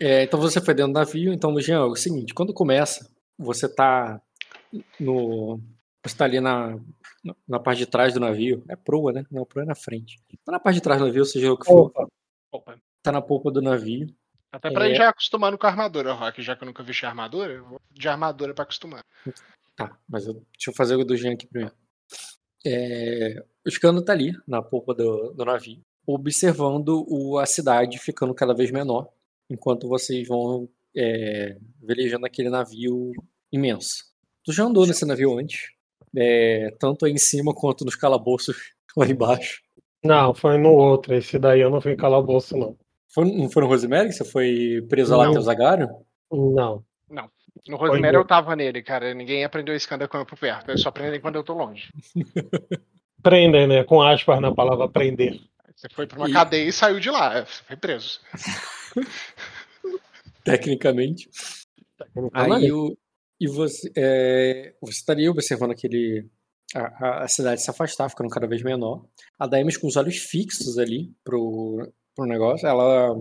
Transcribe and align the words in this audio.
É, 0.00 0.24
então 0.24 0.40
você 0.40 0.60
foi 0.60 0.74
dentro 0.74 0.92
do 0.92 0.98
navio, 0.98 1.32
então, 1.32 1.58
Jean, 1.60 1.76
é 1.76 1.84
o 1.84 1.94
seguinte, 1.94 2.34
quando 2.34 2.52
começa, 2.52 3.10
você 3.38 3.68
tá 3.68 4.20
no. 4.98 5.60
Você 6.02 6.16
tá 6.16 6.24
ali 6.26 6.40
na, 6.40 6.78
na 7.48 7.58
parte 7.58 7.78
de 7.78 7.86
trás 7.86 8.12
do 8.12 8.20
navio. 8.20 8.62
É 8.68 8.76
proa, 8.76 9.12
né? 9.12 9.24
Não, 9.30 9.46
proa 9.46 9.64
é 9.64 9.66
na 9.66 9.74
frente. 9.74 10.20
Tá 10.44 10.52
na 10.52 10.60
parte 10.60 10.76
de 10.76 10.82
trás 10.82 11.00
do 11.00 11.06
navio, 11.06 11.24
seja 11.24 11.50
o 11.52 11.56
que 11.56 11.64
for. 11.64 11.86
Opa. 11.86 12.08
Opa. 12.52 12.78
Tá 13.02 13.10
na 13.10 13.22
polpa 13.22 13.50
do 13.50 13.62
navio. 13.62 14.06
Até 14.52 14.70
pra 14.70 14.86
É. 14.86 14.92
ir 14.92 14.96
já 14.96 15.08
acostumando 15.08 15.56
com 15.58 15.66
a 15.66 15.70
armadura, 15.70 16.12
Rock, 16.12 16.42
já 16.42 16.54
que 16.54 16.62
eu 16.62 16.66
nunca 16.66 16.82
vi 16.82 16.92
armadura, 17.04 17.52
eu 17.52 17.64
vou 17.64 17.80
de 17.90 18.08
armadura 18.08 18.54
pra 18.54 18.62
acostumar. 18.64 19.04
Tá, 19.74 19.96
mas 20.08 20.26
eu, 20.26 20.34
deixa 20.34 20.70
eu 20.70 20.74
fazer 20.74 20.94
o 20.94 21.04
do 21.04 21.16
Jean 21.16 21.32
aqui 21.32 21.46
primeiro. 21.46 21.74
É, 22.64 23.44
o 23.66 23.70
Scano 23.70 24.02
tá 24.02 24.12
ali, 24.12 24.32
na 24.46 24.62
polpa 24.62 24.94
do, 24.94 25.32
do 25.32 25.44
navio, 25.44 25.80
observando 26.06 27.04
o, 27.08 27.38
a 27.38 27.46
cidade 27.46 27.98
ficando 27.98 28.32
cada 28.34 28.54
vez 28.54 28.70
menor, 28.70 29.08
enquanto 29.48 29.88
vocês 29.88 30.26
vão 30.26 30.68
é, 30.96 31.56
velejando 31.82 32.26
aquele 32.26 32.48
navio 32.48 33.12
imenso. 33.52 34.04
Tu 34.44 34.52
já 34.52 34.64
andou 34.64 34.86
nesse 34.86 35.04
navio 35.04 35.38
antes, 35.38 35.70
é, 36.16 36.74
tanto 36.78 37.06
aí 37.06 37.12
em 37.12 37.18
cima 37.18 37.54
quanto 37.54 37.84
nos 37.84 37.96
calabouços 37.96 38.56
lá 38.96 39.06
embaixo. 39.06 39.62
Não, 40.04 40.34
foi 40.34 40.58
no 40.58 40.70
outro. 40.70 41.14
Esse 41.14 41.38
daí 41.38 41.60
eu 41.60 41.70
não 41.70 41.80
fui 41.80 41.92
em 41.92 41.96
calabouço, 41.96 42.56
não. 42.56 42.76
Foi, 43.12 43.24
não 43.24 43.48
foi 43.48 43.62
no 43.62 43.68
Rosemary 43.68 44.08
que 44.08 44.14
você 44.14 44.24
foi 44.24 44.84
preso 44.88 45.16
lá 45.16 45.24
Não. 45.24 45.30
até 45.30 45.38
o 45.38 45.42
Zagário? 45.42 45.88
Não. 46.30 46.84
No 47.68 47.76
Rosemary 47.76 48.16
eu 48.16 48.24
tava 48.24 48.54
nele, 48.54 48.82
cara. 48.82 49.14
Ninguém 49.14 49.44
aprendeu 49.44 49.74
escândalo 49.74 50.08
quando 50.08 50.22
eu 50.22 50.26
por 50.26 50.38
perto. 50.38 50.70
Eu 50.70 50.78
só 50.78 50.88
aprendem 50.88 51.20
quando 51.20 51.36
eu 51.36 51.44
tô 51.44 51.54
longe. 51.54 51.90
Prender, 53.22 53.66
né? 53.66 53.84
Com 53.84 54.02
aspas 54.02 54.40
na 54.40 54.54
palavra 54.54 54.86
prender. 54.86 55.40
Você 55.84 55.94
foi 55.94 56.06
pra 56.06 56.18
uma 56.18 56.28
E- 56.30 56.32
cadeia 56.32 56.66
e 56.66 56.72
saiu 56.72 56.98
de 56.98 57.10
lá. 57.10 57.36
é, 57.38 57.44
Você 57.44 57.62
foi 57.64 57.76
preso. 57.76 58.20
Tecnicamente. 60.42 61.28
Aí 62.32 62.72
o, 62.72 62.96
e 63.40 63.46
você, 63.48 63.90
é, 63.96 64.74
você 64.80 64.92
estaria 64.92 65.30
observando 65.30 65.72
aquele 65.72 66.26
a, 66.74 66.80
a- 67.06 67.24
a 67.24 67.28
cidade 67.28 67.62
se 67.62 67.70
afastar, 67.70 68.08
ficando 68.08 68.30
cada 68.30 68.46
vez 68.46 68.62
menor. 68.62 69.04
A 69.38 69.46
Daemis 69.46 69.76
com 69.76 69.86
os 69.86 69.96
olhos 69.96 70.16
fixos 70.16 70.78
ali 70.78 71.12
pro, 71.22 71.92
pro 72.14 72.26
negócio. 72.26 72.66
Ela, 72.66 73.14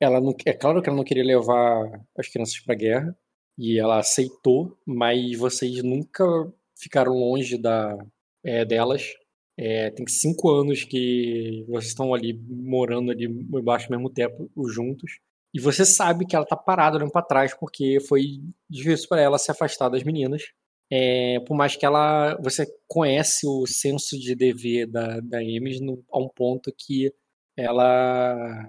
ela 0.00 0.20
não, 0.20 0.34
é 0.44 0.52
claro 0.52 0.82
que 0.82 0.88
ela 0.88 0.96
não 0.96 1.04
queria 1.04 1.24
levar 1.24 2.00
as 2.18 2.28
crianças 2.28 2.58
pra 2.60 2.74
guerra 2.74 3.16
e 3.58 3.78
ela 3.78 3.98
aceitou, 3.98 4.78
mas 4.86 5.36
vocês 5.38 5.82
nunca 5.82 6.24
ficaram 6.78 7.12
longe 7.12 7.56
da, 7.58 7.96
é, 8.44 8.64
delas. 8.64 9.02
É, 9.58 9.90
tem 9.90 10.06
cinco 10.06 10.50
anos 10.50 10.84
que 10.84 11.64
vocês 11.66 11.86
estão 11.86 12.12
ali 12.12 12.38
morando 12.48 13.10
ali 13.10 13.24
embaixo 13.24 13.88
do 13.88 13.92
mesmo 13.92 14.10
teto 14.10 14.50
juntos. 14.68 15.18
E 15.54 15.60
você 15.60 15.86
sabe 15.86 16.26
que 16.26 16.36
ela 16.36 16.44
tá 16.44 16.56
parada 16.56 16.96
olhando 16.96 17.10
pra 17.10 17.22
trás 17.22 17.54
porque 17.54 17.98
foi 18.00 18.42
difícil 18.68 19.08
pra 19.08 19.20
ela 19.20 19.38
se 19.38 19.50
afastar 19.50 19.88
das 19.88 20.02
meninas. 20.02 20.42
É, 20.90 21.40
por 21.40 21.56
mais 21.56 21.76
que 21.76 21.86
ela. 21.86 22.36
Você 22.42 22.66
conhece 22.86 23.46
o 23.46 23.66
senso 23.66 24.18
de 24.18 24.34
dever 24.34 24.86
da, 24.86 25.20
da 25.20 25.42
Emes 25.42 25.80
a 26.12 26.18
um 26.18 26.28
ponto 26.28 26.72
que 26.76 27.12
ela. 27.56 28.68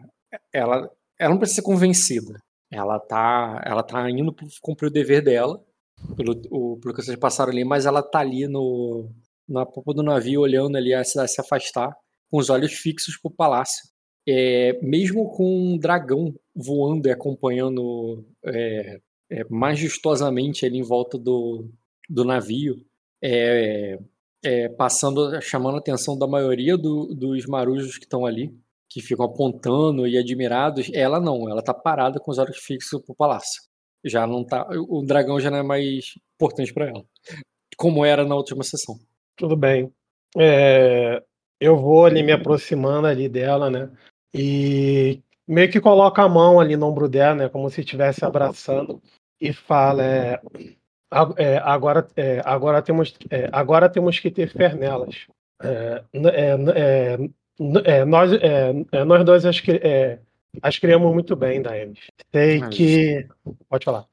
Ela, 0.54 0.90
ela 1.20 1.30
não 1.30 1.38
precisa 1.38 1.62
ser 1.62 1.66
convencida. 1.66 2.42
Ela 2.72 3.00
tá, 3.00 3.62
ela 3.66 3.84
tá 3.84 4.10
indo 4.10 4.36
cumprir 4.62 4.88
o 4.88 4.92
dever 4.92 5.24
dela, 5.24 5.64
pelo, 6.16 6.34
o, 6.52 6.78
pelo 6.80 6.94
que 6.94 7.02
vocês 7.02 7.18
passaram 7.18 7.52
ali, 7.52 7.64
mas 7.64 7.86
ela 7.86 8.04
tá 8.04 8.20
ali 8.20 8.46
no, 8.48 9.10
na 9.48 9.66
popa 9.66 9.94
do 9.94 10.04
navio, 10.04 10.42
olhando 10.42 10.76
ali 10.78 10.94
a 10.94 11.04
cidade 11.04 11.32
se 11.32 11.42
afastar, 11.42 11.96
com 12.30 12.38
os 12.40 12.50
olhos 12.50 12.74
fixos 12.74 13.18
pro 13.18 13.32
palácio. 13.32 13.88
É, 14.30 14.78
mesmo 14.82 15.30
com 15.32 15.74
um 15.74 15.78
dragão 15.78 16.34
voando 16.54 17.08
e 17.08 17.12
acompanhando 17.12 18.26
é, 18.46 19.00
é, 19.32 19.44
majestosamente 19.50 20.66
ali 20.66 20.78
em 20.80 20.84
volta 20.84 21.18
do, 21.18 21.70
do 22.10 22.26
navio, 22.26 22.76
é, 23.24 23.98
é, 24.44 24.70
passando, 24.70 25.42
chamando 25.42 25.76
a 25.76 25.80
atenção 25.80 26.18
da 26.18 26.28
maioria 26.28 26.78
do- 26.78 27.14
dos 27.16 27.46
marujos 27.46 27.98
que 27.98 28.04
estão 28.06 28.26
ali, 28.26 28.54
que 28.90 29.02
ficam 29.02 29.26
apontando 29.26 30.08
e 30.08 30.18
admirados, 30.18 30.90
ela 30.94 31.20
não, 31.20 31.50
ela 31.50 31.62
tá 31.62 31.74
parada 31.74 32.20
com 32.20 32.32
os 32.32 32.38
olhos 32.38 32.58
fixos 32.58 33.02
pro 33.02 33.16
palácio. 33.16 33.62
Já 34.06 34.28
não 34.28 34.46
tá, 34.46 34.68
o 34.90 35.04
dragão 35.04 35.40
já 35.40 35.50
não 35.50 35.58
é 35.58 35.64
mais 35.64 36.14
importante 36.36 36.74
para 36.74 36.88
ela, 36.90 37.04
como 37.78 38.06
era 38.06 38.26
na 38.26 38.36
última 38.36 38.64
sessão. 38.64 38.98
Tudo 39.38 39.56
bem. 39.56 39.92
É, 40.38 41.24
eu 41.60 41.78
vou 41.78 42.06
ali 42.06 42.22
me 42.24 42.32
aproximando 42.32 43.08
ali 43.08 43.30
dela, 43.30 43.70
né? 43.70 43.90
E 44.34 45.22
meio 45.48 45.72
que 45.72 45.80
coloca 45.80 46.22
a 46.22 46.30
mão 46.30 46.60
ali 46.60 46.76
no 46.76 46.88
ombro 46.88 47.08
dela, 47.08 47.36
né? 47.36 47.50
Como 47.50 47.70
se 47.70 47.82
estivesse 47.82 48.26
abraçando 48.26 49.02
e 49.40 49.54
fala, 49.54 50.04
é, 50.04 50.42
"A- 51.12 51.34
é, 51.38 51.58
agora, 51.58 52.08
é, 52.16 52.42
agora 52.44 52.82
temos, 52.82 53.14
é, 53.30 53.48
agora 53.52 53.88
temos 53.90 54.20
que 54.20 54.30
ter 54.30 54.50
fé 54.50 54.74
nelas. 54.74 55.28
É, 55.64 56.04
é, 57.86 58.06
nós, 58.06 58.32
nós 59.06 59.26
dois 59.26 59.46
as, 59.46 59.62
as 60.62 60.78
criamos 60.80 61.14
muito 61.14 61.36
bem, 61.36 61.62
Daemis. 61.62 62.00
Sei 62.32 62.60
Mas- 62.60 62.76
que. 62.76 63.28
Pode 63.70 63.86
falar. 63.86 64.06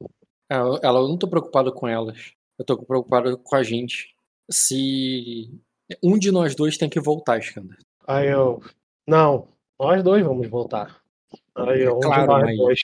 Ela, 0.49 0.79
ela- 0.83 1.01
eu 1.01 1.09
não 1.09 1.19
tô 1.19 1.27
preocupado 1.29 1.73
com 1.73 1.89
elas. 1.89 2.33
Eu 2.59 2.65
tô 2.65 2.79
preocupado 2.79 3.37
com 3.39 3.57
a 3.57 3.63
gente. 3.63 4.14
Se 4.51 5.51
um 6.03 6.19
de 6.19 6.31
nós 6.31 6.55
dois 6.55 6.77
tem 6.77 6.89
que 6.89 7.01
voltar, 7.01 7.39
Skander. 7.39 7.79
Aí 8.07 8.29
eu. 8.29 8.61
Não, 9.07 9.49
nós 9.79 10.03
dois 10.03 10.25
vamos 10.25 10.49
voltar. 10.49 11.01
Aí 11.57 11.83
eu, 11.83 11.97
um 11.97 12.01
de 12.01 12.07
claro, 12.07 12.27
nós 12.27 12.43
mas- 12.43 12.57
dois. 12.57 12.81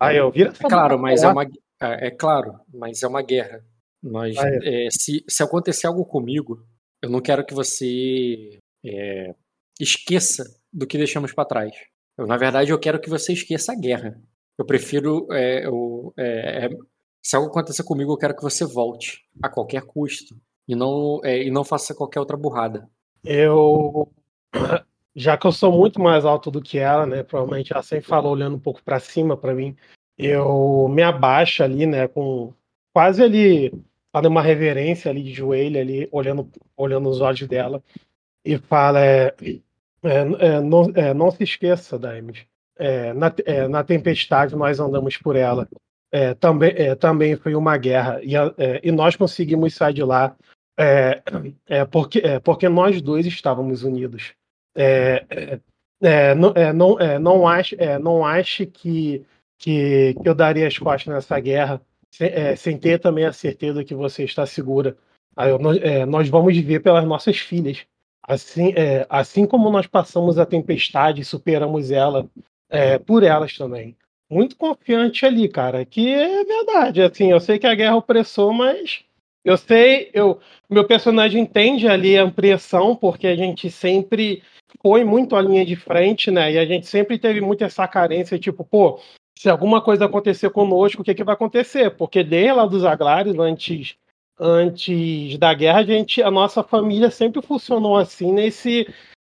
Aí 0.00 0.16
eu 0.16 0.30
vira 0.30 0.50
É 0.50 0.68
claro, 0.68 0.98
mas 0.98 1.22
é 1.22 1.28
uma 1.28 1.44
é, 1.44 2.06
é 2.08 2.10
claro, 2.10 2.60
mas 2.72 3.02
é 3.02 3.06
uma 3.06 3.22
guerra. 3.22 3.64
Nós, 4.02 4.36
é, 4.36 4.88
se, 4.90 5.24
se 5.28 5.42
acontecer 5.44 5.86
algo 5.86 6.04
comigo, 6.04 6.64
eu 7.00 7.08
não 7.08 7.20
quero 7.20 7.44
que 7.46 7.54
você 7.54 8.58
é, 8.84 9.32
esqueça 9.80 10.44
do 10.72 10.86
que 10.86 10.98
deixamos 10.98 11.32
para 11.32 11.44
trás. 11.44 11.72
Eu, 12.18 12.26
na 12.26 12.36
verdade, 12.36 12.70
eu 12.72 12.78
quero 12.80 13.00
que 13.00 13.08
você 13.08 13.32
esqueça 13.32 13.72
a 13.72 13.76
guerra. 13.76 14.20
Eu 14.58 14.66
prefiro. 14.66 15.26
é, 15.32 15.64
eu- 15.66 16.12
é, 16.16 16.66
é, 16.66 16.68
se 17.24 17.36
algo 17.36 17.48
acontecer 17.48 17.84
comigo, 17.84 18.12
eu 18.12 18.18
quero 18.18 18.34
que 18.34 18.42
você 18.42 18.64
volte 18.64 19.22
a 19.42 19.48
qualquer 19.48 19.82
custo 19.82 20.36
e 20.66 20.74
não, 20.74 21.20
é, 21.24 21.42
e 21.42 21.50
não 21.50 21.64
faça 21.64 21.94
qualquer 21.94 22.20
outra 22.20 22.36
burrada. 22.36 22.88
Eu. 23.24 24.10
Já 25.14 25.36
que 25.36 25.46
eu 25.46 25.52
sou 25.52 25.70
muito 25.70 26.00
mais 26.00 26.24
alto 26.24 26.50
do 26.50 26.62
que 26.62 26.78
ela, 26.78 27.04
né? 27.04 27.22
Provavelmente 27.22 27.70
ela 27.70 27.82
sempre 27.82 28.06
fala 28.08 28.30
olhando 28.30 28.56
um 28.56 28.60
pouco 28.60 28.82
pra 28.82 28.98
cima 28.98 29.36
pra 29.36 29.54
mim. 29.54 29.76
Eu 30.16 30.88
me 30.88 31.02
abaixo 31.02 31.62
ali, 31.62 31.84
né? 31.84 32.08
Com 32.08 32.54
quase 32.94 33.22
ali, 33.22 33.70
fazendo 34.10 34.30
uma 34.30 34.40
reverência 34.40 35.10
ali 35.10 35.22
de 35.22 35.34
joelho 35.34 35.78
ali, 35.78 36.08
olhando, 36.10 36.50
olhando 36.74 37.04
nos 37.04 37.20
olhos 37.20 37.46
dela. 37.46 37.82
E 38.42 38.56
fala, 38.56 39.04
é, 39.04 39.34
é, 40.02 40.18
é, 40.38 40.60
não, 40.60 40.92
é, 40.94 41.12
não 41.12 41.30
se 41.30 41.44
esqueça, 41.44 41.98
Daimes. 41.98 42.46
É, 42.76 43.12
na, 43.12 43.32
na 43.68 43.84
tempestade 43.84 44.56
nós 44.56 44.80
andamos 44.80 45.16
por 45.18 45.36
ela. 45.36 45.68
É, 46.14 46.34
também, 46.34 46.74
é, 46.76 46.94
também 46.94 47.36
foi 47.36 47.54
uma 47.54 47.78
guerra. 47.78 48.20
E, 48.22 48.36
é, 48.36 48.80
e 48.82 48.92
nós 48.92 49.16
conseguimos 49.16 49.74
sair 49.74 49.94
de 49.94 50.04
lá 50.04 50.36
é, 50.78 51.22
é, 51.66 51.84
porque, 51.86 52.18
é, 52.18 52.38
porque 52.38 52.68
nós 52.68 53.00
dois 53.00 53.24
estávamos 53.24 53.82
unidos. 53.82 54.34
Não, 56.36 56.52
não, 56.74 56.96
não, 57.20 57.48
ache, 57.48 57.76
não 58.00 58.22
que, 58.72 59.24
que, 59.58 60.14
que 60.14 60.28
eu 60.28 60.34
daria 60.34 60.66
as 60.66 60.76
costas 60.76 61.14
nessa 61.14 61.38
guerra 61.40 61.80
sem, 62.10 62.56
sem 62.56 62.78
ter 62.78 62.98
também 62.98 63.24
a 63.24 63.32
certeza 63.32 63.84
que 63.84 63.94
você 63.94 64.24
está 64.24 64.44
segura. 64.44 64.96
Aí 65.36 65.56
nós, 65.58 65.78
nós 66.08 66.28
vamos 66.28 66.54
viver 66.54 66.80
pelas 66.80 67.04
nossas 67.06 67.38
filhas. 67.38 67.86
Assim, 68.24 68.74
assim 69.08 69.46
como 69.46 69.70
nós 69.70 69.86
passamos 69.86 70.38
a 70.38 70.46
tempestade 70.46 71.24
superamos 71.24 71.90
ela, 71.90 72.28
por 73.06 73.22
elas 73.22 73.56
também. 73.56 73.96
Muito 74.32 74.56
confiante 74.56 75.26
ali, 75.26 75.46
cara, 75.46 75.84
que 75.84 76.08
é 76.08 76.42
verdade. 76.42 77.02
Assim, 77.02 77.30
eu 77.30 77.38
sei 77.38 77.58
que 77.58 77.66
a 77.66 77.74
guerra 77.74 77.96
opressou, 77.96 78.50
mas 78.50 79.04
eu 79.44 79.58
sei, 79.58 80.10
eu, 80.14 80.40
meu 80.70 80.86
personagem 80.86 81.42
entende 81.42 81.86
ali 81.86 82.16
a 82.16 82.30
pressão, 82.30 82.96
porque 82.96 83.26
a 83.26 83.36
gente 83.36 83.70
sempre 83.70 84.42
foi 84.80 85.04
muito 85.04 85.36
à 85.36 85.42
linha 85.42 85.66
de 85.66 85.76
frente, 85.76 86.30
né? 86.30 86.50
E 86.50 86.58
a 86.58 86.64
gente 86.64 86.86
sempre 86.86 87.18
teve 87.18 87.42
muito 87.42 87.62
essa 87.62 87.86
carência, 87.86 88.38
tipo, 88.38 88.64
pô, 88.64 88.98
se 89.38 89.50
alguma 89.50 89.82
coisa 89.82 90.06
acontecer 90.06 90.48
conosco, 90.48 91.02
o 91.02 91.04
que, 91.04 91.14
que 91.14 91.24
vai 91.24 91.34
acontecer? 91.34 91.90
Porque 91.90 92.24
desde 92.24 92.52
lá 92.52 92.64
dos 92.64 92.86
Aglares, 92.86 93.38
antes, 93.38 93.96
antes 94.40 95.36
da 95.36 95.52
guerra, 95.52 95.80
a 95.80 95.84
gente, 95.84 96.22
a 96.22 96.30
nossa 96.30 96.62
família 96.62 97.10
sempre 97.10 97.42
funcionou 97.42 97.98
assim, 97.98 98.32
nesse 98.32 98.86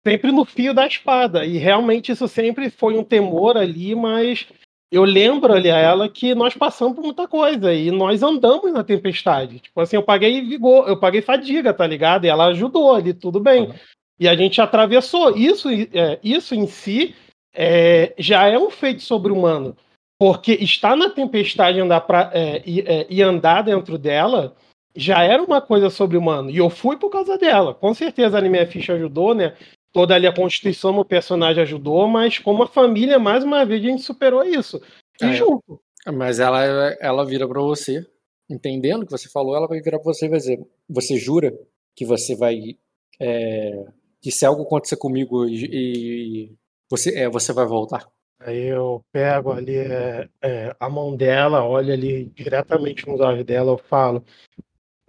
sempre 0.05 0.31
no 0.31 0.43
fio 0.43 0.73
da 0.73 0.85
espada. 0.87 1.45
E 1.45 1.57
realmente 1.57 2.11
isso 2.11 2.27
sempre 2.27 2.69
foi 2.69 2.97
um 2.97 3.03
temor 3.03 3.55
ali, 3.55 3.95
mas 3.95 4.47
eu 4.91 5.03
lembro 5.03 5.53
ali 5.53 5.69
a 5.69 5.77
ela 5.77 6.09
que 6.09 6.33
nós 6.33 6.55
passamos 6.55 6.95
por 6.95 7.03
muita 7.03 7.27
coisa 7.27 7.71
e 7.73 7.91
nós 7.91 8.23
andamos 8.23 8.73
na 8.73 8.83
tempestade. 8.83 9.59
Tipo 9.59 9.81
assim, 9.81 9.95
eu 9.95 10.03
paguei 10.03 10.41
vigor, 10.41 10.87
eu 10.87 10.99
paguei 10.99 11.21
fadiga, 11.21 11.73
tá 11.73 11.85
ligado? 11.85 12.25
E 12.25 12.27
ela 12.27 12.47
ajudou 12.47 12.95
ali, 12.95 13.13
tudo 13.13 13.39
bem. 13.39 13.67
Uhum. 13.67 13.73
E 14.19 14.27
a 14.27 14.35
gente 14.35 14.59
atravessou. 14.59 15.37
Isso, 15.37 15.69
é, 15.69 16.19
isso 16.23 16.55
em 16.55 16.65
si 16.65 17.15
é, 17.53 18.13
já 18.17 18.47
é 18.47 18.57
um 18.57 18.71
feito 18.71 19.03
sobre-humano. 19.03 19.77
Porque 20.19 20.53
estar 20.53 20.97
na 20.97 21.09
tempestade 21.09 21.77
e 21.77 21.81
andar, 21.81 22.01
pra, 22.01 22.31
é, 22.33 22.61
e, 22.65 22.81
é, 22.81 23.05
e 23.09 23.21
andar 23.21 23.61
dentro 23.61 23.97
dela 23.97 24.55
já 24.95 25.23
era 25.23 25.41
uma 25.41 25.61
coisa 25.61 25.89
sobre-humano. 25.91 26.49
E 26.49 26.57
eu 26.57 26.69
fui 26.69 26.97
por 26.97 27.11
causa 27.11 27.37
dela. 27.37 27.75
Com 27.75 27.93
certeza 27.93 28.39
a 28.39 28.41
minha 28.41 28.65
ficha 28.65 28.93
ajudou, 28.93 29.35
né? 29.35 29.55
Toda 29.91 30.15
ali 30.15 30.27
a 30.27 30.35
constituição 30.35 30.95
do 30.95 31.03
personagem 31.03 31.63
ajudou, 31.63 32.07
mas 32.07 32.37
como 32.37 32.63
a 32.63 32.67
família, 32.67 33.17
mais 33.17 33.43
uma 33.43 33.65
vez, 33.65 33.83
a 33.83 33.87
gente 33.87 34.03
superou 34.03 34.43
isso. 34.43 34.81
E 35.21 35.25
é, 35.25 35.33
junto. 35.33 35.81
Mas 36.13 36.39
ela, 36.39 36.63
ela 36.99 37.25
vira 37.25 37.47
para 37.47 37.61
você, 37.61 38.05
entendendo 38.49 39.03
o 39.03 39.05
que 39.05 39.11
você 39.11 39.29
falou, 39.29 39.55
ela 39.55 39.67
vai 39.67 39.81
virar 39.81 39.99
para 39.99 40.13
você 40.13 40.25
e 40.25 40.29
vai 40.29 40.39
dizer: 40.39 40.59
Você 40.87 41.17
jura 41.17 41.53
que 41.95 42.05
você 42.05 42.35
vai. 42.35 42.77
É, 43.19 43.85
que 44.21 44.31
se 44.31 44.45
algo 44.45 44.63
acontecer 44.63 44.97
comigo 44.97 45.45
e, 45.47 45.65
e 45.65 46.55
você, 46.89 47.17
é, 47.17 47.29
você 47.29 47.53
vai 47.53 47.65
voltar? 47.65 48.07
Aí 48.39 48.67
eu 48.67 49.01
pego 49.11 49.51
ali 49.51 49.75
é, 49.75 50.29
é, 50.41 50.75
a 50.79 50.89
mão 50.89 51.15
dela, 51.15 51.65
olho 51.65 51.91
ali 51.91 52.25
diretamente 52.27 53.07
nos 53.07 53.19
olhos 53.19 53.43
dela, 53.43 53.71
eu 53.71 53.77
falo. 53.77 54.23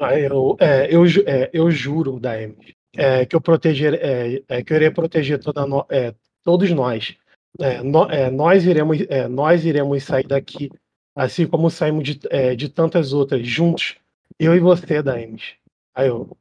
Aí 0.01 0.25
eu, 0.25 0.57
é, 0.59 0.95
eu, 0.95 1.05
é, 1.27 1.51
eu 1.53 1.71
juro, 1.71 2.19
Daemis, 2.19 2.75
é, 2.97 3.25
que 3.25 3.37
eu 3.37 3.41
proteger, 3.41 3.95
é, 3.95 4.43
é, 4.49 4.63
que 4.63 4.73
eu 4.73 4.77
irei 4.77 4.91
proteger 4.91 5.39
toda 5.39 5.67
no, 5.67 5.87
é, 5.89 6.15
todos 6.43 6.71
nós. 6.71 7.17
É, 7.59 7.83
no, 7.83 8.07
nós 8.31 8.65
iremos, 8.65 8.99
nós 9.31 9.65
iremos 9.65 10.05
sair 10.05 10.27
daqui, 10.27 10.71
assim 11.15 11.47
como 11.47 11.71
saímos 11.71 12.05
de, 12.05 12.21
de 12.57 12.69
tantas 12.69 13.13
outras 13.13 13.47
juntos. 13.47 13.97
Eu 14.39 14.55
e 14.55 14.61
você, 14.61 15.03
Daemis. 15.03 15.55
Aí 15.95 16.09
eu, 16.09 16.37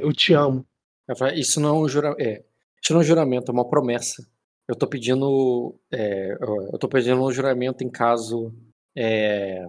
eu 0.00 0.12
te 0.12 0.32
amo. 0.32 0.66
Isso 1.34 1.60
não 1.60 1.68
é 1.68 1.72
um 1.80 1.88
juramento. 1.88 2.22
É, 2.22 2.42
isso 2.82 2.92
não 2.92 3.00
é 3.00 3.02
um 3.02 3.06
juramento, 3.06 3.50
é 3.50 3.54
uma 3.54 3.68
promessa. 3.68 4.26
Eu 4.66 4.74
tô 4.74 4.86
pedindo. 4.86 5.78
Eu 5.92 6.78
tô 6.78 6.88
pedindo 6.88 7.22
um 7.22 7.30
juramento 7.30 7.84
em 7.84 7.90
caso. 7.90 8.52
É, 8.96 9.66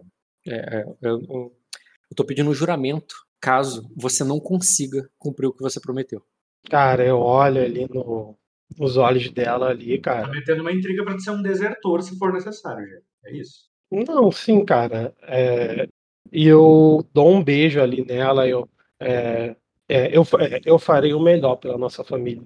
é, 0.47 0.85
eu, 1.01 1.21
eu 1.29 2.15
tô 2.15 2.23
pedindo 2.23 2.49
um 2.49 2.53
juramento 2.53 3.15
caso 3.39 3.89
você 3.95 4.23
não 4.23 4.39
consiga 4.39 5.09
cumprir 5.17 5.47
o 5.47 5.53
que 5.53 5.61
você 5.61 5.79
prometeu. 5.79 6.21
Cara, 6.69 7.05
eu 7.05 7.17
olho 7.17 7.63
ali 7.63 7.87
no, 7.89 8.37
nos 8.77 8.97
olhos 8.97 9.29
dela 9.31 9.69
ali, 9.69 9.97
cara. 9.99 10.23
Tá 10.23 10.31
metendo 10.31 10.61
uma 10.61 10.71
intriga 10.71 11.03
pra 11.03 11.17
ser 11.19 11.31
um 11.31 11.41
desertor 11.41 12.01
se 12.03 12.17
for 12.17 12.33
necessário, 12.33 12.85
gente. 12.85 13.03
É 13.25 13.35
isso? 13.35 13.69
Não, 13.91 14.31
sim, 14.31 14.63
cara. 14.63 15.15
É, 15.23 15.87
e 16.31 16.47
eu 16.47 17.05
dou 17.13 17.29
um 17.29 17.43
beijo 17.43 17.81
ali 17.81 18.05
nela, 18.05 18.47
eu, 18.47 18.69
é, 18.99 19.55
é, 19.87 20.15
eu, 20.15 20.21
é, 20.39 20.61
eu 20.65 20.77
farei 20.77 21.13
o 21.13 21.19
melhor 21.19 21.55
pela 21.55 21.77
nossa 21.77 22.03
família. 22.03 22.45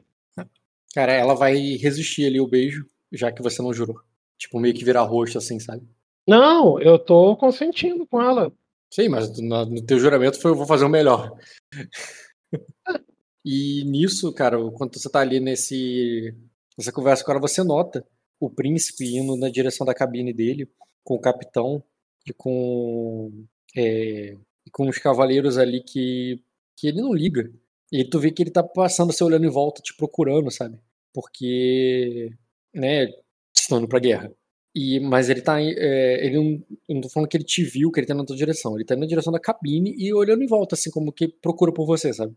Cara, 0.93 1.11
ela 1.11 1.33
vai 1.33 1.55
resistir 1.75 2.27
ali 2.27 2.39
o 2.39 2.47
beijo, 2.47 2.85
já 3.11 3.31
que 3.31 3.41
você 3.41 3.61
não 3.61 3.73
jurou. 3.73 3.99
Tipo, 4.37 4.59
meio 4.59 4.73
que 4.73 4.85
virar 4.85 5.01
roxo, 5.01 5.37
assim, 5.37 5.59
sabe? 5.59 5.83
Não, 6.27 6.79
eu 6.79 6.97
tô 6.97 7.35
consentindo 7.35 8.05
com 8.05 8.21
ela. 8.21 8.51
Sim, 8.93 9.09
mas 9.09 9.39
no, 9.39 9.65
no 9.65 9.81
teu 9.83 9.97
juramento 9.97 10.39
foi 10.39 10.51
eu 10.51 10.55
vou 10.55 10.67
fazer 10.67 10.85
o 10.85 10.89
melhor. 10.89 11.35
e 13.43 13.83
nisso, 13.85 14.31
cara, 14.33 14.57
quando 14.71 14.99
você 14.99 15.09
tá 15.09 15.19
ali 15.19 15.39
nesse 15.39 16.35
nessa 16.77 16.91
conversa 16.91 17.23
com 17.23 17.31
ela, 17.31 17.41
você 17.41 17.63
nota 17.63 18.05
o 18.39 18.51
príncipe 18.51 19.17
indo 19.17 19.35
na 19.35 19.49
direção 19.49 19.85
da 19.85 19.95
cabine 19.95 20.31
dele, 20.31 20.69
com 21.03 21.15
o 21.15 21.19
capitão 21.19 21.83
e 22.27 22.33
com 22.33 23.31
é, 23.75 24.37
com 24.71 24.87
os 24.87 24.99
cavaleiros 24.99 25.57
ali 25.57 25.83
que, 25.83 26.43
que 26.77 26.87
ele 26.87 27.01
não 27.01 27.13
liga. 27.13 27.51
E 27.91 28.05
tu 28.07 28.19
vê 28.19 28.31
que 28.31 28.43
ele 28.43 28.51
tá 28.51 28.63
passando, 28.63 29.13
se 29.13 29.23
olhando 29.23 29.45
em 29.45 29.49
volta, 29.49 29.81
te 29.81 29.95
procurando, 29.95 30.51
sabe? 30.51 30.79
Porque, 31.13 32.29
né, 32.73 33.07
estão 33.55 33.79
indo 33.79 33.87
pra 33.87 33.99
guerra. 33.99 34.31
E, 34.75 34.99
mas 34.99 35.29
ele 35.29 35.41
tá. 35.41 35.61
É, 35.61 36.25
ele 36.25 36.35
não, 36.35 36.63
eu 36.89 36.95
não 36.95 37.01
tô 37.01 37.09
falando 37.09 37.29
que 37.29 37.37
ele 37.37 37.43
te 37.43 37.63
viu, 37.63 37.91
que 37.91 37.99
ele 37.99 38.07
tá 38.07 38.13
na 38.13 38.25
tua 38.25 38.35
direção. 38.35 38.75
Ele 38.75 38.85
tá 38.85 38.95
na 38.95 39.05
direção 39.05 39.31
da 39.31 39.39
cabine 39.39 39.93
e 39.97 40.13
olhando 40.13 40.43
em 40.43 40.47
volta, 40.47 40.75
assim, 40.75 40.89
como 40.89 41.11
que 41.11 41.27
procura 41.27 41.71
por 41.71 41.85
você, 41.85 42.11
sabe? 42.11 42.35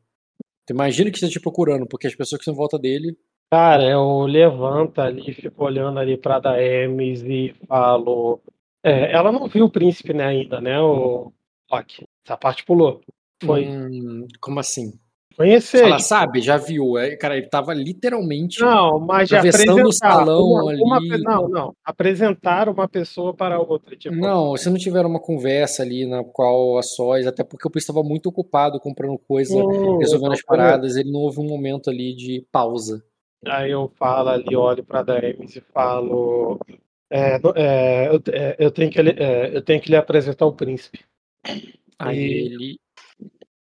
Tu 0.66 0.72
imagina 0.72 1.10
que 1.10 1.16
está 1.16 1.28
te 1.28 1.40
procurando, 1.40 1.86
porque 1.86 2.06
as 2.06 2.14
pessoas 2.14 2.38
que 2.38 2.42
estão 2.42 2.54
em 2.54 2.56
volta 2.56 2.78
dele. 2.78 3.16
Cara, 3.50 3.84
eu 3.84 4.26
levanto 4.26 5.00
ali, 5.00 5.32
fico 5.32 5.64
olhando 5.64 5.98
ali 5.98 6.16
pra 6.18 6.40
Daemis 6.40 7.22
e 7.22 7.54
falo. 7.66 8.40
É, 8.82 9.12
ela 9.12 9.32
não 9.32 9.48
viu 9.48 9.64
o 9.64 9.70
príncipe 9.70 10.12
né, 10.12 10.24
ainda, 10.24 10.60
né, 10.60 10.78
o 10.80 11.32
Rock? 11.70 12.04
Essa 12.24 12.36
parte 12.36 12.64
pulou. 12.64 13.00
Foi. 13.42 13.66
Hum, 13.66 14.26
como 14.40 14.60
assim? 14.60 14.98
Conhecer. 15.36 15.84
Ela 15.84 15.98
sabe, 15.98 16.40
já 16.40 16.56
viu. 16.56 16.96
É, 16.96 17.14
cara, 17.14 17.36
ele 17.36 17.46
tava 17.46 17.74
literalmente. 17.74 18.60
Não, 18.62 18.98
mas 18.98 19.28
já 19.28 19.42
o 19.42 19.92
salão 19.92 20.44
uma, 20.44 20.70
ali. 20.70 20.80
Uma, 20.82 21.00
não, 21.18 21.48
não. 21.48 21.76
Apresentar 21.84 22.70
uma 22.70 22.88
pessoa 22.88 23.34
para 23.34 23.60
outra. 23.60 23.94
Tipo... 23.94 24.16
Não, 24.16 24.56
se 24.56 24.70
não 24.70 24.78
tiver 24.78 25.04
uma 25.04 25.20
conversa 25.20 25.82
ali 25.82 26.06
na 26.06 26.24
qual 26.24 26.78
a 26.78 26.82
sós, 26.82 27.26
até 27.26 27.44
porque 27.44 27.68
o 27.68 27.70
Pris 27.70 27.82
estava 27.82 28.02
muito 28.02 28.28
ocupado 28.28 28.80
comprando 28.80 29.18
coisa, 29.18 29.54
hum, 29.54 29.98
resolvendo 29.98 30.32
as 30.32 30.42
paradas, 30.42 30.96
ele 30.96 31.12
não 31.12 31.20
houve 31.20 31.38
um 31.38 31.46
momento 31.46 31.90
ali 31.90 32.14
de 32.14 32.46
pausa. 32.50 33.04
Aí 33.46 33.70
eu 33.70 33.92
falo 33.98 34.30
ali, 34.30 34.56
olho 34.56 34.82
para 34.84 35.02
Daemis 35.02 35.54
e 35.54 35.60
falo. 35.60 36.58
É, 37.10 37.36
é, 37.54 38.08
eu, 38.08 38.22
é, 38.32 38.56
eu, 38.58 38.70
tenho 38.70 38.90
que, 38.90 39.00
é, 39.00 39.54
eu 39.54 39.62
tenho 39.62 39.82
que 39.82 39.90
lhe 39.90 39.96
apresentar 39.96 40.46
o 40.46 40.54
príncipe. 40.54 41.00
Aí 41.98 42.16
e... 42.16 42.46
ele. 42.46 42.80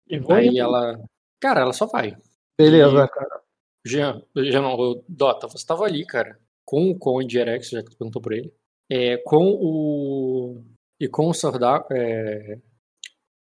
E 0.08 0.34
aí 0.34 0.60
ela 0.60 1.00
Cara, 1.40 1.62
ela 1.62 1.74
só 1.74 1.86
vai. 1.86 2.16
Beleza, 2.58 3.04
e... 3.04 3.08
cara. 3.08 3.42
Jean, 3.86 4.22
Jean 4.36 4.62
não, 4.62 5.04
Dota, 5.08 5.48
você 5.48 5.66
tava 5.66 5.86
ali, 5.86 6.06
cara, 6.06 6.40
com, 6.66 6.98
com 6.98 7.12
o 7.12 7.22
Indirex, 7.22 7.70
já 7.70 7.84
que 7.84 7.92
tu 7.92 7.98
perguntou 7.98 8.22
por 8.22 8.34
ele, 8.34 8.52
é, 8.90 9.18
com 9.18 9.46
o. 9.52 10.64
e 11.00 11.08
com 11.08 11.30
o 11.30 11.34
Sarda, 11.34 11.86
é, 11.92 12.60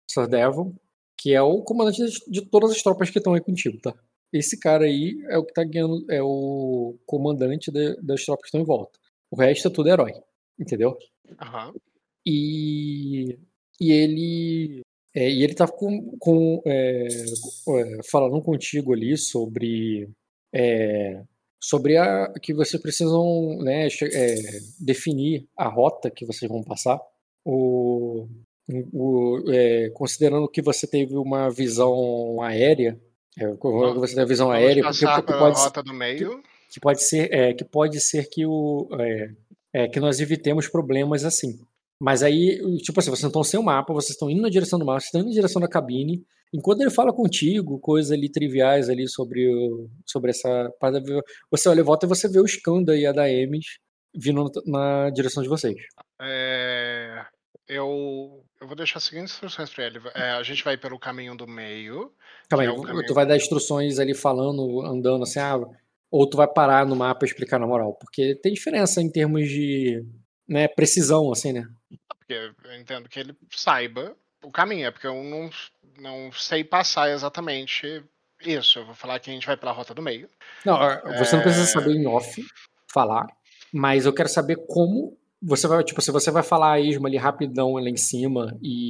Sardevon, 0.08 0.74
que 1.16 1.34
é 1.34 1.42
o 1.42 1.62
comandante 1.62 2.02
de, 2.28 2.42
todas 2.42 2.70
as 2.70 2.82
tropas 2.82 3.10
que 3.10 3.18
estão 3.18 3.34
aí 3.34 3.40
contigo, 3.40 3.78
tá? 3.80 3.94
Esse 4.32 4.58
cara 4.58 4.84
aí 4.84 5.20
é 5.28 5.38
o 5.38 5.44
que 5.44 5.52
tá 5.52 5.64
ganhando, 5.64 6.04
é 6.10 6.22
o 6.22 6.96
comandante 7.06 7.72
de, 7.72 7.96
das 8.00 8.24
tropas 8.24 8.42
que 8.42 8.48
estão 8.48 8.60
em 8.60 8.64
volta. 8.64 8.98
O 9.30 9.36
resto 9.36 9.68
é 9.68 9.70
tudo 9.70 9.88
herói, 9.88 10.12
entendeu? 10.58 10.96
Uhum. 11.28 11.74
E, 12.24 13.38
e 13.80 13.90
ele 13.90 14.82
é, 15.14 15.30
e 15.30 15.42
ele 15.42 15.54
tá 15.54 15.66
com, 15.66 16.16
com 16.18 16.62
é, 16.66 17.08
é, 17.08 18.02
falando 18.10 18.40
contigo 18.42 18.92
ali 18.92 19.16
sobre 19.16 20.08
é, 20.54 21.22
sobre 21.60 21.96
a 21.96 22.32
que 22.40 22.52
vocês 22.54 22.80
precisam 22.80 23.58
né, 23.58 23.88
é, 23.88 24.34
definir 24.80 25.48
a 25.56 25.68
rota 25.68 26.10
que 26.10 26.24
vocês 26.24 26.48
vão 26.48 26.62
passar. 26.62 27.00
O, 27.44 28.28
o 28.92 29.42
é, 29.50 29.90
considerando 29.90 30.48
que 30.48 30.62
você 30.62 30.86
teve 30.86 31.16
uma 31.16 31.50
visão 31.50 32.40
aérea, 32.42 33.00
você 33.36 34.14
teve 34.14 34.22
a 34.22 34.26
visão 34.26 34.50
aérea, 34.50 34.82
porque, 34.82 35.06
porque 35.06 35.32
pode 35.32 35.58
rota 35.58 35.82
do 35.82 35.94
meio. 35.94 36.42
Que, 36.42 36.74
que 36.74 36.80
pode 36.80 37.02
ser 37.02 37.54
que 37.54 37.64
pode 37.64 38.00
ser 38.00 38.28
que 38.28 38.44
o 38.44 38.88
que 39.92 40.00
nós 40.00 40.20
evitemos 40.20 40.68
problemas 40.68 41.24
assim. 41.24 41.58
Mas 42.00 42.22
aí, 42.22 42.58
tipo 42.78 43.00
assim, 43.00 43.10
vocês 43.10 43.24
estão 43.24 43.42
sem 43.42 43.58
o 43.58 43.62
mapa, 43.62 43.92
vocês 43.92 44.10
estão 44.10 44.30
indo 44.30 44.42
na 44.42 44.48
direção 44.48 44.78
do 44.78 44.84
mapa, 44.84 45.00
vocês 45.00 45.08
estão 45.08 45.20
indo 45.20 45.28
na 45.28 45.34
direção 45.34 45.60
da 45.60 45.68
cabine. 45.68 46.24
Enquanto 46.54 46.80
ele 46.80 46.90
fala 46.90 47.12
contigo, 47.12 47.78
coisas 47.80 48.10
ali 48.10 48.30
triviais 48.30 48.88
ali 48.88 49.06
sobre, 49.08 49.48
o, 49.48 49.90
sobre 50.06 50.30
essa 50.30 50.70
você 51.50 51.68
olha 51.68 51.80
e 51.80 51.82
volta 51.82 52.06
e 52.06 52.08
você 52.08 52.28
vê 52.28 52.40
o 52.40 52.46
Skanda 52.46 52.96
e 52.96 53.04
a 53.04 53.12
Daemis 53.12 53.66
vindo 54.14 54.50
na 54.66 55.10
direção 55.10 55.42
de 55.42 55.48
vocês. 55.48 55.76
É, 56.20 57.24
eu, 57.68 58.42
eu 58.60 58.66
vou 58.66 58.76
deixar 58.76 58.98
as 58.98 59.04
seguintes 59.04 59.34
instruções 59.34 59.70
para 59.70 59.86
ele. 59.86 60.00
É, 60.14 60.30
a 60.30 60.42
gente 60.42 60.64
vai 60.64 60.76
pelo 60.78 60.98
caminho 60.98 61.36
do 61.36 61.46
meio. 61.46 62.12
Calma 62.48 62.62
aí, 62.62 62.68
é 62.68 62.74
caminho... 62.74 63.06
tu 63.06 63.14
vai 63.14 63.26
dar 63.26 63.36
instruções 63.36 63.98
ali 63.98 64.14
falando, 64.14 64.80
andando 64.86 65.24
assim, 65.24 65.38
ah, 65.38 65.58
ou 66.10 66.28
tu 66.28 66.36
vai 66.36 66.48
parar 66.48 66.86
no 66.86 66.96
mapa 66.96 67.26
e 67.26 67.28
explicar 67.28 67.58
na 67.58 67.66
moral? 67.66 67.94
Porque 67.94 68.34
tem 68.36 68.54
diferença 68.54 69.02
em 69.02 69.10
termos 69.10 69.48
de 69.48 70.02
né, 70.48 70.66
precisão, 70.66 71.30
assim, 71.30 71.52
né? 71.52 71.68
Porque 72.08 72.52
eu 72.64 72.74
entendo 72.74 73.08
que 73.08 73.20
ele 73.20 73.36
saiba 73.50 74.16
o 74.42 74.50
caminho, 74.50 74.86
é 74.86 74.90
porque 74.90 75.06
eu 75.06 75.22
não, 75.22 75.50
não 75.98 76.32
sei 76.32 76.64
passar 76.64 77.10
exatamente 77.10 78.02
isso. 78.40 78.78
Eu 78.78 78.86
vou 78.86 78.94
falar 78.94 79.18
que 79.18 79.30
a 79.30 79.32
gente 79.32 79.46
vai 79.46 79.56
pela 79.56 79.72
rota 79.72 79.94
do 79.94 80.02
meio. 80.02 80.28
Não, 80.64 80.78
você 81.18 81.34
é... 81.34 81.36
não 81.36 81.42
precisa 81.42 81.66
saber 81.66 81.94
em 81.94 82.06
off 82.06 82.42
falar, 82.92 83.26
mas 83.72 84.06
eu 84.06 84.12
quero 84.12 84.28
saber 84.28 84.56
como 84.66 85.16
você 85.40 85.68
vai, 85.68 85.84
tipo, 85.84 86.00
se 86.00 86.10
você 86.10 86.30
vai 86.30 86.42
falar 86.42 86.72
a 86.72 86.80
esmo 86.80 87.06
ali 87.06 87.16
rapidão 87.16 87.74
lá 87.74 87.88
em 87.88 87.96
cima 87.96 88.56
e 88.62 88.88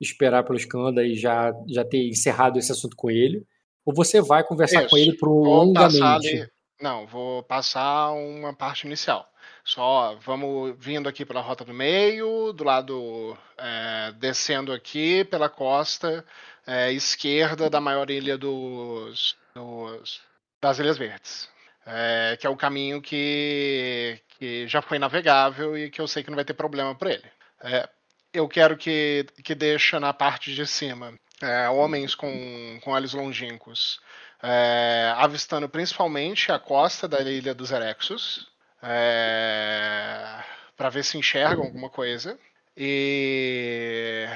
esperar 0.00 0.44
pelo 0.44 0.58
Skanda 0.58 1.04
e 1.04 1.14
já, 1.14 1.52
já 1.68 1.84
ter 1.84 2.08
encerrado 2.08 2.58
esse 2.58 2.72
assunto 2.72 2.96
com 2.96 3.10
ele, 3.10 3.44
ou 3.84 3.94
você 3.94 4.20
vai 4.20 4.42
conversar 4.42 4.82
isso. 4.82 4.90
com 4.90 4.96
ele 4.96 5.16
prolongamente. 5.16 6.50
Não, 6.80 7.06
vou 7.06 7.42
passar 7.42 8.10
uma 8.12 8.54
parte 8.54 8.86
inicial. 8.86 9.30
Só 9.62 10.16
vamos 10.22 10.74
vindo 10.78 11.08
aqui 11.08 11.26
pela 11.26 11.42
rota 11.42 11.64
do 11.64 11.74
meio, 11.74 12.52
do 12.54 12.64
lado 12.64 13.36
é, 13.58 14.12
descendo 14.12 14.72
aqui 14.72 15.22
pela 15.24 15.50
costa 15.50 16.24
é, 16.66 16.90
esquerda 16.92 17.68
da 17.68 17.80
maior 17.80 18.10
ilha 18.10 18.38
dos, 18.38 19.36
dos, 19.54 20.22
das 20.60 20.78
Ilhas 20.78 20.96
Verdes. 20.96 21.50
É, 21.84 22.36
que 22.40 22.46
é 22.46 22.50
o 22.50 22.56
caminho 22.56 23.02
que, 23.02 24.18
que 24.38 24.66
já 24.66 24.80
foi 24.80 24.98
navegável 24.98 25.76
e 25.76 25.90
que 25.90 26.00
eu 26.00 26.08
sei 26.08 26.22
que 26.22 26.30
não 26.30 26.36
vai 26.36 26.44
ter 26.44 26.54
problema 26.54 26.94
para 26.94 27.12
ele. 27.12 27.30
É, 27.62 27.88
eu 28.32 28.48
quero 28.48 28.76
que, 28.76 29.26
que 29.44 29.54
deixa 29.54 30.00
na 30.00 30.14
parte 30.14 30.54
de 30.54 30.66
cima 30.66 31.12
é, 31.42 31.68
homens 31.68 32.14
com, 32.14 32.78
com 32.82 32.92
olhos 32.92 33.14
longínquos, 33.14 34.00
é, 34.42 35.12
avistando 35.16 35.68
principalmente 35.68 36.50
a 36.50 36.58
costa 36.58 37.06
da 37.06 37.20
ilha 37.20 37.54
dos 37.54 37.70
Erexos, 37.70 38.48
é, 38.82 40.42
para 40.76 40.88
ver 40.88 41.04
se 41.04 41.18
enxergam 41.18 41.64
alguma 41.64 41.90
coisa, 41.90 42.38
e, 42.76 44.26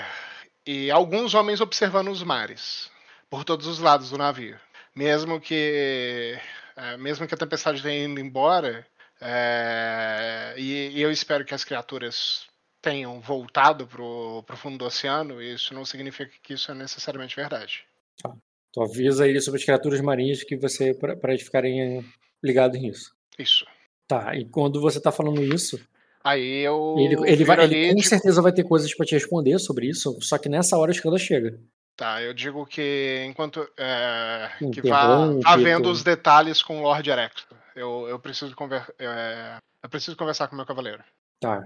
e 0.66 0.90
alguns 0.90 1.34
homens 1.34 1.60
observando 1.60 2.08
os 2.08 2.22
mares 2.22 2.90
por 3.30 3.44
todos 3.44 3.66
os 3.66 3.78
lados 3.78 4.10
do 4.10 4.18
navio, 4.18 4.58
mesmo 4.94 5.40
que 5.40 6.38
é, 6.76 6.96
mesmo 6.96 7.26
que 7.26 7.34
a 7.34 7.38
tempestade 7.38 7.82
tenha 7.82 8.04
ido 8.04 8.20
embora, 8.20 8.86
é, 9.20 10.54
e, 10.56 10.90
e, 10.90 11.00
eu 11.00 11.10
espero 11.10 11.44
que 11.44 11.54
as 11.54 11.64
criaturas 11.64 12.46
tenham 12.82 13.20
voltado 13.20 13.86
para 13.86 14.02
o 14.02 14.56
fundo 14.56 14.76
do 14.76 14.84
oceano, 14.84 15.40
isso 15.40 15.72
não 15.72 15.84
significa 15.84 16.32
que 16.42 16.52
isso 16.52 16.70
é 16.70 16.74
necessariamente 16.74 17.34
verdade. 17.34 17.86
Tu 18.74 18.82
avisa 18.82 19.28
ele 19.28 19.40
sobre 19.40 19.60
as 19.60 19.64
criaturas 19.64 20.00
marinhas 20.00 20.42
que 20.42 20.56
você 20.56 20.92
para 20.92 21.32
eles 21.32 21.44
ficarem 21.44 22.04
ligados 22.42 22.80
nisso. 22.80 23.14
Isso. 23.38 23.64
Tá, 24.08 24.34
e 24.34 24.44
quando 24.46 24.80
você 24.80 25.00
tá 25.00 25.12
falando 25.12 25.40
isso. 25.40 25.80
Aí 26.24 26.64
eu. 26.64 26.96
Ele, 26.98 27.16
ele, 27.30 27.44
vai, 27.44 27.62
ele 27.64 27.90
com 27.90 27.96
tipo... 27.96 28.08
certeza 28.08 28.42
vai 28.42 28.52
ter 28.52 28.64
coisas 28.64 28.92
para 28.92 29.06
te 29.06 29.14
responder 29.14 29.60
sobre 29.60 29.86
isso, 29.88 30.18
só 30.20 30.36
que 30.38 30.48
nessa 30.48 30.76
hora 30.76 30.90
a 30.90 30.94
escada 30.94 31.16
chega. 31.16 31.56
Tá, 31.96 32.20
eu 32.20 32.34
digo 32.34 32.66
que 32.66 33.24
enquanto. 33.28 33.64
É, 33.78 34.50
que 34.72 34.82
vá, 34.82 35.26
vá 35.44 35.56
vendo 35.56 35.88
os 35.88 36.02
detalhes 36.02 36.60
com 36.60 36.80
o 36.80 36.82
Lord 36.82 37.08
Erex. 37.08 37.46
Eu, 37.76 38.08
eu, 38.08 38.18
preciso 38.18 38.56
conver, 38.56 38.84
é, 38.98 39.58
eu 39.82 39.88
preciso 39.88 40.16
conversar 40.16 40.48
com 40.48 40.54
o 40.54 40.56
meu 40.56 40.66
cavaleiro. 40.66 41.04
Tá. 41.38 41.62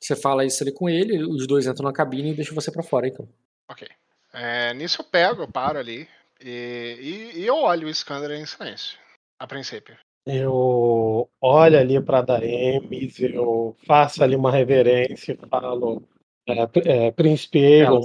Você 0.00 0.16
fala 0.16 0.44
isso 0.44 0.62
ali 0.64 0.72
com 0.72 0.88
ele, 0.88 1.22
os 1.22 1.46
dois 1.46 1.66
entram 1.66 1.86
na 1.86 1.92
cabine 1.92 2.32
e 2.32 2.34
deixam 2.34 2.54
você 2.54 2.72
para 2.72 2.82
fora, 2.82 3.06
então. 3.06 3.28
Ok. 3.68 3.86
É, 4.32 4.74
nisso 4.74 5.00
eu 5.00 5.04
pego, 5.04 5.42
eu 5.42 5.48
paro 5.48 5.78
ali 5.78 6.08
e, 6.40 7.32
e, 7.34 7.40
e 7.40 7.46
eu 7.46 7.56
olho 7.56 7.88
o 7.88 7.94
Scanner 7.94 8.30
em 8.32 8.46
silêncio, 8.46 8.98
a 9.38 9.46
princípio. 9.46 9.96
Eu 10.26 11.30
olho 11.40 11.78
ali 11.78 12.00
para 12.02 12.20
Daemis, 12.20 13.18
eu 13.20 13.74
faço 13.86 14.22
ali 14.22 14.36
uma 14.36 14.52
reverência 14.52 15.32
e 15.32 15.48
falo, 15.48 16.02
é, 16.46 17.06
é, 17.06 17.10
Príncipe 17.10 17.58
Egon. 17.58 18.00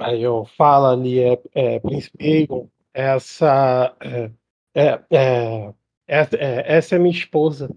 Aí 0.00 0.22
eu 0.22 0.44
falo 0.56 0.86
ali, 0.86 1.20
é, 1.20 1.40
é 1.54 1.80
Príncipe 1.80 2.42
Egon, 2.42 2.68
essa, 2.92 3.96
é, 4.00 4.30
é, 4.74 5.00
é, 5.10 5.72
é 6.08 6.76
essa 6.76 6.96
é 6.96 6.98
minha 6.98 7.14
esposa, 7.14 7.70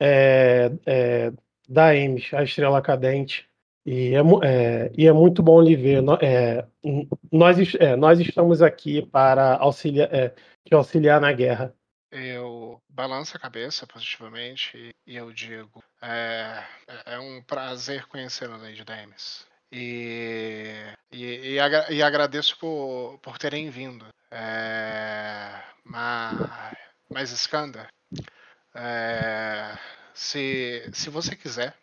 é, 0.00 0.70
é, 0.86 1.32
Daemis, 1.68 2.32
a 2.32 2.42
Estrela 2.44 2.80
Cadente. 2.80 3.47
E 3.90 4.14
é, 4.14 4.18
é, 4.46 4.92
e 4.98 5.06
é 5.06 5.12
muito 5.14 5.42
bom 5.42 5.62
lhe 5.62 5.74
ver. 5.74 6.04
É, 6.20 6.62
nós, 7.32 7.56
é, 7.76 7.96
nós 7.96 8.20
estamos 8.20 8.60
aqui 8.60 9.00
para 9.06 9.56
auxiliar, 9.56 10.12
é, 10.12 10.28
te 10.62 10.74
auxiliar 10.74 11.18
na 11.18 11.32
guerra. 11.32 11.74
Eu 12.12 12.78
balanço 12.86 13.34
a 13.34 13.40
cabeça 13.40 13.86
positivamente 13.86 14.94
e 15.06 15.16
eu 15.16 15.32
digo: 15.32 15.82
é, 16.02 16.62
é 17.06 17.18
um 17.18 17.42
prazer 17.42 18.04
conhecer 18.08 18.50
a 18.50 18.58
Lady 18.58 18.84
Demis. 18.84 19.46
E, 19.72 20.74
e, 21.10 21.54
e, 21.54 21.58
agra 21.58 21.90
e 21.90 22.02
agradeço 22.02 22.58
por, 22.58 23.18
por 23.22 23.38
terem 23.38 23.70
vindo. 23.70 24.04
Mas, 25.82 26.76
mas 27.10 27.32
Skander, 27.32 27.88
é, 28.74 29.78
se, 30.12 30.90
se 30.92 31.08
você 31.08 31.34
quiser, 31.34 31.74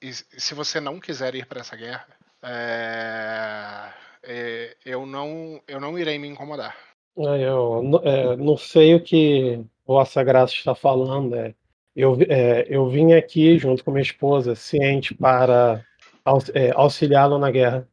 e, 0.00 0.12
se 0.12 0.54
você 0.54 0.80
não 0.80 1.00
quiser 1.00 1.34
ir 1.34 1.46
para 1.46 1.60
essa 1.60 1.76
guerra, 1.76 2.06
é, 2.42 3.92
é, 4.22 4.76
eu, 4.84 5.06
não, 5.06 5.60
eu 5.66 5.80
não 5.80 5.98
irei 5.98 6.18
me 6.18 6.28
incomodar. 6.28 6.76
É, 7.18 7.42
eu 7.42 8.00
é, 8.04 8.36
não 8.36 8.56
sei 8.56 8.94
o 8.94 9.02
que 9.02 9.64
Vossa 9.86 10.22
Graça 10.22 10.54
está 10.54 10.74
falando. 10.74 11.34
É, 11.34 11.54
eu, 11.94 12.16
é, 12.28 12.66
eu 12.68 12.88
vim 12.88 13.12
aqui 13.12 13.58
junto 13.58 13.82
com 13.84 13.90
minha 13.90 14.02
esposa, 14.02 14.54
ciente 14.54 15.14
para 15.14 15.84
auxiliá-lo 16.74 17.38
na 17.38 17.50
guerra. 17.50 17.88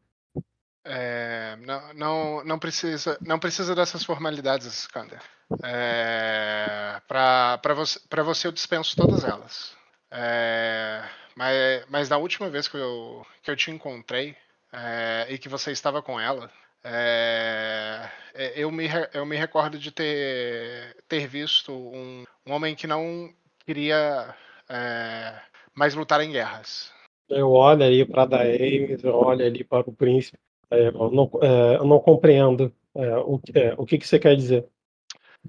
Não, 1.65 1.93
não, 1.93 2.43
não, 2.43 2.59
precisa, 2.59 3.17
não 3.21 3.39
precisa 3.39 3.73
dessas 3.73 4.03
formalidades, 4.03 4.67
Skander. 4.67 5.21
É, 5.63 6.99
para 7.07 7.73
você, 7.75 7.99
você 8.23 8.47
eu 8.47 8.51
dispenso 8.51 8.95
todas 8.95 9.23
elas. 9.23 9.75
É, 10.11 11.03
mas, 11.35 11.85
mas 11.89 12.09
na 12.09 12.17
última 12.17 12.49
vez 12.49 12.67
que 12.67 12.77
eu, 12.77 13.25
que 13.41 13.49
eu 13.49 13.55
te 13.55 13.71
encontrei 13.71 14.35
é, 14.71 15.27
e 15.29 15.37
que 15.37 15.49
você 15.49 15.71
estava 15.71 16.01
com 16.01 16.19
ela, 16.19 16.51
é, 16.83 18.09
é, 18.33 18.59
eu, 18.59 18.69
me, 18.71 18.87
eu 19.13 19.25
me 19.25 19.35
recordo 19.35 19.79
de 19.79 19.91
ter, 19.91 20.95
ter 21.07 21.27
visto 21.27 21.71
um, 21.71 22.23
um 22.45 22.51
homem 22.51 22.75
que 22.75 22.85
não 22.85 23.33
queria 23.65 24.35
é, 24.69 25.39
mais 25.73 25.95
lutar 25.95 26.21
em 26.21 26.31
guerras. 26.31 26.91
Eu 27.29 27.51
olho 27.51 27.83
aí 27.83 28.05
para 28.05 28.25
Daemis, 28.25 29.03
eu 29.03 29.15
olho 29.15 29.45
ali 29.45 29.63
para 29.63 29.89
o 29.89 29.93
príncipe. 29.93 30.37
É, 30.69 30.87
eu, 30.87 31.09
não, 31.11 31.31
é, 31.41 31.75
eu 31.77 31.85
não 31.85 31.99
compreendo 31.99 32.73
é, 32.95 33.17
o, 33.17 33.39
o 33.77 33.85
que, 33.85 33.97
que 33.97 34.07
você 34.07 34.19
quer 34.19 34.35
dizer. 34.35 34.67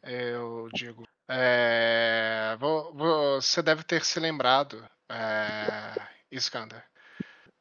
Eu 0.03 0.69
digo. 0.73 1.05
você 3.39 3.63
deve 3.63 3.83
ter 3.83 4.05
se 4.05 4.19
lembrado 4.19 4.85
é, 5.09 6.03
Iskander, 6.31 6.83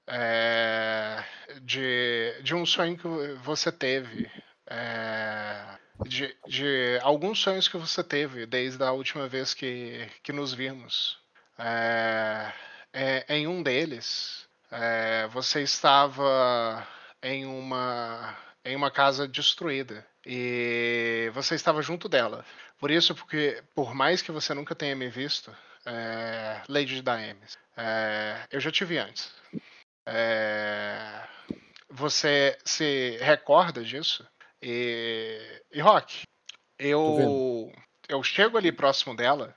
é, 0.08 1.24
de, 1.62 2.40
de 2.42 2.56
um 2.56 2.66
sonho 2.66 2.98
que 2.98 3.08
você 3.44 3.72
teve, 3.72 4.30
é, 4.68 5.78
de, 6.06 6.36
de 6.48 7.00
alguns 7.02 7.40
sonhos 7.40 7.68
que 7.68 7.78
você 7.78 8.04
teve 8.04 8.46
desde 8.46 8.84
a 8.84 8.92
última 8.92 9.28
vez 9.28 9.54
que, 9.54 10.10
que 10.22 10.34
nos 10.34 10.54
vimos. 10.54 11.20
É, 11.58 12.52
é 12.92 13.26
em 13.38 13.48
um 13.48 13.62
deles, 13.62 14.48
é, 14.72 15.28
você 15.28 15.62
estava 15.62 16.86
em 17.22 17.46
uma, 17.46 18.36
em 18.66 18.76
uma 18.76 18.92
casa 18.92 19.28
destruída 19.28 20.06
e 20.26 21.32
você 21.34 21.56
estava 21.56 21.82
junto 21.82 22.10
dela. 22.10 22.46
Por 22.80 22.92
isso, 22.92 23.16
porque 23.16 23.64
por 23.76 23.94
mais 23.94 24.22
que 24.22 24.32
você 24.32 24.54
nunca 24.54 24.76
tenha 24.76 24.96
me 24.96 25.10
visto, 25.10 25.56
é, 25.86 26.62
Lady 26.68 27.02
Daemis. 27.02 27.58
É, 27.75 28.48
eu 28.52 28.60
já 28.60 28.72
tive 28.72 28.98
antes. 28.98 29.32
É, 30.06 31.24
você 31.90 32.58
se 32.63 33.18
recorda 33.22 33.84
disso? 33.84 34.28
E, 34.62 35.62
e 35.72 35.82
Rock, 35.82 36.24
eu, 36.80 37.72
eu 38.08 38.24
chego 38.24 38.58
ali 38.58 38.72
próximo 38.72 39.16
dela 39.16 39.56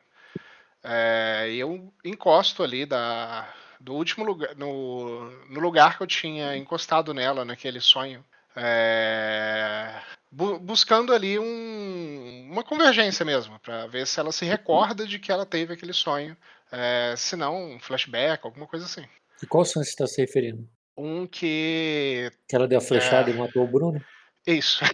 é, 0.82 1.48
e 1.50 1.58
eu 1.58 1.92
encosto 2.04 2.62
ali 2.62 2.86
da, 2.86 3.52
do 3.80 3.94
último 3.94 4.24
lugar, 4.24 4.54
no, 4.54 5.30
no 5.48 5.60
lugar 5.60 5.96
que 5.96 6.02
eu 6.02 6.06
tinha 6.06 6.56
encostado 6.56 7.12
nela, 7.12 7.44
naquele 7.44 7.80
sonho. 7.80 8.24
É, 8.54 10.00
bu 10.30 10.58
buscando 10.58 11.12
ali 11.12 11.38
um, 11.38 12.48
uma 12.50 12.64
convergência 12.64 13.24
mesmo, 13.24 13.58
para 13.60 13.86
ver 13.86 14.06
se 14.06 14.18
ela 14.20 14.32
se 14.32 14.44
recorda 14.44 15.06
de 15.06 15.18
que 15.18 15.32
ela 15.32 15.46
teve 15.46 15.74
aquele 15.74 15.92
sonho. 15.92 16.36
É, 16.70 17.14
se 17.16 17.36
não, 17.36 17.74
um 17.74 17.80
flashback, 17.80 18.44
alguma 18.44 18.66
coisa 18.66 18.86
assim. 18.86 19.04
E 19.42 19.46
qual 19.46 19.64
sonho 19.64 19.84
você 19.84 19.90
está 19.90 20.06
se 20.06 20.20
referindo? 20.20 20.68
Um 20.96 21.26
que. 21.26 22.30
Que 22.48 22.56
ela 22.56 22.66
deu 22.66 22.78
a 22.78 22.80
flechada 22.80 23.30
é... 23.30 23.34
e 23.34 23.36
matou 23.36 23.64
o 23.64 23.68
Bruno? 23.68 24.02
Isso. 24.46 24.84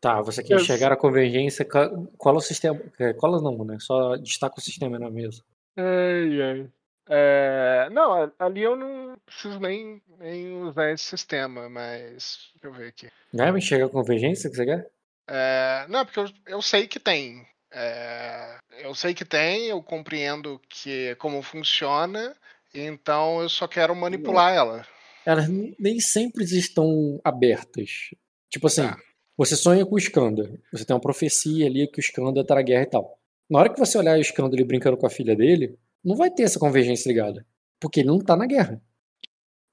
Tá, 0.00 0.22
você 0.22 0.42
quer 0.42 0.58
chegar 0.60 0.90
à 0.90 0.96
convergência. 0.96 1.62
Qual 1.64 2.34
é 2.34 2.38
o 2.38 2.40
sistema? 2.40 2.80
Qual 3.18 3.38
é, 3.38 3.42
não, 3.42 3.64
né? 3.64 3.76
Só 3.80 4.16
destaca 4.16 4.58
o 4.58 4.62
sistema 4.62 4.98
na 4.98 5.10
mesa. 5.10 5.42
Ai, 5.76 6.40
ai. 6.40 6.70
É, 7.12 7.88
não, 7.90 8.32
ali 8.38 8.62
eu 8.62 8.76
não 8.76 9.16
preciso 9.26 9.58
nem, 9.58 10.00
nem 10.20 10.62
usar 10.62 10.92
esse 10.92 11.04
sistema, 11.04 11.68
mas. 11.68 12.52
Deixa 12.54 12.66
eu 12.66 12.72
ver 12.72 12.88
aqui. 12.88 13.08
Não 13.32 13.44
é 13.44 13.82
a 13.82 13.88
convergência 13.88 14.48
que 14.48 14.54
você 14.54 14.64
quer? 14.64 14.88
É, 15.28 15.86
não, 15.88 16.06
porque 16.06 16.20
eu, 16.20 16.26
eu 16.46 16.62
sei 16.62 16.86
que 16.86 17.00
tem. 17.00 17.44
É, 17.72 18.58
eu 18.82 18.94
sei 18.94 19.12
que 19.12 19.24
tem, 19.24 19.66
eu 19.66 19.82
compreendo 19.82 20.60
que 20.68 21.16
como 21.16 21.42
funciona, 21.42 22.34
então 22.72 23.42
eu 23.42 23.48
só 23.48 23.66
quero 23.66 23.94
manipular 23.94 24.54
ela. 24.54 24.86
Elas 25.26 25.48
nem 25.78 25.98
sempre 25.98 26.44
estão 26.44 27.20
abertas. 27.24 28.10
Tipo 28.48 28.68
assim, 28.68 28.82
tá. 28.82 28.96
você 29.36 29.56
sonha 29.56 29.84
com 29.84 29.96
o 29.96 29.98
Skanda, 29.98 30.50
você 30.72 30.84
tem 30.84 30.94
uma 30.94 31.00
profecia 31.02 31.66
ali 31.66 31.88
que 31.88 31.98
o 31.98 32.02
Skanda 32.02 32.44
tá 32.44 32.54
na 32.54 32.62
guerra 32.62 32.82
e 32.82 32.90
tal. 32.90 33.18
Na 33.48 33.58
hora 33.58 33.72
que 33.72 33.78
você 33.78 33.98
olhar 33.98 34.16
o 34.16 34.22
Skanda 34.22 34.64
brincando 34.64 34.96
com 34.96 35.06
a 35.06 35.10
filha 35.10 35.36
dele, 35.36 35.76
não 36.04 36.16
vai 36.16 36.30
ter 36.30 36.44
essa 36.44 36.58
convergência 36.58 37.08
ligada. 37.08 37.46
Porque 37.78 38.00
ele 38.00 38.08
não 38.08 38.18
tá 38.18 38.36
na 38.36 38.46
guerra. 38.46 38.80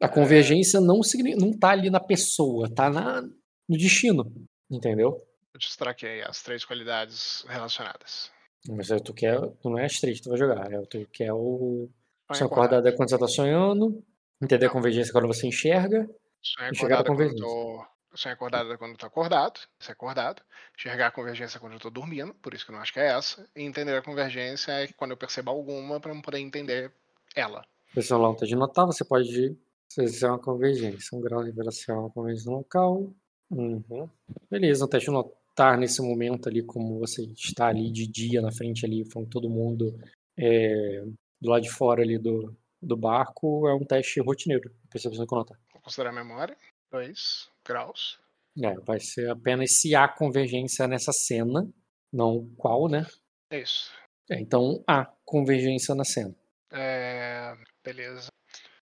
A 0.01 0.05
é. 0.05 0.09
convergência 0.09 0.79
não, 0.79 1.01
não 1.37 1.51
tá 1.57 1.69
ali 1.69 1.89
na 1.89 1.99
pessoa, 1.99 2.73
tá 2.73 2.89
na, 2.89 3.21
no 3.21 3.77
destino. 3.77 4.31
Entendeu? 4.69 5.17
Eu 5.53 5.59
destaquei 5.59 6.21
as 6.21 6.41
três 6.43 6.63
qualidades 6.63 7.43
relacionadas. 7.47 8.31
Mas 8.69 8.87
tu 9.01 9.13
quer, 9.13 9.39
tu 9.61 9.69
não 9.69 9.77
é 9.79 9.85
as 9.85 9.99
três 9.99 10.17
que 10.17 10.23
tu 10.23 10.29
vai 10.29 10.37
jogar, 10.37 10.71
é 10.71 10.81
tu 10.81 11.07
quer 11.11 11.31
o 11.31 11.89
Sonho 12.33 12.47
acordado 12.47 12.87
é 12.87 12.91
quando 12.91 13.09
você 13.09 13.17
tá 13.17 13.27
sonhando, 13.27 14.03
entender 14.41 14.65
a 14.65 14.69
convergência 14.69 15.13
quando 15.13 15.27
você 15.27 15.47
enxerga, 15.47 16.09
Sonho 16.43 16.71
acordado 16.75 17.01
é 17.01 17.05
quando 17.05 17.21
eu 17.21 17.29
convergência. 17.29 17.45
tô. 17.45 17.96
Sonho 18.17 18.33
acordado 18.33 18.73
é 18.73 18.77
quando 18.77 18.91
eu 18.91 18.97
tô 18.97 19.05
acordado, 19.05 19.59
é 19.87 19.91
acordado. 19.91 20.41
Enxergar 20.75 21.07
a 21.07 21.11
convergência 21.11 21.57
é 21.57 21.61
quando 21.61 21.73
eu 21.73 21.79
tô 21.79 21.91
dormindo, 21.91 22.33
por 22.33 22.51
isso 22.51 22.65
que 22.65 22.71
eu 22.71 22.73
não 22.73 22.81
acho 22.81 22.91
que 22.91 22.99
é 22.99 23.15
essa. 23.15 23.47
E 23.55 23.61
entender 23.61 23.95
a 23.95 24.01
convergência 24.01 24.71
é 24.71 24.87
quando 24.87 25.11
eu 25.11 25.17
percebo 25.17 25.51
alguma 25.51 25.99
pra 25.99 26.11
eu 26.11 26.21
poder 26.23 26.39
entender 26.39 26.91
ela. 27.35 27.63
Pressão 27.93 28.19
lá 28.19 28.35
de 28.35 28.55
notar, 28.55 28.87
você 28.87 29.05
pode 29.05 29.55
fazer 29.95 30.27
uma 30.27 30.39
convergência. 30.39 31.15
Um 31.15 31.21
grau 31.21 31.43
de 31.43 31.51
revelação, 31.51 31.99
uma 31.99 32.09
convergência 32.09 32.49
no 32.49 32.57
local. 32.57 33.13
Uhum. 33.51 34.09
Beleza, 34.49 34.85
um 34.85 34.87
teste 34.87 35.09
de 35.09 35.13
notar 35.13 35.77
nesse 35.77 36.01
momento 36.01 36.49
ali, 36.49 36.63
como 36.63 36.97
você 36.97 37.21
está 37.23 37.67
ali 37.67 37.91
de 37.91 38.07
dia 38.07 38.41
na 38.41 38.51
frente 38.51 38.83
ali, 38.83 39.05
falando 39.05 39.29
todo 39.29 39.47
mundo 39.47 39.95
é, 40.35 41.03
do 41.39 41.51
lado 41.51 41.61
de 41.61 41.69
fora 41.69 42.01
ali 42.01 42.17
do, 42.17 42.51
do 42.81 42.97
barco, 42.97 43.67
é 43.67 43.75
um 43.75 43.85
teste 43.85 44.19
rotineiro. 44.21 44.71
Percepção 44.89 45.27
com 45.27 45.35
notar. 45.35 45.59
Vou 45.71 45.83
considerar 45.83 46.09
a 46.09 46.13
memória. 46.13 46.57
2 46.91 47.49
graus. 47.67 48.19
É, 48.63 48.73
vai 48.79 48.99
ser 48.99 49.29
apenas 49.29 49.73
se 49.79 49.93
há 49.93 50.07
convergência 50.07 50.87
nessa 50.87 51.11
cena, 51.11 51.69
não 52.11 52.47
qual, 52.57 52.87
né? 52.89 53.05
É 53.51 53.59
isso. 53.59 53.91
É, 54.29 54.39
então 54.39 54.83
há 54.87 55.05
convergência 55.23 55.93
na 55.93 56.03
cena. 56.03 56.35
É, 56.71 57.55
beleza. 57.83 58.29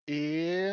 E. 0.09 0.69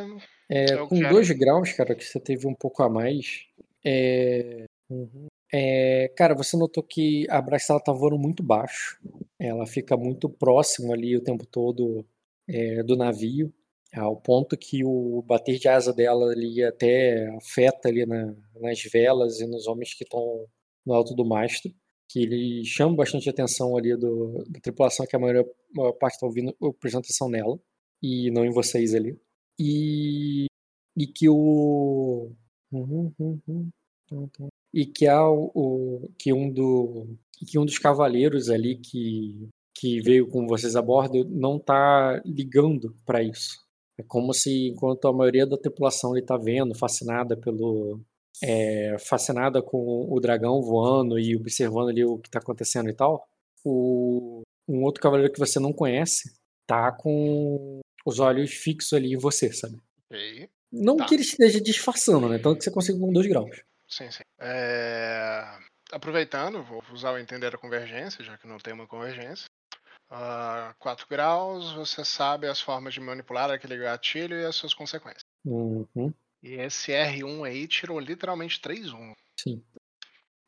É, 0.50 0.75
com 0.77 0.98
quero- 1.00 1.10
2 1.13 1.31
graus, 1.31 1.72
cara, 1.72 1.96
que 1.96 2.03
você 2.03 2.20
teve 2.20 2.46
um 2.48 2.53
pouco 2.53 2.84
a 2.84 2.89
mais. 2.89 3.46
É, 3.86 4.65
uhum. 4.89 5.27
É, 5.53 6.10
cara, 6.17 6.36
você 6.36 6.58
notou 6.58 6.84
que 6.84 7.25
a 7.29 7.41
braça 7.41 7.74
ela 7.74 7.81
tá 7.81 7.91
voando 7.91 8.17
muito 8.17 8.43
baixo. 8.43 9.00
Ela 9.39 9.65
fica 9.65 9.96
muito 9.96 10.29
próximo 10.29 10.93
ali 10.93 11.15
o 11.15 11.24
tempo 11.24 11.46
todo 11.46 12.05
é, 12.48 12.84
do 12.84 12.96
navio, 12.98 13.53
ao 13.96 14.16
ponto 14.22 14.58
que 14.58 14.84
o 14.86 15.22
bater 15.24 15.58
de 15.60 15.68
asa 15.68 15.94
dela 15.94 16.32
ali 16.32 16.64
até 16.64 17.28
afeta 17.36 17.90
ali 17.90 18.06
na- 18.06 18.36
nas 18.60 18.82
velas 18.92 19.40
e 19.40 19.48
nos 19.48 19.68
homens 19.68 19.94
que 19.94 20.04
estão 20.04 20.46
no 20.86 20.94
alto 20.94 21.14
do 21.16 21.26
mastro, 21.26 21.72
que 22.10 22.20
ele 22.24 22.64
chama 22.66 22.96
bastante 22.96 23.30
atenção 23.30 23.78
ali 23.78 23.96
do, 23.98 24.44
da 24.50 24.60
tripulação, 24.60 25.06
que 25.06 25.16
a 25.16 25.20
maior, 25.20 25.46
parte 26.00 26.16
está 26.16 26.26
ouvindo, 26.28 26.54
prestando 26.80 27.04
atenção 27.06 27.30
nela, 27.30 27.60
e 28.02 28.32
não 28.32 28.46
em 28.46 28.52
vocês 28.52 28.94
ali. 28.96 29.18
E, 29.60 30.46
e 30.98 31.08
que 31.08 31.30
o. 31.30 32.32
Uhum, 32.72 33.14
uhum, 33.20 33.70
uhum. 34.12 34.48
E 34.74 34.86
que 34.86 35.08
há 35.08 35.30
o, 35.30 35.52
o- 35.54 36.10
que 36.18 36.34
um 36.34 36.52
do 36.52 37.18
que 37.48 37.58
um 37.60 37.66
dos 37.66 37.78
cavaleiros 37.80 38.50
ali 38.50 38.78
que 38.78 39.50
que 39.76 40.00
veio 40.02 40.28
com 40.28 40.46
vocês 40.48 40.76
a 40.76 40.82
bordo 40.82 41.26
não 41.30 41.58
tá 41.60 42.22
ligando 42.26 42.96
para 43.06 43.24
isso. 43.24 43.58
É 44.01 44.03
como 44.08 44.34
se 44.34 44.70
enquanto 44.70 45.08
a 45.08 45.13
maioria 45.13 45.46
da 45.46 45.58
tripulação 45.58 46.15
ele 46.15 46.25
tá 46.25 46.38
vendo, 46.38 46.75
fascinada 46.75 47.38
pelo 47.38 48.01
é, 48.43 48.98
fascinada 49.00 49.62
com 49.62 50.08
o 50.10 50.20
dragão 50.20 50.62
voando 50.62 51.20
e 51.20 51.36
observando 51.36 51.89
ali 51.89 52.03
o 52.03 52.17
que 52.17 52.29
tá 52.29 52.39
acontecendo 52.39 52.89
e 52.89 52.93
tal, 52.93 53.27
o 53.63 54.41
um 54.67 54.84
outro 54.84 55.01
cavaleiro 55.01 55.31
que 55.31 55.39
você 55.39 55.60
não 55.60 55.74
conhece 55.74 56.34
tá 56.65 56.91
com 56.91 57.81
os 58.05 58.20
olhos 58.20 58.51
fixos 58.51 58.93
ali 58.93 59.13
em 59.13 59.17
você, 59.17 59.51
sabe? 59.51 59.77
Ok. 60.10 60.50
Não 60.72 60.96
Tá. 60.96 61.05
que 61.05 61.15
ele 61.15 61.24
esteja 61.24 61.60
disfarçando, 61.60 62.29
né? 62.29 62.39
Tanto 62.39 62.58
que 62.58 62.63
você 62.63 62.72
consegue 62.72 63.00
com 63.00 63.12
2 63.12 63.27
graus. 63.27 63.62
Sim, 63.89 64.10
sim. 64.10 64.24
É, 64.39 65.43
Aproveitando, 65.91 66.63
vou 66.63 66.81
usar 66.93 67.12
o 67.12 67.17
entender 67.17 67.53
a 67.53 67.58
convergência, 67.58 68.24
já 68.24 68.38
que 68.38 68.48
não 68.48 68.58
tem 68.58 68.74
uma 68.74 68.88
convergência. 68.88 69.46
4 70.80 71.08
graus, 71.10 71.72
você 71.74 72.03
sabe 72.03 72.48
as 72.48 72.60
formas 72.60 72.94
de 72.94 73.00
manipular 73.00 73.50
aquele 73.50 73.77
gatilho 73.77 74.36
e 74.39 74.46
as 74.46 74.56
suas 74.56 74.74
consequências. 74.74 75.24
Uhum, 75.46 76.14
E 76.44 76.53
esse 76.55 76.92
R1 76.92 77.44
aí 77.46 77.68
tirou 77.68 78.00
literalmente 78.00 78.59
3-1. 78.59 79.14
sim. 79.40 79.64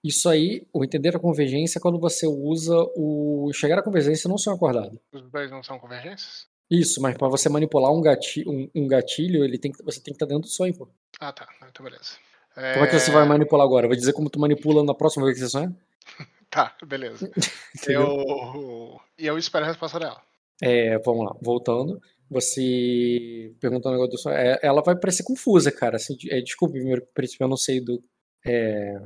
Isso 0.04 0.28
aí, 0.28 0.68
o 0.74 0.84
entender 0.84 1.16
a 1.16 1.20
convergência 1.20 1.80
é 1.80 1.82
quando 1.82 1.98
você 1.98 2.28
usa 2.28 2.76
o 2.94 3.50
chegar 3.54 3.80
à 3.80 3.82
convergência 3.82 4.28
não 4.28 4.38
ser 4.38 4.50
acordado. 4.50 5.00
Os 5.14 5.32
dois 5.32 5.50
não 5.50 5.64
são 5.64 5.80
convergências? 5.80 6.46
Isso, 6.70 7.02
mas 7.02 7.18
para 7.18 7.30
você 7.30 7.48
manipular 7.48 7.90
um 7.90 8.02
gatilho, 8.02 8.52
um, 8.52 8.70
um 8.76 8.86
gatilho, 8.86 9.46
ele 9.46 9.58
tem 9.58 9.72
que, 9.72 9.82
você 9.82 10.02
tem 10.02 10.14
que 10.14 10.18
estar 10.18 10.26
dentro 10.26 10.42
do 10.42 10.50
sonho, 10.50 10.76
pô. 10.76 10.90
Ah, 11.22 11.32
tá. 11.32 11.48
Então, 11.70 11.86
beleza. 11.86 12.18
Como 12.54 12.84
é 12.84 12.88
que 12.88 13.00
você 13.00 13.12
vai 13.12 13.26
manipular 13.26 13.66
agora? 13.66 13.88
Vai 13.88 13.96
dizer 13.96 14.12
como 14.12 14.30
tu 14.30 14.40
manipula 14.40 14.84
na 14.84 14.94
próxima 14.94 15.24
vez 15.26 15.38
que 15.38 15.46
você 15.46 15.50
sonha? 15.50 15.74
Tá, 16.54 16.76
beleza. 16.86 17.32
Eu... 17.88 19.02
E 19.18 19.26
eu 19.26 19.38
espero 19.40 19.66
a 19.66 19.68
resposta 19.68 20.00
dela. 20.00 20.22
É, 20.62 21.00
vamos 21.00 21.26
lá, 21.26 21.36
voltando. 21.42 22.00
Você 22.30 23.56
perguntou 23.60 23.92
um 23.92 23.96
negócio 23.96 24.12
do 24.12 24.18
sonho. 24.20 24.36
É, 24.36 24.60
ela 24.62 24.84
vai 24.84 24.96
parecer 24.96 25.24
confusa, 25.24 25.72
cara. 25.72 25.96
Assim, 25.96 26.16
é, 26.30 26.40
desculpe, 26.42 26.76
primeiro 26.76 27.06
princípio, 27.14 27.46
eu 27.46 27.50
não 27.50 27.58
sei 27.58 27.82
do. 27.82 28.04
É, 28.46 29.02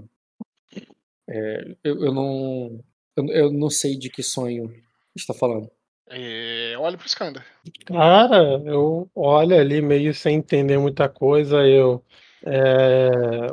é, 1.29 1.75
eu, 1.83 2.03
eu 2.03 2.13
não. 2.13 2.83
Eu, 3.15 3.27
eu 3.27 3.51
não 3.51 3.69
sei 3.69 3.97
de 3.97 4.09
que 4.09 4.21
sonho 4.21 4.73
está 5.15 5.33
falando. 5.33 5.71
Eu 6.09 6.81
olho 6.81 6.97
pro 6.97 7.07
Skander. 7.07 7.45
Cara, 7.85 8.61
eu 8.65 9.09
olho 9.15 9.57
ali 9.57 9.81
meio 9.81 10.13
sem 10.13 10.35
entender 10.35 10.77
muita 10.77 11.07
coisa, 11.09 11.65
eu 11.65 12.03
é, 12.45 13.47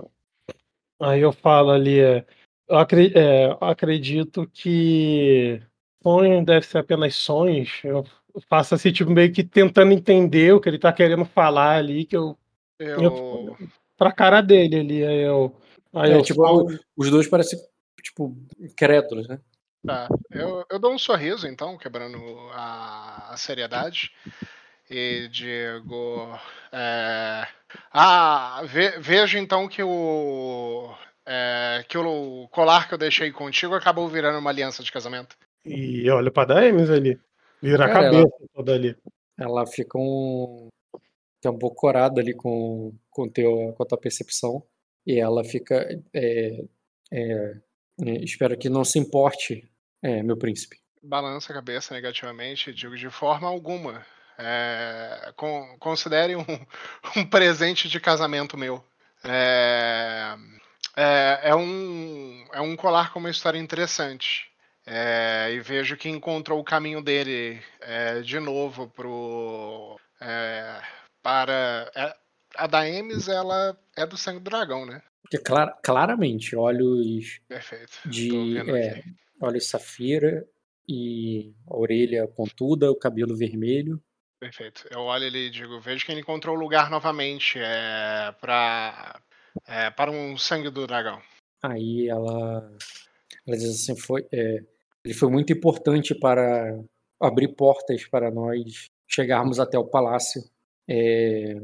aí 1.00 1.20
eu 1.20 1.33
falo 1.33 1.70
ali, 1.70 1.98
é, 2.00 2.24
eu 2.68 2.77
acre- 2.79 3.12
é, 3.14 3.46
eu 3.46 3.59
acredito 3.61 4.48
que 4.53 5.61
sonho 6.03 6.44
deve 6.44 6.66
ser 6.66 6.79
apenas 6.79 7.14
sonhos. 7.14 7.81
Eu 7.85 8.05
faço 8.48 8.74
assim, 8.74 8.92
tipo, 8.92 9.11
meio 9.11 9.33
que 9.33 9.44
tentando 9.44 9.92
entender 9.92 10.53
o 10.53 10.61
que 10.61 10.68
ele 10.68 10.79
tá 10.79 10.92
querendo 10.92 11.24
falar 11.24 11.77
ali, 11.77 12.05
que 12.05 12.16
eu 12.16 12.37
Eu. 12.79 13.57
pra 13.96 14.12
cara 14.12 14.40
dele 14.40 14.81
ali, 14.81 15.05
aí 15.05 15.20
eu 15.20 15.57
aí 15.92 16.11
É, 16.12 16.16
eu 16.16 16.22
tipo, 16.22 16.42
falo, 16.42 16.66
os 16.96 17.11
dois 17.11 17.29
parecem, 17.29 17.59
tipo, 18.03 18.37
incrédulos, 18.59 19.29
né? 19.29 19.38
Tá. 19.87 20.09
Eu, 20.31 20.64
eu 20.70 20.79
dou 20.79 20.92
um 20.92 20.98
sorriso, 20.98 21.46
então, 21.46 21.77
quebrando 21.77 22.18
a, 22.53 23.33
a 23.33 23.37
seriedade. 23.37 24.11
E 24.90 25.29
digo. 25.29 26.38
é, 26.72 27.46
ah, 27.90 28.62
ve- 28.64 28.98
vejo 28.98 29.38
então 29.38 29.68
que 29.68 29.83
o. 29.83 30.94
é, 31.26 31.84
que 31.88 31.96
o 31.98 32.48
colar 32.48 32.88
que 32.88 32.94
eu 32.94 32.98
deixei 32.98 33.30
contigo 33.32 33.74
acabou 33.74 34.08
virando 34.08 34.38
uma 34.38 34.50
aliança 34.50 34.82
de 34.82 34.92
casamento. 34.92 35.37
e 35.64 36.08
olho 36.10 36.30
pra 36.32 36.44
Daemis 36.44 36.90
ali, 36.90 37.18
vira 37.62 37.84
a 37.84 37.88
Cara, 37.88 38.06
ela- 38.06 38.16
cabeça 38.24 38.50
toda 38.54 38.74
ali. 38.74 38.96
Ela 39.38 39.66
fica 39.66 39.98
um. 39.98 40.68
Tá 41.40 41.50
um 41.50 41.58
pouco 41.58 41.76
corada 41.76 42.20
ali 42.20 42.32
com, 42.34 42.94
com, 43.10 43.28
teu, 43.28 43.74
com 43.76 43.82
a 43.82 43.87
tua 43.87 43.98
percepção. 43.98 44.62
E 45.06 45.18
ela 45.18 45.42
fica. 45.44 45.87
é, 46.14 46.64
é, 47.12 47.54
é, 48.02 48.10
espero 48.22 48.56
que 48.56 48.68
não 48.68 48.84
se 48.84 48.98
importe, 48.98 49.68
é, 50.02 50.22
meu 50.22 50.37
príncipe. 50.37 50.78
Balança 51.02 51.52
a 51.52 51.56
cabeça 51.56 51.92
negativamente 51.94 52.72
digo 52.72 52.96
de 52.96 53.10
forma 53.10 53.46
alguma. 53.48 54.04
É, 54.38 55.32
con- 55.37 55.76
considere 55.78 56.34
um, 56.37 56.44
um 57.16 57.26
presente 57.28 57.88
de 57.88 58.00
casamento 58.00 58.56
meu. 58.56 58.82
É, 59.22 60.34
é, 60.96 61.50
é 61.50 61.54
um, 61.54 62.46
é 62.52 62.61
um 62.61 62.76
colar 62.76 63.12
com 63.12 63.18
uma 63.18 63.30
história 63.30 63.59
interessante. 63.59 64.50
É, 64.87 65.50
e 65.52 65.61
vejo 65.61 65.96
que 65.96 66.11
encontrou 66.11 66.61
o 66.61 66.64
caminho 66.64 67.02
dele 67.02 67.59
é, 67.80 68.20
de 68.20 68.38
novo 68.38 68.87
pro, 68.88 69.98
é, 70.20 70.80
para. 71.22 71.90
é, 71.94 72.14
a 72.57 72.66
Daemis, 72.66 73.28
ela 73.28 73.76
é 73.96 74.07
do 74.07 74.16
sangue 74.16 74.40
do 74.40 74.50
dragão, 74.50 74.85
né? 74.85 75.02
Clara- 75.44 75.76
claramente, 75.83 76.54
olhos 76.54 77.40
Perfeito. 77.48 77.98
de. 78.04 78.59
É, 78.59 79.02
olhos 79.40 79.68
safira 79.68 80.46
e 80.87 81.54
a 81.66 81.76
orelha 81.76 82.28
pontuda, 82.28 82.90
o 82.90 82.96
cabelo 82.96 83.35
vermelho. 83.35 84.02
Perfeito. 84.38 84.87
Eu 84.90 85.00
olho 85.00 85.24
ele 85.24 85.46
e 85.46 85.50
digo, 85.50 85.80
vejo 85.80 86.04
que 86.04 86.12
ele 86.12 86.20
encontrou 86.20 86.54
o 86.54 86.61
lugar 86.61 86.90
novamente 86.90 87.59
é, 87.59 88.30
pra, 88.38 89.18
é, 89.67 89.90
para 89.90 90.11
um 90.11 90.37
sangue 90.37 90.71
do 90.71 90.87
dragão. 90.87 91.21
Aí 91.62 92.09
ela, 92.09 92.71
ela 93.47 93.57
diz 93.57 93.71
assim, 93.71 93.97
foi, 93.97 94.27
é, 94.33 94.62
ele 95.05 95.14
foi 95.14 95.31
muito 95.31 95.53
importante 95.53 96.14
para 96.14 96.79
abrir 97.21 97.49
portas 97.49 98.07
para 98.07 98.31
nós 98.31 98.90
chegarmos 99.09 99.61
até 99.61 99.79
o 99.79 99.85
palácio, 99.85 100.43
é, 100.88 101.57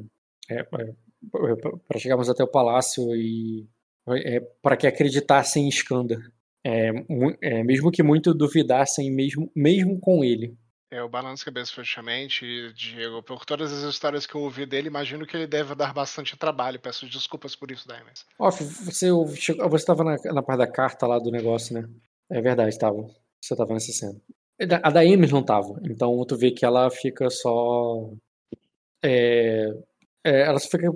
é, 0.49 0.61
é, 0.61 0.65
para 0.65 1.99
chegarmos 1.99 2.29
até 2.29 2.43
o 2.43 2.51
palácio 2.51 3.15
e 3.15 3.67
é, 4.09 4.41
para 4.63 4.77
que 4.77 4.87
acreditassem 4.87 5.67
em 5.67 5.69
Skanda, 5.69 6.19
mesmo 7.65 7.91
que 7.91 8.03
muito 8.03 8.35
duvidassem 8.35 9.11
mesmo, 9.11 9.51
mesmo 9.55 9.99
com 9.99 10.25
ele. 10.25 10.57
Eu 10.91 11.09
balanço 11.09 11.43
a 11.43 11.45
cabeça 11.45 11.73
fortemente, 11.73 12.73
Diego. 12.73 13.23
Por 13.23 13.45
todas 13.45 13.73
as 13.73 13.89
histórias 13.89 14.27
que 14.27 14.35
eu 14.35 14.41
ouvi 14.41 14.67
dele, 14.67 14.89
imagino 14.89 15.25
que 15.25 15.37
ele 15.37 15.47
deve 15.47 15.73
dar 15.77 15.95
bastante 15.95 16.37
trabalho. 16.37 16.81
Peço 16.81 17.07
desculpas 17.07 17.55
por 17.55 17.71
isso, 17.71 17.87
Diamonds. 17.87 18.27
Off, 18.37 18.65
você 18.65 19.09
você 19.13 19.77
estava 19.77 20.03
na, 20.03 20.17
na 20.33 20.43
parte 20.43 20.59
da 20.59 20.67
carta 20.67 21.07
lá 21.07 21.21
do 21.21 21.31
negócio, 21.31 21.75
né? 21.75 21.89
É 22.29 22.41
verdade, 22.41 22.71
estava. 22.71 23.03
Você 23.41 23.55
estava 23.55 23.73
nessa 23.73 23.93
cena. 23.93 24.21
A 24.83 24.91
da 24.91 25.05
não 25.05 25.41
estava. 25.41 25.81
Então 25.85 26.25
tu 26.27 26.37
vê 26.37 26.51
que 26.51 26.65
ela 26.65 26.91
fica 26.91 27.31
só. 27.31 28.11
É, 29.01 29.67
é, 30.25 30.41
ela 30.43 30.59
só 30.59 30.69
fica 30.71 30.93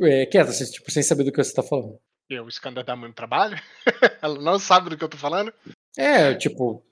é, 0.00 0.26
quieta, 0.26 0.50
assim, 0.50 0.64
tipo, 0.64 0.90
sem 0.90 1.04
saber 1.04 1.22
do 1.22 1.30
que 1.30 1.42
você 1.42 1.50
está 1.50 1.62
falando. 1.62 1.96
E 2.28 2.38
o 2.40 2.48
Skander 2.48 2.84
dá 2.84 2.96
muito 2.96 3.14
trabalho? 3.14 3.56
ela 4.20 4.40
não 4.40 4.58
sabe 4.58 4.90
do 4.90 4.98
que 4.98 5.04
eu 5.04 5.08
tô 5.08 5.16
falando? 5.16 5.54
É, 5.96 6.34
tipo, 6.34 6.84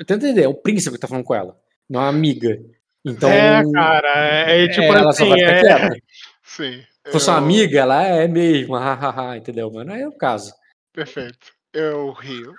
tenta 0.00 0.14
entender, 0.14 0.42
é 0.42 0.48
o 0.48 0.54
príncipe 0.54 0.96
que 0.96 1.00
tá 1.00 1.06
falando 1.06 1.24
com 1.24 1.34
ela 1.36 1.62
não 1.92 2.02
é 2.02 2.08
amiga. 2.08 2.58
Então, 3.04 3.28
é, 3.28 3.62
cara, 3.70 4.48
é, 4.48 4.64
é 4.64 4.68
tipo 4.68 4.86
ela 4.86 5.10
assim, 5.10 5.24
só 5.24 5.28
vai 5.28 5.38
ficar 5.38 5.52
é... 5.52 5.60
quieta. 5.60 5.96
Sim. 6.42 6.86
Se 7.04 7.12
fosse 7.12 7.28
uma 7.28 7.38
amiga, 7.38 7.80
ela 7.80 8.02
é 8.02 8.26
mesmo, 8.26 8.74
hahaha, 8.78 9.36
entendeu? 9.36 9.70
Mas 9.70 9.86
não 9.86 9.94
é 9.94 10.08
o 10.08 10.12
caso. 10.12 10.54
Perfeito. 10.92 11.52
Eu 11.72 12.12
rio. 12.12 12.54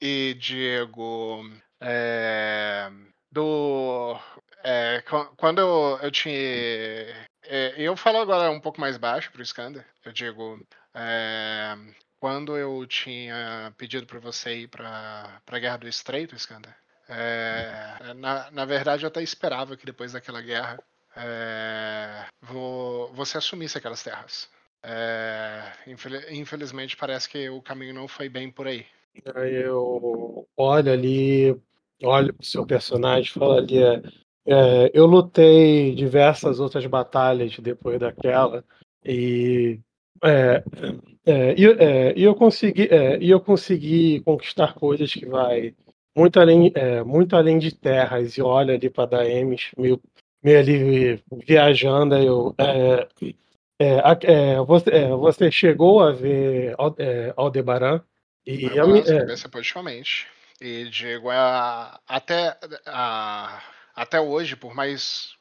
E 0.00 0.36
Diego, 0.38 1.50
é, 1.80 2.90
do. 3.32 4.18
É, 4.62 5.02
quando 5.36 5.60
eu, 5.60 5.98
eu 6.02 6.10
tinha. 6.10 6.36
É, 7.46 7.74
eu 7.78 7.96
falo 7.96 8.18
agora 8.18 8.50
um 8.50 8.60
pouco 8.60 8.80
mais 8.80 8.98
baixo 8.98 9.32
pro 9.32 9.42
Skander. 9.42 9.86
Eu 10.04 10.12
digo. 10.12 10.60
É, 10.94 11.74
quando 12.18 12.56
eu 12.56 12.86
tinha 12.86 13.72
pedido 13.78 14.06
para 14.06 14.18
você 14.18 14.62
ir 14.62 14.68
para 14.68 15.40
a 15.46 15.58
Guerra 15.58 15.78
do 15.78 15.88
Estreito, 15.88 16.34
Skander, 16.36 16.74
é, 17.08 18.14
na, 18.14 18.50
na 18.50 18.64
verdade, 18.64 19.04
eu 19.04 19.08
até 19.08 19.22
esperava 19.22 19.76
que 19.76 19.86
depois 19.86 20.12
daquela 20.12 20.40
guerra 20.40 20.82
é, 21.16 22.26
você 23.12 23.38
assumisse 23.38 23.78
aquelas 23.78 24.02
terras. 24.02 24.48
É, 24.82 25.62
infelizmente, 26.30 26.96
parece 26.96 27.28
que 27.28 27.48
o 27.48 27.62
caminho 27.62 27.94
não 27.94 28.06
foi 28.06 28.28
bem 28.28 28.50
por 28.50 28.66
aí. 28.66 28.84
Eu 29.24 30.46
olho 30.56 30.92
ali, 30.92 31.56
olho 32.02 32.34
pro 32.34 32.44
seu 32.44 32.66
personagem 32.66 33.30
e 33.30 33.38
falo 33.38 33.52
ali. 33.52 33.82
É, 33.82 34.02
é, 34.46 34.90
eu 34.92 35.06
lutei 35.06 35.94
diversas 35.94 36.60
outras 36.60 36.84
batalhas 36.84 37.58
depois 37.58 37.98
daquela 37.98 38.62
e 39.02 39.80
é, 40.22 40.62
é, 41.24 42.14
e, 42.16 42.22
eu 42.22 42.34
consegui 42.34 42.88
e 43.20 43.30
eu 43.30 43.40
consegui 43.40 44.20
conquistar 44.20 44.74
coisas 44.74 45.12
que 45.12 45.24
vai 45.24 45.74
muito 46.14 46.38
além, 46.38 46.72
é, 46.74 47.02
muito 47.02 47.36
além 47.36 47.58
de 47.58 47.74
terras, 47.74 48.36
e 48.36 48.42
olha 48.42 48.74
ali 48.74 48.88
para 48.88 49.06
Daemis, 49.06 49.70
meio, 49.76 50.00
meio 50.42 50.58
ali 50.58 51.24
viajando, 51.46 52.14
eu, 52.16 52.54
é, 52.58 53.08
é, 53.78 54.00
é, 54.22 54.56
você, 54.60 54.90
é, 54.90 55.08
você, 55.08 55.50
chegou 55.50 56.00
a 56.00 56.12
ver 56.12 56.74
é, 56.98 57.34
Aldebaran? 57.36 58.00
E 58.46 58.64
eu, 58.64 58.96
eu 58.96 59.18
cabeça 59.18 59.48
positivamente. 59.48 60.26
E 60.60 60.88
Diego, 60.88 61.30
a, 61.30 62.00
até, 62.06 62.56
a, 62.86 63.62
até 63.94 64.20
hoje, 64.20 64.54
por 64.54 64.74
mais 64.74 65.34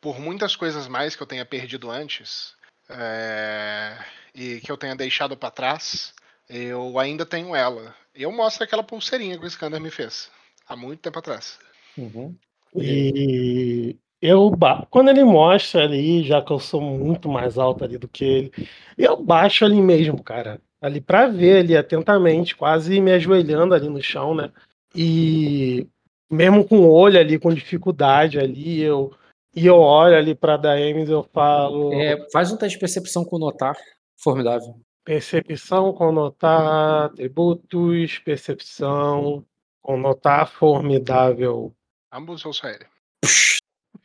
por 0.00 0.20
muitas 0.20 0.54
coisas 0.54 0.86
mais 0.86 1.16
que 1.16 1.22
eu 1.22 1.26
tenha 1.26 1.44
perdido 1.44 1.90
antes 1.90 2.54
é, 2.88 3.96
e 4.34 4.60
que 4.60 4.70
eu 4.70 4.76
tenha 4.76 4.94
deixado 4.94 5.36
para 5.36 5.50
trás, 5.50 6.14
eu 6.48 6.98
ainda 6.98 7.26
tenho 7.26 7.54
ela. 7.54 7.94
E 8.14 8.22
eu 8.22 8.32
mostro 8.32 8.64
aquela 8.64 8.82
pulseirinha 8.82 9.38
que 9.38 9.44
o 9.44 9.48
Skander 9.48 9.80
me 9.80 9.90
fez. 9.90 10.30
Há 10.66 10.76
muito 10.76 11.00
tempo 11.00 11.18
atrás. 11.18 11.58
Uhum. 11.96 12.34
E 12.76 13.96
eu, 14.20 14.52
quando 14.90 15.10
ele 15.10 15.24
mostra 15.24 15.84
ali, 15.84 16.24
já 16.24 16.42
que 16.42 16.52
eu 16.52 16.58
sou 16.58 16.80
muito 16.80 17.28
mais 17.28 17.56
alto 17.58 17.84
ali 17.84 17.98
do 17.98 18.08
que 18.08 18.24
ele, 18.24 18.52
eu 18.96 19.16
baixo 19.16 19.64
ali 19.64 19.80
mesmo, 19.80 20.22
cara. 20.22 20.60
Ali 20.80 21.00
pra 21.00 21.26
ver 21.26 21.58
ali 21.58 21.76
atentamente, 21.76 22.56
quase 22.56 23.00
me 23.00 23.12
ajoelhando 23.12 23.74
ali 23.74 23.88
no 23.88 24.02
chão, 24.02 24.34
né? 24.34 24.50
E 24.94 25.86
mesmo 26.30 26.64
com 26.64 26.78
o 26.80 26.90
olho 26.92 27.18
ali, 27.18 27.38
com 27.38 27.52
dificuldade 27.52 28.38
ali, 28.38 28.80
eu 28.80 29.12
e 29.54 29.66
eu 29.66 29.76
olho 29.76 30.16
ali 30.16 30.34
pra 30.34 30.56
Daemis 30.56 31.08
eu 31.08 31.24
falo. 31.32 31.92
É, 31.92 32.30
faz 32.30 32.52
um 32.52 32.56
teste 32.56 32.76
de 32.76 32.80
percepção 32.80 33.24
com 33.24 33.38
notar. 33.38 33.76
Formidável. 34.16 34.76
Percepção, 35.08 35.94
conotar, 35.94 37.06
atributos, 37.06 38.18
percepção, 38.18 39.42
conotar, 39.80 40.52
formidável. 40.52 41.74
Ambos 42.12 42.44
ou 42.44 42.52
só 42.52 42.68
ele? 42.68 42.84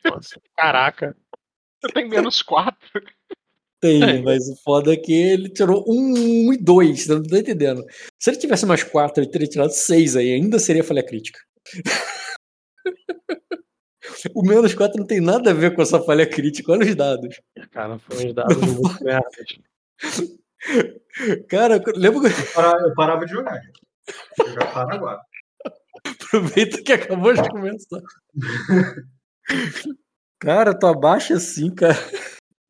Nossa, 0.02 0.40
caraca. 0.56 1.14
Eu 1.82 1.92
tenho 1.92 2.08
menos 2.08 2.40
quatro. 2.40 3.04
Tem, 3.82 4.02
é. 4.02 4.22
mas 4.22 4.48
o 4.48 4.56
foda 4.56 4.94
é 4.94 4.96
que 4.96 5.12
ele 5.12 5.50
tirou 5.50 5.84
um, 5.86 6.48
um 6.48 6.52
e 6.54 6.56
dois, 6.56 7.06
não 7.06 7.22
tô 7.22 7.36
entendendo. 7.36 7.84
Se 8.18 8.30
ele 8.30 8.38
tivesse 8.38 8.64
mais 8.64 8.82
quatro, 8.82 9.22
ele 9.22 9.30
teria 9.30 9.46
tirado 9.46 9.72
seis 9.72 10.16
aí, 10.16 10.32
ainda 10.32 10.58
seria 10.58 10.82
falha 10.82 11.04
crítica. 11.04 11.38
o 14.34 14.42
menos 14.42 14.72
quatro 14.72 14.98
não 14.98 15.06
tem 15.06 15.20
nada 15.20 15.50
a 15.50 15.54
ver 15.54 15.74
com 15.74 15.82
essa 15.82 16.02
falha 16.02 16.26
crítica, 16.26 16.72
olha 16.72 16.86
os 16.86 16.94
dados. 16.94 17.38
Cara, 17.72 17.98
foram 17.98 18.26
os 18.26 18.32
dados 18.32 18.56
muito 18.56 19.00
merdas. 19.04 19.58
Cara, 21.48 21.80
lembra 21.94 22.30
que. 22.30 22.58
Eu 22.86 22.94
parava 22.94 23.24
de 23.24 23.32
jogar. 23.32 23.60
Eu 24.38 24.52
já 24.52 24.66
paro 24.72 24.94
agora. 24.94 25.20
Aproveita 26.04 26.82
que 26.82 26.92
acabou 26.92 27.32
de 27.32 27.48
começar. 27.48 28.00
cara, 30.38 30.78
tu 30.78 30.86
abaixa 30.86 31.34
assim, 31.34 31.74
cara. 31.74 31.94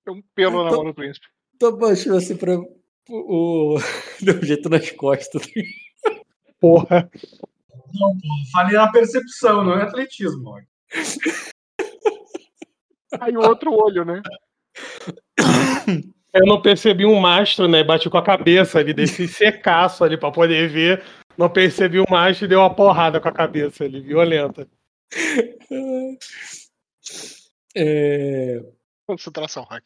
Tem 0.04 0.14
um 0.14 0.22
pelo 0.34 0.64
na 0.64 0.70
mão 0.70 0.84
do 0.84 0.94
príncipe. 0.94 1.26
Tu 1.58 1.66
abaixou 1.66 2.16
assim 2.16 2.36
pra. 2.36 2.58
O... 3.08 3.76
Deu 4.20 4.38
um 4.38 4.42
jeito 4.42 4.68
nas 4.68 4.90
costas. 4.92 5.42
Porra. 6.60 7.10
Não, 7.92 8.10
pô, 8.18 8.28
falei 8.52 8.76
na 8.76 8.90
percepção, 8.90 9.64
não 9.64 9.78
é 9.78 9.82
atletismo. 9.82 10.54
Aí 13.20 13.36
o 13.36 13.40
outro 13.40 13.72
olho, 13.72 14.04
né? 14.04 14.22
Eu 16.34 16.46
não 16.46 16.60
percebi 16.60 17.06
um 17.06 17.20
mastro, 17.20 17.68
né? 17.68 17.84
Bati 17.84 18.10
com 18.10 18.18
a 18.18 18.22
cabeça 18.22 18.80
ali, 18.80 18.92
desse 18.92 19.28
secaço 19.28 20.02
ali 20.02 20.18
pra 20.18 20.32
poder 20.32 20.68
ver. 20.68 21.02
Não 21.38 21.48
percebi 21.48 22.00
o 22.00 22.10
mastro 22.10 22.46
e 22.46 22.48
deu 22.48 22.58
uma 22.58 22.74
porrada 22.74 23.20
com 23.20 23.28
a 23.28 23.32
cabeça 23.32 23.84
ali, 23.84 24.00
violenta. 24.00 24.66
É... 27.76 28.60
Concentração, 29.06 29.64
hack. 29.64 29.84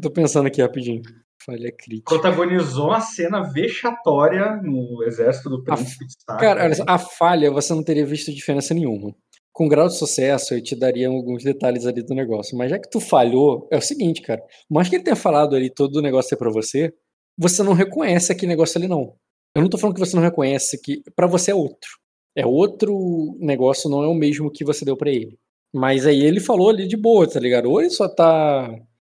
Tô 0.00 0.10
pensando 0.10 0.46
aqui 0.46 0.62
rapidinho. 0.62 1.02
Falha 1.44 1.72
crítica. 1.72 2.14
Protagonizou 2.14 2.92
a 2.92 3.00
cena 3.00 3.42
vexatória 3.42 4.56
no 4.62 5.02
exército 5.02 5.50
do 5.50 5.62
príncipe 5.62 6.06
a... 6.28 6.36
Cara, 6.36 6.64
olha, 6.64 6.76
a 6.86 6.98
falha 6.98 7.50
você 7.50 7.74
não 7.74 7.82
teria 7.82 8.06
visto 8.06 8.32
diferença 8.32 8.72
nenhuma 8.72 9.14
com 9.52 9.68
grau 9.68 9.88
de 9.88 9.96
sucesso, 9.98 10.54
eu 10.54 10.62
te 10.62 10.74
daria 10.74 11.08
alguns 11.08 11.44
detalhes 11.44 11.86
ali 11.86 12.02
do 12.02 12.14
negócio. 12.14 12.56
Mas 12.56 12.70
já 12.70 12.78
que 12.78 12.90
tu 12.90 13.00
falhou, 13.00 13.68
é 13.70 13.76
o 13.76 13.82
seguinte, 13.82 14.22
cara. 14.22 14.42
Mas 14.70 14.88
que 14.88 14.96
ele 14.96 15.04
tenha 15.04 15.16
falado 15.16 15.54
ali 15.54 15.70
todo 15.70 15.96
o 15.96 16.02
negócio 16.02 16.34
é 16.34 16.38
pra 16.38 16.50
você, 16.50 16.92
você 17.38 17.62
não 17.62 17.72
reconhece 17.72 18.32
aquele 18.32 18.50
negócio 18.50 18.78
ali, 18.78 18.88
não. 18.88 19.14
Eu 19.54 19.62
não 19.62 19.68
tô 19.68 19.78
falando 19.78 19.94
que 19.94 20.00
você 20.00 20.16
não 20.16 20.22
reconhece, 20.22 20.80
que 20.80 21.02
para 21.14 21.26
você 21.26 21.50
é 21.50 21.54
outro. 21.54 21.90
É 22.36 22.46
outro 22.46 23.36
negócio, 23.40 23.90
não 23.90 24.02
é 24.02 24.08
o 24.08 24.14
mesmo 24.14 24.50
que 24.50 24.64
você 24.64 24.84
deu 24.84 24.96
para 24.96 25.10
ele. 25.10 25.38
Mas 25.74 26.06
aí 26.06 26.22
ele 26.22 26.40
falou 26.40 26.70
ali 26.70 26.86
de 26.88 26.96
boa, 26.96 27.28
tá 27.28 27.40
ligado? 27.40 27.70
Ou 27.70 27.80
ele 27.80 27.90
só 27.90 28.08
tá. 28.08 28.68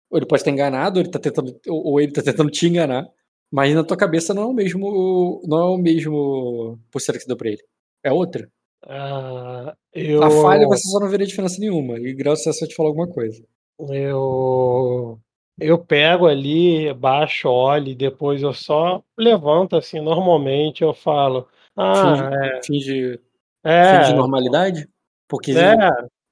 Ou 0.09 0.17
ele 0.17 0.27
pode 0.27 0.41
estar 0.41 0.51
enganado, 0.51 0.99
ou 0.99 1.03
ele 1.03 1.11
tá 1.11 1.19
tentando. 1.19 1.59
Ou 1.67 1.99
ele 1.99 2.11
tá 2.11 2.21
tentando 2.23 2.51
te 2.51 2.67
enganar. 2.67 3.07
Mas 3.51 3.73
na 3.75 3.83
tua 3.83 3.97
cabeça 3.97 4.33
não 4.33 4.43
é 4.43 4.45
o 4.47 4.53
mesmo. 4.53 5.41
Não 5.47 5.57
é 5.59 5.65
o 5.65 5.77
mesmo 5.77 6.79
pulseira 6.91 7.17
que 7.19 7.23
você 7.23 7.27
deu 7.27 7.37
pra 7.37 7.49
ele. 7.49 7.63
É 8.03 8.11
outra. 8.11 8.49
Uh, 8.85 9.71
eu... 9.93 10.23
A 10.23 10.29
falha 10.29 10.67
você 10.67 10.87
só 10.89 10.99
não 10.99 11.09
veria 11.09 11.27
diferença 11.27 11.59
nenhuma. 11.59 11.99
E 11.99 12.13
grau 12.13 12.33
de 12.33 12.39
sucesso 12.39 12.67
te 12.67 12.75
falar 12.75 12.89
alguma 12.89 13.07
coisa. 13.07 13.43
Eu. 13.89 15.19
Eu 15.59 15.77
pego 15.77 16.27
ali, 16.27 16.91
baixo, 16.93 17.47
olho, 17.47 17.89
e 17.89 17.95
depois 17.95 18.41
eu 18.41 18.53
só 18.53 19.03
levanto 19.17 19.75
assim, 19.75 19.99
normalmente 19.99 20.81
eu 20.81 20.93
falo. 20.93 21.47
Ah, 21.77 22.15
finge, 22.15 22.23
é. 22.23 22.61
Finge, 22.63 23.19
é. 23.63 23.99
finge 23.99 24.15
normalidade? 24.15 24.89
Porque 25.27 25.51
é. 25.51 25.75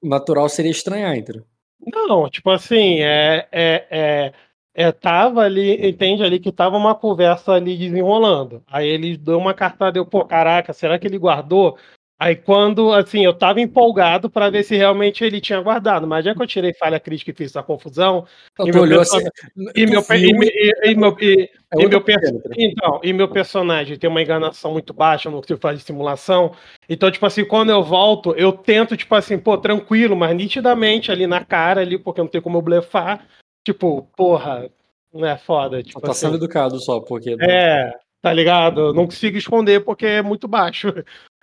natural 0.02 0.48
seria 0.48 0.70
estranhar, 0.70 1.16
entendeu? 1.16 1.44
Não, 1.80 2.28
tipo 2.28 2.50
assim, 2.50 3.00
é, 3.00 3.48
é, 3.50 3.86
é, 3.90 4.32
é, 4.74 4.92
tava 4.92 5.42
ali, 5.42 5.88
entende 5.88 6.22
ali 6.22 6.38
que 6.38 6.52
tava 6.52 6.76
uma 6.76 6.94
conversa 6.94 7.52
ali 7.52 7.76
desenrolando. 7.76 8.62
Aí 8.66 8.88
ele 8.88 9.16
deu 9.16 9.38
uma 9.38 9.54
cartada, 9.54 9.98
eu, 9.98 10.04
pô, 10.04 10.24
caraca, 10.24 10.72
será 10.72 10.98
que 10.98 11.06
ele 11.06 11.18
guardou? 11.18 11.78
Aí 12.22 12.36
quando, 12.36 12.92
assim, 12.92 13.24
eu 13.24 13.32
tava 13.32 13.62
empolgado 13.62 14.28
para 14.28 14.50
ver 14.50 14.62
se 14.62 14.76
realmente 14.76 15.24
ele 15.24 15.40
tinha 15.40 15.58
guardado, 15.58 16.06
mas 16.06 16.22
já 16.22 16.34
que 16.34 16.42
eu 16.42 16.46
tirei 16.46 16.74
falha 16.74 17.00
crítica 17.00 17.30
e 17.30 17.34
fiz 17.34 17.46
essa 17.46 17.62
confusão, 17.62 18.26
e 18.58 18.70
meu, 18.70 18.86
person... 18.86 19.16
assim, 19.16 19.28
e, 19.74 19.86
meu, 19.86 20.04
e, 20.10 20.34
meu, 20.34 21.16
e, 21.18 21.50
é 21.72 21.76
meu 21.86 22.04
então, 22.58 23.00
e 23.02 23.12
meu 23.14 23.26
personagem 23.26 23.98
tem 23.98 24.10
uma 24.10 24.20
enganação 24.20 24.70
muito 24.70 24.92
baixa 24.92 25.30
no 25.30 25.40
que 25.40 25.56
faz 25.56 25.78
de 25.78 25.84
simulação, 25.86 26.52
então, 26.90 27.10
tipo 27.10 27.24
assim, 27.24 27.42
quando 27.42 27.70
eu 27.70 27.82
volto, 27.82 28.34
eu 28.36 28.52
tento, 28.52 28.98
tipo 28.98 29.14
assim, 29.14 29.38
pô, 29.38 29.56
tranquilo, 29.56 30.14
mas 30.14 30.36
nitidamente 30.36 31.10
ali 31.10 31.26
na 31.26 31.42
cara, 31.42 31.80
ali, 31.80 31.96
porque 31.96 32.20
não 32.20 32.28
tem 32.28 32.42
como 32.42 32.58
eu 32.58 32.62
blefar, 32.62 33.26
tipo, 33.64 34.06
porra, 34.14 34.68
não 35.10 35.26
é 35.26 35.38
foda. 35.38 35.82
Tipo 35.82 36.02
tá 36.02 36.10
assim, 36.10 36.26
sendo 36.26 36.36
educado 36.36 36.78
só, 36.80 37.00
porque... 37.00 37.34
É, 37.40 37.94
tá 38.20 38.30
ligado? 38.30 38.92
Não 38.92 39.06
consigo 39.06 39.38
esconder 39.38 39.82
porque 39.82 40.04
é 40.04 40.22
muito 40.22 40.46
baixo. 40.46 40.92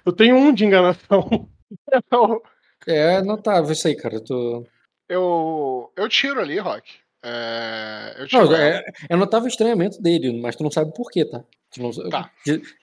Eu 0.07 0.13
tenho 0.13 0.37
um 0.37 0.53
de 0.53 0.63
enganação. 0.63 1.49
é 2.87 3.21
notável 3.21 3.73
isso 3.73 3.89
aí, 3.89 3.93
cara. 3.93 4.21
Tu... 4.21 4.65
Eu, 5.09 5.91
eu 5.97 6.07
tiro 6.07 6.39
ali, 6.39 6.57
Rock. 6.59 6.93
É, 7.21 8.15
eu 8.17 8.25
tiro 8.25 8.45
não, 8.45 8.55
é, 8.55 8.85
é 9.09 9.15
notável 9.17 9.47
o 9.47 9.49
estranhamento 9.49 10.01
dele, 10.01 10.39
mas 10.39 10.55
tu 10.55 10.63
não 10.63 10.71
sabe 10.71 10.93
por 10.93 11.11
quê, 11.11 11.25
tá? 11.25 11.43
Se 11.69 11.81
não, 11.81 11.91
tá. 12.09 12.31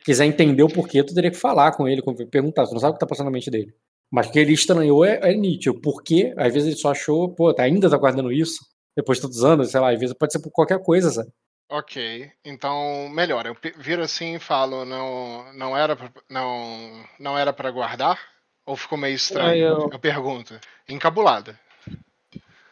quiser 0.04 0.26
entender 0.26 0.62
o 0.62 0.68
porquê, 0.68 1.02
tu 1.02 1.14
teria 1.14 1.30
que 1.30 1.36
falar 1.38 1.72
com 1.72 1.88
ele, 1.88 2.02
perguntar. 2.30 2.66
Tu 2.66 2.74
não 2.74 2.78
sabe 2.78 2.90
o 2.90 2.94
que 2.94 3.00
tá 3.00 3.06
passando 3.06 3.28
na 3.28 3.32
mente 3.32 3.50
dele. 3.50 3.74
Mas 4.12 4.30
que 4.30 4.38
ele 4.38 4.52
estranhou 4.52 5.02
é, 5.02 5.18
é 5.22 5.34
nítido. 5.34 5.80
Por 5.80 6.02
quê? 6.02 6.34
Às 6.36 6.52
vezes 6.52 6.68
ele 6.68 6.76
só 6.76 6.90
achou, 6.90 7.30
pô, 7.34 7.54
tá, 7.54 7.62
ainda 7.62 7.88
tá 7.88 7.96
guardando 7.96 8.30
isso? 8.30 8.60
Depois 8.94 9.16
de 9.16 9.22
tantos 9.22 9.42
anos, 9.42 9.70
sei 9.70 9.80
lá, 9.80 9.90
às 9.90 9.98
vezes 9.98 10.14
pode 10.14 10.30
ser 10.30 10.40
por 10.40 10.50
qualquer 10.50 10.78
coisa, 10.78 11.10
sabe? 11.10 11.30
Ok, 11.68 12.30
então 12.44 13.08
melhor. 13.08 13.46
Eu 13.46 13.56
viro 13.76 14.02
assim 14.02 14.36
e 14.36 14.38
falo, 14.38 14.84
não, 14.84 15.52
não 15.54 15.76
era, 15.76 15.96
pra, 15.96 16.10
não, 16.28 17.04
não 17.18 17.38
era 17.38 17.52
para 17.52 17.70
guardar? 17.70 18.18
Ou 18.66 18.76
ficou 18.76 18.98
meio 18.98 19.14
estranho? 19.14 19.66
Eu... 19.66 19.90
eu... 19.90 19.98
pergunto. 19.98 20.58
Encabulada. 20.88 21.58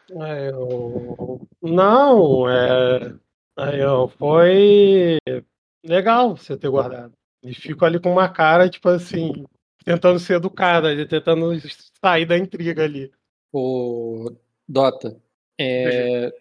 Eu... 0.09 1.41
Não, 1.61 2.49
é. 2.49 3.15
Eu... 3.79 4.07
Foi 4.07 5.17
legal 5.83 6.35
você 6.35 6.57
ter 6.57 6.69
guardado. 6.69 7.13
E 7.43 7.53
fico 7.53 7.85
ali 7.85 7.99
com 7.99 8.11
uma 8.11 8.29
cara, 8.29 8.69
tipo 8.69 8.89
assim, 8.89 9.45
tentando 9.83 10.19
ser 10.19 10.35
educada, 10.35 11.07
tentando 11.07 11.51
sair 12.03 12.25
da 12.25 12.37
intriga 12.37 12.83
ali. 12.83 13.11
O 13.51 14.31
Dota, 14.67 15.21
é, 15.59 16.33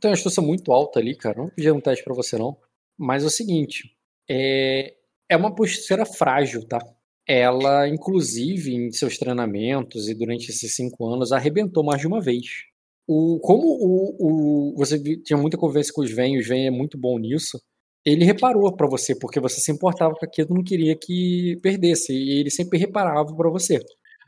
tem 0.00 0.10
uma 0.10 0.14
astúcia 0.14 0.42
muito 0.42 0.72
alta 0.72 0.98
ali, 0.98 1.16
cara. 1.16 1.38
Não 1.38 1.50
pedir 1.50 1.72
um 1.72 1.80
teste 1.80 2.04
para 2.04 2.14
você, 2.14 2.36
não. 2.36 2.56
Mas 2.98 3.22
é 3.22 3.26
o 3.26 3.30
seguinte: 3.30 3.90
é, 4.28 4.94
é 5.28 5.36
uma 5.36 5.54
pulseira 5.54 6.04
frágil, 6.04 6.66
tá? 6.66 6.78
Ela, 7.26 7.88
inclusive, 7.88 8.74
em 8.74 8.90
seus 8.90 9.16
treinamentos 9.16 10.08
e 10.08 10.14
durante 10.14 10.50
esses 10.50 10.74
cinco 10.74 11.06
anos, 11.06 11.32
arrebentou 11.32 11.84
mais 11.84 12.00
de 12.00 12.06
uma 12.06 12.20
vez. 12.20 12.46
O, 13.06 13.38
como 13.40 13.66
o, 13.66 14.70
o, 14.72 14.76
você 14.76 14.98
tinha 15.22 15.36
muita 15.36 15.56
conversa 15.56 15.92
com 15.92 16.02
os 16.02 16.12
Ven, 16.12 16.38
os 16.38 16.46
Ven 16.46 16.66
é 16.66 16.70
muito 16.70 16.98
bom 16.98 17.18
nisso, 17.18 17.60
ele 18.04 18.24
reparou 18.24 18.74
para 18.74 18.88
você, 18.88 19.14
porque 19.18 19.40
você 19.40 19.60
se 19.60 19.70
importava 19.72 20.14
com 20.14 20.24
aquilo, 20.24 20.54
não 20.54 20.64
queria 20.64 20.96
que 20.96 21.56
perdesse, 21.62 22.12
e 22.12 22.40
ele 22.40 22.50
sempre 22.50 22.78
reparava 22.78 23.34
para 23.34 23.50
você. 23.50 23.80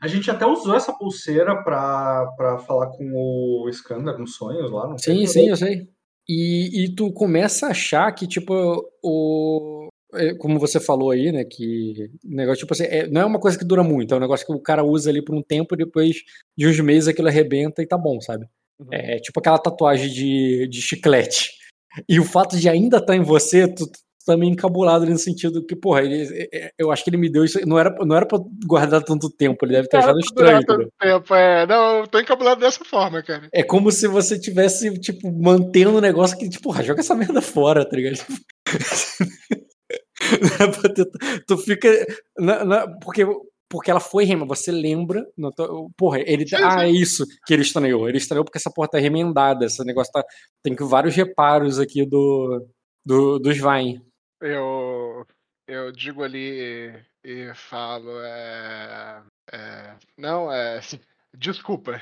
A 0.03 0.07
gente 0.09 0.29
até 0.29 0.45
usou 0.45 0.75
essa 0.75 0.91
pulseira 0.91 1.63
para 1.63 2.59
falar 2.67 2.87
com 2.87 3.09
o 3.13 3.69
Skander 3.69 4.17
nos 4.17 4.35
sonhos 4.35 4.69
lá, 4.69 4.85
não 4.85 4.97
Sim, 4.97 5.25
sim, 5.25 5.47
eu 5.47 5.55
sei. 5.55 5.87
E, 6.27 6.83
e 6.83 6.93
tu 6.93 7.09
começa 7.13 7.67
a 7.67 7.69
achar 7.69 8.11
que, 8.11 8.27
tipo, 8.27 8.53
o. 9.01 9.87
É, 10.13 10.33
como 10.35 10.59
você 10.59 10.77
falou 10.77 11.11
aí, 11.11 11.31
né? 11.31 11.45
Que 11.45 12.11
negócio, 12.21 12.59
tipo 12.59 12.73
assim, 12.73 12.83
é, 12.83 13.07
não 13.07 13.21
é 13.21 13.25
uma 13.25 13.39
coisa 13.39 13.57
que 13.57 13.63
dura 13.63 13.81
muito, 13.81 14.13
é 14.13 14.17
um 14.17 14.19
negócio 14.19 14.45
que 14.45 14.51
o 14.51 14.59
cara 14.59 14.83
usa 14.83 15.09
ali 15.09 15.23
por 15.23 15.33
um 15.35 15.41
tempo 15.41 15.73
e 15.73 15.77
depois 15.77 16.17
de 16.57 16.67
uns 16.67 16.77
meses 16.81 17.07
aquilo 17.07 17.29
arrebenta 17.29 17.81
e 17.81 17.87
tá 17.87 17.97
bom, 17.97 18.19
sabe? 18.19 18.45
Uhum. 18.81 18.89
É 18.91 19.19
tipo 19.19 19.39
aquela 19.39 19.57
tatuagem 19.57 20.09
de, 20.09 20.67
de 20.67 20.81
chiclete. 20.81 21.49
E 22.09 22.19
o 22.19 22.25
fato 22.25 22.57
de 22.57 22.67
ainda 22.67 22.97
estar 22.97 23.13
tá 23.13 23.15
em 23.15 23.23
você, 23.23 23.73
tu, 23.73 23.89
também 24.25 24.51
encabulado 24.51 25.05
no 25.05 25.17
sentido 25.17 25.65
que, 25.65 25.75
porra, 25.75 26.01
ele, 26.01 26.23
é, 26.23 26.47
é, 26.53 26.71
eu 26.77 26.91
acho 26.91 27.03
que 27.03 27.09
ele 27.09 27.17
me 27.17 27.29
deu 27.29 27.43
isso. 27.43 27.59
Não 27.67 27.77
era, 27.77 27.93
não 28.05 28.15
era 28.15 28.25
pra 28.25 28.39
guardar 28.65 29.03
tanto 29.03 29.29
tempo, 29.29 29.65
ele 29.65 29.73
deve 29.73 29.87
ter 29.87 29.97
achado 29.97 30.19
estranho. 30.19 30.65
Tanto 30.65 30.91
tempo, 30.99 31.35
é. 31.35 31.67
Não, 31.67 31.99
eu 31.99 32.07
tô 32.07 32.19
encabulado 32.19 32.61
dessa 32.61 32.83
forma, 32.85 33.21
cara. 33.21 33.49
É 33.53 33.63
como 33.63 33.91
se 33.91 34.07
você 34.07 34.39
tivesse, 34.39 34.91
tipo, 34.99 35.31
mantendo 35.31 35.97
um 35.97 36.01
negócio 36.01 36.37
que, 36.37 36.49
tipo, 36.49 36.73
joga 36.81 37.01
essa 37.01 37.15
merda 37.15 37.41
fora, 37.41 37.87
tá 37.87 37.95
ligado? 37.95 38.19
tu 41.47 41.57
fica. 41.57 41.89
Na, 42.37 42.63
na, 42.63 42.99
porque, 42.99 43.25
porque 43.69 43.91
ela 43.91 43.99
foi 43.99 44.23
rema, 44.23 44.45
você 44.45 44.71
lembra. 44.71 45.25
porra, 45.97 46.19
ele. 46.19 46.47
Sim, 46.47 46.55
ah, 46.59 46.85
é 46.85 46.91
isso 46.91 47.25
que 47.45 47.53
ele 47.53 47.63
estranhou. 47.63 48.07
Ele 48.07 48.17
estranhou 48.17 48.45
porque 48.45 48.57
essa 48.57 48.71
porta 48.71 48.97
tá 48.97 49.01
remendada. 49.01 49.65
Esse 49.65 49.83
negócio 49.83 50.13
tá. 50.13 50.23
Tem 50.63 50.75
vários 50.75 51.15
reparos 51.15 51.79
aqui 51.79 52.05
do. 52.05 52.65
Do, 53.05 53.37
dos 53.37 53.57
Vine 53.57 54.01
eu, 54.43 55.25
eu 55.67 55.91
digo 55.91 56.23
ali 56.23 56.93
e 57.23 57.53
falo, 57.55 58.19
é, 58.21 59.23
é, 59.51 59.95
não, 60.17 60.51
é, 60.51 60.79
desculpa. 61.37 62.01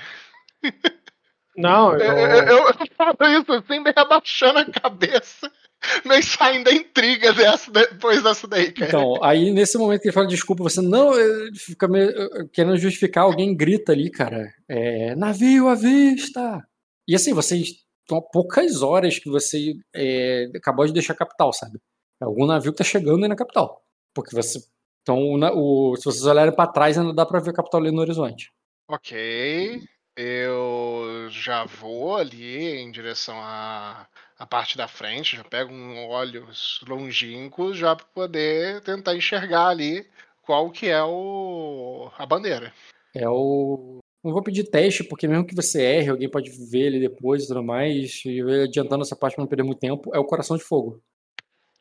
Não, 1.56 1.94
eu... 1.94 2.00
Eu, 2.00 2.44
eu, 2.44 2.58
eu 2.68 2.74
falo 2.98 3.16
isso 3.40 3.52
assim, 3.54 3.80
meio 3.80 3.94
abaixando 3.96 4.60
a 4.60 4.66
cabeça, 4.66 5.52
meio 6.06 6.24
saindo 6.24 6.64
da 6.66 6.72
intriga 6.72 7.34
dessa, 7.34 7.70
depois 7.70 8.24
dessa 8.24 8.48
daí, 8.48 8.72
cara. 8.72 8.88
Então, 8.88 9.24
aí 9.24 9.52
nesse 9.52 9.78
momento 9.78 10.02
que 10.02 10.08
ele 10.08 10.14
fala 10.14 10.28
desculpa, 10.28 10.64
você 10.64 10.82
não 10.82 11.12
fica 11.56 11.88
meio, 11.88 12.12
querendo 12.52 12.78
justificar, 12.78 13.26
alguém 13.26 13.56
grita 13.56 13.92
ali, 13.92 14.10
cara, 14.10 14.52
é, 14.68 15.14
navio 15.16 15.68
à 15.68 15.76
vista! 15.76 16.66
E 17.08 17.16
assim, 17.16 17.34
vocês 17.34 17.68
estão 18.02 18.18
há 18.18 18.22
poucas 18.22 18.82
horas 18.82 19.20
que 19.20 19.30
você 19.30 19.74
é, 19.94 20.50
acabou 20.56 20.86
de 20.86 20.94
deixar 20.94 21.14
a 21.14 21.18
capital, 21.18 21.54
sabe? 21.54 21.80
É 22.22 22.26
algum 22.26 22.46
navio 22.46 22.72
que 22.72 22.78
tá 22.78 22.84
chegando 22.84 23.24
aí 23.24 23.30
na 23.30 23.36
capital. 23.36 23.84
Porque 24.14 24.36
você. 24.36 24.60
Então, 25.02 25.18
o, 25.18 25.92
o, 25.92 25.96
se 25.98 26.06
vocês 26.06 26.26
olharem 26.26 26.54
para 26.54 26.72
trás, 26.72 26.98
ainda 26.98 27.14
dá 27.14 27.26
para 27.26 27.40
ver 27.40 27.50
a 27.50 27.54
capital 27.54 27.82
ali 27.82 27.92
no 27.92 28.02
horizonte. 28.02 28.52
Ok. 28.88 29.82
Eu 30.16 31.28
já 31.30 31.66
vou 31.66 32.16
ali 32.16 32.78
em 32.78 32.92
direção 32.92 33.36
à, 33.40 34.08
à 34.38 34.46
parte 34.46 34.78
da 34.78 34.88
frente, 34.88 35.38
já 35.38 35.44
pego 35.44 35.74
um 35.74 36.08
olhos 36.10 36.80
longínquos 36.88 37.78
já 37.78 37.96
para 37.96 38.06
poder 38.06 38.82
tentar 38.82 39.16
enxergar 39.16 39.70
ali 39.70 40.06
qual 40.44 40.70
que 40.70 40.88
é 40.88 41.02
o 41.04 42.12
a 42.18 42.26
bandeira. 42.26 42.74
É 43.16 43.28
o 43.28 44.00
não 44.24 44.34
vou 44.34 44.44
pedir 44.44 44.66
teste, 44.66 45.04
porque 45.04 45.28
mesmo 45.28 45.46
que 45.46 45.56
você 45.56 45.82
erre, 45.82 46.10
alguém 46.10 46.30
pode 46.30 46.52
ver 46.70 46.88
ele 46.88 47.00
depois 47.00 47.44
e 47.44 47.48
tudo 47.48 47.64
mais, 47.64 48.22
e 48.24 48.40
adiantando 48.64 49.02
essa 49.02 49.16
parte 49.16 49.36
para 49.36 49.44
não 49.44 49.50
perder 49.50 49.64
muito 49.64 49.80
tempo, 49.80 50.12
é 50.14 50.20
o 50.20 50.26
coração 50.26 50.56
de 50.56 50.64
fogo. 50.64 51.02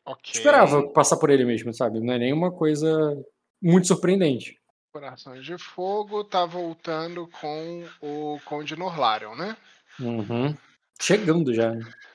Okay. 0.07 0.33
Esperava 0.33 0.89
passar 0.93 1.17
por 1.17 1.31
ele 1.31 1.45
mesmo, 1.45 1.73
sabe? 1.73 2.01
Não 2.01 2.15
é 2.15 2.19
nenhuma 2.19 2.51
coisa 2.51 3.17
muito 3.63 3.87
surpreendente. 3.87 4.59
Corações 4.93 5.45
de 5.45 5.57
Fogo 5.57 6.25
tá 6.25 6.45
voltando 6.45 7.29
com 7.41 7.85
o 8.01 8.41
Conde 8.45 8.75
Norlarion, 8.75 9.37
né? 9.37 9.57
Uhum. 10.01 10.57
Chegando 11.01 11.55
já. 11.55 11.73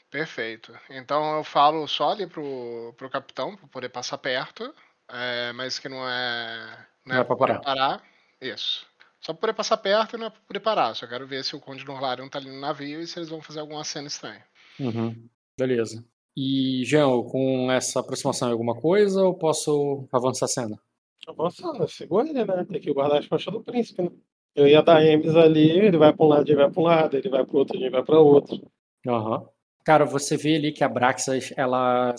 Perfeito. 0.10 0.78
Então 0.90 1.38
eu 1.38 1.44
falo 1.44 1.88
só 1.88 2.12
ali 2.12 2.28
pro, 2.28 2.94
pro 2.98 3.10
capitão, 3.10 3.56
pra 3.56 3.68
poder 3.68 3.90
passar 3.90 4.18
perto, 4.18 4.74
é, 5.10 5.54
mas 5.54 5.80
que 5.80 5.88
não 5.88 6.08
é. 6.08 6.88
Não, 7.06 7.14
não 7.14 7.16
é, 7.16 7.22
é 7.22 7.24
pra 7.24 7.36
parar. 7.36 7.60
parar. 7.60 8.04
Isso. 8.42 8.86
Só 9.22 9.34
pra 9.34 9.42
poder 9.42 9.54
passar 9.54 9.78
perto 9.78 10.16
e 10.16 10.20
não 10.20 10.28
é 10.28 10.30
pra 10.30 10.42
poder 10.42 10.60
parar. 10.60 10.94
Só 10.94 11.08
quero 11.08 11.26
ver 11.26 11.44
se 11.44 11.56
o 11.56 11.60
Conde 11.60 11.86
Norlarion 11.86 12.30
tá 12.30 12.40
ali 12.40 12.50
no 12.50 12.60
navio 12.60 13.02
e 13.02 13.08
se 13.08 13.18
eles 13.18 13.30
vão 13.30 13.42
fazer 13.42 13.60
alguma 13.60 13.84
cena 13.84 14.08
estranha. 14.08 14.46
Uhum. 14.80 15.28
Beleza. 15.58 16.04
E, 16.36 16.84
Jean, 16.84 17.24
com 17.24 17.72
essa 17.72 18.02
aproximação 18.02 18.52
alguma 18.52 18.76
coisa 18.76 19.24
ou 19.24 19.34
posso 19.34 20.06
avançar 20.12 20.46
a 20.46 20.50
cena? 20.50 20.80
Avançando, 21.28 21.88
segura 21.88 22.28
ele, 22.28 22.44
né? 22.44 22.66
Tem 22.70 22.82
que 22.82 22.94
guardar 22.94 23.20
as 23.20 23.28
costas 23.28 23.54
do 23.54 23.64
príncipe, 23.64 24.02
né? 24.02 24.12
Eu 24.54 24.68
ia 24.68 24.82
dar 24.82 25.04
Emes 25.04 25.36
ali, 25.36 25.70
ele 25.70 25.98
vai 25.98 26.14
para 26.14 26.26
um 26.26 26.30
lado, 26.30 26.48
ele 26.48 26.56
vai 26.56 26.70
para 26.70 26.82
um 26.82 26.86
lado, 26.86 27.18
ele 27.18 27.30
vai 27.30 27.46
para 27.46 27.58
outro, 27.58 27.78
ele 27.78 27.90
vai 27.90 28.04
para 28.04 28.20
outro. 28.20 28.72
Uhum. 29.06 29.46
Cara, 29.84 30.06
você 30.06 30.38
vê 30.38 30.56
ali 30.56 30.72
que 30.72 30.84
a 30.84 30.90
Braxas, 30.90 31.54
ela 31.56 32.14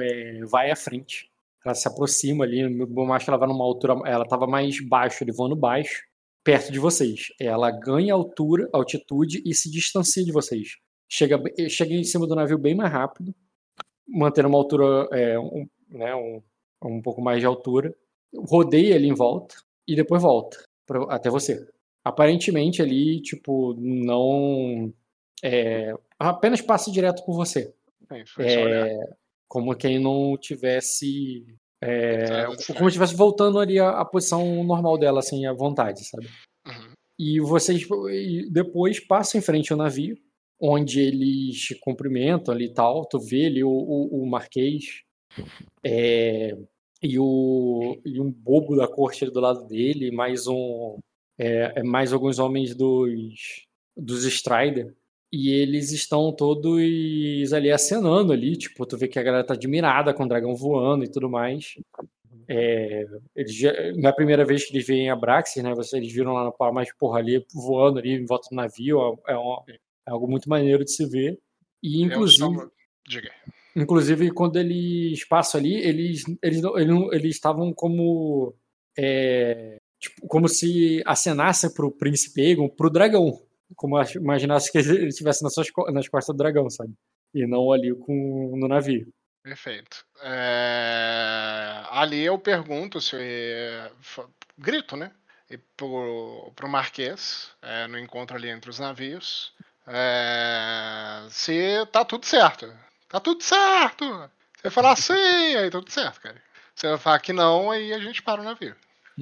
é, 0.00 0.40
vai 0.44 0.70
à 0.70 0.76
frente. 0.76 1.30
Ela 1.64 1.74
se 1.74 1.86
aproxima 1.86 2.44
ali, 2.44 2.60
eu 2.60 3.12
acho 3.12 3.24
que 3.24 3.30
ela 3.30 3.38
vai 3.38 3.48
numa 3.48 3.64
altura, 3.64 3.94
ela 4.06 4.24
estava 4.24 4.46
mais 4.46 4.80
baixo, 4.80 5.22
ele 5.22 5.32
voando 5.32 5.56
baixo, 5.56 6.02
perto 6.44 6.72
de 6.72 6.78
vocês. 6.78 7.28
Ela 7.40 7.70
ganha 7.70 8.14
altura, 8.14 8.68
altitude 8.72 9.42
e 9.44 9.54
se 9.54 9.70
distancia 9.70 10.24
de 10.24 10.32
vocês. 10.32 10.76
Chega, 11.08 11.40
chega 11.68 11.94
em 11.94 12.04
cima 12.04 12.26
do 12.26 12.34
navio 12.34 12.58
bem 12.58 12.74
mais 12.74 12.92
rápido 12.92 13.34
mantendo 14.08 14.48
uma 14.48 14.58
altura, 14.58 15.08
é, 15.12 15.38
um, 15.38 15.68
né, 15.88 16.14
um, 16.14 16.42
um 16.84 17.02
pouco 17.02 17.20
mais 17.20 17.40
de 17.40 17.46
altura, 17.46 17.94
rodeia 18.34 18.96
ali 18.96 19.08
em 19.08 19.14
volta 19.14 19.56
e 19.86 19.94
depois 19.94 20.22
volta 20.22 20.58
pra, 20.86 21.02
até 21.14 21.30
você. 21.30 21.66
Aparentemente 22.04 22.80
ali, 22.80 23.20
tipo, 23.20 23.74
não. 23.74 24.92
É, 25.42 25.94
apenas 26.18 26.60
passa 26.60 26.90
direto 26.90 27.24
por 27.24 27.34
você. 27.34 27.72
É, 28.38 28.98
como 29.46 29.74
quem 29.76 29.98
não 29.98 30.36
tivesse 30.38 31.46
É, 31.82 32.44
como 32.46 32.58
se 32.58 32.86
estivesse 32.86 33.14
voltando 33.14 33.58
ali 33.58 33.78
à, 33.78 34.00
à, 34.00 34.04
posição 34.04 34.64
normal 34.64 34.98
dela, 34.98 35.20
assim, 35.20 35.46
à 35.46 35.52
vontade, 35.52 36.04
sabe? 36.04 36.28
Uhum. 36.66 36.92
E 37.18 37.40
vocês 37.40 37.86
depois 38.50 39.00
passam 39.00 39.38
em 39.38 39.42
frente 39.42 39.72
ao 39.72 39.78
navio, 39.78 40.16
onde 40.60 41.00
eles 41.00 41.60
te 41.60 41.74
cumprimentam 41.74 42.54
ali 42.54 42.66
e 42.66 42.72
tal. 42.72 43.06
Tu 43.06 43.18
vê 43.18 43.46
ali 43.46 43.64
o, 43.64 43.70
o, 43.70 44.22
o 44.22 44.26
Marquês 44.26 45.02
é, 45.84 46.56
e, 47.02 47.18
o, 47.18 47.98
e 48.04 48.20
um 48.20 48.30
bobo 48.30 48.76
da 48.76 48.88
corte 48.88 49.24
do 49.26 49.40
lado 49.40 49.66
dele, 49.66 50.10
mais 50.10 50.46
um. 50.46 50.98
É, 51.38 51.72
é, 51.76 51.82
mais 51.84 52.12
alguns 52.12 52.38
homens 52.38 52.74
dos, 52.74 53.66
dos 53.96 54.24
Strider. 54.24 54.94
E 55.30 55.50
eles 55.50 55.92
estão 55.92 56.32
todos 56.32 57.52
ali 57.52 57.70
acenando 57.70 58.32
ali, 58.32 58.56
tipo, 58.56 58.86
tu 58.86 58.96
vê 58.96 59.06
que 59.06 59.18
a 59.18 59.22
galera 59.22 59.44
tá 59.44 59.52
admirada 59.54 60.14
com 60.14 60.24
o 60.24 60.28
dragão 60.28 60.54
voando 60.56 61.04
e 61.04 61.10
tudo 61.10 61.28
mais. 61.28 61.74
É, 62.48 63.04
eles 63.36 63.54
já, 63.54 63.70
na 63.96 64.10
primeira 64.10 64.42
vez 64.42 64.64
que 64.64 64.74
eles 64.74 64.86
veem 64.86 65.10
a 65.10 65.16
Braxis, 65.16 65.62
né, 65.62 65.74
vocês, 65.74 66.10
viram 66.10 66.32
lá 66.32 66.44
no 66.44 66.52
par, 66.52 66.72
mas 66.72 66.90
porra, 66.96 67.18
ali 67.18 67.44
voando 67.54 67.98
ali 67.98 68.12
em 68.12 68.24
volta 68.24 68.48
do 68.48 68.56
navio, 68.56 69.20
é, 69.26 69.32
é, 69.32 69.38
um, 69.38 69.58
é 70.08 70.10
algo 70.10 70.26
muito 70.26 70.48
maneiro 70.48 70.84
de 70.84 70.92
se 70.92 71.06
ver. 71.06 71.38
E 71.82 72.02
inclusive, 72.02 72.70
Diga. 73.06 73.30
inclusive 73.76 74.30
quando 74.30 74.56
eles 74.56 75.24
passam 75.26 75.60
ali, 75.60 75.74
eles 75.74 76.24
eles 76.42 76.62
eles 77.12 77.34
estavam 77.34 77.72
como 77.72 78.54
é, 78.98 79.78
tipo, 80.00 80.26
como 80.26 80.48
se 80.48 81.02
acenasse 81.06 81.72
pro 81.74 81.92
príncipe 81.92 82.40
Egon, 82.50 82.68
pro 82.68 82.90
dragão, 82.90 83.40
como 83.76 84.00
imaginasse 84.02 84.72
que 84.72 84.78
ele 84.78 85.08
estivesse 85.08 85.44
nas, 85.44 85.54
suas, 85.54 85.68
nas 85.92 86.08
costas 86.08 86.34
do 86.34 86.38
dragão, 86.38 86.68
sabe? 86.70 86.92
E 87.34 87.46
não 87.46 87.70
ali 87.70 87.94
com, 87.94 88.56
no 88.56 88.66
navio. 88.66 89.12
Perfeito. 89.42 90.04
É... 90.22 91.84
Ali 91.90 92.24
eu 92.24 92.38
pergunto 92.38 93.00
se. 93.00 93.16
Grito, 94.56 94.96
né? 94.96 95.12
E 95.50 95.56
pro, 95.76 96.52
pro 96.54 96.68
Marquês, 96.68 97.50
é, 97.62 97.86
no 97.86 97.98
encontro 97.98 98.36
ali 98.36 98.50
entre 98.50 98.68
os 98.68 98.78
navios, 98.78 99.54
é... 99.88 101.26
se 101.30 101.86
tá 101.92 102.04
tudo 102.04 102.26
certo. 102.26 102.72
Tá 103.08 103.20
tudo 103.20 103.42
certo! 103.42 104.04
Você 104.56 104.70
falar 104.70 104.96
sim, 104.96 105.12
aí 105.12 105.70
tudo 105.70 105.90
certo, 105.90 106.20
cara. 106.20 106.42
Você 106.74 106.88
vai 106.88 106.98
falar 106.98 107.20
que 107.20 107.32
não, 107.32 107.70
aí 107.70 107.92
a 107.92 107.98
gente 107.98 108.22
para 108.22 108.40
o 108.40 108.44
navio. 108.44 108.76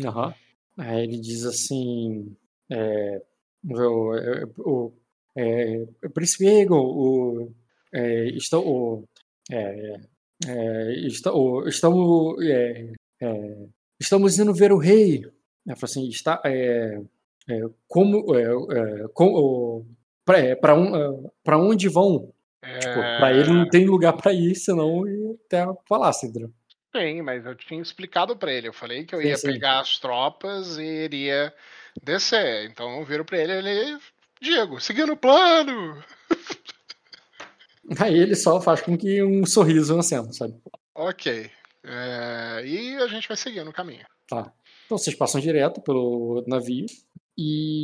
Aham. 0.05 0.27
Uhum. 0.27 0.35
Aí 0.79 1.05
ele 1.05 1.19
diz 1.19 1.45
assim. 1.45 2.37
É, 2.71 3.23
o, 3.65 4.93
é, 5.37 5.87
o 6.05 6.11
Príncipe 6.11 6.47
Egon, 6.47 6.81
o, 6.81 7.53
é, 7.93 8.29
estou, 8.31 8.67
o, 8.67 9.09
é, 9.51 10.01
é, 10.47 10.93
estou, 11.07 11.67
estamos, 11.69 12.45
é, 12.45 12.93
é, 13.21 13.67
estamos 14.01 14.39
indo 14.39 14.53
ver 14.55 14.73
o 14.73 14.79
rei. 14.79 15.25
assim, 15.83 16.09
está, 16.09 16.41
é, 16.45 17.01
é, 17.49 17.61
como, 17.87 18.35
é, 18.35 19.09
como 19.15 19.87
para 20.27 20.75
um, 20.75 21.31
para 21.43 21.57
onde 21.57 21.89
vão? 21.89 22.33
Tipo, 22.63 22.95
para 22.95 23.33
ele 23.33 23.53
não 23.53 23.69
tem 23.69 23.87
lugar 23.87 24.13
para 24.15 24.33
ir, 24.33 24.57
senão 24.57 25.07
ia 25.07 25.35
até 25.47 25.65
palácio, 25.89 26.29
entendeu? 26.29 26.53
Sim, 26.95 27.23
mas 27.23 27.47
eu 27.47 27.55
tinha 27.55 27.81
explicado 27.81 28.37
para 28.37 28.53
ele. 28.53 28.69
Eu 28.69 28.73
falei 28.73 29.05
que 29.05 29.15
eu 29.15 29.23
ia 29.23 29.37
sim, 29.37 29.47
pegar 29.47 29.81
as 29.81 29.99
tropas 29.99 30.77
e 30.79 31.05
iria 31.05 31.55
descer. 32.03 32.69
Então 32.69 32.99
eu 32.99 33.05
viro 33.05 33.25
para 33.25 33.39
ele, 33.39 33.53
ele, 33.53 33.99
Diego, 34.41 34.81
seguindo 34.81 35.13
o 35.13 35.17
plano. 35.17 36.03
Aí 38.01 38.19
ele 38.19 38.35
só 38.35 38.61
faz 38.61 38.81
com 38.81 38.99
que 38.99 39.23
um 39.23 39.47
sorriso 39.47 39.97
acenda, 39.97 40.33
sabe? 40.33 40.55
Ok. 40.95 41.51
É, 41.85 42.67
e 42.67 42.97
a 42.97 43.07
gente 43.07 43.29
vai 43.29 43.37
seguindo 43.37 43.69
o 43.69 43.73
caminho. 43.73 44.05
Tá. 44.27 44.53
Então 44.87 44.99
vocês 44.99 45.15
passam 45.15 45.41
direto 45.41 45.81
pelo 45.81 46.43
navio 46.49 46.87
e, 47.39 47.83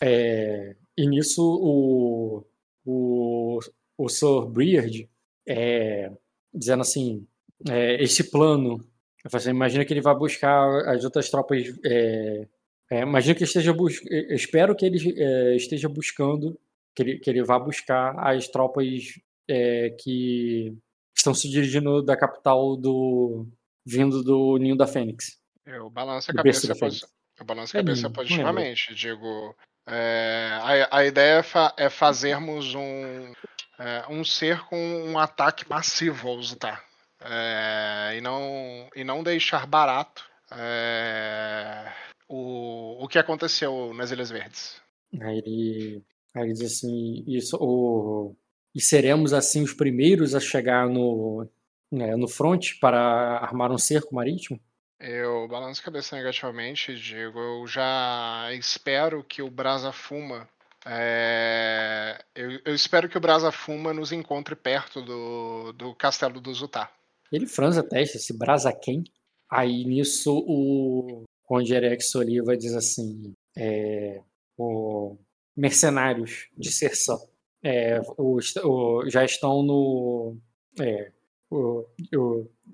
é, 0.00 0.76
e 0.96 1.06
nisso 1.06 1.42
o, 1.42 2.44
o, 2.84 3.58
o 3.98 4.08
Sir 4.08 4.46
Briard 4.46 5.08
é, 5.46 6.10
dizendo 6.52 6.82
assim, 6.82 7.26
é, 7.68 8.02
esse 8.02 8.30
plano, 8.30 8.78
imagina 9.46 9.84
que 9.84 9.92
ele 9.92 10.00
vai 10.00 10.14
buscar 10.14 10.88
as 10.88 11.04
outras 11.04 11.30
tropas, 11.30 11.62
é, 11.84 12.48
é, 12.90 13.00
imagina 13.00 13.34
que 13.34 13.44
esteja 13.44 13.72
bus 13.72 14.00
espero 14.30 14.74
que 14.76 14.84
ele 14.84 15.14
é, 15.20 15.56
esteja 15.56 15.88
buscando 15.88 16.58
que 16.94 17.02
ele, 17.02 17.18
que 17.18 17.28
ele 17.28 17.42
vá 17.42 17.58
buscar 17.58 18.16
as 18.18 18.46
tropas 18.48 18.86
é, 19.48 19.90
que 19.90 20.76
estão 21.14 21.34
se 21.34 21.48
dirigindo 21.50 22.02
da 22.02 22.16
capital 22.16 22.76
do. 22.76 23.46
vindo 23.84 24.22
do 24.22 24.56
Ninho 24.58 24.76
da 24.76 24.86
Fênix. 24.86 25.38
Eu 25.66 25.90
balanço 25.90 26.30
a 26.30 26.34
cabeça, 26.34 26.72
eu 26.72 27.44
balanço 27.44 27.76
a 27.76 27.80
cabeça 27.80 28.06
é 28.06 28.10
positivamente. 28.10 28.94
Digo, 28.94 29.56
é, 29.86 30.50
a, 30.90 30.98
a 30.98 31.04
ideia 31.04 31.38
é, 31.38 31.42
fa 31.42 31.74
é 31.76 31.90
fazermos 31.90 32.74
um, 32.74 33.32
é, 33.78 34.04
um 34.08 34.24
cerco, 34.24 34.74
um, 34.74 35.12
um 35.12 35.18
ataque 35.18 35.68
massivo 35.68 36.28
ao 36.28 36.42
Zutar. 36.42 36.84
É, 37.20 38.16
e, 38.16 38.20
não, 38.20 38.88
e 38.94 39.02
não 39.04 39.22
deixar 39.22 39.66
barato 39.66 40.24
é, 40.50 41.90
o, 42.28 43.02
o 43.04 43.08
que 43.08 43.18
aconteceu 43.18 43.92
nas 43.94 44.10
Ilhas 44.10 44.30
Verdes. 44.30 44.80
Aí 45.20 45.38
ele 45.38 46.04
Aí 46.34 46.42
ele 46.42 46.52
diz 46.52 46.62
assim, 46.62 47.24
isso, 47.28 47.56
o, 47.60 48.34
e 48.74 48.80
seremos 48.80 49.32
assim 49.32 49.62
os 49.62 49.72
primeiros 49.72 50.34
a 50.34 50.40
chegar 50.40 50.88
no, 50.88 51.48
né, 51.90 52.16
no 52.16 52.26
front 52.26 52.72
para 52.80 53.38
armar 53.38 53.70
um 53.70 53.78
cerco 53.78 54.12
marítimo? 54.12 54.58
Eu 55.06 55.46
balanço 55.46 55.82
a 55.82 55.84
cabeça 55.84 56.16
negativamente 56.16 56.92
e 56.92 56.96
digo, 56.98 57.38
eu 57.38 57.66
já 57.66 58.48
espero 58.54 59.22
que 59.22 59.42
o 59.42 59.50
Brasa 59.50 59.92
Fuma. 59.92 60.48
É, 60.86 62.24
eu, 62.34 62.58
eu, 62.64 62.74
espero 62.74 63.06
que 63.06 63.18
o 63.18 63.20
Brasa 63.20 63.52
Fuma 63.52 63.92
nos 63.92 64.12
encontre 64.12 64.56
perto 64.56 65.02
do, 65.02 65.72
do 65.74 65.94
castelo 65.94 66.40
do 66.40 66.54
Zutar. 66.54 66.90
Ele 67.30 67.46
franza 67.46 67.80
a 67.80 67.86
testa, 67.86 68.16
esse 68.16 68.32
Brasa 68.32 68.72
quem? 68.72 69.04
Aí 69.50 69.84
nisso 69.84 70.42
o 70.46 71.24
Conde 71.42 71.74
Erex 71.74 72.14
Oliva 72.14 72.56
diz 72.56 72.74
assim: 72.74 73.34
é, 73.54 74.22
o, 74.56 75.18
mercenários 75.54 76.48
de 76.56 76.72
Serção. 76.72 77.28
É, 77.62 78.00
o, 78.16 78.38
o, 78.64 79.10
já 79.10 79.22
estão 79.22 79.62
no. 79.62 80.38
É, 80.80 81.12
o, 81.50 81.84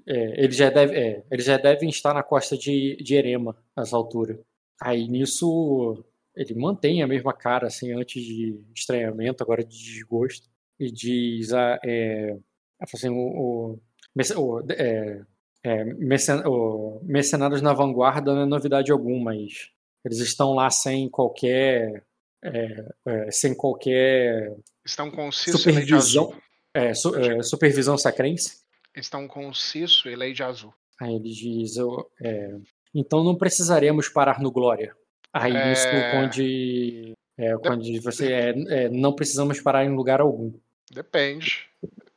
é, 0.06 0.44
eles, 0.44 0.56
já 0.56 0.70
deve, 0.70 0.96
é, 0.96 1.24
eles 1.30 1.44
já 1.44 1.56
devem 1.56 1.88
estar 1.88 2.14
na 2.14 2.22
costa 2.22 2.56
de, 2.56 2.96
de 2.96 3.14
Erema, 3.14 3.56
nessa 3.76 3.96
altura. 3.96 4.40
Aí 4.80 5.06
nisso 5.08 6.04
ele 6.34 6.54
mantém 6.54 7.02
a 7.02 7.06
mesma 7.06 7.32
cara, 7.32 7.66
assim, 7.66 7.92
antes 7.92 8.22
de 8.22 8.58
estranhamento, 8.74 9.42
agora 9.42 9.64
de 9.64 9.76
desgosto, 9.76 10.48
e 10.78 10.90
diz: 10.90 11.52
ah, 11.52 11.78
é, 11.84 12.36
assim, 12.80 13.10
o, 13.10 13.78
o, 14.16 14.64
é, 14.70 15.22
é, 15.62 15.84
mercen, 15.84 16.42
o, 16.46 17.00
mercenários 17.02 17.60
na 17.60 17.72
vanguarda 17.72 18.34
não 18.34 18.42
é 18.42 18.46
novidade 18.46 18.90
alguma, 18.90 19.32
mas 19.32 19.70
eles 20.04 20.18
estão 20.20 20.54
lá 20.54 20.70
sem 20.70 21.08
qualquer 21.08 22.04
é, 22.42 22.88
é, 23.06 23.30
sem 23.30 23.54
qualquer 23.54 24.56
Estão 24.84 25.10
conciso 25.10 25.58
supervisão, 25.58 26.34
é, 26.72 26.94
su, 26.94 27.12
supervisão 27.42 27.98
sacrense. 27.98 28.60
Estão 28.94 29.28
conciso 29.28 30.08
e 30.08 30.16
lei 30.16 30.32
de 30.32 30.42
azul. 30.42 30.74
Aí 31.00 31.14
ele 31.14 31.30
diz, 31.30 31.76
eu, 31.76 32.10
é, 32.22 32.56
então 32.94 33.24
não 33.24 33.36
precisaremos 33.36 34.08
parar 34.08 34.40
no 34.40 34.50
Glória. 34.50 34.94
Aí 35.32 35.56
é... 35.56 35.72
isso 35.72 35.86
quando, 36.12 37.16
é, 37.38 37.56
quando 37.58 38.02
você 38.02 38.32
é, 38.32 38.88
não 38.88 39.14
precisamos 39.14 39.60
parar 39.60 39.84
em 39.84 39.94
lugar 39.94 40.20
algum. 40.20 40.52
Depende. 40.90 41.68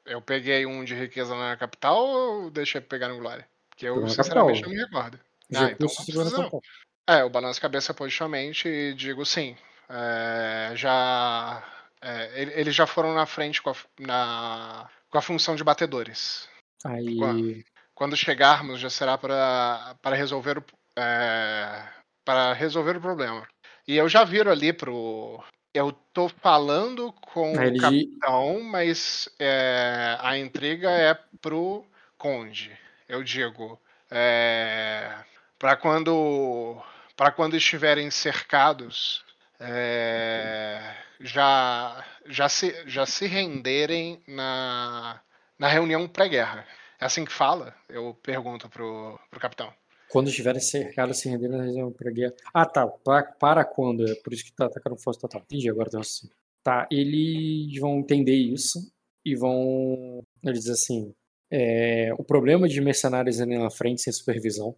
Eu 0.05 0.21
peguei 0.21 0.65
um 0.65 0.83
de 0.83 0.95
riqueza 0.95 1.35
na 1.35 1.55
capital 1.55 2.05
ou 2.05 2.49
deixei 2.49 2.81
pegar 2.81 3.07
no 3.07 3.19
Glória? 3.19 3.47
Porque 3.69 3.87
eu, 3.87 4.07
sinceramente, 4.09 4.61
capital. 4.61 4.69
não 4.69 4.69
me 4.69 4.83
recordo. 4.83 5.19
Ah, 5.55 5.71
então 5.71 5.87
não 5.87 5.95
precisa 5.95 6.37
não. 6.37 6.61
É, 7.07 7.21
eu 7.21 7.29
balanço 7.29 7.59
a 7.59 7.61
cabeça 7.61 7.93
positivamente 7.93 8.67
e 8.67 8.93
digo 8.93 9.25
sim. 9.25 9.55
É, 9.89 10.71
já 10.75 11.63
é, 12.01 12.59
eles 12.59 12.75
já 12.75 12.87
foram 12.87 13.13
na 13.13 13.25
frente 13.25 13.61
com 13.61 13.69
a, 13.69 13.75
na, 13.99 14.89
com 15.09 15.17
a 15.17 15.21
função 15.21 15.55
de 15.55 15.63
batedores. 15.63 16.49
Aí... 16.83 17.17
Quando, 17.17 17.63
quando 17.93 18.17
chegarmos, 18.17 18.79
já 18.79 18.89
será 18.89 19.17
para, 19.17 19.95
para 20.01 20.15
resolver 20.15 20.57
o, 20.57 20.63
é, 20.97 21.83
para 22.25 22.53
resolver 22.53 22.97
o 22.97 23.01
problema. 23.01 23.47
E 23.87 23.95
eu 23.95 24.07
já 24.07 24.23
viro 24.23 24.49
ali 24.51 24.71
pro. 24.71 25.43
Eu 25.73 25.91
tô 26.13 26.29
falando 26.29 27.11
com 27.13 27.57
Aí 27.57 27.69
o 27.69 27.81
capitão, 27.81 28.61
mas 28.63 29.27
é, 29.39 30.17
a 30.19 30.37
intriga 30.37 30.89
é 30.89 31.17
pro 31.41 31.85
conde. 32.17 32.71
Eu 33.09 33.23
digo. 33.23 33.79
É, 34.11 35.11
para 35.57 35.75
quando 35.75 36.81
para 37.15 37.31
quando 37.31 37.55
estiverem 37.55 38.11
cercados 38.11 39.23
é, 39.59 40.95
já, 41.21 42.05
já, 42.25 42.49
se, 42.49 42.83
já 42.85 43.05
se 43.05 43.27
renderem 43.27 44.21
na, 44.27 45.21
na 45.57 45.67
reunião 45.67 46.07
pré-guerra. 46.07 46.65
É 47.03 47.05
assim 47.05 47.25
que 47.25 47.33
fala? 47.33 47.75
Eu 47.89 48.13
pergunto 48.23 48.69
pro, 48.69 49.19
pro 49.29 49.37
capitão. 49.37 49.73
Quando 50.09 50.29
estiverem 50.29 50.61
cercados, 50.61 51.19
se 51.19 51.27
renderem 51.27 51.57
na 51.57 51.65
região 51.65 51.91
para 51.91 52.09
guerra. 52.09 52.33
Ah, 52.53 52.65
tá. 52.65 52.87
Para, 52.87 53.23
para 53.23 53.65
quando? 53.65 54.09
É 54.09 54.15
por 54.15 54.31
isso 54.31 54.45
que 54.45 54.53
tá 54.53 54.67
atacando 54.67 54.95
força 54.95 55.19
total. 55.19 55.41
Entendi, 55.41 55.69
agora 55.69 55.89
tem 55.89 55.99
assim. 55.99 56.29
Tá, 56.63 56.87
eles 56.89 57.77
vão 57.77 57.99
entender 57.99 58.37
isso 58.37 58.89
e 59.25 59.35
vão. 59.35 60.23
Eles 60.41 60.61
dizem 60.61 60.73
assim. 60.73 61.15
É, 61.51 62.13
o 62.17 62.23
problema 62.23 62.69
de 62.69 62.79
mercenários 62.79 63.41
ali 63.41 63.57
na 63.57 63.69
frente 63.69 64.01
sem 64.01 64.13
supervisão, 64.13 64.73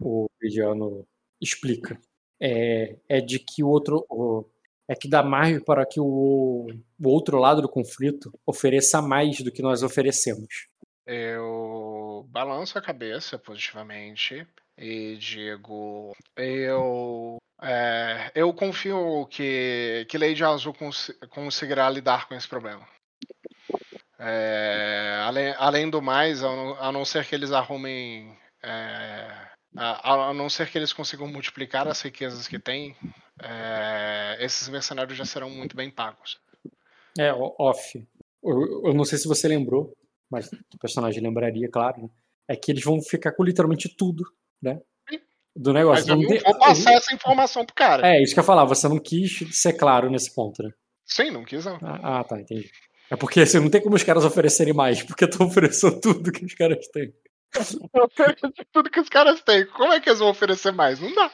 o 0.00 0.26
Vidiano 0.42 1.06
explica, 1.40 1.96
é, 2.42 2.96
é 3.08 3.20
de 3.20 3.38
que 3.38 3.62
o 3.62 3.68
outro. 3.68 4.04
O, 4.10 4.44
é 4.88 4.96
que 4.96 5.08
dá 5.08 5.22
margem 5.22 5.60
para 5.60 5.86
que 5.86 6.00
o, 6.00 6.66
o 7.00 7.08
outro 7.08 7.38
lado 7.38 7.62
do 7.62 7.68
conflito 7.68 8.36
ofereça 8.44 9.00
mais 9.00 9.40
do 9.40 9.52
que 9.52 9.62
nós 9.62 9.84
oferecemos. 9.84 10.68
Eu 11.12 12.24
balanço 12.28 12.78
a 12.78 12.80
cabeça 12.80 13.36
positivamente 13.36 14.46
e 14.78 15.16
digo: 15.16 16.14
eu, 16.36 17.38
é, 17.60 18.30
eu 18.32 18.54
confio 18.54 19.26
que, 19.26 20.06
que 20.08 20.16
Lady 20.16 20.44
Azul 20.44 20.72
cons 20.72 21.10
conseguirá 21.30 21.90
lidar 21.90 22.28
com 22.28 22.34
esse 22.36 22.46
problema. 22.46 22.86
É, 24.20 25.20
além, 25.24 25.52
além 25.58 25.90
do 25.90 26.00
mais, 26.00 26.44
a 26.44 26.54
não, 26.54 26.74
a 26.80 26.92
não 26.92 27.04
ser 27.04 27.26
que 27.26 27.34
eles 27.34 27.50
arrumem. 27.50 28.38
É, 28.62 29.48
a, 29.76 30.28
a, 30.28 30.32
não 30.32 30.48
ser 30.48 30.70
que 30.70 30.78
eles 30.78 30.92
consigam 30.92 31.26
multiplicar 31.26 31.88
as 31.88 32.00
riquezas 32.02 32.46
que 32.46 32.58
têm, 32.60 32.94
esses 34.38 34.68
mercenários 34.68 35.18
já 35.18 35.24
serão 35.24 35.50
muito 35.50 35.74
bem 35.74 35.90
pagos. 35.90 36.38
É, 37.18 37.32
off. 37.32 38.06
Eu, 38.44 38.86
eu, 38.86 38.94
não 38.94 39.04
sei 39.04 39.18
se 39.18 39.26
você 39.26 39.48
lembrou, 39.48 39.92
mas 40.30 40.50
o 40.52 40.78
personagem 40.78 41.22
lembraria, 41.22 41.68
claro, 41.68 42.02
né? 42.02 42.08
é 42.48 42.56
que 42.56 42.70
eles 42.70 42.84
vão 42.84 43.00
ficar 43.00 43.32
com 43.32 43.44
literalmente 43.44 43.88
tudo, 43.88 44.24
né? 44.62 44.80
Do 45.54 45.72
negócio. 45.72 46.06
Mas 46.06 46.08
eu 46.08 46.16
não 46.16 46.28
tem... 46.28 46.38
vou 46.38 46.58
passar 46.58 46.92
essa 46.92 47.14
informação 47.14 47.64
pro 47.64 47.74
cara. 47.74 48.06
É, 48.06 48.22
isso 48.22 48.32
que 48.32 48.38
eu 48.38 48.42
ia 48.42 48.46
falar, 48.46 48.64
você 48.64 48.88
não 48.88 48.98
quis 48.98 49.44
ser 49.50 49.72
claro 49.74 50.08
nesse 50.10 50.32
ponto, 50.34 50.62
né? 50.62 50.70
Sim, 51.04 51.30
não 51.30 51.44
quis 51.44 51.64
não. 51.64 51.78
Ah, 51.82 52.20
ah 52.20 52.24
tá, 52.24 52.40
entendi. 52.40 52.70
É 53.10 53.16
porque 53.16 53.40
assim, 53.40 53.58
não 53.58 53.68
tem 53.68 53.80
como 53.80 53.96
os 53.96 54.04
caras 54.04 54.24
oferecerem 54.24 54.72
mais, 54.72 55.02
porque 55.02 55.24
estão 55.24 55.46
oferecendo 55.46 56.00
tudo 56.00 56.30
que 56.30 56.44
os 56.44 56.54
caras 56.54 56.86
têm. 56.88 57.12
tudo 58.72 58.90
que 58.90 59.00
os 59.00 59.08
caras 59.08 59.42
têm. 59.42 59.66
Como 59.66 59.92
é 59.92 60.00
que 60.00 60.08
eles 60.08 60.20
vão 60.20 60.30
oferecer 60.30 60.70
mais? 60.70 61.00
Não 61.00 61.12
dá. 61.12 61.30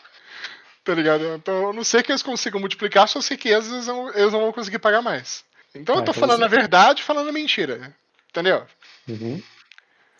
Tá 0.82 0.94
ligado? 0.94 1.24
Então, 1.34 1.70
a 1.70 1.72
não 1.72 1.84
ser 1.84 2.03
que 2.03 2.11
eles 2.11 2.22
consigam 2.22 2.61
multiplicar 2.61 3.07
riquezas, 3.28 3.72
eles 3.72 3.86
não, 3.86 4.09
eles 4.14 4.32
não 4.32 4.40
vão 4.40 4.53
conseguir 4.53 4.78
pagar 4.78 5.03
mais. 5.03 5.44
Então 5.74 5.97
eu 5.97 6.03
tô 6.03 6.12
então 6.12 6.14
falando 6.14 6.42
a 6.42 6.49
verdade 6.49 7.03
falando 7.03 7.28
a 7.28 7.32
mentira. 7.32 7.94
Entendeu? 8.30 8.66
Uhum. 9.09 9.40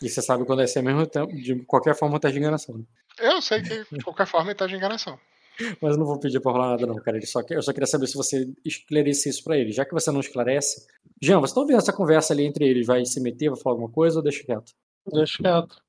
E 0.01 0.09
você 0.09 0.21
sabe 0.21 0.45
quando 0.45 0.61
é 0.61 0.67
ser 0.67 0.81
mesmo 0.81 1.05
de 1.27 1.55
qualquer 1.65 1.95
forma 1.95 2.19
tá 2.19 2.29
de 2.29 2.37
enganação. 2.37 2.77
Né? 2.77 2.83
Eu 3.19 3.41
sei 3.41 3.61
que 3.61 3.85
de 3.91 4.03
qualquer 4.03 4.27
forma 4.27 4.51
ele 4.51 4.57
tá 4.57 4.67
de 4.67 4.75
enganação. 4.75 5.19
Mas 5.81 5.93
eu 5.93 5.97
não 5.97 6.05
vou 6.05 6.19
pedir 6.19 6.39
pra 6.39 6.51
rolar 6.51 6.69
nada, 6.69 6.85
não, 6.85 6.95
cara. 6.95 7.17
Ele 7.17 7.25
só, 7.25 7.41
eu 7.49 7.61
só 7.61 7.73
queria 7.73 7.87
saber 7.87 8.07
se 8.07 8.15
você 8.15 8.47
esclarece 8.63 9.29
isso 9.29 9.43
pra 9.43 9.57
ele. 9.57 9.71
Já 9.71 9.85
que 9.85 9.93
você 9.93 10.11
não 10.11 10.19
esclarece. 10.19 10.85
Jean, 11.21 11.39
você 11.39 11.53
tá 11.53 11.61
ouvindo 11.61 11.79
essa 11.79 11.93
conversa 11.93 12.33
ali 12.33 12.45
entre 12.45 12.67
eles? 12.67 12.85
Vai 12.85 13.03
se 13.05 13.19
meter, 13.19 13.49
vai 13.49 13.59
falar 13.59 13.73
alguma 13.73 13.91
coisa 13.91 14.17
ou 14.17 14.23
deixa 14.23 14.43
quieto? 14.43 14.73
Deixa 15.11 15.41
quieto. 15.41 15.81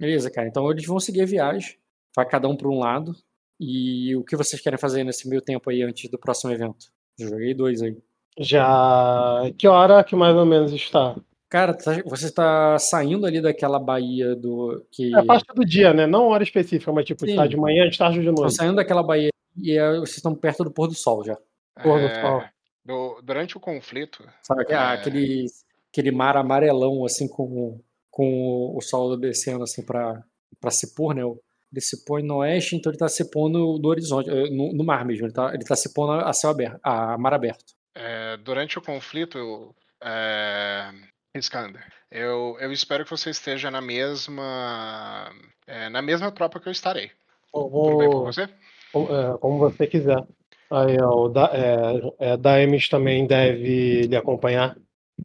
Beleza, 0.00 0.30
cara. 0.30 0.48
Então 0.48 0.70
eles 0.70 0.86
vão 0.86 0.98
seguir 0.98 1.22
a 1.22 1.26
viagem. 1.26 1.76
Vai 2.16 2.26
cada 2.26 2.48
um 2.48 2.56
pra 2.56 2.68
um 2.68 2.78
lado. 2.78 3.14
E 3.60 4.16
o 4.16 4.24
que 4.24 4.36
vocês 4.36 4.60
querem 4.60 4.78
fazer 4.78 5.04
nesse 5.04 5.28
meio 5.28 5.42
tempo 5.42 5.68
aí 5.70 5.82
antes 5.82 6.10
do 6.10 6.18
próximo 6.18 6.52
evento? 6.52 6.86
joguei 7.18 7.54
dois 7.54 7.82
aí. 7.82 7.96
Já. 8.38 9.42
Que 9.56 9.68
hora 9.68 10.02
que 10.02 10.16
mais 10.16 10.34
ou 10.34 10.46
menos 10.46 10.72
está? 10.72 11.14
Cara, 11.54 11.72
tá, 11.72 11.92
você 12.04 12.26
está 12.26 12.76
saindo 12.80 13.24
ali 13.24 13.40
daquela 13.40 13.78
baía 13.78 14.34
do. 14.34 14.84
Que... 14.90 15.16
É 15.16 15.24
parte 15.24 15.46
do 15.54 15.64
dia, 15.64 15.94
né? 15.94 16.04
Não 16.04 16.26
hora 16.26 16.42
específica, 16.42 16.90
mas 16.90 17.04
tipo, 17.04 17.24
está 17.24 17.46
de 17.46 17.56
manhã, 17.56 17.88
de 17.88 17.96
tarde 17.96 18.18
ou 18.18 18.24
de 18.24 18.30
noite. 18.32 18.50
Estão 18.50 18.66
saindo 18.66 18.74
daquela 18.74 19.04
baía 19.04 19.30
e 19.56 19.78
é, 19.78 19.92
vocês 20.00 20.16
estão 20.16 20.34
perto 20.34 20.64
do 20.64 20.72
pôr 20.72 20.88
do 20.88 20.96
sol 20.96 21.22
já. 21.22 21.38
Pôr 21.80 22.00
do 22.00 22.06
é, 22.06 22.20
sol. 22.20 22.42
Do, 22.84 23.22
durante 23.22 23.56
o 23.56 23.60
conflito. 23.60 24.28
Sabe 24.42 24.64
é... 24.68 24.74
aquele, 24.74 25.46
aquele 25.92 26.10
mar 26.10 26.36
amarelão, 26.36 27.04
assim, 27.04 27.28
com, 27.28 27.80
com 28.10 28.76
o 28.76 28.80
sol 28.80 29.16
descendo, 29.16 29.62
assim, 29.62 29.86
para 29.86 30.24
se 30.70 30.92
pôr, 30.92 31.14
né? 31.14 31.22
Ele 31.22 31.80
se 31.80 32.04
põe 32.04 32.24
no 32.24 32.38
oeste, 32.38 32.74
então 32.74 32.90
ele 32.90 32.96
está 32.96 33.08
se 33.08 33.30
pondo 33.30 33.78
no 33.80 33.88
horizonte, 33.88 34.28
eh, 34.28 34.50
no, 34.50 34.72
no 34.72 34.82
mar 34.82 35.04
mesmo. 35.04 35.26
Ele 35.26 35.30
está 35.30 35.54
ele 35.54 35.64
tá 35.64 35.76
se 35.76 35.94
pondo 35.94 36.14
a 36.14 36.32
céu 36.32 36.50
aberto, 36.50 36.80
a 36.82 37.16
mar 37.16 37.32
aberto. 37.32 37.76
É, 37.94 38.36
durante 38.38 38.76
o 38.76 38.82
conflito, 38.82 39.72
é, 40.02 40.90
Iskander, 41.36 41.84
eu, 42.10 42.56
eu 42.60 42.70
espero 42.70 43.04
que 43.04 43.10
você 43.10 43.30
esteja 43.30 43.70
na 43.70 43.80
mesma 43.80 45.32
é, 45.66 45.88
na 45.88 46.00
mesma 46.00 46.30
tropa 46.30 46.60
que 46.60 46.68
eu 46.68 46.72
estarei. 46.72 47.10
Como, 47.50 47.70
Tudo 47.70 47.98
bem 47.98 48.10
por 48.10 48.24
você? 48.24 48.48
Como, 48.92 49.16
é, 49.16 49.38
como 49.38 49.58
você 49.58 49.86
quiser. 49.86 50.24
Aí, 50.70 50.96
ó, 51.00 51.24
o 51.24 51.28
da, 51.28 51.50
é, 51.52 52.32
é, 52.32 52.36
Daemis 52.36 52.88
também 52.88 53.26
deve 53.26 54.02
lhe 54.02 54.16
acompanhar. 54.16 54.76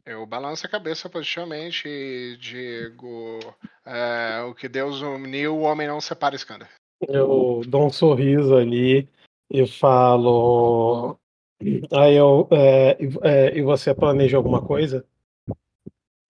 Eu 0.04 0.26
balanço 0.26 0.66
a 0.66 0.70
cabeça 0.70 1.08
positivamente 1.08 1.88
e 1.88 2.36
digo: 2.38 3.38
é, 3.86 4.42
o 4.42 4.54
que 4.54 4.68
Deus 4.68 5.00
uniu, 5.02 5.56
o 5.56 5.62
homem 5.62 5.86
não 5.86 6.00
separa, 6.00 6.34
Iskander. 6.34 6.68
Eu 7.08 7.62
dou 7.66 7.86
um 7.86 7.90
sorriso 7.90 8.56
ali 8.56 9.08
e 9.50 9.66
falo. 9.66 11.16
Aí 11.92 12.16
eu. 12.16 12.48
É, 12.50 12.98
é, 13.22 13.56
e 13.56 13.62
você 13.62 13.94
planeja 13.94 14.36
alguma 14.36 14.62
coisa? 14.62 15.04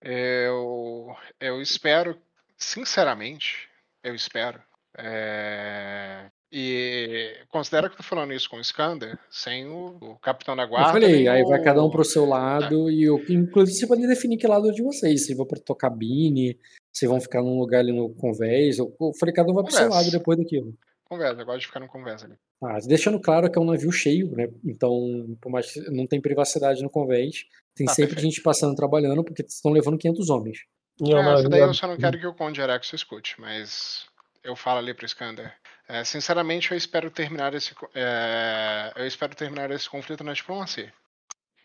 Eu, 0.03 1.15
eu 1.39 1.61
espero, 1.61 2.17
sinceramente, 2.57 3.69
eu 4.03 4.15
espero. 4.15 4.63
É, 4.97 6.31
e 6.53 7.45
considera 7.49 7.89
que 7.89 7.95
eu 7.95 7.99
tô 7.99 8.03
falando 8.03 8.33
isso 8.33 8.51
com 8.51 8.57
o 8.57 8.61
Skander, 8.61 9.19
sem 9.31 9.67
o, 9.67 9.99
o 10.01 10.19
Capitão 10.19 10.57
da 10.57 10.67
Guarda. 10.67 10.89
Eu 10.89 10.93
falei, 10.95 11.29
aí 11.29 11.43
o... 11.43 11.49
vai 11.49 11.63
cada 11.63 11.85
um 11.85 11.91
pro 11.91 12.05
seu 12.05 12.25
lado, 12.25 12.89
é. 12.89 12.93
e 12.93 13.03
eu, 13.05 13.23
inclusive 13.29 13.79
você 13.79 13.87
pode 13.87 14.07
definir 14.07 14.37
que 14.37 14.49
lado 14.49 14.73
de 14.73 14.83
vocês, 14.83 15.27
se 15.27 15.35
vão 15.35 15.47
pra 15.47 15.61
tua 15.61 15.77
cabine, 15.77 16.59
se 16.93 17.07
vão 17.07 17.21
ficar 17.21 17.41
num 17.41 17.59
lugar 17.59 17.81
ali 17.81 17.93
no 17.93 18.13
convés, 18.15 18.79
eu, 18.79 18.95
eu 19.01 19.13
falei, 19.19 19.33
cada 19.35 19.51
um 19.51 19.55
vai 19.55 19.65
pro 19.65 19.73
seu 19.73 19.89
lado 19.89 20.11
depois 20.11 20.39
daquilo. 20.39 20.75
Conversa, 21.05 21.41
eu 21.41 21.47
gosto 21.47 21.61
de 21.61 21.67
ficar 21.67 21.81
no 21.81 21.89
conversa 21.89 22.27
ali. 22.27 22.35
Ah, 22.63 22.79
deixando 22.87 23.21
claro 23.21 23.51
que 23.51 23.59
é 23.59 23.61
um 23.61 23.65
navio 23.65 23.91
cheio, 23.91 24.31
né? 24.31 24.49
Então, 24.65 25.37
por 25.41 25.51
mais 25.51 25.73
que 25.73 25.81
não 25.91 26.07
tem 26.07 26.21
privacidade 26.21 26.83
no 26.83 26.91
convés, 26.91 27.47
tem 27.81 27.89
ah, 27.89 27.95
sempre 27.95 28.15
perfeito. 28.15 28.35
gente 28.35 28.43
passando 28.43 28.77
trabalhando, 28.77 29.25
porque 29.25 29.43
estão 29.43 29.73
levando 29.73 29.97
500 29.97 30.29
homens. 30.29 30.59
É, 31.03 31.13
essa 31.13 31.49
daí 31.49 31.61
eu 31.61 31.73
só 31.73 31.87
não 31.87 31.97
quero 31.97 32.19
que 32.19 32.27
o 32.27 32.35
Conde 32.35 32.61
Erex 32.61 32.93
escute, 32.93 33.41
mas 33.41 34.05
eu 34.45 34.55
falo 34.55 34.81
ali 34.81 34.93
pro 34.93 35.07
Skander. 35.07 35.55
É, 35.89 36.05
sinceramente, 36.05 36.71
eu 36.71 36.77
espero 36.77 37.11
terminar 37.11 37.55
esse, 37.55 37.75
é, 37.95 38.93
eu 38.95 39.07
espero 39.07 39.35
terminar 39.35 39.71
esse 39.71 39.89
conflito 39.89 40.23
na 40.23 40.35
diplomacia. 40.35 40.93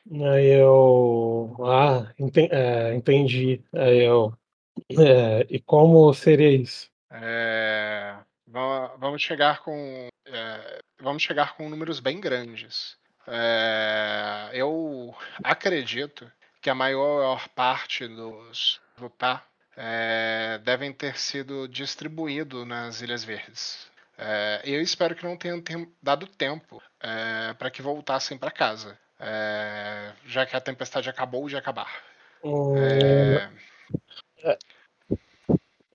Aí 0.09 0.47
eu, 0.47 1.53
ah, 1.65 2.13
entendi. 2.17 2.49
É, 2.53 2.95
entendi. 2.95 3.61
Aí 3.73 4.05
eu, 4.05 4.33
é, 4.97 5.45
e 5.49 5.59
como 5.59 6.13
seria 6.13 6.49
isso? 6.49 6.89
É, 7.11 8.15
vamos 8.47 9.21
chegar 9.21 9.61
com 9.63 10.07
é, 10.27 10.79
vamos 11.01 11.21
chegar 11.23 11.57
com 11.57 11.69
números 11.69 11.99
bem 11.99 12.21
grandes. 12.21 12.97
É, 13.27 14.51
eu 14.53 15.15
acredito 15.43 16.31
que 16.61 16.69
a 16.69 16.75
maior 16.75 17.47
parte 17.49 18.07
dos 18.07 18.79
Vupá 18.97 19.43
é, 19.75 20.59
devem 20.63 20.93
ter 20.93 21.17
sido 21.17 21.67
distribuídos 21.67 22.65
nas 22.67 23.01
Ilhas 23.01 23.23
Verdes. 23.23 23.87
É, 24.17 24.61
eu 24.63 24.81
espero 24.81 25.15
que 25.15 25.25
não 25.25 25.37
tenham 25.37 25.87
dado 26.01 26.25
tempo 26.25 26.81
é, 27.01 27.53
para 27.53 27.69
que 27.69 27.81
voltassem 27.81 28.37
para 28.37 28.49
casa, 28.49 28.97
é, 29.19 30.13
já 30.25 30.45
que 30.45 30.55
a 30.55 30.61
tempestade 30.61 31.09
acabou 31.09 31.47
de 31.49 31.57
acabar. 31.57 31.91
Hum, 32.43 32.75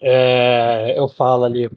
é, 0.01 0.99
eu 0.99 1.09
falo 1.09 1.45
ali. 1.45 1.71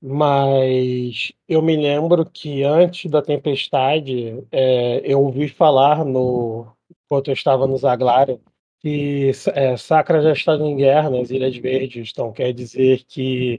Mas 0.00 1.32
eu 1.48 1.60
me 1.60 1.76
lembro 1.76 2.24
que 2.24 2.62
antes 2.62 3.10
da 3.10 3.20
tempestade, 3.20 4.44
é, 4.52 5.00
eu 5.04 5.20
ouvi 5.20 5.48
falar 5.48 6.04
no 6.04 6.66
enquanto 7.04 7.28
eu 7.28 7.34
estava 7.34 7.66
no 7.66 7.76
Zaglário 7.76 8.40
que 8.80 9.32
é, 9.54 9.76
Sacra 9.76 10.22
já 10.22 10.32
está 10.32 10.54
em 10.54 10.76
guerra 10.76 11.10
nas 11.10 11.30
Ilhas 11.30 11.56
Verdes, 11.56 12.10
então 12.12 12.32
quer 12.32 12.52
dizer 12.52 13.02
que 13.08 13.58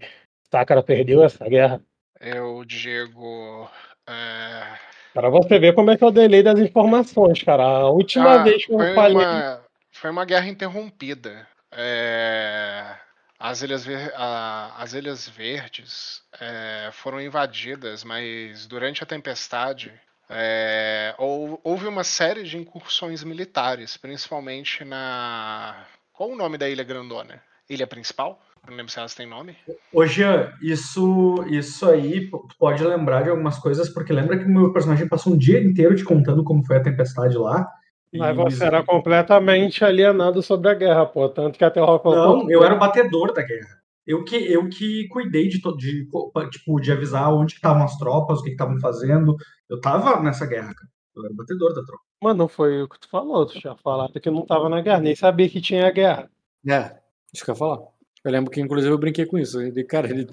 Sacra 0.50 0.82
perdeu 0.82 1.24
essa 1.24 1.48
guerra? 1.48 1.82
Eu 2.20 2.64
digo. 2.66 3.70
É... 4.08 4.80
Para 5.14 5.30
você 5.30 5.60
ver 5.60 5.74
como 5.74 5.92
é 5.92 5.98
que 5.98 6.04
é 6.04 6.08
o 6.08 6.12
delay 6.12 6.44
das 6.44 6.60
informações, 6.60 7.42
cara. 7.44 7.64
A 7.64 7.90
última 7.90 8.36
ah, 8.36 8.44
vez 8.44 8.66
que 8.66 8.74
eu 8.74 8.96
falei. 8.96 9.26
Uma, 9.26 9.62
foi 9.92 10.10
uma 10.10 10.26
guerra 10.26 10.48
interrompida. 10.48 11.48
É... 11.72 12.96
As 13.40 13.62
Ilhas, 13.62 13.86
Ver... 13.86 14.14
As 14.16 14.94
Ilhas 14.94 15.30
Verdes 15.30 16.22
é, 16.40 16.90
foram 16.92 17.22
invadidas, 17.22 18.04
mas 18.04 18.68
durante 18.68 19.02
a 19.02 19.08
tempestade 19.08 19.94
é, 20.30 21.16
houve 21.18 21.88
uma 21.88 22.04
série 22.04 22.44
de 22.44 22.58
incursões 22.58 23.24
militares, 23.24 23.96
principalmente 23.98 24.84
na. 24.84 25.86
Qual 26.12 26.30
o 26.30 26.36
nome 26.36 26.58
da 26.58 26.70
Ilha 26.70 26.84
Grandona? 26.84 27.42
ilha 27.70 27.88
principal. 27.88 28.42
Não 28.68 28.76
lembro 28.76 28.92
se 28.92 29.00
elas 29.00 29.16
têm 29.16 29.28
nome. 29.28 29.56
Ô, 29.94 30.06
Jean, 30.06 30.52
isso, 30.62 31.46
isso 31.48 31.90
aí 31.90 32.30
pode 32.58 32.84
lembrar 32.84 33.24
de 33.24 33.30
algumas 33.30 33.58
coisas, 33.58 33.88
porque 33.90 34.12
lembra 34.12 34.38
que 34.38 34.46
o 34.46 34.50
meu 34.50 34.74
personagem 34.74 35.08
passou 35.08 35.34
um 35.34 35.38
dia 35.38 35.62
inteiro 35.62 35.96
te 35.96 36.04
contando 36.04 36.44
como 36.44 36.66
foi 36.66 36.78
a 36.78 36.84
tempestade 36.84 37.38
lá. 37.38 37.66
Mas 38.14 38.36
você 38.36 38.66
era 38.66 38.84
completamente 38.84 39.84
alienado 39.84 40.41
sobre 40.41 40.70
a 40.70 40.74
guerra, 40.74 41.05
pô. 41.05 41.30
Tanto 41.30 41.57
que 41.57 41.64
até 41.64 41.82
o 41.82 41.86
Rock 41.86 42.05
Não, 42.05 42.49
eu 42.49 42.64
era 42.64 42.74
o 42.74 42.80
batedor 42.80 43.34
da 43.34 43.43
guerra. 43.43 43.80
Eu 44.05 44.24
que, 44.24 44.36
eu 44.36 44.68
que 44.68 45.07
cuidei 45.10 45.47
de, 45.47 45.62
de, 45.78 46.07
tipo, 46.49 46.80
de 46.80 46.91
avisar 46.91 47.32
onde 47.32 47.53
estavam 47.53 47.84
as 47.84 47.95
tropas, 47.97 48.39
o 48.39 48.43
que 48.43 48.49
estavam 48.49 48.80
fazendo. 48.80 49.36
Eu 49.70 49.80
tava 49.80 50.20
nessa 50.22 50.47
guerra, 50.47 50.74
cara. 50.74 50.89
Eu 51.16 51.26
era 51.26 51.34
o 51.34 51.36
batedor 51.36 51.74
da 51.76 51.84
tropa. 51.84 52.03
Mas 52.24 52.36
não 52.36 52.47
foi 52.47 52.82
o 52.82 52.89
que 52.89 52.99
tu 52.99 53.07
falou. 53.07 53.45
Tu 53.45 53.60
tinha 53.60 53.76
falado 53.76 54.20
que 54.20 54.32
não 54.32 54.45
tava 54.45 54.68
na 54.68 54.82
guerra. 54.82 54.99
Nem 54.99 55.16
sabia 55.16 55.47
que 55.47 55.62
tinha 55.62 55.91
guerra. 55.91 56.30
É, 56.68 56.97
isso 57.32 57.45
que 57.45 57.51
eu 57.51 57.53
ia 57.53 57.60
falar. 57.60 57.80
Eu 58.24 58.32
lembro 58.32 58.51
que, 58.51 58.60
inclusive, 58.60 58.91
eu 58.91 58.97
brinquei 58.97 59.26
com 59.26 59.38
isso. 59.38 59.72
De 59.72 59.84
cara, 59.84 60.10
ele. 60.10 60.28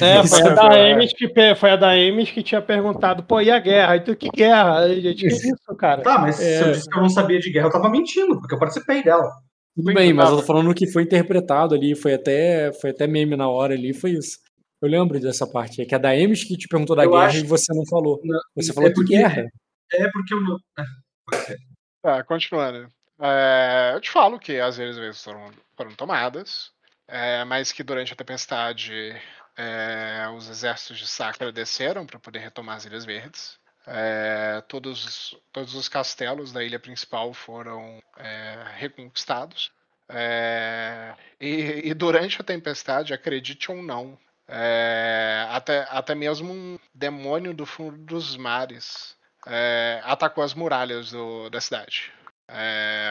É, 0.00 0.24
foi 0.26 0.42
a, 0.42 0.54
da 0.54 0.92
Ames 0.92 1.12
que, 1.12 1.54
foi 1.56 1.70
a 1.70 1.76
da 1.76 1.90
Ames 1.90 2.30
que 2.30 2.42
tinha 2.42 2.62
perguntado, 2.62 3.22
pô, 3.24 3.40
e 3.40 3.50
a 3.50 3.58
guerra? 3.58 3.92
Aí 3.92 4.00
tu, 4.00 4.14
que 4.14 4.28
guerra? 4.30 4.80
Aí, 4.80 5.00
gente, 5.00 5.22
que 5.22 5.26
isso, 5.26 5.76
cara? 5.76 6.02
Tá, 6.02 6.18
mas 6.18 6.40
é... 6.40 6.58
se 6.58 6.68
eu 6.68 6.72
disse 6.72 6.88
que 6.88 6.96
eu 6.96 7.02
não 7.02 7.08
sabia 7.08 7.40
de 7.40 7.50
guerra, 7.50 7.66
eu 7.66 7.72
tava 7.72 7.90
mentindo, 7.90 8.38
porque 8.38 8.54
eu 8.54 8.58
participei 8.58 9.02
dela. 9.02 9.28
Tudo 9.74 9.92
bem, 9.94 10.12
mas 10.12 10.30
eu 10.30 10.36
tô 10.36 10.42
falando 10.42 10.74
que 10.74 10.90
foi 10.90 11.02
interpretado 11.02 11.74
ali, 11.74 11.94
foi 11.94 12.14
até, 12.14 12.72
foi 12.72 12.90
até 12.90 13.06
meme 13.06 13.36
na 13.36 13.48
hora 13.48 13.74
ali, 13.74 13.92
foi 13.92 14.12
isso. 14.12 14.38
Eu 14.80 14.88
lembro 14.88 15.18
dessa 15.18 15.46
parte, 15.46 15.82
é 15.82 15.84
que 15.84 15.94
a 15.94 15.98
da 15.98 16.10
Ames 16.10 16.44
que 16.44 16.56
te 16.56 16.68
perguntou 16.68 16.94
da 16.94 17.04
eu 17.04 17.10
guerra 17.10 17.26
acho... 17.26 17.38
e 17.38 17.46
você 17.46 17.74
não 17.74 17.84
falou. 17.86 18.20
Não, 18.24 18.38
você 18.54 18.72
falou 18.72 18.90
é 18.90 18.92
porque, 18.92 19.14
de 19.14 19.20
guerra. 19.20 19.46
É 19.92 20.08
porque 20.10 20.34
eu 20.34 20.40
não. 20.40 20.58
É, 21.34 21.56
tá, 22.02 22.24
continuando. 22.24 22.88
É, 23.20 23.92
eu 23.94 24.00
te 24.00 24.10
falo 24.10 24.38
que 24.38 24.60
às 24.60 24.76
vezes 24.76 25.22
foram, 25.22 25.50
foram 25.76 25.92
tomadas, 25.94 26.70
é, 27.08 27.44
mas 27.44 27.72
que 27.72 27.82
durante 27.82 28.12
a 28.12 28.16
tempestade 28.16 29.16
é, 29.58 30.28
os 30.28 30.48
exércitos 30.48 30.98
de 30.98 31.08
Sacra 31.08 31.50
desceram 31.50 32.06
para 32.06 32.20
poder 32.20 32.38
retomar 32.38 32.76
as 32.76 32.84
Ilhas 32.84 33.04
Verdes. 33.04 33.58
É, 33.84 34.62
todos, 34.68 35.36
todos 35.52 35.74
os 35.74 35.88
castelos 35.88 36.52
da 36.52 36.62
ilha 36.62 36.78
principal 36.78 37.34
foram 37.34 38.00
é, 38.16 38.64
reconquistados. 38.76 39.72
É, 40.08 41.12
e, 41.40 41.88
e, 41.88 41.94
durante 41.94 42.40
a 42.40 42.44
tempestade, 42.44 43.12
acredite 43.12 43.70
ou 43.72 43.82
não, 43.82 44.16
é, 44.46 45.44
até, 45.50 45.88
até 45.90 46.14
mesmo 46.14 46.52
um 46.52 46.78
demônio 46.94 47.52
do 47.52 47.66
fundo 47.66 47.98
dos 47.98 48.36
mares 48.36 49.18
atacou 50.04 50.44
as 50.44 50.52
muralhas 50.52 51.10
do, 51.10 51.48
da 51.48 51.60
cidade. 51.60 52.12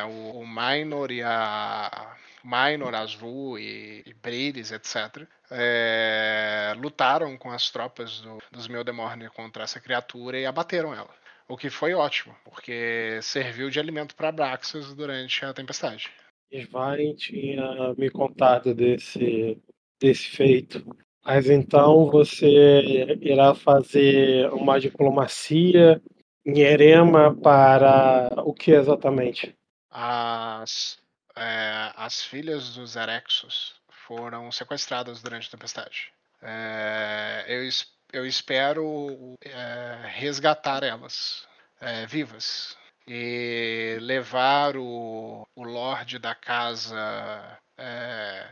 o, 0.07 0.39
o 0.39 0.47
Minor 0.47 1.11
e 1.11 1.23
a 1.23 2.15
Minor, 2.43 2.93
Azul 2.95 3.57
e, 3.59 4.03
e 4.05 4.59
etc., 4.59 5.27
é, 5.49 6.73
lutaram 6.77 7.37
com 7.37 7.51
as 7.51 7.69
tropas 7.69 8.21
do, 8.21 8.37
dos 8.51 8.67
Meldemorne 8.67 9.29
contra 9.29 9.63
essa 9.63 9.79
criatura 9.79 10.39
e 10.39 10.45
abateram 10.45 10.93
ela. 10.93 11.09
O 11.47 11.55
que 11.55 11.69
foi 11.69 11.93
ótimo, 11.93 12.35
porque 12.43 13.19
serviu 13.21 13.69
de 13.69 13.79
alimento 13.79 14.15
para 14.15 14.31
Braxas 14.31 14.93
durante 14.93 15.45
a 15.45 15.53
tempestade. 15.53 16.11
Svarin 16.51 17.15
tinha 17.15 17.93
me 17.97 18.09
contado 18.09 18.73
desse, 18.73 19.57
desse 19.99 20.27
feito. 20.29 20.85
Mas 21.25 21.49
então 21.49 22.09
você 22.09 23.17
irá 23.21 23.53
fazer 23.53 24.49
uma 24.53 24.79
diplomacia 24.79 26.01
em 26.45 26.59
Erema 26.59 27.35
para 27.35 28.29
o 28.45 28.53
que 28.53 28.71
exatamente? 28.71 29.53
As 29.89 30.97
é, 31.37 31.93
as 31.95 32.23
filhas 32.23 32.75
dos 32.75 32.95
Erexos 32.95 33.75
foram 33.89 34.51
sequestradas 34.51 35.21
durante 35.21 35.47
a 35.47 35.51
tempestade. 35.51 36.11
É, 36.41 37.45
eu, 37.47 37.69
eu, 38.13 38.25
espero 38.25 39.35
é, 39.41 39.97
resgatar 40.13 40.83
elas 40.83 41.47
é, 41.81 42.05
vivas 42.05 42.77
e 43.07 43.97
levar 44.01 44.77
o, 44.77 45.47
o 45.55 45.63
Lorde 45.63 46.19
da 46.19 46.35
casa 46.35 47.59
é, 47.77 48.47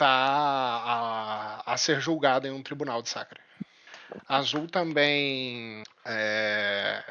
a, 0.00 1.62
a, 1.72 1.76
ser 1.76 2.00
julgado 2.00 2.46
em 2.46 2.50
um 2.50 2.62
tribunal 2.62 3.02
de 3.02 3.08
Sacra. 3.08 3.40
Azul 4.28 4.68
também 4.68 5.82
é, 6.04 7.02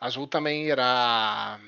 Azul 0.00 0.26
também 0.26 0.66
irá 0.66 1.58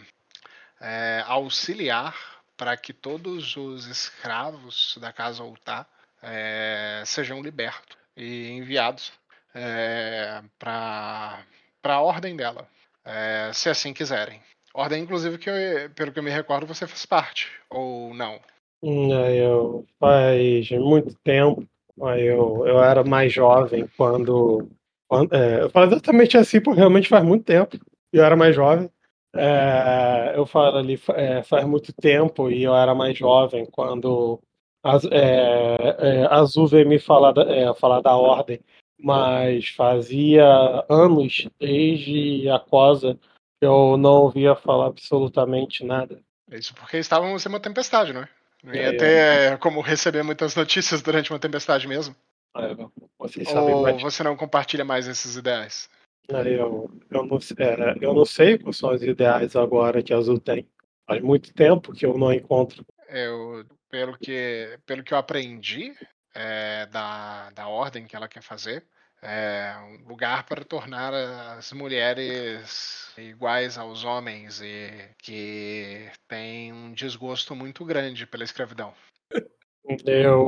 é, 0.81 1.23
auxiliar 1.27 2.32
para 2.63 2.77
que 2.77 2.93
todos 2.93 3.57
os 3.57 3.89
escravos 3.89 4.97
da 5.01 5.13
casa 5.13 5.43
Ultar 5.43 5.85
é, 6.23 7.03
sejam 7.05 7.43
libertos 7.43 7.97
e 8.17 8.51
enviados 8.51 9.13
é, 9.53 10.41
para 10.61 11.45
a 11.83 12.01
ordem 12.01 12.37
dela, 12.37 12.69
é, 13.05 13.51
se 13.53 13.69
assim 13.69 13.93
quiserem. 13.93 14.41
Ordem, 14.73 15.03
inclusive, 15.03 15.39
que 15.39 15.51
eu, 15.51 15.91
pelo 15.97 16.13
que 16.13 16.21
eu 16.21 16.23
me 16.23 16.31
recordo, 16.31 16.65
você 16.65 16.87
faz 16.87 17.05
parte, 17.05 17.51
ou 17.69 18.15
não? 18.15 18.39
Eu 18.81 19.85
faz 19.99 20.71
muito 20.71 21.17
tempo. 21.25 21.67
Eu, 21.99 22.65
eu 22.65 22.81
era 22.81 23.03
mais 23.03 23.33
jovem 23.33 23.91
quando. 23.97 24.69
quando 25.09 25.35
é, 25.35 25.63
eu 25.63 25.71
falo 25.71 25.91
exatamente 25.91 26.39
assim, 26.39 26.61
porque 26.61 26.79
realmente 26.79 27.09
faz 27.09 27.25
muito 27.25 27.45
tempo. 27.45 27.77
Eu 28.13 28.25
era 28.25 28.37
mais 28.37 28.55
jovem. 28.55 28.89
É, 29.35 30.35
eu 30.37 30.45
falo 30.45 30.77
ali 30.77 31.01
é, 31.15 31.43
faz 31.43 31.65
muito 31.65 31.93
tempo 31.93 32.51
e 32.51 32.63
eu 32.63 32.75
era 32.75 32.95
mais 32.95 33.17
jovem 33.17 33.65
quando 33.65 34.39
as, 34.83 35.05
é, 35.07 35.77
é, 35.99 36.27
Azul 36.31 36.67
veio 36.67 36.89
me 36.89 36.99
falar 36.99 37.33
da, 37.33 37.43
é, 37.43 37.73
falar 37.75 38.01
da 38.01 38.15
ordem, 38.17 38.61
mas 38.99 39.69
fazia 39.69 40.45
anos 40.89 41.49
desde 41.59 42.49
a 42.51 42.59
Cosa 42.59 43.19
que 43.61 43.67
eu 43.67 43.97
não 43.97 44.23
ouvia 44.23 44.55
falar 44.55 44.87
absolutamente 44.87 45.85
nada. 45.85 46.21
Isso 46.51 46.75
porque 46.75 46.99
estávamos 46.99 47.47
em 47.47 47.49
uma 47.49 47.61
tempestade, 47.61 48.13
não 48.13 48.23
é? 48.23 48.29
Não 48.63 48.75
ia 48.75 48.89
é, 48.89 48.97
ter 48.97 49.59
como 49.59 49.81
receber 49.81 50.23
muitas 50.23 50.55
notícias 50.55 51.01
durante 51.01 51.33
uma 51.33 51.39
tempestade 51.39 51.89
mesmo. 51.89 52.15
Ou 53.19 53.29
você 54.01 54.23
não 54.23 54.37
compartilha 54.37 54.85
mais 54.85 55.09
esses 55.09 55.37
ideais? 55.37 55.89
Eu, 56.29 56.91
eu, 57.11 57.27
não, 57.27 57.39
é, 57.59 57.97
eu 58.01 58.15
não 58.15 58.25
sei 58.25 58.59
quais 58.59 58.77
são 58.77 58.93
os 58.93 59.03
ideais 59.03 59.57
agora 59.57 60.03
que 60.03 60.13
a 60.13 60.19
Azul 60.19 60.39
tem. 60.39 60.69
Faz 61.07 61.21
muito 61.21 61.53
tempo 61.53 61.93
que 61.93 62.07
eu 62.07 62.17
não 62.17 62.33
encontro. 62.33 62.85
Eu, 63.09 63.65
pelo, 63.91 64.17
que, 64.17 64.79
pelo 64.87 65.03
que 65.03 65.13
eu 65.13 65.19
aprendi 65.19 65.93
é, 66.35 66.87
da, 66.87 67.51
da 67.51 67.69
ordem 67.69 68.07
que 68.07 68.17
ela 68.17 68.29
quer 68.29 68.43
fazer, 68.43 68.85
é 69.23 69.75
um 69.79 70.09
lugar 70.09 70.45
para 70.47 70.65
tornar 70.65 71.15
as 71.15 71.73
mulheres 71.73 73.13
iguais 73.17 73.79
aos 73.79 74.05
homens 74.05 74.61
e 74.61 74.91
que 75.23 76.11
tem 76.27 76.73
um 76.73 76.93
desgosto 76.93 77.55
muito 77.55 77.85
grande 77.85 78.27
pela 78.27 78.43
escravidão. 78.43 78.93
Eu 80.05 80.41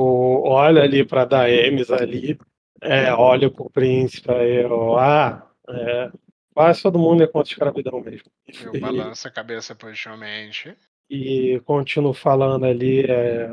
olho 0.43 0.81
ali 0.81 1.05
para 1.05 1.25
Daemis 1.25 1.91
ali, 1.91 2.37
é, 2.81 3.13
olho 3.13 3.51
para 3.51 3.65
o 3.65 3.69
príncipe, 3.69 4.29
eu, 4.29 4.97
ah, 4.97 5.49
é, 5.69 6.11
quase 6.53 6.81
todo 6.81 6.99
mundo 6.99 7.23
é 7.23 7.27
contra 7.27 7.49
a 7.49 7.51
escravidão 7.51 8.01
mesmo. 8.01 8.31
Eu 8.63 8.79
balanço 8.79 9.27
a 9.27 9.31
cabeça 9.31 9.75
positivamente. 9.75 10.75
E 11.09 11.61
continuo 11.65 12.13
falando 12.13 12.65
ali. 12.65 13.01
É, 13.01 13.49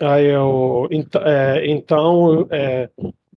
aí 0.00 0.26
eu, 0.26 0.88
é, 1.24 1.66
então, 1.66 2.48
é, 2.50 2.90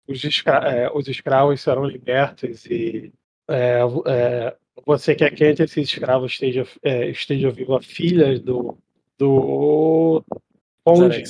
os, 0.07 0.23
escra 0.25 0.59
é, 0.69 0.91
os 0.93 1.09
escravos 1.09 1.61
serão 1.61 1.85
libertos 1.85 2.67
e 2.67 3.13
é, 3.49 3.81
é, 4.07 4.57
você 4.87 5.15
quer 5.15 5.35
que 5.35 5.45
entre 5.45 5.65
esses 5.65 5.89
escravos 5.89 6.33
esteja, 6.33 6.67
esteja 7.11 7.51
viva 7.51 7.79
a 7.79 7.83
filha 7.83 8.39
do, 8.39 8.79
do 9.19 10.25
Conde, 10.85 11.23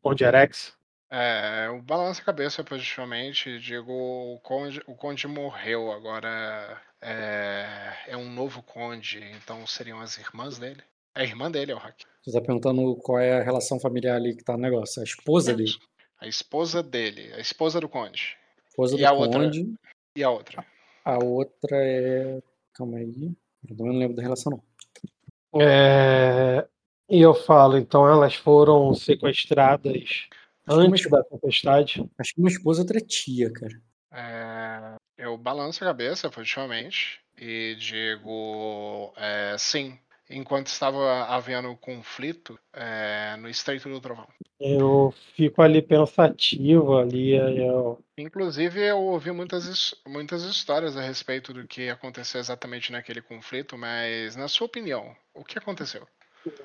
Conde 0.00 0.24
Erex. 0.24 0.76
É, 1.14 1.66
eu 1.66 1.82
balanço 1.82 2.22
a 2.22 2.24
cabeça 2.24 2.64
positivamente 2.64 3.50
e 3.50 3.60
digo: 3.60 3.92
o 3.92 4.40
conde, 4.40 4.82
o 4.86 4.94
conde 4.94 5.28
morreu, 5.28 5.92
agora 5.92 6.80
é, 7.02 7.66
é 8.06 8.16
um 8.16 8.30
novo 8.32 8.62
conde, 8.62 9.22
então 9.36 9.66
seriam 9.66 10.00
as 10.00 10.16
irmãs 10.16 10.56
dele? 10.56 10.82
É 11.14 11.20
a 11.20 11.24
irmã 11.24 11.50
dele, 11.50 11.72
é 11.72 11.74
o 11.74 11.78
Hack. 11.78 12.04
Você 12.24 12.32
tá 12.32 12.40
perguntando 12.40 12.96
qual 12.96 13.18
é 13.18 13.38
a 13.38 13.42
relação 13.42 13.78
familiar 13.78 14.16
ali 14.16 14.34
que 14.34 14.42
tá 14.42 14.54
no 14.54 14.62
negócio. 14.62 15.02
A 15.02 15.04
esposa 15.04 15.52
dele. 15.52 15.72
A 16.18 16.26
esposa 16.26 16.82
dele, 16.82 17.30
a 17.34 17.40
esposa 17.40 17.78
do 17.78 17.90
conde. 17.90 18.34
Esposa 18.70 18.94
e 18.94 19.00
do 19.00 19.06
a 19.06 19.14
conde. 19.14 19.60
Outra? 19.60 19.78
E 20.16 20.24
a 20.24 20.30
outra? 20.30 20.66
A 21.04 21.22
outra 21.22 21.76
é. 21.76 22.42
Calma 22.72 22.96
aí. 22.96 23.36
Eu 23.68 23.76
não 23.76 23.98
lembro 23.98 24.16
da 24.16 24.22
relação, 24.22 24.52
não. 24.52 25.60
É... 25.60 26.66
E 27.06 27.20
eu 27.20 27.34
falo, 27.34 27.76
então 27.76 28.08
elas 28.08 28.34
foram 28.34 28.94
sequestradas 28.94 30.30
Antes 30.68 31.10
da 31.10 31.22
tempestade. 31.24 32.08
Acho 32.18 32.34
que 32.34 32.40
uma 32.40 32.48
esposa 32.48 32.82
outra 32.82 33.00
tia, 33.00 33.52
cara. 33.52 33.80
É, 34.12 34.96
eu 35.16 35.36
balanço 35.36 35.82
a 35.82 35.86
cabeça, 35.86 36.30
positivamente, 36.30 37.20
e 37.38 37.74
digo 37.78 39.12
é, 39.16 39.56
sim. 39.58 39.98
enquanto 40.30 40.68
estava 40.68 41.24
havendo 41.24 41.76
conflito 41.76 42.58
é, 42.72 43.36
no 43.38 43.48
Estreito 43.48 43.88
do 43.88 44.00
Trovão. 44.00 44.28
Eu 44.60 45.12
fico 45.34 45.60
ali 45.60 45.82
pensativo 45.82 46.96
ali. 46.96 47.32
Eu... 47.34 47.98
Inclusive, 48.16 48.80
eu 48.80 48.98
ouvi 48.98 49.32
muitas, 49.32 49.94
muitas 50.06 50.44
histórias 50.44 50.96
a 50.96 51.02
respeito 51.02 51.52
do 51.52 51.66
que 51.66 51.88
aconteceu 51.88 52.40
exatamente 52.40 52.92
naquele 52.92 53.20
conflito, 53.20 53.76
mas, 53.76 54.36
na 54.36 54.46
sua 54.46 54.66
opinião, 54.66 55.16
o 55.34 55.44
que 55.44 55.58
aconteceu? 55.58 56.06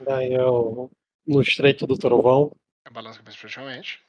Daí 0.02 0.34
eu, 0.34 0.92
no 1.26 1.42
Estreito 1.42 1.88
do 1.88 1.98
Trovão. 1.98 2.52
A 2.88 2.90
balança 2.90 3.22
principalmente. 3.22 4.00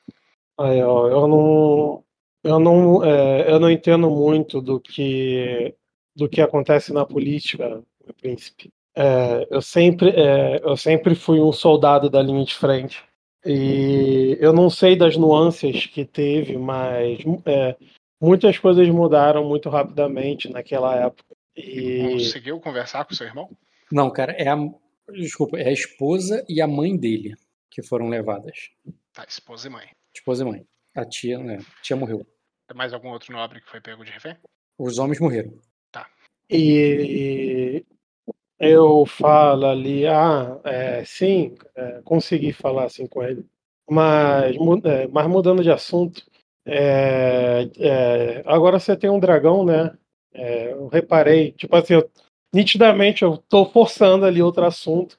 Aí, 0.56 0.80
ó, 0.80 1.08
eu 1.08 1.26
não, 1.26 2.04
eu 2.44 2.60
não, 2.60 3.04
é, 3.04 3.50
eu 3.50 3.58
não 3.58 3.68
entendo 3.68 4.08
muito 4.08 4.60
do 4.60 4.78
que 4.78 5.74
do 6.14 6.28
que 6.28 6.40
acontece 6.40 6.92
na 6.92 7.04
política, 7.04 7.82
meu 8.04 8.14
príncipe. 8.14 8.70
É, 8.94 9.48
eu 9.50 9.60
sempre, 9.60 10.10
é, 10.10 10.60
eu 10.62 10.76
sempre 10.76 11.16
fui 11.16 11.40
um 11.40 11.52
soldado 11.52 12.08
da 12.08 12.22
linha 12.22 12.44
de 12.44 12.54
frente 12.54 13.02
e 13.44 14.36
eu 14.40 14.52
não 14.52 14.70
sei 14.70 14.94
das 14.96 15.16
nuances 15.16 15.86
que 15.86 16.04
teve, 16.04 16.56
mas 16.56 17.18
é, 17.46 17.76
muitas 18.20 18.58
coisas 18.58 18.88
mudaram 18.88 19.44
muito 19.44 19.68
rapidamente 19.68 20.48
naquela 20.52 20.94
época. 20.94 21.34
E... 21.56 22.12
Conseguiu 22.12 22.60
conversar 22.60 23.04
com 23.04 23.14
seu 23.14 23.26
irmão? 23.26 23.50
Não, 23.90 24.08
cara, 24.08 24.32
é 24.32 24.46
a, 24.48 24.56
desculpa, 25.12 25.58
é 25.58 25.68
a 25.68 25.72
esposa 25.72 26.44
e 26.48 26.60
a 26.60 26.66
mãe 26.66 26.96
dele 26.96 27.34
que 27.70 27.82
foram 27.82 28.08
levadas. 28.08 28.70
Tá, 29.12 29.24
esposa 29.28 29.68
e 29.68 29.70
mãe. 29.70 29.88
Esposa 30.14 30.42
e 30.42 30.46
mãe. 30.46 30.66
A 30.94 31.04
tia, 31.04 31.38
né? 31.38 31.58
A 31.58 31.82
tia 31.82 31.96
morreu. 31.96 32.26
Tem 32.66 32.76
mais 32.76 32.92
algum 32.92 33.10
outro 33.10 33.32
nobre 33.32 33.60
que 33.60 33.70
foi 33.70 33.80
pego 33.80 34.04
de 34.04 34.10
refém? 34.10 34.36
Os 34.78 34.98
homens 34.98 35.20
morreram. 35.20 35.58
Tá. 35.90 36.08
E 36.50 37.84
eu 38.58 39.06
falo 39.06 39.66
ali, 39.66 40.06
ah, 40.06 40.60
é, 40.64 41.04
sim, 41.04 41.54
é, 41.74 42.00
consegui 42.02 42.52
falar 42.52 42.84
assim 42.84 43.06
com 43.06 43.22
ele. 43.22 43.46
Mas, 43.88 44.56
é, 44.84 45.06
mas 45.08 45.26
mudando 45.28 45.62
de 45.62 45.70
assunto, 45.70 46.22
é, 46.66 47.70
é, 47.78 48.42
agora 48.44 48.78
você 48.78 48.96
tem 48.96 49.08
um 49.08 49.20
dragão, 49.20 49.64
né? 49.64 49.96
É, 50.34 50.72
eu 50.72 50.88
reparei, 50.88 51.52
tipo 51.52 51.74
assim, 51.74 51.94
eu, 51.94 52.10
nitidamente 52.52 53.22
eu 53.22 53.38
tô 53.38 53.64
forçando 53.64 54.26
ali 54.26 54.42
outro 54.42 54.64
assunto. 54.64 55.18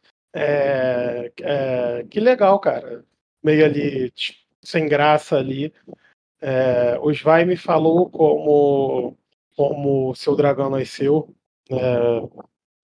Que 2.09 2.19
legal, 2.19 2.59
cara. 2.59 3.03
Meio 3.43 3.65
ali, 3.65 4.11
tipo, 4.11 4.39
sem 4.61 4.87
graça 4.87 5.37
ali. 5.37 5.73
É, 6.41 6.97
o 7.01 7.13
Svai 7.13 7.45
me 7.45 7.57
falou 7.57 8.09
como 8.09 9.17
como 9.55 10.15
seu 10.15 10.37
dragão 10.37 10.69
nasceu. 10.69 11.35
É, 11.69 11.75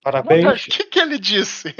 parabéns. 0.03 0.65
O 0.65 0.69
que, 0.69 0.83
que 0.85 0.99
ele 0.99 1.17
disse? 1.17 1.73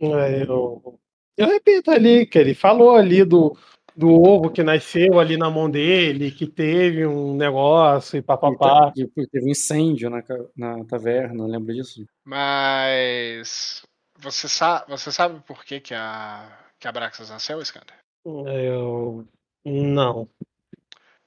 É, 0.00 0.42
eu, 0.48 0.98
eu 1.36 1.46
repito 1.46 1.90
ali 1.90 2.24
que 2.24 2.38
ele 2.38 2.54
falou 2.54 2.96
ali 2.96 3.22
do, 3.22 3.54
do 3.94 4.08
ovo 4.08 4.50
que 4.50 4.62
nasceu 4.62 5.18
ali 5.18 5.36
na 5.36 5.50
mão 5.50 5.68
dele, 5.68 6.30
que 6.30 6.46
teve 6.46 7.04
um 7.04 7.34
negócio 7.34 8.16
e 8.16 8.22
papapá. 8.22 8.92
E 8.96 9.06
teve 9.26 9.46
um 9.46 9.50
incêndio 9.50 10.08
na, 10.08 10.22
na 10.56 10.84
taverna, 10.84 11.46
lembra 11.46 11.74
disso? 11.74 12.06
Mas 12.24 13.82
você 14.18 14.48
sabe, 14.48 14.84
você 14.88 15.10
sabe 15.12 15.40
por 15.46 15.64
que, 15.64 15.80
que 15.80 15.94
a 15.94 16.68
que 16.78 16.86
a 16.86 16.92
Braxas 16.92 17.30
nasceu, 17.30 17.60
Skander? 17.60 17.96
Eu 18.24 19.26
não. 19.64 20.28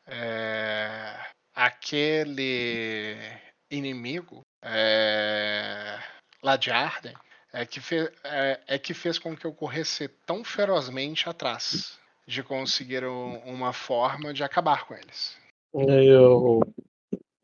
É, 0.07 1.15
aquele 1.53 3.17
inimigo 3.69 4.41
é, 4.61 5.99
lá 6.41 6.55
de 6.57 6.71
Arden 6.71 7.13
é 7.53 7.65
que, 7.65 7.79
fez, 7.79 8.09
é, 8.23 8.59
é, 8.67 8.79
que 8.79 8.93
fez 8.93 9.19
com 9.19 9.35
que 9.35 9.45
eu 9.45 9.53
corresse 9.53 10.07
tão 10.25 10.43
ferozmente 10.43 11.27
atrás 11.27 11.99
de 12.25 12.43
conseguir 12.43 13.03
um, 13.05 13.37
uma 13.39 13.73
forma 13.73 14.33
de 14.33 14.43
acabar 14.43 14.85
com 14.85 14.93
eles. 14.93 15.37
Eu, 15.73 16.61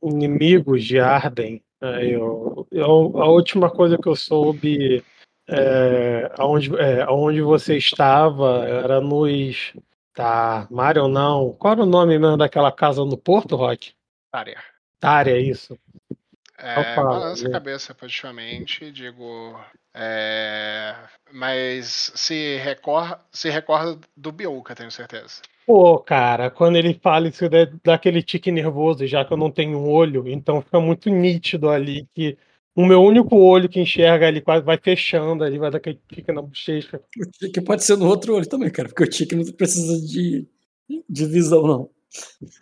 inimigos 0.01 0.83
de 0.83 0.99
Arden, 0.99 1.61
eu, 1.81 2.67
eu, 2.71 3.21
a 3.21 3.29
última 3.29 3.69
coisa 3.69 3.97
que 3.97 4.07
eu 4.07 4.15
soube 4.15 5.03
é, 5.47 6.31
aonde, 6.37 6.75
é, 6.77 7.01
aonde 7.01 7.41
você 7.41 7.77
estava 7.77 8.65
era 8.67 8.99
nos. 8.99 9.73
Tá, 10.13 10.67
Mário 10.69 11.07
não. 11.07 11.53
Qual 11.53 11.73
era 11.73 11.83
o 11.83 11.85
nome 11.85 12.17
mesmo 12.17 12.37
daquela 12.37 12.71
casa 12.71 13.05
no 13.05 13.17
Porto, 13.17 13.55
Rock? 13.55 13.93
Tária. 14.31 14.57
Tária, 14.99 15.39
isso. 15.39 15.77
É, 16.57 16.95
balança 16.95 17.45
a 17.45 17.47
né? 17.49 17.53
cabeça 17.53 17.93
positivamente, 17.93 18.91
digo. 18.91 19.59
É, 19.93 20.95
mas 21.31 22.11
se 22.15 22.57
recorda, 22.57 23.19
se 23.31 23.49
recorda 23.49 23.99
do 24.15 24.31
Biuca, 24.31 24.75
tenho 24.75 24.91
certeza. 24.91 25.41
Pô, 25.67 25.99
cara, 25.99 26.49
quando 26.49 26.77
ele 26.77 26.93
fala 26.95 27.27
isso 27.27 27.45
daquele 27.83 28.23
tique 28.23 28.51
nervoso, 28.51 29.05
já 29.05 29.23
que 29.23 29.33
eu 29.33 29.37
não 29.37 29.51
tenho 29.51 29.77
um 29.77 29.89
olho, 29.89 30.27
então 30.27 30.61
fica 30.61 30.79
muito 30.79 31.09
nítido 31.09 31.69
ali 31.69 32.07
que 32.15 32.37
o 32.77 32.85
meu 32.85 33.01
único 33.01 33.35
olho 33.35 33.67
que 33.67 33.79
enxerga 33.79 34.27
ali 34.27 34.39
quase 34.39 34.63
vai 34.63 34.77
fechando 34.77 35.43
ali, 35.43 35.57
vai 35.57 35.71
dar 35.71 35.79
aquele 35.79 35.99
tique 36.07 36.31
na 36.31 36.43
bochecha. 36.43 37.01
O 37.19 37.31
tique 37.31 37.59
pode 37.59 37.83
ser 37.83 37.97
no 37.97 38.07
outro 38.07 38.35
olho 38.35 38.47
também, 38.47 38.71
cara, 38.71 38.87
porque 38.87 39.03
o 39.03 39.09
tique 39.09 39.35
não 39.35 39.43
precisa 39.51 39.99
de, 39.99 40.47
de 41.09 41.25
visão, 41.25 41.63
não. 41.63 41.89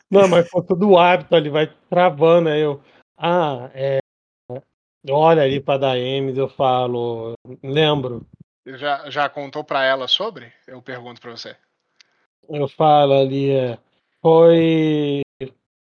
Não, 0.09 0.25
mas 0.29 0.49
por 0.49 0.63
todo 0.63 0.97
hábito 0.97 1.35
ali, 1.35 1.49
vai 1.49 1.69
travando, 1.89 2.47
aí 2.47 2.61
eu. 2.61 2.81
Ah, 3.17 3.69
é. 3.73 3.99
Olha 5.09 5.41
ali 5.41 5.59
pra 5.59 5.77
dar 5.77 5.97
M's, 5.97 6.37
eu 6.37 6.47
falo. 6.47 7.33
Lembro. 7.61 8.25
Já, 8.65 9.09
já 9.09 9.27
contou 9.27 9.65
pra 9.65 9.83
ela 9.83 10.07
sobre? 10.07 10.49
Eu 10.65 10.81
pergunto 10.81 11.19
pra 11.19 11.31
você. 11.31 11.57
Eu 12.47 12.69
falo 12.69 13.13
ali, 13.15 13.49
é, 13.49 13.77
foi. 14.21 15.21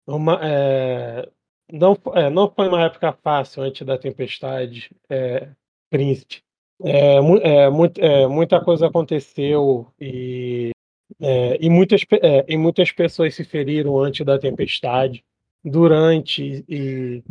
Uma, 0.05 0.37
é, 0.43 1.29
não, 1.71 1.97
é, 2.13 2.29
não 2.29 2.49
foi 2.49 2.67
uma 2.67 2.83
época 2.83 3.11
fácil 3.23 3.63
antes 3.63 3.85
da 3.85 3.97
tempestade, 3.97 4.89
é, 5.09 5.49
príncipe. 5.89 6.41
É, 6.83 7.15
é, 7.15 7.69
muito, 7.69 7.99
é, 7.99 8.27
muita 8.27 8.63
coisa 8.63 8.87
aconteceu 8.87 9.91
e, 9.99 10.71
é, 11.19 11.57
e, 11.59 11.69
muitas, 11.69 12.01
é, 12.21 12.45
e 12.47 12.55
muitas 12.55 12.91
pessoas 12.91 13.33
se 13.33 13.43
feriram 13.43 13.97
antes 13.99 14.25
da 14.25 14.37
tempestade, 14.37 15.23
durante 15.63 16.63
e 16.69 17.23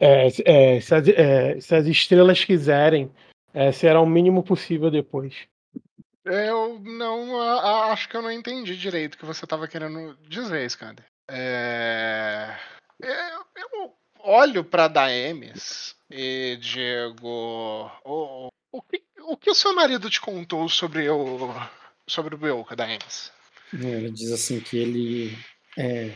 é, 0.00 0.28
se 0.30 0.42
as, 0.94 1.64
se, 1.64 1.74
as, 1.74 1.86
estrelas 1.86 2.44
quiserem, 2.44 3.10
será 3.72 4.00
o 4.00 4.06
mínimo 4.06 4.42
possível 4.42 4.90
depois. 4.90 5.34
Eu 6.24 6.78
não 6.80 7.40
acho 7.90 8.08
que 8.08 8.16
eu 8.16 8.22
não 8.22 8.30
entendi 8.30 8.76
direito 8.76 9.14
o 9.14 9.18
que 9.18 9.24
você 9.24 9.44
estava 9.44 9.66
querendo 9.66 10.16
dizer, 10.28 10.66
Skander. 10.66 11.04
É... 11.30 12.54
Eu, 13.00 13.44
eu 13.56 13.92
olho 14.24 14.64
para 14.64 14.88
Daemis 14.88 15.94
e 16.10 16.56
digo: 16.60 17.90
o, 18.04 18.48
o, 18.72 18.82
que, 18.82 19.02
o 19.20 19.36
que 19.36 19.50
o 19.50 19.54
seu 19.54 19.74
marido 19.74 20.10
te 20.10 20.20
contou 20.20 20.68
sobre 20.68 21.08
o 21.08 21.52
sobre 22.06 22.34
o 22.34 22.38
Beuca, 22.38 22.74
Daemis? 22.74 23.32
Ele 23.72 24.10
diz 24.10 24.32
assim 24.32 24.60
que 24.60 24.78
ele 24.78 25.38
é, 25.76 26.12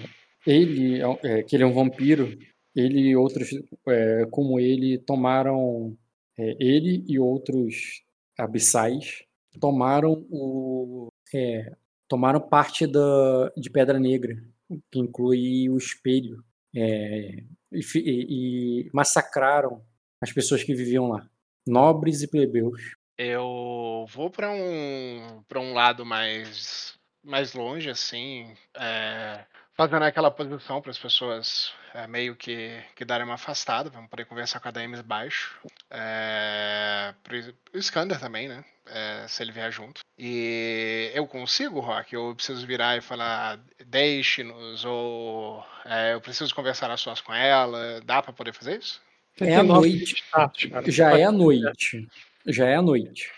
ele 0.46 1.00
é, 1.00 1.18
é, 1.22 1.42
que 1.42 1.54
ele 1.54 1.62
é 1.62 1.66
um 1.66 1.74
vampiro. 1.74 2.36
Ele 2.74 3.10
e 3.10 3.16
outros 3.16 3.50
é, 3.86 4.26
como 4.30 4.58
ele 4.58 4.98
tomaram 4.98 5.96
é, 6.38 6.56
ele 6.58 7.04
e 7.06 7.18
outros 7.18 8.02
abissais 8.38 9.24
tomaram 9.60 10.26
o 10.30 11.08
é, 11.34 11.70
tomaram 12.08 12.40
parte 12.40 12.86
da 12.86 13.52
de 13.56 13.70
Pedra 13.70 14.00
Negra, 14.00 14.42
que 14.90 14.98
inclui 14.98 15.68
o 15.68 15.76
espelho 15.76 16.42
é, 16.74 17.42
e, 17.72 17.82
e, 17.96 18.90
massacraram 18.92 19.84
as 20.20 20.32
pessoas 20.32 20.62
que 20.62 20.74
viviam 20.74 21.08
lá, 21.08 21.26
nobres 21.66 22.22
e 22.22 22.28
plebeus. 22.28 22.80
Eu 23.18 24.06
vou 24.08 24.30
para 24.30 24.50
um 24.50 25.42
para 25.48 25.60
um 25.60 25.74
lado 25.74 26.04
mais 26.04 26.94
mais 27.24 27.52
longe, 27.52 27.88
assim, 27.88 28.52
é, 28.76 29.44
fazendo 29.76 30.04
aquela 30.04 30.30
posição 30.30 30.80
para 30.80 30.90
as 30.90 30.98
pessoas 30.98 31.72
é, 31.94 32.06
meio 32.06 32.36
que, 32.36 32.78
que 32.94 33.04
darem 33.04 33.24
uma 33.24 33.34
afastada, 33.34 33.90
vamos 33.90 34.10
poder 34.10 34.24
conversar 34.26 34.60
com 34.60 34.68
a 34.68 34.70
DMs 34.70 35.02
baixo. 35.02 35.58
É, 35.90 37.14
o 37.74 37.78
Skander 37.78 38.18
também, 38.18 38.48
né? 38.48 38.64
É, 38.86 39.26
se 39.28 39.42
ele 39.42 39.52
vier 39.52 39.70
junto. 39.70 40.00
E 40.18 41.10
eu 41.14 41.26
consigo, 41.26 41.80
Rock? 41.80 42.14
Eu 42.14 42.34
preciso 42.34 42.66
virar 42.66 42.96
e 42.96 43.00
falar, 43.00 43.60
deixe-nos, 43.86 44.84
ou 44.84 45.64
é, 45.84 46.14
eu 46.14 46.20
preciso 46.20 46.54
conversar 46.54 46.90
a 46.90 46.96
sós 46.96 47.20
com 47.20 47.32
ela. 47.32 48.00
Dá 48.04 48.22
para 48.22 48.32
poder 48.32 48.52
fazer 48.52 48.78
isso? 48.78 49.00
É 49.40 49.54
a 49.54 49.62
noite. 49.62 50.22
Já 50.88 51.16
é 51.18 51.24
a 51.24 51.32
noite. 51.32 52.08
Já 52.46 52.66
é 52.66 52.76
a 52.76 52.82
noite. 52.82 53.30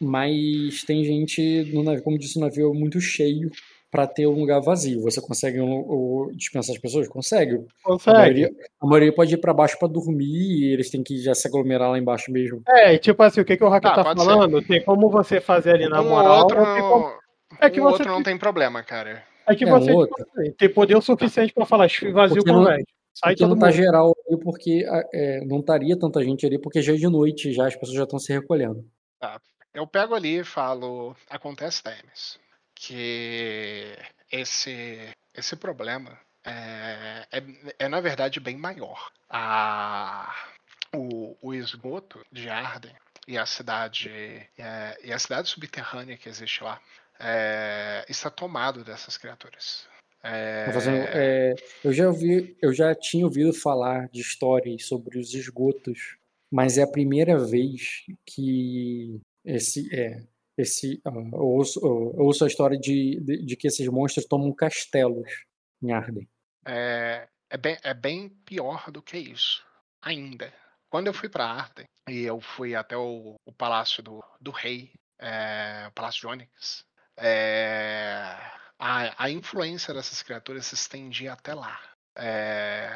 Mas 0.00 0.82
tem 0.84 1.04
gente 1.04 1.70
no 1.72 1.82
navio, 1.82 2.02
como 2.02 2.18
disse, 2.18 2.36
o 2.36 2.40
navio 2.40 2.70
é 2.70 2.74
muito 2.74 3.00
cheio 3.00 3.50
para 3.92 4.06
ter 4.06 4.26
um 4.26 4.40
lugar 4.40 4.58
vazio. 4.62 5.02
Você 5.02 5.20
consegue 5.20 5.60
um, 5.60 5.66
um, 5.68 6.32
dispensar 6.34 6.74
as 6.74 6.80
pessoas? 6.80 7.06
Consegue. 7.06 7.62
Consegue. 7.82 8.16
A 8.16 8.20
maioria, 8.20 8.50
a 8.80 8.86
maioria 8.86 9.14
pode 9.14 9.34
ir 9.34 9.36
para 9.36 9.52
baixo 9.52 9.78
para 9.78 9.86
dormir 9.86 10.24
e 10.24 10.72
eles 10.72 10.90
têm 10.90 11.02
que 11.02 11.18
já 11.18 11.34
se 11.34 11.46
aglomerar 11.46 11.90
lá 11.90 11.98
embaixo 11.98 12.32
mesmo. 12.32 12.62
É, 12.66 12.96
tipo 12.96 13.22
assim, 13.22 13.42
o 13.42 13.44
que, 13.44 13.54
que 13.54 13.62
o 13.62 13.68
Rocket 13.68 13.92
ah, 13.92 14.02
tá 14.02 14.14
falando? 14.16 14.60
Ser. 14.62 14.66
Tem 14.66 14.82
como 14.82 15.10
você 15.10 15.42
fazer 15.42 15.74
ali 15.74 15.88
na 15.90 16.00
um 16.00 16.08
moral. 16.08 16.38
Outro 16.38 16.56
como... 16.56 17.12
É 17.60 17.68
que 17.68 17.80
um 17.80 17.84
você... 17.84 17.92
outro 17.92 18.08
não 18.08 18.22
tem 18.22 18.38
problema, 18.38 18.82
cara. 18.82 19.22
É 19.46 19.54
que 19.54 19.64
é, 19.64 19.68
você 19.68 19.92
tipo, 19.92 20.56
tem 20.56 20.72
poder 20.72 20.96
o 20.96 21.02
suficiente 21.02 21.52
para 21.52 21.66
falar, 21.66 21.88
vazio 22.14 22.42
com 22.42 22.50
o 22.50 22.64
Sai 23.14 23.34
porque 23.34 23.46
não 23.46 23.58
tá 23.58 23.66
mundo. 23.66 23.76
geral 23.76 24.16
ali, 24.26 24.40
porque 24.40 24.86
é, 25.12 25.44
não 25.44 25.60
estaria 25.60 25.98
tanta 25.98 26.24
gente 26.24 26.46
ali, 26.46 26.58
porque 26.58 26.80
já 26.80 26.94
é 26.94 26.96
de 26.96 27.08
noite, 27.08 27.52
já 27.52 27.66
as 27.66 27.76
pessoas 27.76 27.98
já 27.98 28.04
estão 28.04 28.18
se 28.18 28.32
recolhendo. 28.32 28.82
Tá. 29.20 29.38
Eu 29.74 29.86
pego 29.86 30.14
ali 30.14 30.40
e 30.40 30.44
falo, 30.44 31.14
acontece, 31.28 31.82
Demis, 31.84 32.38
que 32.84 33.96
esse, 34.30 35.14
esse 35.32 35.54
problema 35.54 36.18
é, 36.44 37.26
é, 37.30 37.42
é, 37.78 37.88
na 37.88 38.00
verdade 38.00 38.40
bem 38.40 38.56
maior. 38.56 39.12
A, 39.30 40.34
o, 40.92 41.36
o 41.40 41.54
esgoto 41.54 42.24
de 42.30 42.48
Arden 42.48 42.94
e 43.28 43.38
a 43.38 43.46
cidade 43.46 44.10
é, 44.58 44.98
e 45.04 45.12
a 45.12 45.18
cidade 45.18 45.48
subterrânea 45.48 46.16
que 46.16 46.28
existe 46.28 46.64
lá 46.64 46.80
é, 47.20 48.04
está 48.08 48.28
tomado 48.28 48.82
dessas 48.82 49.16
criaturas. 49.16 49.86
É... 50.24 50.66
É, 51.14 51.54
eu 51.84 51.92
já 51.92 52.08
ouvi, 52.08 52.56
eu 52.60 52.72
já 52.72 52.94
tinha 52.96 53.24
ouvido 53.24 53.52
falar 53.52 54.08
de 54.08 54.20
histórias 54.20 54.86
sobre 54.86 55.18
os 55.18 55.32
esgotos, 55.34 56.16
mas 56.50 56.78
é 56.78 56.82
a 56.82 56.90
primeira 56.90 57.38
vez 57.38 58.04
que 58.26 59.20
esse 59.44 59.88
é 59.94 60.22
esse 60.56 61.00
uh, 61.06 61.36
eu, 61.36 61.46
ouço, 61.46 61.80
ouço 61.84 62.44
a 62.44 62.46
história 62.46 62.78
de, 62.78 63.20
de, 63.20 63.44
de, 63.44 63.56
que 63.56 63.66
esses 63.66 63.86
monstros 63.88 64.26
tomam 64.26 64.52
castelos 64.52 65.28
em 65.82 65.92
Arden. 65.92 66.28
É, 66.66 67.28
é, 67.50 67.56
bem, 67.56 67.76
é 67.82 67.94
bem 67.94 68.28
pior 68.44 68.90
do 68.90 69.02
que 69.02 69.16
isso 69.16 69.64
ainda. 70.00 70.52
Quando 70.90 71.06
eu 71.06 71.14
fui 71.14 71.28
para 71.28 71.46
Arden 71.46 71.86
e 72.08 72.22
eu 72.22 72.40
fui 72.40 72.74
até 72.74 72.96
o, 72.96 73.36
o 73.44 73.52
palácio 73.52 74.02
do, 74.02 74.22
do 74.40 74.50
rei, 74.50 74.92
é, 75.18 75.86
o 75.88 75.92
palácio 75.92 76.20
de 76.20 76.26
Onyx, 76.26 76.84
é, 77.16 78.36
a, 78.78 79.24
a 79.24 79.30
influência 79.30 79.94
dessas 79.94 80.22
criaturas 80.22 80.66
se 80.66 80.74
estendia 80.74 81.32
até 81.32 81.54
lá. 81.54 81.80
É, 82.16 82.90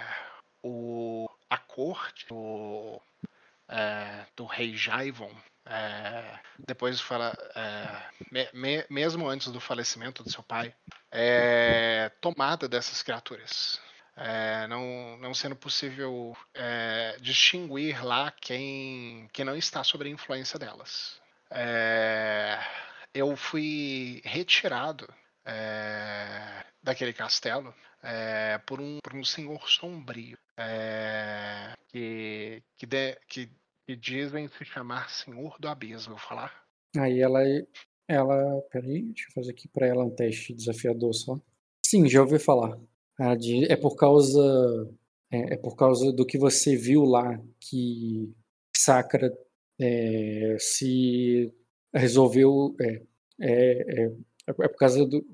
o, 0.63 1.29
a 1.49 1.57
corte 1.57 2.27
do, 2.27 3.01
é, 3.69 4.27
do 4.37 4.45
rei 4.45 4.77
Jaivon, 4.77 5.35
é, 5.69 6.39
depois 6.59 7.01
fala, 7.01 7.37
é, 7.55 8.03
me, 8.31 8.49
me, 8.53 8.87
mesmo 8.89 9.29
antes 9.29 9.49
do 9.49 9.61
falecimento 9.61 10.23
do 10.23 10.31
seu 10.31 10.43
pai, 10.43 10.73
é 11.11 12.11
tomada 12.21 12.69
dessas 12.69 13.03
criaturas. 13.03 13.81
É, 14.17 14.67
não, 14.69 15.19
não 15.19 15.35
sendo 15.35 15.57
possível 15.57 16.35
é, 16.55 17.17
distinguir 17.21 18.03
lá 18.03 18.33
quem, 18.41 19.29
quem 19.33 19.45
não 19.45 19.57
está 19.57 19.83
sob 19.85 20.07
a 20.07 20.09
influência 20.09 20.59
delas. 20.59 21.21
É, 21.51 22.59
eu 23.13 23.37
fui 23.37 24.23
retirado 24.25 25.07
daquele 26.83 27.13
castelo 27.13 27.73
por, 28.67 28.81
um, 28.81 28.99
por 29.01 29.15
um 29.15 29.25
senhor 29.25 29.69
sombrio 29.69 30.37
que, 31.89 32.63
que, 32.77 32.85
de, 32.85 33.17
que, 33.29 33.51
que, 33.87 33.97
dizem 33.97 34.49
se 34.49 34.65
chamar 34.65 35.11
Senhor 35.11 35.57
do 35.61 35.69
Abismo, 35.69 36.15
vou 36.15 36.19
falar. 36.19 36.53
Aí 36.97 37.21
ela, 37.21 37.41
ela, 38.09 38.61
peraí, 38.71 39.03
deixa 39.03 39.29
eu 39.29 39.35
fazer 39.35 39.51
aqui 39.51 39.69
para 39.69 39.87
ela 39.87 40.05
um 40.05 40.15
teste 40.15 40.55
desafiador 40.55 41.15
só. 41.15 41.39
Sim, 41.85 42.09
já 42.09 42.21
ouvi 42.21 42.39
falar. 42.39 42.79
Diz, 43.39 43.69
é 43.71 43.77
por 43.77 43.97
causa 43.97 44.41
é, 45.31 45.55
é, 45.55 45.57
por 45.57 45.77
causa 45.77 46.13
do 46.13 46.25
que 46.27 46.39
você 46.39 46.77
viu 46.77 47.05
lá 47.05 47.41
que 47.61 48.33
Sacra 48.77 49.33
é, 49.81 50.57
se 50.59 51.53
resolveu 51.95 52.77
é, 52.81 53.03
é, 53.41 54.05
é, 54.05 54.13
é 54.49 54.69
por 54.69 54.77
causa 54.77 55.05
do 55.05 55.27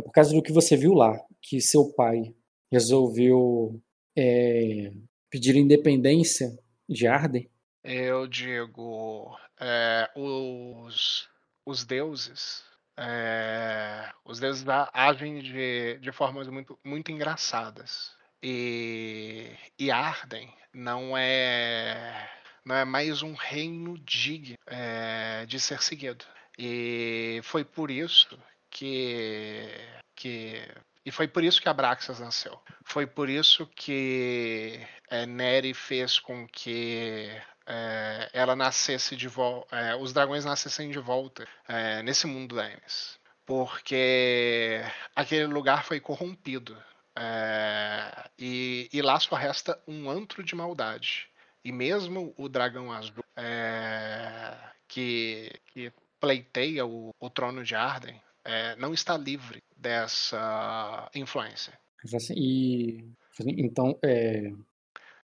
é 0.00 0.02
por 0.02 0.12
causa 0.12 0.32
do 0.32 0.42
que 0.42 0.52
você 0.52 0.76
viu 0.76 0.94
lá 0.94 1.20
que 1.42 1.60
seu 1.60 1.92
pai 1.92 2.34
resolveu 2.70 3.80
é, 4.16 4.92
pedir 5.30 5.56
independência 5.56 6.56
de 6.88 7.06
Arden? 7.06 7.48
Eu 7.82 8.26
digo, 8.26 9.38
é, 9.58 10.10
os, 10.14 11.28
os 11.64 11.84
deuses, 11.84 12.64
é, 12.96 14.12
os 14.24 14.40
deuses 14.40 14.64
agem 14.92 15.40
de, 15.40 15.98
de 15.98 16.12
formas 16.12 16.48
muito, 16.48 16.78
muito 16.84 17.10
engraçadas. 17.12 18.16
E, 18.42 19.52
e 19.78 19.90
Arden 19.90 20.52
não 20.72 21.16
é 21.16 22.30
não 22.64 22.76
é 22.76 22.84
mais 22.84 23.22
um 23.22 23.34
reino 23.34 23.98
digno 23.98 24.56
é, 24.66 25.46
de 25.46 25.58
ser 25.58 25.82
seguido. 25.82 26.24
E 26.58 27.40
foi 27.42 27.64
por 27.64 27.90
isso 27.90 28.38
que, 28.70 29.68
que 30.14 30.68
e 31.04 31.10
foi 31.10 31.26
por 31.26 31.42
isso 31.42 31.62
que 31.62 31.68
Abraxas 31.68 32.20
nasceu. 32.20 32.60
Foi 32.84 33.06
por 33.06 33.30
isso 33.30 33.66
que 33.74 34.86
é, 35.08 35.24
Neri 35.24 35.72
fez 35.72 36.18
com 36.18 36.46
que 36.46 37.30
é, 37.68 38.30
ela 38.32 38.56
nascesse 38.56 39.14
de 39.14 39.28
volta, 39.28 39.76
é, 39.76 39.94
os 39.94 40.12
dragões 40.12 40.44
nascessem 40.44 40.90
de 40.90 40.98
volta 40.98 41.46
é, 41.68 42.02
nesse 42.02 42.26
mundo 42.26 42.56
da. 42.56 43.18
Porque 43.44 44.80
aquele 45.14 45.46
lugar 45.46 45.84
foi 45.84 46.00
corrompido. 46.00 46.76
É, 47.14 48.30
e, 48.38 48.88
e, 48.92 49.02
lá 49.02 49.20
só 49.20 49.34
resta 49.34 49.78
um 49.86 50.08
antro 50.08 50.42
de 50.42 50.54
maldade. 50.54 51.28
E 51.64 51.70
mesmo 51.70 52.32
o 52.38 52.48
dragão 52.48 52.90
azul, 52.90 53.24
é, 53.36 54.56
que, 54.86 55.52
que 55.66 55.92
pleiteia 56.18 56.86
o, 56.86 57.14
o 57.20 57.28
trono 57.28 57.62
de 57.62 57.74
Arden 57.74 58.20
é, 58.44 58.76
não 58.76 58.94
está 58.94 59.16
livre 59.16 59.62
dessa 59.76 61.10
influência. 61.14 61.78
Assim, 62.14 62.34
e 62.34 63.14
então 63.40 63.98
é, 64.02 64.52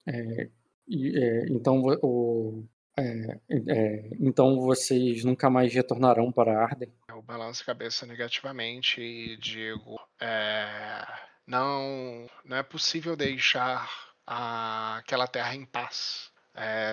é, 0.07 0.51
é 0.91 1.47
então 1.51 1.81
o 2.03 2.65
é, 2.99 3.41
é, 3.49 4.11
então 4.21 4.61
vocês 4.61 5.25
nunca 5.25 5.49
mais 5.49 5.73
retornarão 5.73 6.31
para 6.31 6.61
Arden? 6.63 6.93
Eu 7.09 7.23
balanço 7.23 7.63
a 7.63 7.67
cabeça 7.67 8.05
negativamente 8.05 9.01
e 9.01 9.37
digo 9.37 9.99
é, 10.21 11.07
não 11.47 12.27
não 12.45 12.57
é 12.57 12.63
possível 12.63 13.17
deixar 13.17 13.89
a, 14.27 14.99
aquela 14.99 15.27
terra 15.27 15.55
em 15.55 15.65
paz. 15.65 16.31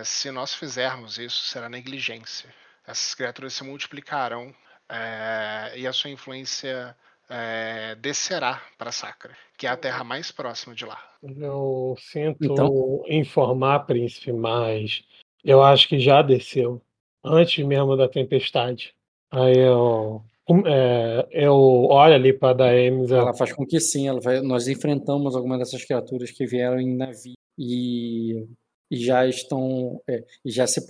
se 0.06 0.32
nós 0.32 0.54
fizermos 0.54 1.18
isso 1.18 1.43
será 1.45 1.68
negligência 1.68 2.54
essas 2.88 3.14
criaturas 3.14 3.54
se 3.54 3.64
multiplicarão 3.66 4.56
é, 4.89 5.74
e 5.76 5.86
a 5.86 5.91
sua 5.91 6.10
influência 6.10 6.95
é, 7.30 7.95
descerá 7.95 8.61
para 8.78 8.91
Sacra, 8.91 9.36
que 9.57 9.67
é 9.67 9.69
a 9.69 9.78
terra 9.78 10.03
mais 10.03 10.32
próxima 10.32 10.73
de 10.73 10.86
lá. 10.86 10.99
Eu 11.21 11.95
sinto 11.99 12.38
então... 12.41 13.03
informar, 13.07 13.86
príncipe, 13.86 14.32
mas 14.32 15.03
eu 15.43 15.61
acho 15.63 15.88
que 15.88 15.99
já 15.99 16.21
desceu 16.21 16.82
antes 17.23 17.63
mesmo 17.65 17.95
da 17.95 18.07
tempestade. 18.07 18.93
Aí 19.32 19.57
eu 19.57 20.23
é, 20.65 21.28
eu 21.32 21.53
olho 21.53 22.13
ali 22.13 22.32
para 22.32 22.51
a 22.51 22.53
Daemis. 22.53 23.11
Ela 23.11 23.34
faz 23.34 23.51
com 23.51 23.65
que 23.65 23.80
sim, 23.80 24.07
ela 24.07 24.21
vai, 24.21 24.39
nós 24.39 24.67
enfrentamos 24.67 25.36
algumas 25.36 25.59
dessas 25.59 25.84
criaturas 25.84 26.32
que 26.32 26.45
vieram 26.45 26.80
em 26.80 26.95
navio 26.95 27.36
e 27.57 28.47
e 28.89 28.95
já 28.97 29.28
estão 29.28 30.01
é, 30.07 30.23
já 30.45 30.65
se 30.65 30.82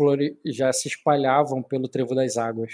já 0.45 0.71
se 0.71 0.87
espalhavam 0.87 1.63
pelo 1.63 1.87
trevo 1.87 2.13
das 2.13 2.37
águas. 2.37 2.71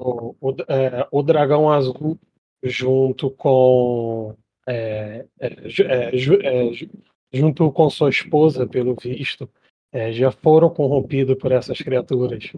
o, 0.00 0.34
o, 0.40 0.56
é, 0.68 1.06
o 1.12 1.22
dragão 1.22 1.70
azul 1.70 2.18
junto 2.62 3.30
com 3.30 4.34
é, 4.68 5.24
é, 5.40 5.46
é, 5.48 6.10
é 6.16 6.70
junto 7.32 7.70
com 7.72 7.90
sua 7.90 8.10
esposa, 8.10 8.66
pelo 8.66 8.94
visto, 8.94 9.48
já 10.12 10.30
foram 10.30 10.70
corrompidos 10.70 11.36
por 11.36 11.52
essas 11.52 11.80
criaturas. 11.80 12.52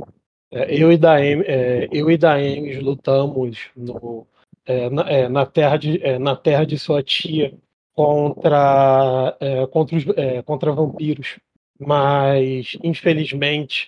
eu 0.50 0.90
e 0.92 0.96
Daem, 0.96 1.42
eu 1.90 2.10
e 2.10 2.16
Daemis 2.16 2.82
lutamos 2.82 3.70
no, 3.76 4.26
na, 4.90 5.28
na, 5.28 5.46
terra 5.46 5.76
de, 5.76 6.18
na 6.18 6.36
terra 6.36 6.64
de 6.64 6.78
sua 6.78 7.02
tia 7.02 7.54
contra 7.94 9.36
contra, 9.70 9.96
os, 9.96 10.04
contra 10.44 10.72
vampiros 10.72 11.38
mas 11.78 12.76
infelizmente 12.82 13.86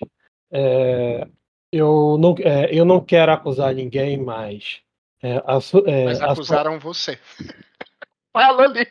é, 0.51 1.27
eu, 1.73 2.17
não, 2.19 2.35
é, 2.39 2.69
eu 2.73 2.85
não 2.85 3.01
quero 3.01 3.33
acusar 3.33 3.75
ninguém, 3.75 4.17
mas. 4.17 4.81
É, 5.25 5.37
a, 5.47 5.59
é, 5.87 6.05
mas 6.05 6.20
acusaram 6.20 6.75
a, 6.75 6.79
você. 6.79 7.18
Fala 8.31 8.64
ali. 8.64 8.87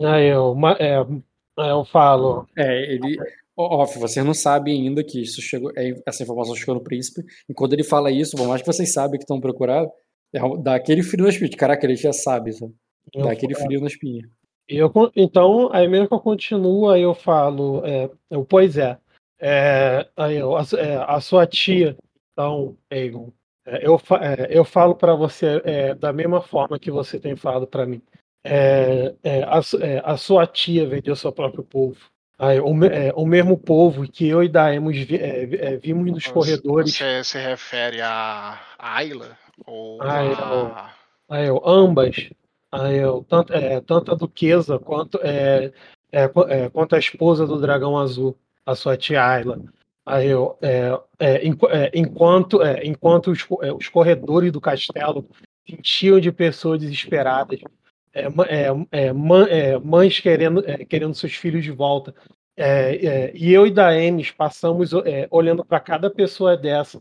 Aí 0.00 0.28
eu, 0.28 0.56
é, 0.78 1.70
eu 1.70 1.84
falo. 1.84 2.46
É, 2.56 2.92
ele. 2.92 3.18
Off, 3.56 3.98
você 3.98 4.22
não 4.22 4.34
sabe 4.34 4.70
ainda 4.70 5.02
que 5.02 5.20
isso 5.20 5.42
chegou, 5.42 5.70
essa 6.06 6.22
informação 6.22 6.54
chegou 6.54 6.76
no 6.76 6.82
príncipe. 6.82 7.22
E 7.48 7.52
quando 7.52 7.72
ele 7.72 7.82
fala 7.82 8.10
isso, 8.10 8.36
por 8.36 8.46
mais 8.46 8.62
que 8.62 8.66
vocês 8.66 8.92
sabem 8.92 9.18
que 9.18 9.24
estão 9.24 9.40
procurando, 9.40 9.90
É, 10.32 10.40
dá 10.58 10.76
aquele 10.76 11.02
frio 11.02 11.24
na 11.24 11.30
espinha. 11.30 11.50
Caraca, 11.50 11.84
ele 11.84 11.96
já 11.96 12.12
sabe, 12.12 12.52
sabe? 12.52 12.72
Dá 13.12 13.20
eu, 13.20 13.28
aquele 13.28 13.54
frio 13.54 13.80
na 13.80 13.88
espinha. 13.88 14.22
Eu, 14.68 14.92
então, 15.16 15.70
aí 15.72 15.88
mesmo 15.88 16.08
que 16.08 16.14
eu 16.14 16.20
continuo, 16.20 16.88
aí 16.88 17.02
eu 17.02 17.14
falo, 17.14 17.84
é, 17.84 18.08
eu, 18.30 18.44
pois 18.44 18.78
é, 18.78 18.96
é, 19.40 20.06
aí 20.16 20.36
eu, 20.36 20.56
a, 20.56 20.62
é, 20.78 20.96
a, 20.96 21.20
sua 21.20 21.46
tia, 21.46 21.96
então, 22.32 22.76
Egon, 22.88 23.28
é, 23.28 23.41
eu, 23.66 24.00
é, 24.20 24.48
eu 24.50 24.64
falo 24.64 24.94
para 24.94 25.14
você 25.14 25.60
é, 25.64 25.94
da 25.94 26.12
mesma 26.12 26.40
forma 26.40 26.78
que 26.78 26.90
você 26.90 27.18
tem 27.18 27.36
falado 27.36 27.66
para 27.66 27.86
mim. 27.86 28.02
A, 29.46 30.12
a, 30.12 30.16
sua 30.16 30.46
tia 30.46 30.86
vendeu 30.86 31.14
seu 31.14 31.32
próprio 31.32 31.62
povo. 31.62 31.96
Aí, 32.38 32.58
o, 32.58 32.72
o, 33.14 33.26
mesmo 33.26 33.56
povo 33.56 34.10
que 34.10 34.26
eu 34.26 34.42
e 34.42 34.48
Daemos 34.48 34.98
vi, 34.98 35.16
vimos 35.80 36.10
nos 36.10 36.24
você, 36.24 36.32
corredores. 36.32 36.96
Você 36.96 37.22
se 37.22 37.38
refere 37.38 38.00
a 38.00 38.58
Ayla? 38.78 39.38
Ou 39.64 40.02
a... 40.02 40.92
aí, 41.28 41.46
eu, 41.46 41.62
ambas 41.64 42.30
eu, 42.90 43.24
tanto, 43.28 43.52
é, 43.52 43.80
tanto 43.80 44.12
a 44.12 44.14
duquesa 44.14 44.78
quanto, 44.78 45.18
é, 45.22 45.72
é, 46.10 46.22
é, 46.24 46.70
quanto 46.70 46.94
a 46.94 46.98
esposa 46.98 47.46
do 47.46 47.60
dragão 47.60 47.98
azul, 47.98 48.36
a 48.64 48.74
sua 48.74 48.96
tia 48.96 49.24
Ayla. 49.24 49.60
Aí 50.04 50.28
eu, 50.28 50.58
é, 50.60 50.98
é, 51.18 51.46
é 51.46 51.90
enquanto, 51.94 52.60
enquanto 52.82 53.30
os, 53.30 53.46
os, 53.76 53.88
corredores 53.88 54.50
do 54.50 54.60
castelo 54.60 55.28
sentiam 55.68 56.18
de 56.18 56.32
pessoas 56.32 56.80
desesperadas, 56.80 57.60
mães 59.84 60.18
querendo, 60.18 60.62
querendo 60.88 61.14
seus 61.14 61.34
filhos 61.34 61.62
de 61.62 61.70
volta. 61.70 62.14
e 63.34 63.52
eu 63.52 63.66
e 63.66 63.70
Daemis 63.70 64.32
passamos 64.32 64.90
olhando 65.30 65.64
para 65.64 65.78
cada 65.78 66.10
pessoa 66.10 66.56
dessa, 66.56 67.00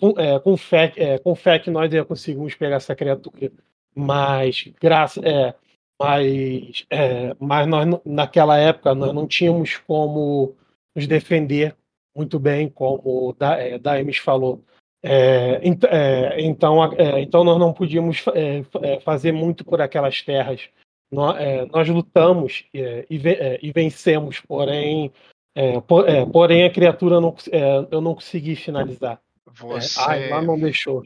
com, 0.00 0.14
com, 0.42 0.56
fé, 0.56 1.18
com 1.22 1.34
fé 1.36 1.58
que 1.60 1.70
nós 1.70 1.88
conseguimos 2.06 2.54
pegar 2.56 2.76
essa 2.76 2.96
criatura 2.96 3.52
mas 3.94 4.68
graça, 4.80 5.20
é, 5.24 5.54
mas, 5.98 6.86
é, 6.90 7.34
mas 7.38 7.66
nós 7.66 8.00
naquela 8.04 8.56
época 8.56 8.94
nós 8.94 9.12
não 9.12 9.26
tínhamos 9.26 9.76
como 9.76 10.56
nos 10.94 11.06
defender 11.06 11.76
muito 12.14 12.38
bem, 12.38 12.68
como 12.68 13.34
da, 13.38 13.56
é, 13.56 13.78
Daemis 13.78 14.18
falou. 14.18 14.64
É, 15.02 15.60
é, 15.62 16.40
então, 16.40 16.84
é, 16.92 17.20
então 17.20 17.42
nós 17.42 17.58
não 17.58 17.72
podíamos 17.72 18.24
é, 18.34 18.62
é, 18.82 19.00
fazer 19.00 19.32
muito 19.32 19.64
por 19.64 19.80
aquelas 19.80 20.20
terras. 20.22 20.68
Nós, 21.10 21.36
nós 21.72 21.88
lutamos 21.88 22.64
e, 22.72 23.72
vencemos, 23.74 24.38
porém, 24.38 25.12
por, 25.88 26.06
porém 26.32 26.64
a 26.64 26.70
criatura 26.70 27.20
não, 27.20 27.34
eu 27.90 28.00
não 28.00 28.14
consegui 28.14 28.54
finalizar. 28.54 29.20
Você... 29.44 29.98
ai, 29.98 30.28
lá 30.28 30.40
não 30.40 30.56
deixou. 30.56 31.02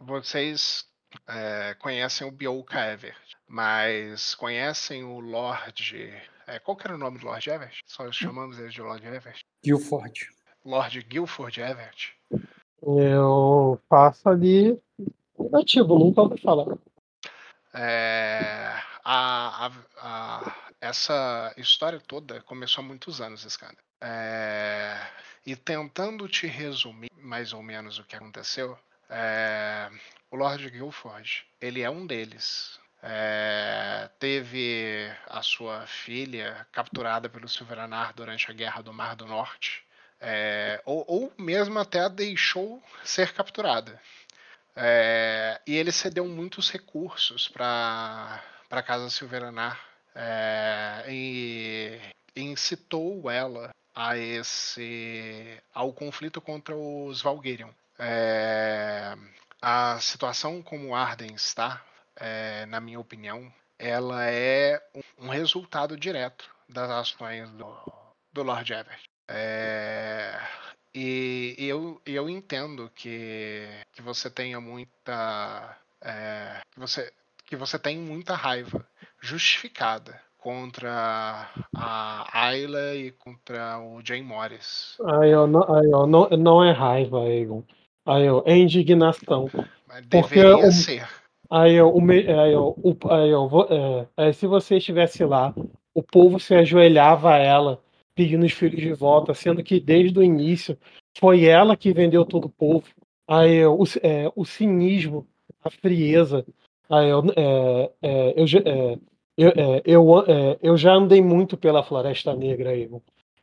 Vocês 0.00 0.84
conhecem 1.78 2.26
o 2.26 2.32
Bioka 2.32 2.90
Evert, 2.90 3.36
mas 3.46 4.34
conhecem 4.34 5.04
o 5.04 5.20
Lord. 5.20 6.12
É, 6.46 6.58
qual 6.58 6.76
que 6.76 6.86
era 6.86 6.94
o 6.94 6.98
nome 6.98 7.18
do 7.18 7.26
Lord 7.26 7.48
Evert? 7.48 7.80
Só 7.86 8.10
chamamos 8.10 8.58
ele 8.58 8.68
de 8.68 8.80
Lord 8.80 9.06
Evert? 9.06 9.40
Guilford. 9.64 10.30
Lord 10.64 11.02
Guilford 11.02 11.60
Evert. 11.60 12.12
Eu 12.82 13.80
faço 13.88 14.28
ali 14.28 14.78
ativo, 15.54 15.98
nunca 15.98 16.22
ouvi 16.22 16.40
falar. 16.40 16.76
É, 17.74 18.74
a, 19.04 19.66
a, 19.66 19.72
a, 19.98 20.56
essa 20.80 21.54
história 21.56 22.00
toda 22.00 22.42
começou 22.42 22.82
há 22.82 22.86
muitos 22.86 23.20
anos, 23.20 23.44
Escada. 23.44 23.76
É, 24.00 24.96
e 25.46 25.54
tentando 25.54 26.28
te 26.28 26.46
resumir 26.46 27.10
mais 27.16 27.52
ou 27.52 27.62
menos 27.62 27.98
o 27.98 28.04
que 28.04 28.16
aconteceu, 28.16 28.76
é, 29.08 29.88
o 30.30 30.36
Lord 30.36 30.68
Guilford, 30.70 31.44
ele 31.60 31.82
é 31.82 31.90
um 31.90 32.06
deles. 32.06 32.80
É, 33.02 34.08
teve 34.18 35.10
a 35.26 35.42
sua 35.42 35.84
filha 35.86 36.66
capturada 36.70 37.28
pelo 37.28 37.48
Silveranar 37.48 38.14
durante 38.14 38.48
a 38.48 38.54
Guerra 38.54 38.80
do 38.80 38.92
Mar 38.92 39.16
do 39.16 39.26
Norte, 39.26 39.84
é, 40.20 40.80
ou, 40.84 41.04
ou, 41.08 41.32
mesmo 41.36 41.78
até 41.80 42.08
deixou 42.08 42.80
ser 43.02 43.32
capturada. 43.32 44.00
É, 44.76 45.60
e 45.66 45.76
ele 45.76 45.90
cedeu 45.90 46.26
muitos 46.26 46.70
recursos 46.70 47.48
para 47.48 48.40
a 48.70 48.82
Casa 48.82 49.10
Silveranar 49.10 49.80
é, 50.14 51.04
e, 51.08 51.98
e 52.36 52.42
incitou 52.42 53.28
ela 53.30 53.74
a 53.94 54.16
esse 54.16 55.60
ao 55.74 55.92
conflito 55.92 56.40
contra 56.40 56.74
os 56.76 57.20
Valgerion. 57.20 57.70
É, 57.98 59.14
a 59.60 59.98
situação 60.00 60.62
como 60.62 60.94
Arden 60.94 61.34
está, 61.34 61.84
é, 62.22 62.64
na 62.66 62.80
minha 62.80 63.00
opinião, 63.00 63.52
ela 63.76 64.24
é 64.30 64.80
um, 65.18 65.28
resultado 65.28 65.96
direto 65.96 66.48
das 66.68 66.88
ações 66.88 67.50
do, 67.50 67.66
do 68.32 68.44
Lord 68.44 68.72
Everett. 68.72 69.02
É, 69.28 70.38
e, 70.94 71.56
eu, 71.58 72.00
eu 72.06 72.30
entendo 72.30 72.88
que, 72.94 73.66
que 73.92 74.00
você 74.00 74.30
tenha 74.30 74.60
muita. 74.60 75.76
É, 76.00 76.60
que, 76.70 76.78
você, 76.78 77.12
que 77.44 77.56
você 77.56 77.76
tem 77.76 77.98
muita 77.98 78.36
raiva 78.36 78.86
justificada 79.20 80.20
contra 80.38 81.48
a 81.74 82.46
Ayla 82.46 82.94
e 82.94 83.10
contra 83.12 83.80
o 83.80 84.00
Jay 84.04 84.22
Morris. 84.22 84.96
Aí, 85.18 85.30
eu 85.30 85.48
não, 85.48 85.74
aí, 85.74 85.90
eu 85.90 86.06
não, 86.06 86.28
não 86.30 86.64
é 86.64 86.70
raiva, 86.70 87.28
Egon. 87.28 87.64
Aí, 88.06 88.28
ó, 88.28 88.42
é 88.46 88.56
indignação. 88.56 89.48
Mas 89.88 90.06
deveria 90.06 90.52
Porque 90.52 90.72
ser. 90.72 91.21
Aí, 91.54 91.78
ó, 91.78 91.86
o, 91.86 92.00
aí, 92.10 92.54
ó, 92.54 92.72
o, 92.78 92.96
aí, 93.10 93.34
ó, 93.34 93.66
é, 93.68 94.08
aí, 94.16 94.32
se 94.32 94.46
você 94.46 94.78
estivesse 94.78 95.22
lá, 95.22 95.54
o 95.92 96.02
povo 96.02 96.40
se 96.40 96.54
ajoelhava 96.54 97.34
a 97.34 97.36
ela, 97.36 97.78
pedindo 98.14 98.46
os 98.46 98.52
filhos 98.52 98.80
de 98.80 98.94
volta, 98.94 99.34
sendo 99.34 99.62
que 99.62 99.78
desde 99.78 100.18
o 100.18 100.22
início 100.22 100.78
foi 101.18 101.44
ela 101.44 101.76
que 101.76 101.92
vendeu 101.92 102.24
todo 102.24 102.46
o 102.46 102.48
povo. 102.48 102.86
Aí, 103.28 103.62
ó, 103.66 103.74
o, 103.74 103.84
é, 104.02 104.32
o 104.34 104.46
cinismo, 104.46 105.26
a 105.62 105.68
frieza. 105.68 106.42
Aí, 106.88 107.12
ó, 107.12 107.22
é, 107.36 107.90
é, 108.00 108.34
eu, 108.34 108.46
é, 108.64 108.98
eu, 109.36 109.48
é, 109.50 109.82
eu, 109.84 110.08
eu 110.62 110.76
já 110.78 110.94
andei 110.94 111.20
muito 111.20 111.58
pela 111.58 111.82
Floresta 111.82 112.34
Negra, 112.34 112.70
aí, 112.70 112.88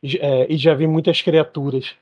e 0.02 0.56
já 0.56 0.74
vi 0.74 0.88
muitas 0.88 1.22
criaturas. 1.22 1.94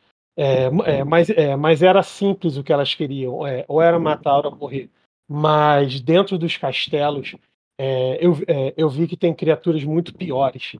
Mas, 1.06 1.28
mas 1.58 1.82
era 1.82 2.02
simples 2.02 2.56
o 2.56 2.64
que 2.64 2.72
elas 2.72 2.94
queriam, 2.94 3.40
ou 3.66 3.82
era 3.82 3.98
matar 3.98 4.46
ou 4.46 4.56
morrer. 4.56 4.88
Mas 5.28 6.00
dentro 6.00 6.38
dos 6.38 6.56
castelos, 6.56 7.34
é, 7.78 8.18
eu, 8.24 8.32
é, 8.46 8.74
eu 8.76 8.88
vi 8.88 9.06
que 9.06 9.16
tem 9.16 9.34
criaturas 9.34 9.84
muito 9.84 10.14
piores. 10.14 10.76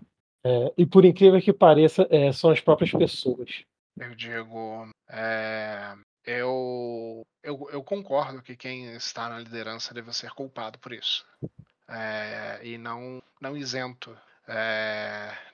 e 0.77 0.87
por 0.87 1.05
incrível 1.05 1.41
que 1.41 1.53
pareça, 1.53 2.09
são 2.33 2.51
as 2.51 2.61
próprias 2.61 2.91
pessoas. 2.91 3.65
Eu 4.01 4.15
digo, 4.15 4.89
eu, 6.25 7.27
eu, 7.43 7.69
eu, 7.73 7.85
concordo 7.85 8.41
que 8.41 8.57
quem 8.57 8.95
está 8.95 9.29
na 9.29 9.41
liderança 9.41 9.93
deve 9.93 10.13
ser 10.15 10.31
culpado 10.31 10.79
por 10.79 10.93
isso. 10.93 11.27
e 12.63 12.79
não, 12.79 13.23
não 13.41 13.57
isento 13.57 14.17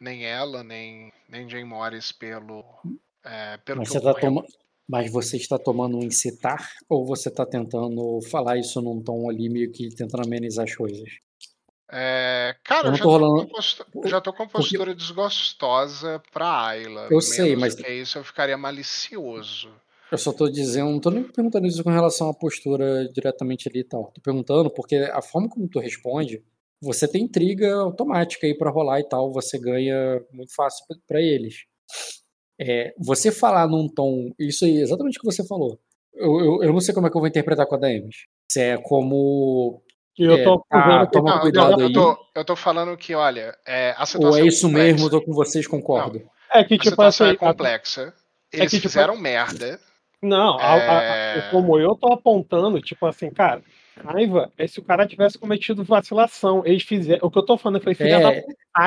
nem 0.00 0.24
ela, 0.24 0.62
nem, 0.62 1.12
nem 1.28 1.48
Jane 1.48 1.64
Morris 1.64 2.12
pelo, 2.12 2.64
é, 3.24 3.56
pelo 3.58 3.80
Mas, 3.80 3.88
você 3.88 4.00
tá 4.00 4.14
toma... 4.14 4.44
Mas 4.88 5.10
você 5.10 5.36
está 5.36 5.58
tomando 5.58 5.96
um 5.96 6.02
incitar 6.02 6.70
ou 6.88 7.06
você 7.06 7.28
está 7.28 7.46
tentando 7.46 8.20
falar 8.30 8.58
isso 8.58 8.82
num 8.82 9.02
tom 9.02 9.30
ali, 9.30 9.48
meio 9.48 9.72
que 9.72 9.88
tentando 9.88 10.26
amenizar 10.26 10.64
as 10.64 10.74
coisas? 10.74 11.08
É, 11.90 12.56
cara, 12.64 12.88
eu, 12.88 12.92
eu 12.92 12.96
já, 12.96 13.02
tô 13.02 13.10
rolando... 13.10 13.48
com 13.48 14.08
já 14.08 14.20
tô 14.20 14.32
com 14.32 14.48
postura 14.48 14.86
Porque... 14.86 14.96
desgostosa 14.96 16.22
pra 16.32 16.66
Ayla. 16.66 17.08
Eu 17.10 17.20
sei, 17.20 17.54
mas. 17.56 17.74
Que 17.74 17.92
isso 17.92 18.18
eu 18.18 18.24
ficaria 18.24 18.56
malicioso. 18.56 19.70
Eu 20.10 20.18
só 20.18 20.32
tô 20.32 20.48
dizendo, 20.48 20.90
não 20.90 21.00
tô 21.00 21.10
nem 21.10 21.24
perguntando 21.24 21.66
isso 21.66 21.82
com 21.82 21.90
relação 21.90 22.28
à 22.28 22.34
postura 22.34 23.08
diretamente 23.08 23.68
ali 23.68 23.80
e 23.80 23.84
tal. 23.84 24.12
Tô 24.14 24.20
perguntando 24.20 24.70
porque 24.70 24.96
a 24.96 25.22
forma 25.22 25.48
como 25.48 25.68
tu 25.68 25.80
responde, 25.80 26.42
você 26.80 27.08
tem 27.08 27.22
intriga 27.22 27.74
automática 27.74 28.46
aí 28.46 28.56
para 28.56 28.70
rolar 28.70 29.00
e 29.00 29.08
tal, 29.08 29.32
você 29.32 29.58
ganha 29.58 30.22
muito 30.32 30.54
fácil 30.54 30.84
para 31.06 31.20
eles. 31.20 31.64
É, 32.60 32.94
você 32.98 33.32
falar 33.32 33.66
num 33.66 33.88
tom. 33.88 34.30
Isso 34.38 34.64
aí, 34.64 34.78
exatamente 34.78 35.18
o 35.18 35.20
que 35.20 35.26
você 35.26 35.46
falou. 35.46 35.78
Eu, 36.14 36.40
eu, 36.40 36.62
eu, 36.62 36.72
não 36.72 36.80
sei 36.80 36.94
como 36.94 37.06
é 37.06 37.10
que 37.10 37.16
eu 37.16 37.20
vou 37.20 37.28
interpretar 37.28 37.66
com 37.66 37.74
a 37.74 37.78
Daemis. 37.78 38.16
Se 38.50 38.60
é 38.60 38.76
como. 38.76 39.82
Eu 40.16 40.34
é, 40.34 40.44
tô 40.44 40.64
tá, 40.68 41.06
toma 41.06 41.40
cuidado 41.40 41.80
eu, 41.80 41.86
aí. 41.88 41.92
Tô, 41.92 42.16
eu 42.36 42.44
tô 42.44 42.54
falando 42.54 42.96
que, 42.96 43.14
olha, 43.14 43.56
é, 43.66 43.94
a 43.98 44.06
situação. 44.06 44.30
Ou 44.30 44.38
é 44.38 44.46
isso 44.46 44.66
complexa. 44.68 44.92
mesmo, 44.92 45.06
eu 45.06 45.10
tô 45.10 45.22
com 45.22 45.32
vocês, 45.32 45.66
concordo. 45.66 46.20
Não, 46.20 46.60
é 46.60 46.62
que, 46.62 46.78
tipo, 46.78 46.88
a 47.02 47.10
situação 47.10 47.26
assim, 47.26 47.34
é 47.34 47.38
complexa. 47.38 48.14
Eles 48.52 48.66
é 48.66 48.70
que, 48.70 48.76
tipo, 48.76 48.88
fizeram 48.88 49.16
merda. 49.16 49.80
Não, 50.22 50.56
a, 50.58 50.74
a, 50.74 51.02
é. 51.02 51.50
como 51.50 51.78
eu 51.78 51.96
tô 51.96 52.12
apontando, 52.12 52.80
tipo 52.80 53.04
assim, 53.04 53.30
cara, 53.30 53.62
raiva 54.02 54.50
é 54.56 54.66
se 54.66 54.78
o 54.78 54.84
cara 54.84 55.06
tivesse 55.06 55.38
cometido 55.38 55.84
vacilação. 55.84 56.62
Eles 56.64 56.82
fizeram. 56.82 57.26
O 57.26 57.30
que 57.30 57.38
eu 57.38 57.44
tô 57.44 57.56
falando 57.56 57.82
foi 57.82 57.94
filha 57.94 58.16
é, 58.16 58.20
da 58.20 58.42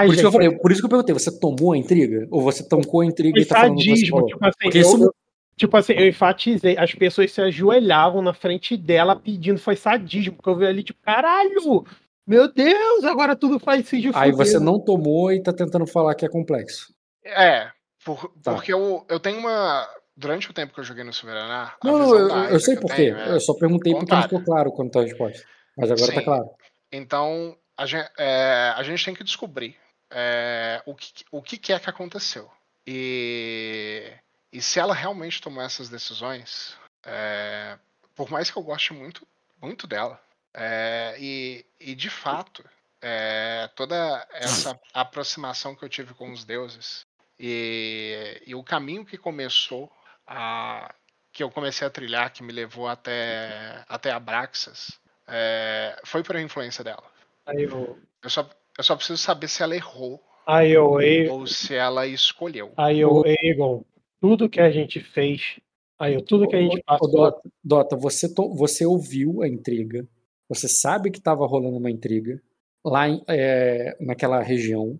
por 0.05 0.13
isso, 0.13 0.19
que 0.19 0.25
eu 0.25 0.31
falei, 0.31 0.51
por 0.51 0.71
isso 0.71 0.81
que 0.81 0.85
eu 0.85 0.89
perguntei, 0.89 1.13
você 1.13 1.39
tomou 1.39 1.73
a 1.73 1.77
intriga? 1.77 2.27
Ou 2.29 2.41
você 2.41 2.67
tancou 2.67 3.01
a 3.01 3.05
intriga 3.05 3.33
foi 3.33 3.41
e 3.41 3.45
tá 3.45 3.55
falando 3.55 3.77
sadismo, 3.77 4.25
tipo 4.25 4.45
assim, 4.45 4.65
eu, 4.65 4.81
isso... 4.81 5.13
tipo 5.55 5.77
assim, 5.77 5.93
eu 5.93 6.07
enfatizei, 6.07 6.77
as 6.77 6.93
pessoas 6.93 7.31
se 7.31 7.41
ajoelhavam 7.41 8.21
na 8.21 8.33
frente 8.33 8.75
dela 8.75 9.15
pedindo, 9.15 9.59
foi 9.59 9.75
sadismo, 9.75 10.33
porque 10.33 10.49
eu 10.49 10.55
vi 10.57 10.65
ali, 10.65 10.83
tipo, 10.83 10.99
caralho, 11.01 11.85
meu 12.27 12.51
Deus, 12.51 13.05
agora 13.05 13.37
tudo 13.37 13.57
faz 13.57 13.87
sentido. 13.87 14.11
Aí 14.15 14.33
você 14.33 14.59
não 14.59 14.77
tomou 14.77 15.31
e 15.31 15.41
tá 15.41 15.53
tentando 15.53 15.87
falar 15.87 16.13
que 16.13 16.25
é 16.25 16.29
complexo. 16.29 16.93
É, 17.23 17.69
por, 18.03 18.31
tá. 18.43 18.53
porque 18.53 18.73
eu, 18.73 19.05
eu 19.09 19.19
tenho 19.19 19.39
uma. 19.39 19.87
Durante 20.19 20.49
o 20.49 20.53
tempo 20.53 20.73
que 20.73 20.79
eu 20.79 20.83
joguei 20.83 21.03
no 21.03 21.13
Soberaná. 21.13 21.75
Não, 21.83 21.99
não, 21.99 22.15
eu, 22.17 22.29
eu 22.45 22.59
sei 22.59 22.75
por 22.75 22.91
quê. 22.93 23.13
É 23.15 23.33
eu 23.33 23.39
só 23.39 23.53
perguntei 23.53 23.93
porque 23.93 24.11
não 24.11 24.23
ficou 24.23 24.43
claro 24.43 24.71
quanto 24.71 24.97
a 24.97 25.03
resposta. 25.03 25.45
Mas 25.77 25.91
agora 25.91 26.07
tá 26.07 26.13
Sim. 26.13 26.15
tá 26.15 26.23
claro. 26.23 26.49
Então, 26.91 27.55
a 27.77 27.85
gente, 27.85 28.09
é, 28.17 28.73
a 28.75 28.81
gente 28.81 29.05
tem 29.05 29.13
que 29.13 29.23
descobrir 29.23 29.77
é, 30.09 30.81
o, 30.87 30.95
que, 30.95 31.23
o 31.31 31.41
que 31.41 31.71
é 31.71 31.79
que 31.79 31.89
aconteceu. 31.89 32.49
E, 32.85 34.11
e 34.51 34.59
se 34.59 34.79
ela 34.79 34.95
realmente 34.95 35.39
tomou 35.39 35.61
essas 35.61 35.87
decisões, 35.87 36.75
é, 37.05 37.77
por 38.15 38.31
mais 38.31 38.49
que 38.49 38.57
eu 38.57 38.63
goste 38.63 38.93
muito, 38.93 39.27
muito 39.61 39.85
dela, 39.85 40.19
é, 40.53 41.15
e, 41.19 41.65
e 41.79 41.93
de 41.93 42.09
fato, 42.09 42.63
é, 43.01 43.69
toda 43.75 44.27
essa 44.33 44.79
aproximação 44.93 45.75
que 45.75 45.83
eu 45.83 45.89
tive 45.89 46.13
com 46.15 46.31
os 46.31 46.43
deuses 46.43 47.05
e, 47.39 48.41
e 48.47 48.55
o 48.55 48.63
caminho 48.63 49.05
que 49.05 49.17
começou 49.17 49.91
a 50.27 50.93
que 51.31 51.43
eu 51.43 51.51
comecei 51.51 51.87
a 51.87 51.91
trilhar, 51.91 52.33
que 52.33 52.43
me 52.43 52.51
levou 52.51 52.87
até 52.87 53.83
até 53.87 54.11
Abraxas, 54.11 54.99
é, 55.27 55.95
foi 56.03 56.23
por 56.23 56.35
influência 56.35 56.83
dela. 56.83 57.03
Eu... 57.47 57.97
eu... 58.23 58.29
só 58.29 58.49
eu 58.77 58.83
só 58.83 58.95
preciso 58.95 59.17
saber 59.17 59.47
se 59.47 59.63
ela 59.63 59.75
errou 59.75 60.21
Aí 60.47 60.71
eu, 60.71 60.91
ou 61.29 61.45
se 61.45 61.75
ela 61.75 62.07
escolheu. 62.07 62.71
Aí 62.77 63.01
eu, 63.01 63.21
Egon, 63.25 63.83
tudo 64.21 64.47
que 64.47 64.61
a 64.61 64.71
gente 64.71 65.01
fez, 65.01 65.59
aí 65.99 66.13
eu, 66.13 66.21
tudo 66.21 66.47
que 66.47 66.55
a 66.55 66.61
gente 66.61 66.81
passou. 66.83 67.11
Dota, 67.11 67.49
Dota 67.61 67.95
você, 67.97 68.33
to, 68.33 68.55
você 68.55 68.85
ouviu 68.85 69.41
a 69.41 69.47
intriga, 69.47 70.07
você 70.47 70.69
sabe 70.69 71.11
que 71.11 71.17
estava 71.17 71.45
rolando 71.45 71.75
uma 71.75 71.91
intriga 71.91 72.41
lá 72.85 73.09
em, 73.09 73.21
é, 73.27 73.97
naquela 73.99 74.41
região 74.41 74.97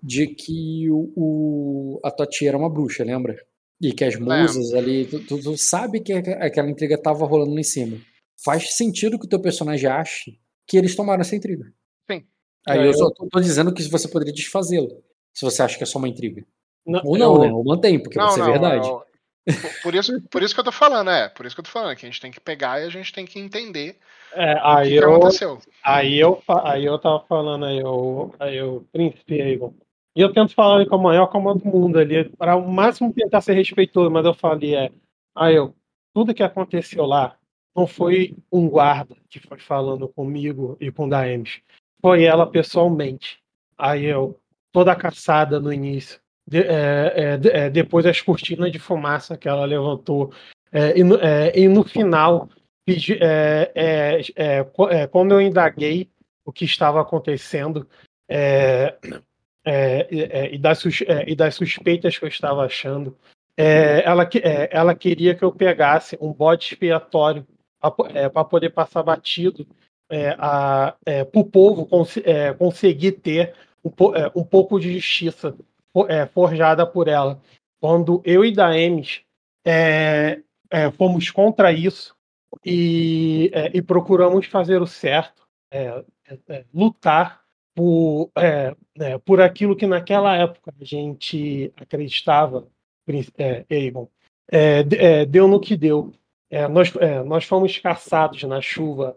de 0.00 0.28
que 0.28 0.88
o, 0.88 1.12
o, 1.16 2.00
a 2.04 2.10
tua 2.12 2.26
tia 2.26 2.50
era 2.50 2.56
uma 2.56 2.70
bruxa, 2.70 3.02
lembra? 3.02 3.44
E 3.80 3.92
que 3.92 4.04
as 4.04 4.16
musas 4.16 4.74
ali, 4.74 5.06
tu, 5.06 5.20
tu, 5.20 5.42
tu, 5.42 5.56
sabe 5.56 6.00
que 6.00 6.12
aquela 6.12 6.68
intriga 6.68 6.96
estava 6.96 7.24
rolando 7.24 7.54
lá 7.54 7.60
em 7.60 7.64
cima. 7.64 7.98
Faz 8.44 8.76
sentido 8.76 9.18
que 9.18 9.26
o 9.26 9.28
teu 9.28 9.40
personagem 9.40 9.88
ache 9.88 10.38
que 10.66 10.76
eles 10.76 10.94
tomaram 10.94 11.22
essa 11.22 11.34
intriga. 11.34 11.72
Sim. 12.10 12.24
Aí 12.68 12.80
é, 12.80 12.86
eu 12.86 12.94
só 12.94 13.10
tô, 13.10 13.26
tô 13.26 13.40
dizendo 13.40 13.72
que 13.72 13.82
você 13.84 14.06
poderia 14.06 14.34
desfazê-lo, 14.34 15.02
se 15.32 15.44
você 15.44 15.62
acha 15.62 15.76
que 15.78 15.82
é 15.82 15.86
só 15.86 15.98
uma 15.98 16.08
intriga. 16.08 16.44
Não, 16.86 17.00
Ou 17.04 17.18
não, 17.18 17.34
eu... 17.36 17.40
né? 17.40 17.52
Ou 17.52 17.64
mantém, 17.64 17.98
porque 17.98 18.18
não, 18.18 18.26
vai 18.26 18.34
ser 18.34 18.40
não, 18.40 18.50
verdade. 18.52 18.88
Eu, 18.88 19.04
por 19.82 19.94
isso, 19.94 20.20
por 20.30 20.42
isso 20.42 20.54
que 20.54 20.60
eu 20.60 20.64
tô 20.64 20.72
falando, 20.72 21.10
é. 21.10 21.28
Por 21.28 21.46
isso 21.46 21.56
que 21.56 21.60
eu 21.60 21.64
tô 21.64 21.70
falando, 21.70 21.96
que 21.96 22.04
a 22.04 22.08
gente 22.08 22.20
tem 22.20 22.30
que 22.30 22.40
pegar 22.40 22.80
e 22.80 22.84
a 22.84 22.90
gente 22.90 23.12
tem 23.12 23.24
que 23.24 23.38
entender 23.38 23.96
é, 24.32 24.58
aí 24.62 24.98
o 24.98 25.00
que, 25.00 25.04
eu, 25.04 25.08
que 25.08 25.16
aconteceu. 25.16 25.58
Aí 25.82 26.18
eu, 26.18 26.42
aí 26.64 26.84
eu 26.84 26.98
tava 26.98 27.24
falando 27.28 27.64
aí, 27.64 27.78
eu, 27.78 28.34
aí 28.38 28.56
eu, 28.56 28.86
príncipe 28.92 29.40
aí, 29.40 29.58
e 30.14 30.20
eu 30.20 30.32
tento 30.32 30.54
falar 30.54 30.84
com 30.86 30.94
a 30.96 30.98
maior 30.98 31.26
calma 31.28 31.54
do 31.54 31.64
mundo 31.64 31.98
ali, 31.98 32.28
para 32.30 32.56
o 32.56 32.70
máximo 32.70 33.12
tentar 33.12 33.40
ser 33.40 33.54
respeitoso, 33.54 34.10
mas 34.10 34.24
eu 34.24 34.34
falei, 34.34 34.74
é, 34.74 34.90
aí 35.34 35.54
eu, 35.54 35.74
tudo 36.12 36.34
que 36.34 36.42
aconteceu 36.42 37.06
lá 37.06 37.36
não 37.76 37.86
foi 37.86 38.36
um 38.52 38.68
guarda 38.68 39.16
que 39.28 39.38
foi 39.38 39.58
falando 39.58 40.08
comigo 40.08 40.76
e 40.80 40.90
com 40.90 41.08
Daemis, 41.08 41.60
foi 42.00 42.24
ela 42.24 42.46
pessoalmente. 42.46 43.38
Aí 43.78 44.04
eu, 44.04 44.38
toda 44.72 44.96
caçada 44.96 45.60
no 45.60 45.72
início, 45.72 46.20
de, 46.46 46.58
é, 46.62 47.14
é, 47.14 47.64
é, 47.64 47.70
depois 47.70 48.04
as 48.04 48.20
cortinas 48.20 48.72
de 48.72 48.78
fumaça 48.78 49.36
que 49.36 49.48
ela 49.48 49.64
levantou. 49.64 50.32
É, 50.72 50.98
e, 50.98 51.04
no, 51.04 51.16
é, 51.16 51.56
e, 51.56 51.68
no, 51.68 51.84
final, 51.84 52.48
pedi, 52.84 53.18
é, 53.20 54.64
quando 55.10 55.32
eu 55.32 55.40
indaguei 55.40 56.10
o 56.44 56.52
que 56.52 56.64
estava 56.64 57.00
acontecendo 57.00 57.88
e 59.64 60.58
das, 60.58 60.82
e, 61.26 61.34
das, 61.34 61.54
suspeitas 61.54 62.18
que 62.18 62.24
eu 62.24 62.28
estava 62.28 62.64
achando, 62.64 63.16
ela, 63.56 64.28
ela 64.70 64.94
queria 64.94 65.34
que 65.34 65.42
eu 65.42 65.52
pegasse 65.52 66.16
um 66.20 66.32
bode 66.32 66.64
expiatório 66.64 67.46
para 68.32 68.44
poder 68.44 68.70
passar 68.70 69.02
batido 69.02 69.66
para 70.08 70.96
o 71.34 71.44
povo 71.44 71.86
cons 71.86 72.14
conseguir 72.58 73.12
ter 73.12 73.54
um, 73.84 73.90
um 74.34 74.44
pouco 74.44 74.80
de 74.80 74.94
justiça 74.94 75.54
é, 76.08 76.26
forjada 76.26 76.86
por 76.86 77.08
ela. 77.08 77.40
Quando 77.80 78.20
eu 78.24 78.44
e 78.44 78.52
Daemis 78.52 79.22
é, 79.64 80.40
é, 80.70 80.90
fomos 80.90 81.30
contra 81.30 81.72
isso 81.72 82.14
e, 82.64 83.50
é, 83.52 83.70
e 83.74 83.82
procuramos 83.82 84.46
fazer 84.46 84.80
o 84.80 84.86
certo, 84.86 85.42
é, 88.36 88.74
é, 88.98 89.12
lutar 89.12 89.18
por, 89.18 89.24
por 89.24 89.40
aquilo 89.40 89.76
que 89.76 89.86
naquela 89.86 90.36
época 90.36 90.72
a 90.78 90.84
gente 90.84 91.72
acreditava, 91.76 92.66
é, 93.38 93.64
Eamon, 93.68 94.06
deu 95.28 95.48
no 95.48 95.60
que 95.60 95.76
deu. 95.76 96.12
nós, 96.70 96.92
nós 97.26 97.44
fomos 97.44 97.78
caçados 97.78 98.42
na 98.44 98.60
chuva, 98.60 99.16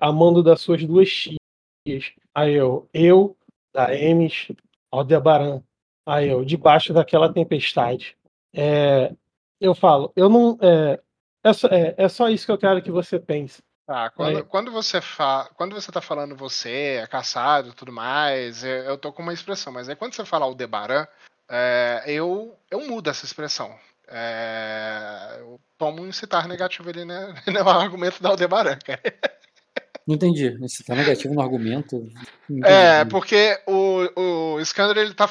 amando 0.00 0.42
das 0.42 0.60
suas 0.60 0.84
duas 0.84 1.08
tias. 1.10 2.12
Aí 2.34 2.54
eu, 2.54 2.88
eu, 2.92 3.36
Daemis, 3.74 4.48
Aldebaran. 4.90 5.62
Aí 6.06 6.28
eu, 6.28 6.44
debaixo 6.44 6.92
daquela 6.92 7.32
tempestade. 7.32 8.16
É, 8.54 9.12
eu 9.60 9.74
falo, 9.74 10.12
eu 10.16 10.28
não. 10.28 10.58
É, 10.60 11.00
é, 11.44 11.50
é, 11.76 11.94
é, 12.04 12.08
só 12.08 12.28
isso 12.28 12.46
que 12.46 12.52
eu 12.52 12.58
quero 12.58 12.82
que 12.82 12.90
você 12.90 13.18
pense. 13.18 13.62
Ah, 13.88 14.10
quando, 14.14 14.44
quando 14.44 14.70
você 14.70 15.00
fa... 15.00 15.48
quando 15.56 15.74
você 15.74 15.90
tá 15.90 16.02
falando 16.02 16.36
você, 16.36 17.00
é 17.02 17.06
caçado 17.06 17.70
e 17.70 17.72
tudo 17.72 17.90
mais, 17.90 18.62
eu, 18.62 18.70
eu 18.84 18.98
tô 18.98 19.10
com 19.10 19.22
uma 19.22 19.32
expressão, 19.32 19.72
mas 19.72 19.88
aí 19.88 19.96
quando 19.96 20.14
você 20.14 20.26
fala 20.26 20.44
Aldebaran, 20.44 21.06
é, 21.48 22.04
eu, 22.06 22.54
eu 22.70 22.86
mudo 22.86 23.08
essa 23.08 23.24
expressão. 23.24 23.74
É, 24.06 25.38
eu 25.40 25.58
tomo 25.78 26.02
um 26.02 26.06
incitar 26.06 26.46
negativo 26.46 26.90
ali 26.90 27.06
né, 27.06 27.34
no 27.48 27.68
argumento 27.68 28.22
da 28.22 28.28
Aldebaran, 28.28 28.78
cara. 28.84 29.00
Não 30.06 30.14
entendi. 30.14 30.50
Você 30.58 30.84
tá 30.84 30.94
negativo 30.94 31.34
no 31.34 31.40
argumento? 31.40 32.10
É, 32.64 33.04
porque 33.06 33.58
o, 33.66 34.54
o 34.54 34.60
Skander 34.60 34.98
ele 34.98 35.14
tá 35.14 35.28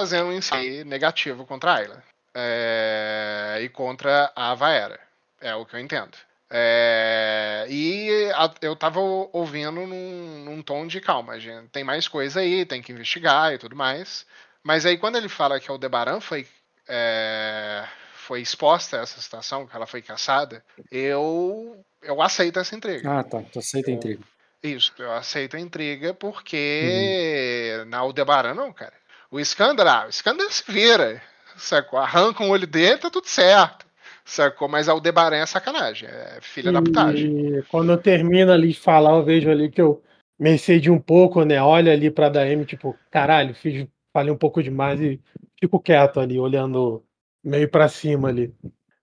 fazendo 0.00 0.26
um 0.26 0.32
ensaio 0.32 0.84
negativo 0.84 1.44
contra 1.46 1.72
a 1.72 1.74
Ayla. 1.76 2.02
É, 2.34 3.58
e 3.62 3.68
contra 3.68 4.32
a 4.34 4.54
Vaera. 4.54 5.00
É 5.40 5.54
o 5.54 5.64
que 5.64 5.74
eu 5.74 5.80
entendo. 5.80 6.16
É, 6.50 7.66
e 7.68 8.30
a, 8.34 8.50
eu 8.62 8.74
tava 8.74 9.00
ouvindo 9.00 9.72
num, 9.72 10.44
num, 10.44 10.62
tom 10.62 10.86
de 10.86 11.00
calma, 11.00 11.38
gente. 11.38 11.68
Tem 11.68 11.84
mais 11.84 12.08
coisa 12.08 12.40
aí, 12.40 12.64
tem 12.64 12.80
que 12.80 12.92
investigar 12.92 13.52
e 13.52 13.58
tudo 13.58 13.76
mais. 13.76 14.24
Mas 14.62 14.86
aí 14.86 14.96
quando 14.96 15.16
ele 15.16 15.28
fala 15.28 15.60
que 15.60 15.70
o 15.70 15.76
Debaran 15.76 16.20
foi, 16.20 16.46
é, 16.88 17.84
foi 18.14 18.40
exposta 18.40 18.98
a 18.98 19.02
essa 19.02 19.20
situação, 19.20 19.66
que 19.66 19.76
ela 19.76 19.86
foi 19.86 20.00
caçada, 20.00 20.64
eu 20.90 21.84
eu 22.02 22.22
aceito 22.22 22.58
essa 22.58 22.74
intriga. 22.74 23.18
Ah, 23.18 23.24
tá. 23.24 23.42
Tu 23.52 23.58
aceita 23.58 23.90
a 23.90 23.94
intriga. 23.94 24.22
Isso, 24.62 24.92
eu 24.98 25.12
aceito 25.12 25.56
a 25.56 25.60
intriga 25.60 26.14
porque 26.14 27.76
uhum. 27.80 27.88
na 27.90 27.98
Aldebaran 27.98 28.54
não, 28.54 28.72
cara. 28.72 28.94
O 29.30 29.38
escândalo, 29.38 29.90
ah, 29.90 30.06
o 30.06 30.08
escândalo 30.08 30.50
se 30.50 30.64
vira, 30.66 31.22
sacou? 31.56 31.98
Arranca 31.98 32.42
um 32.42 32.50
olho 32.50 32.66
dele, 32.66 32.98
tá 32.98 33.10
tudo 33.10 33.28
certo. 33.28 33.86
Sacou? 34.28 34.68
Mas 34.68 34.90
Aldebaran 34.90 35.36
é 35.36 35.46
sacanagem, 35.46 36.06
é 36.06 36.38
filha 36.42 36.68
e, 36.68 36.72
da 36.72 36.82
putagem. 36.82 37.62
Quando 37.70 37.92
eu 37.92 37.96
termino 37.96 38.52
ali 38.52 38.68
de 38.68 38.78
falar, 38.78 39.12
eu 39.12 39.24
vejo 39.24 39.50
ali 39.50 39.70
que 39.70 39.80
eu 39.80 40.02
me 40.38 40.54
excedi 40.54 40.90
um 40.90 41.00
pouco, 41.00 41.44
né? 41.44 41.60
Olha 41.62 41.92
ali 41.92 42.10
pra 42.10 42.28
DM, 42.28 42.66
tipo, 42.66 42.94
caralho, 43.10 43.54
fiz, 43.54 43.88
falei 44.12 44.30
um 44.30 44.36
pouco 44.36 44.62
demais 44.62 45.00
e 45.00 45.18
fico 45.58 45.80
quieto 45.80 46.20
ali, 46.20 46.38
olhando 46.38 47.02
meio 47.42 47.70
para 47.70 47.88
cima 47.88 48.28
ali. 48.28 48.54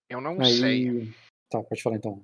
Eu 0.07 0.21
não 0.21 0.39
Aí... 0.39 0.53
sei. 0.53 1.13
Tá, 1.49 1.63
pode 1.63 1.81
falar 1.81 1.95
então. 1.95 2.23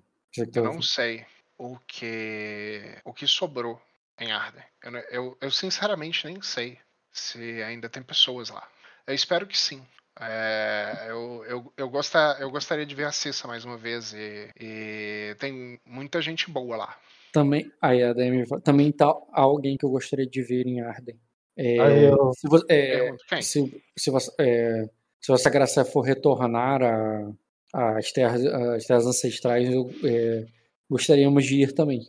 Eu 0.54 0.64
não 0.64 0.82
sei 0.82 1.26
o 1.58 1.78
que 1.88 2.82
o 3.04 3.12
que 3.12 3.26
sobrou 3.26 3.82
em 4.20 4.32
Arden. 4.32 4.64
Eu, 4.84 4.92
eu, 5.10 5.38
eu, 5.42 5.52
sinceramente 5.52 6.26
nem 6.28 6.40
sei 6.40 6.78
se 7.12 7.64
ainda 7.64 7.90
tem 7.90 8.04
pessoas 8.04 8.50
lá. 8.50 8.68
Eu 9.08 9.16
espero 9.16 9.48
que 9.48 9.58
sim. 9.58 9.84
É, 10.20 11.08
eu, 11.10 11.44
eu, 11.46 11.74
eu, 11.78 11.90
gostar, 11.90 12.40
eu 12.42 12.52
gostaria 12.52 12.86
de 12.86 12.94
ver 12.94 13.06
a 13.06 13.12
Cissa 13.12 13.48
mais 13.48 13.64
uma 13.64 13.78
vez 13.78 14.14
e, 14.14 14.50
e 14.60 15.36
tem 15.40 15.80
muita 15.86 16.22
gente 16.22 16.50
boa 16.50 16.76
lá. 16.76 16.98
Também, 17.32 17.72
aí 17.82 18.04
a 18.04 18.12
DM, 18.12 18.44
também 18.62 18.92
tá 18.92 19.14
alguém 19.32 19.78
que 19.78 19.86
eu 19.86 19.90
gostaria 19.90 20.28
de 20.28 20.42
ver 20.44 20.68
em 20.68 20.82
Arden. 20.82 21.18
É, 21.58 22.10
eu, 22.10 22.34
se, 22.34 22.48
você, 22.48 22.66
é, 22.70 23.42
se, 23.42 23.84
se, 23.98 24.12
você, 24.12 24.32
é, 24.40 24.90
se 25.20 25.32
Vossa 25.32 25.50
Graça 25.50 25.86
for 25.86 26.02
retornar 26.02 26.82
a, 26.84 27.98
as 27.98 28.12
terras, 28.12 28.46
as 28.46 28.86
terras 28.86 29.06
ancestrais, 29.06 29.70
eu, 29.70 29.90
é, 30.04 30.46
gostaríamos 30.90 31.46
de 31.46 31.62
ir 31.62 31.74
também. 31.74 32.02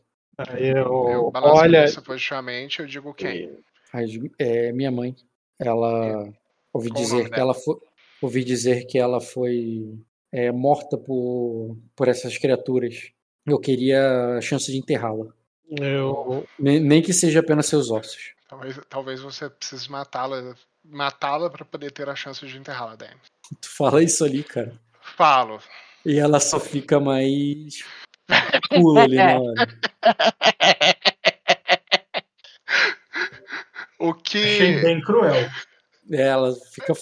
Eu, 0.59 1.09
eu 1.09 1.33
olha, 1.35 1.85
positivamente, 2.05 2.81
eu 2.81 2.87
digo 2.87 3.15
quem? 3.15 3.51
É, 4.39 4.73
minha 4.73 4.91
mãe. 4.91 5.15
Ela 5.59 6.33
ouvi 6.73 6.91
dizer 6.91 7.31
que 7.31 7.39
ela 7.39 7.55
foi. 7.55 7.77
Ouvi 8.23 8.45
dizer 8.45 8.87
que 8.87 8.99
ela 8.99 9.21
foi 9.21 9.99
é, 10.31 10.51
morta 10.51 10.97
por, 10.97 11.77
por 11.95 12.09
essas 12.09 12.39
criaturas. 12.39 13.11
Eu 13.45 13.59
queria 13.59 14.37
a 14.39 14.41
chance 14.41 14.71
de 14.71 14.79
enterrá-la. 14.79 15.27
Eu... 15.69 16.47
Nem, 16.59 16.81
nem 16.81 17.03
que 17.03 17.13
seja 17.13 17.41
apenas 17.41 17.67
seus 17.67 17.91
ossos. 17.91 18.35
Talvez, 18.49 18.81
talvez 18.89 19.21
você 19.21 19.49
precise 19.51 19.91
matá-la 19.91 20.55
matá-la 20.85 21.49
para 21.49 21.65
poder 21.65 21.91
ter 21.91 22.09
a 22.09 22.15
chance 22.15 22.45
de 22.45 22.59
enterrá-la, 22.59 22.97
Demi. 22.97 23.21
Tu 23.61 23.69
fala 23.69 24.03
isso 24.03 24.25
ali, 24.25 24.43
cara. 24.43 24.79
Falo. 25.01 25.61
E 26.05 26.19
ela 26.19 26.41
só 26.41 26.59
fica 26.59 26.99
mais 26.99 27.85
pula 28.69 29.03
ali 29.05 29.17
na 29.17 29.39
hora. 29.39 29.69
O 34.03 34.13
que. 34.15 34.43
Achei 34.43 34.83
bem 34.83 35.01
cruel. 35.01 35.49
Ela 36.13 36.55
fica. 36.71 36.93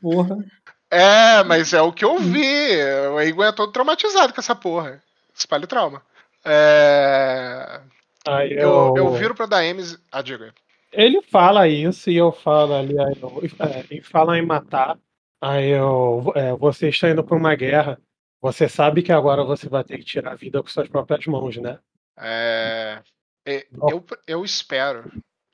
Porra. 0.00 0.44
É, 0.90 1.42
mas 1.44 1.72
é 1.72 1.82
o 1.82 1.92
que 1.92 2.04
eu 2.04 2.18
vi. 2.18 2.82
O 3.12 3.20
Egon 3.20 3.44
é 3.44 3.52
todo 3.52 3.72
traumatizado 3.72 4.32
com 4.32 4.40
essa 4.40 4.54
porra. 4.54 5.02
Espalha 5.34 5.64
o 5.64 5.68
trauma. 5.68 6.02
É... 6.44 7.80
Aí 8.26 8.52
Eu, 8.52 8.94
eu, 8.96 8.96
eu 8.96 9.12
viro 9.14 9.34
pra 9.34 9.46
Daemis. 9.46 9.98
Ah, 10.12 10.22
diga. 10.22 10.54
Ele 10.92 11.20
fala 11.22 11.66
isso 11.66 12.08
e 12.08 12.16
eu 12.16 12.30
falo 12.30 12.74
ali, 12.74 12.96
aí 12.98 13.16
eu, 13.20 13.42
é, 13.58 13.84
ele 13.90 14.00
fala 14.02 14.38
em 14.38 14.46
matar. 14.46 14.96
Aí 15.40 15.70
eu, 15.70 16.32
é, 16.36 16.52
você 16.52 16.88
está 16.88 17.10
indo 17.10 17.24
para 17.24 17.36
uma 17.36 17.54
guerra. 17.56 18.00
Você 18.40 18.68
sabe 18.68 19.02
que 19.02 19.10
agora 19.10 19.42
você 19.42 19.68
vai 19.68 19.82
ter 19.82 19.98
que 19.98 20.04
tirar 20.04 20.32
a 20.32 20.36
vida 20.36 20.62
com 20.62 20.68
suas 20.68 20.88
próprias 20.88 21.26
mãos, 21.26 21.56
né? 21.56 21.78
É... 22.16 23.02
é, 23.44 23.66
Eu, 23.90 24.04
eu 24.26 24.44
espero, 24.44 25.10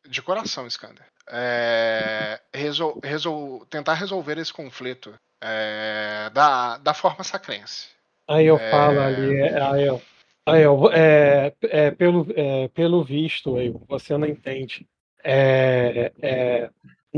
de 0.06 0.20
coração, 0.20 0.66
Skander, 0.66 1.06
é, 1.32 2.40
resol, 2.52 2.98
resol, 3.02 3.64
tentar 3.66 3.94
resolver 3.94 4.38
esse 4.38 4.52
conflito 4.52 5.14
é, 5.40 6.30
da, 6.32 6.78
da 6.78 6.94
forma 6.94 7.24
sacrense. 7.24 7.88
Aí 8.28 8.46
eu 8.46 8.56
É. 8.56 8.70
falo 8.70 9.00
ali, 9.00 9.36
é, 9.36 9.62
aí 9.62 9.86
eu, 9.86 10.00
aí 10.46 10.62
eu 10.62 10.90
é, 10.92 11.52
é, 11.62 11.90
pelo, 11.90 12.26
é, 12.34 12.68
pelo 12.68 13.02
visto, 13.04 13.56
aí, 13.56 13.72
você 13.88 14.16
não 14.16 14.26
entende. 14.26 14.86
É, 15.22 16.12
é, 16.22 16.70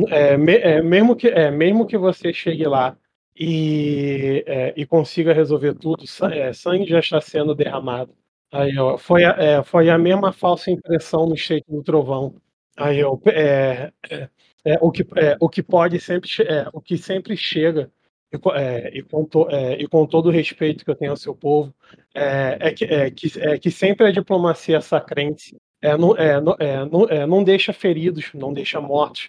é, 0.08 0.36
me- 0.36 0.82
mesmo, 0.82 1.14
que, 1.14 1.28
é, 1.28 1.50
mesmo 1.50 1.86
que 1.86 1.96
você 1.98 2.32
chegue 2.32 2.64
lá 2.64 2.96
e, 3.36 4.44
e 4.76 4.86
consiga 4.86 5.32
resolver 5.32 5.74
tudo, 5.74 6.06
sa- 6.06 6.52
sangue 6.54 6.86
já 6.86 6.98
está 6.98 7.20
sendo 7.20 7.54
derramado. 7.54 8.14
Aí 8.50 8.74
eu, 8.74 8.98
foi, 8.98 9.24
a, 9.24 9.62
foi 9.62 9.88
a 9.90 9.98
mesma 9.98 10.32
falsa 10.32 10.70
impressão 10.70 11.26
no 11.26 11.34
Estreito 11.34 11.70
do 11.70 11.82
Trovão. 11.82 12.34
Aí 12.77 12.99
eu, 12.99 13.20
é, 13.27 13.93
é, 14.11 14.29
é, 14.64 14.79
o, 14.81 14.91
que, 14.91 15.03
é, 15.16 15.37
o 15.41 15.49
que 15.49 15.62
pode 15.62 16.01
sempre, 16.01 16.29
é, 16.43 16.68
o 16.73 16.81
que 16.81 16.97
sempre 16.97 17.37
chega 17.37 17.91
e, 18.33 18.37
é, 18.55 18.99
e 18.99 19.03
com 19.03 19.25
to- 19.25 19.49
é, 19.51 19.75
e 19.75 19.87
com 19.87 20.07
todo 20.07 20.27
o 20.27 20.33
respeito 20.33 20.85
que 20.85 20.91
eu 20.91 20.95
tenho 20.95 21.11
ao 21.11 21.16
seu 21.16 21.35
povo, 21.35 21.75
é, 22.14 22.57
é 22.61 22.73
que, 22.73 22.85
é, 22.85 23.11
que, 23.11 23.39
é 23.39 23.59
que 23.59 23.70
sempre 23.70 24.07
a 24.07 24.11
diplomacia 24.11 24.81
sacrense 24.81 25.57
é, 25.83 25.97
não, 25.97 26.16
é, 26.16 26.41
não, 26.41 26.57
é, 26.59 26.85
não, 26.87 27.09
é, 27.09 27.27
não 27.27 27.45
deixa 27.45 27.73
feridos, 27.73 28.31
não 28.33 28.53
deixa 28.53 28.81
mortos, 28.81 29.29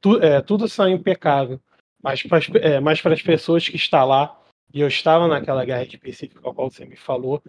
tu, 0.00 0.18
tudo 0.44 0.68
sai 0.68 0.90
impecável. 0.90 1.60
Mas 2.02 2.22
para 2.22 2.40
é, 2.60 2.80
mas 2.80 3.04
as 3.04 3.22
pessoas 3.22 3.68
que 3.68 3.76
estão 3.76 4.06
lá, 4.06 4.38
e 4.74 4.80
eu 4.80 4.88
estava 4.88 5.26
naquela 5.26 5.64
guerra 5.64 5.84
específica 5.84 6.40
a 6.40 6.52
qual 6.52 6.70
você 6.70 6.84
me 6.84 6.96
falou, 6.96 7.42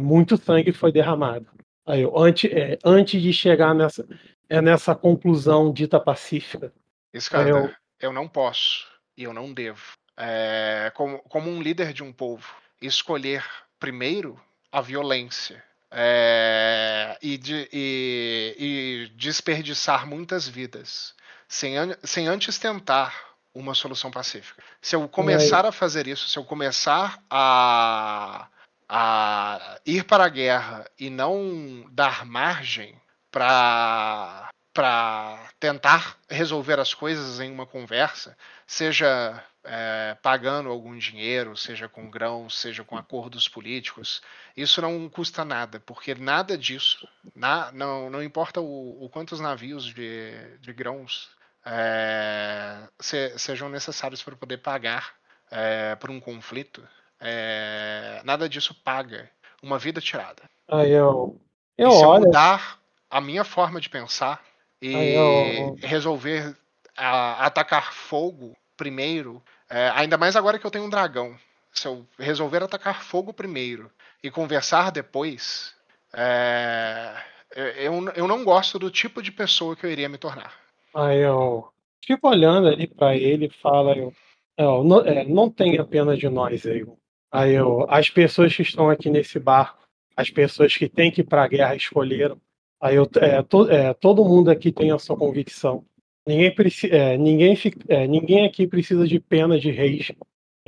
muito 0.00 0.36
sangue 0.36 0.72
foi 0.72 0.92
derramado. 0.92 1.46
Aí, 1.86 2.02
eu, 2.02 2.16
antes, 2.18 2.50
antes 2.84 3.22
de 3.22 3.32
chegar 3.32 3.74
nessa, 3.74 4.06
é, 4.50 4.60
nessa 4.60 4.94
conclusão 4.94 5.72
dita 5.72 5.98
pacífica, 5.98 6.72
Skander, 7.14 7.54
Eu- 7.54 7.74
eu 8.00 8.12
não 8.12 8.28
posso 8.28 8.86
e 9.16 9.24
eu 9.24 9.32
não 9.32 9.52
devo, 9.52 9.80
é, 10.16 10.92
como, 10.94 11.18
como 11.20 11.50
um 11.50 11.62
líder 11.62 11.92
de 11.92 12.02
um 12.02 12.12
povo, 12.12 12.46
escolher 12.82 13.44
primeiro 13.78 14.38
a 14.70 14.80
violência 14.80 15.62
é, 15.92 17.18
e, 17.20 17.36
de- 17.36 17.68
e- 17.72 18.54
e 18.58 19.12
desperdiçar 19.16 20.06
muitas 20.06 20.46
vidas 20.48 21.14
sem, 21.48 21.74
sem 22.04 22.28
antes 22.28 22.58
tentar 22.58 23.12
uma 23.52 23.74
solução 23.74 24.10
pacífica. 24.10 24.62
Se 24.80 24.94
eu 24.94 25.08
começar 25.08 25.66
a 25.66 25.72
fazer 25.72 26.06
isso, 26.06 26.28
se 26.28 26.38
eu 26.38 26.44
começar 26.44 27.20
a, 27.28 28.46
a 28.88 29.78
ir 29.84 30.04
para 30.04 30.24
a 30.24 30.28
guerra 30.28 30.84
e 30.98 31.10
não 31.10 31.84
dar 31.90 32.24
margem 32.24 32.94
para 33.30 34.48
para 34.72 35.50
tentar 35.58 36.16
resolver 36.28 36.78
as 36.78 36.94
coisas 36.94 37.40
em 37.40 37.50
uma 37.50 37.66
conversa, 37.66 38.36
seja 38.66 39.44
é, 39.64 40.16
pagando 40.22 40.68
algum 40.70 40.96
dinheiro, 40.96 41.56
seja 41.56 41.88
com 41.88 42.08
grãos, 42.08 42.58
seja 42.58 42.84
com 42.84 42.96
acordos 42.96 43.48
políticos, 43.48 44.22
isso 44.56 44.80
não 44.80 45.08
custa 45.08 45.44
nada, 45.44 45.80
porque 45.80 46.14
nada 46.14 46.56
disso, 46.56 47.06
na, 47.34 47.72
não, 47.72 48.08
não 48.08 48.22
importa 48.22 48.60
o, 48.60 49.04
o 49.04 49.08
quantos 49.08 49.40
navios 49.40 49.84
de, 49.86 50.56
de 50.60 50.72
grãos 50.72 51.28
é, 51.66 52.78
se- 53.00 53.38
sejam 53.38 53.68
necessários 53.68 54.22
para 54.22 54.36
poder 54.36 54.58
pagar 54.58 55.14
é, 55.50 55.96
por 55.96 56.10
um 56.10 56.20
conflito, 56.20 56.86
é, 57.18 58.22
nada 58.24 58.48
disso 58.48 58.72
paga 58.72 59.28
uma 59.60 59.78
vida 59.78 60.00
tirada. 60.00 60.44
aí 60.68 60.92
eu, 60.92 61.38
eu 61.76 61.88
e 61.88 61.92
se 61.92 62.02
eu 62.02 62.08
olho, 62.08 62.26
mudar 62.26 62.79
a 63.10 63.20
minha 63.20 63.44
forma 63.44 63.80
de 63.80 63.88
pensar 63.90 64.42
e 64.80 64.92
eu- 64.92 65.76
resolver 65.82 66.56
a- 66.96 67.46
atacar 67.46 67.92
fogo 67.92 68.56
primeiro, 68.76 69.42
é, 69.68 69.90
ainda 69.94 70.16
mais 70.16 70.36
agora 70.36 70.58
que 70.58 70.66
eu 70.66 70.70
tenho 70.70 70.84
um 70.84 70.90
dragão, 70.90 71.36
se 71.72 71.86
eu 71.86 72.06
resolver 72.18 72.62
atacar 72.62 73.02
fogo 73.02 73.32
primeiro 73.32 73.90
e 74.22 74.30
conversar 74.30 74.90
depois, 74.90 75.74
é, 76.12 77.14
eu, 77.54 77.92
eu 78.14 78.26
não 78.28 78.44
gosto 78.44 78.78
do 78.78 78.90
tipo 78.90 79.22
de 79.22 79.32
pessoa 79.32 79.76
que 79.76 79.84
eu 79.84 79.90
iria 79.90 80.08
me 80.08 80.18
tornar. 80.18 80.54
Aí 80.94 81.20
eu 81.20 81.68
fico 82.04 82.28
olhando 82.28 82.68
ali 82.68 82.86
para 82.86 83.16
ele 83.16 83.46
e 83.46 83.50
falo, 83.60 83.92
eu, 83.92 84.14
eu, 84.56 84.84
não, 84.84 85.00
é, 85.00 85.24
não 85.24 85.50
tenha 85.50 85.84
pena 85.84 86.16
de 86.16 86.28
nós, 86.28 86.66
aí. 86.66 86.84
Aí 87.32 87.52
eu, 87.52 87.86
as 87.88 88.10
pessoas 88.10 88.54
que 88.54 88.62
estão 88.62 88.90
aqui 88.90 89.08
nesse 89.08 89.38
barco, 89.38 89.78
as 90.16 90.30
pessoas 90.30 90.76
que 90.76 90.88
têm 90.88 91.10
que 91.10 91.20
ir 91.20 91.24
para 91.24 91.44
a 91.44 91.48
guerra 91.48 91.76
escolheram. 91.76 92.40
Aí 92.80 92.96
eu, 92.96 93.08
é, 93.20 93.42
to, 93.42 93.70
é, 93.70 93.92
todo 93.94 94.24
mundo 94.24 94.50
aqui 94.50 94.72
tem 94.72 94.90
a 94.90 94.98
sua 94.98 95.16
convicção. 95.16 95.84
Ninguém, 96.26 96.54
é, 96.90 97.16
ninguém, 97.18 97.54
é, 97.88 98.06
ninguém 98.06 98.46
aqui 98.46 98.66
precisa 98.66 99.06
de 99.06 99.18
pena 99.18 99.58
de 99.58 99.70
reis, 99.70 100.12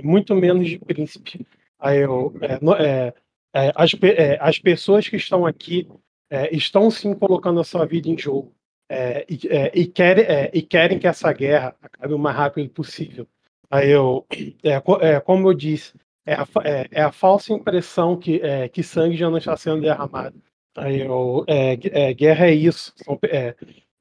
muito 0.02 0.34
menos 0.34 0.68
de 0.68 0.78
príncipe. 0.78 1.46
Aí 1.78 2.00
eu, 2.00 2.34
é, 2.40 2.58
no- 2.60 2.74
é, 2.74 3.14
é, 3.54 3.72
as, 3.74 3.92
as 4.40 4.58
pessoas 4.58 5.08
que 5.08 5.16
estão 5.16 5.46
aqui 5.46 5.86
estão 6.50 6.90
sim 6.90 7.14
colocando 7.14 7.60
a 7.60 7.64
sua 7.64 7.84
vida 7.84 8.08
em 8.08 8.16
jogo 8.16 8.54
e, 9.28 9.38
e, 9.82 9.86
querem, 9.86 10.24
e 10.52 10.62
querem 10.62 10.98
que 10.98 11.06
essa 11.06 11.30
guerra 11.32 11.76
acabe 11.82 12.14
o 12.14 12.18
mais 12.18 12.36
rápido 12.36 12.70
possível. 12.70 13.26
Aí 13.70 13.90
eu, 13.90 14.26
é, 14.62 14.80
co- 14.80 14.98
como 15.24 15.48
eu 15.48 15.54
disse, 15.54 15.92
é 16.26 16.34
a, 16.34 16.46
é- 16.64 16.88
é 16.90 17.02
a 17.02 17.12
falsa 17.12 17.52
impressão 17.52 18.16
que, 18.18 18.40
é, 18.40 18.68
que 18.68 18.82
sangue 18.82 19.16
já 19.16 19.28
não 19.30 19.38
está 19.38 19.56
sendo 19.56 19.82
derramado. 19.82 20.40
Aí 20.76 21.00
eu, 21.00 21.44
é, 21.46 21.76
gu- 21.76 21.90
é, 21.92 22.14
guerra 22.14 22.46
é 22.46 22.54
isso. 22.54 22.92
São, 22.96 23.18
é, 23.24 23.54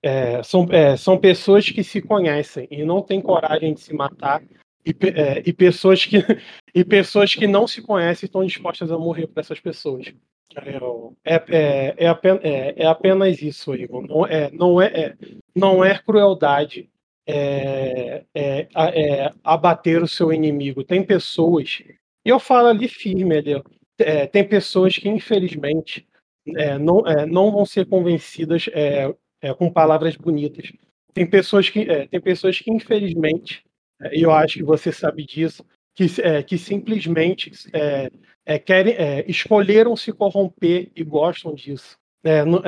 é, 0.03 0.43
são, 0.43 0.67
é, 0.72 0.95
são 0.97 1.17
pessoas 1.17 1.69
que 1.69 1.84
se 1.84 2.01
conhecem 2.01 2.67
e 2.72 2.84
não 2.84 3.01
têm 3.01 3.22
coragem 3.22 3.74
de 3.74 3.82
se 3.82 3.93
matar. 3.93 4.41
E, 4.86 4.91
é, 5.09 5.43
e 5.45 5.53
pessoas 5.53 6.05
que 6.05 6.17
e 6.74 6.84
pessoas 6.84 7.34
que 7.36 7.45
não 7.47 7.67
se 7.67 7.82
conhecem 7.82 8.26
estão 8.28 8.45
dispostas 8.45 8.91
a 8.91 8.97
morrer 8.97 9.28
por 9.28 9.39
essas 9.39 9.59
pessoas. 9.59 10.13
É, 11.24 11.36
é, 11.49 11.95
é, 11.97 12.07
apenas, 12.07 12.41
é, 12.43 12.74
é 12.84 12.86
apenas 12.88 13.41
isso, 13.41 13.74
Igor. 13.76 14.05
Não 14.07 14.26
é, 14.26 14.51
não 14.51 14.82
é, 14.82 14.86
é- 14.88 15.15
não 15.55 15.84
é 15.84 15.97
crueldade 15.97 16.89
é, 17.28 18.24
é, 18.34 18.67
é 18.76 19.34
abater 19.43 20.01
o 20.01 20.07
seu 20.07 20.34
inimigo. 20.34 20.84
Tem 20.84 21.03
pessoas, 21.03 21.82
e 22.25 22.29
eu 22.29 22.39
falo 22.39 22.67
ali 22.67 22.87
firme, 22.87 23.37
ali, 23.37 23.62
é, 24.00 24.25
tem 24.28 24.47
pessoas 24.47 24.97
que, 24.97 25.08
infelizmente, 25.09 26.08
é, 26.47 26.78
não, 26.78 27.05
é, 27.08 27.26
não 27.26 27.51
vão 27.51 27.66
ser 27.66 27.86
convencidas 27.86 28.68
é, 28.74 29.13
é, 29.42 29.54
com 29.54 29.72
palavras 29.72 30.16
bonitas. 30.16 30.72
Tem 31.13 31.30
pessoas 31.30 31.70
que, 31.70 31.82
é, 31.82 32.08
tem 32.08 32.20
pessoas 32.20 32.59
que 32.59 32.72
infelizmente, 32.72 33.63
é, 34.01 34.18
e 34.18 34.24
eu 34.24 34.32
acho 34.32 34.55
que 34.55 34.63
você 34.63 34.92
sabe 34.92 35.26
disso, 35.26 35.66
que, 35.93 36.08
que 36.47 36.58
simplesmente 36.58 37.51
querem, 38.66 38.96
escolheram 39.28 39.93
se 39.96 40.13
corromper 40.13 40.89
e 40.96 41.04
gostam 41.04 41.54
disso. 41.54 41.97
Não, 42.24 42.62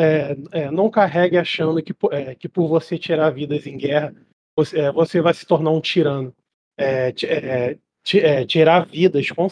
não 0.74 0.90
carregue 0.90 1.38
achando 1.38 1.82
que, 1.82 1.96
que 2.38 2.50
por 2.50 2.68
você 2.68 2.98
tirar 2.98 3.30
vidas 3.30 3.66
em 3.66 3.78
guerra, 3.78 4.14
você, 4.58 4.92
você 4.92 5.22
vai 5.22 5.34
se 5.34 5.46
tornar 5.46 5.72
um 5.72 5.80
tirano. 5.80 6.36
É, 6.78 7.14
ti- 7.14 7.28
ti- 8.04 8.46
tirar 8.46 8.86
vidas, 8.86 9.32
com, 9.32 9.48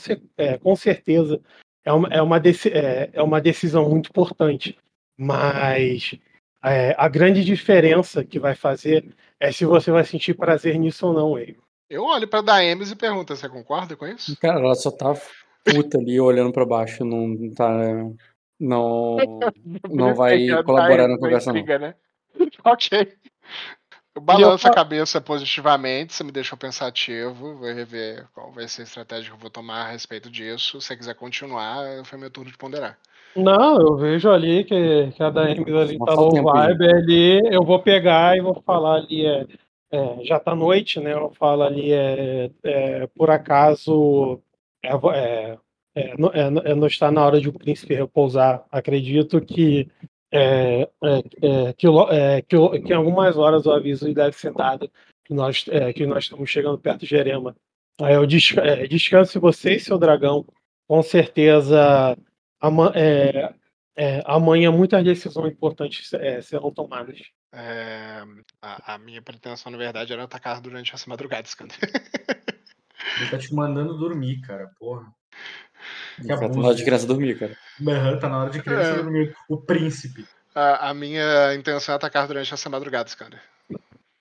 com 0.61 0.75
certeza, 0.75 1.41
é 1.83 1.91
uma, 1.91 2.07
é, 2.09 2.21
uma 2.21 2.39
deci- 2.39 2.69
é, 2.69 3.09
é 3.13 3.21
uma 3.21 3.41
decisão 3.41 3.89
muito 3.89 4.09
importante. 4.09 4.77
Mas 5.17 6.15
é, 6.63 6.95
a 6.97 7.07
grande 7.07 7.43
diferença 7.43 8.23
que 8.23 8.39
vai 8.39 8.55
fazer 8.55 9.13
é 9.39 9.51
se 9.51 9.65
você 9.65 9.91
vai 9.91 10.03
sentir 10.03 10.33
prazer 10.35 10.77
nisso 10.77 11.07
ou 11.07 11.13
não, 11.13 11.37
Eiko. 11.37 11.63
Eu 11.89 12.05
olho 12.05 12.27
pra 12.27 12.41
Daemis 12.41 12.91
e 12.91 12.95
pergunto, 12.95 13.35
você 13.35 13.49
concorda 13.49 13.95
com 13.97 14.07
isso? 14.07 14.37
Cara, 14.39 14.59
ela 14.59 14.75
só 14.75 14.89
tá 14.89 15.13
puta 15.65 15.97
ali 15.97 16.19
olhando 16.19 16.51
pra 16.53 16.65
baixo, 16.65 17.03
não 17.03 17.53
tá. 17.53 17.69
Não, 18.59 19.17
não 19.89 20.15
vai 20.15 20.39
colaborar 20.63 21.07
na 21.07 21.17
conversa, 21.17 21.51
não. 21.51 21.63
Né? 21.65 21.95
ok. 22.63 23.17
Eu 24.15 24.21
balanço 24.21 24.67
eu... 24.67 24.71
a 24.71 24.75
cabeça 24.75 25.21
positivamente, 25.21 26.13
você 26.13 26.23
me 26.23 26.31
deixou 26.31 26.57
pensativo, 26.57 27.55
vou 27.55 27.73
rever 27.73 28.27
qual 28.33 28.51
vai 28.51 28.67
ser 28.67 28.81
a 28.81 28.85
estratégia 28.85 29.29
que 29.29 29.35
eu 29.35 29.39
vou 29.39 29.49
tomar 29.49 29.83
a 29.83 29.91
respeito 29.91 30.29
disso. 30.29 30.81
Se 30.81 30.87
você 30.87 30.97
quiser 30.97 31.15
continuar, 31.15 32.03
foi 32.03 32.19
meu 32.19 32.29
turno 32.29 32.51
de 32.51 32.57
ponderar. 32.57 32.97
Não, 33.35 33.79
eu 33.79 33.95
vejo 33.95 34.29
ali 34.29 34.65
que, 34.65 35.11
que 35.15 35.23
a 35.23 35.29
Daemis 35.29 35.73
ali 35.73 35.97
tá 35.97 36.15
no 36.15 36.43
vibe 36.43 36.89
ali, 36.89 37.39
eu 37.49 37.63
vou 37.63 37.79
pegar 37.79 38.37
e 38.37 38.41
vou 38.41 38.61
falar 38.65 38.95
ali, 38.95 39.25
é, 39.25 39.47
é, 39.91 40.23
já 40.25 40.37
tá 40.37 40.53
noite, 40.53 40.99
né? 40.99 41.13
Eu 41.13 41.31
falo 41.31 41.63
ali, 41.63 41.93
é, 41.93 42.51
é 42.63 43.07
por 43.07 43.29
acaso 43.29 44.41
é, 44.83 44.89
é, 44.93 45.57
é, 45.93 46.17
não, 46.17 46.29
é, 46.29 46.71
é, 46.71 46.75
não 46.75 46.87
está 46.87 47.11
na 47.11 47.25
hora 47.25 47.39
de 47.39 47.49
o 47.49 47.53
príncipe 47.53 47.93
repousar. 47.93 48.65
Acredito 48.71 49.39
que 49.41 49.89
é, 50.31 50.81
é, 51.03 51.73
que, 51.73 51.87
que, 52.47 52.79
que, 52.81 52.93
em 52.93 52.95
algumas 52.95 53.37
horas 53.37 53.65
o 53.65 53.71
aviso 53.71 54.13
deve 54.13 54.35
ser 54.35 54.53
dado 54.53 54.89
que 55.25 55.33
nós, 55.33 55.65
que 55.95 56.05
nós 56.05 56.23
estamos 56.23 56.49
chegando 56.49 56.77
perto 56.77 57.01
de 57.01 57.07
Jerema. 57.07 57.55
Aí 58.01 58.13
eu 58.13 58.25
des, 58.25 58.53
descanse 58.89 59.37
você 59.39 59.75
e 59.75 59.79
seu 59.79 59.97
dragão. 59.97 60.45
Com 60.87 61.03
certeza 61.03 62.17
ama, 62.61 62.91
é, 62.95 63.53
é, 63.95 64.21
amanhã 64.25 64.71
muitas 64.71 65.03
decisões 65.03 65.53
importantes 65.53 66.13
é, 66.13 66.41
serão 66.41 66.71
tomadas. 66.71 67.19
É, 67.53 68.23
a, 68.61 68.95
a, 68.95 68.97
minha 68.97 69.21
pretensão, 69.21 69.71
na 69.71 69.77
verdade, 69.77 70.13
era 70.13 70.23
atacar 70.23 70.61
durante 70.61 70.93
essa 70.93 71.09
madrugada, 71.09 71.47
Scander. 71.47 71.77
Ele 73.19 73.29
tá 73.29 73.37
te 73.37 73.53
mandando 73.53 73.97
dormir, 73.97 74.39
cara, 74.41 74.71
porra. 74.79 75.11
Que 76.21 76.27
tá 76.27 76.47
na 76.47 76.67
hora 76.67 76.75
de 76.75 76.83
criança 76.83 77.07
dormir, 77.07 77.37
cara. 77.37 77.57
Uhum, 77.79 78.19
tá 78.19 78.29
na 78.29 78.39
hora 78.39 78.49
de 78.49 78.61
criança 78.61 78.89
é. 78.91 78.95
dormir. 78.95 79.35
O 79.49 79.57
príncipe. 79.57 80.25
A, 80.53 80.89
a, 80.89 80.93
minha 80.93 81.55
intenção 81.55 81.93
é 81.93 81.95
atacar 81.95 82.27
durante 82.27 82.53
essa 82.53 82.69
madrugada, 82.69 83.09
Scander. 83.09 83.41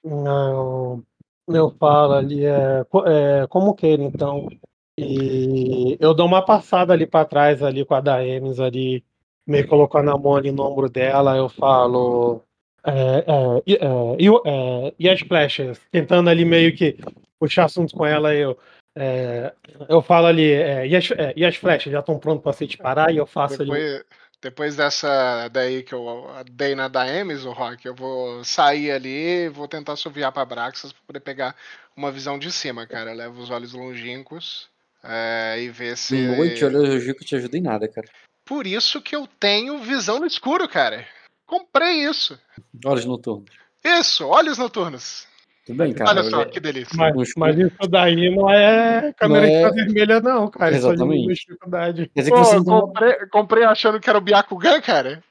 Não. 0.04 1.02
Eu 1.48 1.74
falo 1.78 2.14
ali, 2.14 2.44
é, 2.44 2.84
é 3.06 3.46
como 3.48 3.74
queira, 3.74 4.02
então. 4.02 4.48
E 4.96 5.96
eu 5.98 6.14
dou 6.14 6.26
uma 6.26 6.44
passada 6.44 6.92
ali 6.92 7.06
para 7.06 7.24
trás, 7.24 7.62
ali 7.62 7.84
com 7.84 7.94
a 7.94 8.00
Daemis 8.00 8.60
ali, 8.60 9.02
meio 9.46 9.66
colocando 9.66 10.10
a 10.10 10.18
mão 10.18 10.36
ali 10.36 10.52
no 10.52 10.62
ombro 10.62 10.88
dela, 10.88 11.36
eu 11.36 11.48
falo. 11.48 12.42
É, 12.84 13.24
é, 13.26 13.74
é, 13.74 14.26
é, 14.46 14.94
e 14.98 15.08
as 15.08 15.20
flechas? 15.20 15.80
Tentando 15.90 16.30
ali 16.30 16.44
meio 16.44 16.74
que 16.74 16.96
puxar 17.38 17.64
assunto 17.64 17.94
com 17.94 18.06
ela, 18.06 18.34
eu. 18.34 18.56
É, 18.96 19.52
eu 19.88 20.02
falo 20.02 20.26
ali, 20.26 20.50
e 20.50 20.96
as, 20.96 21.08
e, 21.36 21.44
as, 21.44 21.56
flechas 21.56 21.92
já 21.92 22.00
estão 22.00 22.18
prontas 22.18 22.42
para 22.42 22.52
se 22.52 22.66
disparar? 22.66 23.10
E 23.12 23.18
eu 23.18 23.26
faço 23.26 23.58
depois, 23.58 23.94
ali. 23.94 24.04
Depois 24.42 24.74
dessa 24.74 25.48
daí 25.48 25.82
que 25.82 25.94
eu 25.94 26.26
dei 26.50 26.74
na 26.74 26.88
Daemis, 26.88 27.44
o 27.44 27.52
Rock, 27.52 27.86
eu 27.86 27.94
vou 27.94 28.42
sair 28.42 28.90
ali 28.90 29.48
vou 29.48 29.68
tentar 29.68 29.96
suviar 29.96 30.32
para 30.32 30.44
Braxas 30.44 30.92
para 30.92 31.02
poder 31.06 31.20
pegar 31.20 31.54
uma 31.96 32.10
visão 32.10 32.38
de 32.38 32.50
cima, 32.50 32.86
cara. 32.86 33.10
Eu 33.10 33.16
levo 33.16 33.40
os 33.40 33.50
olhos 33.50 33.72
longínquos 33.72 34.68
é, 35.04 35.60
e 35.60 35.68
ver 35.68 35.96
se. 35.96 36.16
Noite, 36.36 36.62
eu 36.62 37.00
juro 37.00 37.18
que 37.18 37.24
te 37.24 37.36
ajuda 37.36 37.56
em 37.58 37.62
nada, 37.62 37.86
cara. 37.86 38.08
Por 38.44 38.66
isso 38.66 39.00
que 39.00 39.14
eu 39.14 39.28
tenho 39.38 39.78
visão 39.78 40.18
no 40.18 40.26
escuro, 40.26 40.68
cara. 40.68 41.06
Comprei 41.46 42.04
isso. 42.04 42.38
Olhos 42.84 43.04
noturnos. 43.04 43.50
Isso, 43.84 44.26
olhos 44.26 44.58
noturnos. 44.58 45.26
Tudo 45.66 45.76
bem, 45.76 45.92
cara. 45.92 46.10
Olha 46.10 46.30
só, 46.30 46.44
que 46.44 46.58
delícia. 46.58 46.96
Mas, 46.96 47.32
mas 47.36 47.58
isso 47.58 47.88
daí 47.88 48.34
não 48.34 48.50
é 48.50 49.12
câmera 49.16 49.46
não 49.46 49.54
é... 49.54 49.70
vermelha, 49.70 50.20
não, 50.20 50.48
cara. 50.48 50.74
Exatamente. 50.74 51.32
Isso 51.32 51.42
dificuldade. 51.42 52.10
Quer 52.14 52.20
dizer 52.20 52.30
que 52.30 52.36
Pô, 52.36 52.44
você 52.44 52.56
não... 52.56 52.64
comprei, 52.64 53.14
comprei 53.30 53.64
achando 53.64 54.00
que 54.00 54.08
era 54.08 54.18
o 54.18 54.22
Byakugan, 54.22 54.80
cara. 54.80 55.22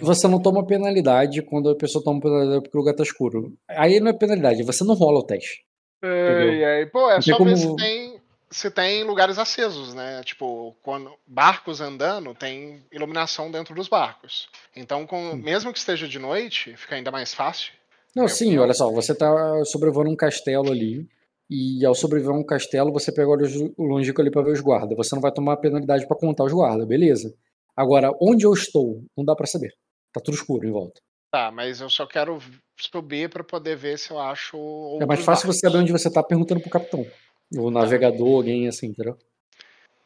Você 0.00 0.26
não 0.28 0.40
toma 0.40 0.66
penalidade 0.66 1.42
quando 1.42 1.68
a 1.68 1.76
pessoa 1.76 2.02
toma 2.02 2.20
penalidade 2.20 2.62
porque 2.62 2.76
o 2.76 2.80
lugar 2.80 2.94
tá 2.94 3.02
escuro. 3.02 3.52
Aí 3.68 4.00
não 4.00 4.08
é 4.08 4.12
penalidade, 4.14 4.62
você 4.62 4.82
não 4.82 4.94
rola 4.94 5.20
o 5.20 5.26
teste. 5.26 5.64
E 6.02 6.64
aí, 6.64 6.86
pô, 6.86 7.10
é 7.10 7.20
só 7.20 7.36
como... 7.36 7.50
ver 7.50 7.56
se 7.56 7.76
tem 7.76 8.22
se 8.52 8.70
tem 8.70 9.02
lugares 9.02 9.38
acesos, 9.38 9.94
né? 9.94 10.22
Tipo, 10.24 10.76
quando 10.82 11.10
barcos 11.26 11.80
andando, 11.80 12.34
tem 12.34 12.84
iluminação 12.92 13.50
dentro 13.50 13.74
dos 13.74 13.88
barcos. 13.88 14.48
Então, 14.76 15.06
com, 15.06 15.34
mesmo 15.34 15.72
que 15.72 15.78
esteja 15.78 16.06
de 16.06 16.18
noite, 16.18 16.76
fica 16.76 16.94
ainda 16.94 17.10
mais 17.10 17.32
fácil. 17.32 17.72
Não, 18.14 18.28
sim, 18.28 18.58
olha 18.58 18.74
só, 18.74 18.90
você 18.90 19.14
tá 19.14 19.64
sobrevoando 19.64 20.10
um 20.10 20.16
castelo 20.16 20.70
ali, 20.70 21.08
e 21.54 21.84
ao 21.84 21.94
sobrevoar 21.94 22.38
um 22.38 22.44
castelo, 22.44 22.90
você 22.90 23.12
pega 23.12 23.28
o 23.28 23.84
longínquo 23.84 24.22
ali 24.22 24.30
para 24.30 24.42
ver 24.42 24.52
os 24.52 24.60
guardas. 24.60 24.96
Você 24.96 25.14
não 25.14 25.20
vai 25.20 25.30
tomar 25.30 25.58
penalidade 25.58 26.06
para 26.06 26.16
contar 26.16 26.44
os 26.44 26.52
guardas, 26.52 26.86
beleza. 26.86 27.34
Agora, 27.76 28.10
onde 28.22 28.46
eu 28.46 28.54
estou, 28.54 29.04
não 29.14 29.22
dá 29.22 29.36
para 29.36 29.46
saber. 29.46 29.74
Tá 30.14 30.20
tudo 30.24 30.34
escuro 30.34 30.66
em 30.66 30.72
volta. 30.72 30.98
Tá, 31.30 31.50
mas 31.50 31.82
eu 31.82 31.90
só 31.90 32.06
quero 32.06 32.38
subir 32.78 33.28
para 33.28 33.44
poder 33.44 33.76
ver 33.76 33.98
se 33.98 34.10
eu 34.10 34.18
acho. 34.18 34.56
É 35.00 35.04
mais 35.04 35.20
fácil 35.20 35.46
barcos. 35.46 35.60
você 35.60 35.66
saber 35.66 35.78
onde 35.78 35.92
você 35.92 36.10
tá 36.10 36.22
perguntando 36.22 36.60
pro 36.60 36.70
capitão. 36.70 37.06
O 37.54 37.70
navegador, 37.70 38.36
alguém 38.36 38.66
assim, 38.66 38.86
entendeu? 38.86 39.18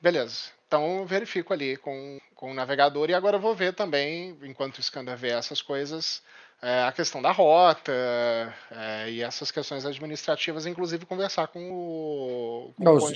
Beleza. 0.00 0.50
Então 0.66 0.98
eu 0.98 1.06
verifico 1.06 1.52
ali 1.52 1.76
com, 1.76 2.18
com 2.34 2.50
o 2.50 2.54
navegador 2.54 3.08
e 3.08 3.14
agora 3.14 3.36
eu 3.36 3.40
vou 3.40 3.54
ver 3.54 3.72
também, 3.72 4.36
enquanto 4.42 4.78
o 4.78 4.80
Skander 4.80 5.16
vê 5.16 5.30
essas 5.30 5.62
coisas, 5.62 6.22
é, 6.62 6.82
a 6.82 6.92
questão 6.92 7.20
da 7.20 7.32
rota 7.32 7.92
é, 8.70 9.10
e 9.10 9.22
essas 9.22 9.50
questões 9.50 9.84
administrativas, 9.84 10.66
inclusive 10.66 11.06
conversar 11.06 11.48
com 11.48 11.70
o, 11.70 12.72
com 12.76 12.84
Não, 12.84 12.92
o 12.92 12.96
os, 12.96 13.12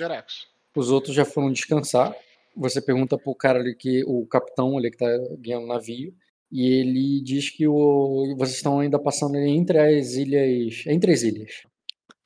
os 0.74 0.90
outros 0.90 1.14
já 1.14 1.24
foram 1.24 1.52
descansar. 1.52 2.14
Você 2.56 2.80
pergunta 2.80 3.16
pro 3.16 3.34
cara 3.34 3.60
ali 3.60 3.74
que 3.74 4.04
o 4.04 4.26
capitão 4.26 4.76
ali 4.76 4.90
que 4.90 4.98
tá 4.98 5.06
guiando 5.38 5.64
o 5.64 5.68
navio 5.68 6.14
e 6.50 6.66
ele 6.66 7.22
diz 7.22 7.48
que 7.48 7.66
o, 7.66 8.34
vocês 8.36 8.56
estão 8.56 8.80
ainda 8.80 8.98
passando 8.98 9.36
entre 9.36 9.78
as 9.78 10.14
ilhas, 10.14 10.84
entre 10.86 11.12
as 11.12 11.22
ilhas. 11.22 11.62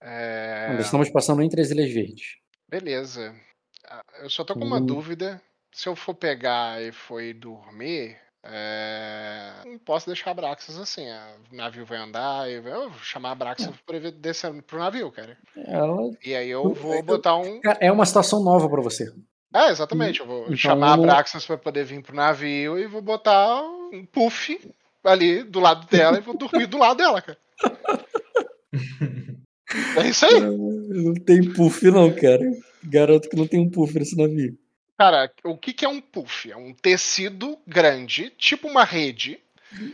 É... 0.04 0.68
Nós 0.74 0.84
estamos 0.84 1.08
passando 1.08 1.42
entre 1.42 1.62
as 1.62 1.70
Ilhas 1.70 1.90
Verdes. 1.90 2.36
Beleza. 2.68 3.34
Ah, 3.88 4.04
eu 4.22 4.28
só 4.28 4.44
tô 4.44 4.54
com 4.54 4.64
uma 4.64 4.78
uhum. 4.78 4.86
dúvida. 4.86 5.40
Se 5.72 5.88
eu 5.88 5.96
for 5.96 6.14
pegar 6.14 6.82
e 6.82 6.92
for 6.92 7.22
ir 7.22 7.34
dormir, 7.34 8.16
é... 8.44 9.52
não 9.64 9.78
posso 9.78 10.06
deixar 10.06 10.30
a 10.30 10.34
Braxas 10.34 10.78
assim. 10.78 11.06
O 11.50 11.56
navio 11.56 11.86
vai 11.86 11.98
andar, 11.98 12.50
eu 12.50 12.62
vou 12.62 12.98
chamar 13.02 13.32
a 13.32 13.34
Braxas 13.34 13.68
é. 13.68 13.72
pra 13.86 14.10
descer 14.10 14.62
pro 14.62 14.78
navio, 14.78 15.10
cara. 15.10 15.36
Ela... 15.56 16.10
E 16.24 16.34
aí 16.34 16.50
eu 16.50 16.72
vou 16.72 17.02
botar 17.02 17.36
um. 17.36 17.60
É 17.80 17.90
uma 17.90 18.06
situação 18.06 18.42
nova 18.42 18.68
para 18.68 18.82
você. 18.82 19.12
É, 19.54 19.70
exatamente. 19.70 20.20
Eu 20.20 20.26
vou 20.26 20.42
então, 20.44 20.56
chamar 20.56 20.94
a 20.94 20.96
Braxas 20.96 21.46
para 21.46 21.56
poder 21.56 21.84
vir 21.84 22.02
pro 22.02 22.14
navio 22.14 22.78
e 22.78 22.86
vou 22.86 23.00
botar 23.00 23.62
um 23.62 24.04
puff 24.04 24.58
ali 25.04 25.42
do 25.42 25.60
lado 25.60 25.86
dela 25.86 26.18
e 26.18 26.20
vou 26.20 26.36
dormir 26.36 26.66
do 26.66 26.78
lado 26.78 26.96
dela, 26.96 27.22
cara. 27.22 27.38
É 29.96 30.08
isso 30.08 30.24
aí. 30.24 30.40
Não 30.40 31.14
tem 31.14 31.52
puff, 31.52 31.90
não, 31.90 32.12
cara. 32.12 32.42
Garoto 32.84 33.28
que 33.28 33.36
não 33.36 33.46
tem 33.46 33.58
um 33.58 33.68
puff 33.68 33.98
nesse 33.98 34.16
navio. 34.16 34.56
Cara, 34.96 35.30
o 35.44 35.56
que, 35.56 35.72
que 35.72 35.84
é 35.84 35.88
um 35.88 36.00
puff? 36.00 36.50
É 36.50 36.56
um 36.56 36.72
tecido 36.72 37.58
grande, 37.66 38.30
tipo 38.38 38.68
uma 38.68 38.84
rede. 38.84 39.40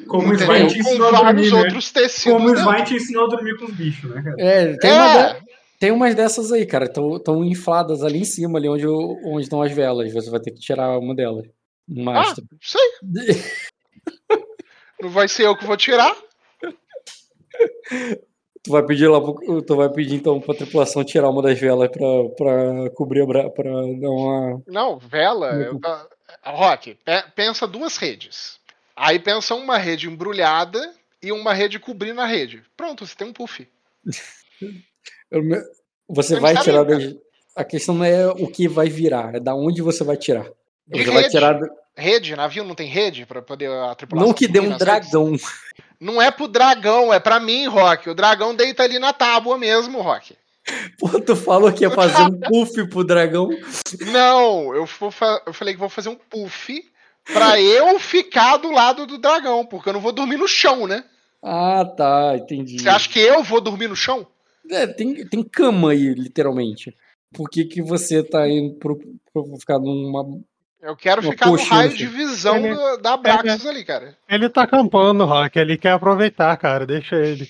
Como 0.06 0.30
o 0.30 0.36
Svai 0.36 0.66
te 0.66 0.78
ensinou 0.78 1.08
a 1.08 1.22
dormir, 1.22 1.50
né? 1.50 1.58
outros 1.58 1.90
tecidos 1.90 2.38
Como 2.38 2.52
o 2.52 2.56
Svai 2.56 2.84
te 2.84 2.96
ensinou 2.96 3.24
a 3.24 3.28
dormir 3.28 3.56
com 3.56 3.64
os 3.64 3.74
bichos, 3.74 4.10
né, 4.10 4.22
cara? 4.22 4.36
É, 4.38 4.76
tem, 4.76 4.90
é. 4.90 4.94
Uma 4.94 5.32
de... 5.32 5.40
tem 5.78 5.90
umas 5.90 6.14
dessas 6.14 6.52
aí, 6.52 6.66
cara. 6.66 6.84
Estão 6.84 7.42
infladas 7.44 8.02
ali 8.02 8.18
em 8.18 8.24
cima, 8.24 8.58
ali 8.58 8.68
onde, 8.68 8.86
onde 8.86 9.42
estão 9.42 9.62
as 9.62 9.72
velas. 9.72 10.12
Você 10.12 10.30
vai 10.30 10.40
ter 10.40 10.50
que 10.50 10.60
tirar 10.60 10.98
uma 10.98 11.14
delas. 11.14 11.46
Um 11.88 12.04
mastro. 12.04 12.44
Ah, 12.52 12.56
sei. 12.60 13.42
não 15.00 15.08
vai 15.08 15.28
ser 15.28 15.46
eu 15.46 15.56
que 15.56 15.64
vou 15.64 15.78
tirar. 15.78 16.14
Tu 18.62 18.70
vai 18.70 18.84
pedir 18.84 19.08
lá, 19.08 19.18
tu 19.66 19.76
vai 19.76 19.88
pedir 19.88 20.16
então 20.16 20.40
pra 20.40 20.54
tripulação 20.54 21.02
tirar 21.02 21.30
uma 21.30 21.42
das 21.42 21.58
velas 21.58 21.88
pra, 21.88 22.06
pra 22.36 22.90
cobrir 22.90 23.22
a 23.22 23.26
bra... 23.26 23.50
pra 23.50 23.70
dar 23.70 24.10
uma. 24.10 24.62
Não, 24.66 24.98
vela. 24.98 25.54
Eu... 25.54 25.80
Rock, 26.44 26.98
pensa 27.34 27.66
duas 27.66 27.96
redes. 27.96 28.60
Aí 28.94 29.18
pensa 29.18 29.54
uma 29.54 29.78
rede 29.78 30.08
embrulhada 30.08 30.94
e 31.22 31.32
uma 31.32 31.54
rede 31.54 31.78
cobrindo 31.78 32.20
a 32.20 32.26
rede. 32.26 32.62
Pronto, 32.76 33.06
você 33.06 33.16
tem 33.16 33.28
um 33.28 33.32
puff. 33.32 33.66
você 36.08 36.38
vai 36.38 36.54
tirar 36.56 36.84
das... 36.84 37.16
A 37.56 37.64
questão 37.64 37.94
não 37.94 38.04
é 38.04 38.28
o 38.28 38.46
que 38.46 38.68
vai 38.68 38.88
virar, 38.88 39.34
é 39.34 39.40
da 39.40 39.54
onde 39.54 39.82
você 39.82 40.04
vai 40.04 40.16
tirar. 40.16 40.46
Você 40.86 41.10
vai 41.10 41.28
tirar. 41.28 41.58
Rede, 41.96 42.36
navio 42.36 42.64
não 42.64 42.74
tem 42.74 42.88
rede 42.88 43.26
para 43.26 43.42
poder 43.42 43.70
a 43.70 43.94
tripulação. 43.94 44.28
Não 44.28 44.34
que 44.34 44.48
dê 44.48 44.60
um 44.60 44.76
dragão. 44.76 45.32
Redes? 45.32 45.46
Não 46.00 46.20
é 46.20 46.30
pro 46.30 46.48
dragão, 46.48 47.12
é 47.12 47.20
pra 47.20 47.38
mim, 47.38 47.66
Rock. 47.66 48.08
O 48.08 48.14
dragão 48.14 48.54
deita 48.54 48.82
ali 48.82 48.98
na 48.98 49.12
tábua 49.12 49.58
mesmo, 49.58 50.00
Rock. 50.00 50.34
Pô, 50.98 51.20
tu 51.20 51.36
falou 51.36 51.72
que 51.72 51.84
ia 51.84 51.90
fazer 51.92 52.22
um 52.22 52.40
puff 52.40 52.88
pro 52.88 53.04
dragão? 53.04 53.50
Não, 54.12 54.74
eu, 54.74 54.88
eu 55.46 55.52
falei 55.52 55.74
que 55.74 55.80
vou 55.80 55.88
fazer 55.88 56.08
um 56.08 56.16
puff 56.16 56.82
pra 57.24 57.60
eu 57.60 57.98
ficar 57.98 58.56
do 58.56 58.70
lado 58.70 59.06
do 59.06 59.18
dragão, 59.18 59.66
porque 59.66 59.88
eu 59.88 59.92
não 59.92 60.00
vou 60.00 60.12
dormir 60.12 60.36
no 60.36 60.48
chão, 60.48 60.86
né? 60.86 61.04
Ah, 61.42 61.84
tá, 61.84 62.36
entendi. 62.36 62.78
Você 62.78 62.88
acha 62.88 63.08
que 63.08 63.18
eu 63.18 63.42
vou 63.42 63.60
dormir 63.60 63.88
no 63.88 63.96
chão? 63.96 64.26
É, 64.70 64.86
tem, 64.86 65.26
tem 65.26 65.42
cama 65.42 65.92
aí, 65.92 66.14
literalmente. 66.14 66.94
Por 67.32 67.48
que, 67.48 67.64
que 67.64 67.80
você 67.80 68.22
tá 68.22 68.48
indo 68.48 68.74
pro, 68.74 68.98
pro 69.32 69.56
ficar 69.58 69.78
numa. 69.78 70.24
Eu 70.82 70.96
quero 70.96 71.22
ficar 71.22 71.46
no 71.46 71.56
raio 71.56 71.88
assim. 71.88 71.96
de 71.98 72.06
visão 72.06 72.56
Ele- 72.56 72.74
do- 72.74 72.96
da 72.98 73.14
Abraxas 73.14 73.66
ali, 73.66 73.84
cara. 73.84 74.16
Ele 74.28 74.48
tá 74.48 74.62
acampando, 74.62 75.24
Rock. 75.26 75.58
Ele 75.58 75.76
quer 75.76 75.92
aproveitar, 75.92 76.56
cara. 76.56 76.86
Deixa 76.86 77.16
ele. 77.16 77.48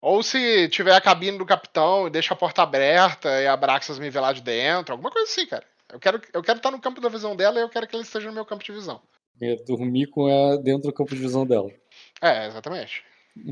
Ou 0.00 0.22
se 0.22 0.68
tiver 0.68 0.94
a 0.94 1.00
cabine 1.00 1.38
do 1.38 1.46
capitão 1.46 2.06
e 2.06 2.10
deixa 2.10 2.34
a 2.34 2.36
porta 2.36 2.62
aberta 2.62 3.28
e 3.40 3.46
a 3.46 3.54
Abraxas 3.54 3.98
me 3.98 4.10
vê 4.10 4.20
lá 4.20 4.32
de 4.32 4.42
dentro, 4.42 4.92
alguma 4.92 5.10
coisa 5.10 5.30
assim, 5.30 5.46
cara. 5.46 5.64
Eu 5.92 5.98
quero, 5.98 6.20
eu 6.32 6.42
quero 6.42 6.58
estar 6.58 6.70
no 6.70 6.80
campo 6.80 7.00
da 7.00 7.08
visão 7.08 7.34
dela 7.34 7.58
e 7.58 7.62
eu 7.62 7.68
quero 7.68 7.86
que 7.86 7.94
ela 7.94 8.02
esteja 8.04 8.28
no 8.28 8.34
meu 8.34 8.44
campo 8.44 8.62
de 8.64 8.72
visão. 8.72 9.00
É, 9.40 9.56
dormir 9.66 10.06
com 10.06 10.28
ela 10.28 10.58
dentro 10.58 10.82
do 10.88 10.92
campo 10.92 11.14
de 11.14 11.20
visão 11.20 11.46
dela. 11.46 11.70
É, 12.20 12.46
exatamente. 12.46 13.02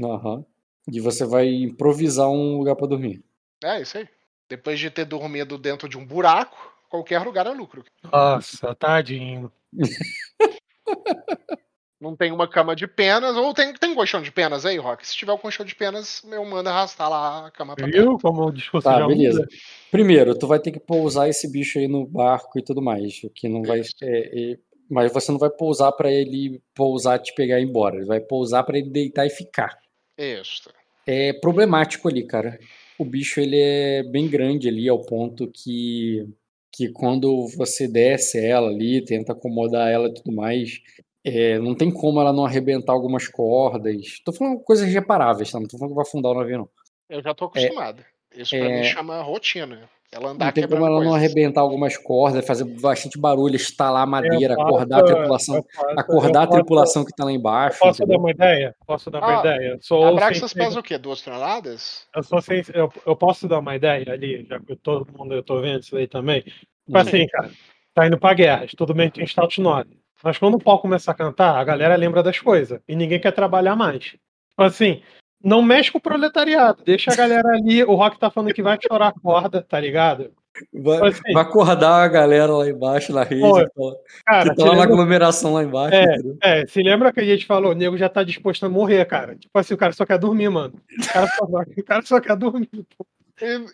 Aham. 0.02 0.44
E 0.90 1.00
você 1.00 1.24
vai 1.24 1.46
improvisar 1.48 2.28
um 2.28 2.58
lugar 2.58 2.76
pra 2.76 2.86
dormir. 2.86 3.22
É 3.62 3.80
isso 3.80 3.96
aí. 3.98 4.08
Depois 4.48 4.78
de 4.78 4.90
ter 4.90 5.04
dormido 5.06 5.56
dentro 5.56 5.88
de 5.88 5.96
um 5.96 6.04
buraco, 6.04 6.73
qualquer 6.94 7.18
lugar 7.22 7.44
é 7.46 7.50
lucro. 7.50 7.84
Nossa, 8.04 8.72
tadinho. 8.76 9.50
Não 12.00 12.14
tem 12.14 12.30
uma 12.30 12.46
cama 12.46 12.76
de 12.76 12.86
penas, 12.86 13.34
ou 13.34 13.54
tem, 13.54 13.72
tem 13.72 13.90
um 13.90 13.94
colchão 13.94 14.20
de 14.20 14.30
penas 14.30 14.66
aí, 14.66 14.76
Rock? 14.76 15.06
Se 15.06 15.16
tiver 15.16 15.32
um 15.32 15.38
colchão 15.38 15.64
de 15.64 15.74
penas, 15.74 16.22
eu 16.30 16.44
mando 16.44 16.68
arrastar 16.68 17.08
lá 17.08 17.46
a 17.46 17.50
cama 17.50 17.74
pra 17.74 17.86
Viu 17.86 18.18
como 18.20 18.46
o 18.46 18.52
discurso 18.52 18.86
Tá, 18.86 18.98
já 18.98 19.06
beleza. 19.06 19.40
muda? 19.40 19.48
Primeiro, 19.90 20.38
tu 20.38 20.46
vai 20.46 20.58
ter 20.58 20.70
que 20.70 20.78
pousar 20.78 21.28
esse 21.30 21.50
bicho 21.50 21.78
aí 21.78 21.88
no 21.88 22.06
barco 22.06 22.58
e 22.58 22.62
tudo 22.62 22.82
mais. 22.82 23.22
O 23.24 23.30
que 23.30 23.48
não 23.48 23.62
vai. 23.62 23.80
É, 24.02 24.52
é, 24.52 24.58
mas 24.90 25.12
você 25.12 25.32
não 25.32 25.38
vai 25.38 25.48
pousar 25.48 25.92
pra 25.92 26.12
ele 26.12 26.60
pousar, 26.74 27.18
te 27.20 27.34
pegar 27.34 27.58
e 27.58 27.62
ir 27.62 27.66
embora. 27.66 27.96
Ele 27.96 28.04
vai 28.04 28.20
pousar 28.20 28.64
pra 28.64 28.76
ele 28.76 28.90
deitar 28.90 29.24
e 29.26 29.30
ficar. 29.30 29.78
Isso. 30.18 30.70
É 31.06 31.32
problemático 31.32 32.06
ali, 32.08 32.26
cara. 32.26 32.58
O 32.98 33.04
bicho 33.04 33.40
ele 33.40 33.58
é 33.58 34.02
bem 34.02 34.28
grande 34.28 34.68
ali 34.68 34.88
ao 34.88 35.00
ponto 35.00 35.50
que 35.50 36.28
que 36.76 36.90
quando 36.90 37.46
você 37.56 37.86
desce 37.86 38.44
ela 38.44 38.68
ali, 38.68 39.04
tenta 39.04 39.32
acomodar 39.32 39.90
ela 39.90 40.08
e 40.08 40.14
tudo 40.14 40.34
mais, 40.34 40.80
é, 41.24 41.58
não 41.58 41.74
tem 41.74 41.90
como 41.90 42.20
ela 42.20 42.32
não 42.32 42.44
arrebentar 42.44 42.92
algumas 42.92 43.28
cordas. 43.28 44.20
Tô 44.24 44.32
falando 44.32 44.60
coisas 44.60 44.92
reparáveis, 44.92 45.50
tá? 45.50 45.60
Não 45.60 45.66
tô 45.66 45.78
falando 45.78 45.92
que 45.92 45.96
vai 45.96 46.06
afundar 46.06 46.32
o 46.32 46.34
navio, 46.34 46.58
não. 46.58 46.68
Eu 47.08 47.22
já 47.22 47.34
tô 47.34 47.46
acostumado. 47.46 48.04
Isso 48.34 48.50
pra 48.50 48.68
é- 48.68 48.80
mim 48.80 48.84
chama 48.84 49.22
rotina. 49.22 49.88
Ela 50.14 50.30
andar 50.30 50.44
Não 50.46 50.52
tem 50.52 50.68
como 50.68 50.86
ela 50.86 51.02
não 51.02 51.12
arrebentar 51.12 51.60
algumas 51.60 51.96
cordas, 51.96 52.46
fazer 52.46 52.64
bastante 52.80 53.18
barulho, 53.18 53.56
estalar 53.56 54.04
a 54.04 54.06
madeira, 54.06 54.54
posso- 54.54 54.68
acordar 54.68 55.00
a 55.00 55.02
tripulação, 55.04 55.62
posso- 55.62 55.98
acordar 56.00 56.42
a 56.42 56.46
tripulação 56.46 57.04
que 57.04 57.12
tá 57.12 57.24
lá 57.24 57.32
embaixo. 57.32 57.80
Posso 57.80 57.98
dar 57.98 58.04
entendeu? 58.04 58.20
uma 58.20 58.30
ideia? 58.30 58.74
Posso 58.86 59.10
dar 59.10 59.18
uma 59.18 59.36
Ah, 59.36 59.40
ideia? 59.40 59.78
Sou 59.80 60.04
A 60.04 60.10
o 60.10 60.12
Abraxas 60.12 60.38
sensei- 60.50 60.62
pesa 60.64 60.78
o 60.78 60.82
quê? 60.84 60.96
Duas 60.98 61.20
toneladas? 61.20 62.06
Eu, 62.14 62.22
sou 62.22 62.40
sem, 62.40 62.62
eu, 62.72 62.92
eu 63.04 63.16
posso 63.16 63.48
dar 63.48 63.58
uma 63.58 63.74
ideia 63.74 64.04
ali, 64.12 64.46
já 64.48 64.60
que 64.60 64.76
todo 64.76 65.06
mundo 65.18 65.34
eu 65.34 65.42
tô 65.42 65.60
vendo 65.60 65.80
isso 65.82 65.96
aí 65.96 66.06
também. 66.06 66.42
Tipo 66.42 66.98
assim, 66.98 67.26
cara, 67.26 67.50
tá 67.92 68.06
indo 68.06 68.18
pra 68.18 68.34
guerras, 68.34 68.70
tudo 68.76 68.94
bem, 68.94 69.10
tem 69.10 69.24
status 69.24 69.58
9. 69.58 69.98
Mas 70.22 70.38
quando 70.38 70.54
o 70.54 70.62
pau 70.62 70.78
começar 70.78 71.10
a 71.10 71.14
cantar, 71.16 71.56
a 71.56 71.64
galera 71.64 71.96
lembra 71.96 72.22
das 72.22 72.38
coisas. 72.38 72.80
E 72.86 72.94
ninguém 72.94 73.18
quer 73.20 73.32
trabalhar 73.32 73.74
mais. 73.74 74.04
Tipo 74.04 74.62
assim, 74.62 75.02
não 75.42 75.62
mexe 75.62 75.90
com 75.90 75.98
o 75.98 76.00
proletariado. 76.00 76.82
Deixa 76.84 77.12
a 77.12 77.16
galera 77.16 77.48
ali. 77.50 77.82
O 77.84 77.94
Rock 77.94 78.18
tá 78.18 78.30
falando 78.30 78.54
que 78.54 78.62
vai 78.62 78.78
chorar 78.80 79.08
a 79.08 79.12
corda, 79.12 79.62
tá 79.62 79.78
ligado? 79.78 80.32
Vai, 80.72 80.96
Tipo 80.96 81.06
assim, 81.06 81.32
vai 81.32 81.42
acordar 81.42 82.04
a 82.04 82.08
galera 82.08 82.52
lá 82.52 82.68
embaixo 82.68 83.12
na 83.12 83.24
rede, 83.24 83.40
Pô, 83.74 83.92
tá, 83.92 84.00
cara, 84.24 84.50
que 84.50 84.56
tá 84.56 84.62
lá 84.62 84.68
na 84.68 84.80
lembra, 84.80 84.94
aglomeração 84.94 85.54
lá 85.54 85.64
embaixo. 85.64 85.96
É. 85.96 86.04
entendeu? 86.04 86.38
é, 86.40 86.66
se 86.66 86.80
lembra 86.80 87.12
que 87.12 87.18
a 87.18 87.24
gente 87.24 87.44
falou, 87.44 87.72
o 87.72 87.74
nego 87.74 87.98
já 87.98 88.08
tá 88.08 88.22
disposto 88.22 88.64
a 88.64 88.68
morrer, 88.68 89.04
cara. 89.06 89.34
Tipo 89.34 89.58
assim, 89.58 89.74
o 89.74 89.76
cara 89.76 89.92
só 89.92 90.06
quer 90.06 90.18
dormir, 90.18 90.48
mano. 90.50 90.74
O 90.96 91.12
cara 91.12 91.26
só, 91.26 91.44
o 91.44 91.84
cara 91.84 92.02
só 92.02 92.20
quer 92.20 92.36
dormir. 92.36 92.68
pô. 92.96 93.04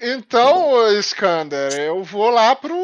Então, 0.01 0.91
Skander, 1.01 1.75
eu 1.75 2.03
vou 2.03 2.31
lá 2.31 2.57
pro. 2.57 2.75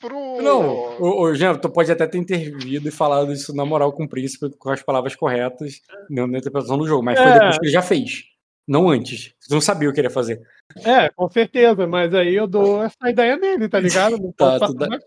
Pro... 0.00 0.40
Não, 0.42 1.00
ô, 1.00 1.22
ô, 1.22 1.34
Jean, 1.34 1.54
tu 1.56 1.68
pode 1.70 1.90
até 1.92 2.06
ter 2.06 2.18
intervido 2.18 2.88
e 2.88 2.90
falado 2.92 3.32
isso 3.32 3.54
na 3.54 3.64
moral 3.64 3.92
com 3.92 4.04
o 4.04 4.08
príncipe 4.08 4.50
com 4.58 4.70
as 4.70 4.82
palavras 4.82 5.14
corretas 5.14 5.80
na 6.10 6.26
na 6.26 6.38
interpretação 6.38 6.78
do 6.78 6.86
jogo, 6.86 7.02
mas 7.02 7.18
foi 7.18 7.28
É. 7.30 7.34
depois 7.34 7.58
que 7.58 7.64
ele 7.66 7.72
já 7.72 7.82
fez, 7.82 8.24
não 8.66 8.88
antes. 8.88 9.34
Tu 9.48 9.52
não 9.54 9.60
sabia 9.60 9.88
o 9.88 9.92
que 9.92 10.00
ele 10.00 10.06
ia 10.08 10.10
fazer. 10.12 10.40
É, 10.84 11.08
com 11.10 11.28
certeza, 11.30 11.86
mas 11.86 12.14
aí 12.14 12.34
eu 12.34 12.46
dou 12.46 12.82
essa 12.82 13.08
ideia 13.10 13.36
nele, 13.36 13.68
tá 13.68 13.78
ligado? 13.80 14.16
Não 14.22 14.32
Tá, 14.32 14.58
tu 14.66 14.72
dá- 14.74 14.98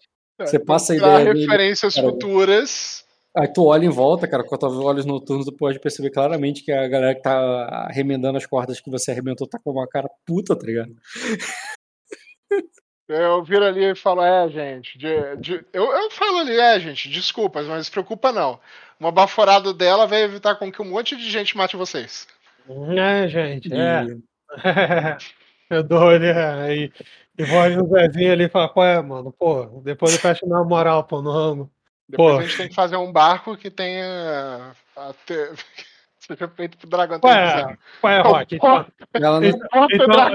Você 0.41 0.60
passa 0.60 0.93
a 0.93 0.95
ideia 0.97 1.26
dele. 1.26 1.39
referências 1.41 1.95
cara. 1.95 2.07
futuras. 2.07 3.03
Aí 3.38 3.47
tu 3.52 3.65
olha 3.65 3.85
em 3.85 3.89
volta, 3.89 4.27
cara, 4.30 4.43
com 4.45 4.56
os 4.56 4.76
olhos 4.77 5.06
noturnos, 5.06 5.45
tu 5.45 5.52
pode 5.52 5.77
perceber 5.80 6.10
claramente 6.10 6.64
que 6.64 6.72
a 6.72 6.88
galera 6.88 7.14
que 7.15 7.22
tá 7.22 7.85
arremendando 7.89 8.38
as 8.38 8.45
cordas 8.45 8.80
que 8.80 8.89
você 8.89 9.11
arrebentou 9.11 9.45
tá 9.47 9.60
com 9.61 9.72
uma 9.72 9.88
cara 9.88 10.07
puta, 10.26 10.56
tá 10.57 10.65
ligado? 10.65 10.95
Eu 13.07 13.44
viro 13.44 13.64
ali 13.64 13.91
e 13.91 13.95
falo, 13.95 14.22
é, 14.23 14.49
gente. 14.49 14.98
de- 14.98 15.36
de- 15.38 15.65
Eu, 15.72 15.91
eu 15.91 16.10
falo 16.11 16.40
ali, 16.40 16.57
é, 16.60 16.80
gente, 16.80 17.10
desculpas, 17.10 17.68
mas 17.68 17.86
se 17.86 17.91
preocupa 17.91 18.32
não. 18.32 18.60
Uma 18.99 19.11
baforada 19.11 19.73
dela 19.73 20.07
vai 20.07 20.23
evitar 20.23 20.56
com 20.56 20.72
que 20.72 20.82
um 20.82 20.86
monte 20.90 21.15
de 21.15 21.30
gente 21.30 21.56
mate 21.56 21.76
vocês. 21.76 22.27
É, 22.98 23.27
gente, 23.27 23.72
é. 23.72 24.03
E- 24.06 24.23
eu 25.69 25.84
dou 25.84 26.10
ali, 26.10 26.32
aí. 26.32 26.91
E 27.38 27.44
vou 27.44 27.60
ali 27.60 27.76
no 27.76 27.88
Zezinho 27.88 28.32
ali 28.32 28.45
e 28.45 28.49
falo, 28.49 28.69
qual 28.69 28.86
é, 28.88 29.02
mano? 29.02 29.32
Pô, 29.32 29.65
depois 29.84 30.14
eu 30.14 30.19
fecho 30.19 30.48
na 30.48 30.64
moral, 30.64 31.03
pô, 31.03 31.22
no 31.22 31.32
ramo. 31.32 31.72
Depois 32.07 32.36
Pô. 32.36 32.40
a 32.40 32.41
gente 32.45 32.57
tem 32.57 32.69
que 32.69 32.76
fazer 32.76 32.98
um 32.98 33.11
barco 33.11 33.57
que 33.57 33.69
tenha. 33.69 34.73
até- 34.95 35.52
Seja 36.27 36.47
feito 36.47 36.77
pro 36.77 36.89
dragão 36.89 37.19
Qual 37.19 37.31
aterrissar. 37.34 37.72
é, 37.72 37.77
qual 38.02 38.14
é 38.14 38.22
Rock? 38.22 38.56
Então, 38.56 38.85
Ela 39.14 39.39
não... 39.39 39.47
então, 39.47 40.31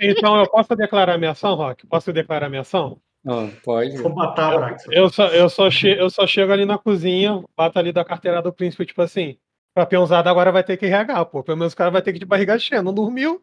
então 0.00 0.40
eu 0.40 0.50
posso 0.50 0.76
declarar 0.76 1.16
minha 1.18 1.30
ação, 1.30 1.54
Rock? 1.54 1.86
Posso 1.86 2.12
declarar 2.12 2.48
minha 2.48 2.60
ação? 2.62 2.98
Ah, 3.26 3.48
pode. 3.64 3.96
Vou 3.98 4.14
matar 4.14 4.56
Brax. 4.56 4.84
Eu 4.90 5.08
só, 5.08 5.28
eu, 5.28 5.48
só 5.48 5.70
che 5.70 5.88
eu 5.88 6.10
só 6.10 6.26
chego 6.26 6.52
ali 6.52 6.64
na 6.66 6.76
cozinha, 6.76 7.42
bato 7.56 7.78
ali 7.78 7.92
da 7.92 8.04
carteira 8.04 8.42
do 8.42 8.52
príncipe, 8.52 8.84
tipo 8.84 9.00
assim, 9.00 9.38
pra 9.74 9.86
peãozada 9.86 10.28
agora 10.28 10.50
vai 10.52 10.64
ter 10.64 10.76
que 10.76 10.86
regar, 10.86 11.24
pô. 11.26 11.42
Pelo 11.42 11.56
menos 11.56 11.72
o 11.72 11.76
cara 11.76 11.90
vai 11.90 12.02
ter 12.02 12.10
que 12.12 12.18
ir 12.18 12.20
de 12.20 12.26
barriga 12.26 12.58
cheia, 12.58 12.82
não 12.82 12.92
dormiu. 12.92 13.40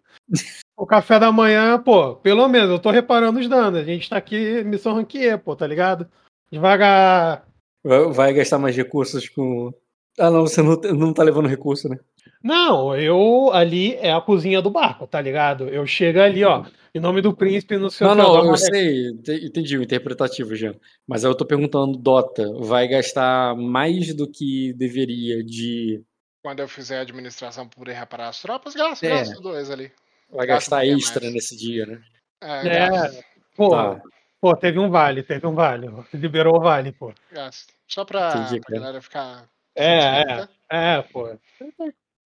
O 0.78 0.86
café 0.86 1.18
da 1.18 1.32
manhã, 1.32 1.82
pô, 1.82 2.16
pelo 2.18 2.48
menos 2.50 2.70
eu 2.70 2.78
tô 2.80 2.90
reparando 2.92 3.40
os 3.40 3.48
danos. 3.48 3.80
A 3.80 3.84
gente 3.84 4.10
tá 4.10 4.18
aqui, 4.18 4.64
missão 4.66 4.94
ranquier, 4.96 5.40
pô, 5.40 5.56
tá 5.56 5.66
ligado? 5.66 6.08
Devagar. 6.52 7.46
Vai- 7.84 8.12
Vai 8.12 8.34
gastar 8.34 8.60
mais 8.60 8.76
recursos 8.76 9.30
com. 9.30 9.74
Ah, 10.20 10.30
não, 10.30 10.42
você 10.42 10.62
não, 10.62 10.76
não 10.76 11.14
tá 11.14 11.24
levando 11.24 11.48
recurso, 11.48 11.88
né? 11.88 11.98
Não, 12.44 12.96
eu 12.96 13.52
ali 13.54 13.96
é 13.96 14.12
a 14.12 14.22
cozinha 14.22 14.62
do 14.62 14.70
barco, 14.70 15.08
tá 15.08 15.20
ligado? 15.22 15.68
Eu 15.70 15.86
chego 15.88 16.20
ali, 16.20 16.44
ó, 16.44 16.66
em 16.94 17.00
nome 17.00 17.22
do 17.22 17.34
príncipe, 17.36 17.78
no 17.78 17.90
seu 17.90 18.08
Não, 18.08 18.16
não, 18.16 18.46
eu 18.52 18.58
sei, 18.58 19.10
ente- 19.10 19.46
entendi 19.46 19.78
o 19.78 19.84
interpretativo, 19.84 20.56
Jean. 20.56 20.76
Mas 21.08 21.24
aí 21.26 21.32
eu 21.32 21.36
tô 21.36 21.46
perguntando, 21.46 21.98
Dota, 21.98 22.52
vai 22.60 22.88
gastar 22.88 23.56
mais 23.56 24.14
do 24.14 24.30
que 24.30 24.74
deveria 24.74 25.44
de. 25.44 26.02
Quando 26.44 26.60
eu 26.62 26.68
fizer 26.68 27.00
a 27.00 27.02
administração 27.02 27.68
por 27.68 27.88
ir 27.90 27.94
reparar 27.94 28.30
as 28.30 28.42
tropas, 28.42 28.74
gasta, 28.74 29.06
É. 29.06 29.10
gasta 29.10 29.36
os 29.36 29.42
dois 29.42 29.70
ali. 29.70 29.92
Vai 30.32 30.46
Gasta 30.48 30.76
um 30.76 30.80
gastar 30.80 30.86
extra 30.86 31.22
mais. 31.24 31.34
nesse 31.34 31.58
dia, 31.58 31.86
né? 31.86 32.02
É, 32.42 32.68
É, 32.68 32.90
gasta, 32.90 33.26
pô, 33.58 33.70
Tá. 33.72 34.02
pô, 34.40 34.56
teve 34.56 34.80
um 34.80 34.90
vale, 34.90 35.24
teve 35.24 35.46
um 35.46 35.54
vale. 35.56 35.90
Liberou 36.14 36.58
o 36.58 36.62
vale, 36.62 36.92
pô. 36.94 37.12
gasta. 37.32 37.74
Só 37.88 38.06
pra, 38.06 38.30
Entendi, 38.46 38.62
pra 38.62 38.76
galera 38.80 39.02
ficar. 39.02 39.50
É, 39.80 40.22
é, 40.72 40.98
é, 40.98 41.02
pô. 41.02 41.30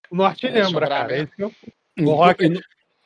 O 0.10 0.16
norte 0.16 0.48
É, 0.48 0.52
lembra, 0.52 0.88
cara. 0.88 1.28
que 1.28 1.44
eu- 1.44 1.52
O 2.02 2.14
Rock, 2.14 2.46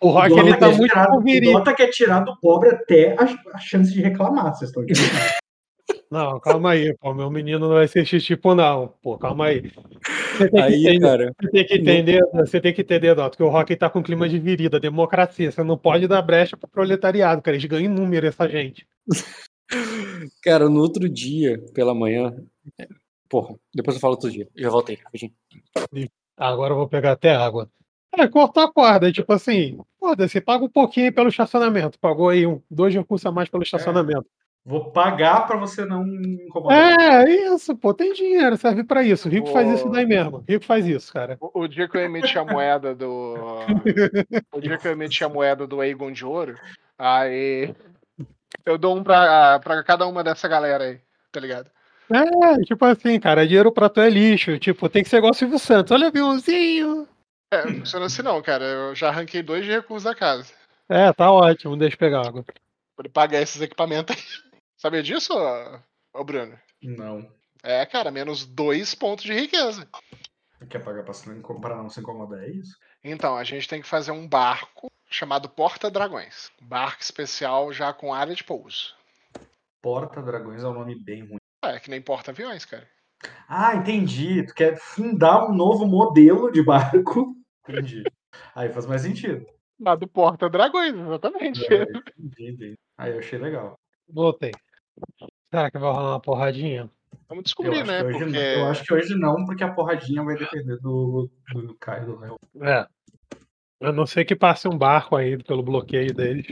o 0.01 0.09
Rock 0.09 0.39
ele 0.39 0.51
tá 0.55 0.69
quer 0.69 0.77
muito 0.77 0.97
o 0.97 1.21
virilho. 1.21 1.53
Dota 1.53 1.73
quer 1.73 1.89
tirar 1.89 2.21
do 2.21 2.39
pobre 2.39 2.69
até 2.69 3.15
a, 3.19 3.25
a 3.53 3.59
chance 3.59 3.93
de 3.93 4.01
reclamar, 4.01 4.53
vocês 4.55 4.69
estão 4.69 4.83
entendendo? 4.83 5.01
Não, 6.09 6.39
calma 6.39 6.71
aí, 6.71 6.95
pô. 6.97 7.13
Meu 7.13 7.29
menino 7.29 7.59
não 7.67 7.75
vai 7.75 7.85
ser 7.87 8.03
esse 8.03 8.19
tipo, 8.21 8.55
não. 8.55 8.93
Pô, 9.01 9.17
calma 9.17 9.47
aí. 9.47 9.69
Você 10.37 10.49
tem 10.49 10.51
que 10.51 10.57
Aí, 10.61 10.73
entender, 10.87 10.99
cara, 11.01 11.33
você 11.41 11.49
tem 11.51 11.65
que 11.65 11.73
entender, 11.75 12.21
você 12.33 12.61
tem 12.61 12.73
que 12.73 12.81
entender, 12.81 13.15
Dota, 13.15 13.35
que 13.35 13.43
o 13.43 13.49
Rock 13.49 13.75
tá 13.75 13.89
com 13.89 14.01
clima 14.01 14.27
de 14.29 14.39
virida, 14.39 14.79
democracia. 14.79 15.51
Você 15.51 15.63
não 15.63 15.77
pode 15.77 16.07
dar 16.07 16.21
brecha 16.21 16.55
pro 16.55 16.69
proletariado, 16.69 17.41
cara. 17.41 17.57
Eles 17.57 17.65
ganham 17.69 17.91
em 17.91 17.93
número, 17.93 18.25
essa 18.25 18.47
gente. 18.47 18.87
cara, 20.43 20.69
no 20.69 20.79
outro 20.79 21.09
dia, 21.09 21.59
pela 21.73 21.93
manhã. 21.93 22.33
É, 23.27 23.29
Porra, 23.29 23.55
depois 23.73 23.95
eu 23.95 24.01
falo 24.01 24.13
outro 24.13 24.31
dia. 24.31 24.47
Já 24.55 24.69
voltei, 24.69 24.97
rapidinho. 25.03 25.33
Agora 26.35 26.73
eu 26.73 26.77
vou 26.77 26.87
pegar 26.87 27.13
até 27.13 27.35
água. 27.35 27.69
É, 28.15 28.27
cortar 28.27 28.63
a 28.63 28.71
corda, 28.71 29.11
tipo 29.11 29.31
assim, 29.33 29.77
foda, 29.99 30.27
você 30.27 30.39
paga 30.39 30.63
um 30.63 30.69
pouquinho 30.69 31.07
aí 31.07 31.11
pelo 31.11 31.29
estacionamento. 31.29 31.99
Pagou 31.99 32.29
aí 32.29 32.47
um, 32.47 32.61
dois 32.69 32.93
recursos 32.93 33.25
a 33.25 33.31
mais 33.31 33.49
pelo 33.49 33.63
estacionamento. 33.63 34.25
Vou 34.65 34.91
pagar 34.91 35.47
pra 35.47 35.55
você 35.55 35.85
não 35.85 36.05
incomodar. 36.05 36.99
É, 36.99 37.29
isso, 37.29 37.75
pô, 37.75 37.93
tem 37.93 38.11
dinheiro, 38.13 38.57
serve 38.57 38.83
pra 38.83 39.01
isso. 39.01 39.27
O 39.27 39.31
Rico 39.31 39.47
faz 39.47 39.69
isso 39.69 39.89
daí 39.89 40.05
mesmo. 40.05 40.39
O 40.39 40.43
Rico 40.45 40.65
faz 40.65 40.85
isso, 40.85 41.13
cara. 41.13 41.37
O, 41.39 41.61
o 41.61 41.67
dia 41.67 41.87
que 41.87 41.95
eu 41.95 42.01
emiti 42.01 42.37
a 42.37 42.43
moeda 42.43 42.93
do. 42.93 43.35
o 44.51 44.59
dia 44.59 44.77
que 44.77 44.87
eu 44.87 44.91
emiti 44.91 45.23
a 45.23 45.29
moeda 45.29 45.65
do 45.65 45.79
Aegon 45.79 46.11
de 46.11 46.25
ouro, 46.25 46.55
aí. 46.97 47.73
Eu 48.65 48.77
dou 48.77 48.97
um 48.97 49.03
pra, 49.03 49.59
pra 49.59 49.81
cada 49.83 50.05
uma 50.05 50.21
dessa 50.21 50.47
galera 50.49 50.83
aí, 50.83 50.99
tá 51.31 51.39
ligado? 51.39 51.69
É, 52.09 52.63
tipo 52.63 52.85
assim, 52.85 53.19
cara, 53.19 53.45
dinheiro 53.45 53.71
pra 53.71 53.89
tu 53.89 53.99
é 53.99 54.09
lixo. 54.09 54.57
Tipo, 54.59 54.87
tem 54.89 55.03
que 55.03 55.09
ser 55.09 55.17
igual 55.17 55.31
o 55.31 55.35
Silvio 55.35 55.59
Santos. 55.59 55.91
Olha, 55.91 56.07
aviãozinho. 56.07 57.07
É, 57.51 57.65
não 57.65 57.79
funciona 57.79 58.05
assim 58.05 58.21
não, 58.21 58.41
cara. 58.41 58.63
Eu 58.63 58.95
já 58.95 59.09
arranquei 59.09 59.41
dois 59.41 59.65
de 59.65 59.71
recursos 59.71 60.03
da 60.03 60.15
casa. 60.15 60.53
É, 60.89 61.11
tá 61.11 61.31
ótimo, 61.31 61.77
deixa 61.77 61.95
eu 61.95 61.99
pegar 61.99 62.25
água. 62.25 62.45
Pra 62.95 63.09
pagar 63.09 63.41
esses 63.41 63.61
equipamentos 63.61 64.15
aí. 64.15 64.23
Sabia 64.77 65.03
disso, 65.03 65.33
ô, 65.33 66.19
ô 66.19 66.23
Bruno? 66.23 66.57
Não. 66.81 67.29
É, 67.63 67.85
cara, 67.85 68.11
menos 68.11 68.45
dois 68.45 68.95
pontos 68.95 69.25
de 69.25 69.33
riqueza. 69.33 69.87
Quer 70.69 70.79
pagar 70.79 71.03
pra, 71.03 71.13
se 71.13 71.29
pra 71.61 71.75
não 71.75 71.89
se 71.89 71.99
incomodar, 71.99 72.43
é 72.43 72.49
isso? 72.49 72.77
Então, 73.03 73.35
a 73.37 73.43
gente 73.43 73.67
tem 73.67 73.81
que 73.81 73.87
fazer 73.87 74.11
um 74.11 74.27
barco 74.27 74.91
chamado 75.09 75.49
Porta 75.49 75.89
Dragões. 75.89 76.51
Barco 76.61 77.01
especial 77.01 77.71
já 77.71 77.93
com 77.93 78.13
área 78.13 78.35
de 78.35 78.43
pouso. 78.43 78.95
Porta 79.81 80.21
Dragões 80.21 80.63
é 80.63 80.67
um 80.67 80.73
nome 80.73 80.95
bem 80.95 81.25
ruim. 81.25 81.37
É, 81.75 81.79
que 81.79 81.89
nem 81.89 82.01
porta-aviões, 82.01 82.65
cara. 82.65 82.87
Ah, 83.47 83.75
entendi. 83.75 84.43
Tu 84.43 84.53
quer 84.53 84.77
fundar 84.77 85.47
um 85.47 85.53
novo 85.53 85.85
modelo 85.85 86.51
de 86.51 86.63
barco. 86.63 87.35
Entendi. 87.67 88.03
Aí 88.55 88.69
faz 88.69 88.85
mais 88.85 89.01
sentido. 89.01 89.45
Lá 89.79 89.95
do 89.95 90.07
Porta 90.07 90.49
Dragões, 90.49 90.95
exatamente. 90.95 91.61
É, 91.73 91.83
entendi, 91.83 92.51
entendi. 92.51 92.79
Aí 92.97 93.11
eu 93.11 93.19
achei 93.19 93.37
legal. 93.37 93.77
Voltei. 94.07 94.51
Será 95.51 95.69
que 95.69 95.77
vai 95.77 95.91
rolar 95.91 96.11
uma 96.11 96.19
porradinha? 96.19 96.89
Vamos 97.29 97.43
descobrir, 97.43 97.85
né? 97.85 98.03
Porque. 98.03 98.25
não. 98.25 98.39
eu 98.39 98.67
acho 98.67 98.83
que 98.83 98.93
hoje 98.93 99.15
não, 99.15 99.45
porque 99.45 99.63
a 99.63 99.73
porradinha 99.73 100.23
vai 100.23 100.35
depender 100.35 100.77
do, 100.77 101.29
do 101.53 101.75
Caio 101.75 102.05
do 102.05 102.19
Léo, 102.19 102.35
É. 102.61 102.87
A 103.79 103.91
não 103.91 104.07
ser 104.07 104.25
que 104.25 104.35
passe 104.35 104.67
um 104.67 104.77
barco 104.77 105.15
aí 105.15 105.37
pelo 105.43 105.61
bloqueio 105.61 106.13
deles. 106.13 106.47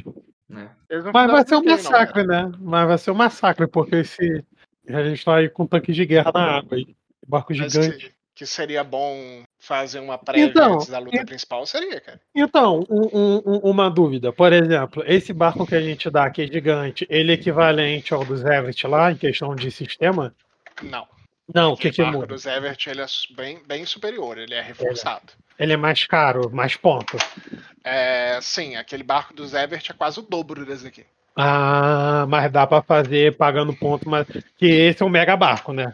né? 0.48 0.76
eles 0.90 1.06
não 1.06 1.12
Mas 1.12 1.32
vai 1.32 1.48
ser 1.48 1.56
um 1.56 1.62
bloqueio, 1.62 1.84
não, 1.84 1.92
massacre, 1.92 2.28
né? 2.28 2.52
Mas 2.60 2.88
vai 2.88 2.98
ser 2.98 3.12
um 3.12 3.16
massacre, 3.16 3.68
porque 3.68 3.96
esse. 3.98 4.46
A 4.90 5.04
gente 5.04 5.24
tá 5.26 5.38
aí 5.38 5.50
com 5.50 5.66
tanques 5.66 5.96
de 5.96 6.06
guerra 6.06 6.32
na 6.34 6.58
água 6.58 6.78
aí. 6.78 6.96
Barco 7.28 7.54
Mas 7.56 7.72
gigante. 7.74 7.98
que, 7.98 8.14
que 8.36 8.46
seria 8.46 8.84
bom 8.84 9.44
fazer 9.60 10.00
uma 10.00 10.18
prévia 10.18 10.46
Então, 10.46 10.76
antes 10.76 10.88
da 10.90 11.00
luta 11.00 11.18
e- 11.18 11.26
principal, 11.26 11.66
seria, 11.66 12.00
cara. 12.00 12.20
Então, 12.36 12.86
um- 12.90 13.10
um- 13.18 13.42
um- 13.46 13.58
uma 13.72 13.90
dúvida. 13.90 14.32
Por 14.32 14.54
exemplo, 14.54 15.04
esse 15.08 15.34
barco 15.34 15.66
que 15.66 15.74
a 15.76 15.82
gente 15.82 16.10
dá 16.10 16.26
aqui 16.26 16.44
é 16.44 16.48
gigante, 16.48 17.08
ele 17.10 17.32
é 17.32 17.36
equivalente 17.36 18.14
ao 18.14 18.24
dos 18.24 18.42
Everett 18.44 18.86
lá, 18.86 19.12
em 19.12 19.18
questão 19.18 19.56
de 19.56 19.72
sistema? 19.72 20.36
Não. 20.84 21.08
Não, 21.54 21.74
o 21.74 21.78
que 21.78 21.90
o 21.90 21.94
que 21.94 22.02
barco 22.02 22.18
muda? 22.18 22.28
do 22.28 22.38
Zevert 22.40 22.88
ele 22.88 23.02
é 23.02 23.06
bem, 23.36 23.60
bem 23.68 23.86
superior, 23.86 24.38
ele 24.38 24.56
é 24.56 24.62
reforçado. 24.62 25.34
Ele 25.60 25.74
é 25.74 25.78
mais 25.78 26.04
caro, 26.06 26.50
mais 26.52 26.76
ponto. 26.76 27.18
É, 27.84 28.40
sim, 28.42 28.76
aquele 28.76 29.04
barco 29.04 29.34
do 29.34 29.46
Zevert 29.48 29.88
é 29.90 29.94
quase 29.94 30.20
o 30.20 30.24
dobro 30.24 30.66
desse 30.66 30.88
aqui. 30.88 31.06
Ah, 31.38 32.26
mas 32.30 32.50
dá 32.50 32.66
pra 32.66 32.82
fazer 32.82 33.36
pagando 33.36 33.76
ponto, 33.76 34.10
mas 34.10 34.26
que 34.58 34.66
esse 34.66 35.04
é 35.04 35.06
um 35.06 35.10
mega 35.10 35.36
barco, 35.36 35.74
né? 35.74 35.94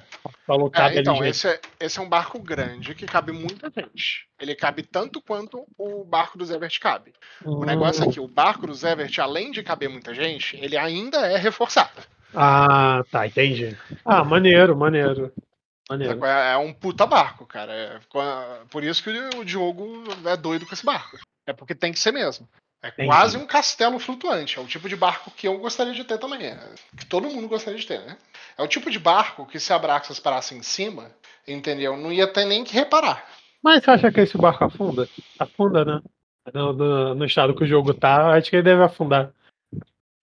É, 0.73 0.99
então, 0.99 1.25
esse 1.25 1.47
é, 1.47 1.59
esse 1.79 1.97
é 1.97 2.01
um 2.01 2.07
barco 2.07 2.39
grande 2.39 2.93
que 2.93 3.07
cabe 3.07 3.31
muita 3.31 3.71
gente. 3.75 4.27
Ele 4.39 4.53
cabe 4.53 4.83
tanto 4.83 5.19
quanto 5.19 5.65
o 5.79 6.03
barco 6.03 6.37
do 6.37 6.45
Zevert 6.45 6.77
cabe. 6.79 7.13
O 7.43 7.65
negócio 7.65 8.03
é 8.03 8.11
que 8.11 8.19
o 8.19 8.27
barco 8.27 8.67
do 8.67 8.73
Zevert, 8.73 9.17
além 9.17 9.49
de 9.51 9.63
caber 9.63 9.89
muita 9.89 10.13
gente, 10.13 10.57
ele 10.57 10.77
ainda 10.77 11.25
é 11.25 11.37
reforçado. 11.37 12.01
Ah, 12.35 13.03
tá, 13.09 13.25
entendi. 13.25 13.75
Ah, 14.05 14.23
maneiro, 14.23 14.77
maneiro. 14.77 15.33
Maneiro. 15.89 16.23
É 16.23 16.53
é 16.53 16.57
um 16.57 16.71
puta 16.71 17.05
barco, 17.07 17.47
cara. 17.47 17.73
É 17.73 17.99
por 18.69 18.83
isso 18.83 19.03
que 19.03 19.09
o 19.09 19.43
Diogo 19.43 20.03
é 20.25 20.37
doido 20.37 20.67
com 20.67 20.73
esse 20.73 20.85
barco. 20.85 21.17
É 21.47 21.51
porque 21.51 21.73
tem 21.73 21.91
que 21.91 21.99
ser 21.99 22.11
mesmo. 22.11 22.47
É 22.83 22.87
Entendi. 22.89 23.07
quase 23.09 23.37
um 23.37 23.45
castelo 23.45 23.99
flutuante. 23.99 24.57
É 24.57 24.61
o 24.61 24.65
tipo 24.65 24.89
de 24.89 24.95
barco 24.95 25.29
que 25.31 25.47
eu 25.47 25.57
gostaria 25.59 25.93
de 25.93 26.03
ter 26.03 26.17
também. 26.17 26.47
é, 26.47 26.57
que 26.97 27.05
todo 27.05 27.29
mundo 27.29 27.47
gostaria 27.47 27.79
de 27.79 27.85
ter, 27.85 27.99
né? 28.01 28.17
É 28.57 28.63
o 28.63 28.67
tipo 28.67 28.89
de 28.89 28.97
barco 28.97 29.45
que 29.45 29.59
se 29.59 29.71
a 29.71 29.77
Braxas 29.79 30.19
parasse 30.19 30.55
em 30.55 30.63
cima, 30.63 31.11
entendeu? 31.47 31.95
Não 31.95 32.11
ia 32.11 32.27
ter 32.27 32.45
nem 32.45 32.63
que 32.63 32.73
reparar. 32.73 33.23
Mas 33.63 33.83
você 33.83 33.91
acha 33.91 34.11
que 34.11 34.21
esse 34.21 34.37
barco 34.37 34.63
afunda? 34.65 35.07
Afunda, 35.39 35.85
né? 35.85 36.01
No, 36.53 36.73
no- 36.73 37.13
no 37.15 37.25
estado 37.25 37.55
que 37.55 37.63
o 37.63 37.67
jogo 37.67 37.93
tá, 37.93 38.33
acho 38.33 38.49
que 38.49 38.55
ele 38.55 38.63
deve 38.63 38.81
afundar. 38.83 39.31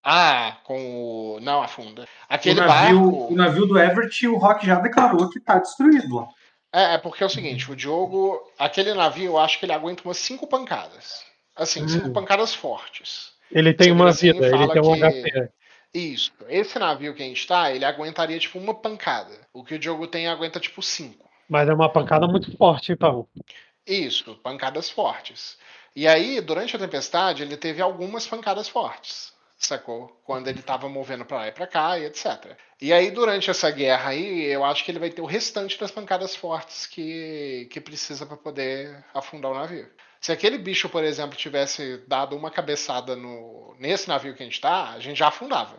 Ah, 0.02 0.56
com 0.64 1.36
o. 1.36 1.40
Não, 1.40 1.62
afunda. 1.62 2.02
O 2.02 2.06
Aquele 2.28 2.60
navio, 2.60 3.00
barco. 3.10 3.32
o 3.32 3.36
navio 3.36 3.66
do 3.66 3.78
Everett, 3.78 4.26
o 4.26 4.36
Rock 4.36 4.66
já 4.66 4.76
declarou 4.80 5.28
que 5.30 5.38
tá 5.40 5.58
destruído 5.58 6.16
lá. 6.16 6.28
É, 6.72 6.94
é 6.94 6.98
porque 6.98 7.22
é 7.22 7.26
o 7.26 7.30
seguinte, 7.30 7.70
o 7.70 7.76
Diogo. 7.76 8.40
Aquele 8.58 8.94
navio, 8.94 9.26
eu 9.32 9.38
acho 9.38 9.58
que 9.58 9.64
ele 9.66 9.72
aguenta 9.72 10.02
umas 10.04 10.16
cinco 10.18 10.46
pancadas. 10.46 11.24
Assim, 11.58 11.86
cinco 11.88 12.08
Hum. 12.08 12.12
pancadas 12.12 12.54
fortes. 12.54 13.32
Ele 13.50 13.74
tem 13.74 13.88
Você 13.88 13.92
uma 13.92 14.08
assim 14.08 14.32
vida, 14.32 14.46
ele 14.46 14.68
tem 14.68 14.80
um 14.80 14.94
HP. 14.94 15.50
Isso. 15.92 16.32
Esse 16.48 16.78
navio 16.78 17.14
que 17.14 17.22
a 17.22 17.26
gente 17.26 17.46
tá, 17.46 17.72
ele 17.72 17.84
aguentaria 17.84 18.38
tipo 18.38 18.58
uma 18.58 18.74
pancada. 18.74 19.34
O 19.52 19.64
que 19.64 19.74
o 19.74 19.78
Diogo 19.78 20.06
tem 20.06 20.28
aguenta 20.28 20.60
tipo 20.60 20.82
cinco. 20.82 21.28
Mas 21.48 21.68
é 21.68 21.74
uma 21.74 21.90
pancada 21.90 22.26
muito 22.28 22.56
forte, 22.56 22.92
então. 22.92 23.26
Isso, 23.86 24.34
pancadas 24.36 24.90
fortes. 24.90 25.56
E 25.96 26.06
aí, 26.06 26.40
durante 26.40 26.76
a 26.76 26.78
tempestade, 26.78 27.42
ele 27.42 27.56
teve 27.56 27.80
algumas 27.80 28.26
pancadas 28.26 28.68
fortes, 28.68 29.32
sacou? 29.56 30.08
Quando 30.24 30.46
ele 30.46 30.62
tava 30.62 30.88
movendo 30.88 31.24
pra 31.24 31.38
lá 31.38 31.48
e 31.48 31.52
pra 31.52 31.66
cá 31.66 31.98
e 31.98 32.04
etc. 32.04 32.54
E 32.80 32.92
aí, 32.92 33.10
durante 33.10 33.50
essa 33.50 33.70
guerra 33.70 34.10
aí, 34.10 34.44
eu 34.44 34.62
acho 34.62 34.84
que 34.84 34.90
ele 34.90 34.98
vai 34.98 35.10
ter 35.10 35.22
o 35.22 35.26
restante 35.26 35.80
das 35.80 35.90
pancadas 35.90 36.36
fortes 36.36 36.86
que, 36.86 37.66
que 37.72 37.80
precisa 37.80 38.26
pra 38.26 38.36
poder 38.36 39.04
afundar 39.14 39.50
o 39.50 39.54
navio. 39.54 39.88
Se 40.20 40.32
aquele 40.32 40.58
bicho, 40.58 40.88
por 40.88 41.04
exemplo, 41.04 41.36
tivesse 41.36 42.02
dado 42.08 42.36
uma 42.36 42.50
cabeçada 42.50 43.14
no, 43.14 43.74
nesse 43.78 44.08
navio 44.08 44.34
que 44.34 44.42
a 44.42 44.46
gente 44.46 44.60
tá, 44.60 44.90
a 44.90 45.00
gente 45.00 45.18
já 45.18 45.28
afundava. 45.28 45.76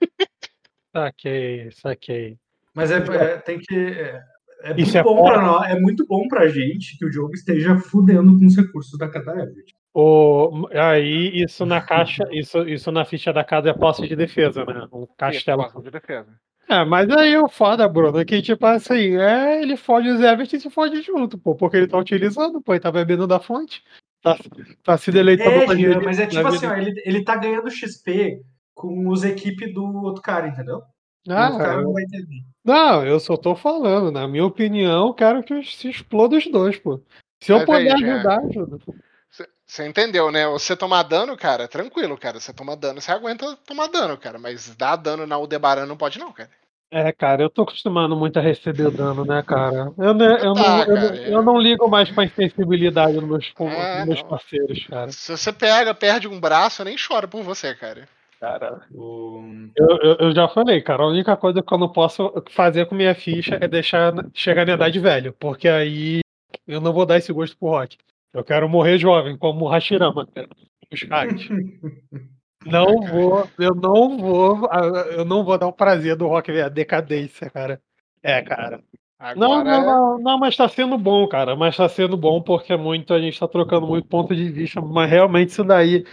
Saquei, 0.94 1.70
saquei. 1.72 2.38
Mas 2.72 2.90
é, 2.90 2.96
é- 2.96 3.36
tem 3.36 3.58
que. 3.58 3.74
É, 3.76 4.22
é 4.62 4.70
Isso 4.80 4.92
muito 4.94 4.98
é 4.98 5.02
bom 5.02 5.24
pra 5.24 5.42
nós, 5.42 5.70
é 5.70 5.78
muito 5.78 6.06
bom 6.06 6.26
pra 6.26 6.48
gente 6.48 6.96
que 6.96 7.04
o 7.04 7.12
jogo 7.12 7.34
esteja 7.34 7.76
fudendo 7.78 8.38
com 8.38 8.46
os 8.46 8.56
recursos 8.56 8.98
da 8.98 9.06
cada 9.06 9.32
Everett. 9.32 9.74
O, 9.92 10.68
aí, 10.72 11.42
isso 11.42 11.66
na 11.66 11.82
caixa, 11.82 12.24
isso, 12.30 12.66
isso 12.68 12.90
na 12.90 13.04
ficha 13.04 13.30
da 13.30 13.44
casa 13.44 13.70
é 13.70 13.74
posse 13.74 14.06
de 14.08 14.16
defesa, 14.16 14.64
né? 14.64 14.88
Um 14.92 15.06
castelo. 15.16 15.82
de 15.82 15.90
defesa. 15.90 16.38
É, 16.68 16.84
mas 16.84 17.08
aí 17.10 17.36
o 17.38 17.48
foda, 17.48 17.88
Bruno, 17.88 18.18
é 18.18 18.24
que 18.24 18.42
tipo 18.42 18.66
assim, 18.66 19.16
é, 19.16 19.62
ele 19.62 19.76
fode 19.76 20.08
os 20.08 20.20
Everett 20.20 20.56
e 20.56 20.60
se 20.60 20.68
fode 20.68 21.00
junto, 21.02 21.38
pô, 21.38 21.54
porque 21.54 21.76
ele 21.76 21.86
tá 21.86 21.96
utilizando, 21.96 22.60
pô, 22.60 22.72
ele 22.72 22.80
tá 22.80 22.90
bebendo 22.90 23.26
da 23.26 23.38
fonte. 23.38 23.84
Tá, 24.20 24.36
tá 24.82 24.98
se 24.98 25.12
deleitando 25.12 25.60
É, 25.60 25.64
pra 25.64 25.74
vida- 25.74 26.00
mas 26.00 26.18
é 26.18 26.26
tipo 26.26 26.46
assim, 26.48 26.66
ó, 26.66 26.74
ele, 26.74 27.00
ele 27.04 27.22
tá 27.22 27.36
ganhando 27.36 27.70
XP 27.70 28.42
com 28.74 29.08
os 29.08 29.22
equipes 29.22 29.72
do 29.72 29.84
outro 30.02 30.20
cara, 30.22 30.48
entendeu? 30.48 30.78
o 30.78 31.32
Ah, 31.32 31.46
outro 31.50 31.58
cara 31.64 31.82
não 31.82 31.92
vai 31.92 32.02
entender. 32.02 32.42
Não, 32.64 33.04
eu 33.06 33.20
só 33.20 33.36
tô 33.36 33.54
falando. 33.54 34.10
Na 34.10 34.26
minha 34.26 34.44
opinião, 34.44 35.08
eu 35.08 35.14
quero 35.14 35.42
que 35.44 35.62
se 35.64 35.88
exploda 35.88 36.36
os 36.36 36.46
dois, 36.50 36.76
pô. 36.78 37.00
Se 37.42 37.52
eu 37.52 37.58
Mas 37.58 37.66
puder 37.66 37.92
aí, 37.92 37.98
Jean, 37.98 38.14
ajudar, 38.14 38.40
ajuda. 38.40 38.78
Você 39.66 39.86
entendeu, 39.86 40.30
né? 40.30 40.46
Você 40.46 40.76
tomar 40.76 41.02
dano, 41.02 41.36
cara, 41.36 41.66
tranquilo, 41.66 42.16
cara. 42.16 42.38
Você 42.38 42.52
toma 42.52 42.76
dano, 42.76 43.00
você 43.00 43.10
aguenta 43.10 43.56
tomar 43.66 43.88
dano, 43.88 44.16
cara. 44.16 44.38
Mas 44.38 44.74
dar 44.76 44.96
dano 44.96 45.26
na 45.26 45.34
Aldebaran 45.34 45.86
não 45.86 45.96
pode, 45.96 46.18
não, 46.18 46.32
cara. 46.32 46.48
É, 46.88 47.10
cara, 47.12 47.42
eu 47.42 47.50
tô 47.50 47.62
acostumado 47.62 48.14
muito 48.16 48.38
a 48.38 48.42
receber 48.42 48.92
dano, 48.92 49.24
né, 49.24 49.42
cara? 49.42 49.92
Eu, 49.98 50.14
né, 50.14 50.34
eu, 50.34 50.54
Tá, 50.54 50.62
não, 50.62 50.82
eu, 50.84 50.94
não- 50.94 51.08
cara, 51.08 51.28
eu 51.28 51.42
não 51.42 51.58
ligo 51.58 51.88
mais 51.88 52.08
pra 52.12 52.24
insensibilidade 52.24 53.14
dos 53.14 53.24
meus, 53.28 53.52
É, 53.58 53.96
dos 53.98 54.06
meus 54.06 54.22
parceiros, 54.22 54.86
cara. 54.86 55.10
Se 55.10 55.36
você 55.36 55.52
pega, 55.52 55.92
perde 55.92 56.28
um 56.28 56.38
braço, 56.38 56.82
eu 56.82 56.86
nem 56.86 56.96
choro 56.96 57.26
por 57.26 57.42
você, 57.42 57.74
cara. 57.74 58.08
cara. 58.40 58.82
O- 58.94 59.68
Eu, 59.76 59.98
eu, 60.00 60.16
eu 60.28 60.34
já 60.34 60.46
falei, 60.48 60.80
cara, 60.80 61.02
a 61.02 61.08
única 61.08 61.36
coisa 61.36 61.60
que 61.60 61.74
eu 61.74 61.76
não 61.78 61.88
posso 61.92 62.32
fazer 62.50 62.86
com 62.86 62.94
minha 62.94 63.14
ficha 63.16 63.58
é 63.60 63.66
deixar 63.66 64.14
chegar 64.32 64.64
na 64.64 64.74
idade 64.74 65.00
velha, 65.00 65.32
porque 65.32 65.68
aí 65.68 66.20
eu 66.68 66.80
não 66.80 66.92
vou 66.92 67.04
dar 67.04 67.18
esse 67.18 67.32
gosto 67.32 67.56
pro 67.58 67.68
rock. 67.68 67.98
Eu 68.36 68.44
quero 68.44 68.68
morrer 68.68 68.98
jovem, 68.98 69.36
como 69.36 69.64
o 69.64 69.68
Hashirama, 69.68 70.26
cara. 70.26 70.48
Os 70.92 71.02
hacks. 71.02 71.48
Não 72.64 73.00
vou, 73.00 73.48
eu 73.60 73.76
não 73.76 74.18
vou, 74.18 74.68
eu 75.12 75.24
não 75.24 75.44
vou 75.44 75.56
dar 75.56 75.68
o 75.68 75.72
prazer 75.72 76.16
do 76.16 76.26
rock 76.26 76.50
ver 76.50 76.62
a 76.62 76.68
decadência, 76.68 77.48
cara. 77.48 77.80
É, 78.20 78.42
cara. 78.42 78.82
Agora, 79.20 79.38
Não, 79.38 79.64
não, 79.64 79.86
não, 79.86 80.18
não, 80.18 80.38
mas 80.38 80.56
tá 80.56 80.68
sendo 80.68 80.98
bom, 80.98 81.28
cara. 81.28 81.54
Mas 81.54 81.76
tá 81.76 81.88
sendo 81.88 82.16
bom 82.16 82.42
porque 82.42 82.72
é 82.72 82.76
muito, 82.76 83.14
a 83.14 83.20
gente 83.20 83.38
tá 83.38 83.46
trocando 83.46 83.86
muito 83.86 84.08
ponto 84.08 84.34
de 84.34 84.50
vista, 84.50 84.80
mas 84.80 85.08
realmente 85.08 85.50
isso 85.50 85.62
daí 85.62 86.04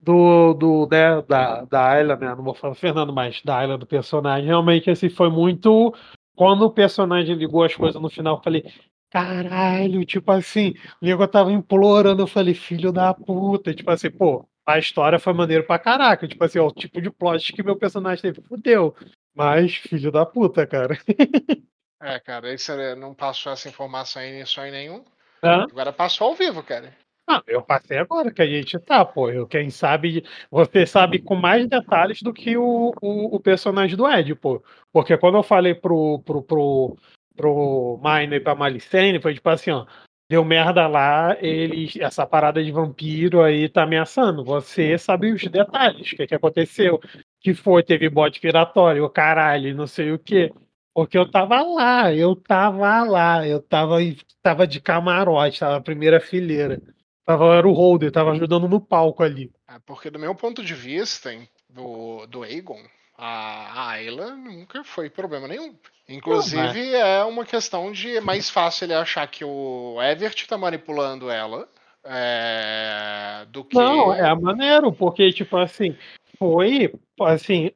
do, 0.00 0.52
do 0.54 0.88
né, 0.90 1.22
da, 1.28 1.64
da 1.64 1.88
Ayla, 1.90 2.16
né? 2.16 2.34
Não 2.34 2.42
vou 2.42 2.54
falar 2.54 2.74
Fernando, 2.74 3.12
mas 3.12 3.40
da 3.42 3.58
Ayla 3.58 3.78
do 3.78 3.86
personagem, 3.86 4.46
realmente 4.46 4.90
esse 4.90 5.08
foi 5.08 5.30
muito. 5.30 5.94
Quando 6.34 6.62
o 6.62 6.70
personagem 6.70 7.36
ligou 7.36 7.62
as 7.62 7.76
coisas 7.76 8.00
no 8.00 8.10
final, 8.10 8.36
eu 8.36 8.42
falei, 8.42 8.64
caralho, 9.10 10.04
tipo 10.04 10.30
assim, 10.30 10.74
o 11.00 11.04
nego 11.04 11.26
tava 11.26 11.52
implorando, 11.52 12.22
eu 12.22 12.26
falei, 12.26 12.54
filho 12.54 12.92
da 12.92 13.12
puta, 13.12 13.74
tipo 13.74 13.90
assim, 13.90 14.10
pô, 14.10 14.48
a 14.64 14.78
história 14.78 15.18
foi 15.18 15.32
maneiro 15.32 15.64
pra 15.64 15.78
caraca, 15.78 16.28
tipo 16.28 16.42
assim, 16.44 16.58
ó, 16.58 16.68
o 16.68 16.72
tipo 16.72 17.00
de 17.02 17.10
plot 17.10 17.52
que 17.52 17.62
meu 17.62 17.76
personagem 17.76 18.22
teve, 18.22 18.40
fudeu. 18.42 18.94
Mas, 19.34 19.74
filho 19.74 20.10
da 20.10 20.24
puta, 20.24 20.66
cara. 20.66 20.96
É, 22.02 22.18
cara, 22.18 22.48
aí 22.48 22.56
você 22.56 22.94
não 22.94 23.14
passou 23.14 23.52
essa 23.52 23.68
informação 23.68 24.22
aí 24.22 24.40
em 24.40 24.46
sonho 24.46 24.72
nenhum. 24.72 25.04
Hã? 25.42 25.64
Agora 25.70 25.92
passou 25.92 26.28
ao 26.28 26.34
vivo, 26.34 26.62
cara. 26.62 26.96
Ah, 27.28 27.42
eu 27.46 27.62
passei 27.62 27.98
agora 27.98 28.32
que 28.32 28.40
a 28.40 28.46
gente 28.46 28.78
tá, 28.78 29.04
pô. 29.04 29.30
Eu, 29.30 29.46
quem 29.46 29.68
sabe, 29.68 30.24
você 30.50 30.86
sabe 30.86 31.20
com 31.20 31.34
mais 31.34 31.68
detalhes 31.68 32.22
do 32.22 32.32
que 32.32 32.56
o, 32.56 32.92
o, 33.02 33.36
o 33.36 33.38
personagem 33.38 33.98
do 33.98 34.10
Ed, 34.10 34.34
pô. 34.34 34.64
Porque 34.90 35.16
quando 35.18 35.36
eu 35.36 35.42
falei 35.42 35.74
pro, 35.74 36.20
pro, 36.24 36.42
pro, 36.42 36.96
pro 37.36 38.00
Miner 38.02 38.40
e 38.40 38.40
pra 38.40 38.54
Malicene, 38.54 39.20
foi 39.20 39.34
tipo 39.34 39.48
assim, 39.48 39.70
ó. 39.70 39.86
deu 40.30 40.44
merda 40.44 40.86
lá, 40.86 41.36
eles, 41.40 41.96
essa 41.96 42.26
parada 42.26 42.62
de 42.62 42.70
vampiro 42.70 43.42
aí 43.42 43.68
tá 43.68 43.84
ameaçando. 43.84 44.44
Você 44.44 44.96
sabe 44.98 45.32
os 45.32 45.42
detalhes, 45.42 46.12
o 46.12 46.16
que, 46.16 46.26
que 46.26 46.34
aconteceu, 46.34 47.00
que 47.40 47.54
foi, 47.54 47.82
teve 47.82 48.08
bode 48.08 48.40
piratório, 48.40 49.08
caralho, 49.10 49.74
não 49.74 49.86
sei 49.86 50.12
o 50.12 50.18
que. 50.18 50.52
Porque 50.94 51.16
eu 51.16 51.30
tava 51.30 51.62
lá, 51.62 52.12
eu 52.12 52.34
tava 52.34 53.02
lá, 53.04 53.46
eu 53.46 53.62
tava, 53.62 53.96
tava 54.42 54.66
de 54.66 54.80
camarote, 54.80 55.60
tava 55.60 55.74
na 55.74 55.80
primeira 55.80 56.20
fileira. 56.20 56.80
Tava, 57.24 57.54
era 57.54 57.68
o 57.68 57.72
holder, 57.72 58.10
tava 58.10 58.32
ajudando 58.32 58.68
no 58.68 58.80
palco 58.80 59.22
ali. 59.22 59.52
É 59.68 59.78
porque 59.86 60.10
do 60.10 60.18
meu 60.18 60.34
ponto 60.34 60.64
de 60.64 60.74
vista, 60.74 61.30
do, 61.68 62.26
do 62.26 62.42
Aegon, 62.42 62.82
a 63.20 63.90
Ayla 63.90 64.34
nunca 64.34 64.82
foi 64.82 65.10
problema 65.10 65.46
nenhum. 65.46 65.74
Inclusive, 66.08 66.94
é 66.94 67.22
uma 67.22 67.44
questão 67.44 67.92
de 67.92 68.20
mais 68.20 68.50
fácil 68.50 68.86
ele 68.86 68.94
achar 68.94 69.26
que 69.28 69.44
o 69.44 69.98
Everett 70.02 70.48
tá 70.48 70.58
manipulando 70.58 71.30
ela 71.30 71.68
é, 72.02 73.44
do 73.48 73.62
que. 73.62 73.76
Não, 73.76 74.12
é 74.12 74.34
maneiro, 74.34 74.92
porque, 74.92 75.30
tipo 75.32 75.56
assim, 75.56 75.96
foi 76.40 76.90
assim, 77.20 77.70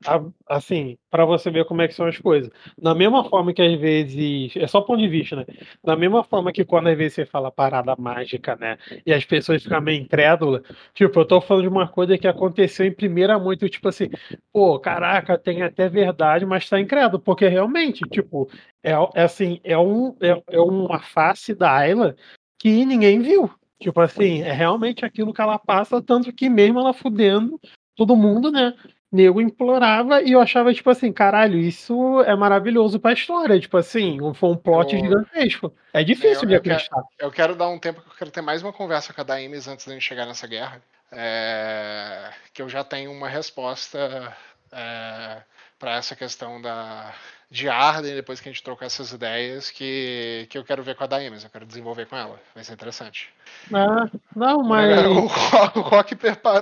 assim, 0.48 0.96
para 1.10 1.26
você 1.26 1.50
ver 1.50 1.66
como 1.66 1.82
é 1.82 1.86
que 1.88 1.92
são 1.92 2.06
as 2.06 2.16
coisas. 2.16 2.50
Da 2.78 2.94
mesma 2.94 3.22
forma 3.28 3.52
que 3.52 3.60
às 3.60 3.78
vezes, 3.78 4.56
é 4.56 4.66
só 4.66 4.80
ponto 4.80 5.00
de 5.00 5.08
vista, 5.08 5.36
né? 5.36 5.44
Da 5.84 5.94
mesma 5.94 6.24
forma 6.24 6.50
que 6.50 6.64
quando 6.64 6.88
às 6.88 6.96
vezes 6.96 7.12
você 7.14 7.26
fala 7.26 7.52
parada 7.52 7.94
mágica, 7.98 8.56
né? 8.56 8.78
E 9.04 9.12
as 9.12 9.22
pessoas 9.26 9.62
ficam 9.62 9.82
meio 9.82 10.00
incrédulas, 10.00 10.62
tipo, 10.94 11.20
eu 11.20 11.26
tô 11.26 11.42
falando 11.42 11.64
de 11.64 11.68
uma 11.68 11.86
coisa 11.86 12.16
que 12.16 12.26
aconteceu 12.26 12.86
em 12.86 12.92
primeira 12.92 13.38
mão, 13.38 13.52
então, 13.52 13.68
tipo 13.68 13.86
assim, 13.86 14.08
pô, 14.50 14.78
caraca, 14.80 15.36
tem 15.36 15.62
até 15.62 15.86
verdade, 15.86 16.46
mas 16.46 16.66
tá 16.66 16.80
incrédulo, 16.80 17.22
porque 17.22 17.46
realmente, 17.46 18.00
tipo, 18.08 18.48
é, 18.82 18.92
é 19.14 19.22
assim, 19.24 19.60
é, 19.62 19.76
um, 19.76 20.16
é, 20.22 20.42
é 20.48 20.60
uma 20.60 21.00
face 21.00 21.54
da 21.54 21.70
Ayla 21.70 22.16
que 22.58 22.86
ninguém 22.86 23.20
viu. 23.20 23.50
Tipo 23.78 24.00
assim, 24.00 24.40
é 24.40 24.52
realmente 24.52 25.04
aquilo 25.04 25.34
que 25.34 25.42
ela 25.42 25.58
passa, 25.58 26.00
tanto 26.00 26.32
que 26.32 26.48
mesmo 26.48 26.80
ela 26.80 26.94
fudendo 26.94 27.60
todo 27.96 28.16
mundo, 28.16 28.50
né? 28.50 28.74
Nego 29.10 29.40
implorava 29.40 30.20
e 30.22 30.32
eu 30.32 30.40
achava, 30.40 30.74
tipo 30.74 30.90
assim, 30.90 31.12
caralho, 31.12 31.58
isso 31.58 32.20
é 32.22 32.34
maravilhoso 32.34 32.98
pra 32.98 33.12
história. 33.12 33.60
Tipo 33.60 33.76
assim, 33.76 34.18
foi 34.34 34.50
um 34.50 34.56
plot 34.56 34.94
eu... 34.94 35.00
gigantesco. 35.00 35.72
É 35.92 36.02
difícil 36.02 36.42
eu, 36.42 36.48
de 36.48 36.54
acreditar. 36.56 36.98
Eu 36.98 37.02
quero, 37.02 37.28
eu 37.28 37.30
quero, 37.30 37.54
dar 37.54 37.68
um 37.68 37.78
tempo 37.78 38.00
que 38.00 38.08
eu 38.08 38.14
quero 38.18 38.30
ter 38.30 38.40
mais 38.40 38.62
uma 38.62 38.72
conversa 38.72 39.12
com 39.12 39.20
a 39.20 39.24
Daimes 39.24 39.68
antes 39.68 39.84
de 39.84 39.90
a 39.92 39.94
gente 39.94 40.04
chegar 40.04 40.26
nessa 40.26 40.46
guerra. 40.46 40.82
É... 41.12 42.30
que 42.52 42.60
eu 42.60 42.68
já 42.68 42.82
tenho 42.82 43.12
uma 43.12 43.28
resposta 43.28 44.36
é... 44.72 45.42
para 45.78 45.96
essa 45.96 46.16
questão 46.16 46.60
da, 46.60 47.14
de 47.50 47.68
Arden, 47.68 48.14
depois 48.14 48.40
que 48.40 48.48
a 48.48 48.52
gente 48.52 48.62
trocar 48.62 48.86
essas 48.86 49.12
ideias, 49.12 49.70
que, 49.70 50.46
que 50.50 50.58
eu 50.58 50.64
quero 50.64 50.82
ver 50.82 50.94
com 50.94 51.04
a 51.04 51.06
Daemis, 51.06 51.44
eu 51.44 51.50
quero 51.50 51.66
desenvolver 51.66 52.06
com 52.06 52.16
ela. 52.16 52.40
Vai 52.54 52.64
ser 52.64 52.72
interessante. 52.72 53.28
Ah, 53.72 54.08
não, 54.34 54.62
mas. 54.62 54.90
É, 54.90 55.08
o, 55.08 55.24
o 55.24 55.80
Rock 55.82 56.16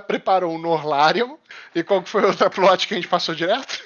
preparou 0.06 0.54
o 0.54 0.59
Norlarium, 0.59 1.38
e 1.74 1.82
qual 1.82 2.02
que 2.02 2.09
foi 2.09 2.24
outra 2.24 2.50
plot 2.50 2.86
que 2.86 2.94
a 2.94 2.96
gente 2.96 3.09
passou 3.09 3.34
direto? 3.34 3.80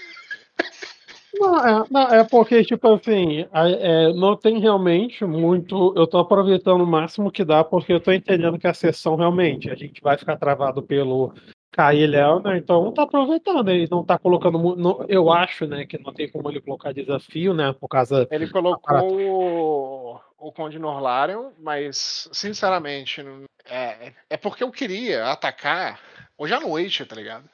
Não, 1.39 1.67
é, 1.67 1.85
não, 1.91 2.03
é 2.09 2.25
porque, 2.25 2.65
tipo 2.65 2.95
assim, 2.95 3.47
é, 3.53 4.13
não 4.15 4.37
tem 4.37 4.59
realmente 4.59 5.25
muito. 5.25 5.93
Eu 5.97 6.07
tô 6.07 6.19
aproveitando 6.19 6.81
o 6.81 6.87
máximo 6.87 7.31
que 7.31 7.45
dá, 7.45 7.63
porque 7.63 7.93
eu 7.93 8.01
tô 8.01 8.13
entendendo 8.13 8.59
que 8.59 8.67
a 8.67 8.75
sessão 8.75 9.17
realmente, 9.17 9.71
a 9.71 9.75
gente 9.75 10.01
vai 10.01 10.17
ficar 10.17 10.37
travado 10.37 10.83
pelo 10.83 11.35
Kai 11.77 11.99
e 11.99 12.07
Léo, 12.07 12.41
né? 12.41 12.57
Então 12.57 12.83
não 12.83 12.93
tá 12.93 13.03
aproveitando, 13.03 13.69
ele 13.69 13.87
não 13.91 14.03
tá 14.03 14.19
colocando. 14.19 14.75
Não, 14.77 15.05
eu 15.11 15.31
acho, 15.31 15.67
né, 15.67 15.85
que 15.85 15.99
não 15.99 16.11
tem 16.11 16.27
como 16.27 16.51
ele 16.51 16.63
colocar 16.63 16.91
desafio, 16.91 17.53
né? 17.53 17.75
Por 17.79 17.87
causa. 17.87 18.27
Ele 18.31 18.49
colocou 18.49 19.21
o, 19.21 20.21
o 20.39 20.53
Conde 20.53 20.79
Norlarion, 20.79 21.51
mas, 21.59 22.31
sinceramente, 22.33 23.23
é, 23.69 24.15
é 24.31 24.37
porque 24.39 24.65
eu 24.65 24.71
queria 24.71 25.27
atacar 25.27 26.01
hoje 26.39 26.55
à 26.55 26.61
noite, 26.61 27.05
tá 27.05 27.15
ligado? 27.15 27.45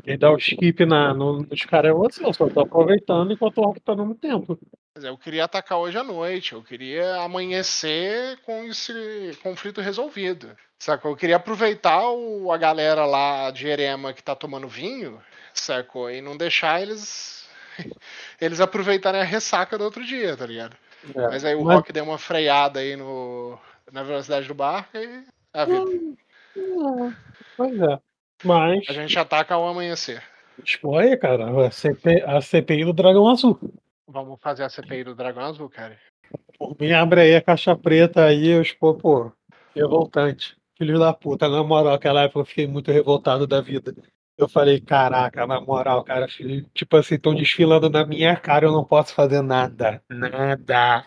Quem 0.00 0.18
dá 0.18 0.30
o 0.30 0.36
skip 0.36 0.84
na, 0.86 1.12
no, 1.12 1.42
nos 1.42 1.62
caras 1.62 1.90
é 1.90 1.94
você, 1.94 2.24
eu 2.24 2.32
só 2.32 2.48
tô 2.48 2.60
aproveitando 2.60 3.32
enquanto 3.32 3.58
o 3.58 3.64
Rock 3.64 3.80
tá 3.80 3.94
no 3.94 4.14
tempo. 4.14 4.58
Eu 4.94 5.16
queria 5.16 5.44
atacar 5.44 5.78
hoje 5.78 5.98
à 5.98 6.04
noite, 6.04 6.52
eu 6.52 6.62
queria 6.62 7.16
amanhecer 7.16 8.38
com 8.44 8.64
esse 8.64 9.36
conflito 9.42 9.80
resolvido. 9.80 10.54
Sacou? 10.78 11.12
Eu 11.12 11.16
queria 11.16 11.36
aproveitar 11.36 12.10
o, 12.10 12.50
a 12.52 12.56
galera 12.56 13.06
lá 13.06 13.50
de 13.50 13.66
Erema 13.66 14.12
que 14.12 14.22
tá 14.22 14.34
tomando 14.34 14.68
vinho, 14.68 15.20
sacou? 15.54 16.10
E 16.10 16.20
não 16.20 16.36
deixar 16.36 16.82
eles 16.82 17.48
eles 18.40 18.60
aproveitarem 18.60 19.20
a 19.20 19.24
ressaca 19.24 19.78
do 19.78 19.84
outro 19.84 20.04
dia, 20.04 20.36
tá 20.36 20.46
ligado? 20.46 20.76
É, 21.14 21.28
mas 21.28 21.44
aí 21.44 21.54
o 21.54 21.64
mas... 21.64 21.76
Rock 21.76 21.92
deu 21.92 22.04
uma 22.04 22.18
freada 22.18 22.80
aí 22.80 22.96
no, 22.96 23.58
na 23.90 24.02
velocidade 24.02 24.46
do 24.46 24.54
barco 24.54 24.96
e 24.96 25.24
a 25.52 25.64
vida. 25.64 25.86
Pois 27.56 27.80
é. 27.80 28.11
Mas. 28.44 28.84
A 28.88 28.92
gente 28.92 29.18
ataca 29.18 29.54
ao 29.54 29.68
amanhecer. 29.68 30.22
Escolhe, 30.64 31.16
cara. 31.16 31.66
A, 31.66 31.70
CP, 31.70 32.22
a 32.26 32.40
CPI 32.40 32.84
do 32.84 32.92
Dragão 32.92 33.28
Azul. 33.28 33.58
Vamos 34.06 34.40
fazer 34.40 34.64
a 34.64 34.68
CPI 34.68 35.04
do 35.04 35.14
Dragão 35.14 35.44
Azul, 35.44 35.68
cara. 35.68 35.98
Por 36.58 36.76
mim, 36.78 36.92
abre 36.92 37.22
aí 37.22 37.34
a 37.34 37.42
caixa 37.42 37.76
preta 37.76 38.24
aí, 38.24 38.48
eu 38.48 38.62
expor, 38.62 38.96
pô, 38.96 39.32
revoltante. 39.74 40.56
Filho 40.76 40.98
da 40.98 41.12
puta, 41.12 41.48
na 41.48 41.62
moral, 41.62 41.94
aquela 41.94 42.22
época 42.22 42.40
eu 42.40 42.44
fiquei 42.44 42.66
muito 42.66 42.90
revoltado 42.90 43.46
da 43.46 43.60
vida. 43.60 43.94
Eu 44.36 44.48
falei, 44.48 44.80
caraca, 44.80 45.46
na 45.46 45.60
moral, 45.60 46.02
cara, 46.02 46.26
filho, 46.28 46.66
tipo 46.74 46.96
assim, 46.96 47.16
estão 47.16 47.34
desfilando 47.34 47.88
na 47.90 48.04
minha 48.04 48.34
cara, 48.36 48.66
eu 48.66 48.72
não 48.72 48.84
posso 48.84 49.14
fazer 49.14 49.42
nada. 49.42 50.02
Nada. 50.08 51.04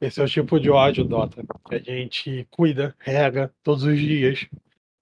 Esse 0.00 0.20
é 0.20 0.24
o 0.24 0.28
tipo 0.28 0.58
de 0.60 0.70
ódio, 0.70 1.04
Dota, 1.04 1.42
que 1.68 1.74
a 1.74 1.78
gente 1.78 2.46
cuida, 2.50 2.94
rega 2.98 3.50
todos 3.62 3.84
os 3.84 3.98
dias 3.98 4.46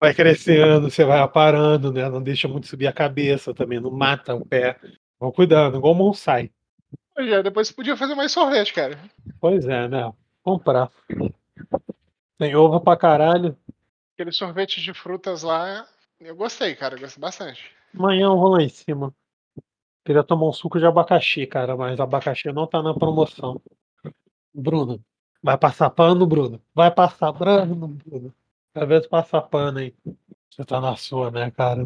vai 0.03 0.13
crescendo, 0.13 0.91
você 0.91 1.05
vai 1.05 1.21
aparando, 1.21 1.93
né? 1.93 2.09
Não 2.09 2.21
deixa 2.21 2.49
muito 2.49 2.67
subir 2.67 2.89
a 2.89 2.93
cabeça 2.93 3.55
também, 3.55 3.79
não 3.79 3.93
mata 3.93 4.35
o 4.35 4.45
pé. 4.45 4.77
Vão 5.21 5.31
cuidando, 5.31 5.79
igual 5.79 5.95
bonsai. 5.95 6.51
Pois 7.15 7.31
é, 7.31 7.41
depois 7.41 7.69
você 7.69 7.75
podia 7.75 7.97
fazer 7.97 8.17
mais 8.17 8.33
sorvete, 8.33 8.75
cara. 8.75 8.99
Pois 9.41 9.65
é, 9.65 9.87
né? 9.87 10.13
Comprar. 10.43 10.91
Tem 12.37 12.57
ovo 12.57 12.81
pra 12.81 12.97
caralho. 12.97 13.57
Aquele 14.15 14.33
sorvete 14.33 14.81
de 14.81 14.93
frutas 14.93 15.45
lá, 15.45 15.87
eu 16.19 16.35
gostei, 16.35 16.75
cara, 16.75 16.97
eu 16.97 17.01
gostei 17.01 17.21
bastante. 17.21 17.71
Amanhã 17.95 18.25
eu 18.25 18.37
vou 18.37 18.49
lá 18.49 18.63
em 18.63 18.69
cima. 18.69 19.15
Queria 20.05 20.25
tomar 20.25 20.49
um 20.49 20.53
suco 20.53 20.81
de 20.81 20.87
abacaxi, 20.87 21.47
cara, 21.47 21.77
mas 21.77 22.01
abacaxi 22.01 22.53
não 22.53 22.67
tá 22.67 22.83
na 22.83 22.93
promoção. 22.93 23.63
Bruno, 24.53 25.01
vai 25.41 25.57
passar 25.57 25.91
pano, 25.91 26.27
Bruno? 26.27 26.61
Vai 26.75 26.91
passar 26.91 27.33
pano, 27.33 27.87
Bruno? 27.87 28.35
Às 28.75 28.89
vezes 28.89 29.07
passa 29.07 29.41
pano 29.41 29.79
aí. 29.79 29.95
Você 30.51 30.65
tá 30.65 30.81
na 30.81 30.97
sua, 30.97 31.31
né, 31.31 31.51
cara? 31.51 31.85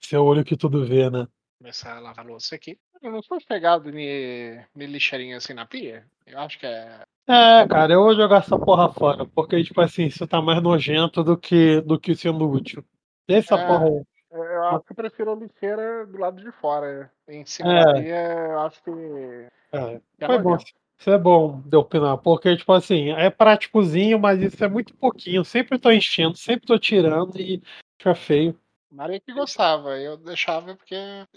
Seu 0.00 0.24
olho 0.24 0.44
que 0.44 0.56
tudo 0.56 0.84
vê, 0.84 1.08
né? 1.10 1.26
Começar 1.58 1.96
a 1.96 2.00
lavar 2.00 2.24
a 2.24 2.28
louça 2.28 2.54
aqui. 2.54 2.78
Eu 3.02 3.10
não 3.10 3.22
sou 3.22 3.38
pegado 3.46 3.90
de, 3.90 4.60
de 4.74 4.86
lixeirinha 4.86 5.36
assim 5.36 5.54
na 5.54 5.66
pia. 5.66 6.06
Eu 6.26 6.38
acho 6.40 6.58
que 6.58 6.66
é. 6.66 7.02
É, 7.26 7.66
cara, 7.68 7.92
eu 7.92 8.02
vou 8.02 8.14
jogar 8.14 8.38
essa 8.38 8.58
porra 8.58 8.92
fora. 8.92 9.24
Porque, 9.26 9.62
tipo 9.62 9.80
assim, 9.80 10.06
isso 10.06 10.26
tá 10.26 10.42
mais 10.42 10.62
nojento 10.62 11.22
do 11.22 11.36
que, 11.36 11.80
do 11.82 11.98
que 11.98 12.14
sendo 12.14 12.50
útil. 12.50 12.84
Essa 13.28 13.56
é, 13.56 13.66
porra 13.66 13.86
aí. 13.86 14.02
Eu 14.32 14.64
acho 14.64 14.80
que 14.80 14.92
eu 14.92 14.96
prefiro 14.96 15.32
a 15.32 15.36
lixeira 15.36 16.06
do 16.06 16.18
lado 16.18 16.42
de 16.42 16.50
fora. 16.52 17.12
Em 17.28 17.44
cima 17.44 17.72
é. 17.72 17.84
da 17.84 17.92
pia, 17.94 18.32
eu 18.50 18.60
acho 18.60 18.82
que. 18.82 18.90
É, 19.72 20.00
é 20.20 20.26
foi 20.26 20.38
bom. 20.38 20.56
Isso 21.02 21.10
é 21.10 21.18
bom 21.18 21.60
de 21.64 21.76
opinar, 21.76 22.16
porque, 22.18 22.56
tipo 22.56 22.72
assim, 22.72 23.10
é 23.10 23.28
práticozinho, 23.28 24.20
mas 24.20 24.40
isso 24.40 24.64
é 24.64 24.68
muito 24.68 24.94
pouquinho. 24.94 25.44
Sempre 25.44 25.76
tô 25.76 25.90
enchendo, 25.90 26.36
sempre 26.36 26.64
tô 26.64 26.78
tirando 26.78 27.40
e 27.40 27.60
fica 27.98 28.14
feio. 28.14 28.56
Maria 28.88 29.18
que 29.18 29.32
gostava, 29.32 29.98
eu 29.98 30.16
deixava 30.16 30.76
porque 30.76 30.94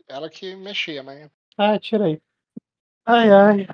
ela 0.08 0.30
que 0.30 0.56
mexia, 0.56 1.02
mas. 1.02 1.32
Ah, 1.58 1.80
tirei. 1.80 2.22
Ai, 3.08 3.32
ai. 3.32 3.68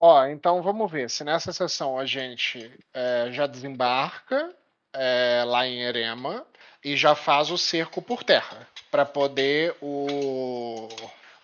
Ó, 0.00 0.26
então 0.26 0.60
vamos 0.62 0.90
ver 0.90 1.08
se 1.08 1.22
nessa 1.22 1.52
sessão 1.52 1.96
a 1.96 2.04
gente 2.04 2.68
é, 2.92 3.28
já 3.30 3.46
desembarca 3.46 4.52
é, 4.92 5.44
lá 5.46 5.64
em 5.64 5.80
Erema 5.80 6.44
e 6.84 6.96
já 6.96 7.14
faz 7.14 7.52
o 7.52 7.56
cerco 7.56 8.02
por 8.02 8.24
terra 8.24 8.66
para 8.90 9.06
poder 9.06 9.76
o, 9.80 10.88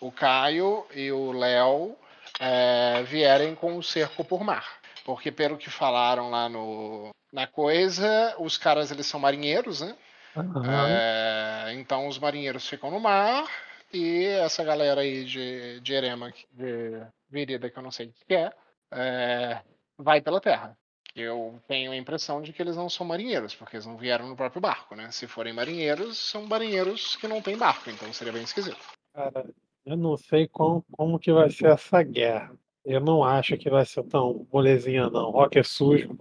o 0.01 0.11
Caio 0.11 0.85
e 0.93 1.09
o 1.09 1.31
Léo 1.31 1.95
é, 2.43 3.03
vierem 3.03 3.55
com 3.55 3.77
o 3.77 3.83
cerco 3.83 4.25
por 4.25 4.43
mar. 4.43 4.67
Porque 5.05 5.31
pelo 5.31 5.57
que 5.57 5.69
falaram 5.69 6.29
lá 6.29 6.49
no, 6.49 7.09
na 7.31 7.47
coisa, 7.47 8.35
os 8.37 8.57
caras 8.57 8.91
eles 8.91 9.05
são 9.05 9.19
marinheiros, 9.19 9.81
né? 9.81 9.95
Uhum. 10.35 10.65
É, 10.65 11.73
então 11.73 12.07
os 12.07 12.19
marinheiros 12.19 12.67
ficam 12.67 12.91
no 12.91 12.99
mar 12.99 13.47
e 13.93 14.25
essa 14.25 14.63
galera 14.63 15.01
aí 15.01 15.23
de, 15.23 15.79
de 15.79 15.93
Erema, 15.93 16.33
de 16.51 17.05
Virida, 17.29 17.69
que 17.69 17.77
eu 17.77 17.83
não 17.83 17.91
sei 17.91 18.07
o 18.07 18.13
que 18.13 18.33
é, 18.33 18.51
é, 18.91 19.61
vai 19.97 20.21
pela 20.21 20.41
terra. 20.41 20.77
Eu 21.15 21.61
tenho 21.67 21.91
a 21.91 21.95
impressão 21.95 22.41
de 22.41 22.51
que 22.51 22.61
eles 22.61 22.75
não 22.75 22.89
são 22.89 23.05
marinheiros, 23.05 23.53
porque 23.53 23.75
eles 23.75 23.85
não 23.85 23.95
vieram 23.95 24.27
no 24.27 24.35
próprio 24.35 24.59
barco, 24.59 24.95
né? 24.95 25.11
Se 25.11 25.27
forem 25.27 25.53
marinheiros, 25.53 26.17
são 26.17 26.47
marinheiros 26.47 27.15
que 27.17 27.27
não 27.27 27.39
têm 27.39 27.55
barco, 27.55 27.89
então 27.91 28.11
seria 28.11 28.33
bem 28.33 28.43
esquisito. 28.43 28.83
Cara, 29.13 29.45
eu 29.85 29.97
não 29.97 30.17
sei 30.17 30.47
como, 30.47 30.83
como 30.91 31.19
que 31.19 31.31
vai 31.31 31.49
ser 31.49 31.67
essa 31.67 32.01
guerra. 32.01 32.51
Eu 32.85 32.99
não 32.99 33.23
acho 33.23 33.57
que 33.57 33.69
vai 33.69 33.85
ser 33.85 34.03
tão 34.03 34.45
molezinha, 34.51 35.09
não. 35.09 35.31
Rock 35.31 35.57
é 35.59 35.63
sujo. 35.63 36.17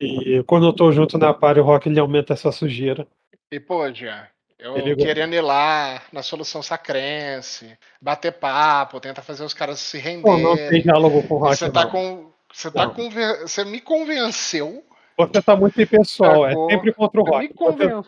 E 0.00 0.42
quando 0.44 0.66
eu 0.66 0.72
tô 0.72 0.92
junto 0.92 1.16
na 1.16 1.32
party, 1.32 1.60
o 1.60 1.64
Rock 1.64 1.88
ele 1.88 1.98
aumenta 1.98 2.34
essa 2.34 2.52
sujeira. 2.52 3.06
E, 3.50 3.58
pô, 3.58 3.90
Jean, 3.92 4.26
eu 4.58 4.76
ele 4.76 4.96
querendo 4.96 5.34
ir 5.34 5.40
lá 5.40 6.02
na 6.12 6.22
solução 6.22 6.62
sacrense, 6.62 7.78
bater 8.00 8.32
papo, 8.32 9.00
tentar 9.00 9.22
fazer 9.22 9.44
os 9.44 9.54
caras 9.54 9.78
se 9.78 9.98
renderem. 9.98 10.22
Pô, 10.22 10.36
não 10.36 10.56
tem 10.56 10.82
diálogo 10.82 11.22
com 11.22 11.34
o 11.34 11.38
Rock, 11.38 11.56
Você 11.56 11.70
tá 11.70 11.86
com. 11.86 12.32
Você, 12.52 12.70
tá 12.70 12.86
você 13.42 13.64
me 13.64 13.80
convenceu 13.80 14.84
você 15.16 15.40
tá 15.40 15.54
muito 15.54 15.80
impessoal, 15.80 16.46
é 16.46 16.54
sempre 16.70 16.92
contra 16.92 17.20
o 17.20 17.24
Rock. 17.24 17.48
Me 17.48 17.54
convenceu 17.54 18.02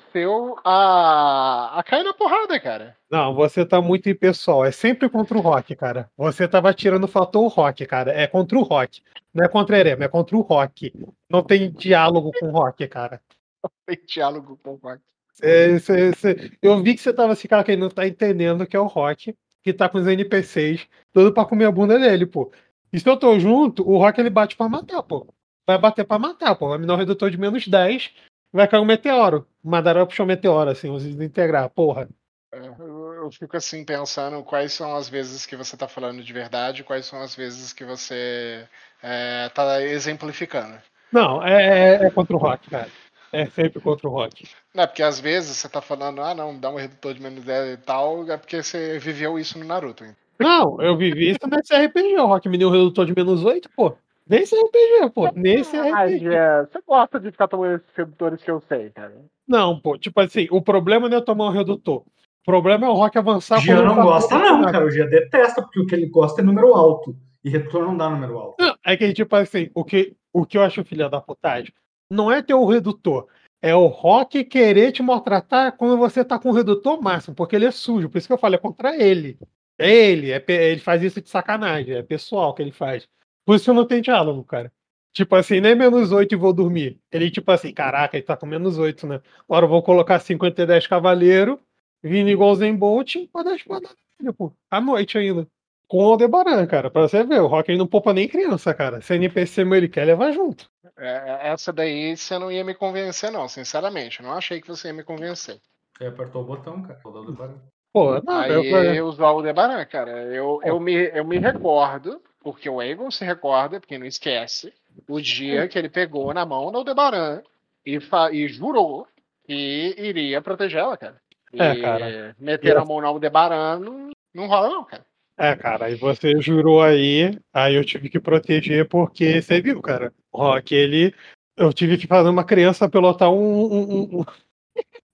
você... 0.55 0.61
a... 0.65 1.79
a 1.79 1.83
cair 1.85 2.03
na 2.03 2.13
porrada, 2.13 2.59
cara. 2.59 2.97
Não, 3.11 3.35
você 3.35 3.65
tá 3.65 3.81
muito 3.81 4.09
impessoal, 4.09 4.65
é 4.65 4.73
sempre 4.73 5.09
contra 5.09 5.39
o 5.39 5.41
Rock, 5.41 5.77
cara. 5.77 6.11
Você 6.17 6.49
tava 6.49 6.75
tirando 6.75 7.05
o 7.05 7.09
fator 7.09 7.47
Rock, 7.49 7.87
cara. 7.87 8.13
É 8.13 8.27
contra 8.27 8.59
o 8.59 8.63
Rock. 8.63 9.03
Não 9.33 9.45
é 9.45 9.49
contra 9.49 9.77
o 9.77 9.79
Erema, 9.79 10.05
é 10.05 10.09
contra 10.09 10.37
o 10.37 10.41
Rock. 10.41 10.93
Não 11.31 11.43
tem 11.43 11.71
diálogo 11.71 12.33
com 12.39 12.47
o 12.49 12.51
Rock, 12.51 12.89
cara. 12.89 13.21
Não 13.63 13.71
tem 13.87 13.99
diálogo 14.05 14.59
com 14.63 14.73
o 14.73 14.81
Rock. 14.83 15.01
Cê, 15.33 15.79
cê, 15.79 16.13
cê... 16.15 16.53
Eu 16.61 16.83
vi 16.83 16.95
que 16.95 17.01
você 17.01 17.13
tava 17.13 17.33
assim, 17.35 17.47
cara, 17.47 17.63
que 17.63 17.77
não 17.77 17.91
tá 17.91 18.07
entendendo 18.07 18.67
que 18.67 18.77
é 18.77 18.81
o 18.81 18.87
Rock, 18.87 19.37
que 19.63 19.73
tá 19.73 19.89
com 19.89 19.99
os 19.99 20.07
NPCs, 20.07 20.89
tudo 21.13 21.33
pra 21.33 21.45
comer 21.45 21.67
a 21.67 21.71
bunda 21.71 21.99
dele, 21.99 22.27
pô. 22.27 22.51
E 22.93 22.99
se 22.99 23.09
eu 23.09 23.17
tô 23.17 23.39
junto, 23.39 23.89
o 23.89 23.99
Rock 23.99 24.19
ele 24.19 24.31
bate 24.31 24.57
pra 24.57 24.69
matar, 24.69 25.03
pô 25.03 25.27
vai 25.67 25.79
bater 25.79 26.05
pra 26.05 26.19
matar, 26.19 26.55
pô. 26.55 26.69
Vai 26.69 26.79
me 26.79 26.87
dar 26.87 26.95
um 26.95 26.99
redutor 26.99 27.31
de 27.31 27.39
menos 27.39 27.67
10, 27.67 28.13
vai 28.53 28.69
cair 28.69 28.81
um 28.81 28.85
meteoro. 28.85 29.47
Madara 29.63 30.07
puxou 30.07 30.25
um 30.25 30.29
meteoro, 30.29 30.71
assim, 30.71 30.91
os 30.91 31.03
desintegrar, 31.03 31.69
porra. 31.71 32.09
É, 32.53 32.59
eu 32.59 33.31
fico 33.33 33.57
assim 33.57 33.85
pensando 33.85 34.43
quais 34.45 34.73
são 34.73 34.95
as 34.95 35.09
vezes 35.09 35.45
que 35.45 35.57
você 35.57 35.77
tá 35.77 35.89
falando 35.89 36.23
de 36.23 36.33
verdade, 36.33 36.85
quais 36.85 37.05
são 37.05 37.21
as 37.21 37.35
vezes 37.35 37.73
que 37.73 37.85
você 37.85 38.67
é, 39.03 39.49
tá 39.49 39.83
exemplificando. 39.83 40.79
Não, 41.13 41.45
é, 41.45 41.97
é, 41.97 42.07
é 42.07 42.11
contra 42.11 42.37
o 42.37 42.39
rock, 42.39 42.71
cara. 42.71 42.89
É 43.33 43.47
sempre 43.47 43.81
contra 43.81 44.09
o 44.09 44.13
rock. 44.13 44.49
Não, 44.73 44.87
porque 44.87 45.03
às 45.03 45.19
vezes 45.19 45.57
você 45.57 45.69
tá 45.69 45.81
falando, 45.81 46.23
ah 46.23 46.35
não, 46.35 46.59
dá 46.59 46.71
um 46.71 46.77
redutor 46.77 47.13
de 47.13 47.21
menos 47.21 47.45
10 47.45 47.75
e 47.75 47.77
tal, 47.79 48.31
é 48.31 48.37
porque 48.37 48.63
você 48.63 48.99
viveu 48.99 49.39
isso 49.39 49.59
no 49.59 49.65
Naruto. 49.65 50.05
Hein? 50.05 50.17
Não, 50.39 50.81
eu 50.81 50.97
vivi 50.97 51.31
isso 51.31 51.41
nesse 51.51 51.75
RPG, 51.75 52.17
o 52.19 52.27
Rock 52.27 52.49
me 52.49 52.59
deu 52.59 52.69
um 52.69 52.73
redutor 52.73 53.07
de 53.07 53.15
menos 53.15 53.45
8, 53.45 53.69
pô. 53.71 53.97
Nesse 54.29 54.57
RPG, 54.57 55.11
pô. 55.15 55.31
Nesse 55.35 55.77
RPG. 55.79 56.27
É, 56.27 56.63
você 56.63 56.81
gosta 56.87 57.21
de 57.21 57.31
ficar 57.31 57.47
tomando 57.47 57.77
esses 57.77 57.95
redutores 57.95 58.43
que 58.43 58.51
eu 58.51 58.61
sei, 58.61 58.91
cara. 58.91 59.15
Não, 59.47 59.79
pô. 59.79 59.97
Tipo 59.97 60.21
assim, 60.21 60.49
o 60.51 60.61
problema 60.61 61.09
não 61.09 61.19
é 61.19 61.21
tomar 61.21 61.47
um 61.47 61.53
redutor. 61.53 61.99
O 61.99 62.45
problema 62.45 62.87
é 62.87 62.89
o 62.89 62.95
Rock 62.95 63.17
avançar. 63.19 63.59
O 63.59 63.63
Gia 63.63 63.83
não 63.83 63.95
gosta, 63.95 64.39
não, 64.39 64.63
cara. 64.65 64.85
O 64.85 64.91
Gia 64.91 65.07
detesta, 65.07 65.63
porque 65.63 65.81
o 65.81 65.87
que 65.87 65.95
ele 65.95 66.07
gosta 66.07 66.41
é 66.41 66.45
número 66.45 66.75
alto. 66.75 67.17
E 67.45 67.51
redutor 67.51 67.85
não 67.85 67.97
dá 67.97 68.11
número 68.11 68.39
alto. 68.39 68.57
Não, 68.59 68.75
é 68.85 68.97
que, 68.97 69.13
tipo 69.13 69.37
assim, 69.37 69.71
o 69.73 69.85
que, 69.85 70.17
o 70.33 70.45
que 70.45 70.59
eu 70.59 70.63
acho 70.63 70.85
filha 70.85 71.09
da 71.09 71.21
putagem 71.21 71.73
não 72.11 72.31
é 72.31 72.43
ter 72.43 72.55
o 72.55 72.67
redutor. 72.67 73.29
É 73.63 73.75
o 73.75 73.87
Rock 73.87 74.45
querer 74.45 74.93
te 74.93 75.03
maltratar 75.03 75.77
quando 75.77 75.97
você 75.97 76.25
tá 76.25 76.39
com 76.39 76.51
o 76.51 76.53
redutor 76.53 77.01
máximo, 77.01 77.35
porque 77.35 77.57
ele 77.57 77.67
é 77.67 77.71
sujo. 77.71 78.09
Por 78.09 78.19
isso 78.19 78.27
que 78.27 78.33
eu 78.33 78.39
falei, 78.39 78.59
é 78.59 78.61
contra 78.61 78.97
ele. 78.97 79.39
É 79.79 79.91
ele, 79.91 80.31
é, 80.31 80.43
ele 80.49 80.81
faz 80.81 81.03
isso 81.03 81.21
de 81.21 81.29
sacanagem, 81.29 81.95
é 81.95 82.03
pessoal 82.03 82.55
que 82.55 82.63
ele 82.63 82.73
faz. 82.73 83.09
Por 83.47 83.57
isso 83.57 83.73
não 83.73 83.87
tem 83.87 84.03
diálogo, 84.03 84.45
cara. 84.45 84.71
Tipo 85.15 85.35
assim, 85.37 85.61
nem 85.61 85.75
menos 85.75 86.13
8 86.13 86.35
e 86.35 86.37
vou 86.37 86.53
dormir. 86.53 87.01
Ele, 87.11 87.31
tipo 87.31 87.51
assim, 87.51 87.73
caraca, 87.73 88.17
ele 88.17 88.27
tá 88.27 88.37
com 88.37 88.45
menos 88.45 88.77
8, 88.77 89.07
né? 89.07 89.23
Agora 89.49 89.65
eu 89.65 89.71
vou 89.71 89.83
colocar 89.83 90.19
50 90.19 90.61
e 90.61 90.67
10 90.67 90.87
cavaleiro, 90.89 91.59
vindo 92.03 92.29
igual 92.29 92.51
o 92.51 92.57
Zen 92.57 92.77
Bolt, 92.77 93.17
pra 93.33 93.43
dar 93.43 93.55
espada 93.55 93.89
pô. 94.37 94.53
À 94.71 94.81
noite 94.81 95.19
ainda. 95.19 95.47
Com 95.89 95.99
o 95.99 96.11
Aldebaran, 96.11 96.67
cara. 96.67 96.91
Pra 96.91 97.03
você 97.03 97.23
ver, 97.23 97.41
o 97.41 97.47
Rock 97.47 97.77
não 97.77 97.87
poupa 97.87 98.13
nem 98.13 98.29
criança, 98.29 98.75
cara. 98.75 99.01
Se 99.01 99.15
NPC 99.15 99.65
meu 99.65 99.79
ele 99.79 99.89
quer 99.89 100.05
levar 100.05 100.33
junto. 100.33 100.69
É, 100.99 101.09
é, 101.09 101.49
essa 101.49 101.73
daí 101.73 102.17
você 102.17 102.39
não 102.39 102.51
ia 102.51 102.65
me 102.65 102.75
convencer, 102.75 103.31
não, 103.31 103.49
sinceramente. 103.49 104.21
Eu 104.21 104.27
não 104.27 104.33
achei 104.33 104.61
que 104.61 104.69
você 104.69 104.89
ia 104.89 104.95
me 104.95 105.05
convencer. 105.05 105.61
Você 105.97 106.07
apertou 106.07 106.43
o 106.43 106.47
botão, 106.47 106.83
cara. 106.83 106.99
O 107.05 107.09
Aldebaran. 107.09 107.55
Pô, 107.93 108.21
não, 108.21 108.41
Aí 108.41 108.53
eu, 108.53 108.65
eu 108.65 109.07
usar 109.07 109.25
o 109.25 109.27
Aldebaran, 109.27 109.85
cara. 109.85 110.11
Eu, 110.25 110.61
eu, 110.65 110.81
me, 110.81 110.93
eu 110.93 111.25
me 111.25 111.39
recordo 111.39 112.21
porque 112.47 112.71
o 112.71 112.79
Aegon 112.79 113.11
se 113.11 113.25
recorda, 113.25 113.81
porque 113.81 113.99
não 113.99 114.07
esquece, 114.07 114.73
o 115.09 115.21
dia 115.21 115.67
que 115.67 115.77
ele 115.77 115.89
pegou 115.89 116.33
na 116.33 116.47
mão 116.47 116.71
do 116.71 116.79
Aldebaran 116.79 117.43
e, 117.85 117.99
e 118.31 118.47
jurou 118.47 119.09
que 119.45 119.97
iria 119.99 120.41
proteger 120.41 120.79
ela, 120.79 120.97
cara. 120.97 121.21
E 121.53 121.61
é, 121.61 121.81
cara. 121.81 122.37
meter 122.39 122.77
a 122.77 122.85
mão 122.85 123.01
no 123.01 123.07
Aldebaran 123.09 123.81
não, 123.81 124.11
não 124.33 124.47
rola, 124.47 124.69
não, 124.69 124.85
cara. 124.85 125.05
É, 125.37 125.57
cara, 125.57 125.87
aí 125.87 125.97
você 125.97 126.41
jurou 126.41 126.81
aí, 126.81 127.37
aí 127.53 127.75
eu 127.75 127.85
tive 127.85 128.09
que 128.09 128.21
proteger 128.21 128.87
porque 128.87 129.43
você 129.43 129.61
viu, 129.61 129.83
cara. 129.83 130.15
O 130.31 130.39
Rock, 130.39 130.73
ele. 130.73 131.13
Eu 131.57 131.73
tive 131.73 131.99
que 131.99 132.07
fazer 132.07 132.29
uma 132.29 132.45
criança 132.45 132.89
pilotar 132.89 133.29
um. 133.29 133.65
um, 133.73 134.21
um 134.21 134.25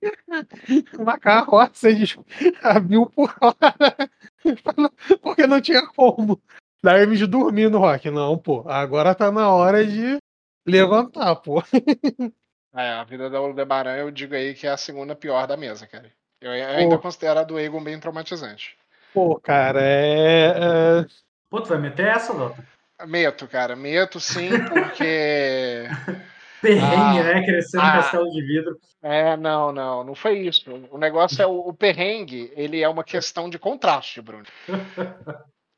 uma 1.00 1.18
carroça 1.18 1.94
de 1.94 2.14
a 2.62 2.78
mil 2.78 3.06
por 3.06 3.34
hora. 3.40 4.10
Porque 5.22 5.46
não 5.46 5.62
tinha 5.62 5.86
como. 5.86 6.38
Da 6.82 6.98
Hermes 6.98 7.26
dormindo, 7.28 7.78
Rock. 7.78 8.10
Não, 8.10 8.36
pô. 8.36 8.64
Agora 8.68 9.14
tá 9.14 9.30
na 9.30 9.50
hora 9.50 9.86
de 9.86 10.18
levantar, 10.66 11.36
pô. 11.36 11.62
É, 12.74 12.88
a 12.92 13.04
vida 13.04 13.28
da 13.28 13.36
Aldebaran 13.36 13.96
eu 13.96 14.10
digo 14.10 14.34
aí 14.34 14.54
que 14.54 14.66
é 14.66 14.70
a 14.70 14.78
segunda 14.78 15.14
pior 15.14 15.46
da 15.46 15.58
mesa, 15.58 15.86
cara. 15.86 16.10
Eu 16.40 16.50
ainda 16.50 16.96
pô. 16.96 17.02
considero 17.02 17.40
a 17.40 17.44
do 17.44 17.60
Egon 17.60 17.84
bem 17.84 18.00
traumatizante. 18.00 18.78
Pô, 19.12 19.38
cara, 19.38 19.78
é. 19.82 20.46
é... 20.46 21.06
Pô, 21.50 21.60
tu 21.60 21.68
vai 21.68 21.76
meter 21.76 22.06
essa, 22.06 22.32
Dota? 22.32 22.66
Meto, 23.06 23.46
cara. 23.46 23.76
Meto 23.76 24.18
sim, 24.18 24.48
porque. 24.72 25.86
Perrengue, 26.62 27.18
ah, 27.18 27.24
né? 27.24 27.44
Crescendo 27.44 27.84
ah, 27.84 27.92
castelo 27.92 28.30
de 28.30 28.40
vidro. 28.40 28.78
É, 29.02 29.36
não, 29.36 29.70
não, 29.70 30.04
não 30.04 30.14
foi 30.14 30.38
isso. 30.38 30.70
O 30.90 30.96
negócio 30.96 31.42
é 31.42 31.46
o, 31.46 31.58
o 31.68 31.74
perrengue, 31.74 32.52
ele 32.56 32.80
é 32.80 32.88
uma 32.88 33.04
questão 33.04 33.50
de 33.50 33.58
contraste, 33.58 34.22
Bruno. 34.22 34.46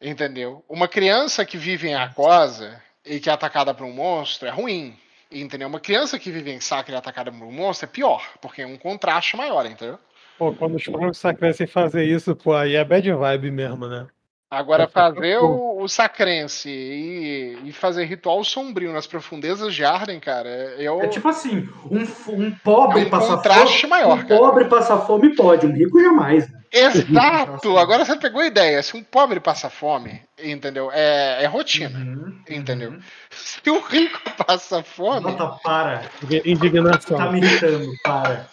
Entendeu? 0.05 0.63
Uma 0.69 0.87
criança 0.87 1.47
que 1.47 1.57
vive 1.57 1.89
em 1.89 1.95
aquosa 1.95 2.79
e 3.07 3.19
que 3.19 3.31
é 3.31 3.33
atacada 3.33 3.73
por 3.73 3.87
um 3.87 3.93
monstro 3.93 4.47
é 4.47 4.51
ruim. 4.51 4.95
Entendeu? 5.33 5.67
Uma 5.67 5.81
criança 5.81 6.19
que 6.19 6.31
vive 6.31 6.53
em 6.53 6.61
sacra 6.61 6.93
e 6.93 6.95
é 6.95 6.99
atacada 6.99 7.33
por 7.33 7.43
um 7.43 7.51
monstro 7.51 7.89
é 7.89 7.91
pior, 7.91 8.23
porque 8.41 8.61
é 8.61 8.67
um 8.67 8.77
contraste 8.77 9.35
maior, 9.35 9.65
entendeu? 9.65 9.99
Pô, 10.39 10.53
quando 10.53 10.75
os 10.75 10.85
próprios 10.85 11.19
sacrenses 11.19 11.71
fazem 11.73 12.07
isso, 12.07 12.37
pô, 12.37 12.55
aí 12.55 12.77
é 12.77 12.85
bad 12.85 13.11
vibe 13.11 13.51
mesmo, 13.51 13.89
né? 13.89 14.07
Agora, 14.51 14.87
fazer 14.87 15.39
o, 15.39 15.81
o 15.83 15.89
sacrense 15.89 16.69
e, 16.69 17.59
e, 17.65 17.73
fazer 17.73 18.05
ritual 18.05 18.45
sombrio 18.45 18.93
nas 18.93 19.07
profundezas 19.07 19.75
de 19.75 19.85
Arden, 19.85 20.21
cara, 20.21 20.49
eu... 20.79 21.01
É 21.01 21.09
tipo 21.09 21.29
assim, 21.29 21.69
um, 21.91 22.03
um 22.33 22.53
pobre 22.63 23.03
é 23.03 23.07
um 23.07 23.11
passar 23.11 23.43
fome. 23.43 23.89
Maior, 23.89 24.19
um 24.19 24.23
cara. 24.23 24.39
pobre 24.41 24.65
passar 24.67 24.99
fome 24.99 25.35
pode, 25.35 25.67
um 25.67 25.73
rico 25.73 26.01
jamais. 26.01 26.47
Exato! 26.75 27.79
Agora 27.79 28.05
você 28.05 28.17
pegou 28.17 28.41
a 28.41 28.47
ideia. 28.47 28.83
Se 28.83 28.97
um 28.97 29.03
pobre 29.05 29.39
passa 29.39 29.71
fome, 29.71 30.21
entendeu? 30.43 30.91
É, 30.93 31.45
é 31.45 31.47
rotina. 31.47 31.97
Uhum, 31.97 32.37
entendeu? 32.51 32.91
Uhum. 32.91 33.01
Se 33.31 33.71
o 33.71 33.81
rico 33.81 34.21
passa 34.45 34.83
fome. 34.83 35.21
Nota, 35.21 35.57
para. 35.63 36.03
Indignação. 36.45 37.17
Tá 37.17 37.31
me 37.31 37.39
irritando, 37.39 37.93
para. 38.03 38.49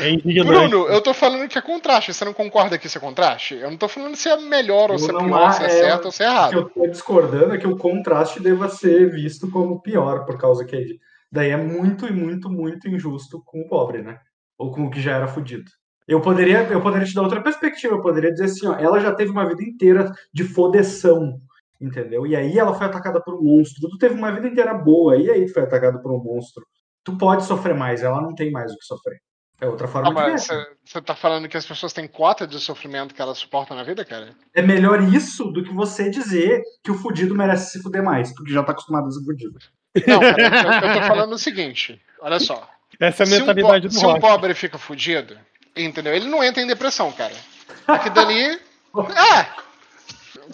É 0.00 0.10
indignante. 0.10 0.68
Bruno, 0.68 0.86
eu 0.88 1.00
tô 1.00 1.14
falando 1.14 1.48
que 1.48 1.58
é 1.58 1.62
contraste. 1.62 2.12
Você 2.12 2.24
não 2.24 2.34
concorda 2.34 2.76
que 2.76 2.86
isso 2.86 2.98
é 2.98 3.00
contraste? 3.00 3.54
Eu 3.54 3.70
não 3.70 3.78
tô 3.78 3.88
falando 3.88 4.16
se 4.16 4.28
é 4.28 4.36
melhor 4.36 4.90
ou 4.90 4.98
se 4.98 5.10
é 5.10 5.18
pior, 5.18 5.42
há, 5.42 5.52
se 5.52 5.62
é, 5.62 5.66
é 5.66 5.68
certo 5.70 6.06
ou 6.06 6.12
se 6.12 6.22
é 6.22 6.26
errado. 6.26 6.48
O 6.48 6.50
que 6.50 6.78
eu 6.78 6.84
tô 6.84 6.90
discordando 6.90 7.54
é 7.54 7.58
que 7.58 7.66
o 7.66 7.76
contraste 7.76 8.40
deva 8.40 8.68
ser 8.68 9.10
visto 9.10 9.50
como 9.50 9.80
pior, 9.80 10.24
por 10.26 10.38
causa 10.38 10.64
que 10.64 10.98
daí 11.30 11.50
é 11.50 11.56
muito 11.56 12.06
e 12.06 12.12
muito, 12.12 12.50
muito 12.50 12.88
injusto 12.88 13.42
com 13.44 13.60
o 13.60 13.68
pobre, 13.68 14.02
né? 14.02 14.18
Ou 14.58 14.70
com 14.70 14.84
o 14.84 14.90
que 14.90 15.00
já 15.00 15.16
era 15.16 15.28
fudido. 15.28 15.70
Eu 16.06 16.20
poderia, 16.20 16.64
eu 16.64 16.80
poderia 16.80 17.06
te 17.06 17.14
dar 17.14 17.22
outra 17.22 17.40
perspectiva, 17.40 17.94
eu 17.94 18.00
poderia 18.00 18.32
dizer 18.32 18.44
assim, 18.44 18.66
ó, 18.66 18.74
ela 18.74 19.00
já 19.00 19.14
teve 19.14 19.30
uma 19.30 19.46
vida 19.46 19.62
inteira 19.62 20.12
de 20.32 20.44
fodeção, 20.44 21.40
entendeu? 21.80 22.26
E 22.26 22.34
aí 22.34 22.58
ela 22.58 22.74
foi 22.74 22.86
atacada 22.86 23.20
por 23.20 23.34
um 23.34 23.42
monstro. 23.42 23.88
Tu 23.88 23.98
teve 23.98 24.14
uma 24.14 24.32
vida 24.32 24.48
inteira 24.48 24.74
boa, 24.74 25.16
e 25.16 25.30
aí 25.30 25.46
tu 25.46 25.52
foi 25.52 25.62
atacado 25.62 26.00
por 26.02 26.12
um 26.12 26.22
monstro. 26.22 26.64
Tu 27.04 27.16
pode 27.16 27.44
sofrer 27.44 27.74
mais, 27.74 28.02
ela 28.02 28.20
não 28.20 28.34
tem 28.34 28.50
mais 28.50 28.72
o 28.72 28.76
que 28.76 28.84
sofrer. 28.84 29.18
É 29.60 29.68
outra 29.68 29.86
forma 29.86 30.08
ah, 30.08 30.12
mas 30.12 30.48
Você 30.84 31.00
tá 31.00 31.14
falando 31.14 31.48
que 31.48 31.56
as 31.56 31.64
pessoas 31.64 31.92
têm 31.92 32.08
cota 32.08 32.48
de 32.48 32.58
sofrimento 32.58 33.14
que 33.14 33.22
elas 33.22 33.38
suportam 33.38 33.76
na 33.76 33.84
vida, 33.84 34.04
cara? 34.04 34.34
É 34.52 34.60
melhor 34.60 35.00
isso 35.00 35.52
do 35.52 35.62
que 35.62 35.72
você 35.72 36.10
dizer 36.10 36.60
que 36.82 36.90
o 36.90 36.96
fudido 36.96 37.32
merece 37.32 37.70
se 37.70 37.80
fuder 37.80 38.02
mais, 38.02 38.34
porque 38.34 38.52
já 38.52 38.64
tá 38.64 38.72
acostumado 38.72 39.06
a 39.06 39.10
ser 39.12 39.24
fudido. 39.24 39.56
Não, 40.04 40.18
cara, 40.18 40.42
eu, 40.42 40.88
eu 40.88 41.00
tô 41.00 41.06
falando 41.06 41.32
o 41.34 41.38
seguinte, 41.38 42.02
olha 42.20 42.40
só. 42.40 42.68
Essa 42.98 43.22
é 43.22 43.26
a 43.26 43.30
mentalidade 43.30 43.86
um 43.86 43.90
do 43.90 43.94
Se 43.94 44.04
um 44.04 44.18
pobre 44.18 44.52
fica 44.52 44.78
fudido, 44.78 45.38
Entendeu? 45.76 46.14
Ele 46.14 46.28
não 46.28 46.42
entra 46.42 46.62
em 46.62 46.66
depressão, 46.66 47.10
cara. 47.12 47.34
Aqui 47.86 48.10
dali. 48.10 48.60
É! 48.94 49.62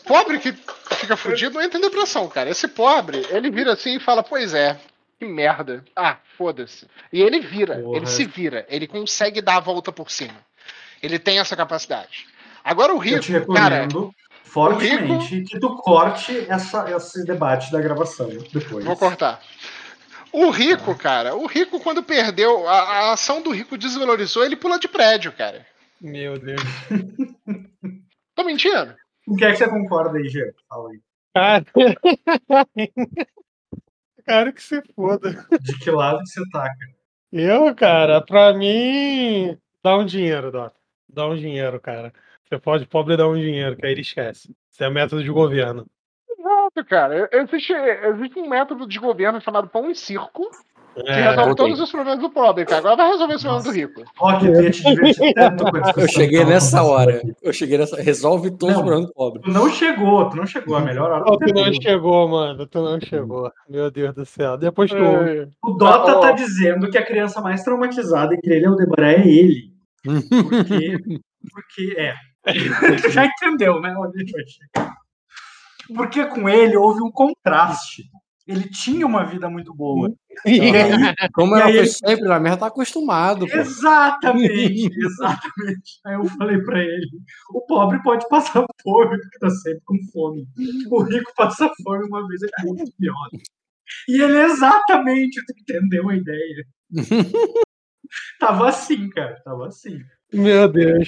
Pobre 0.06 0.38
que 0.38 0.54
fica 0.96 1.16
fudido 1.16 1.54
não 1.54 1.62
entra 1.62 1.76
em 1.78 1.82
depressão, 1.82 2.28
cara. 2.28 2.48
Esse 2.48 2.68
pobre, 2.68 3.26
ele 3.30 3.50
vira 3.50 3.72
assim 3.72 3.96
e 3.96 4.00
fala: 4.00 4.22
Pois 4.22 4.54
é, 4.54 4.78
que 5.18 5.26
merda. 5.26 5.84
Ah, 5.96 6.16
foda-se. 6.36 6.86
E 7.12 7.20
ele 7.20 7.40
vira, 7.40 7.76
Porra. 7.78 7.96
ele 7.96 8.06
se 8.06 8.24
vira, 8.24 8.64
ele 8.68 8.86
consegue 8.86 9.40
dar 9.40 9.56
a 9.56 9.60
volta 9.60 9.90
por 9.90 10.10
cima. 10.10 10.36
Ele 11.02 11.18
tem 11.18 11.38
essa 11.38 11.56
capacidade. 11.56 12.26
Agora 12.62 12.94
o 12.94 12.98
rico, 12.98 13.52
cara, 13.52 13.88
fortemente 14.44 15.36
rico... 15.36 15.48
que 15.48 15.58
tu 15.58 15.76
corte 15.76 16.46
essa, 16.48 16.90
esse 16.90 17.24
debate 17.24 17.72
da 17.72 17.80
gravação 17.80 18.28
depois. 18.52 18.84
Vou 18.84 18.96
cortar. 18.96 19.40
O 20.32 20.50
rico, 20.50 20.96
cara, 20.96 21.34
o 21.34 21.46
rico 21.46 21.80
quando 21.80 22.02
perdeu, 22.02 22.68
a, 22.68 22.80
a 22.80 23.12
ação 23.12 23.42
do 23.42 23.50
rico 23.50 23.78
desvalorizou, 23.78 24.44
ele 24.44 24.56
pula 24.56 24.78
de 24.78 24.88
prédio, 24.88 25.32
cara. 25.32 25.66
Meu 26.00 26.38
Deus. 26.38 26.62
Tô 28.34 28.44
mentindo? 28.44 28.94
O 29.26 29.36
que 29.36 29.44
é 29.44 29.50
que 29.50 29.56
você 29.56 29.68
concorda 29.68 30.18
aí, 30.18 30.28
Gê? 30.28 30.54
Fala 30.68 30.90
aí. 30.90 31.00
Cara. 31.34 31.64
cara, 34.24 34.52
que 34.52 34.62
se 34.62 34.80
foda. 34.94 35.32
De 35.60 35.78
que 35.78 35.90
lado 35.90 36.20
que 36.20 36.28
você 36.28 36.40
tá, 36.50 36.62
cara? 36.62 36.98
Eu, 37.30 37.74
cara, 37.74 38.22
pra 38.22 38.54
mim, 38.54 39.58
dá 39.82 39.98
um 39.98 40.06
dinheiro, 40.06 40.50
Dota. 40.50 40.78
Dá 41.08 41.26
um 41.26 41.36
dinheiro, 41.36 41.78
cara. 41.80 42.12
Você 42.44 42.58
pode 42.58 42.86
pobre 42.86 43.16
dar 43.16 43.28
um 43.28 43.36
dinheiro, 43.36 43.76
que 43.76 43.84
aí 43.84 43.92
ele 43.92 44.00
esquece. 44.00 44.54
Isso 44.72 44.84
é 44.84 44.88
método 44.88 45.22
de 45.22 45.30
governo. 45.30 45.86
Cara. 46.84 47.28
Existe, 47.32 47.72
existe 47.72 48.38
um 48.38 48.48
método 48.48 48.86
de 48.86 48.98
governo 48.98 49.40
chamado 49.40 49.68
pão 49.68 49.90
e 49.90 49.94
circo 49.94 50.42
que 50.94 51.10
É, 51.12 51.30
resolve 51.30 51.54
todos 51.54 51.78
os 51.80 51.92
problemas 51.92 52.18
do 52.20 52.28
pobre, 52.28 52.64
cara. 52.64 52.80
Agora 52.80 52.96
vai 52.96 53.08
resolver 53.12 53.34
os 53.34 53.42
problemas 53.42 53.64
do 53.64 53.70
rico. 53.70 54.02
Que 54.40 54.46
eu 54.46 54.62
ia 54.62 54.70
te 54.70 54.82
divertir 54.82 55.32
tanto 55.34 55.64
com 55.64 55.76
a 55.76 55.80
discussão 55.80 56.02
Eu 56.02 56.08
cheguei 56.08 56.44
nessa 56.44 56.82
hora. 56.82 57.22
Eu 57.40 57.52
cheguei 57.52 57.78
nessa. 57.78 58.02
Resolve 58.02 58.50
todos 58.50 58.74
Não. 58.74 58.82
os 58.82 58.86
problemas 58.88 59.06
do 59.06 59.14
pobre. 59.14 59.42
Tu 59.42 59.50
não 59.52 59.70
chegou, 59.70 60.28
tu 60.28 60.36
não 60.36 60.46
chegou. 60.46 60.76
A 60.76 60.80
melhor 60.80 61.08
hora 61.10 61.24
tu 61.24 61.54
não 61.54 61.72
chegou, 61.72 62.28
mano. 62.28 62.66
Tu 62.66 62.80
não 62.82 63.00
chegou. 63.00 63.52
Meu 63.68 63.90
Deus 63.92 64.12
do 64.14 64.26
céu. 64.26 64.56
Depois 64.58 64.90
tu. 64.90 64.96
É. 64.96 65.46
O 65.62 65.72
Dota 65.74 66.12
Ah, 66.12 66.20
tá 66.20 66.32
dizendo 66.32 66.90
que 66.90 66.98
a 66.98 67.06
criança 67.06 67.40
mais 67.40 67.62
traumatizada 67.62 68.34
entre 68.34 68.56
ele 68.56 68.66
e 68.66 68.68
o 68.68 68.74
Deborah 68.74 69.12
é 69.12 69.28
ele. 69.28 69.72
Porque, 70.48 70.98
porque 71.52 71.94
é. 71.96 72.14
Tu 73.02 73.08
já 73.10 73.24
entendeu, 73.26 73.80
né? 73.80 73.94
Onde 73.96 74.16
a 74.16 74.20
gente 74.20 74.32
vai 74.32 74.42
chegar. 74.46 74.97
Porque 75.94 76.24
com 76.26 76.48
ele 76.48 76.76
houve 76.76 77.02
um 77.02 77.10
contraste. 77.10 78.04
Ele 78.46 78.66
tinha 78.70 79.06
uma 79.06 79.24
vida 79.26 79.48
muito 79.50 79.74
boa. 79.74 80.10
E 80.46 80.60
aí, 80.60 81.30
Como 81.34 81.54
E 81.54 81.60
ela 81.60 81.66
aí 81.68 81.74
foi 81.74 81.82
ele- 81.82 81.88
sempre 81.92 82.24
na 82.28 82.40
merda, 82.40 82.60
tá 82.60 82.66
acostumado, 82.68 83.46
pô. 83.46 83.54
exatamente, 83.56 84.88
exatamente. 84.96 86.00
Aí 86.06 86.14
eu 86.14 86.24
falei 86.24 86.58
pra 86.62 86.80
ele: 86.80 87.08
o 87.52 87.60
pobre 87.66 88.02
pode 88.02 88.26
passar 88.28 88.64
fome, 88.82 89.18
porque 89.20 89.38
tá 89.38 89.50
sempre 89.50 89.82
com 89.84 89.98
fome. 90.12 90.46
O 90.90 91.02
rico 91.02 91.30
passa 91.36 91.70
fome 91.82 92.06
uma 92.06 92.26
vez 92.26 92.40
é 92.42 92.62
muito 92.64 92.90
pior. 92.98 93.28
E 94.08 94.22
ele 94.22 94.38
exatamente, 94.38 95.44
tu 95.44 95.52
entendeu 95.60 96.08
a 96.08 96.16
ideia? 96.16 96.66
Tava 98.40 98.68
assim, 98.68 99.10
cara, 99.10 99.40
tava 99.44 99.66
assim. 99.66 100.00
Meu 100.32 100.68
Deus. 100.68 101.06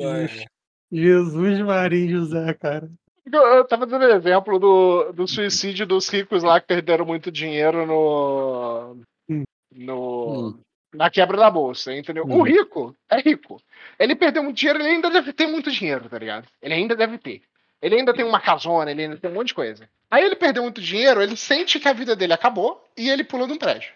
Ai, 0.00 0.44
Jesus 0.92 1.60
Maria 1.60 2.04
e 2.04 2.10
José, 2.10 2.52
cara. 2.54 2.90
Eu, 3.32 3.64
tava 3.64 3.86
dando 3.86 4.04
exemplo 4.04 4.58
do, 4.58 5.12
do 5.12 5.26
suicídio 5.26 5.86
dos 5.86 6.08
ricos 6.08 6.42
lá 6.42 6.60
que 6.60 6.66
perderam 6.66 7.04
muito 7.04 7.30
dinheiro 7.30 7.84
no. 7.84 8.96
Hum. 9.28 9.42
no 9.74 10.48
hum. 10.48 10.58
na 10.94 11.10
quebra 11.10 11.36
da 11.36 11.50
bolsa, 11.50 11.92
entendeu? 11.92 12.24
Uhum. 12.24 12.38
O 12.38 12.42
rico 12.42 12.94
é 13.10 13.20
rico. 13.20 13.60
Ele 13.98 14.14
perdeu 14.14 14.42
muito 14.42 14.56
dinheiro, 14.56 14.78
ele 14.78 14.88
ainda 14.88 15.10
deve 15.10 15.32
ter 15.32 15.46
muito 15.46 15.70
dinheiro, 15.70 16.08
tá 16.08 16.18
ligado? 16.18 16.46
Ele 16.62 16.74
ainda 16.74 16.94
deve 16.94 17.18
ter. 17.18 17.42
Ele 17.82 17.96
ainda 17.96 18.14
tem 18.14 18.24
uma 18.24 18.40
casona, 18.40 18.90
ele 18.90 19.02
ainda 19.02 19.16
tem 19.16 19.30
um 19.30 19.34
monte 19.34 19.48
de 19.48 19.54
coisa. 19.54 19.88
Aí 20.10 20.24
ele 20.24 20.36
perdeu 20.36 20.62
muito 20.62 20.80
dinheiro, 20.80 21.20
ele 21.20 21.36
sente 21.36 21.80
que 21.80 21.88
a 21.88 21.92
vida 21.92 22.14
dele 22.14 22.32
acabou 22.32 22.82
e 22.96 23.10
ele 23.10 23.24
pula 23.24 23.46
de 23.46 23.52
um 23.52 23.58
prédio. 23.58 23.90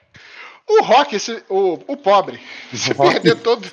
O 0.69 0.83
Rock, 0.83 1.17
esse, 1.17 1.43
o, 1.49 1.75
o 1.87 1.97
pobre, 1.97 2.41
se 2.73 2.95
perder 2.95 3.41
todo. 3.41 3.67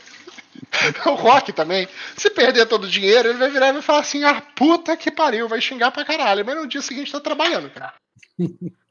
o 1.06 1.14
Rock 1.14 1.54
também, 1.54 1.88
se 2.16 2.30
perder 2.30 2.66
todo 2.68 2.86
o 2.86 2.90
dinheiro, 2.90 3.30
ele 3.30 3.38
vai 3.38 3.50
virar 3.50 3.70
e 3.70 3.74
vai 3.74 3.82
falar 3.82 4.00
assim: 4.00 4.24
ah, 4.24 4.42
puta 4.56 4.98
que 4.98 5.12
pariu, 5.12 5.48
vai 5.48 5.62
xingar 5.62 5.92
pra 5.92 6.06
caralho. 6.06 6.46
Mas 6.46 6.56
no 6.56 6.68
dia 6.68 6.82
seguinte 6.82 7.12
tá 7.12 7.20
trabalhando, 7.20 7.70
cara. 7.70 7.94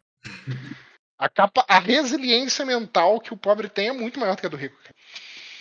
A, 1.18 1.30
capa, 1.30 1.64
a 1.66 1.78
resiliência 1.78 2.62
mental 2.66 3.18
que 3.20 3.32
o 3.32 3.38
pobre 3.38 3.70
tem 3.70 3.88
é 3.88 3.92
muito 3.92 4.20
maior 4.20 4.36
do 4.36 4.40
que 4.40 4.46
a 4.46 4.50
do 4.50 4.56
rico. 4.56 4.76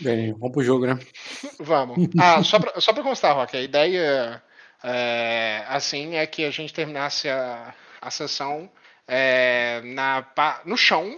Bem, 0.01 0.33
vamos 0.33 0.51
pro 0.51 0.63
jogo, 0.63 0.85
né? 0.85 0.99
Vamos. 1.59 2.09
Ah, 2.19 2.43
só 2.43 2.59
pra, 2.59 2.81
só 2.81 2.91
pra 2.91 3.03
constar, 3.03 3.33
Rock, 3.33 3.55
a 3.55 3.61
ideia 3.61 4.43
é, 4.83 5.63
assim 5.69 6.15
é 6.15 6.27
que 6.27 6.43
a 6.43 6.51
gente 6.51 6.73
terminasse 6.73 7.29
a, 7.29 7.73
a 8.01 8.11
sessão 8.11 8.69
é, 9.07 9.81
na, 9.85 10.25
no 10.65 10.75
chão, 10.75 11.17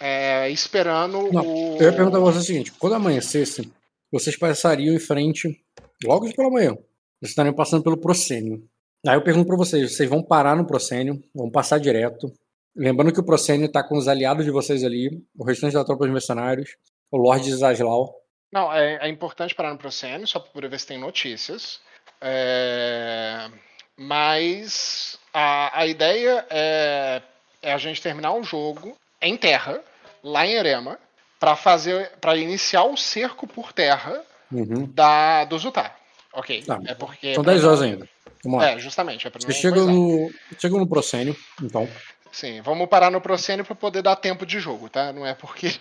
é, 0.00 0.50
esperando 0.50 1.32
Não, 1.32 1.46
o. 1.46 1.76
Eu 1.78 1.90
ia 1.90 1.92
perguntar 1.92 2.18
pra 2.18 2.32
você 2.32 2.38
o 2.38 2.42
seguinte: 2.42 2.72
quando 2.72 2.94
amanhecesse, 2.94 3.72
vocês 4.12 4.36
passariam 4.36 4.94
em 4.94 4.98
frente 4.98 5.58
logo 6.04 6.32
pela 6.34 6.50
manhã. 6.50 6.72
Vocês 7.18 7.30
estariam 7.30 7.54
passando 7.54 7.82
pelo 7.82 7.96
proscênio. 7.96 8.62
Aí 9.06 9.16
eu 9.16 9.22
pergunto 9.22 9.46
pra 9.46 9.56
vocês: 9.56 9.96
vocês 9.96 10.08
vão 10.08 10.22
parar 10.22 10.54
no 10.54 10.66
proscênio, 10.66 11.22
vão 11.34 11.50
passar 11.50 11.78
direto. 11.78 12.30
Lembrando 12.76 13.12
que 13.12 13.20
o 13.20 13.24
proscênio 13.24 13.70
tá 13.70 13.82
com 13.82 13.96
os 13.96 14.08
aliados 14.08 14.44
de 14.44 14.50
vocês 14.50 14.84
ali, 14.84 15.22
o 15.36 15.44
restante 15.44 15.74
da 15.74 15.84
tropa 15.84 16.06
de 16.06 16.12
mercenários, 16.12 16.76
o 17.10 17.16
Lorde 17.16 17.54
Zaslau. 17.54 18.14
Não, 18.52 18.72
é, 18.72 18.98
é 19.06 19.08
importante 19.08 19.54
parar 19.54 19.72
no 19.72 19.78
Procênio, 19.78 20.26
só 20.26 20.38
para 20.38 20.68
ver 20.68 20.78
se 20.78 20.86
tem 20.86 20.98
notícias. 20.98 21.80
É, 22.20 23.50
mas 23.96 25.18
a, 25.32 25.80
a 25.80 25.86
ideia 25.86 26.46
é, 26.50 27.22
é 27.62 27.72
a 27.72 27.78
gente 27.78 28.02
terminar 28.02 28.34
o 28.34 28.44
jogo 28.44 28.96
em 29.20 29.36
terra, 29.36 29.82
lá 30.22 30.46
em 30.46 30.54
Erema, 30.54 30.98
para 31.42 31.56
fazer, 31.56 32.08
para 32.20 32.36
iniciar 32.36 32.84
o 32.84 32.96
cerco 32.96 33.48
por 33.48 33.72
terra 33.72 34.22
Uhum. 34.52 34.86
da 34.94 35.44
do 35.44 35.58
Zutar. 35.58 35.98
Ok. 36.32 36.62
Tá. 36.62 36.80
É 36.86 36.94
porque 36.94 37.34
São 37.34 37.42
pra 37.42 37.52
10 37.54 37.64
não- 37.64 37.68
horas 37.70 37.82
ainda. 37.82 38.08
Vamos 38.44 38.60
lá. 38.60 38.70
É, 38.70 38.78
justamente. 38.78 39.26
É 39.26 39.30
Vocês 39.30 39.56
chegam 39.56 39.86
no, 39.86 40.30
chegam 40.56 40.78
no 40.78 40.86
proscênio, 40.86 41.34
então. 41.60 41.88
Sim, 42.30 42.60
vamos 42.62 42.88
parar 42.88 43.10
no 43.10 43.20
Procênio 43.20 43.64
para 43.64 43.74
poder 43.74 44.02
dar 44.02 44.14
tempo 44.14 44.46
de 44.46 44.60
jogo, 44.60 44.88
tá? 44.88 45.12
Não 45.12 45.26
é 45.26 45.34
porque. 45.34 45.72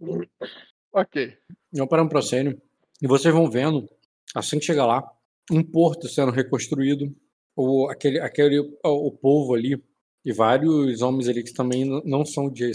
ok. 0.92 1.36
Vão 1.70 1.86
parar 1.86 2.04
no 2.04 2.08
proscênio. 2.08 2.58
E 3.02 3.06
vocês 3.06 3.32
vão 3.34 3.50
vendo, 3.50 3.86
assim 4.34 4.58
que 4.58 4.64
chegar 4.64 4.86
lá, 4.86 5.02
um 5.50 5.62
porto 5.62 6.08
sendo 6.08 6.32
reconstruído. 6.32 7.14
O, 7.54 7.88
aquele, 7.90 8.20
aquele, 8.20 8.58
o, 8.58 9.08
o 9.08 9.12
povo 9.12 9.54
ali, 9.54 9.76
e 10.24 10.32
vários 10.32 11.02
homens 11.02 11.28
ali 11.28 11.42
que 11.44 11.52
também 11.52 11.84
não- 11.84 12.02
não 12.04 12.24
são 12.24 12.50
de, 12.50 12.70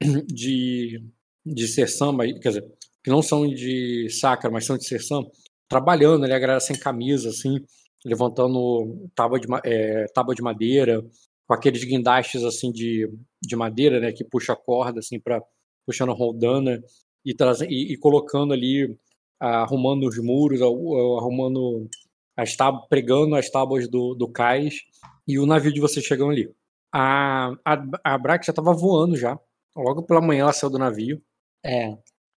de, 0.26 1.00
de 1.44 1.66
mas, 2.14 2.32
quer 2.40 2.48
dizer, 2.48 2.64
que 3.02 3.10
não 3.10 3.22
são 3.22 3.46
de 3.48 4.08
Sacra, 4.10 4.50
mas 4.50 4.66
são 4.66 4.76
de 4.76 4.86
Sersan, 4.86 5.22
trabalhando 5.68 6.24
ali, 6.24 6.32
a 6.32 6.38
galera 6.38 6.60
sem 6.60 6.78
camisa, 6.78 7.30
assim, 7.30 7.56
levantando 8.04 9.08
tábua 9.14 9.40
de, 9.40 9.46
é, 9.64 10.06
tábua 10.14 10.34
de 10.34 10.42
madeira, 10.42 11.02
com 11.46 11.54
aqueles 11.54 11.82
guindastes, 11.84 12.44
assim, 12.44 12.70
de, 12.70 13.08
de 13.42 13.56
madeira, 13.56 14.00
né, 14.00 14.12
que 14.12 14.24
puxa 14.24 14.52
a 14.52 14.56
corda, 14.56 15.00
assim, 15.00 15.18
para 15.18 15.42
puxando 15.86 16.12
a 16.12 16.14
roldana 16.14 16.82
e, 17.24 17.34
traze- 17.34 17.66
e, 17.68 17.92
e 17.94 17.96
colocando 17.96 18.52
ali, 18.52 18.94
arrumando 19.40 20.06
os 20.06 20.18
muros, 20.18 20.60
arrumando 20.60 21.88
as 22.36 22.54
tábuas, 22.54 22.86
pregando 22.88 23.34
as 23.34 23.48
tábuas 23.50 23.88
do, 23.88 24.14
do 24.14 24.28
cais 24.28 24.82
e 25.26 25.38
o 25.38 25.46
navio 25.46 25.72
de 25.72 25.80
vocês 25.80 26.04
chegando 26.04 26.32
ali. 26.32 26.50
A, 26.92 27.52
a, 27.64 27.84
a 28.04 28.18
Brax 28.18 28.46
já 28.46 28.50
estava 28.52 28.72
voando 28.72 29.16
já. 29.16 29.38
Logo 29.76 30.02
pela 30.02 30.20
manhã 30.20 30.42
ela 30.42 30.52
saiu 30.52 30.70
do 30.70 30.78
navio. 30.78 31.22
É, 31.64 31.90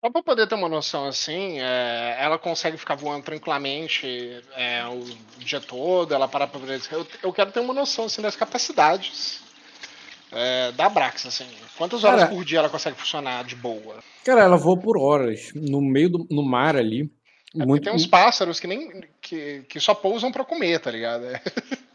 Só 0.04 0.10
pra 0.10 0.22
poder 0.22 0.46
ter 0.46 0.54
uma 0.54 0.68
noção 0.68 1.06
assim, 1.06 1.58
é, 1.60 2.16
ela 2.18 2.38
consegue 2.38 2.76
ficar 2.76 2.94
voando 2.94 3.24
tranquilamente 3.24 4.42
é, 4.56 4.82
o 4.86 5.04
dia 5.44 5.60
todo, 5.60 6.14
ela 6.14 6.26
para 6.26 6.46
pra 6.46 6.58
ver. 6.60 6.80
Eu, 6.90 7.06
eu 7.22 7.32
quero 7.32 7.52
ter 7.52 7.60
uma 7.60 7.74
noção 7.74 8.06
assim, 8.06 8.22
das 8.22 8.34
capacidades 8.36 9.42
é, 10.32 10.72
da 10.72 10.88
Brax, 10.88 11.26
assim. 11.26 11.46
Quantas 11.76 12.04
horas 12.04 12.20
Cara- 12.20 12.34
por 12.34 12.44
dia 12.44 12.58
ela 12.60 12.68
consegue 12.70 12.96
funcionar 12.96 13.44
de 13.44 13.56
boa? 13.56 14.02
Cara, 14.24 14.42
ela 14.42 14.56
voa 14.56 14.78
por 14.78 14.96
horas, 14.98 15.52
no 15.54 15.80
meio 15.80 16.08
do 16.10 16.26
no 16.30 16.42
mar 16.42 16.76
ali. 16.76 17.10
É 17.58 17.66
muito, 17.66 17.82
tem 17.84 17.92
uns 17.92 18.06
pássaros 18.06 18.60
que 18.60 18.66
nem. 18.66 19.02
que, 19.20 19.64
que 19.68 19.80
só 19.80 19.92
pousam 19.92 20.30
pra 20.30 20.44
comer, 20.44 20.78
tá 20.78 20.90
ligado? 20.90 21.24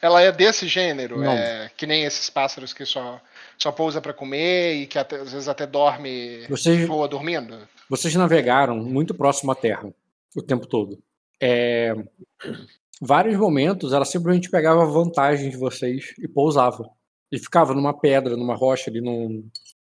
Ela 0.00 0.20
é 0.22 0.30
desse 0.30 0.68
gênero, 0.68 1.24
é, 1.24 1.70
que 1.76 1.86
nem 1.86 2.04
esses 2.04 2.30
pássaros 2.30 2.72
que 2.72 2.84
só, 2.84 3.20
só 3.58 3.72
pousa 3.72 4.00
pra 4.00 4.12
comer 4.12 4.74
e 4.74 4.86
que 4.86 4.98
até- 4.98 5.16
às 5.20 5.32
vezes 5.32 5.48
até 5.48 5.66
dorme, 5.66 6.46
Vocês, 6.48 6.86
dormindo. 7.08 7.56
vocês 7.88 8.14
navegaram 8.14 8.76
muito 8.76 9.14
próximo 9.14 9.52
à 9.52 9.54
Terra 9.54 9.92
o 10.36 10.42
tempo 10.42 10.66
todo. 10.66 10.98
É, 11.40 11.94
vários 13.00 13.36
momentos 13.36 13.92
ela 13.92 14.04
simplesmente 14.04 14.50
pegava 14.50 14.84
vantagem 14.86 15.50
de 15.50 15.56
vocês 15.56 16.14
e 16.18 16.26
pousava. 16.28 16.88
E 17.32 17.38
ficava 17.38 17.74
numa 17.74 17.92
pedra, 17.98 18.36
numa 18.36 18.54
rocha 18.54 18.90
ali 18.90 19.00
no, 19.00 19.44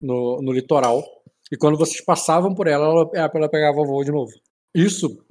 no, 0.01 0.41
no 0.41 0.51
litoral. 0.51 1.03
E 1.51 1.57
quando 1.57 1.77
vocês 1.77 2.03
passavam 2.03 2.53
por 2.55 2.67
ela, 2.67 2.85
ela, 3.13 3.31
ela 3.33 3.49
pegava 3.49 3.83
voo 3.83 4.03
de 4.03 4.11
novo. 4.11 4.31
Isso 4.73 5.23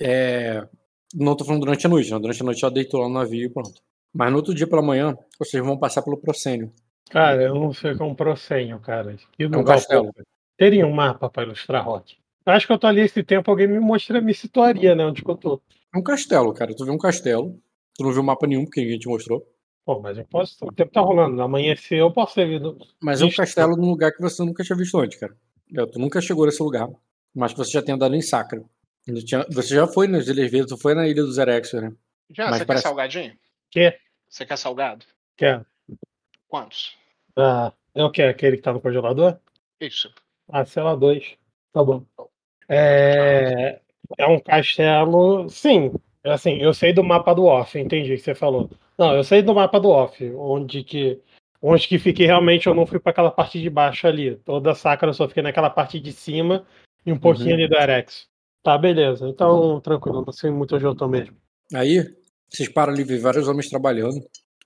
é. 0.00 0.66
Não 1.14 1.34
tô 1.34 1.44
falando 1.44 1.62
durante 1.64 1.84
a 1.86 1.88
noite, 1.90 2.10
né? 2.10 2.18
Durante 2.18 2.40
a 2.40 2.44
noite 2.44 2.64
ela 2.64 2.72
deitou 2.72 3.00
lá 3.00 3.08
no 3.08 3.14
navio 3.14 3.46
e 3.46 3.48
pronto. 3.50 3.82
Mas 4.14 4.30
no 4.30 4.36
outro 4.38 4.54
dia 4.54 4.66
pela 4.66 4.82
manhã, 4.82 5.16
vocês 5.38 5.64
vão 5.64 5.76
passar 5.76 6.02
pelo 6.02 6.16
proscênio. 6.16 6.72
Cara, 7.10 7.42
eu 7.42 7.54
não 7.54 7.72
sei 7.72 7.94
como 7.96 8.14
prossenho, 8.14 8.78
cara. 8.80 9.16
Que 9.32 9.44
É 9.44 9.46
um 9.48 9.64
castelo. 9.64 10.10
Teria 10.56 10.86
um 10.86 10.92
mapa 10.92 11.28
pra 11.28 11.42
ilustrar 11.42 11.84
Rock. 11.84 12.16
Acho 12.46 12.66
que 12.66 12.72
eu 12.72 12.78
tô 12.78 12.86
ali 12.86 13.02
esse 13.02 13.22
tempo, 13.22 13.50
alguém 13.50 13.66
me 13.66 13.78
mostra, 13.78 14.20
me 14.20 14.32
situaria, 14.32 14.94
né? 14.94 15.04
Onde 15.04 15.22
que 15.22 15.30
eu 15.30 15.36
tô. 15.36 15.60
É 15.94 15.98
um 15.98 16.02
castelo, 16.02 16.54
cara. 16.54 16.74
Tu 16.74 16.84
vê 16.84 16.90
um 16.90 16.98
castelo. 16.98 17.60
Tu 17.96 18.04
não 18.04 18.12
viu 18.12 18.22
mapa 18.22 18.46
nenhum, 18.46 18.64
porque 18.64 18.80
ninguém 18.80 18.98
te 18.98 19.08
mostrou. 19.08 19.46
Pô, 19.84 20.00
mas 20.00 20.16
eu 20.16 20.24
posso. 20.24 20.64
O 20.64 20.72
tempo 20.72 20.92
tá 20.92 21.00
rolando. 21.00 21.42
Amanhecer 21.42 21.98
eu 21.98 22.12
posso 22.12 22.34
ter 22.36 22.46
vindo. 22.46 22.78
Mas 23.02 23.20
é 23.20 23.24
um 23.24 23.30
castelo 23.30 23.76
num 23.76 23.90
lugar 23.90 24.12
que 24.12 24.20
você 24.20 24.44
nunca 24.44 24.62
tinha 24.62 24.76
visto 24.76 24.98
antes, 24.98 25.18
cara. 25.18 25.36
Tu 25.92 25.98
nunca 25.98 26.20
chegou 26.20 26.46
nesse 26.46 26.62
lugar, 26.62 26.88
mas 27.34 27.52
que 27.52 27.58
você 27.58 27.72
já 27.72 27.82
tem 27.82 27.94
andado 27.94 28.14
em 28.14 28.22
Sacra. 28.22 28.62
Você 29.50 29.74
já 29.74 29.86
foi 29.86 30.06
nas 30.06 30.28
Ilhas 30.28 30.50
Verdes, 30.50 30.68
tu 30.68 30.76
foi 30.76 30.94
na 30.94 31.08
Ilha 31.08 31.22
dos 31.22 31.38
Erexos, 31.38 31.80
né? 31.80 31.92
Já, 32.30 32.50
mas 32.50 32.58
você 32.58 32.64
parece... 32.64 32.84
quer 32.84 32.88
salgadinho? 32.88 33.38
Quer. 33.70 33.98
Você 34.28 34.46
quer 34.46 34.56
salgado? 34.56 35.04
Quer. 35.36 35.64
Quantos? 36.48 36.96
Ah, 37.40 37.72
é 37.94 38.04
o 38.04 38.10
que? 38.10 38.22
Aquele 38.22 38.56
que 38.56 38.62
tá 38.62 38.72
no 38.72 38.80
congelador? 38.80 39.38
Isso. 39.80 40.12
Ah, 40.48 40.64
sei 40.64 40.82
lá, 40.82 40.94
dois. 40.94 41.36
Tá 41.72 41.82
bom. 41.82 42.04
É, 42.68 43.80
é 44.18 44.26
um 44.26 44.38
castelo. 44.38 45.48
Sim, 45.48 45.92
assim, 46.24 46.58
eu 46.58 46.74
sei 46.74 46.92
do 46.92 47.02
mapa 47.02 47.34
do 47.34 47.44
off, 47.44 47.78
entendi 47.78 48.12
o 48.12 48.16
que 48.16 48.22
você 48.22 48.34
falou. 48.34 48.70
Não, 48.98 49.14
eu 49.14 49.24
sei 49.24 49.42
do 49.42 49.54
mapa 49.54 49.80
do 49.80 49.88
off, 49.88 50.24
onde 50.36 50.84
que. 50.84 51.20
Onde 51.62 51.86
que 51.86 51.98
fiquei 51.98 52.26
realmente, 52.26 52.66
eu 52.66 52.74
não 52.74 52.86
fui 52.86 52.98
para 52.98 53.10
aquela 53.10 53.30
parte 53.30 53.60
de 53.60 53.68
baixo 53.68 54.06
ali. 54.06 54.36
Toda 54.36 54.72
a 54.72 54.74
sacra 54.74 55.10
eu 55.10 55.14
só 55.14 55.28
fiquei 55.28 55.42
naquela 55.42 55.68
parte 55.68 56.00
de 56.00 56.10
cima 56.10 56.66
e 57.04 57.12
um 57.12 57.18
pouquinho 57.18 57.50
uhum. 57.50 57.54
ali 57.54 57.68
do 57.68 57.76
Erex. 57.76 58.28
Tá, 58.62 58.78
beleza. 58.78 59.28
Então, 59.28 59.78
tranquilo, 59.80 60.24
não 60.24 60.32
sei 60.32 60.50
muito 60.50 60.74
onde 60.74 60.84
eu 60.84 60.94
tô 60.94 61.06
mesmo. 61.06 61.36
Aí, 61.74 62.14
vocês 62.48 62.68
param 62.68 62.94
ali, 62.94 63.04
vários 63.18 63.46
homens 63.46 63.68
trabalhando. 63.68 64.16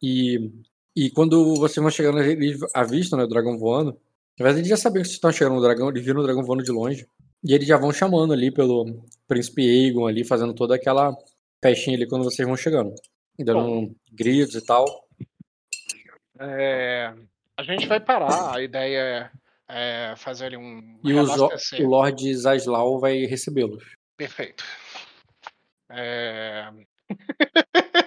E, 0.01 0.52
e 0.96 1.10
quando 1.10 1.56
vocês 1.56 1.82
vão 1.82 1.90
chegando 1.90 2.18
ali, 2.18 2.56
avistam 2.72 3.18
né, 3.18 3.24
o 3.24 3.28
dragão 3.28 3.58
voando. 3.58 3.98
Na 4.38 4.44
verdade, 4.44 4.60
eles 4.60 4.68
já 4.68 4.76
sabiam 4.76 5.02
que 5.02 5.08
vocês 5.08 5.16
estão 5.16 5.32
chegando 5.32 5.54
no 5.54 5.62
dragão, 5.62 5.88
eles 5.88 6.04
viram 6.04 6.20
o 6.20 6.22
dragão 6.22 6.44
voando 6.44 6.62
de 6.62 6.70
longe. 6.70 7.06
E 7.42 7.52
eles 7.52 7.66
já 7.66 7.76
vão 7.76 7.92
chamando 7.92 8.32
ali 8.32 8.50
pelo 8.50 9.04
príncipe 9.28 9.62
Aegon 9.62 10.06
ali, 10.06 10.24
fazendo 10.24 10.54
toda 10.54 10.74
aquela 10.74 11.14
festinha 11.62 11.96
ali 11.96 12.06
quando 12.08 12.24
vocês 12.24 12.46
vão 12.46 12.56
chegando. 12.56 12.94
Dando 13.38 13.60
Bom, 13.60 13.94
gritos 14.12 14.54
e 14.54 14.64
tal. 14.64 14.84
É, 16.38 17.12
a 17.56 17.62
gente 17.62 17.86
vai 17.86 18.00
parar, 18.00 18.54
a 18.54 18.62
ideia 18.62 19.30
é, 19.68 20.12
é 20.12 20.16
fazer 20.16 20.46
ali 20.46 20.56
um. 20.56 20.98
E 21.04 21.12
o, 21.12 21.22
o 21.22 21.88
Lord 21.88 22.34
Zaslau 22.34 22.98
vai 22.98 23.24
recebê-los. 23.26 23.84
Perfeito. 24.16 24.64
É... 25.90 26.70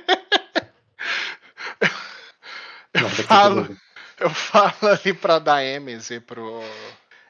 eu, 3.01 3.09
falo, 3.09 3.77
eu 4.19 4.29
falo 4.29 4.91
ali 4.91 5.13
pra 5.13 5.39
Daemis 5.39 6.09
e 6.11 6.19
pro, 6.19 6.61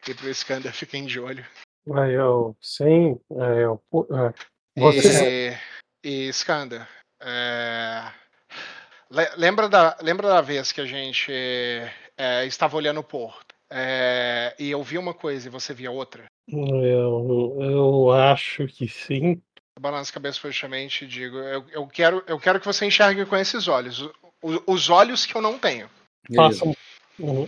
e 0.07 0.13
pro 0.13 0.29
Skander, 0.29 0.73
fiquem 0.73 1.05
de 1.05 1.19
olho. 1.19 1.45
Aí 1.93 2.13
eu, 2.13 2.55
sim, 2.61 3.19
é, 3.31 3.63
eu, 3.63 3.81
é, 4.11 4.33
você... 4.79 5.57
E, 6.03 6.27
e 6.27 6.29
Skander, 6.29 6.87
é, 7.21 8.11
lembra, 9.37 9.69
da, 9.69 9.97
lembra 10.01 10.27
da 10.27 10.41
vez 10.41 10.71
que 10.71 10.81
a 10.81 10.85
gente 10.85 11.31
é, 12.17 12.45
estava 12.45 12.75
olhando 12.75 12.99
o 12.99 13.03
porto 13.03 13.55
é, 13.69 14.55
e 14.57 14.71
eu 14.71 14.81
vi 14.81 14.97
uma 14.97 15.13
coisa 15.13 15.47
e 15.47 15.51
você 15.51 15.73
via 15.73 15.91
outra? 15.91 16.25
Eu, 16.47 17.57
eu 17.59 18.11
acho 18.11 18.65
que 18.67 18.87
sim. 18.87 19.41
Balança 19.79 20.11
a 20.11 20.13
cabeça 20.13 20.39
fortemente 20.39 21.05
e 21.05 21.07
digo: 21.07 21.37
eu, 21.37 21.65
eu, 21.71 21.87
quero, 21.87 22.23
eu 22.27 22.39
quero 22.39 22.59
que 22.59 22.65
você 22.65 22.85
enxergue 22.85 23.25
com 23.25 23.35
esses 23.35 23.67
olhos. 23.67 24.01
Os, 24.41 24.61
os 24.65 24.89
olhos 24.89 25.25
que 25.25 25.35
eu 25.35 25.41
não 25.41 25.57
tenho. 25.57 25.89
Façam. 26.35 26.75
Uhum. 27.19 27.47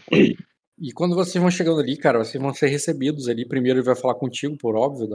E 0.81 0.93
quando 0.93 1.15
vocês 1.15 1.41
vão 1.41 1.51
chegando 1.51 1.81
ali, 1.81 1.97
cara, 1.97 2.19
vocês 2.19 2.41
vão 2.41 2.53
ser 2.53 2.67
recebidos 2.67 3.27
ali. 3.27 3.45
Primeiro 3.45 3.79
ele 3.79 3.85
vai 3.85 3.95
falar 3.95 4.15
contigo, 4.15 4.57
por 4.57 4.75
óbvio, 4.75 5.09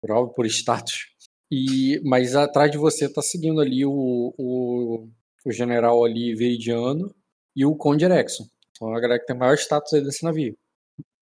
por 0.00 0.10
óbvio, 0.10 0.34
por 0.34 0.46
status. 0.46 1.06
E, 1.50 2.00
mas 2.04 2.34
atrás 2.34 2.70
de 2.70 2.76
você 2.76 3.08
tá 3.08 3.22
seguindo 3.22 3.60
ali 3.60 3.86
o, 3.86 4.34
o, 4.36 5.08
o 5.44 5.52
general 5.52 6.04
ali 6.04 6.34
veridiano 6.34 7.14
e 7.54 7.64
o 7.64 7.76
Conde 7.76 8.04
Erexon. 8.04 8.44
Então 8.72 8.92
a 8.92 9.00
galera 9.00 9.20
que 9.20 9.26
tem 9.26 9.36
maior 9.36 9.54
status 9.54 9.92
aí 9.92 10.02
desse 10.02 10.24
navio. 10.24 10.56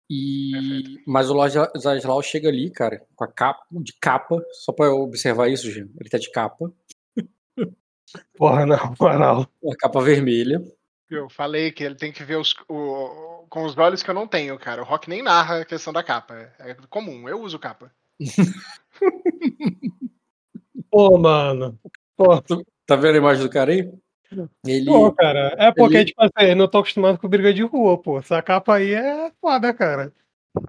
E, 0.09 1.01
mas 1.07 1.29
o 1.29 1.33
Lord 1.33 1.55
Zaslau 1.77 2.21
chega 2.21 2.49
ali, 2.49 2.69
cara, 2.69 3.03
com 3.15 3.23
a 3.23 3.27
capa, 3.27 3.65
de 3.71 3.93
capa, 3.93 4.43
só 4.51 4.71
pra 4.71 4.93
observar 4.93 5.49
isso, 5.49 5.71
gente. 5.71 5.91
Ele 5.99 6.09
tá 6.09 6.17
de 6.17 6.31
capa. 6.31 6.71
Porra, 8.37 8.65
não, 8.65 8.77
não. 9.19 9.47
Uma 9.61 9.75
capa 9.75 10.01
vermelha. 10.01 10.61
Eu 11.09 11.29
falei 11.29 11.71
que 11.71 11.83
ele 11.83 11.95
tem 11.95 12.11
que 12.11 12.23
ver 12.23 12.37
os, 12.37 12.55
o, 12.67 13.45
com 13.49 13.65
os 13.65 13.77
olhos 13.77 14.03
que 14.03 14.09
eu 14.09 14.15
não 14.15 14.27
tenho, 14.27 14.57
cara. 14.59 14.81
O 14.81 14.85
Rock 14.85 15.09
nem 15.09 15.23
narra 15.23 15.61
a 15.61 15.65
questão 15.65 15.93
da 15.93 16.03
capa. 16.03 16.35
É 16.59 16.75
comum, 16.89 17.27
eu 17.29 17.41
uso 17.41 17.59
capa. 17.59 17.91
Pô, 20.89 21.17
mano. 21.17 21.79
Pô. 22.15 22.41
Tá 22.85 22.95
vendo 22.95 23.15
a 23.15 23.17
imagem 23.17 23.43
do 23.43 23.49
cara 23.49 23.71
aí? 23.71 23.91
Ele... 24.65 24.85
Pô, 24.85 25.11
cara, 25.11 25.55
é 25.57 25.71
porque, 25.71 25.97
ele... 25.97 26.05
tipo 26.05 26.21
assim, 26.21 26.49
eu 26.49 26.55
não 26.55 26.67
tô 26.67 26.79
acostumado 26.79 27.17
com 27.17 27.27
briga 27.27 27.53
de 27.53 27.63
rua, 27.63 27.97
pô. 27.97 28.19
Essa 28.19 28.41
capa 28.41 28.75
aí 28.75 28.93
é 28.93 29.31
foda, 29.41 29.73
cara. 29.73 30.11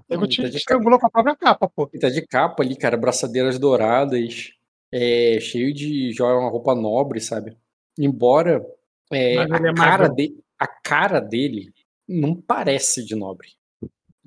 Eu 0.08 0.20
não, 0.20 0.26
te 0.26 0.42
tá 0.42 0.48
estrangulou 0.48 0.98
com 0.98 1.06
a 1.06 1.10
própria 1.10 1.36
capa, 1.36 1.68
pô. 1.68 1.88
Ele 1.92 2.00
tá 2.00 2.08
de 2.08 2.26
capa 2.26 2.62
ali, 2.62 2.76
cara, 2.76 2.96
braçadeiras 2.96 3.58
douradas, 3.58 4.50
é, 4.92 5.38
cheio 5.40 5.72
de 5.72 6.12
joia, 6.12 6.36
uma 6.36 6.50
roupa 6.50 6.74
nobre, 6.74 7.20
sabe? 7.20 7.56
Embora 7.98 8.64
é, 9.12 9.38
a, 9.38 9.42
é 9.42 9.74
cara 9.74 10.08
de, 10.08 10.36
a 10.58 10.66
cara 10.66 11.20
dele 11.20 11.72
não 12.08 12.34
parece 12.34 13.04
de 13.04 13.14
nobre. 13.14 13.48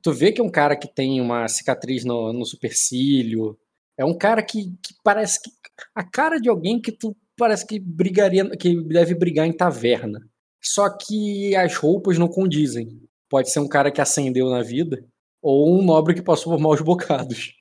Tu 0.01 0.13
vê 0.13 0.31
que 0.31 0.39
é 0.39 0.43
um 0.43 0.51
cara 0.51 0.75
que 0.75 0.87
tem 0.87 1.19
uma 1.19 1.47
cicatriz 1.47 2.05
no, 2.05 2.31
no 2.31 2.45
supercílio. 2.45 3.57
É 3.97 4.05
um 4.05 4.17
cara 4.17 4.41
que, 4.41 4.71
que 4.81 4.93
parece 5.03 5.41
que. 5.41 5.51
A 5.93 6.03
cara 6.03 6.39
de 6.39 6.49
alguém 6.49 6.81
que 6.81 6.91
tu 6.91 7.15
parece 7.39 7.65
que 7.65 7.79
brigaria, 7.79 8.47
que 8.51 8.79
deve 8.83 9.15
brigar 9.15 9.47
em 9.47 9.53
taverna. 9.53 10.19
Só 10.61 10.89
que 10.89 11.55
as 11.55 11.75
roupas 11.75 12.17
não 12.17 12.27
condizem. 12.27 12.99
Pode 13.29 13.49
ser 13.49 13.59
um 13.59 13.67
cara 13.67 13.91
que 13.91 14.01
ascendeu 14.01 14.49
na 14.49 14.61
vida 14.61 15.03
ou 15.41 15.79
um 15.79 15.83
nobre 15.83 16.13
que 16.13 16.21
passou 16.21 16.53
por 16.53 16.61
maus 16.61 16.81
bocados. 16.81 17.53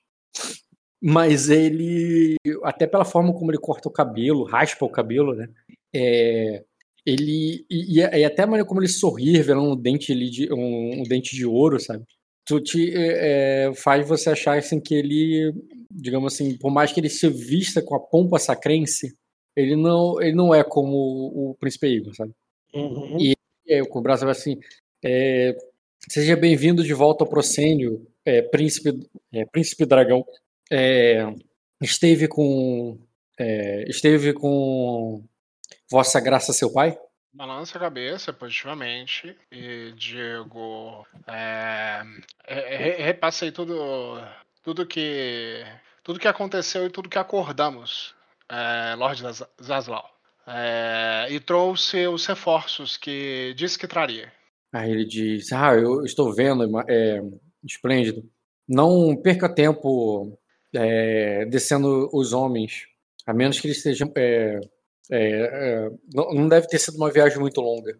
Mas 1.00 1.48
ele, 1.48 2.34
até 2.64 2.86
pela 2.86 3.04
forma 3.04 3.32
como 3.32 3.50
ele 3.50 3.58
corta 3.58 3.88
o 3.88 3.92
cabelo, 3.92 4.44
raspa 4.44 4.84
o 4.84 4.90
cabelo, 4.90 5.34
né? 5.34 5.48
É, 5.94 6.64
ele 7.06 7.64
e, 7.70 8.00
e, 8.00 8.24
até 8.24 8.42
a 8.42 8.46
maneira 8.46 8.66
como 8.66 8.80
ele 8.80 8.88
sorri, 8.88 9.36
revelando 9.36 9.72
um 9.72 9.76
dente 9.76 10.12
de 10.14 10.52
um, 10.52 11.00
um, 11.00 11.02
dente 11.04 11.36
de 11.36 11.46
ouro, 11.46 11.78
sabe? 11.78 12.04
Tu 12.44 12.60
te 12.60 12.92
é, 12.94 13.70
faz 13.76 14.08
você 14.08 14.30
achar 14.30 14.58
assim 14.58 14.80
que 14.80 14.94
ele, 14.94 15.52
digamos 15.90 16.34
assim, 16.34 16.56
por 16.58 16.70
mais 16.70 16.92
que 16.92 16.98
ele 16.98 17.08
se 17.08 17.28
vista 17.28 17.80
com 17.80 17.94
a 17.94 18.00
pompa 18.00 18.38
sacrense, 18.38 19.14
ele 19.58 19.74
não, 19.74 20.22
ele 20.22 20.36
não 20.36 20.54
é 20.54 20.62
como 20.62 20.96
o, 21.50 21.56
príncipe 21.58 21.88
Igor, 21.88 22.14
sabe? 22.14 22.32
Uhum. 22.72 23.18
E 23.18 23.34
é, 23.68 23.82
com 23.84 23.98
o 23.98 24.02
braço 24.02 24.26
assim, 24.28 24.60
é, 25.04 25.56
seja 26.08 26.36
bem-vindo 26.36 26.84
de 26.84 26.94
volta 26.94 27.24
ao 27.24 27.28
proscênio, 27.28 28.06
é, 28.24 28.40
príncipe, 28.40 28.90
é, 29.32 29.44
príncipe 29.46 29.84
dragão. 29.84 30.24
É, 30.70 31.26
esteve 31.82 32.28
com, 32.28 33.00
é, 33.36 33.84
esteve 33.88 34.32
com 34.32 35.24
vossa 35.90 36.20
graça, 36.20 36.52
seu 36.52 36.72
pai? 36.72 36.96
Balança 37.32 37.78
a 37.78 37.80
cabeça 37.80 38.32
positivamente 38.32 39.36
e 39.50 39.92
digo, 39.96 41.04
é, 41.26 42.02
repassei 42.98 43.50
tudo, 43.50 43.74
tudo 44.62 44.86
que, 44.86 45.64
tudo 46.04 46.20
que 46.20 46.28
aconteceu 46.28 46.86
e 46.86 46.90
tudo 46.90 47.08
que 47.08 47.18
acordamos 47.18 48.16
é, 48.50 48.94
Zaslau. 49.62 50.04
É, 50.46 51.26
e 51.30 51.38
trouxe 51.40 52.06
os 52.06 52.24
reforços 52.24 52.96
que 52.96 53.52
disse 53.54 53.78
que 53.78 53.86
traria. 53.86 54.32
Aí 54.72 54.90
ele 54.90 55.04
diz: 55.04 55.52
Ah, 55.52 55.74
eu 55.74 56.04
estou 56.04 56.34
vendo, 56.34 56.64
é, 56.88 57.20
esplêndido. 57.62 58.22
Não 58.66 59.14
perca 59.16 59.52
tempo 59.52 60.38
é, 60.74 61.44
descendo 61.46 62.08
os 62.12 62.32
homens, 62.32 62.86
a 63.26 63.34
menos 63.34 63.60
que 63.60 63.66
eles 63.66 63.78
estejam. 63.78 64.10
É, 64.16 64.60
é, 65.10 65.20
é, 65.20 65.90
não, 66.14 66.32
não, 66.34 66.48
deve 66.48 66.66
ter 66.66 66.78
sido 66.78 66.96
uma 66.96 67.10
viagem 67.10 67.38
muito 67.38 67.60
longa. 67.60 67.98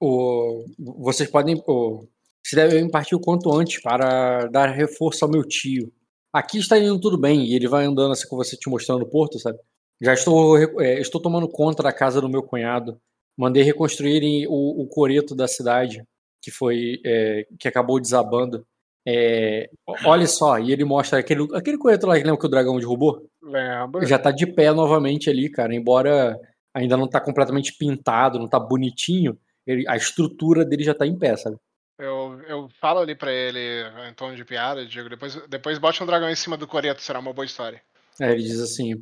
O, 0.00 0.64
vocês 1.02 1.30
podem. 1.30 1.62
O, 1.66 2.06
vocês 2.44 2.70
devem 2.70 2.90
partir 2.90 3.14
o 3.14 3.20
quanto 3.20 3.52
antes 3.52 3.82
para 3.82 4.46
dar 4.46 4.70
reforço 4.70 5.24
ao 5.24 5.30
meu 5.30 5.42
tio. 5.44 5.92
Aqui 6.32 6.58
está 6.58 6.78
indo 6.78 7.00
tudo 7.00 7.18
bem, 7.18 7.46
e 7.46 7.54
ele 7.54 7.68
vai 7.68 7.84
andando 7.84 8.12
assim 8.12 8.28
com 8.28 8.36
você 8.36 8.56
te 8.56 8.68
mostrando 8.68 9.02
o 9.02 9.08
porto, 9.08 9.38
sabe? 9.38 9.58
Já 10.00 10.14
estou, 10.14 10.56
é, 10.80 11.00
estou 11.00 11.20
tomando 11.20 11.48
conta 11.48 11.82
da 11.82 11.92
casa 11.92 12.20
do 12.20 12.28
meu 12.28 12.42
cunhado. 12.42 13.00
Mandei 13.36 13.62
reconstruírem 13.62 14.46
o, 14.48 14.82
o 14.82 14.86
coreto 14.86 15.34
da 15.34 15.48
cidade, 15.48 16.02
que 16.42 16.50
foi 16.50 17.00
é, 17.04 17.46
que 17.58 17.68
acabou 17.68 18.00
desabando. 18.00 18.64
É, 19.06 19.70
olha 20.04 20.26
só, 20.26 20.58
e 20.58 20.70
ele 20.70 20.84
mostra 20.84 21.18
aquele, 21.18 21.48
aquele 21.54 21.78
coreto 21.78 22.06
lá 22.06 22.16
que 22.16 22.24
lembra 22.24 22.38
que 22.38 22.46
o 22.46 22.50
dragão 22.50 22.78
derrubou? 22.78 23.26
Lembra. 23.42 24.04
Já 24.06 24.16
está 24.16 24.30
de 24.30 24.46
pé 24.46 24.72
novamente 24.72 25.30
ali, 25.30 25.50
cara. 25.50 25.74
Embora 25.74 26.38
ainda 26.74 26.96
não 26.96 27.06
está 27.06 27.20
completamente 27.20 27.74
pintado, 27.76 28.38
não 28.38 28.46
está 28.46 28.60
bonitinho, 28.60 29.38
ele, 29.66 29.84
a 29.88 29.96
estrutura 29.96 30.64
dele 30.64 30.84
já 30.84 30.92
está 30.92 31.06
em 31.06 31.18
pé, 31.18 31.36
sabe? 31.36 31.56
Eu, 31.98 32.40
eu 32.46 32.68
falo 32.80 33.00
ali 33.00 33.14
pra 33.14 33.32
ele 33.32 33.58
em 34.08 34.14
tom 34.14 34.34
de 34.34 34.44
piada, 34.44 34.86
digo, 34.86 35.08
depois, 35.08 35.34
depois 35.48 35.78
bote 35.78 36.02
um 36.02 36.06
dragão 36.06 36.30
em 36.30 36.36
cima 36.36 36.56
do 36.56 36.66
coreto, 36.66 37.02
será 37.02 37.18
uma 37.18 37.32
boa 37.32 37.44
história. 37.44 37.82
É, 38.20 38.32
ele 38.32 38.42
diz 38.42 38.60
assim, 38.60 38.94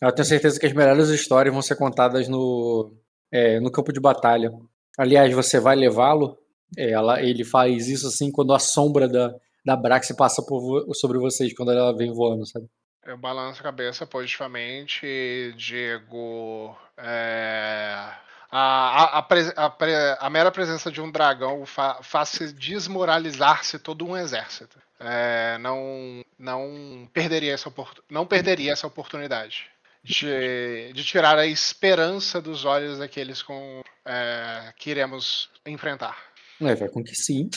eu 0.00 0.12
tenho 0.12 0.26
certeza 0.26 0.58
que 0.58 0.66
as 0.66 0.72
melhores 0.72 1.08
histórias 1.08 1.52
vão 1.52 1.62
ser 1.62 1.76
contadas 1.76 2.28
no, 2.28 2.94
é, 3.32 3.58
no 3.58 3.72
campo 3.72 3.92
de 3.92 4.00
batalha. 4.00 4.52
Aliás, 4.96 5.32
você 5.32 5.58
vai 5.58 5.74
levá-lo? 5.74 6.38
É, 6.76 6.90
ela, 6.90 7.20
ele 7.20 7.44
faz 7.44 7.88
isso 7.88 8.06
assim 8.06 8.30
quando 8.30 8.54
a 8.54 8.58
sombra 8.58 9.08
da, 9.08 9.34
da 9.64 9.76
Brax 9.76 10.12
passa 10.16 10.40
por, 10.44 10.94
sobre 10.94 11.18
vocês, 11.18 11.52
quando 11.54 11.72
ela 11.72 11.96
vem 11.96 12.12
voando, 12.12 12.46
sabe? 12.46 12.66
Eu 13.04 13.18
balanço 13.18 13.60
a 13.60 13.64
cabeça 13.64 14.06
positivamente, 14.06 15.54
digo. 15.56 16.74
É, 16.96 18.14
a, 18.56 19.18
a, 19.18 19.26
a, 19.56 20.26
a, 20.26 20.30
mera 20.30 20.52
presença 20.52 20.88
de 20.88 21.00
um 21.00 21.10
dragão 21.10 21.66
fa, 21.66 21.98
faz 22.02 22.54
desmoralizar-se 22.56 23.80
todo 23.80 24.06
um 24.06 24.16
exército. 24.16 24.78
É, 25.00 25.58
não, 25.58 26.24
não, 26.38 27.08
perderia 27.12 27.52
essa, 27.52 27.72
não 28.08 28.24
perderia 28.24 28.70
essa 28.70 28.86
oportunidade 28.86 29.64
de, 30.04 30.92
de 30.92 31.02
tirar 31.02 31.36
a 31.36 31.48
esperança 31.48 32.40
dos 32.40 32.64
olhos 32.64 33.00
daqueles 33.00 33.42
com, 33.42 33.82
é, 34.06 34.72
que 34.78 34.90
iremos 34.90 35.50
enfrentar. 35.66 36.16
É, 36.60 36.76
vai 36.76 36.88
com 36.88 37.02
que 37.02 37.16
sim. 37.16 37.50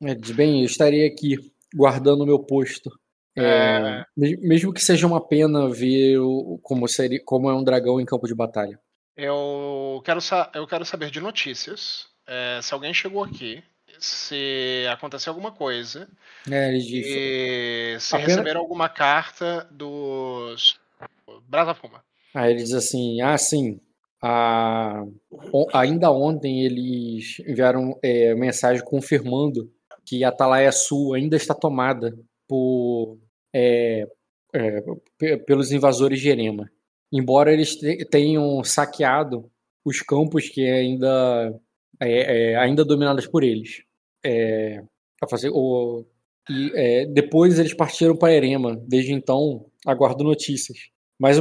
É, 0.00 0.14
bem, 0.14 0.60
eu 0.60 0.66
estaria 0.66 1.08
aqui 1.08 1.38
guardando 1.74 2.20
o 2.20 2.26
meu 2.26 2.38
posto. 2.38 2.88
É, 3.36 3.42
é... 3.42 4.04
Mesmo 4.16 4.72
que 4.72 4.80
seja 4.80 5.08
uma 5.08 5.20
pena 5.20 5.68
ver 5.68 6.18
o, 6.18 6.60
como, 6.62 6.86
seria, 6.86 7.20
como 7.24 7.50
é 7.50 7.54
um 7.54 7.64
dragão 7.64 8.00
em 8.00 8.06
campo 8.06 8.28
de 8.28 8.34
batalha. 8.34 8.78
Eu 9.16 10.02
quero, 10.04 10.20
eu 10.54 10.66
quero 10.66 10.84
saber 10.84 11.10
de 11.10 11.20
notícias. 11.20 12.06
É, 12.26 12.60
se 12.62 12.74
alguém 12.74 12.92
chegou 12.92 13.24
aqui, 13.24 13.62
se 13.98 14.86
aconteceu 14.90 15.30
alguma 15.32 15.52
coisa. 15.52 16.08
É, 16.50 16.76
e 16.76 17.98
se 17.98 18.16
receber 18.18 18.56
alguma 18.56 18.88
carta 18.88 19.66
dos 19.70 20.78
Brasa 21.48 21.74
Fuma. 21.74 22.04
Aí 22.34 22.52
ele 22.52 22.62
diz 22.62 22.74
assim: 22.74 23.20
ah, 23.22 23.38
sim. 23.38 23.80
A... 24.22 25.04
Ainda 25.72 26.10
ontem 26.10 26.64
eles 26.64 27.38
enviaram 27.40 27.98
é, 28.02 28.34
mensagem 28.34 28.84
confirmando 28.84 29.70
que 30.04 30.24
a 30.24 30.28
Atalaia 30.28 30.72
Sul 30.72 31.14
ainda 31.14 31.36
está 31.36 31.54
tomada 31.54 32.16
por, 32.48 33.18
é, 33.54 34.06
é, 34.52 35.36
pelos 35.38 35.72
invasores 35.72 36.20
de 36.20 36.28
Erema. 36.28 36.70
Embora 37.12 37.52
eles 37.52 37.76
tenham 38.10 38.62
saqueado 38.64 39.50
os 39.84 40.00
campos 40.00 40.48
que 40.48 40.68
ainda 40.68 41.54
é, 42.00 42.52
é, 42.52 42.56
ainda 42.56 42.84
dominados 42.84 43.26
por 43.26 43.44
eles. 43.44 43.82
É, 44.24 44.82
fazer, 45.28 45.50
o, 45.50 46.04
e 46.48 46.72
é, 46.74 47.06
depois 47.06 47.58
eles 47.58 47.74
partiram 47.74 48.16
para 48.16 48.34
Erema. 48.34 48.76
Desde 48.86 49.12
então, 49.12 49.66
aguardo 49.84 50.24
notícias. 50.24 50.90
Mas 51.18 51.38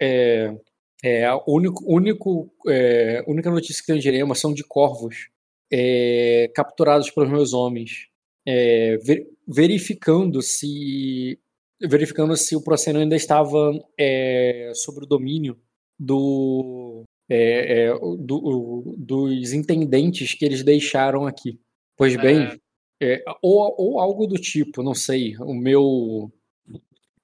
é, 0.00 0.54
é, 1.02 1.24
a 1.26 1.40
único, 1.46 1.84
único, 1.86 2.52
é, 2.68 3.24
única 3.26 3.50
notícia 3.50 3.80
que 3.80 3.86
tenho 3.86 4.00
de 4.00 4.08
Erema 4.08 4.34
são 4.34 4.52
de 4.52 4.64
corvos 4.64 5.28
é, 5.72 6.50
capturados 6.54 7.10
pelos 7.10 7.30
meus 7.30 7.52
homens, 7.52 8.08
é, 8.46 8.96
ver, 8.98 9.26
verificando 9.46 10.42
se 10.42 11.38
verificando 11.80 12.36
se 12.36 12.54
o 12.56 12.62
Proceno 12.62 12.98
ainda 12.98 13.16
estava 13.16 13.72
é, 13.98 14.72
sob 14.74 15.04
o 15.04 15.06
domínio 15.06 15.58
do, 15.98 17.04
é, 17.28 17.84
é, 17.84 17.98
do, 17.98 18.94
dos 18.98 19.52
intendentes 19.52 20.34
que 20.34 20.44
eles 20.44 20.62
deixaram 20.62 21.26
aqui. 21.26 21.60
Pois 21.96 22.16
bem, 22.16 22.60
é, 23.02 23.22
ou, 23.42 23.74
ou 23.78 24.00
algo 24.00 24.26
do 24.26 24.36
tipo, 24.36 24.82
não 24.82 24.94
sei. 24.94 25.36
O 25.38 25.54
meu 25.54 26.32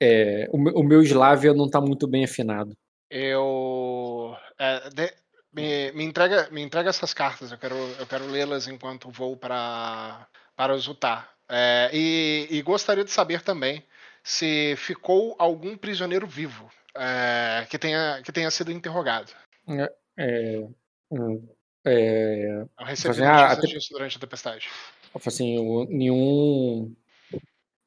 é, 0.00 0.48
o, 0.52 0.80
o, 0.80 0.84
meu 0.84 1.02
Slavia 1.02 1.54
não 1.54 1.66
está 1.66 1.80
muito 1.80 2.06
bem 2.06 2.24
afinado. 2.24 2.76
Eu. 3.10 4.36
É, 4.58 4.90
de, 4.90 5.14
me, 5.52 5.92
me, 5.92 6.04
entrega, 6.04 6.48
me 6.50 6.62
entrega 6.62 6.90
essas 6.90 7.14
cartas, 7.14 7.50
eu 7.50 7.58
quero, 7.58 7.76
eu 7.98 8.06
quero 8.06 8.26
lê-las 8.26 8.68
enquanto 8.68 9.10
vou 9.10 9.36
para, 9.36 10.28
para 10.54 10.74
os 10.74 10.86
Utah. 10.86 11.28
É, 11.48 11.90
e, 11.92 12.48
e, 12.50 12.62
gostaria 12.62 13.04
de 13.04 13.10
saber 13.10 13.40
também 13.40 13.84
se 14.22 14.74
ficou 14.76 15.36
algum 15.38 15.76
prisioneiro 15.76 16.26
vivo 16.26 16.68
é, 16.96 17.64
que, 17.70 17.78
tenha, 17.78 18.20
que 18.24 18.32
tenha 18.32 18.50
sido 18.50 18.72
interrogado. 18.72 19.32
É, 19.68 19.92
é, 20.18 20.66
hum, 21.10 21.48
é 21.84 22.64
eu 22.78 22.84
recebi 22.84 23.10
assim, 23.12 23.24
ah, 23.24 23.54
disso 23.54 23.92
durante 23.92 24.16
a 24.16 24.20
tempestade. 24.20 24.68
Assim, 25.24 25.86
nenhum. 25.86 26.94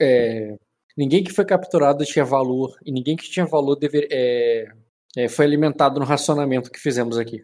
É, 0.02 0.58
ninguém 0.96 1.24
que 1.24 1.34
foi 1.34 1.46
capturado 1.46 2.06
tinha 2.06 2.24
valor, 2.24 2.78
e 2.86 2.92
ninguém 2.92 3.18
que 3.18 3.30
tinha 3.30 3.46
valor 3.46 3.76
dever, 3.76 4.08
é, 4.10 4.72
é, 5.18 5.28
foi 5.28 5.46
alimentado 5.46 6.00
no 6.00 6.06
racionamento 6.06 6.72
que 6.72 6.80
fizemos 6.80 7.18
aqui. 7.18 7.44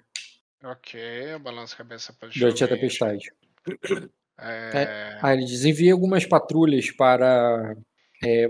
Ok, 0.64 1.00
eu 1.00 1.40
balanço 1.40 1.76
a 1.76 1.78
cabeça 1.78 2.14
para 2.14 2.30
Durante 2.30 2.64
a 2.64 2.68
tempestade. 2.68 3.32
É... 4.40 5.18
Ah, 5.22 5.34
ele 5.34 5.46
desenvia 5.46 5.94
algumas 5.94 6.26
patrulhas 6.26 6.92
para, 6.92 7.76
é, 8.24 8.48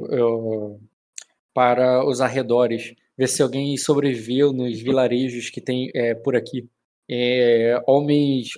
para 1.53 2.06
os 2.06 2.22
arredores, 2.22 2.94
ver 3.18 3.28
se 3.28 3.41
alguém 3.41 3.78
sobreviveu 3.78 4.52
nos 4.52 4.82
vilarejos 4.82 5.49
que 5.49 5.62
tem 5.62 5.90
é, 5.95 6.14
por 6.16 6.36
aqui. 6.36 6.70
É, 7.10 7.82
homens, 7.88 8.49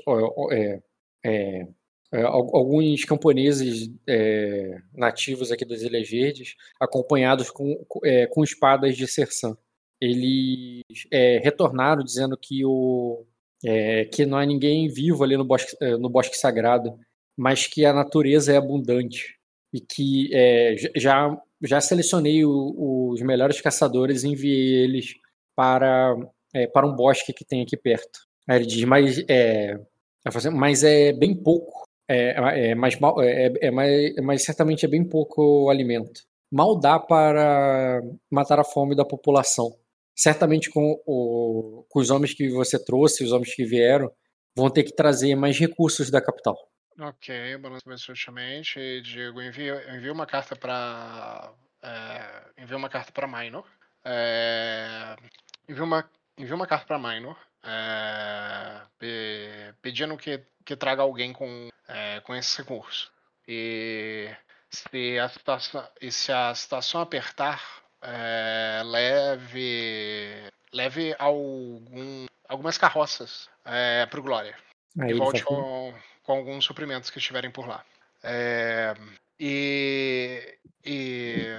é, 0.51 0.81
é, 1.25 1.67
alguns 2.23 3.03
camponeses 3.03 3.89
nativos 4.93 5.51
aqui 5.51 5.65
das 5.65 5.81
Ilhas 5.81 6.09
Verdes, 6.09 6.55
acompanhados 6.79 7.51
com, 7.51 7.85
com 8.29 8.43
espadas 8.43 8.95
de 8.95 9.05
Sersan. 9.05 9.57
Eles 9.99 10.83
retornaram 11.43 12.03
dizendo 12.03 12.37
que, 12.37 12.63
o, 12.63 13.25
é, 13.65 14.05
que 14.05 14.25
não 14.25 14.37
há 14.37 14.45
ninguém 14.45 14.87
vivo 14.87 15.23
ali 15.23 15.35
no 15.35 15.43
bosque, 15.43 15.75
no 15.99 16.09
bosque 16.09 16.37
sagrado, 16.37 16.97
mas 17.38 17.68
que 17.68 17.85
a 17.85 17.93
natureza 17.93 18.51
é 18.51 18.57
abundante 18.57 19.38
e 19.73 19.80
que 19.80 20.30
já, 20.95 21.38
já 21.61 21.80
selecionei 21.80 22.43
o, 22.43 23.11
os 23.11 23.22
melhores 23.22 23.61
caçadores 23.61 24.23
e 24.23 24.30
enviei 24.30 24.84
eles 24.84 25.14
para, 25.55 26.15
para 26.73 26.88
um 26.88 26.95
bosque 26.95 27.34
que 27.34 27.45
tem 27.45 27.61
aqui 27.61 27.77
perto. 27.77 28.19
Aí 28.47 28.57
ele 28.57 28.65
diz, 28.65 28.84
mas 28.85 29.23
é, 29.27 29.77
mas 30.53 30.84
é 30.84 31.14
bem 31.14 31.35
pouco 31.35 31.88
é, 32.09 32.30
é, 32.30 32.69
é, 32.69 32.76
mais, 32.76 32.97
é, 33.19 33.68
é, 33.68 33.72
mais, 33.72 34.15
mas 34.23 34.43
certamente 34.43 34.85
é 34.85 34.88
bem 34.88 35.03
pouco 35.03 35.69
alimento. 35.69 36.22
Mal 36.49 36.80
dá 36.80 36.97
para 36.97 38.01
matar 38.31 38.59
a 38.59 38.64
fome 38.64 38.95
da 38.95 39.03
população. 39.03 39.76
Certamente 40.15 40.69
com, 40.69 40.99
o, 41.05 41.85
com 41.89 41.99
os 41.99 42.09
homens 42.09 42.34
que 42.34 42.49
você 42.49 42.81
trouxe, 42.84 43.23
os 43.23 43.31
homens 43.34 43.53
que 43.53 43.65
vieram, 43.65 44.09
vão 44.55 44.69
ter 44.69 44.84
que 44.84 44.95
trazer 44.95 45.35
mais 45.35 45.59
recursos 45.59 46.09
da 46.09 46.22
capital. 46.22 46.57
Ok, 46.99 47.57
balanço 47.57 47.87
bastante. 47.87 49.01
Diego, 49.01 49.41
envio, 49.41 49.95
envio 49.95 50.13
uma 50.13 50.25
carta 50.25 50.55
para 50.55 51.53
é, 51.81 52.63
envio 52.63 52.77
uma 52.77 52.89
carta 52.89 53.11
para 53.11 53.27
Minor. 53.27 53.65
É, 54.03 55.15
envio 55.69 55.83
uma 55.83 56.09
envio 56.37 56.55
uma 56.55 56.67
carta 56.67 56.85
para 56.85 56.99
Minor 56.99 57.37
é, 57.63 58.81
pedindo 59.81 60.17
que, 60.17 60.41
que 60.65 60.75
traga 60.75 61.01
alguém 61.01 61.33
com, 61.33 61.69
é, 61.87 62.19
com 62.21 62.35
esse 62.35 62.57
recurso. 62.57 63.11
E 63.47 64.29
se 64.69 65.19
a 65.19 65.29
situação, 65.29 65.87
e 66.01 66.11
se 66.11 66.31
a 66.31 66.53
situação 66.55 67.01
apertar, 67.01 67.61
é, 68.01 68.81
leve, 68.83 70.51
leve 70.73 71.15
algum, 71.17 72.25
algumas 72.47 72.77
carroças 72.77 73.49
é, 73.65 74.05
para 74.05 74.19
o 74.19 74.23
Glória. 74.23 74.55
Aí 74.99 75.11
e 75.11 75.13
volte 75.13 75.43
com, 75.43 75.93
com 76.27 76.33
alguns 76.33 76.65
suprimentos 76.65 77.09
que 77.09 77.19
estiverem 77.19 77.49
por 77.49 77.65
lá. 77.65 77.83
É, 78.21 78.93
e, 79.39 80.57
e 80.85 81.57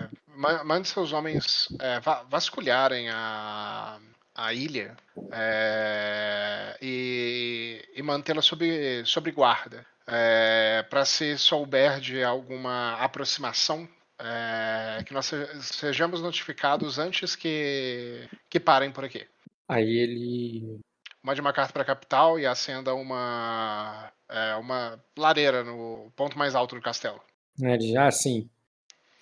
mande 0.65 0.87
seus 0.87 1.13
homens 1.13 1.69
é, 1.81 1.99
vasculharem 2.29 3.09
a, 3.09 3.99
a 4.35 4.53
ilha 4.53 4.95
é, 5.33 6.77
e, 6.83 7.83
e 7.95 8.03
mantê-la 8.03 8.43
sob, 8.43 9.03
sob 9.07 9.31
guarda. 9.33 9.87
É, 10.07 10.85
para 10.89 11.05
se 11.05 11.37
souber 11.39 12.01
de 12.01 12.23
alguma 12.23 12.95
aproximação, 12.95 13.89
é, 14.19 15.03
que 15.05 15.13
nós 15.13 15.31
sejamos 15.61 16.21
notificados 16.21 16.99
antes 16.99 17.35
que, 17.35 18.29
que 18.51 18.61
parem 18.61 18.91
por 18.91 19.05
aqui. 19.05 19.27
Aí 19.67 19.99
ele. 19.99 20.81
Mande 21.23 21.41
uma 21.41 21.53
carta 21.53 21.73
para 21.73 21.83
a 21.83 21.87
capital 21.87 22.39
e 22.39 22.47
acenda 22.47 22.95
uma, 22.95 24.08
é, 24.31 24.55
uma 24.57 25.03
lareira 25.17 25.65
no 25.65 26.11
ponto 26.17 26.39
mais 26.39 26.55
alto 26.55 26.75
do 26.75 26.83
castelo. 26.83 27.21
É, 27.63 27.99
ah, 27.99 28.11
sim. 28.11 28.49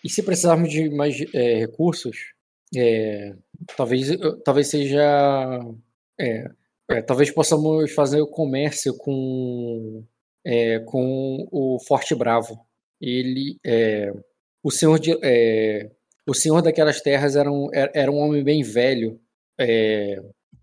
E 0.04 0.08
se 0.08 0.22
precisarmos 0.22 0.70
de 0.70 0.90
mais 0.90 1.16
é, 1.34 1.54
recursos, 1.54 2.34
é, 2.76 3.34
talvez, 3.76 4.08
talvez 4.44 4.68
seja. 4.68 5.60
É, 6.18 6.48
é, 6.88 7.02
talvez 7.02 7.30
possamos 7.30 7.92
fazer 7.92 8.20
o 8.20 8.28
comércio 8.28 8.96
com, 8.96 10.04
é, 10.44 10.78
com 10.80 11.48
o 11.50 11.78
Forte 11.80 12.14
Bravo. 12.14 12.64
Ele, 13.00 13.58
é, 13.64 14.12
o 14.62 14.70
senhor 14.70 14.98
de, 14.98 15.18
é, 15.22 15.90
o 16.26 16.34
senhor 16.34 16.62
daquelas 16.62 17.00
terras 17.00 17.34
era 17.34 17.50
um, 17.50 17.68
era 17.72 18.10
um 18.10 18.18
homem 18.18 18.42
bem 18.44 18.62
velho, 18.62 19.20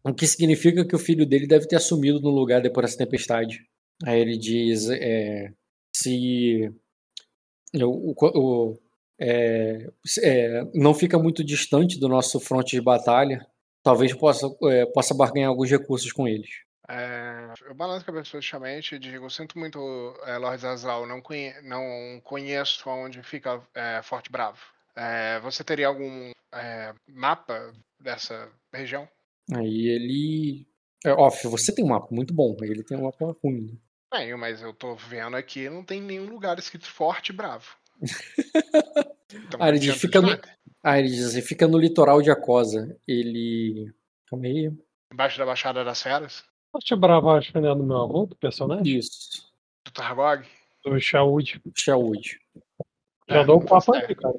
O 0.03 0.14
que 0.14 0.28
significa 0.28 0.86
que 0.86 0.95
o 0.95 0.99
filho 0.99 1.26
dele 1.26 1.48
deve 1.48 1.68
ter 1.68 1.76
assumido 1.76 2.20
no 2.22 2.30
lugar 2.30 2.61
depois 2.61 2.86
dessa 2.86 2.98
tempestade. 2.98 3.60
Aí 4.06 4.20
ele 4.20 4.38
diz: 4.38 4.90
é, 4.90 5.53
se 5.95 6.72
o, 7.76 8.14
o 8.20 8.78
é, 9.20 9.90
é, 10.22 10.64
não 10.74 10.94
fica 10.94 11.18
muito 11.18 11.44
distante 11.44 11.99
do 11.99 12.10
nosso 12.10 12.40
fronte 12.40 12.76
de 12.76 12.82
batalha, 12.82 13.45
talvez 13.82 14.14
possa, 14.14 14.48
é, 14.64 14.86
possa 14.88 15.14
barganhar 15.14 15.49
alguns 15.49 15.70
recursos 15.70 16.11
com 16.11 16.28
eles. 16.28 16.49
É, 16.90 17.53
eu 17.65 17.74
balanço 17.74 18.06
a 18.10 18.14
positivamente 18.14 18.95
e 18.95 18.99
digo, 18.99 19.30
sinto 19.30 19.57
muito, 19.57 19.80
é, 20.26 20.38
Lord 20.38 20.65
Azal, 20.65 21.07
não, 21.07 21.22
conhe 21.22 21.53
não 21.61 22.20
conheço 22.24 22.90
onde 22.90 23.24
fica 23.24 23.61
Forte 24.03 24.30
Bravo. 24.30 24.60
Você 25.41 25.64
teria 25.64 25.88
algum 25.88 26.32
mapa 27.07 27.74
dessa 27.99 28.49
região? 28.72 29.07
Aí 29.53 29.88
ele... 29.88 30.68
É, 31.05 31.11
off, 31.13 31.47
você 31.47 31.73
tem 31.73 31.84
um 31.84 31.89
mapa 31.89 32.07
muito 32.11 32.34
bom, 32.34 32.55
ele 32.61 32.84
tem 32.84 32.97
um 32.97 33.03
mapa 33.03 33.35
ruim. 33.43 33.71
Né? 33.71 33.77
Tenho, 34.11 34.38
mas 34.38 34.61
eu 34.61 34.73
tô 34.73 34.95
vendo 34.95 35.35
aqui, 35.35 35.69
não 35.69 35.84
tem 35.84 36.01
nenhum 36.01 36.30
lugar 36.30 36.57
escrito 36.57 36.85
Forte 36.85 37.34
Bravo. 37.34 37.75
então, 39.34 39.59
ah, 39.59 39.69
ele 39.69 39.80
diz, 39.80 39.95
fica 39.95 40.21
no... 40.21 40.30
ah, 40.84 40.99
ele 40.99 41.09
diz 41.09 41.25
assim, 41.25 41.41
fica 41.41 41.67
no 41.67 41.77
litoral 41.77 42.21
de 42.21 42.31
Acosa. 42.31 42.95
Ele... 43.07 43.91
Calma 44.27 44.45
aí. 44.45 44.71
Embaixo 45.11 45.38
da 45.38 45.45
Baixada 45.45 45.84
das 45.84 46.01
Feras? 46.01 46.43
Forte 46.71 46.95
Bravo, 46.95 47.31
acho 47.31 47.51
que 47.51 47.57
é 47.57 47.61
do 47.61 47.84
meu 47.84 47.97
avô, 47.97 48.25
do 48.25 48.35
personagem? 48.35 48.97
Isso. 48.97 49.51
Do 49.85 49.91
Targog? 49.91 50.47
Do 50.84 50.99
Shawood. 50.99 51.61
Shawood. 51.75 52.39
Já 53.30 53.41
é, 53.41 53.45
dou 53.45 53.61
um 53.61 53.65
papo 53.65 53.93
aí, 53.95 54.15
cara. 54.15 54.35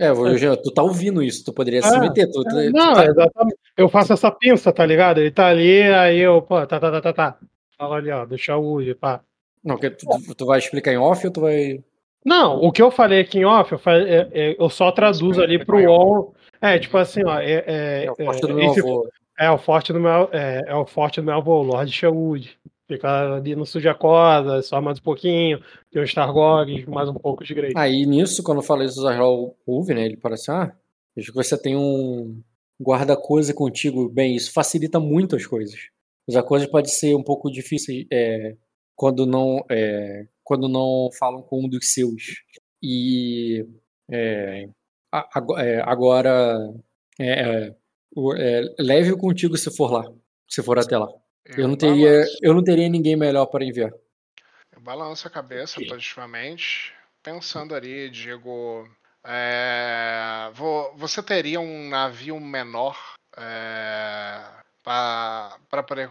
É, 0.00 0.08
eu, 0.08 0.56
tu 0.56 0.70
tá 0.70 0.82
ouvindo 0.82 1.22
isso, 1.22 1.44
tu 1.44 1.52
poderia 1.52 1.80
é, 1.80 1.82
se 1.82 2.00
meter. 2.00 2.26
Tu, 2.30 2.42
tu, 2.42 2.58
é, 2.58 2.70
não, 2.70 2.94
tu 2.94 2.96
tá... 2.96 3.04
exatamente. 3.04 3.56
Eu 3.76 3.88
faço 3.90 4.14
essa 4.14 4.30
pinça, 4.30 4.72
tá 4.72 4.86
ligado? 4.86 5.18
Ele 5.18 5.30
tá 5.30 5.48
ali, 5.48 5.82
aí 5.82 6.18
eu, 6.18 6.40
pô, 6.40 6.66
tá, 6.66 6.80
tá, 6.80 6.90
tá, 6.90 7.00
tá, 7.02 7.12
tá. 7.12 7.38
Fala 7.76 7.96
ali, 7.96 8.10
ó, 8.10 8.24
deixa 8.24 8.56
o 8.56 8.80
pá. 8.98 9.20
Não, 9.62 9.76
tu, 9.76 10.34
tu, 10.34 10.46
vai 10.46 10.58
explicar 10.58 10.92
em 10.92 10.96
off 10.96 11.26
ou 11.26 11.32
tu 11.32 11.42
vai. 11.42 11.84
Não, 12.24 12.56
o 12.56 12.72
que 12.72 12.80
eu 12.80 12.90
falei 12.90 13.20
aqui 13.20 13.40
em 13.40 13.44
off, 13.44 13.72
eu, 13.72 13.78
falei, 13.78 14.08
é, 14.08 14.28
é, 14.32 14.56
eu 14.58 14.70
só 14.70 14.90
traduzo 14.90 15.42
ali 15.42 15.62
pro 15.62 15.78
UOL. 15.78 16.34
É, 16.62 16.78
tipo 16.78 16.96
assim, 16.96 17.22
ó. 17.24 17.38
É, 17.38 17.64
é, 17.66 18.04
é 18.06 18.10
o 18.10 18.16
forte 18.16 18.40
do 18.40 18.54
meu 18.54 18.70
avô. 18.70 19.08
É 19.38 19.50
o 19.50 19.58
forte 19.58 19.92
do 19.92 20.00
meu, 20.00 20.28
é, 20.32 20.62
é 20.66 20.74
o 20.74 20.86
forte 20.86 21.20
do 21.20 21.24
meu 21.26 21.34
avô, 21.34 21.62
Lord 21.62 21.90
Sherwood. 21.92 22.58
Fica 22.90 23.36
ali 23.36 23.54
no 23.54 23.64
Sujacosa, 23.64 24.62
só 24.62 24.80
mais 24.80 24.98
um 24.98 25.02
pouquinho. 25.02 25.62
Tem 25.92 26.02
o 26.02 26.04
Stargog, 26.04 26.86
mais 26.88 27.08
um 27.08 27.14
pouco 27.14 27.44
de 27.44 27.54
Grey. 27.54 27.72
Aí 27.76 28.04
nisso, 28.04 28.42
quando 28.42 28.58
eu 28.58 28.64
falei 28.64 28.88
do 28.88 28.92
Zahral 28.92 29.56
ouve, 29.64 29.94
né? 29.94 30.06
Ele 30.06 30.16
parece, 30.16 30.50
ah, 30.50 30.74
vejo 31.14 31.30
que 31.30 31.36
você 31.36 31.56
tem 31.56 31.76
um 31.76 32.42
guarda-coisa 32.82 33.54
contigo. 33.54 34.08
Bem, 34.08 34.34
isso 34.34 34.52
facilita 34.52 34.98
muito 34.98 35.36
as 35.36 35.46
coisas. 35.46 35.78
Mas 36.26 36.34
a 36.34 36.42
coisa 36.42 36.66
pode 36.68 36.90
ser 36.90 37.14
um 37.14 37.22
pouco 37.22 37.48
difícil 37.48 38.08
é, 38.12 38.56
quando 38.96 39.24
não 39.24 39.64
é, 39.70 40.26
quando 40.42 40.68
não 40.68 41.10
falam 41.16 41.42
com 41.42 41.64
um 41.64 41.68
dos 41.68 41.92
seus. 41.92 42.42
E 42.82 43.64
é, 44.10 44.68
é 45.58 45.80
agora 45.82 46.74
é, 47.20 47.72
é, 48.36 48.74
leve-o 48.80 49.16
contigo 49.16 49.56
se 49.56 49.70
for 49.76 49.92
lá, 49.92 50.12
se 50.48 50.60
for 50.60 50.76
até 50.76 50.98
lá. 50.98 51.08
Eu, 51.44 51.64
eu 51.64 51.68
não 51.68 51.76
teria, 51.76 52.24
eu 52.42 52.54
não 52.54 52.62
teria 52.62 52.88
ninguém 52.88 53.16
melhor 53.16 53.46
para 53.46 53.64
enviar. 53.64 53.90
Eu 54.72 54.80
balanço 54.80 55.26
a 55.26 55.30
cabeça 55.30 55.80
positivamente, 55.86 56.92
pensando 57.22 57.74
ali, 57.74 58.10
digo, 58.10 58.88
é, 59.24 60.50
você 60.96 61.22
teria 61.22 61.60
um 61.60 61.88
navio 61.88 62.38
menor 62.40 62.96
é, 63.36 64.42
para 64.82 65.82
poder 65.86 66.08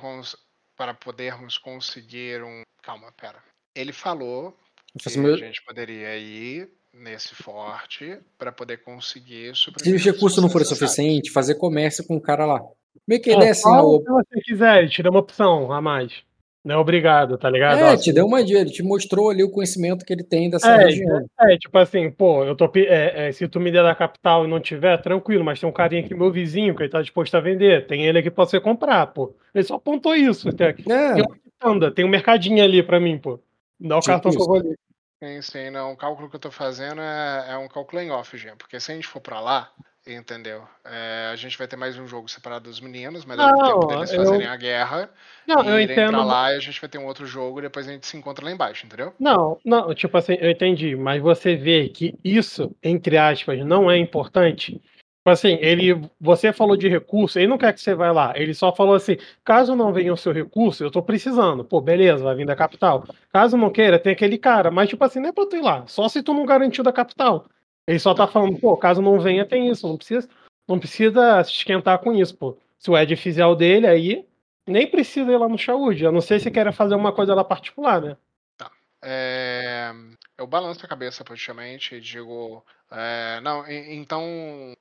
para 0.76 0.94
podermos 0.94 1.58
conseguir 1.58 2.42
um. 2.42 2.62
Calma, 2.82 3.12
pera. 3.12 3.44
Ele 3.76 3.92
falou 3.92 4.58
que 4.98 5.20
meu... 5.20 5.34
a 5.34 5.38
gente 5.38 5.62
poderia 5.64 6.18
ir 6.18 6.70
nesse 6.94 7.36
forte 7.36 8.18
para 8.38 8.52
poder 8.52 8.78
conseguir 8.78 9.54
Se 9.56 9.94
os 9.94 10.04
recursos 10.04 10.42
não 10.42 10.50
forem 10.50 10.66
suficientes, 10.66 11.34
fazer 11.34 11.56
comércio 11.56 12.06
com 12.06 12.16
o 12.16 12.22
cara 12.22 12.46
lá. 12.46 12.62
Meio 13.08 13.22
que 13.22 13.30
ele 13.30 13.46
é 13.46 13.50
assim, 13.50 13.70
o... 13.70 14.00
se 14.00 14.10
você 14.10 14.42
quiser, 14.42 14.80
ele 14.80 14.90
te 14.90 15.02
dá 15.02 15.10
uma 15.10 15.20
opção 15.20 15.72
a 15.72 15.82
mais. 15.82 16.24
Não 16.64 16.76
é 16.76 16.78
obrigado, 16.78 17.38
tá 17.38 17.50
ligado? 17.50 17.80
É, 17.80 17.96
te 17.96 18.12
deu 18.12 18.26
uma 18.26 18.44
dica, 18.44 18.60
ele 18.60 18.70
te 18.70 18.84
mostrou 18.84 19.30
ali 19.30 19.44
o 19.44 19.52
conhecimento 19.52 20.04
que 20.04 20.12
ele 20.12 20.24
tem 20.24 20.50
dessa 20.50 20.70
é, 20.72 20.86
região. 20.86 21.26
É, 21.40 21.58
tipo 21.58 21.78
assim, 21.78 22.12
pô, 22.12 22.44
eu 22.44 22.56
tô. 22.56 22.70
É, 22.76 23.30
é, 23.30 23.32
se 23.32 23.48
tu 23.48 23.60
me 23.62 23.72
der 23.72 23.82
da 23.82 23.96
capital 23.96 24.46
e 24.46 24.50
não 24.50 24.60
tiver, 24.60 25.02
tranquilo, 25.02 25.44
mas 25.44 25.60
tem 25.60 25.70
um 25.70 25.72
carinha 25.74 26.04
aqui, 26.04 26.14
meu 26.14 26.32
vizinho, 26.32 26.76
que 26.76 26.84
ele 26.84 26.90
tá 26.90 27.02
disposto 27.02 27.36
a 27.36 27.40
vender. 27.40 27.88
Tem 27.88 28.06
ele 28.06 28.20
aqui 28.20 28.30
pra 28.30 28.46
você 28.46 28.60
comprar, 28.60 29.08
pô. 29.08 29.34
Ele 29.56 29.64
só 29.64 29.76
apontou 29.76 30.14
isso. 30.16 30.52
Tem, 30.52 30.68
é. 30.68 30.74
tem 30.74 31.24
uma 31.64 31.92
tem 31.92 32.06
um 32.06 32.10
mercadinho 32.10 32.64
ali 32.64 32.84
pra 32.84 33.00
mim, 33.00 33.18
pô. 33.18 33.40
Dá 33.80 33.98
o 33.98 34.02
tipo 34.02 34.12
cartão 34.12 34.32
que 34.32 34.42
eu 34.42 34.46
vou 34.46 34.58
ali. 34.58 34.76
Sim, 35.24 35.42
sim, 35.42 35.70
não. 35.70 35.94
O 35.94 35.98
cálculo 35.98 36.30
que 36.30 36.36
eu 36.36 36.40
tô 36.40 36.52
fazendo 36.52 37.02
é, 37.02 37.52
é 37.52 37.58
um 37.58 37.68
cálculo 37.68 38.02
em 38.02 38.12
off, 38.12 38.38
gente. 38.38 38.58
Porque 38.58 38.80
se 38.80 38.92
a 38.92 38.96
gente 38.96 39.08
for 39.08 39.22
pra 39.22 39.40
lá, 39.40 39.72
Entendeu? 40.14 40.64
É, 40.84 41.30
a 41.32 41.36
gente 41.36 41.58
vai 41.58 41.68
ter 41.68 41.76
mais 41.76 41.98
um 41.98 42.08
jogo 42.08 42.28
separado 42.28 42.64
dos 42.64 42.82
meninos, 42.82 43.26
mas 43.26 43.38
não, 43.38 43.56
tempo 43.56 43.86
deles 43.86 44.12
eu... 44.12 44.26
fazerem 44.26 44.48
a 44.48 44.56
guerra. 44.56 45.10
Não, 45.46 45.64
eu 45.64 45.80
entendo. 45.80 46.12
Pra 46.12 46.24
lá 46.24 46.54
e 46.54 46.58
a 46.58 46.60
gente 46.60 46.82
vai 46.82 46.90
ter 46.90 46.98
um 46.98 47.06
outro 47.06 47.26
jogo 47.26 47.60
e 47.60 47.64
depois 47.64 47.88
a 47.88 47.92
gente 47.92 48.08
se 48.08 48.18
encontra 48.18 48.44
lá 48.44 48.52
embaixo, 48.52 48.86
entendeu? 48.86 49.14
Não, 49.20 49.60
não, 49.64 49.94
tipo 49.94 50.18
assim, 50.18 50.36
eu 50.40 50.50
entendi, 50.50 50.96
mas 50.96 51.22
você 51.22 51.56
vê 51.56 51.90
que 51.90 52.18
isso, 52.24 52.76
entre 52.82 53.18
aspas, 53.18 53.60
não 53.66 53.90
é 53.90 53.98
importante. 53.98 54.82
Tipo 55.20 55.30
assim, 55.32 55.58
ele, 55.62 56.10
você 56.20 56.52
falou 56.52 56.76
de 56.76 56.88
recurso, 56.88 57.38
ele 57.38 57.48
não 57.48 57.58
quer 57.58 57.74
que 57.74 57.82
você 57.82 57.94
vá 57.94 58.12
lá. 58.12 58.34
Ele 58.36 58.54
só 58.54 58.74
falou 58.74 58.96
assim: 58.96 59.18
caso 59.44 59.76
não 59.76 59.94
venha 59.94 60.14
o 60.14 60.18
seu 60.18 60.32
recurso, 60.32 60.84
eu 60.84 60.90
tô 60.90 61.04
precisando. 61.04 61.64
Pô, 61.64 61.80
beleza, 61.82 62.24
vai 62.24 62.36
vir 62.36 62.46
da 62.46 62.56
capital. 62.56 63.06
Caso 63.32 63.56
não 63.58 63.70
queira, 63.70 64.00
tem 64.00 64.14
aquele 64.14 64.38
cara. 64.38 64.72
Mas, 64.72 64.90
tipo 64.90 65.04
assim, 65.04 65.20
não 65.20 65.30
é 65.30 65.32
pra 65.32 65.46
tu 65.46 65.56
ir 65.56 65.62
lá. 65.62 65.86
Só 65.88 66.08
se 66.10 66.24
tu 66.24 66.34
não 66.34 66.46
garantiu 66.46 66.84
da 66.84 66.92
capital. 66.92 67.46
Ele 67.90 67.98
só 67.98 68.14
tá 68.14 68.28
falando, 68.28 68.56
pô, 68.60 68.78
caso 68.78 69.02
não 69.02 69.20
venha, 69.20 69.44
tem 69.44 69.68
isso. 69.68 69.88
Não 69.88 69.98
precisa, 69.98 70.30
não 70.68 70.78
precisa 70.78 71.44
se 71.44 71.50
esquentar 71.54 71.98
com 71.98 72.14
isso, 72.14 72.38
pô. 72.38 72.56
Se 72.78 72.92
o 72.92 72.96
Ed 72.96 73.16
fizer 73.16 73.48
o 73.48 73.56
dele, 73.56 73.88
aí 73.88 74.28
nem 74.68 74.86
precisa 74.86 75.32
ir 75.32 75.38
lá 75.38 75.50
no 75.50 75.58
Shawood. 75.58 76.06
A 76.06 76.12
não 76.12 76.22
ser 76.22 76.40
se 76.40 76.52
quer 76.52 76.72
fazer 76.72 76.94
uma 76.94 77.12
coisa 77.12 77.34
lá 77.34 77.44
particular, 77.44 78.00
né? 78.00 78.16
Tá. 78.56 78.70
É... 79.02 79.92
Eu 80.38 80.46
balanço 80.46 80.86
a 80.86 80.88
cabeça 80.88 81.24
praticamente 81.24 81.96
e 81.96 82.00
digo. 82.00 82.64
É... 82.92 83.42
Não, 83.42 83.68
então, 83.68 84.24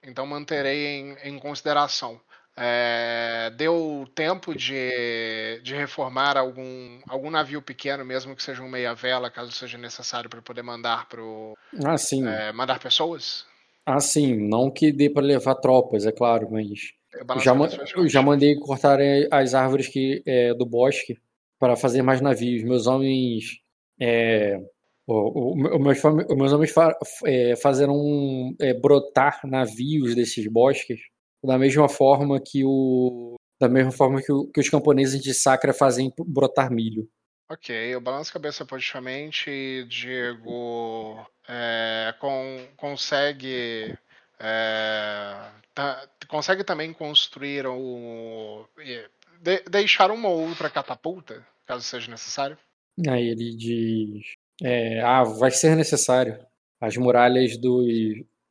então 0.02 0.26
manterei 0.26 1.01
em, 1.01 1.16
em 1.24 1.39
consideração. 1.39 2.20
É, 2.60 3.51
deu 3.56 4.05
tempo 4.16 4.52
de, 4.52 5.60
de 5.62 5.76
reformar 5.76 6.36
algum, 6.36 6.98
algum 7.06 7.30
navio 7.30 7.62
pequeno, 7.62 8.05
mesmo 8.05 8.35
que 8.35 8.43
seja 8.43 8.62
um 8.62 8.68
meia-vela, 8.68 9.30
caso 9.30 9.52
seja 9.52 9.78
necessário 9.78 10.28
para 10.28 10.43
poder 10.43 10.62
mandar 10.62 11.09
pro, 11.09 11.56
ah, 11.85 11.97
sim. 11.97 12.26
É, 12.26 12.52
mandar 12.52 12.80
pessoas? 12.80 13.47
Ah, 13.86 14.01
sim. 14.01 14.36
Não 14.48 14.70
que 14.70 14.90
dê 14.90 15.09
para 15.09 15.24
levar 15.24 15.55
tropas, 15.55 16.05
é 16.05 16.10
claro, 16.12 16.48
mas 16.51 16.68
eu 17.12 17.40
já, 17.40 17.55
eu 17.97 18.09
já 18.09 18.22
mandei 18.22 18.56
cortar 18.56 18.98
as 19.30 19.55
árvores 19.55 19.86
que, 19.86 20.22
é, 20.26 20.52
do 20.52 20.66
bosque 20.66 21.16
para 21.59 21.76
fazer 21.76 22.02
mais 22.02 22.20
navios. 22.20 22.64
Meus 22.64 22.86
homens. 22.86 23.60
É, 24.01 24.60
o, 25.06 25.52
o, 25.52 25.78
meus, 25.78 26.02
meus 26.02 26.52
homens 26.52 26.70
fa, 26.70 26.97
é, 27.24 27.56
fazeram 27.56 28.55
é, 28.60 28.74
brotar 28.74 29.40
navios 29.44 30.14
desses 30.14 30.47
bosques 30.47 31.01
da 31.44 31.59
mesma 31.59 31.89
forma 31.89 32.40
que 32.40 32.65
o 32.65 33.36
da 33.60 33.69
mesma 33.69 33.90
forma 33.90 34.23
que, 34.23 34.32
o, 34.32 34.47
que 34.47 34.60
os 34.60 34.69
camponeses 34.69 35.20
de 35.20 35.35
Sacra 35.35 35.74
fazem 35.74 36.12
brotar 36.27 36.70
milho. 36.70 37.09
Ok, 37.51 37.74
eu 37.74 38.01
balanço 38.01 38.31
a 38.31 38.35
cabeça 38.35 38.65
positivamente 38.65 39.51
e 39.51 39.85
Diego 39.89 41.27
é, 41.48 42.15
com, 42.20 42.69
consegue 42.77 43.97
é, 44.39 45.51
tá, 45.74 46.09
consegue 46.28 46.62
também 46.62 46.93
construir 46.93 47.66
o 47.66 48.65
de, 49.40 49.62
deixar 49.70 50.10
um 50.10 50.16
molde 50.16 50.56
para 50.56 50.70
catapulta, 50.70 51.44
caso 51.66 51.82
seja 51.82 52.10
necessário. 52.10 52.56
Aí 53.09 53.28
ele 53.28 53.56
diz, 53.56 54.35
é, 54.62 55.01
ah, 55.01 55.24
vai 55.24 55.51
ser 55.51 55.77
necessário. 55.77 56.39
As 56.81 56.97
muralhas 56.97 57.56
dos 57.56 57.86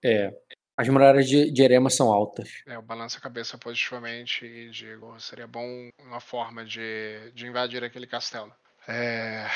é, 0.04 0.34
as 0.78 0.88
muralhas 0.88 1.28
de, 1.28 1.50
de 1.50 1.64
Erema 1.64 1.90
são 1.90 2.14
altas. 2.14 2.62
É, 2.68 2.76
eu 2.76 2.82
balanço 2.84 3.18
a 3.18 3.22
cabeça 3.22 3.58
positivamente 3.58 4.46
e 4.46 4.70
digo, 4.70 5.20
seria 5.20 5.48
bom 5.48 5.90
uma 6.00 6.20
forma 6.20 6.64
de, 6.64 7.32
de 7.34 7.48
invadir 7.48 7.84
aquele 7.84 8.06
castelo. 8.06 8.54
É... 8.88 9.48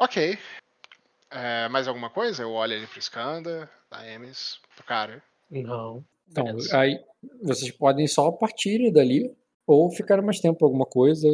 Ok. 0.00 0.36
É, 1.30 1.68
mais 1.68 1.86
alguma 1.86 2.10
coisa? 2.10 2.42
Eu 2.42 2.50
olho 2.50 2.74
ali 2.74 2.86
pro 2.86 2.98
Skanda, 2.98 3.70
da 3.88 4.04
Emes, 4.06 4.58
pro 4.74 4.84
cara. 4.84 5.22
Não. 5.48 6.04
Então, 6.28 6.44
Beleza. 6.44 6.76
aí 6.76 7.00
vocês 7.42 7.70
podem 7.70 8.08
só 8.08 8.32
partir 8.32 8.90
dali 8.90 9.32
ou 9.64 9.88
ficar 9.90 10.20
mais 10.20 10.40
tempo 10.40 10.64
alguma 10.64 10.84
coisa, 10.84 11.28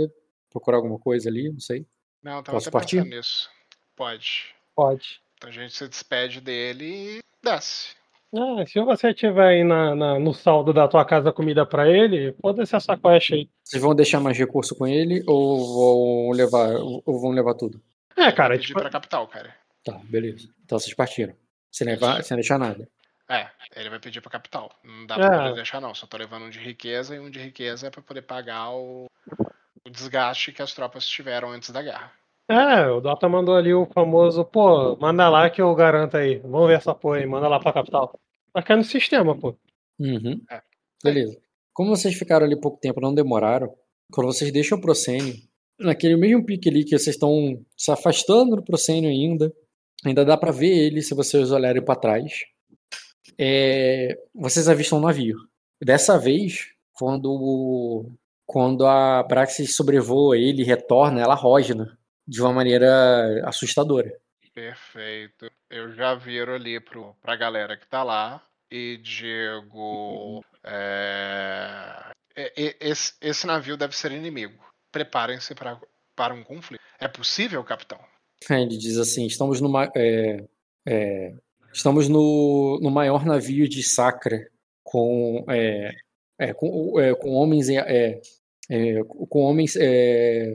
procurar 0.51 0.77
alguma 0.77 0.99
coisa 0.99 1.31
ali, 1.31 1.51
não 1.51 1.61
sei. 1.61 1.87
Não, 2.23 2.43
tava 2.43 2.57
Posso 2.57 2.69
até 2.69 2.79
partir? 2.79 3.05
nisso. 3.05 3.51
Pode. 3.97 4.55
Pode. 4.75 5.23
Então 5.37 5.49
a 5.49 5.53
gente 5.53 5.75
se 5.75 5.89
despede 5.89 6.41
dele 6.41 7.19
e 7.19 7.23
desce. 7.43 7.97
Ah, 8.35 8.65
se 8.67 8.81
você 8.81 9.13
tiver 9.13 9.47
aí 9.47 9.65
na, 9.65 9.95
na- 9.95 10.19
no 10.19 10.33
saldo 10.33 10.73
da 10.73 10.89
tua 10.89 11.05
casa 11.05 11.31
comida 11.33 11.67
pra 11.67 11.89
ele, 11.89 12.33
foda-se 12.41 12.75
essa 12.75 12.97
quest 12.97 13.33
aí. 13.33 13.49
Vocês 13.63 13.83
vão 13.83 13.95
deixar 13.95 14.21
mais 14.21 14.39
recurso 14.39 14.75
com 14.75 14.87
ele 14.87 15.23
ou 15.27 15.59
vão 16.31 16.37
levar, 16.37 16.71
ou 16.81 17.21
vão 17.21 17.31
levar 17.31 17.55
tudo? 17.55 17.81
É, 18.17 18.23
Vai 18.25 18.33
cara, 18.35 18.55
pedir 18.55 18.69
tipo, 18.69 18.81
pra 18.81 18.89
capital, 18.91 19.27
cara. 19.29 19.55
Tá, 19.85 20.01
beleza. 20.05 20.49
Então 20.65 20.79
vocês 20.79 20.95
partiram. 20.95 21.35
Sem, 21.71 21.87
levar, 21.87 22.23
sem 22.25 22.37
deixar 22.37 22.59
nada. 22.59 22.89
É, 23.29 23.49
ele 23.77 23.89
vai 23.91 23.99
pedir 23.99 24.21
pra 24.21 24.31
capital. 24.31 24.71
Não 24.85 25.07
dá 25.07 25.15
É. 25.17 25.19
pra 25.19 25.39
poder 25.39 25.55
deixar, 25.55 25.81
não. 25.81 25.95
Só 25.95 26.07
tô 26.07 26.17
levando 26.17 26.45
um 26.45 26.51
de 26.51 26.59
riqueza 26.59 27.15
e 27.15 27.21
um 27.21 27.31
de 27.31 27.39
riqueza 27.39 27.87
é 27.87 27.91
pra 27.91 28.03
poder 28.03 28.23
pagar 28.23 28.71
o, 28.71 29.07
o 29.85 29.91
desgaste 29.91 30.53
que 30.53 30.63
as 30.63 30.73
tropas 30.75 31.07
tiveram 31.07 31.51
antes 31.51 31.71
da 31.71 31.83
guerra. 31.83 32.13
é, 32.49 32.87
o 32.91 33.01
Dota 33.01 33.29
mandou 33.29 33.57
ali 33.57 33.73
o 33.73 33.87
famoso, 33.87 34.45
pô, 34.45 34.97
manda 35.01 35.29
lá 35.31 35.49
que 35.49 35.63
eu 35.63 35.75
garanto 35.75 36.17
aí. 36.17 36.39
Vamos 36.39 36.69
ver 36.69 36.77
essa 36.77 36.95
porra 36.95 37.19
aí, 37.19 37.27
manda 37.27 37.49
lá 37.49 37.59
pra 37.59 37.73
capital. 37.73 38.19
Mas 38.55 38.65
cai 38.65 38.77
no 38.77 38.85
sistema, 38.85 39.39
pô. 39.39 39.57
Uhum. 39.99 40.41
É. 40.51 40.61
Beleza. 41.03 41.39
Como 41.73 41.91
vocês 41.91 42.15
ficaram 42.15 42.45
ali 42.47 42.59
pouco 42.61 42.79
tempo, 42.79 43.01
não 43.01 43.15
demoraram, 43.15 43.75
quando 44.13 44.27
vocês 44.27 44.53
deixam 44.53 44.79
o 44.79 44.81
Procênio, 44.81 45.35
naquele 45.79 46.17
mesmo 46.17 46.45
pique 46.45 46.69
ali 46.69 46.85
que 46.85 46.91
vocês 46.91 47.17
estão 47.17 47.65
se 47.77 47.91
afastando 47.91 48.57
do 48.57 48.63
Procênio 48.63 49.09
ainda, 49.11 49.53
ainda 50.05 50.25
dá 50.25 50.37
pra 50.37 50.53
ver 50.53 50.71
ele 50.71 51.03
se 51.03 51.15
vocês 51.15 51.51
olharem 51.51 51.83
pra 51.83 51.97
trás. 51.97 52.45
É, 53.39 54.17
vocês 54.35 54.69
avistam 54.69 54.99
um 54.99 55.03
navio. 55.03 55.37
Dessa 55.83 56.19
vez, 56.19 56.69
quando, 56.93 58.07
quando 58.47 58.87
a 58.87 59.25
Praxis 59.25 59.75
sobrevoa 59.75 60.37
ele 60.37 60.63
e 60.63 60.67
retorna, 60.67 61.21
ela 61.21 61.35
rosna 61.35 61.99
de 62.27 62.41
uma 62.41 62.53
maneira 62.53 63.43
assustadora. 63.49 64.13
Perfeito. 64.55 65.51
Eu 65.71 65.95
já 65.95 66.15
viro 66.15 66.55
ali 66.55 66.79
pro, 66.81 67.15
pra 67.23 67.37
galera 67.37 67.77
que 67.77 67.87
tá 67.89 68.03
lá 68.03 68.43
e 68.71 68.99
digo. 68.99 70.45
é, 70.65 72.13
esse, 72.81 73.15
esse 73.21 73.47
navio 73.47 73.77
deve 73.77 73.97
ser 73.97 74.13
inimigo. 74.13 74.63
Preparem-se 74.91 75.55
pra- 75.55 75.81
para 76.15 76.35
um 76.35 76.45
conflito. 76.45 76.83
É 77.01 77.09
possível, 77.09 77.63
capitão? 77.65 77.99
Aí 78.51 78.63
Ele 78.63 78.77
diz 78.77 78.99
assim: 78.99 79.27
estamos 79.27 79.61
numa, 79.61 79.91
é, 79.97 80.45
é, 80.87 81.35
estamos 81.73 82.09
no, 82.09 82.79
no 82.83 82.91
maior 82.91 83.25
navio 83.25 83.69
de 83.69 83.83
Sacra 83.83 84.49
com, 84.83 85.45
é, 85.49 85.91
é, 86.39 86.53
com, 86.53 87.01
é, 87.01 87.15
com 87.15 87.31
homens 87.31 87.69
é, 87.71 88.21
é, 88.71 89.05
com 89.05 89.41
homens 89.41 89.77
é, 89.77 90.53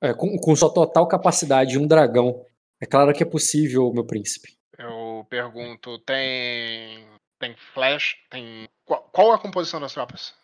é, 0.00 0.14
com, 0.14 0.36
com 0.38 0.56
sua 0.56 0.72
total 0.72 1.06
capacidade 1.06 1.78
um 1.78 1.86
dragão. 1.86 2.44
É 2.80 2.86
claro 2.86 3.12
que 3.12 3.22
é 3.22 3.26
possível, 3.26 3.92
meu 3.92 4.04
príncipe. 4.04 4.56
Eu 4.78 5.26
pergunto, 5.28 5.98
tem. 6.00 7.06
Tem 7.38 7.54
flash? 7.74 8.16
Tem. 8.30 8.68
Qual, 8.84 9.02
qual 9.12 9.32
a 9.32 9.38
composição 9.38 9.80
das 9.80 9.92
tropas? 9.92 10.34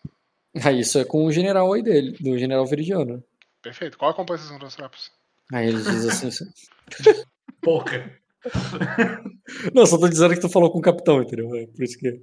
Aí 0.62 0.80
isso 0.80 0.98
é 0.98 1.04
com 1.04 1.24
o 1.24 1.32
general 1.32 1.72
aí 1.72 1.82
dele, 1.82 2.12
do 2.20 2.38
general 2.38 2.66
Veridiano. 2.66 3.22
Perfeito. 3.62 3.96
Qual 3.96 4.10
a 4.10 4.14
composição 4.14 4.58
das 4.58 4.74
tropas? 4.74 5.10
Aí 5.52 5.68
ele 5.68 5.78
diz 5.78 6.06
assim: 6.06 6.28
Pouca. 7.62 8.12
Não, 9.74 9.86
só 9.86 9.98
tô 9.98 10.08
dizendo 10.08 10.34
que 10.34 10.40
tu 10.40 10.48
falou 10.48 10.70
com 10.70 10.78
o 10.78 10.82
capitão, 10.82 11.22
entendeu? 11.22 11.54
É 11.54 11.66
por 11.66 11.82
isso 11.82 11.98
que. 11.98 12.18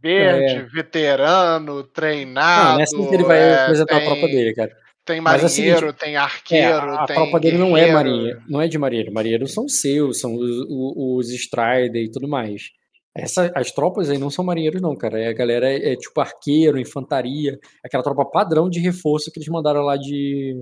Verde, 0.00 0.68
veterano, 0.72 1.84
treinado. 1.84 2.70
Não, 2.70 2.78
nessa 2.78 2.96
que 2.96 3.14
ele 3.14 3.22
vai 3.22 3.38
é, 3.38 3.62
apresentar 3.62 3.98
tem, 3.98 4.02
a 4.02 4.10
tropa 4.10 4.26
dele, 4.26 4.54
cara. 4.54 4.76
Tem 5.04 5.18
é 5.18 5.48
seguinte, 5.48 5.72
marinheiro, 5.72 5.92
tem 5.92 6.14
É, 6.14 6.18
arqueiro, 6.18 6.74
a, 6.74 7.02
a 7.02 7.06
tem 7.06 7.16
tropa 7.16 7.40
dele 7.40 7.58
não 7.58 7.76
é 7.76 7.92
marinheiro, 7.92 8.42
não 8.48 8.60
é 8.60 8.68
de 8.68 8.78
marinheiro. 8.78 9.12
Marinheiros 9.12 9.52
são 9.52 9.68
seus, 9.68 10.20
são 10.20 10.34
os, 10.34 10.50
os, 10.68 11.28
os 11.28 11.30
Strider 11.30 12.02
e 12.02 12.10
tudo 12.10 12.28
mais. 12.28 12.70
Essa, 13.14 13.52
as 13.54 13.70
tropas 13.72 14.08
aí 14.08 14.16
não 14.16 14.30
são 14.30 14.44
marinheiros, 14.44 14.80
não, 14.80 14.96
cara. 14.96 15.20
É, 15.20 15.28
a 15.28 15.32
galera 15.32 15.70
é, 15.70 15.92
é 15.92 15.96
tipo 15.96 16.20
arqueiro, 16.20 16.78
infantaria, 16.78 17.58
aquela 17.84 18.02
tropa 18.02 18.24
padrão 18.24 18.70
de 18.70 18.80
reforço 18.80 19.30
que 19.30 19.38
eles 19.38 19.48
mandaram 19.48 19.82
lá 19.82 19.96
de, 19.96 20.54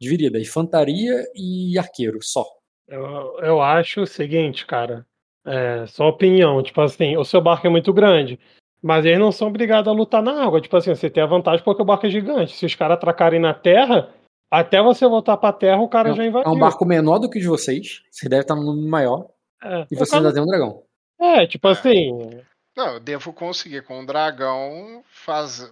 de 0.00 0.08
virida. 0.08 0.40
Infantaria 0.40 1.24
e 1.34 1.78
arqueiro, 1.78 2.18
só. 2.22 2.44
Eu, 2.88 3.38
eu 3.40 3.62
acho 3.62 4.02
o 4.02 4.06
seguinte, 4.06 4.66
cara. 4.66 5.06
É, 5.46 5.86
só 5.86 6.08
opinião. 6.08 6.62
Tipo 6.62 6.80
assim, 6.80 7.16
o 7.16 7.24
seu 7.24 7.40
barco 7.40 7.66
é 7.66 7.70
muito 7.70 7.92
grande. 7.92 8.38
Mas 8.82 9.04
eles 9.04 9.18
não 9.18 9.30
são 9.30 9.48
obrigados 9.48 9.88
a 9.88 9.94
lutar 9.94 10.22
na 10.22 10.42
água. 10.44 10.60
Tipo 10.60 10.76
assim, 10.76 10.94
você 10.94 11.08
tem 11.08 11.22
a 11.22 11.26
vantagem 11.26 11.64
porque 11.64 11.80
o 11.82 11.84
barco 11.84 12.06
é 12.06 12.10
gigante. 12.10 12.56
Se 12.56 12.66
os 12.66 12.74
caras 12.74 12.96
atracarem 12.96 13.38
na 13.40 13.54
terra, 13.54 14.08
até 14.50 14.82
você 14.82 15.06
voltar 15.06 15.36
pra 15.36 15.52
terra, 15.52 15.80
o 15.80 15.88
cara 15.88 16.10
É, 16.10 16.14
já 16.14 16.24
é 16.24 16.26
invadiu. 16.26 16.52
um 16.52 16.58
barco 16.58 16.84
menor 16.84 17.18
do 17.18 17.30
que 17.30 17.38
o 17.38 17.40
de 17.40 17.46
vocês. 17.46 18.02
Você 18.10 18.28
deve 18.28 18.42
estar 18.42 18.56
num 18.56 18.64
número 18.64 18.88
maior. 18.88 19.26
É, 19.62 19.86
E 19.90 19.94
você 19.96 20.10
cara- 20.10 20.22
ainda 20.24 20.34
tem 20.34 20.42
um 20.42 20.46
dragão. 20.46 20.82
é, 21.20 21.46
tipo 21.46 21.68
É. 21.68 21.70
assim. 21.70 22.40
Não, 22.76 22.94
eu 22.94 23.00
devo 23.00 23.32
conseguir 23.32 23.82
com 23.84 24.00
o 24.00 24.06
dragão 24.06 25.04
fazer, 25.06 25.70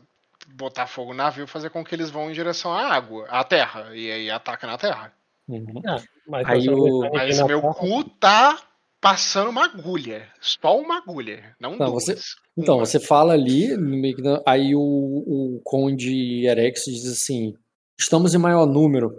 botar 0.54 0.86
fogo 0.86 1.10
no 1.10 1.16
navio, 1.16 1.46
fazer 1.48 1.70
com 1.70 1.82
que 1.84 1.94
eles 1.94 2.10
vão 2.10 2.30
em 2.30 2.32
direção 2.34 2.72
à 2.72 2.92
água, 2.94 3.26
à 3.28 3.42
terra, 3.42 3.88
e 3.92 4.10
aí 4.12 4.30
ataca 4.30 4.66
na 4.66 4.78
terra. 4.78 5.12
Uhum. 5.48 5.82
Mas, 6.28 6.46
Aí 6.48 6.68
o- 6.68 7.10
Mas 7.12 7.38
meu 7.42 7.60
terra- 7.60 7.74
cu 7.74 8.04
tá 8.04 8.58
passando 9.00 9.48
uma 9.50 9.64
agulha. 9.64 10.28
Só 10.40 10.78
uma 10.78 10.98
agulha, 10.98 11.56
não 11.58 11.74
Não, 11.76 11.90
duas. 11.90 12.04
você- 12.04 12.16
Então, 12.60 12.76
Uma. 12.76 12.84
você 12.84 13.00
fala 13.00 13.32
ali, 13.32 13.70
aí 14.46 14.74
o, 14.74 14.80
o 14.80 15.60
Conde 15.64 16.46
Erex 16.46 16.84
diz 16.84 17.06
assim: 17.06 17.54
estamos 17.98 18.34
em 18.34 18.38
maior 18.38 18.66
número, 18.66 19.16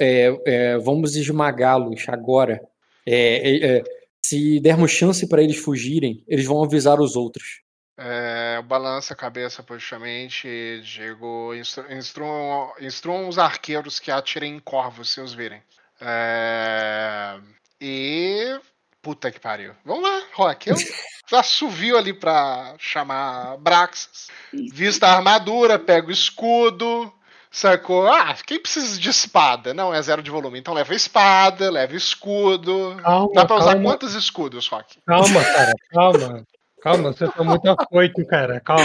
é, 0.00 0.36
é, 0.46 0.78
vamos 0.78 1.16
esmagá-los 1.16 2.08
agora. 2.08 2.60
É, 3.04 3.50
é, 3.50 3.78
é, 3.78 3.82
se 4.24 4.60
dermos 4.60 4.92
chance 4.92 5.26
para 5.28 5.42
eles 5.42 5.56
fugirem, 5.56 6.22
eles 6.28 6.46
vão 6.46 6.62
avisar 6.62 7.00
os 7.00 7.16
outros. 7.16 7.62
É, 7.96 8.58
eu 8.58 8.62
balanço 8.62 9.12
a 9.12 9.16
cabeça 9.16 9.60
positivamente 9.60 10.46
e 10.46 10.80
digo: 10.82 11.52
instru 11.54 11.92
instruam, 11.92 12.72
instruam 12.80 13.28
os 13.28 13.38
arqueiros 13.38 13.98
que 13.98 14.10
atirem 14.10 14.56
em 14.56 14.60
corvos 14.60 15.12
se 15.12 15.20
os 15.20 15.34
virem. 15.34 15.60
É, 16.00 17.40
e. 17.80 18.60
Puta 19.02 19.30
que 19.30 19.40
pariu. 19.40 19.72
Vamos 19.84 20.02
lá, 20.02 20.22
Rock. 20.34 20.70
Eu 20.70 20.76
assovio 21.38 21.96
ali 21.96 22.12
pra 22.12 22.74
chamar 22.78 23.56
Braxas. 23.58 24.28
Vista 24.72 25.06
a 25.06 25.16
armadura, 25.16 25.78
pego 25.78 26.08
o 26.08 26.12
escudo. 26.12 27.12
Sacou? 27.50 28.06
Ah, 28.06 28.34
quem 28.46 28.60
precisa 28.60 28.98
de 29.00 29.08
espada? 29.08 29.72
Não, 29.72 29.94
é 29.94 30.02
zero 30.02 30.22
de 30.22 30.30
volume. 30.30 30.58
Então 30.58 30.74
leva 30.74 30.94
espada, 30.94 31.70
leva 31.70 31.96
escudo. 31.96 32.96
Calma, 33.02 33.32
Dá 33.34 33.46
pra 33.46 33.56
usar 33.56 33.72
calma. 33.72 33.82
quantos 33.90 34.14
escudos, 34.14 34.68
Rock? 34.68 34.98
Calma, 35.06 35.42
cara, 35.44 35.72
calma. 35.90 36.46
Calma, 36.80 37.12
você 37.12 37.26
tá 37.26 37.42
muito 37.42 37.66
afoito, 37.68 38.24
cara. 38.26 38.60
Calma. 38.60 38.84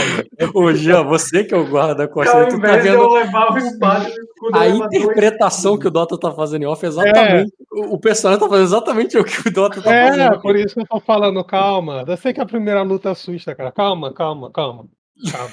Ô, 0.53 0.73
Jean, 0.73 1.03
você 1.03 1.43
que 1.43 1.53
é 1.53 1.57
o 1.57 1.65
guarda-costas, 1.69 2.35
Ao 2.35 2.47
tu 2.49 2.59
tá 2.59 2.75
vendo 2.77 2.87
eu 3.03 3.09
levar 3.11 3.51
o 3.53 3.57
espada 3.57 4.09
escudo, 4.09 4.57
a 4.57 4.67
interpretação 4.67 5.77
que 5.77 5.87
o 5.87 5.91
Dota 5.91 6.19
tá 6.19 6.31
fazendo 6.31 6.63
em 6.63 6.65
off 6.65 6.83
é 6.83 6.87
exatamente. 6.87 7.53
O 7.71 7.93
o 7.95 7.99
personagem 7.99 8.39
tá 8.41 8.49
fazendo 8.49 8.65
exatamente 8.65 9.17
o 9.17 9.23
que 9.23 9.47
o 9.47 9.51
Dota 9.53 9.81
tá 9.81 9.93
É, 9.93 10.07
fazendo. 10.09 10.41
por 10.41 10.55
isso 10.55 10.73
que 10.75 10.81
eu 10.81 10.87
tô 10.87 10.99
falando, 10.99 11.43
calma. 11.43 12.03
Eu 12.07 12.17
sei 12.17 12.33
que 12.33 12.41
a 12.41 12.45
primeira 12.45 12.81
luta 12.81 13.11
assusta, 13.11 13.53
cara. 13.55 13.71
Calma, 13.71 14.13
calma, 14.13 14.51
calma. 14.51 14.85
calma. 15.31 15.51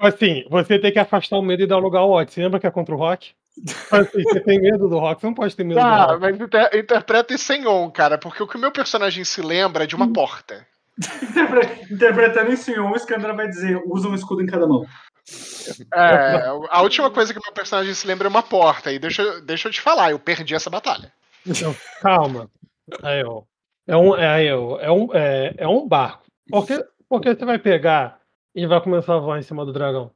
Assim, 0.00 0.44
você 0.50 0.78
tem 0.78 0.92
que 0.92 0.98
afastar 0.98 1.36
o 1.38 1.42
medo 1.42 1.62
e 1.62 1.66
dar 1.66 1.78
lugar 1.78 2.00
ao 2.00 2.10
ódio. 2.10 2.32
Você 2.32 2.40
lembra 2.42 2.60
que 2.60 2.66
é 2.66 2.70
contra 2.70 2.94
o 2.94 2.98
Rock? 2.98 3.32
Assim, 3.90 4.22
você 4.22 4.38
tem 4.40 4.60
medo 4.60 4.88
do 4.88 4.98
Rock, 4.98 5.20
você 5.20 5.26
não 5.26 5.34
pode 5.34 5.56
ter 5.56 5.64
medo 5.64 5.80
do 5.80 5.82
Tá, 5.84 6.04
Rock. 6.04 6.20
mas 6.20 6.40
inter 6.40 6.70
interpreta 6.76 7.34
em 7.34 7.38
sem 7.38 7.66
on, 7.66 7.90
cara, 7.90 8.16
porque 8.16 8.40
o 8.40 8.46
que 8.46 8.56
o 8.56 8.60
meu 8.60 8.70
personagem 8.70 9.24
se 9.24 9.42
lembra 9.42 9.82
é 9.82 9.86
de 9.86 9.96
uma 9.96 10.12
porta. 10.12 10.64
Interpre- 11.22 11.86
Interpretando 11.92 12.52
em 12.52 12.56
senhor, 12.56 12.90
o 12.90 12.98
Scandra 12.98 13.32
vai 13.32 13.48
dizer: 13.48 13.80
usa 13.86 14.08
um 14.08 14.14
escudo 14.14 14.42
em 14.42 14.46
cada 14.46 14.66
mão. 14.66 14.84
É, 15.94 16.44
a 16.70 16.82
última 16.82 17.10
coisa 17.10 17.32
que 17.34 17.40
meu 17.42 17.52
personagem 17.52 17.92
se 17.94 18.06
lembra 18.06 18.26
é 18.28 18.30
uma 18.30 18.42
porta. 18.42 18.90
E 18.92 18.98
deixa, 18.98 19.22
eu- 19.22 19.40
deixa 19.42 19.68
eu 19.68 19.72
te 19.72 19.80
falar, 19.80 20.10
eu 20.10 20.18
perdi 20.18 20.54
essa 20.54 20.70
batalha. 20.70 21.12
Então, 21.46 21.74
calma. 22.00 22.50
Aí, 23.02 23.22
ó. 23.24 23.42
É 23.86 23.96
um, 23.96 24.16
é, 24.16 24.46
é 24.46 24.90
um, 24.90 25.14
é, 25.14 25.54
é 25.58 25.68
um 25.68 25.86
barco. 25.86 26.24
Porque, 26.50 26.84
porque 27.08 27.34
você 27.34 27.44
vai 27.44 27.58
pegar 27.58 28.18
e 28.54 28.66
vai 28.66 28.80
começar 28.80 29.14
a 29.14 29.18
voar 29.18 29.38
em 29.38 29.42
cima 29.42 29.64
do 29.64 29.72
dragão. 29.72 30.10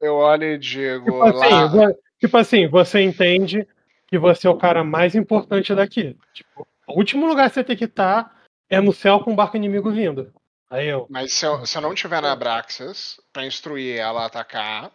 Eu 0.00 0.14
olho 0.14 0.44
e 0.44 0.58
digo 0.58 1.04
Tipo 1.04 1.22
assim, 1.22 1.76
lá. 1.76 1.92
tipo 2.18 2.36
assim, 2.36 2.66
você 2.68 3.00
entende 3.02 3.66
que 4.08 4.18
você 4.18 4.46
é 4.48 4.50
o 4.50 4.56
cara 4.56 4.82
mais 4.82 5.14
importante 5.14 5.74
daqui. 5.74 6.16
Tipo, 6.34 6.66
o 6.88 6.98
último 6.98 7.26
lugar 7.26 7.48
que 7.48 7.54
você 7.54 7.62
tem 7.64 7.76
que 7.76 7.84
estar 7.84 8.41
é 8.72 8.80
no 8.80 8.92
céu 8.92 9.20
com 9.20 9.32
um 9.32 9.36
barco 9.36 9.56
inimigo 9.56 9.90
vindo. 9.90 10.32
Aí 10.70 10.88
eu. 10.88 11.06
Mas 11.10 11.34
se 11.34 11.44
eu, 11.44 11.66
se 11.66 11.76
eu 11.76 11.82
não 11.82 11.94
tiver 11.94 12.22
na 12.22 12.32
Abraxas 12.32 13.20
pra 13.30 13.44
instruir 13.44 13.98
ela 13.98 14.22
a 14.22 14.26
atacar, 14.26 14.90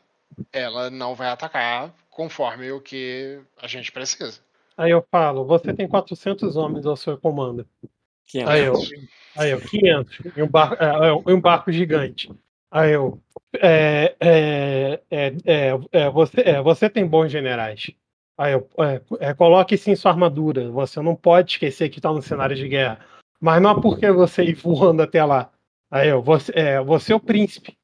ela 0.52 0.90
não 0.90 1.14
vai 1.14 1.30
atacar 1.30 1.94
conforme 2.10 2.72
o 2.72 2.82
que 2.82 3.40
a 3.62 3.68
gente 3.68 3.92
precisa. 3.92 4.40
Aí 4.76 4.90
eu 4.90 5.06
falo, 5.12 5.46
você 5.46 5.74
tem 5.74 5.88
400 5.88 6.56
homens 6.56 6.88
ao 6.88 6.96
seu 6.96 7.18
comando. 7.18 7.68
Que 8.26 8.40
é- 8.40 8.46
Aí 8.48 8.64
eu, 8.64 8.74
aí 9.36 9.52
eu 9.52 9.62
500 9.62 10.20
em 10.36 10.42
um 10.42 10.48
barco, 10.48 10.84
é, 10.84 10.88
é, 10.88 11.12
em 11.12 11.36
um 11.36 11.42
barco 11.42 11.72
gigante. 11.72 12.32
Aí 12.72 12.92
eu, 12.92 13.22
é, 13.62 14.16
é, 14.20 15.02
é, 15.10 15.34
é, 15.46 15.72
é, 15.92 16.10
você, 16.10 16.42
é, 16.42 16.62
você 16.62 16.90
tem 16.90 17.06
bons 17.06 17.32
generais. 17.32 17.92
Aí 18.38 18.54
eu, 18.54 18.68
é, 18.80 19.30
é, 19.30 19.34
coloque 19.34 19.78
sim 19.78 19.96
sua 19.96 20.12
armadura. 20.12 20.70
Você 20.72 21.00
não 21.02 21.16
pode 21.16 21.52
esquecer 21.52 21.90
que 21.90 22.00
está 22.00 22.12
no 22.12 22.22
cenário 22.22 22.56
de 22.56 22.68
guerra. 22.68 23.00
Mas 23.40 23.62
não 23.62 23.72
é 23.72 23.82
porque 23.82 24.12
você 24.12 24.44
ir 24.44 24.56
voando 24.56 25.02
até 25.02 25.24
lá. 25.24 25.52
Aí 25.92 26.10
eu, 26.10 26.22
você 26.22 26.52
é, 26.56 26.82
você 26.82 27.14
é 27.14 27.16
o 27.16 27.20
príncipe. 27.20 27.78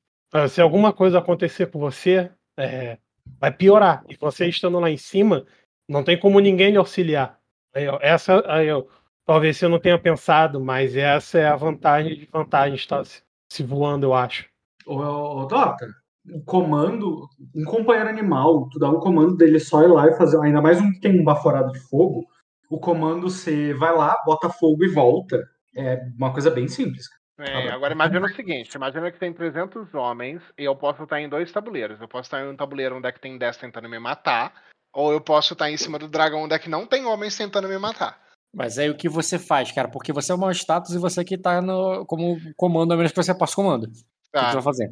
Se 0.50 0.62
alguma 0.62 0.92
coisa 0.92 1.20
acontecer 1.20 1.68
com 1.68 1.80
você, 1.80 2.32
é, 2.58 2.98
vai 3.40 3.52
piorar. 3.52 4.04
E 4.10 4.16
você 4.16 4.48
estando 4.48 4.80
lá 4.80 4.90
em 4.90 4.98
cima, 4.98 5.46
não 5.88 6.04
tem 6.04 6.20
como 6.20 6.40
ninguém 6.40 6.72
lhe 6.72 6.78
auxiliar. 6.78 7.40
Aí 7.74 7.86
eu, 7.86 8.00
essa, 8.02 8.44
aí 8.52 8.68
eu, 8.68 8.88
talvez 9.26 9.58
você 9.58 9.68
não 9.68 9.80
tenha 9.80 9.98
pensado, 9.98 10.60
mas 10.60 10.96
essa 10.96 11.40
é 11.40 11.48
a 11.48 11.56
vantagem 11.56 12.16
de 12.16 12.26
vantagem 12.32 12.76
estar 12.76 13.06
se, 13.06 13.22
se 13.52 13.64
voando, 13.64 14.08
eu 14.08 14.14
acho. 14.14 14.48
Ô, 14.86 14.98
ô, 14.98 15.46
Dota, 15.46 15.88
o 16.32 16.42
comando, 16.44 17.28
um 17.56 17.64
companheiro 17.64 18.10
animal, 18.10 18.70
tu 18.70 18.80
dá 18.80 18.90
um 18.90 19.00
comando 19.00 19.36
dele 19.36 19.60
só 19.60 19.84
ir 19.84 19.88
lá 19.88 20.08
e 20.08 20.18
fazer, 20.18 20.40
ainda 20.40 20.62
mais 20.62 20.80
um 20.80 20.92
que 20.92 21.00
tem 21.00 21.20
um 21.20 21.24
baforado 21.24 21.72
de 21.72 21.80
fogo, 21.80 22.26
o 22.74 22.80
comando 22.80 23.30
você 23.30 23.74
vai 23.74 23.96
lá, 23.96 24.16
bota 24.26 24.50
fogo 24.50 24.84
e 24.84 24.88
volta. 24.90 25.44
É 25.76 26.00
uma 26.18 26.32
coisa 26.32 26.50
bem 26.50 26.68
simples. 26.68 27.06
É, 27.40 27.70
agora 27.70 27.94
imagina 27.94 28.26
o 28.26 28.30
seguinte, 28.36 28.74
imagina 28.76 29.12
que 29.12 29.20
tem 29.20 29.34
300 29.34 29.94
homens 29.96 30.42
e 30.58 30.64
eu 30.64 30.76
posso 30.76 31.04
estar 31.04 31.20
em 31.20 31.28
dois 31.28 31.52
tabuleiros. 31.52 32.00
Eu 32.00 32.08
posso 32.08 32.28
estar 32.28 32.42
em 32.42 32.50
um 32.50 32.56
tabuleiro 32.56 32.96
onde 32.98 33.08
é 33.08 33.12
que 33.12 33.20
tem 33.20 33.38
10 33.38 33.58
tentando 33.58 33.90
me 33.90 33.98
matar, 34.00 34.54
ou 34.94 35.12
eu 35.12 35.20
posso 35.20 35.54
estar 35.54 35.70
em 35.70 35.78
cima 35.78 35.98
do 35.98 36.08
dragão 36.08 36.44
onde 36.44 36.54
é 36.54 36.60
que 36.60 36.70
não 36.70 36.86
tem 36.86 37.06
homens 37.06 37.36
tentando 37.38 37.68
me 37.68 37.78
matar. 37.78 38.22
Mas 38.56 38.78
aí 38.78 38.88
o 38.90 38.96
que 38.96 39.10
você 39.10 39.40
faz, 39.40 39.72
cara? 39.72 39.88
Porque 39.88 40.14
você 40.14 40.32
é 40.32 40.36
o 40.36 40.38
maior 40.38 40.52
status 40.54 40.94
e 40.94 41.00
você 41.00 41.24
que 41.26 41.38
tá 41.38 41.60
no, 41.60 42.06
como 42.06 42.38
comando, 42.56 42.94
a 42.94 42.96
menos 42.96 43.12
que 43.12 43.22
você 43.24 43.34
passe 43.34 43.56
comando. 43.56 43.86
O 43.86 43.90
que 43.90 44.04
Tá. 44.32 44.50
você 44.50 44.54
vai 44.56 44.64
fazer? 44.64 44.92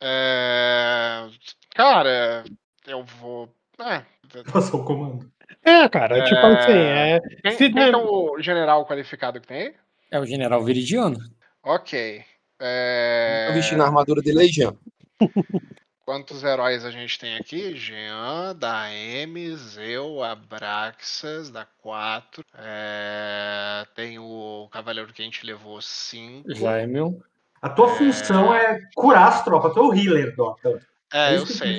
É, 0.00 1.28
Cara, 1.74 2.44
eu 2.86 3.04
vou. 3.04 3.48
É. 3.80 4.02
Passou 4.52 4.80
o 4.80 4.84
comando. 4.84 5.30
É, 5.64 5.88
cara, 5.88 6.22
tipo 6.24 6.40
É. 6.40 6.58
assim, 6.58 6.72
é. 6.72 7.20
Quem, 7.42 7.52
Se 7.52 7.70
quem 7.70 7.82
é 7.90 7.96
o 7.96 8.40
general 8.40 8.86
qualificado 8.86 9.40
que 9.40 9.46
tem 9.46 9.58
aí? 9.58 9.74
É 10.10 10.18
o 10.18 10.26
general 10.26 10.62
Viridiano. 10.64 11.18
Ok. 11.62 12.24
É... 12.60 13.46
Tô 13.48 13.54
vestindo 13.54 13.82
a 13.82 13.86
armadura 13.86 14.22
de 14.22 14.32
legião. 14.32 14.76
Quantos 16.04 16.44
heróis 16.44 16.84
a 16.84 16.90
gente 16.92 17.18
tem 17.18 17.36
aqui? 17.36 17.74
Jean, 17.74 18.54
da 18.56 18.92
M, 18.94 19.56
Zeu, 19.56 20.22
Abraxas, 20.22 21.50
da 21.50 21.66
4. 21.82 22.44
É... 22.56 23.84
Tem 23.96 24.16
o 24.18 24.68
Cavaleiro 24.70 25.12
que 25.12 25.20
a 25.20 25.24
gente 25.24 25.44
levou 25.44 25.82
5. 25.82 26.54
Já 26.54 26.76
é 26.78 26.86
meu. 26.86 27.20
A 27.60 27.68
tua 27.68 27.88
função 27.88 28.54
é 28.54 28.78
curar 28.94 29.28
as 29.28 29.42
tropas, 29.44 29.72
tu 29.74 29.80
é 29.80 29.82
o 29.82 29.92
healer, 29.94 30.36
Dota. 30.36 30.80
É, 31.12 31.34
É 31.34 31.36
eu 31.36 31.46
sei. 31.46 31.76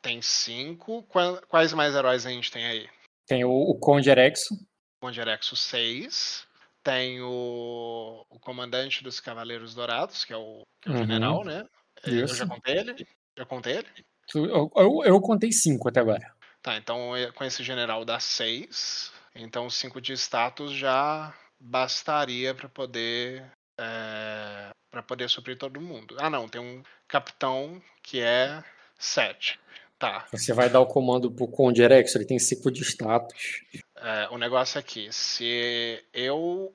Tem 0.00 0.22
5. 0.22 1.02
Quais 1.48 1.72
mais 1.72 1.94
heróis 1.94 2.24
a 2.26 2.30
gente 2.30 2.50
tem 2.50 2.64
aí? 2.66 2.88
Tem 3.26 3.44
o, 3.44 3.50
o 3.50 3.78
Conde 3.78 4.08
Erexo. 4.10 4.54
Condirexo 5.00 5.54
6. 5.56 6.46
Tem 6.82 7.20
o, 7.20 8.24
o 8.30 8.38
comandante 8.40 9.02
dos 9.02 9.20
Cavaleiros 9.20 9.74
Dourados, 9.74 10.24
que 10.24 10.32
é 10.32 10.36
o, 10.36 10.62
que 10.80 10.88
é 10.88 10.92
o 10.92 10.94
Uhum. 10.94 11.00
general, 11.00 11.44
né? 11.44 11.64
Eu 12.04 12.24
Isso. 12.24 12.36
já 12.36 12.46
contei 12.46 12.78
ele? 12.78 13.06
Já 13.36 13.44
contei 13.44 13.76
ele? 13.78 13.88
Eu, 14.34 14.70
eu, 14.76 15.02
eu 15.04 15.20
contei 15.20 15.50
cinco 15.52 15.88
até 15.88 16.00
agora. 16.00 16.32
Tá, 16.62 16.76
então 16.76 17.16
eh, 17.16 17.30
com 17.32 17.44
esse 17.44 17.62
general 17.62 18.04
dá 18.04 18.18
6. 18.20 19.12
Então 19.34 19.68
5 19.70 20.00
de 20.00 20.12
status 20.14 20.72
já 20.72 21.34
bastaria 21.60 22.54
para 22.54 22.68
poder. 22.68 23.44
É, 23.78 24.70
para 24.90 25.02
poder 25.02 25.28
suprir 25.28 25.56
todo 25.56 25.80
mundo. 25.80 26.16
Ah, 26.18 26.28
não, 26.30 26.48
tem 26.48 26.60
um 26.60 26.82
capitão 27.06 27.80
que 28.02 28.20
é 28.20 28.62
7. 28.98 29.58
Tá. 29.98 30.26
Você 30.30 30.52
vai 30.52 30.70
dar 30.70 30.80
o 30.80 30.86
comando 30.86 31.30
pro 31.30 31.48
Conde 31.48 31.82
Erexo, 31.82 32.16
ele 32.16 32.24
tem 32.24 32.38
cinco 32.38 32.70
de 32.70 32.82
status. 32.84 33.62
É, 33.96 34.28
o 34.30 34.38
negócio 34.38 34.78
aqui, 34.78 35.08
se 35.12 36.00
eu. 36.12 36.72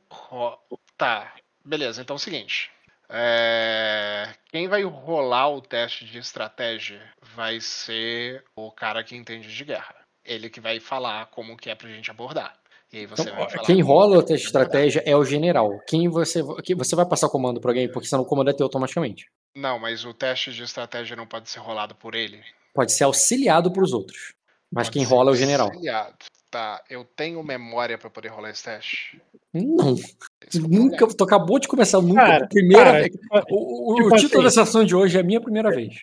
Tá, 0.97 1.33
beleza, 1.63 2.01
então 2.01 2.15
é 2.15 2.17
o 2.17 2.19
seguinte. 2.19 2.69
É, 3.09 4.33
Quem 4.51 4.67
vai 4.67 4.83
rolar 4.83 5.49
o 5.49 5.61
teste 5.61 6.03
de 6.05 6.17
estratégia 6.17 7.01
vai 7.35 7.59
ser 7.61 8.43
o 8.55 8.71
cara 8.71 9.03
que 9.03 9.15
entende 9.15 9.53
de 9.55 9.63
guerra. 9.63 9.95
Ele 10.25 10.49
que 10.49 10.59
vai 10.59 10.79
falar 10.79 11.27
como 11.27 11.55
que 11.55 11.69
é 11.69 11.75
pra 11.75 11.87
gente 11.89 12.09
abordar. 12.11 12.57
E 12.91 12.97
aí 12.99 13.05
você 13.05 13.29
Então, 13.29 13.35
vai 13.35 13.49
falar 13.49 13.65
quem 13.65 13.81
rola 13.81 14.17
o 14.17 14.23
que 14.23 14.27
teste 14.27 14.49
de 14.51 14.57
abordar. 14.57 14.85
estratégia 14.85 15.03
é 15.05 15.15
o 15.15 15.23
general. 15.23 15.79
Quem 15.87 16.09
você, 16.09 16.41
que 16.63 16.75
você 16.75 16.95
vai 16.95 17.05
passar 17.05 17.27
o 17.27 17.31
comando 17.31 17.61
pra 17.61 17.71
alguém, 17.71 17.89
porque 17.91 18.07
senão 18.07 18.23
o 18.23 18.27
comando 18.27 18.49
é 18.49 18.53
teu 18.53 18.65
automaticamente. 18.65 19.27
Não, 19.55 19.79
mas 19.79 20.03
o 20.05 20.13
teste 20.13 20.51
de 20.51 20.63
estratégia 20.63 21.15
não 21.15 21.27
pode 21.27 21.49
ser 21.49 21.59
rolado 21.59 21.95
por 21.95 22.15
ele. 22.15 22.43
Pode 22.73 22.91
ser 22.91 23.03
auxiliado 23.03 23.71
pros 23.71 23.93
outros. 23.93 24.33
Mas 24.71 24.87
Pode 24.87 24.97
quem 24.99 25.05
rola 25.05 25.31
é 25.31 25.33
o 25.33 25.35
general. 25.35 25.67
auxiliado. 25.67 26.13
Tá, 26.49 26.83
eu 26.89 27.03
tenho 27.03 27.43
memória 27.43 27.97
pra 27.97 28.09
poder 28.11 28.27
rolar 28.29 28.51
esse 28.51 28.63
teste. 28.63 29.19
Não, 29.51 29.95
é 29.95 30.57
nunca. 30.59 31.07
Tu 31.07 31.23
acabou 31.23 31.57
de 31.59 31.67
começar, 31.67 31.99
nunca. 32.01 32.21
Cara, 32.21 32.47
primeira 32.47 32.85
cara, 32.85 32.99
vez. 32.99 33.11
tipo, 33.11 33.27
O, 33.49 33.91
o- 33.93 33.95
tipo 33.95 34.07
o 34.07 34.17
título 34.17 34.23
assim- 34.47 34.55
dessa 34.59 34.65
sessão 34.65 34.85
de 34.85 34.95
hoje 34.95 35.17
é 35.17 35.21
a 35.21 35.23
minha 35.23 35.41
primeira 35.41 35.69
vez. 35.71 35.95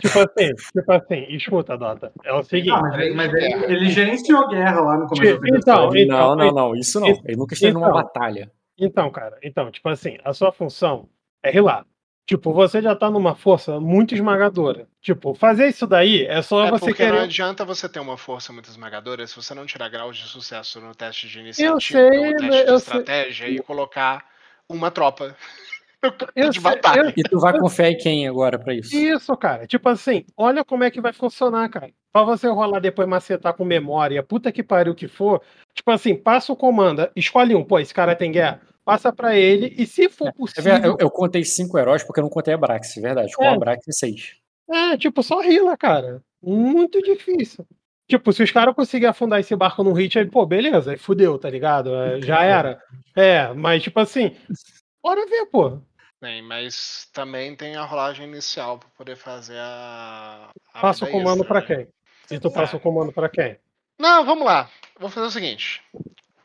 tipo 0.00 0.18
assim, 0.20 0.54
tipo 0.72 0.92
assim, 0.92 1.26
escuta, 1.36 1.76
Dota. 1.76 2.12
É 2.24 2.32
o 2.32 2.42
seguinte. 2.42 2.70
Ah, 2.72 2.80
mas, 2.80 3.14
mas 3.14 3.32
ele, 3.34 3.64
ele 3.74 3.90
gerenciou 3.90 4.48
guerra 4.48 4.80
lá 4.80 4.96
no 4.98 5.06
começo 5.06 5.38
da 5.40 5.48
Então, 5.48 5.84
história. 5.88 6.06
não, 6.06 6.36
não, 6.36 6.50
não, 6.52 6.74
isso 6.74 6.98
não. 6.98 7.08
Ele 7.08 7.36
nunca 7.36 7.52
esteve 7.54 7.74
numa 7.74 7.88
então. 7.88 8.02
batalha. 8.02 8.50
Então, 8.78 9.10
cara, 9.10 9.38
então, 9.42 9.70
tipo 9.70 9.88
assim, 9.90 10.16
a 10.24 10.32
sua 10.32 10.50
função 10.50 11.08
é 11.42 11.50
rilar. 11.50 11.84
Tipo, 12.30 12.52
você 12.52 12.80
já 12.80 12.94
tá 12.94 13.10
numa 13.10 13.34
força 13.34 13.80
muito 13.80 14.14
esmagadora. 14.14 14.86
Tipo, 15.02 15.34
fazer 15.34 15.66
isso 15.66 15.84
daí 15.84 16.26
é 16.26 16.40
só 16.42 16.64
É 16.64 16.70
você 16.70 16.84
porque 16.86 17.02
não 17.02 17.10
querer. 17.10 17.24
adianta 17.24 17.64
você 17.64 17.88
ter 17.88 17.98
uma 17.98 18.16
força 18.16 18.52
muito 18.52 18.70
esmagadora 18.70 19.26
se 19.26 19.34
você 19.34 19.52
não 19.52 19.66
tirar 19.66 19.88
graus 19.88 20.16
de 20.16 20.28
sucesso 20.28 20.80
no 20.80 20.94
teste 20.94 21.26
de 21.26 21.40
iniciativa, 21.40 21.74
Eu 21.74 21.80
sei, 21.80 22.04
no 22.04 22.36
teste 22.38 22.42
né, 22.46 22.48
de 22.64 22.70
eu 22.70 22.78
sei. 22.78 22.98
estratégia 23.00 23.48
e 23.48 23.58
colocar 23.58 24.24
uma 24.68 24.92
tropa 24.92 25.34
Eu 26.36 26.50
de 26.50 26.60
sei, 26.60 26.70
batalha. 26.70 27.12
E 27.16 27.22
tu 27.24 27.40
vai 27.40 27.58
confiar 27.58 27.90
em 27.90 27.98
quem 27.98 28.28
agora 28.28 28.60
pra 28.60 28.72
isso? 28.74 28.94
Isso, 28.94 29.36
cara. 29.36 29.66
Tipo 29.66 29.88
assim, 29.88 30.24
olha 30.36 30.64
como 30.64 30.84
é 30.84 30.90
que 30.92 31.00
vai 31.00 31.12
funcionar, 31.12 31.68
cara. 31.68 31.90
Pra 32.12 32.22
você 32.22 32.46
rolar 32.46 32.78
depois 32.78 33.08
macetar 33.08 33.54
com 33.54 33.64
memória, 33.64 34.22
puta 34.22 34.52
que 34.52 34.62
pariu 34.62 34.94
que 34.94 35.08
for. 35.08 35.42
Tipo 35.74 35.90
assim, 35.90 36.14
passa 36.14 36.52
o 36.52 36.56
comando, 36.56 37.10
escolhe 37.16 37.56
um. 37.56 37.64
Pô, 37.64 37.80
esse 37.80 37.92
cara 37.92 38.14
tem 38.14 38.30
guerra. 38.30 38.60
Passa 38.90 39.12
pra 39.12 39.36
ele 39.36 39.74
e 39.78 39.86
se 39.86 40.08
for 40.08 40.28
É 40.28 40.32
possível. 40.32 40.64
verdade, 40.64 40.86
Eu, 40.88 40.96
eu 40.98 41.10
contei 41.10 41.44
cinco 41.44 41.78
heróis 41.78 42.02
porque 42.02 42.20
eu 42.20 42.24
não 42.24 42.30
contei 42.30 42.54
a 42.54 42.58
Brax, 42.58 42.96
é 42.96 43.00
verdade. 43.00 43.32
Com 43.34 43.44
É. 43.44 43.54
a 43.54 43.58
Brax 43.58 43.86
é 43.88 43.92
seis. 43.92 44.34
É, 44.68 44.96
tipo, 44.96 45.22
só 45.22 45.40
rila, 45.40 45.76
cara. 45.76 46.22
Muito 46.42 47.00
difícil. 47.02 47.66
Tipo, 48.08 48.32
se 48.32 48.42
os 48.42 48.50
caras 48.50 48.74
conseguirem 48.74 49.10
afundar 49.10 49.38
esse 49.38 49.54
barco 49.54 49.84
num 49.84 49.92
hit, 49.92 50.18
aí, 50.18 50.26
pô, 50.26 50.44
beleza, 50.44 50.90
aí 50.90 50.96
fudeu, 50.98 51.38
tá 51.38 51.48
ligado? 51.48 51.94
É, 51.94 52.20
já 52.20 52.42
era. 52.42 52.82
É, 53.16 53.52
mas 53.52 53.82
tipo 53.82 54.00
assim, 54.00 54.36
bora 55.02 55.24
ver, 55.26 55.46
pô. 55.46 55.78
Bem, 56.20 56.42
mas 56.42 57.08
também 57.12 57.54
tem 57.54 57.76
a 57.76 57.84
rolagem 57.84 58.26
inicial 58.26 58.78
para 58.78 58.88
poder 58.96 59.16
fazer 59.16 59.58
a. 59.58 60.50
a 60.74 60.80
Passa 60.80 61.04
o 61.04 61.10
comando 61.10 61.44
pra 61.44 61.60
né? 61.60 61.66
quem? 61.66 61.88
E 62.36 62.40
tu 62.40 62.50
passa 62.50 62.76
o 62.76 62.80
comando 62.80 63.12
pra 63.12 63.28
quem? 63.28 63.56
Não, 63.98 64.24
vamos 64.24 64.44
lá. 64.44 64.68
Vou 64.98 65.08
fazer 65.08 65.26
o 65.26 65.30
seguinte. 65.30 65.80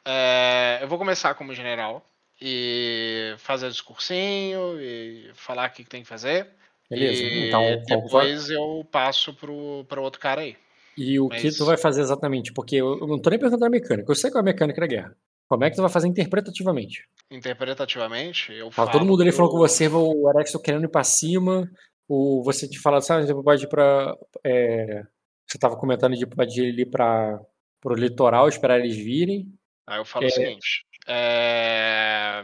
É, 0.05 0.79
eu 0.81 0.87
vou 0.87 0.97
começar 0.99 1.33
como 1.33 1.53
general 1.53 2.05
e 2.41 3.33
fazer 3.37 3.69
discursinho 3.69 4.79
e 4.79 5.31
falar 5.33 5.69
o 5.69 5.73
que 5.73 5.83
que 5.83 5.89
tem 5.89 6.01
que 6.03 6.07
fazer. 6.07 6.47
Beleza. 6.89 7.23
E 7.23 7.47
então, 7.47 7.61
depois 7.87 8.49
eu 8.49 8.85
passo 8.91 9.33
pro 9.33 9.85
outro 10.01 10.19
cara 10.19 10.41
aí. 10.41 10.55
E 10.97 11.19
o 11.19 11.27
que 11.27 11.43
Mas- 11.45 11.57
tu 11.57 11.65
vai 11.65 11.77
fazer 11.77 12.01
exatamente? 12.01 12.53
Porque 12.53 12.75
eu, 12.77 12.99
eu 12.99 13.07
não 13.07 13.19
tô 13.19 13.29
nem 13.29 13.39
perguntando 13.39 13.65
a 13.65 13.69
mecânica. 13.69 14.09
Eu 14.09 14.15
sei 14.15 14.29
qual 14.31 14.39
é 14.39 14.43
a 14.43 14.45
mecânica 14.45 14.79
da 14.81 14.87
guerra. 14.87 15.15
Como 15.47 15.63
é 15.63 15.69
que 15.69 15.75
tu 15.75 15.81
vai 15.81 15.91
fazer 15.91 16.07
interpretativamente? 16.07 17.03
Interpretativamente, 17.29 18.51
eu 18.53 18.67
Tá 18.67 18.71
falo. 18.73 18.91
todo 18.91 19.05
mundo 19.05 19.21
ali 19.21 19.31
falando 19.31 19.51
com 19.51 19.57
pro- 19.57 19.67
você, 19.67 19.87
o 19.87 20.29
Erexo 20.29 20.61
querendo 20.61 20.85
ir 20.85 20.89
pra 20.89 21.03
cima, 21.03 21.69
o, 22.07 22.41
você 22.43 22.67
te 22.67 22.79
fala, 22.79 23.01
sabe, 23.01 23.25
você 23.25 23.33
pode 23.33 23.63
ir 23.65 23.67
pra. 23.67 24.15
é, 24.43 25.03
você 25.47 25.57
tava 25.57 25.75
comentando 25.77 26.15
de 26.15 26.25
pode 26.25 26.61
ir 26.61 26.69
ali 26.71 26.85
pra, 26.85 27.39
pro 27.81 27.95
litoral, 27.95 28.47
esperar 28.47 28.79
eles 28.79 28.95
virem. 28.95 29.47
Aí 29.87 29.99
eu 29.99 30.05
falo 30.05 30.25
É. 30.25 30.27
o 30.27 30.31
seguinte: 30.31 30.84
é... 31.07 32.43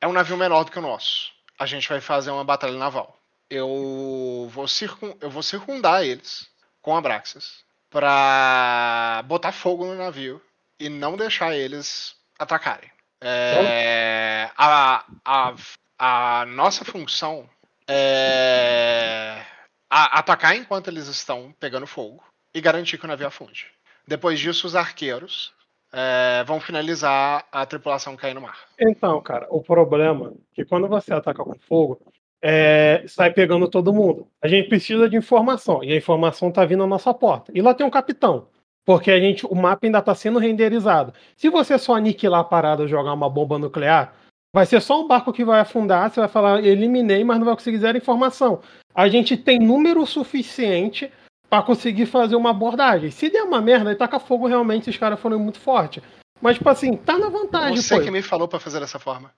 é 0.00 0.06
um 0.08 0.12
navio 0.12 0.36
menor 0.36 0.64
do 0.64 0.70
que 0.70 0.78
o 0.78 0.82
nosso. 0.82 1.32
A 1.58 1.66
gente 1.66 1.88
vai 1.88 2.00
fazer 2.00 2.30
uma 2.30 2.44
batalha 2.44 2.74
naval. 2.76 3.18
Eu 3.48 4.48
vou, 4.50 4.66
circun... 4.66 5.14
eu 5.20 5.30
vou 5.30 5.42
circundar 5.42 6.02
eles 6.04 6.48
com 6.82 6.96
Abraxas 6.96 7.62
pra 7.90 9.22
botar 9.26 9.52
fogo 9.52 9.84
no 9.86 9.94
navio 9.94 10.42
e 10.80 10.88
não 10.88 11.16
deixar 11.16 11.54
eles 11.54 12.16
atacarem. 12.38 12.90
É, 13.20 14.50
A, 14.56 15.04
a, 15.24 15.54
a 15.98 16.44
nossa 16.46 16.84
função 16.84 17.48
é 17.86 19.44
a- 19.88 20.18
atacar 20.18 20.56
enquanto 20.56 20.88
eles 20.88 21.06
estão 21.06 21.54
pegando 21.60 21.86
fogo 21.86 22.22
e 22.52 22.60
garantir 22.60 22.98
que 22.98 23.04
o 23.04 23.08
navio 23.08 23.26
afunde. 23.28 23.66
Depois 24.06 24.38
disso, 24.40 24.66
os 24.66 24.76
arqueiros 24.76 25.53
é, 25.94 26.42
vão 26.44 26.60
finalizar 26.60 27.46
a 27.52 27.64
tripulação 27.64 28.16
cair 28.16 28.34
no 28.34 28.40
mar. 28.40 28.58
Então, 28.80 29.20
cara, 29.22 29.46
o 29.48 29.62
problema 29.62 30.32
é 30.34 30.54
que 30.54 30.64
quando 30.64 30.88
você 30.88 31.14
ataca 31.14 31.44
com 31.44 31.54
fogo, 31.60 32.00
é, 32.42 33.04
sai 33.06 33.32
pegando 33.32 33.68
todo 33.68 33.92
mundo. 33.92 34.26
A 34.42 34.48
gente 34.48 34.68
precisa 34.68 35.08
de 35.08 35.16
informação, 35.16 35.82
e 35.84 35.92
a 35.92 35.96
informação 35.96 36.50
tá 36.50 36.64
vindo 36.64 36.82
à 36.82 36.86
nossa 36.86 37.14
porta. 37.14 37.52
E 37.54 37.62
lá 37.62 37.72
tem 37.72 37.86
um 37.86 37.90
capitão, 37.90 38.48
porque 38.84 39.10
a 39.10 39.20
gente, 39.20 39.46
o 39.46 39.54
mapa 39.54 39.86
ainda 39.86 40.02
tá 40.02 40.14
sendo 40.14 40.40
renderizado. 40.40 41.14
Se 41.36 41.48
você 41.48 41.78
só 41.78 41.94
aniquilar 41.94 42.40
a 42.40 42.44
parada, 42.44 42.88
jogar 42.88 43.12
uma 43.12 43.30
bomba 43.30 43.58
nuclear, 43.58 44.12
Vai 44.54 44.66
ser 44.66 44.80
só 44.80 45.02
um 45.02 45.08
barco 45.08 45.32
que 45.32 45.44
vai 45.44 45.58
afundar, 45.58 46.08
você 46.08 46.20
vai 46.20 46.28
falar, 46.28 46.64
eliminei, 46.64 47.24
mas 47.24 47.38
não 47.40 47.44
vai 47.44 47.56
conseguir 47.56 47.78
zero 47.78 47.98
informação. 47.98 48.60
A 48.94 49.08
gente 49.08 49.36
tem 49.36 49.58
número 49.58 50.06
suficiente 50.06 51.10
para 51.54 51.62
conseguir 51.62 52.06
fazer 52.06 52.34
uma 52.34 52.50
abordagem. 52.50 53.12
Se 53.12 53.30
der 53.30 53.44
uma 53.44 53.60
merda, 53.60 53.90
aí 53.90 53.94
taca 53.94 54.18
fogo 54.18 54.48
realmente 54.48 54.84
se 54.84 54.90
os 54.90 54.96
caras 54.96 55.20
forem 55.20 55.38
muito 55.38 55.60
fortes. 55.60 56.02
Mas, 56.42 56.56
tipo 56.56 56.68
assim, 56.68 56.96
tá 56.96 57.16
na 57.16 57.28
vantagem. 57.28 57.76
Você 57.76 57.96
pô. 57.96 58.02
que 58.02 58.10
me 58.10 58.22
falou 58.22 58.48
pra 58.48 58.58
fazer 58.58 58.80
dessa 58.80 58.98
forma. 58.98 59.30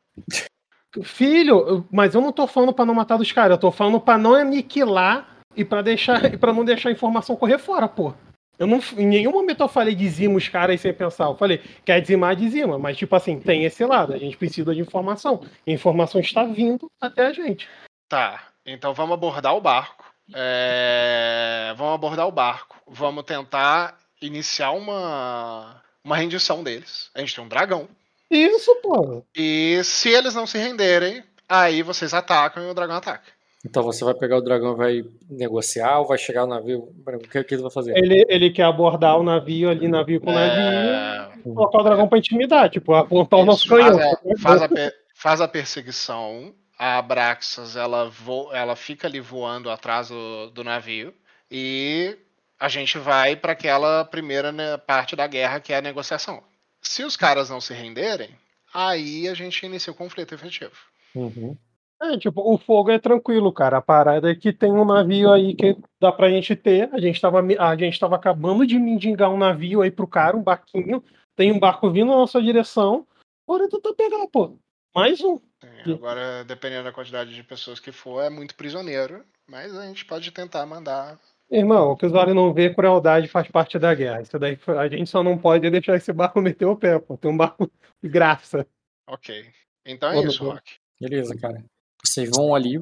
Filho, 1.02 1.86
mas 1.92 2.14
eu 2.14 2.22
não 2.22 2.32
tô 2.32 2.46
falando 2.46 2.72
pra 2.72 2.86
não 2.86 2.94
matar 2.94 3.18
dos 3.18 3.30
caras, 3.30 3.50
eu 3.50 3.58
tô 3.58 3.70
falando 3.70 4.00
pra 4.00 4.16
não 4.16 4.32
aniquilar 4.32 5.28
e 5.54 5.62
pra 5.62 5.82
deixar 5.82 6.32
e 6.32 6.38
para 6.38 6.54
não 6.54 6.64
deixar 6.64 6.88
a 6.88 6.92
informação 6.92 7.36
correr 7.36 7.58
fora, 7.58 7.86
pô. 7.86 8.14
Eu 8.58 8.66
não, 8.66 8.80
em 8.96 9.06
nenhum 9.06 9.32
momento 9.32 9.60
eu 9.62 9.68
falei 9.68 9.94
dizima 9.94 10.38
os 10.38 10.48
caras 10.48 10.80
sem 10.80 10.94
pensar. 10.94 11.26
Eu 11.26 11.36
falei, 11.36 11.60
quer 11.84 12.00
dizimar, 12.00 12.34
dizima. 12.34 12.78
Mas, 12.78 12.96
tipo 12.96 13.14
assim, 13.14 13.38
tem 13.38 13.64
esse 13.64 13.84
lado. 13.84 14.14
A 14.14 14.18
gente 14.18 14.38
precisa 14.38 14.74
de 14.74 14.80
informação. 14.80 15.42
E 15.66 15.70
a 15.70 15.74
informação 15.74 16.18
está 16.18 16.44
vindo 16.44 16.90
até 16.98 17.26
a 17.26 17.32
gente. 17.34 17.68
Tá, 18.08 18.42
então 18.64 18.94
vamos 18.94 19.12
abordar 19.12 19.54
o 19.54 19.60
barco. 19.60 20.05
É, 20.34 21.74
Vamos 21.76 21.94
abordar 21.94 22.26
o 22.26 22.32
barco. 22.32 22.76
Vamos 22.86 23.24
tentar 23.24 23.98
iniciar 24.20 24.72
uma, 24.72 25.82
uma 26.02 26.16
rendição 26.16 26.62
deles. 26.62 27.10
A 27.14 27.20
gente 27.20 27.34
tem 27.34 27.44
um 27.44 27.48
dragão. 27.48 27.88
Isso, 28.30 28.74
pô. 28.82 29.24
E 29.34 29.80
se 29.84 30.08
eles 30.08 30.34
não 30.34 30.46
se 30.46 30.58
renderem, 30.58 31.22
aí 31.48 31.82
vocês 31.82 32.12
atacam 32.12 32.66
e 32.66 32.70
o 32.70 32.74
dragão 32.74 32.96
ataca. 32.96 33.36
Então 33.64 33.82
você 33.82 34.04
vai 34.04 34.14
pegar 34.14 34.36
o 34.36 34.42
dragão 34.42 34.74
e 34.74 34.76
vai 34.76 35.04
negociar 35.28 35.98
ou 35.98 36.06
vai 36.06 36.18
chegar 36.18 36.42
no 36.42 36.54
navio? 36.54 36.88
O 37.04 37.18
que, 37.18 37.42
que 37.42 37.54
ele 37.54 37.62
vai 37.62 37.70
fazer? 37.70 37.96
Ele, 37.96 38.24
ele 38.28 38.50
quer 38.50 38.62
abordar 38.62 39.18
o 39.18 39.24
navio 39.24 39.68
ali, 39.68 39.88
navio 39.88 40.20
com 40.20 40.32
navio, 40.32 40.60
É, 40.60 41.30
e 41.44 41.52
colocar 41.52 41.78
o 41.78 41.82
dragão 41.82 42.08
pra 42.08 42.18
intimidar, 42.18 42.70
tipo, 42.70 42.94
apontar 42.94 43.40
o 43.40 43.44
nosso 43.44 43.64
Isso, 43.64 43.68
faz, 43.68 43.96
canhão. 43.96 44.12
a, 44.12 44.38
faz, 44.40 44.62
a, 44.62 44.68
faz 45.14 45.40
a 45.40 45.48
perseguição. 45.48 46.54
A 46.78 46.98
Abraxas 46.98 47.76
ela, 47.76 48.08
vo, 48.10 48.52
ela 48.52 48.76
fica 48.76 49.06
ali 49.06 49.20
voando 49.20 49.70
atrás 49.70 50.08
do, 50.08 50.50
do 50.50 50.62
navio. 50.62 51.14
E 51.50 52.18
a 52.58 52.68
gente 52.68 52.98
vai 52.98 53.36
para 53.36 53.52
aquela 53.52 54.04
primeira 54.04 54.52
né, 54.52 54.76
parte 54.76 55.16
da 55.16 55.26
guerra 55.26 55.60
que 55.60 55.72
é 55.72 55.78
a 55.78 55.82
negociação. 55.82 56.42
Se 56.80 57.02
os 57.02 57.16
caras 57.16 57.50
não 57.50 57.60
se 57.60 57.72
renderem, 57.72 58.30
aí 58.72 59.28
a 59.28 59.34
gente 59.34 59.64
inicia 59.64 59.92
o 59.92 59.96
conflito 59.96 60.34
efetivo. 60.34 60.74
Uhum. 61.14 61.56
É, 62.02 62.18
tipo, 62.18 62.42
o 62.42 62.58
fogo 62.58 62.90
é 62.90 62.98
tranquilo, 62.98 63.50
cara. 63.52 63.78
A 63.78 63.82
parada 63.82 64.30
é 64.30 64.34
que 64.34 64.52
tem 64.52 64.70
um 64.70 64.84
navio 64.84 65.32
aí 65.32 65.54
que 65.54 65.76
dá 65.98 66.12
pra 66.12 66.28
gente 66.28 66.54
ter. 66.54 66.90
A 66.92 67.00
gente 67.00 67.20
tava, 67.20 67.40
a 67.40 67.76
gente 67.76 67.98
tava 67.98 68.16
acabando 68.16 68.66
de 68.66 68.78
mendigar 68.78 69.30
um 69.30 69.38
navio 69.38 69.80
aí 69.80 69.90
pro 69.90 70.06
cara, 70.06 70.36
um 70.36 70.42
barquinho. 70.42 71.02
Tem 71.34 71.50
um 71.50 71.58
barco 71.58 71.90
vindo 71.90 72.08
na 72.08 72.18
nossa 72.18 72.40
direção. 72.40 73.06
Bora 73.46 73.68
tentar 73.68 73.94
pegar, 73.94 74.26
pô. 74.28 74.58
Mais 74.96 75.20
um. 75.20 75.38
É, 75.62 75.84
Sim. 75.84 75.92
agora, 75.92 76.42
dependendo 76.44 76.84
da 76.84 76.92
quantidade 76.92 77.34
de 77.34 77.42
pessoas 77.42 77.78
que 77.78 77.92
for, 77.92 78.22
é 78.22 78.30
muito 78.30 78.54
prisioneiro. 78.54 79.22
Mas 79.46 79.76
a 79.76 79.86
gente 79.86 80.06
pode 80.06 80.30
tentar 80.30 80.64
mandar. 80.64 81.18
Irmão, 81.50 81.90
o 81.92 81.96
que 81.98 82.06
os 82.06 82.14
olhos 82.14 82.34
não 82.34 82.50
vê, 82.54 82.72
crueldade 82.74 83.28
faz 83.28 83.46
parte 83.48 83.78
da 83.78 83.94
guerra. 83.94 84.22
Isso 84.22 84.38
daí, 84.38 84.58
a 84.66 84.88
gente 84.88 85.10
só 85.10 85.22
não 85.22 85.36
pode 85.36 85.68
deixar 85.68 85.96
esse 85.96 86.14
barco 86.14 86.40
meter 86.42 86.64
o 86.64 86.74
pé, 86.74 86.98
pô. 86.98 87.14
Tem 87.18 87.30
um 87.30 87.36
barco 87.36 87.70
de 88.02 88.08
graça. 88.08 88.66
Ok. 89.06 89.44
Então 89.84 90.08
é 90.08 90.14
Vamos 90.14 90.32
isso. 90.34 90.44
Rock. 90.44 90.76
Beleza, 90.98 91.36
cara. 91.38 91.62
Vocês 92.02 92.30
vão 92.34 92.54
ali. 92.54 92.80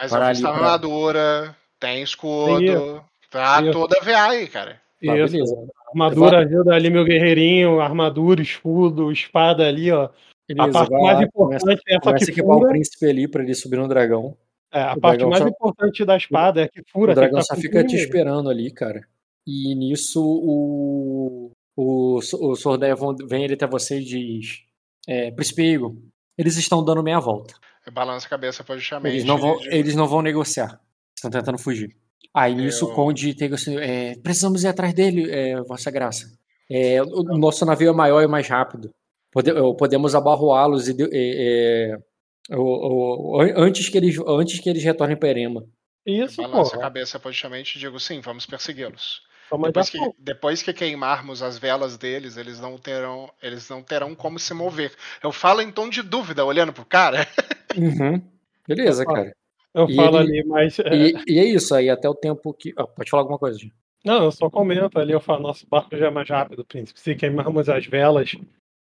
Mas 0.00 0.12
a 0.12 0.24
ali 0.24 0.34
gente 0.36 0.44
tá 0.44 0.52
pra- 0.52 0.58
armadura, 0.58 1.56
tem 1.80 2.00
escudo, 2.02 3.04
tá 3.28 3.60
toda 3.72 4.00
VA 4.02 4.28
aí, 4.28 4.46
cara. 4.46 4.80
Tá, 5.04 5.16
Isso. 5.16 5.32
beleza. 5.32 5.68
Armadura 5.88 6.38
ajuda 6.38 6.74
ali, 6.74 6.90
meu 6.90 7.04
guerreirinho. 7.04 7.80
Armadura, 7.80 8.40
escudo, 8.40 9.10
espada 9.10 9.66
ali, 9.66 9.90
ó. 9.90 10.10
Beleza, 10.48 10.68
a 10.70 10.72
parte 10.72 10.90
mais 10.92 11.02
lá, 11.18 11.22
importante 11.24 11.32
começa, 11.64 11.72
é 11.88 11.94
essa 11.96 12.14
que 12.26 12.30
equipar 12.30 12.56
o 12.56 12.68
príncipe 12.68 13.06
ali 13.06 13.28
pra 13.28 13.42
ele 13.42 13.54
subir 13.54 13.76
no 13.78 13.88
dragão. 13.88 14.36
É, 14.72 14.80
a 14.82 14.94
O 14.94 15.00
parte 15.00 15.24
mais 15.24 15.42
só- 15.42 15.48
importante 15.48 16.04
da 16.04 16.16
espada 16.16 16.62
é 16.62 16.68
que 16.68 16.82
fura. 16.90 17.12
o 17.12 17.14
dragão 17.14 17.38
tá 17.38 17.44
só 17.44 17.56
fica 17.56 17.84
te 17.84 17.96
esperando 17.96 18.48
ali, 18.50 18.70
cara. 18.72 19.00
E 19.46 19.74
nisso 19.74 20.22
o, 20.24 21.50
o, 21.76 22.18
o 22.18 22.56
Sordeia 22.56 22.94
vão- 22.94 23.14
vem 23.28 23.44
ele 23.44 23.54
até 23.54 23.66
você 23.66 23.98
e 24.00 24.04
diz: 24.04 24.62
é, 25.08 25.30
Príncipe 25.30 25.62
Igor, 25.62 25.94
eles 26.36 26.56
estão 26.56 26.84
dando 26.84 27.02
meia 27.02 27.20
volta. 27.20 27.54
Balança 27.92 28.26
a 28.26 28.30
cabeça 28.30 28.64
positivamente. 28.64 29.14
Eles 29.14 29.24
não 29.24 29.38
vão, 29.38 29.56
de- 29.58 29.68
eles 29.74 29.94
não 29.94 30.08
vão 30.08 30.20
negociar. 30.20 30.80
Estão 31.16 31.30
tentando 31.30 31.58
fugir. 31.58 31.94
Aí 32.34 32.54
nisso 32.54 32.86
Eu- 32.86 32.90
o 32.90 32.94
Conde 32.94 33.34
tem 33.34 33.52
assim: 33.52 33.76
é, 33.78 34.16
precisamos 34.22 34.64
ir 34.64 34.68
atrás 34.68 34.92
dele, 34.92 35.30
é, 35.30 35.60
Vossa 35.62 35.90
Graça. 35.90 36.26
É, 36.68 37.00
o 37.02 37.22
nosso 37.38 37.64
navio 37.64 37.90
é 37.90 37.92
maior 37.94 38.20
e 38.22 38.26
mais 38.26 38.48
rápido. 38.48 38.90
Pode- 39.32 39.52
podemos 39.78 40.14
abarroá-los 40.14 40.88
antes, 43.56 43.88
que 43.88 43.96
eles, 43.98 44.16
antes 44.26 44.60
que 44.60 44.68
eles 44.70 44.82
retornem 44.84 45.16
para 45.16 45.28
Erema. 45.30 45.64
Isso, 46.04 46.42
pô. 46.48 46.60
a 46.62 46.78
cabeça 46.78 47.18
positivamente 47.18 47.76
e 47.76 47.80
digo 47.80 47.98
sim, 47.98 48.20
vamos 48.20 48.46
persegui-los. 48.46 49.22
Depois 49.64 49.90
que, 49.90 49.98
depois 50.18 50.62
que 50.62 50.72
queimarmos 50.72 51.40
as 51.42 51.56
velas 51.58 51.96
deles, 51.96 52.36
eles 52.36 52.60
não 52.60 52.76
terão, 52.76 53.30
eles 53.40 53.68
não 53.68 53.80
terão 53.82 54.12
como 54.14 54.38
se 54.40 54.52
mover. 54.52 54.92
Eu 55.22 55.30
falo 55.30 55.60
em 55.62 55.70
tom 55.70 55.88
de 55.88 56.02
dúvida, 56.02 56.44
olhando 56.44 56.72
pro 56.72 56.84
cara. 56.84 57.26
Uhum. 57.76 58.22
Beleza, 58.66 59.02
Opa. 59.02 59.12
cara. 59.12 59.36
Eu 59.74 59.86
E 59.90 59.94
falo 59.96 60.18
ele- 60.22 60.38
ali, 60.40 60.48
mas. 60.48 60.78
é, 60.78 60.94
E, 60.94 61.14
e 61.28 61.38
é 61.38 61.44
isso 61.44 61.74
aí, 61.74 61.90
até 61.90 62.08
o 62.08 62.14
tempo 62.14 62.54
que. 62.54 62.72
ah, 62.74 62.86
pode 62.86 63.10
falar 63.10 63.22
alguma 63.24 63.38
coisa. 63.38 63.58
Não, 64.02 64.24
eu 64.24 64.32
só 64.32 64.48
comento 64.48 64.98
ali, 64.98 65.12
eu 65.12 65.20
falo, 65.20 65.42
nosso 65.42 65.66
barco 65.68 65.94
já 65.94 66.06
é 66.06 66.10
mais 66.10 66.26
rápido, 66.26 66.64
príncipe. 66.64 66.98
Se 66.98 67.14
queimarmos 67.14 67.68
as 67.68 67.84
velas, 67.84 68.34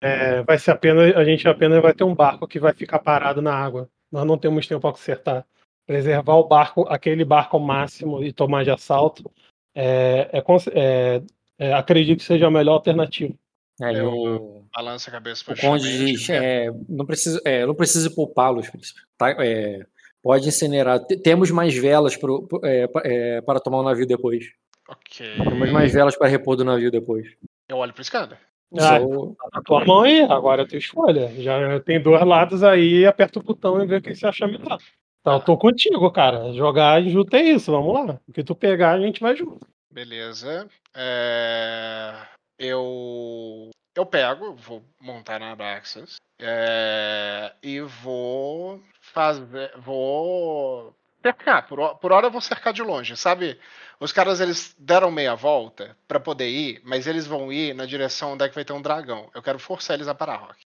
é, 0.05 0.43
vai 0.43 0.57
ser 0.57 0.71
apenas. 0.71 1.15
A 1.15 1.23
gente 1.23 1.47
apenas 1.47 1.81
vai 1.81 1.93
ter 1.93 2.03
um 2.03 2.15
barco 2.15 2.47
que 2.47 2.59
vai 2.59 2.73
ficar 2.73 2.99
parado 2.99 3.41
na 3.41 3.53
água. 3.53 3.89
Nós 4.11 4.25
não 4.25 4.37
temos 4.37 4.67
tempo 4.67 4.81
para 4.81 4.91
consertar. 4.91 5.45
Preservar 5.87 6.35
o 6.35 6.47
barco, 6.47 6.85
aquele 6.89 7.23
barco 7.25 7.57
ao 7.57 7.63
máximo 7.63 8.23
e 8.23 8.33
tomar 8.33 8.63
de 8.63 8.71
assalto, 8.71 9.29
é, 9.75 10.29
é 10.33 10.43
é- 10.73 11.21
é, 11.59 11.73
acredito 11.73 12.19
que 12.19 12.25
seja 12.25 12.47
a 12.47 12.51
melhor 12.51 12.73
alternativa. 12.73 13.33
Aí 13.81 13.95
Eu- 13.97 14.09
o, 14.13 14.65
Balança 14.73 15.09
a 15.09 15.13
cabeça 15.13 15.43
o 15.43 15.47
Conde 15.47 15.83
positivamente. 15.83 16.17
diz: 16.17 16.29
é, 16.29 16.71
não, 16.89 17.05
precisa, 17.05 17.41
é, 17.45 17.65
não 17.65 17.75
precisa 17.75 18.09
poupá-los, 18.09 18.69
príncipe. 18.69 18.99
Tá? 19.17 19.29
É, 19.43 19.85
pode 20.23 20.47
incinerar. 20.47 20.99
Temos 21.05 21.51
mais 21.51 21.75
velas 21.75 22.15
pro- 22.17 22.47
pro- 22.47 22.65
é, 22.65 22.87
pa- 22.87 23.01
é, 23.05 23.41
para 23.41 23.59
tomar 23.59 23.79
o 23.79 23.83
navio 23.83 24.07
depois. 24.07 24.45
Ok. 24.89 25.25
Temos 25.37 25.71
mais 25.71 25.93
velas 25.93 26.15
para 26.17 26.27
repor 26.27 26.55
do 26.55 26.63
navio 26.65 26.89
depois. 26.91 27.27
Eu 27.69 27.77
olho 27.77 27.93
pro 27.93 28.01
escada. 28.01 28.37
Ah, 28.77 28.99
Sou- 28.99 29.35
tá 29.35 29.49
na 29.53 29.61
tua 29.61 29.85
mão 29.85 30.01
aí, 30.01 30.21
agora 30.23 30.63
eu 30.63 30.67
tenho 30.67 30.79
escolha. 30.79 31.29
Já 31.41 31.79
tem 31.79 32.01
dois 32.01 32.25
lados 32.25 32.63
aí, 32.63 33.05
aperta 33.05 33.39
o 33.39 33.43
botão 33.43 33.81
e 33.81 33.85
vê 33.87 33.97
o 33.97 34.01
que 34.01 34.13
você 34.15 34.27
acha 34.27 34.47
melhor. 34.47 34.77
Então, 35.21 35.33
eu 35.33 35.39
tô 35.39 35.57
contigo, 35.57 36.11
cara. 36.11 36.53
Jogar 36.53 37.01
junto 37.03 37.35
é 37.35 37.41
isso, 37.41 37.71
vamos 37.71 37.93
lá. 37.93 38.19
O 38.27 38.31
que 38.33 38.43
tu 38.43 38.53
pegar, 38.55 38.91
a 38.91 38.99
gente 38.99 39.19
vai 39.21 39.35
junto. 39.35 39.65
Beleza. 39.91 40.67
É, 40.95 42.13
Eu 42.59 43.69
eu 43.95 44.05
pego, 44.05 44.53
vou 44.55 44.83
montar 45.01 45.39
na 45.39 45.51
Abraxas 45.53 46.17
é, 46.39 47.53
e 47.63 47.79
vou 47.79 48.81
fazer, 48.99 49.71
vou 49.77 50.93
cercar. 51.21 51.65
Por, 51.67 51.95
por 51.95 52.11
hora 52.11 52.27
eu 52.27 52.31
vou 52.31 52.41
cercar 52.41 52.73
de 52.73 52.81
longe, 52.83 53.15
sabe? 53.15 53.57
Os 53.99 54.11
caras 54.11 54.39
eles 54.41 54.75
deram 54.77 55.09
meia 55.11 55.35
volta 55.35 55.95
pra 56.07 56.19
poder 56.19 56.49
ir, 56.49 56.81
mas 56.83 57.07
eles 57.07 57.25
vão 57.25 57.51
ir 57.51 57.73
na 57.73 57.85
direção 57.85 58.33
onde 58.33 58.43
é 58.43 58.49
que 58.49 58.55
vai 58.55 58.65
ter 58.65 58.73
um 58.73 58.81
dragão. 58.81 59.29
Eu 59.33 59.41
quero 59.41 59.57
forçar 59.59 59.95
eles 59.95 60.07
a 60.07 60.15
parar, 60.15 60.37
Rock. 60.37 60.59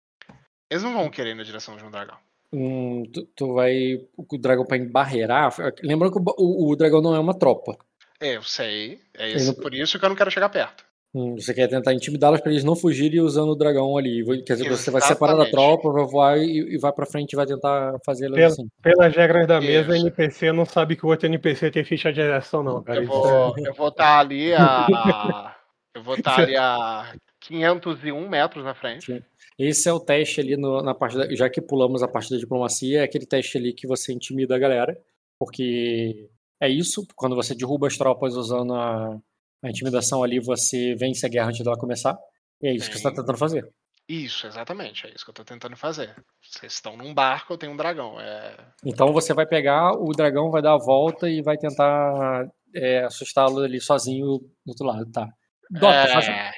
Eles 0.70 0.84
não 0.84 0.94
vão 0.94 1.10
querer 1.10 1.32
ir 1.32 1.36
na 1.36 1.44
direção 1.44 1.76
de 1.78 1.84
um 1.84 1.92
dragão. 1.92 2.18
Hum, 2.52 3.04
tu, 3.14 3.26
tu 3.36 3.54
vai. 3.54 4.08
O 4.18 4.38
dragão 4.38 4.66
para 4.66 4.78
embarrear. 4.78 5.54
Lembrando 5.84 6.14
que 6.14 6.20
o, 6.20 6.34
o- 6.38 6.72
o 6.72 6.76
dragão 6.76 7.02
não 7.02 7.16
é 7.16 7.20
uma 7.20 7.38
tropa. 7.38 7.78
É, 8.20 8.36
Eu 8.36 8.44
sei, 8.44 9.00
é 9.14 9.30
isso, 9.30 9.54
não- 9.54 9.62
por 9.62 9.74
isso 9.74 9.98
que 10.00 10.04
eu 10.06 10.10
não 10.10 10.16
quero 10.16 10.32
chegar 10.32 10.50
perto. 10.50 10.84
Hum, 11.14 11.36
Você 11.36 11.54
quer 11.56 11.68
tentar 11.68 11.94
intimidá-los 11.94 12.40
para 12.40 12.52
eles 12.52 12.64
não 12.64 12.76
fugirem 12.76 13.20
usando 13.20 13.50
o 13.50 13.56
dragão 13.56 13.98
ali. 13.98 14.24
Quer 14.44 14.54
dizer, 14.54 14.70
você 14.70 14.92
vai 14.92 15.02
separar 15.02 15.34
da 15.36 15.44
Exatamente. 15.44 15.52
tropa, 15.82 15.92
vai 15.92 16.06
voar 16.06 16.38
e, 16.38 16.76
e 16.76 16.78
vai 16.78 16.92
pra 16.94 17.06
frente 17.06 17.34
e 17.34 17.36
vai 17.36 17.48
tentar 17.48 17.98
fazer 18.06 18.26
eles 18.26 18.36
Pela- 18.36 18.48
assim. 18.48 18.68
Pelas 18.82 19.16
regras 19.16 19.48
da 19.48 19.60
mesa, 19.60 19.96
Isso. 19.98 20.06
NPC 20.06 20.52
não 20.52 20.66
sabe 20.66 20.96
que 20.96 21.06
o 21.06 21.10
outro 21.10 21.26
NPC 21.26 21.72
tem 21.72 21.84
ficha 21.84 22.14
de 22.14 22.22
direção, 22.22 22.62
não, 22.62 22.84
cara. 22.84 23.00
Eu 23.02 23.08
vou 23.08 23.56
eu 23.58 23.74
vou 23.74 23.88
estar 23.88 24.20
ali 24.20 24.54
a 24.54 25.56
eu 25.96 26.04
vou 26.04 26.14
estar 26.16 26.40
ali 26.42 26.56
a 26.56 27.12
501 27.42 28.30
metros 28.30 28.64
na 28.64 28.76
frente. 28.76 29.24
Esse 29.58 29.90
é 29.90 29.94
o 29.94 30.00
teste 30.00 30.40
ali 30.40 30.56
no- 30.56 30.82
na 30.84 30.94
parte 30.94 31.18
da, 31.18 31.34
já 31.36 31.50
que 31.50 31.60
pulamos 31.60 32.04
a 32.04 32.08
parte 32.08 32.30
da 32.30 32.38
diplomacia, 32.38 33.00
é 33.00 33.04
aquele 33.04 33.26
teste 33.26 33.58
ali 33.58 33.74
que 33.74 33.88
você 33.88 34.14
intimida 34.14 34.56
a 34.56 34.60
galera, 34.60 34.96
porque 35.40 36.30
é 36.62 36.70
isso, 36.70 37.04
quando 37.16 37.36
você 37.36 37.56
derruba 37.56 37.88
as 37.88 37.98
tropas 37.98 38.36
usando 38.36 38.74
a, 38.76 39.18
a 39.64 39.70
intimidação 39.70 40.24
ali, 40.24 40.40
você 40.40 40.96
vence 40.96 41.26
a 41.26 41.30
guerra 41.30 41.50
antes 41.50 41.64
dela 41.64 41.78
começar. 41.78 42.18
E 42.62 42.68
é 42.68 42.74
isso 42.74 42.88
que 42.88 42.98
você 42.98 43.08
está 43.08 43.12
tentando 43.12 43.38
fazer. 43.38 43.68
Isso, 44.08 44.48
exatamente, 44.48 45.06
é 45.06 45.12
isso 45.14 45.24
que 45.24 45.30
eu 45.30 45.36
tô 45.36 45.46
tentando 45.46 45.78
fazer. 45.78 46.16
Vocês 46.42 46.74
estão 46.74 46.98
num 46.98 47.14
barco, 47.14 47.54
eu 47.54 47.58
tenho 47.60 47.74
um 47.74 47.78
dragão. 47.78 48.20
É... 48.20 48.56
Então 48.84 49.14
você 49.14 49.36
vai 49.36 49.46
pegar, 49.46 49.92
o 49.92 50.12
dragão 50.14 50.50
vai 50.50 50.64
dar 50.64 50.74
a 50.74 50.80
volta 50.80 51.30
e 51.30 51.44
vai 51.44 51.58
tentar 51.58 52.50
é, 52.74 53.04
assustá-lo 53.04 53.60
ali 53.60 53.80
sozinho 53.80 54.40
do 54.40 54.70
outro 54.70 54.88
lado, 54.88 55.12
tá? 55.12 55.28
Dota, 55.70 55.94
é... 55.94 56.08
faça, 56.08 56.52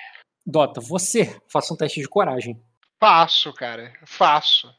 Dota, 0.46 0.80
você 0.82 1.38
faça 1.52 1.74
um 1.74 1.78
teste 1.78 2.00
de 2.00 2.08
coragem. 2.08 2.56
Faço, 2.98 3.52
cara. 3.54 3.92
Faço. 4.06 4.74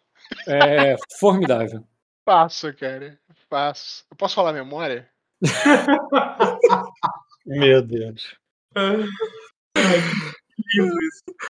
É 0.48 0.96
formidável. 1.18 1.84
Faço, 2.24 2.72
cara. 2.74 3.18
Faço. 3.50 4.06
Eu 4.10 4.16
posso 4.16 4.34
falar 4.34 4.52
memória? 4.52 5.10
Meu 7.46 7.82
Deus. 7.82 8.36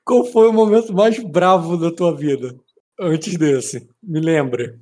Qual 0.05 0.25
foi 0.27 0.49
o 0.49 0.53
momento 0.53 0.93
mais 0.93 1.19
bravo 1.23 1.77
da 1.77 1.91
tua 1.95 2.15
vida? 2.17 2.55
Antes 2.99 3.37
desse. 3.37 3.89
Me 4.03 4.21
lembra. 4.21 4.79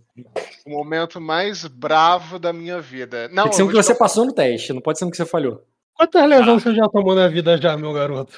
O 0.66 0.70
momento 0.70 1.20
mais 1.20 1.66
bravo 1.66 2.39
da 2.39 2.52
minha 2.52 2.81
vida. 2.81 3.28
Não, 3.28 3.44
Tem 3.44 3.51
que 3.51 3.56
ser 3.56 3.62
eu 3.62 3.66
um 3.66 3.68
que 3.70 3.74
você 3.76 3.94
passou 3.94 4.24
no 4.24 4.32
teste, 4.32 4.72
não 4.72 4.81
pode 4.81 4.98
ser 4.98 5.05
um 5.05 5.10
que 5.10 5.16
você 5.16 5.26
falhou. 5.26 5.62
Quantas 5.94 6.28
lesões 6.28 6.62
você 6.62 6.74
já 6.74 6.89
tomou 6.89 7.14
na 7.14 7.28
vida 7.28 7.56
já, 7.60 7.76
meu 7.76 7.93
garoto? 7.93 8.32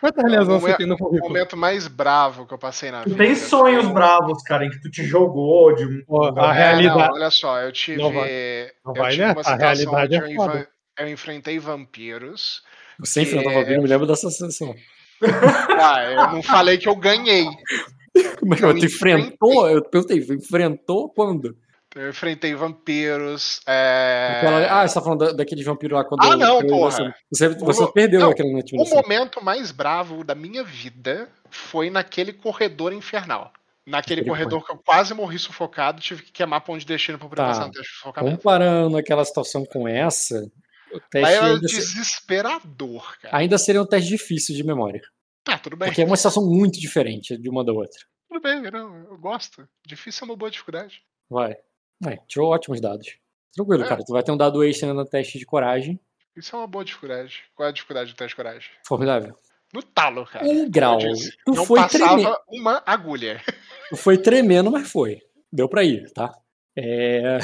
Quantas 0.00 0.30
lesões 0.30 0.62
você 0.62 0.76
tem 0.76 0.86
no 0.86 0.94
O 0.94 0.98
currículo? 0.98 1.32
momento 1.32 1.56
mais 1.56 1.88
bravo 1.88 2.46
que 2.46 2.52
eu 2.52 2.58
passei 2.58 2.90
na 2.90 3.02
Tu 3.02 3.10
vida. 3.10 3.24
tem 3.24 3.34
sonhos 3.34 3.86
bravos, 3.88 4.42
cara, 4.42 4.66
em 4.66 4.70
que 4.70 4.80
tu 4.82 4.90
te 4.90 5.02
jogou 5.04 5.74
de 5.74 5.84
um. 5.86 6.02
Ó, 6.08 6.38
a 6.38 6.50
É, 6.54 6.58
realidade- 6.58 7.08
não, 7.08 7.14
olha 7.16 7.30
só, 7.30 7.60
eu 7.62 7.72
tive. 7.72 8.02
Não 8.02 8.12
vai- 8.12 8.70
não 8.84 8.94
eu 8.94 9.02
vai 9.02 9.10
tive 9.12 9.22
nessa, 9.24 9.40
uma 9.40 9.50
a 9.50 9.56
realidade 9.56 10.14
é 10.16 10.18
eu, 10.32 10.36
foda. 10.36 10.68
Eu 10.98 11.08
enfrentei 11.08 11.58
vampiros. 11.58 12.62
Você 12.98 13.22
Que 13.22 13.28
enfrentou 13.28 13.52
é- 13.52 13.54
vampiro, 13.60 13.82
me 13.82 13.88
lembro 13.88 14.06
dessa 14.06 14.30
sensação. 14.30 14.74
Ah, 15.80 16.02
eu 16.04 16.32
não 16.32 16.42
falei 16.42 16.78
que 16.78 16.88
eu 16.88 16.96
ganhei. 16.96 17.46
Mas 18.46 18.60
Eu 18.60 18.78
tu 18.78 18.84
enfrentou? 18.86 19.68
Eu 19.70 19.82
perguntei, 19.82 20.18
enfrentou 20.18 21.08
quando? 21.10 21.56
Eu 21.96 22.10
enfrentei 22.10 22.54
vampiros. 22.54 23.60
é, 23.66 24.34
Aquela- 24.38 24.80
Ah, 24.82 24.86
você 24.88 24.94
tá 24.94 25.00
falando 25.00 25.26
da- 25.26 25.32
daquele 25.32 25.62
vampiro 25.62 25.94
lá 25.94 26.04
quando. 26.04 26.22
Ah, 26.24 26.36
não, 26.36 26.56
quando 26.56 26.68
porra. 26.68 27.14
Você, 27.32 27.48
você, 27.50 27.82
O- 27.84 27.92
perdeu 27.92 28.20
não, 28.20 28.30
aquela 28.30 28.48
O 28.48 28.58
intimidação. 28.58 29.00
momento 29.00 29.42
mais 29.44 29.70
bravo 29.70 30.24
da 30.24 30.34
minha 30.34 30.64
vida 30.64 31.28
foi 31.50 31.90
naquele 31.90 32.32
corredor 32.32 32.92
infernal. 32.92 33.52
Naquele 33.86 34.22
Aquele 34.22 34.30
corredor 34.30 34.64
que 34.66 34.72
eu 34.72 34.78
quase 34.84 35.12
morri 35.14 35.38
sufocado, 35.38 36.00
tive 36.00 36.22
que 36.22 36.32
queimar 36.32 36.62
pão 36.62 36.76
de 36.78 36.86
destino 36.86 37.18
pra 37.18 37.28
poder 37.28 37.42
Tá. 37.42 37.68
de 37.68 37.84
sufocamento. 37.86 38.36
Comparando 38.38 38.96
aquela 38.96 39.24
situação 39.24 39.64
com 39.64 39.86
essa, 39.86 40.42
teste 41.10 41.34
era 41.34 41.56
se- 41.58 41.66
desesperador, 41.66 43.18
cara. 43.20 43.36
ainda 43.36 43.58
seria 43.58 43.82
um 43.82 43.86
teste 43.86 44.08
difícil 44.08 44.54
de 44.54 44.64
memória. 44.64 45.00
Ah, 45.46 45.58
tudo 45.58 45.76
bem. 45.76 45.88
Porque 45.88 46.02
é 46.02 46.04
uma 46.06 46.16
situação 46.16 46.46
muito 46.48 46.80
diferente 46.80 47.36
de 47.36 47.48
uma 47.50 47.64
da 47.64 47.72
outra. 47.72 47.98
Tudo 48.28 48.40
bem, 48.40 48.62
não, 48.70 48.96
eu 49.10 49.18
gosto. 49.18 49.68
Difícil 49.86 50.24
é 50.26 50.30
uma 50.30 50.36
boa 50.36 50.50
dificuldade. 50.50 51.02
Vai. 51.30 51.54
Vai, 52.00 52.18
tirou 52.26 52.50
ótimos 52.50 52.80
dados. 52.80 53.16
Tranquilo, 53.54 53.84
É. 53.84 53.88
cara. 53.88 54.02
Tu 54.04 54.12
vai 54.12 54.22
ter 54.22 54.32
um 54.32 54.36
dado 54.36 54.64
extra 54.64 54.92
no 54.92 55.04
teste 55.04 55.38
de 55.38 55.46
coragem. 55.46 56.00
Isso 56.36 56.56
é 56.56 56.58
uma 56.58 56.66
boa 56.66 56.84
dificuldade. 56.84 57.44
Qual 57.54 57.66
é 57.66 57.70
a 57.70 57.72
dificuldade 57.72 58.12
do 58.12 58.16
teste 58.16 58.30
de 58.30 58.36
coragem? 58.36 58.70
Formidável. 58.86 59.36
No 59.72 59.82
talo, 59.82 60.24
cara. 60.26 60.44
Um 60.46 60.68
grau. 60.70 60.98
Tu 60.98 61.52
não 61.54 61.64
foi 61.64 61.80
passava 61.80 62.06
tremendo. 62.16 62.36
uma 62.48 62.82
agulha. 62.86 63.40
Tu 63.90 63.96
foi 63.96 64.18
tremendo, 64.18 64.70
mas 64.70 64.90
foi. 64.90 65.20
Deu 65.52 65.68
pra 65.68 65.84
ir, 65.84 66.10
tá? 66.12 66.32
É... 66.76 67.38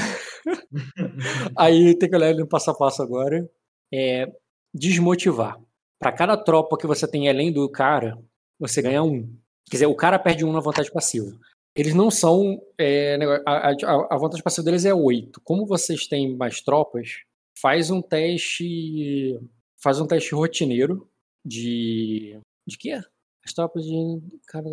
Aí 1.57 1.95
tem 1.99 2.09
que 2.09 2.17
olhar 2.17 2.31
ele 2.31 2.41
no 2.41 2.49
passo 2.49 2.71
a 2.71 2.75
passo 2.75 3.03
agora. 3.03 3.49
É 3.93 4.31
desmotivar. 4.73 5.59
Pra 5.99 6.13
cada 6.13 6.37
tropa 6.37 6.77
que 6.79 6.87
você 6.87 7.07
tem 7.09 7.29
além 7.29 7.53
do 7.53 7.69
cara, 7.71 8.19
você 8.59 8.81
ganha 8.81 9.03
um. 9.03 9.23
Quer 9.69 9.77
dizer, 9.77 9.87
o 9.87 9.95
cara 9.97 10.19
perde 10.19 10.45
um 10.45 10.53
na 10.53 10.61
vantagem 10.61 10.93
passiva. 10.93 11.31
Eles 11.77 11.95
não 11.95 12.11
são. 12.11 12.61
é, 12.79 13.17
a, 13.47 13.71
a- 13.71 14.09
a 14.11 14.17
vantagem 14.19 14.43
passiva 14.43 14.65
deles 14.65 14.85
é 14.85 14.95
8. 14.95 15.41
Como 15.45 15.67
vocês 15.67 16.07
têm 16.07 16.37
mais 16.37 16.61
tropas, 16.61 17.23
faz 17.61 17.91
um 17.91 18.01
teste. 18.03 19.39
Faz 19.83 20.01
um 20.01 20.07
teste 20.07 20.35
rotineiro 20.35 21.09
de. 21.45 22.39
De 22.67 22.79
quê? 22.79 23.01
As 23.45 23.53
tropas 23.53 23.85
de. 23.85 24.23
Cara, 24.47 24.69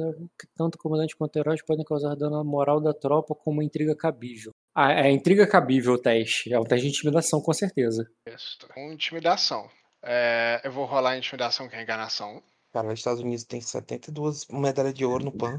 tanto 0.56 0.76
o 0.76 0.78
comandante 0.78 1.16
quanto 1.16 1.38
heróis 1.38 1.62
podem 1.62 1.86
causar 1.86 2.16
dano 2.16 2.36
à 2.36 2.44
moral 2.44 2.82
da 2.82 2.94
tropa 2.94 3.34
com 3.34 3.52
uma 3.52 3.64
intriga 3.64 3.96
cabível. 3.96 4.52
Ah, 4.76 4.92
é 4.92 5.10
intriga 5.10 5.48
cabível 5.48 5.94
o 5.94 5.98
teste. 5.98 6.54
É 6.54 6.60
um 6.60 6.64
teste 6.64 6.86
de 6.86 6.94
intimidação, 6.94 7.42
com 7.42 7.54
certeza. 7.54 8.10
Isso. 8.28 8.58
Com 8.74 8.92
intimidação. 8.92 9.70
É, 10.04 10.62
eu 10.64 10.72
vou 10.72 10.86
rolar 10.86 11.12
a 11.12 11.18
intimidação, 11.18 11.68
que 11.68 11.76
é 11.76 11.82
enganação. 11.82 12.44
Cara, 12.74 12.88
os 12.88 13.00
Estados 13.00 13.22
Unidos 13.22 13.46
tem 13.46 13.62
72 13.62 14.48
medalhas 14.50 14.94
de 14.94 15.06
ouro 15.06 15.26
no 15.26 15.32
PAN. 15.32 15.58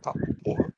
Tá, 0.00 0.12
porra. 0.44 0.72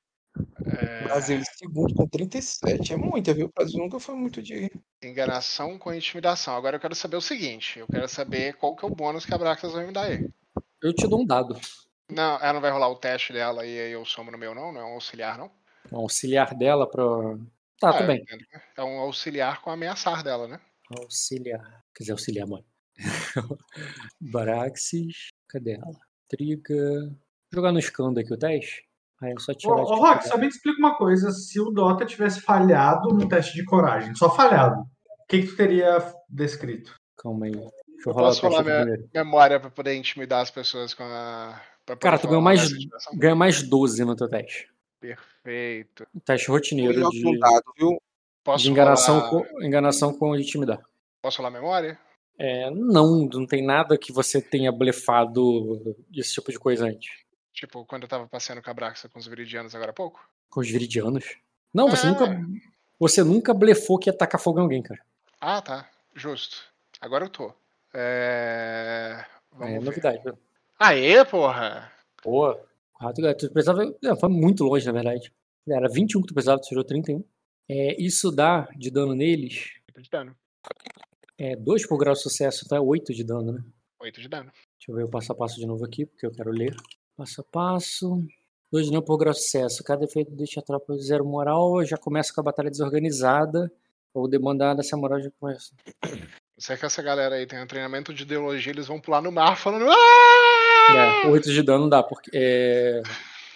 É, 0.66 1.04
Brasil 1.04 1.38
em 1.38 1.44
segundo 1.44 1.94
com 1.94 2.06
37. 2.06 2.92
É 2.92 2.96
muita, 2.96 3.32
viu? 3.32 3.46
O 3.46 3.52
Brasil 3.54 3.78
nunca 3.78 3.98
foi 3.98 4.14
muito 4.14 4.42
de. 4.42 4.70
enganação 5.02 5.78
com 5.78 5.92
intimidação. 5.92 6.56
Agora 6.56 6.76
eu 6.76 6.80
quero 6.80 6.94
saber 6.94 7.16
o 7.16 7.20
seguinte: 7.20 7.78
eu 7.78 7.86
quero 7.86 8.08
saber 8.08 8.54
qual 8.54 8.74
que 8.74 8.84
é 8.84 8.88
o 8.88 8.94
bônus 8.94 9.24
que 9.24 9.34
a 9.34 9.38
Braxas 9.38 9.72
vai 9.72 9.86
me 9.86 9.92
dar 9.92 10.04
aí. 10.04 10.28
Eu 10.82 10.92
te 10.92 11.06
dou 11.08 11.20
um 11.20 11.26
dado. 11.26 11.58
Não, 12.10 12.36
ela 12.36 12.52
não 12.54 12.60
vai 12.60 12.70
rolar 12.70 12.88
o 12.88 12.96
teste 12.96 13.32
dela 13.32 13.66
e 13.66 13.78
aí 13.78 13.92
eu 13.92 14.04
somo 14.04 14.30
no 14.30 14.38
meu, 14.38 14.54
não? 14.54 14.72
Não 14.72 14.80
é 14.80 14.84
um 14.84 14.94
auxiliar, 14.94 15.36
não? 15.36 15.50
Um 15.92 15.98
auxiliar 15.98 16.54
dela 16.54 16.88
pra. 16.88 17.02
Tá, 17.80 17.90
Ah, 17.90 17.92
tudo 17.92 18.02
eu 18.02 18.06
bem. 18.08 18.20
entendo. 18.22 18.44
É 18.76 18.82
um 18.84 18.98
auxiliar 19.00 19.60
com 19.60 19.70
ameaçar 19.70 20.22
dela, 20.22 20.46
né? 20.48 20.60
Auxiliar. 21.00 21.84
Quer 21.94 22.02
dizer, 22.04 22.12
auxiliar, 22.12 22.46
mano. 22.46 22.64
Baraxis. 24.20 25.28
Cadê 25.48 25.74
ela? 25.74 25.98
Triga. 26.28 26.74
Vou 27.50 27.54
jogar 27.54 27.72
no 27.72 27.78
escando 27.78 28.18
aqui 28.18 28.32
o 28.32 28.38
teste. 28.38 28.86
Aí 29.20 29.32
é 29.32 29.38
só 29.38 29.52
Ô, 29.52 29.54
tirar 29.54 29.74
ô 29.74 29.96
Rock, 29.96 30.28
só 30.28 30.36
me 30.38 30.46
explica 30.46 30.78
uma 30.78 30.96
coisa. 30.96 31.30
Se 31.30 31.60
o 31.60 31.70
Dota 31.70 32.04
tivesse 32.06 32.40
falhado 32.40 33.08
no 33.08 33.28
teste 33.28 33.54
de 33.54 33.64
coragem, 33.64 34.14
só 34.14 34.30
falhado, 34.34 34.80
o 34.82 35.26
que, 35.28 35.42
que 35.42 35.48
tu 35.48 35.56
teria 35.56 35.98
descrito? 36.28 36.94
Calma 37.16 37.46
aí. 37.46 37.52
Deixa 37.98 38.10
eu 38.10 38.12
Eu 38.12 38.14
posso 38.14 38.40
falar 38.40 38.62
minha- 38.62 38.76
primeiro. 38.82 39.10
Memória 39.14 39.58
pra 39.60 39.70
poder 39.70 39.94
intimidar 39.94 40.40
as 40.42 40.50
pessoas 40.50 40.94
com 40.94 41.02
a. 41.04 41.60
Cara, 42.00 42.18
tu 42.18 42.22
falar 42.22 42.30
ganhou 42.30 42.42
mais, 42.42 42.70
ganha 43.14 43.34
mais 43.34 43.62
12 43.62 44.04
no 44.04 44.14
teu 44.14 44.28
teste. 44.28 44.68
Perfeito. 45.00 46.06
Teste 46.24 46.48
rotineiro 46.50 47.08
de, 47.10 47.22
viu? 47.76 48.00
Posso 48.44 48.64
de 48.64 48.70
enganação, 48.70 49.18
rolar... 49.20 49.46
com, 49.48 49.62
enganação 49.62 50.14
com 50.14 50.36
intimidar. 50.36 50.80
Posso 51.22 51.38
falar 51.38 51.50
memória? 51.50 51.98
É, 52.38 52.70
não, 52.70 53.26
não 53.32 53.46
tem 53.46 53.64
nada 53.64 53.98
que 53.98 54.12
você 54.12 54.40
tenha 54.40 54.70
blefado 54.70 55.96
esse 56.14 56.34
tipo 56.34 56.50
de 56.52 56.58
coisa 56.58 56.86
antes. 56.86 57.10
Tipo, 57.52 57.84
quando 57.84 58.04
eu 58.04 58.08
tava 58.08 58.28
passeando 58.28 58.62
com 58.62 58.70
a 58.70 58.74
Braxa 58.74 59.08
com 59.08 59.18
os 59.18 59.26
viridianos 59.26 59.74
agora 59.74 59.90
há 59.90 59.94
pouco? 59.94 60.20
Com 60.48 60.60
os 60.60 60.70
viridianos. 60.70 61.36
Não, 61.74 61.88
você 61.88 62.06
É. 62.06 62.10
nunca. 62.10 62.46
Você 63.00 63.24
nunca 63.24 63.54
blefou 63.54 63.98
que 63.98 64.08
ia 64.08 64.16
tacar 64.16 64.40
fogo 64.40 64.58
em 64.58 64.62
alguém, 64.62 64.82
cara. 64.82 65.00
Ah, 65.40 65.60
tá. 65.60 65.88
Justo. 66.14 66.56
Agora 67.00 67.24
eu 67.24 67.28
tô. 67.28 67.52
É. 67.94 69.24
Vamos 69.52 69.68
é 69.68 69.78
ver. 69.78 69.84
novidade. 69.84 70.24
né? 70.24 70.32
Aê, 70.78 71.24
porra! 71.24 71.90
Quatro, 72.92 73.26
é, 73.26 73.34
tu 73.34 73.50
precisava. 73.50 73.82
é, 73.84 74.16
foi 74.16 74.28
muito 74.28 74.64
longe, 74.64 74.86
na 74.86 74.92
verdade. 74.92 75.32
Era 75.68 75.88
21 75.88 76.22
que 76.22 76.28
tu 76.28 76.34
precisava, 76.34 76.60
tu 76.60 76.68
tirou 76.68 76.84
31. 76.84 77.24
É, 77.68 78.02
isso 78.02 78.30
dá 78.30 78.68
de 78.76 78.90
dano 78.90 79.14
neles. 79.14 79.72
Oito 79.88 80.02
de 80.02 80.10
dano. 80.10 80.36
É 81.36 81.54
2 81.54 81.86
por 81.86 81.98
grau 81.98 82.14
de 82.14 82.20
sucesso, 82.22 82.64
então 82.64 82.78
é 82.78 82.80
8 82.80 83.12
de 83.12 83.22
dano, 83.22 83.52
né? 83.52 83.64
Oito 84.00 84.20
de 84.20 84.28
dano. 84.28 84.50
Deixa 84.78 84.90
eu 84.90 84.94
ver 84.94 85.04
o 85.04 85.08
passo 85.08 85.32
a 85.32 85.34
passo 85.34 85.56
de 85.56 85.66
novo 85.66 85.84
aqui, 85.84 86.06
porque 86.06 86.26
eu 86.26 86.32
quero 86.32 86.50
ler. 86.50 86.74
Passo 87.16 87.40
a 87.40 87.44
passo. 87.44 88.24
2 88.72 88.86
de 88.86 88.90
dano 88.92 89.04
por 89.04 89.18
grau 89.18 89.32
de 89.32 89.40
sucesso. 89.40 89.84
Cada 89.84 90.04
efeito 90.04 90.30
deixa 90.34 90.60
a 90.60 90.62
tropa 90.62 90.94
de 90.94 91.02
zero 91.02 91.24
moral. 91.24 91.84
Já 91.84 91.96
começa 91.96 92.32
com 92.32 92.40
a 92.40 92.44
batalha 92.44 92.70
desorganizada. 92.70 93.70
Ou 94.14 94.26
demandada, 94.28 94.82
se 94.82 94.94
a 94.94 94.98
moral 94.98 95.20
já 95.20 95.30
começa. 95.38 95.74
Você 96.58 96.76
que 96.76 96.84
essa 96.84 97.00
galera 97.02 97.36
aí 97.36 97.46
tem 97.46 97.60
um 97.62 97.66
treinamento 97.66 98.12
de 98.12 98.22
ideologia, 98.24 98.72
eles 98.72 98.86
vão 98.88 99.00
pular 99.00 99.22
no 99.22 99.30
mar 99.30 99.56
falando. 99.56 99.86
"Ah!" 99.90 101.22
É, 101.24 101.26
8 101.28 101.52
de 101.52 101.62
dano 101.62 101.88
dá, 101.88 102.02
porque. 102.02 102.30
É... 102.34 103.02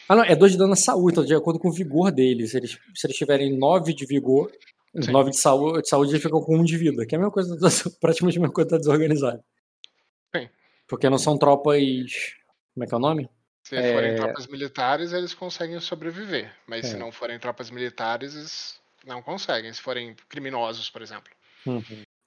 Ah, 0.09 0.15
não, 0.17 0.25
é 0.25 0.37
2 0.37 0.53
de 0.53 0.59
dano 0.59 0.71
na 0.71 0.77
saúde, 0.77 1.15
então 1.15 1.25
de 1.25 1.35
acordo 1.35 1.59
com 1.59 1.69
o 1.69 1.73
vigor 1.73 2.11
deles. 2.13 2.51
Se 2.53 2.57
eles, 2.59 2.79
se 2.95 3.07
eles 3.07 3.17
tiverem 3.17 3.57
9 3.57 3.95
de 3.95 4.05
vigor, 4.07 4.53
Sim. 5.01 5.11
9 5.11 5.31
de 5.31 5.39
saúde, 5.39 5.83
de 5.83 5.89
saúde, 5.89 6.13
eles 6.13 6.23
ficam 6.23 6.41
com 6.43 6.57
1 6.57 6.65
de 6.65 6.77
vida, 6.77 7.07
que 7.07 7.15
é 7.15 7.17
a 7.17 7.19
mesma 7.21 7.33
coisa, 7.33 7.57
praticamente 8.01 8.39
a 8.39 8.41
mesma 8.43 8.53
coisa 8.55 8.71
da 8.71 8.79
desorganizada. 8.79 9.43
Sim. 10.37 10.49
Porque 10.87 11.09
não 11.11 11.19
são 11.19 11.39
tropas. 11.39 11.81
Como 12.75 12.85
é 12.85 12.87
que 12.87 12.95
é 12.95 12.97
o 12.97 13.01
nome? 13.01 13.29
Se 13.65 13.77
forem 13.93 14.11
É. 14.13 14.15
tropas 14.17 14.47
militares, 14.47 15.13
eles 15.13 15.33
conseguem 15.35 15.79
sobreviver. 15.81 16.53
Mas 16.67 16.87
se 16.87 16.95
É. 16.97 16.99
não 16.99 17.11
forem 17.11 17.39
tropas 17.39 17.71
militares, 17.71 18.35
eles 18.35 18.81
não 19.07 19.23
conseguem. 19.23 19.73
Se 19.73 19.81
forem 19.81 20.15
criminosos, 20.29 20.91
por 20.91 21.01
exemplo. 21.01 21.33
Uhum. 21.67 21.83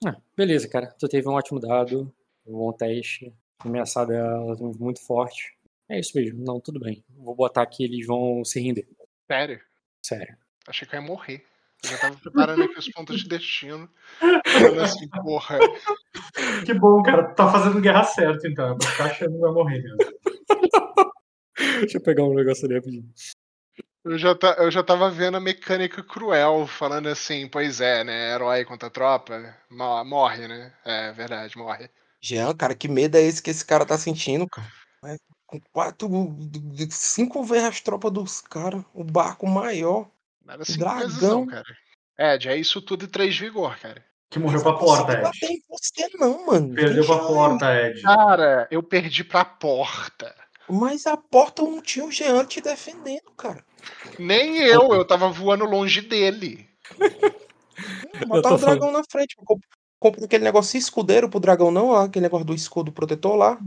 Ah, 0.05 0.15
beleza, 0.37 0.69
cara. 0.69 0.93
Tu 0.99 1.07
teve 1.07 1.27
um 1.27 1.33
ótimo 1.33 1.59
dado, 1.59 2.13
um 2.45 2.53
bom 2.53 2.71
teste. 2.71 3.33
A 3.59 3.67
ameaçada 3.67 4.13
é 4.13 4.63
muito 4.79 5.01
forte. 5.03 5.57
É 5.89 5.99
isso 5.99 6.11
mesmo. 6.15 6.43
Não, 6.43 6.59
tudo 6.59 6.79
bem. 6.79 7.03
Vou 7.17 7.33
botar 7.33 7.65
que 7.65 7.83
eles 7.83 8.05
vão 8.05 8.45
se 8.45 8.59
render. 8.59 8.87
Sério? 9.27 9.59
Sério. 10.05 10.37
Achei 10.67 10.87
que 10.87 10.95
eu 10.95 11.01
ia 11.01 11.07
morrer. 11.07 11.43
Eu 11.83 11.89
já 11.89 11.97
tava 11.97 12.17
preparando 12.17 12.63
aqui 12.63 12.77
os 12.77 12.89
pontos 12.89 13.21
de 13.21 13.29
destino. 13.29 13.89
Falando 14.19 14.81
assim, 14.81 15.09
porra. 15.09 15.57
Que 16.65 16.73
bom, 16.75 17.01
cara. 17.01 17.29
Tu 17.29 17.35
tá 17.35 17.51
fazendo 17.51 17.81
guerra 17.81 18.03
certo, 18.03 18.47
então. 18.47 18.77
Ficar 18.79 19.05
achando 19.05 19.33
que 19.33 19.39
vai 19.39 19.51
morrer 19.51 19.81
mesmo. 19.81 19.97
Deixa 21.79 21.97
eu 21.97 22.01
pegar 22.01 22.23
um 22.23 22.33
negócio 22.35 22.65
ali 22.65 22.75
rapidinho. 22.75 23.11
Eu 24.05 24.19
já, 24.19 24.35
tá, 24.35 24.55
eu 24.59 24.69
já 24.69 24.83
tava 24.83 25.09
vendo 25.09 25.35
a 25.35 25.39
mecânica 25.39 26.03
cruel, 26.03 26.67
falando 26.67 27.07
assim, 27.09 27.47
pois 27.47 27.81
é, 27.81 28.03
né? 28.03 28.33
Herói 28.35 28.63
contra 28.63 28.87
tropa, 28.87 29.55
mo- 29.69 30.05
morre, 30.05 30.47
né? 30.47 30.71
É 30.85 31.11
verdade, 31.11 31.57
morre. 31.57 31.89
Jean, 32.21 32.53
cara, 32.55 32.75
que 32.75 32.87
medo 32.87 33.17
é 33.17 33.21
esse 33.21 33.41
que 33.41 33.49
esse 33.49 33.65
cara 33.65 33.83
tá 33.83 33.97
sentindo, 33.97 34.47
cara? 34.47 34.67
Com 35.47 35.59
quatro. 35.71 36.07
Cinco 36.91 37.43
vezes 37.43 37.65
as 37.65 37.81
tropas 37.81 38.11
dos 38.11 38.41
caras. 38.41 38.83
O 38.93 39.03
barco 39.03 39.47
maior. 39.47 40.07
Não 40.45 40.57
vezes 40.57 40.77
não, 40.77 41.45
Dragão. 41.45 41.45
cara. 41.47 41.65
Ed, 42.17 42.47
é 42.49 42.55
isso 42.55 42.81
tudo 42.81 43.05
e 43.05 43.07
três 43.07 43.33
de 43.33 43.41
vigor, 43.45 43.77
cara. 43.79 44.05
Que 44.29 44.37
morreu 44.39 44.61
pra 44.61 44.71
não 44.71 44.79
porta, 44.79 45.13
Ed. 45.13 45.45
em 45.45 45.63
você, 45.67 46.09
não, 46.17 46.45
mano. 46.45 46.75
Perdeu 46.75 46.95
Deixa 46.95 47.15
pra 47.17 47.27
porta, 47.27 47.75
Ed. 47.75 48.01
Cara, 48.01 48.67
eu 48.69 48.83
perdi 48.83 49.23
pra 49.23 49.43
porta. 49.45 50.35
Mas 50.69 51.05
a 51.05 51.15
porta 51.15 51.61
não 51.61 51.81
tinha 51.81 52.05
o 52.05 52.11
Jean 52.11 52.43
te 52.45 52.59
defendendo, 52.61 53.31
cara. 53.37 53.63
Nem 54.17 54.57
eu, 54.57 54.93
eu 54.93 55.05
tava 55.05 55.29
voando 55.29 55.65
longe 55.65 56.01
dele. 56.01 56.67
Botar 58.27 58.49
tô 58.49 58.55
o 58.55 58.57
dragão 58.57 58.91
na 58.91 59.03
frente. 59.09 59.35
Comp- 59.43 59.63
Compra 59.99 60.25
aquele 60.25 60.43
negócio 60.43 60.77
escudeiro 60.77 61.29
pro 61.29 61.39
dragão, 61.39 61.71
não, 61.71 61.87
ó, 61.89 62.01
aquele 62.03 62.23
negócio 62.23 62.45
do 62.45 62.53
escudo 62.53 62.91
protetor 62.91 63.35
lá. 63.35 63.59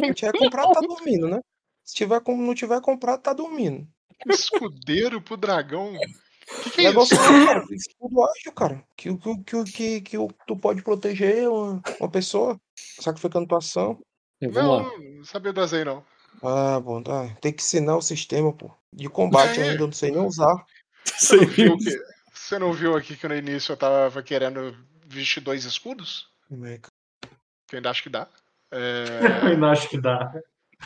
Se 0.00 0.14
tiver 0.14 0.32
comprado, 0.38 0.72
tá 0.72 0.80
dormindo, 0.80 1.28
né? 1.28 1.40
Se 1.84 1.94
tiver, 1.94 2.20
com- 2.20 2.36
não 2.36 2.54
tiver 2.54 2.80
comprado, 2.80 3.22
tá 3.22 3.32
dormindo. 3.32 3.86
Escudeiro 4.26 5.20
pro 5.22 5.36
dragão. 5.36 5.92
Que 6.62 6.70
que 6.70 6.80
é 6.82 6.84
negócio 6.84 7.14
isso? 7.14 7.22
não, 7.30 7.46
cara, 7.46 7.64
escudo 7.70 8.24
ágil, 8.24 8.52
cara. 8.52 8.84
Que, 8.96 9.16
que, 9.16 9.38
que, 9.44 9.64
que, 9.72 10.00
que 10.02 10.18
o- 10.18 10.28
tu 10.46 10.56
pode 10.56 10.82
proteger 10.82 11.48
uma, 11.48 11.80
uma 12.00 12.10
pessoa 12.10 12.60
sacrificando 13.00 13.46
tua 13.46 13.58
ação. 13.58 13.98
Vamos 14.50 14.56
Não, 14.56 14.70
lá. 14.72 14.98
não 15.16 15.24
sabia 15.24 15.52
do 15.52 15.60
azeite, 15.60 15.84
não. 15.86 16.04
Ah, 16.42 16.80
bom, 16.80 17.02
tá. 17.02 17.28
Tem 17.40 17.52
que 17.52 17.62
ensinar 17.62 17.96
o 17.96 18.02
sistema, 18.02 18.52
pô. 18.52 18.70
De 18.92 19.08
combate 19.08 19.60
É. 19.60 19.64
ainda, 19.70 19.82
eu 19.82 19.86
não 19.86 19.92
sei 19.92 20.10
nem 20.10 20.20
usar. 20.24 20.54
Você 21.04 21.36
não, 21.36 21.46
viu 21.46 21.76
que, 21.78 21.98
você 22.32 22.58
não 22.58 22.72
viu 22.72 22.96
aqui 22.96 23.16
que 23.16 23.26
no 23.28 23.34
início 23.36 23.72
eu 23.72 23.76
tava 23.76 24.22
querendo 24.22 24.74
vestir 25.06 25.40
dois 25.42 25.64
escudos? 25.64 26.28
Como 26.48 26.64
é 26.66 26.78
que- 26.78 26.88
eu 27.72 27.76
ainda 27.78 27.90
acho 27.90 28.02
que 28.02 28.08
dá. 28.08 28.28
Eu 28.70 28.78
É, 28.78 29.10
ainda 29.58 29.70
acho 29.70 29.88
que 29.88 30.00
dá. 30.00 30.32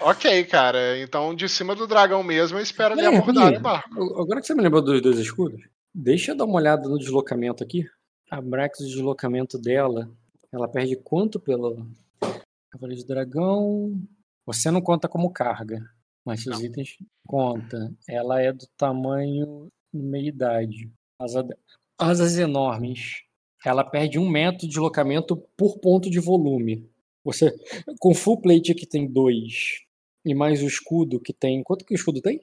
ok, 0.00 0.44
cara. 0.44 0.98
Então 0.98 1.34
de 1.34 1.48
cima 1.48 1.74
do 1.74 1.86
dragão 1.86 2.22
mesmo 2.22 2.58
eu 2.58 2.62
espero 2.62 2.94
ele 2.94 3.02
É, 3.02 3.06
abordar 3.18 3.52
Ih, 3.52 3.56
o 3.56 3.60
barco. 3.60 4.20
Agora 4.20 4.40
que 4.40 4.46
você 4.46 4.54
me 4.54 4.62
lembrou 4.62 4.80
dos 4.82 5.02
dois 5.02 5.18
escudos, 5.18 5.60
deixa 5.94 6.32
eu 6.32 6.36
dar 6.36 6.44
uma 6.46 6.56
olhada 6.56 6.88
no 6.88 6.98
deslocamento 6.98 7.62
aqui. 7.62 7.86
A 8.30 8.40
Brax, 8.40 8.80
o 8.80 8.86
deslocamento 8.86 9.58
dela, 9.58 10.10
ela 10.52 10.66
perde 10.68 10.96
quanto 10.96 11.38
pelo 11.38 11.86
Cavaleiro 12.76 13.00
de 13.02 13.06
Dragão? 13.08 14.00
Você 14.46 14.70
não 14.70 14.80
conta 14.80 15.08
como 15.08 15.32
carga, 15.32 15.80
mas 16.24 16.42
seus 16.42 16.60
itens 16.62 16.96
conta. 17.26 17.92
Ela 18.08 18.40
é 18.42 18.52
do 18.52 18.66
tamanho 18.76 19.68
meia-idade. 19.92 20.90
Asa, 21.20 21.46
asas 21.98 22.38
enormes. 22.38 23.22
Ela 23.64 23.82
perde 23.82 24.18
um 24.18 24.28
metro 24.28 24.60
de 24.60 24.68
deslocamento 24.68 25.36
por 25.56 25.78
ponto 25.78 26.08
de 26.10 26.20
volume. 26.20 26.88
Você, 27.24 27.52
com 27.98 28.14
full 28.14 28.40
plate 28.40 28.74
que 28.74 28.86
tem 28.86 29.10
dois, 29.10 29.80
e 30.24 30.34
mais 30.34 30.62
o 30.62 30.66
escudo 30.66 31.18
que 31.20 31.32
tem. 31.32 31.62
Quanto 31.64 31.84
que 31.84 31.94
o 31.94 31.96
escudo 31.96 32.20
tem? 32.20 32.40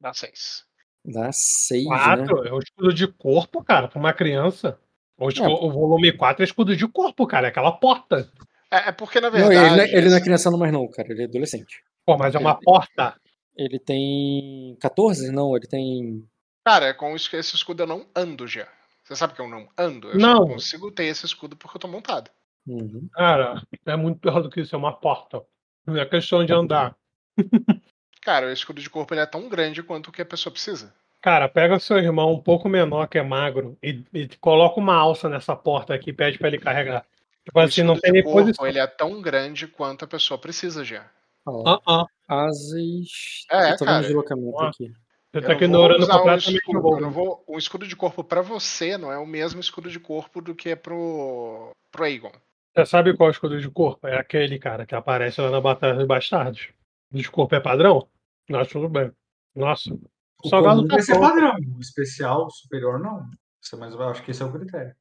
Dá 0.00 0.14
seis. 0.14 0.64
Dá 1.04 1.30
seis, 1.32 1.84
né? 1.84 1.88
Quatro 1.90 2.44
é 2.46 2.52
o 2.52 2.58
escudo 2.58 2.92
de 2.94 3.06
corpo, 3.08 3.64
cara, 3.64 3.88
pra 3.88 3.98
uma 3.98 4.12
criança. 4.12 4.78
O, 5.18 5.28
escu- 5.28 5.44
É. 5.44 5.48
o 5.48 5.70
volume 5.70 6.12
4 6.16 6.42
é 6.42 6.46
escudo 6.46 6.74
de 6.76 6.86
corpo, 6.88 7.26
cara, 7.26 7.48
é 7.48 7.50
aquela 7.50 7.72
porta. 7.72 8.30
É, 8.70 8.88
é 8.88 8.92
porque, 8.92 9.20
na 9.20 9.30
Não, 9.30 9.38
ele, 9.38 9.44
não 9.46 9.52
é- 9.52 9.68
verdade. 9.70 9.96
ele 9.96 10.08
não 10.10 10.16
é 10.16 10.20
criança 10.20 10.50
não 10.50 10.58
mais 10.58 10.72
não, 10.72 10.88
cara. 10.90 11.10
Ele 11.12 11.22
é 11.22 11.24
adolescente. 11.24 11.82
Pô, 12.06 12.16
mas 12.16 12.34
é 12.34 12.38
uma 12.38 12.54
porta. 12.60 13.14
Ele 13.56 13.78
tem 13.78 14.76
14? 14.80 15.30
Não, 15.32 15.56
ele 15.56 15.66
tem... 15.66 16.24
Cara, 16.64 16.94
com 16.94 17.14
isso- 17.16 17.34
esse 17.36 17.54
escudo 17.56 17.82
eu 17.82 17.86
não 17.86 18.06
ando 18.14 18.46
já. 18.46 18.68
Você 19.04 19.16
sabe 19.16 19.34
que 19.34 19.40
eu 19.40 19.48
não 19.48 19.68
ando? 19.76 20.08
Eu 20.10 20.18
Não. 20.18 20.46
consigo 20.46 20.90
ter 20.92 21.04
esse 21.06 21.26
escudo 21.26 21.56
porque 21.56 21.76
eu 21.76 21.80
tô 21.80 21.88
montado. 21.88 22.30
Uhum. 22.66 23.08
Cara, 23.12 23.60
é 23.86 23.96
muito 23.96 24.20
pior 24.20 24.40
do 24.40 24.48
que 24.48 24.60
isso, 24.60 24.74
é 24.74 24.78
uma 24.78 24.92
porta. 24.92 25.42
Não 25.84 25.96
é 25.96 26.06
questão 26.06 26.44
de 26.44 26.52
andar. 26.52 26.94
Cara, 28.22 28.46
o 28.46 28.50
escudo 28.52 28.80
de 28.80 28.88
corpo 28.90 29.14
ele 29.14 29.20
é 29.22 29.26
tão 29.26 29.48
grande 29.48 29.82
quanto 29.82 30.08
o 30.08 30.12
que 30.12 30.22
a 30.22 30.26
pessoa 30.26 30.52
precisa. 30.52 30.92
Cara, 31.20 31.48
pega 31.48 31.78
seu 31.80 31.98
irmão 31.98 32.32
um 32.32 32.40
pouco 32.40 32.68
menor, 32.68 33.06
que 33.08 33.18
é 33.18 33.22
magro, 33.22 33.76
e, 33.82 34.04
e 34.12 34.28
coloca 34.38 34.78
uma 34.78 34.94
alça 34.94 35.28
nessa 35.28 35.56
porta 35.56 35.92
aqui 35.94 36.10
e 36.10 36.14
pede 36.14 36.38
pra 36.38 36.48
ele 36.48 36.58
carregar. 36.58 37.04
Tipo 37.44 37.58
O 37.58 37.62
assim, 37.62 37.82
não 37.82 37.94
escudo 37.94 38.00
tem 38.02 38.12
nem 38.12 38.22
corpo 38.22 38.38
posição. 38.40 38.66
ele 38.66 38.78
é 38.78 38.86
tão 38.86 39.20
grande 39.22 39.66
quanto 39.66 40.04
a 40.04 40.08
pessoa 40.08 40.38
precisa 40.38 40.84
já. 40.84 41.10
Lá. 41.46 41.80
Ah, 41.86 42.06
ah. 42.28 42.44
Asas... 42.46 43.46
É, 43.50 43.72
eu 43.72 43.76
tô 43.76 43.84
cara. 43.84 43.98
o 43.98 44.02
deslocamento 44.02 44.62
aqui. 44.62 44.92
Você 45.32 45.38
Eu 45.38 45.42
tá 45.42 45.52
ignorando 45.54 46.02
usar 46.02 46.22
um 46.22 46.26
o 46.28 46.36
escudo, 46.36 46.98
eu 46.98 47.10
vou, 47.10 47.44
um 47.48 47.56
escudo 47.56 47.86
de 47.86 47.94
corpo 47.94 48.24
pra 48.24 48.42
você 48.42 48.98
não 48.98 49.12
é 49.12 49.18
o 49.18 49.26
mesmo 49.26 49.60
escudo 49.60 49.88
de 49.88 50.00
corpo 50.00 50.40
do 50.40 50.54
que 50.54 50.70
é 50.70 50.76
pro, 50.76 51.70
pro 51.90 52.04
Aegon. 52.04 52.32
Você 52.76 52.86
sabe 52.86 53.16
qual 53.16 53.28
é 53.28 53.30
o 53.30 53.32
escudo 53.32 53.60
de 53.60 53.70
corpo? 53.70 54.06
É 54.06 54.18
aquele, 54.18 54.58
cara, 54.58 54.84
que 54.84 54.94
aparece 54.94 55.40
lá 55.40 55.50
na 55.50 55.60
Batalha 55.60 55.94
dos 55.94 56.06
Bastardos. 56.06 56.68
O 57.12 57.16
de 57.16 57.30
corpo 57.30 57.54
é 57.54 57.60
padrão? 57.60 58.08
Nossa, 58.48 58.70
tudo 58.70 58.88
bem. 58.88 59.12
Nossa. 59.54 59.92
O 59.92 60.00
O 60.44 60.48
salgado 60.48 60.86
tá 60.88 60.94
vai 60.94 61.02
ser 61.02 61.18
padrão. 61.18 61.54
O 61.76 61.80
especial, 61.80 62.46
o 62.46 62.50
superior, 62.50 62.98
não. 62.98 63.28
Isso, 63.62 63.78
Mas 63.78 63.92
eu 63.94 64.02
acho 64.02 64.22
que 64.24 64.30
esse 64.32 64.42
é 64.42 64.46
o 64.46 64.52
critério. 64.52 64.94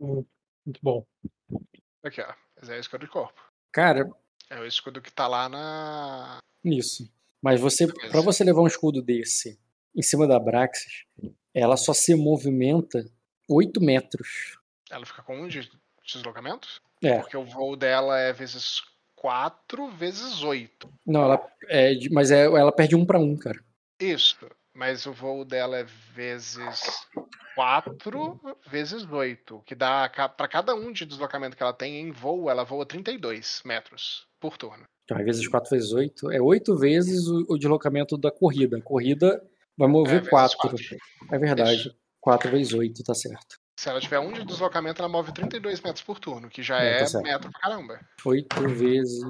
Hum, 0.00 0.24
Muito 0.64 0.80
bom. 0.82 1.04
Aqui, 2.02 2.20
ó. 2.20 2.32
Esse 2.62 2.72
é 2.72 2.76
o 2.76 2.80
escudo 2.80 3.04
de 3.06 3.10
corpo. 3.12 3.40
Cara, 3.72 4.08
É 4.48 4.58
o 4.58 4.66
escudo 4.66 5.00
que 5.00 5.12
tá 5.12 5.26
lá 5.28 5.48
na. 5.48 6.38
isso. 6.64 7.10
Mas 7.42 7.60
você, 7.60 7.86
pra 8.10 8.20
você 8.20 8.44
levar 8.44 8.60
um 8.60 8.66
escudo 8.66 9.00
desse 9.00 9.58
em 9.96 10.02
cima 10.02 10.26
da 10.26 10.38
Braxis, 10.38 11.04
ela 11.54 11.76
só 11.76 11.92
se 11.94 12.14
movimenta 12.14 13.04
8 13.48 13.80
metros. 13.80 14.58
Ela 14.90 15.06
fica 15.06 15.22
com 15.22 15.40
um 15.40 15.48
de 15.48 15.70
deslocamento? 16.04 16.68
É, 17.02 17.18
Porque 17.20 17.36
o 17.36 17.44
voo 17.44 17.76
dela 17.76 18.18
é 18.18 18.32
vezes 18.32 18.82
4 19.16 19.88
vezes 19.92 20.42
8. 20.42 20.92
não, 21.06 21.22
ela 21.24 21.50
é, 21.68 21.92
mas 22.10 22.30
é, 22.30 22.44
ela 22.44 22.72
perde 22.72 22.94
um 22.94 23.06
pra 23.06 23.18
um, 23.18 23.36
cara. 23.36 23.62
Isso. 23.98 24.36
Mas 24.80 25.04
o 25.04 25.12
voo 25.12 25.44
dela 25.44 25.76
é 25.76 25.84
vezes 26.14 27.06
4 27.54 28.40
vezes 28.66 29.04
8. 29.04 29.62
Que 29.66 29.74
dá. 29.74 30.08
Pra 30.34 30.48
cada 30.48 30.74
um 30.74 30.90
de 30.90 31.04
deslocamento 31.04 31.54
que 31.54 31.62
ela 31.62 31.74
tem 31.74 32.00
em 32.00 32.10
voo, 32.10 32.48
ela 32.48 32.64
voa 32.64 32.86
32 32.86 33.60
metros 33.66 34.26
por 34.40 34.56
turno. 34.56 34.84
Então, 35.04 35.18
às 35.18 35.24
vezes 35.26 35.46
4 35.46 35.68
vezes 35.68 35.92
8 35.92 36.30
é 36.32 36.40
8 36.40 36.74
vezes 36.78 37.26
o, 37.26 37.44
o 37.50 37.58
deslocamento 37.58 38.16
da 38.16 38.30
corrida. 38.30 38.78
A 38.78 38.82
corrida 38.82 39.46
vai 39.76 39.86
É, 39.86 39.90
mover 39.92 40.14
vezes 40.20 40.30
4. 40.30 40.56
quatro. 40.58 40.96
É 41.30 41.38
verdade. 41.38 41.74
Isso. 41.74 41.94
4 42.18 42.50
vezes 42.50 42.72
8, 42.72 43.02
tá 43.02 43.12
certo. 43.14 43.56
Se 43.78 43.90
ela 43.90 44.00
tiver 44.00 44.18
um 44.18 44.32
de 44.32 44.44
deslocamento, 44.46 45.02
ela 45.02 45.10
move 45.10 45.30
32 45.32 45.82
metros 45.82 46.02
por 46.02 46.18
turno, 46.18 46.48
que 46.48 46.62
já 46.62 46.78
É, 46.80 46.98
tá 47.00 47.04
é 47.04 47.06
certo. 47.06 47.24
metro 47.24 47.50
pra 47.50 47.60
caramba. 47.60 48.00
8 48.24 48.66
vezes. 48.68 49.20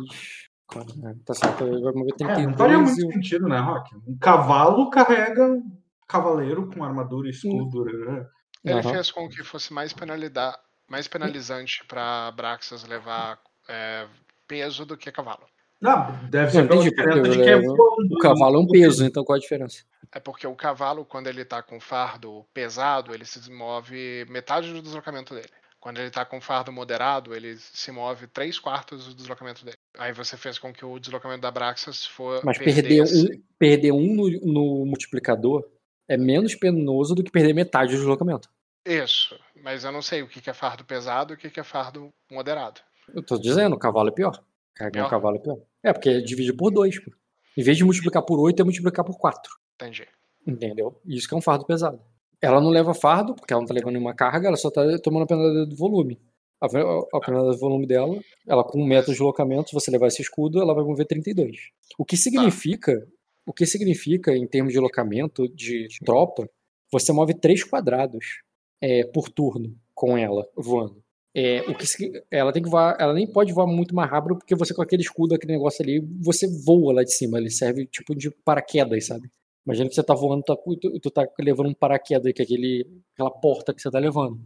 Quatro, 0.73 0.95
é, 1.07 1.15
Tá 1.25 1.35
certo, 1.35 1.65
vai 1.83 1.93
mover 1.93 2.15
É, 2.21 2.25
não 2.25 2.55
faria 2.55 2.77
32 2.79 2.83
muito 2.97 2.99
e 3.09 3.13
sentido, 3.13 3.49
né, 3.49 3.59
Rock? 3.59 3.95
Um 4.07 4.17
cavalo 4.19 4.91
carrega 4.91 5.61
cavaleiro 6.09 6.69
com 6.71 6.83
armadura 6.85 7.29
e 7.29 7.31
escudo. 7.31 7.85
né? 7.85 8.27
Ele 8.65 8.83
fez 8.83 9.11
com 9.11 9.29
que 9.29 9.43
fosse 9.45 9.73
mais, 9.73 9.93
penalida- 9.93 10.59
mais 10.89 11.07
penalizante 11.09 11.85
pra 11.87 12.31
Braxas 12.33 12.85
levar 12.85 13.39
é, 13.69 14.07
peso 14.49 14.85
do 14.85 14.97
que 14.97 15.13
cavalo. 15.13 15.47
Não, 15.81 16.13
deve 16.29 16.51
ser 16.51 16.63
Não, 16.63 16.69
pela 16.69 16.81
entendi, 16.81 16.91
diferença 16.91 17.21
porque 17.23 17.37
de 17.39 17.43
que 17.45 17.51
é 17.51 17.57
o- 17.57 18.15
O 18.15 18.19
cavalo 18.19 18.57
é 18.57 18.59
um 18.59 18.67
peso, 18.67 19.05
então 19.05 19.25
qual 19.25 19.37
a 19.37 19.41
diferença? 19.41 19.85
É 20.13 20.19
porque 20.19 20.47
o 20.47 20.57
cavalo, 20.57 21.05
quando 21.05 21.29
ele 21.29 21.45
tá 21.45 21.63
com 21.63 21.79
fardo 21.81 22.45
pesado, 22.53 23.15
ele 23.15 23.25
se 23.25 23.51
move 23.53 24.27
metade 24.29 24.73
do 24.73 24.83
deslocamento 24.83 25.33
dele. 25.35 25.49
Quando 25.79 25.99
ele 25.99 26.11
tá 26.11 26.25
com 26.25 26.41
fardo 26.41 26.71
moderado, 26.73 27.35
ele 27.35 27.57
se 27.57 27.91
move 27.93 28.27
3 28.27 28.59
quartos 28.59 29.07
do 29.07 29.15
deslocamento 29.15 29.65
dele. 29.65 29.77
Aí 29.99 30.13
você 30.13 30.37
fez 30.37 30.59
com 30.59 30.73
que 30.73 30.85
o 30.85 30.99
deslocamento 30.99 31.43
da 31.43 31.51
Braxas 31.51 32.07
for 32.07 32.45
Mas 32.45 32.59
perder 32.59 33.03
um, 33.03 33.43
perder 33.59 33.93
um 33.93 34.15
no, 34.15 34.31
no 34.31 34.87
multiplicador 34.87 35.69
é 36.09 36.17
menos 36.17 36.55
penoso 36.55 37.15
do 37.15 37.25
que 37.25 37.31
perder 37.31 37.53
metade 37.53 37.93
do 37.93 37.99
deslocamento. 37.99 38.49
Isso, 38.87 39.39
mas 39.63 39.85
eu 39.85 39.93
não 39.93 40.01
sei 40.01 40.23
o 40.23 40.29
que 40.29 40.49
é 40.49 40.55
fardo 40.55 40.85
pesado 40.85 41.33
e 41.33 41.37
o 41.37 41.39
que 41.39 41.61
é 41.61 41.65
fardo 41.65 42.09
moderado. 42.31 42.81
Eu 43.15 43.23
tô 43.23 43.39
dizendo, 43.39 43.75
o 43.77 43.79
cavalo 43.79 44.09
é 44.09 44.13
pior. 44.13 44.43
Carregar 44.75 45.07
um 45.07 45.11
cavalo 45.11 45.37
é 45.37 45.41
pior. 45.41 45.59
É, 45.83 45.93
porque 45.93 46.23
divide 46.23 46.53
por 46.53 46.71
2. 46.71 47.05
Pô. 47.05 47.13
Em 47.57 47.63
vez 47.63 47.77
de 47.77 47.85
multiplicar 47.85 48.23
por 48.23 48.39
8, 48.41 48.61
é 48.61 48.65
multiplicar 48.65 49.05
por 49.05 49.19
4. 49.19 49.53
Entendi. 49.75 50.07
Entendeu? 50.47 51.01
Isso 51.05 51.29
que 51.29 51.35
é 51.35 51.37
um 51.37 51.43
fardo 51.43 51.67
pesado. 51.67 52.01
Ela 52.41 52.61
não 52.61 52.71
leva 52.71 52.95
fardo, 52.95 53.35
porque 53.35 53.53
ela 53.53 53.61
não 53.61 53.69
tá 53.69 53.75
levando 53.75 53.93
nenhuma 53.93 54.15
carga, 54.15 54.49
ela 54.49 54.57
só 54.57 54.71
tá 54.71 54.83
tomando 55.03 55.25
a 55.25 55.27
penalidade 55.27 55.69
do 55.69 55.77
volume. 55.77 56.19
A, 56.61 56.67
a, 56.67 57.17
a 57.17 57.21
penalidade 57.21 57.57
do 57.57 57.61
volume 57.61 57.87
dela, 57.87 58.21
ela 58.47 58.63
com 58.63 58.81
um 58.81 58.87
metro 58.87 59.07
de 59.07 59.13
deslocamento, 59.13 59.71
se 59.71 59.75
você 59.75 59.91
levar 59.91 60.09
esse 60.09 60.23
escudo, 60.23 60.61
ela 60.61 60.75
vai 60.75 60.85
mover 60.85 61.07
32. 61.07 61.57
O 61.99 62.05
que 62.05 62.17
significa, 62.17 63.07
o 63.47 63.53
que 63.53 63.65
significa 63.67 64.37
em 64.37 64.47
termos 64.47 64.73
de 64.73 64.79
deslocamento 64.79 65.49
de 65.49 65.89
tropa, 66.05 66.49
você 66.93 67.13
move 67.13 67.35
3 67.35 67.65
quadrados 67.65 68.43
é, 68.81 69.05
por 69.05 69.29
turno 69.29 69.75
com 69.95 70.17
ela 70.17 70.47
voando. 70.57 71.03
É, 71.33 71.61
o 71.63 71.75
que 71.77 72.25
ela 72.29 72.53
tem 72.53 72.63
que 72.63 72.69
voar, 72.69 72.97
ela 72.99 73.15
nem 73.15 73.27
pode 73.27 73.53
voar 73.53 73.67
muito 73.67 73.95
mais 73.95 74.11
rápido 74.11 74.37
porque 74.37 74.55
você 74.57 74.75
com 74.75 74.83
aquele 74.83 75.03
escudo, 75.03 75.35
aquele 75.35 75.53
negócio 75.53 75.83
ali, 75.83 76.01
você 76.21 76.49
voa 76.65 76.93
lá 76.93 77.05
de 77.05 77.13
cima, 77.13 77.39
ele 77.39 77.51
serve 77.51 77.87
tipo 77.87 78.15
de 78.17 78.31
paraquedas, 78.45 79.07
sabe? 79.07 79.31
Imagina 79.65 79.89
que 79.89 79.95
você 79.95 80.03
tá 80.03 80.15
voando, 80.15 80.43
tá, 80.43 80.57
tu, 80.57 80.99
tu 81.01 81.11
tá 81.11 81.25
levando 81.39 81.69
um 81.69 81.75
paraquedas, 81.75 82.33
que 82.33 82.43
é 82.43 82.45
aquele, 82.45 83.03
aquela 83.15 83.31
porta 83.31 83.73
que 83.73 83.81
você 83.81 83.91
tá 83.91 83.99
levando. 84.01 84.41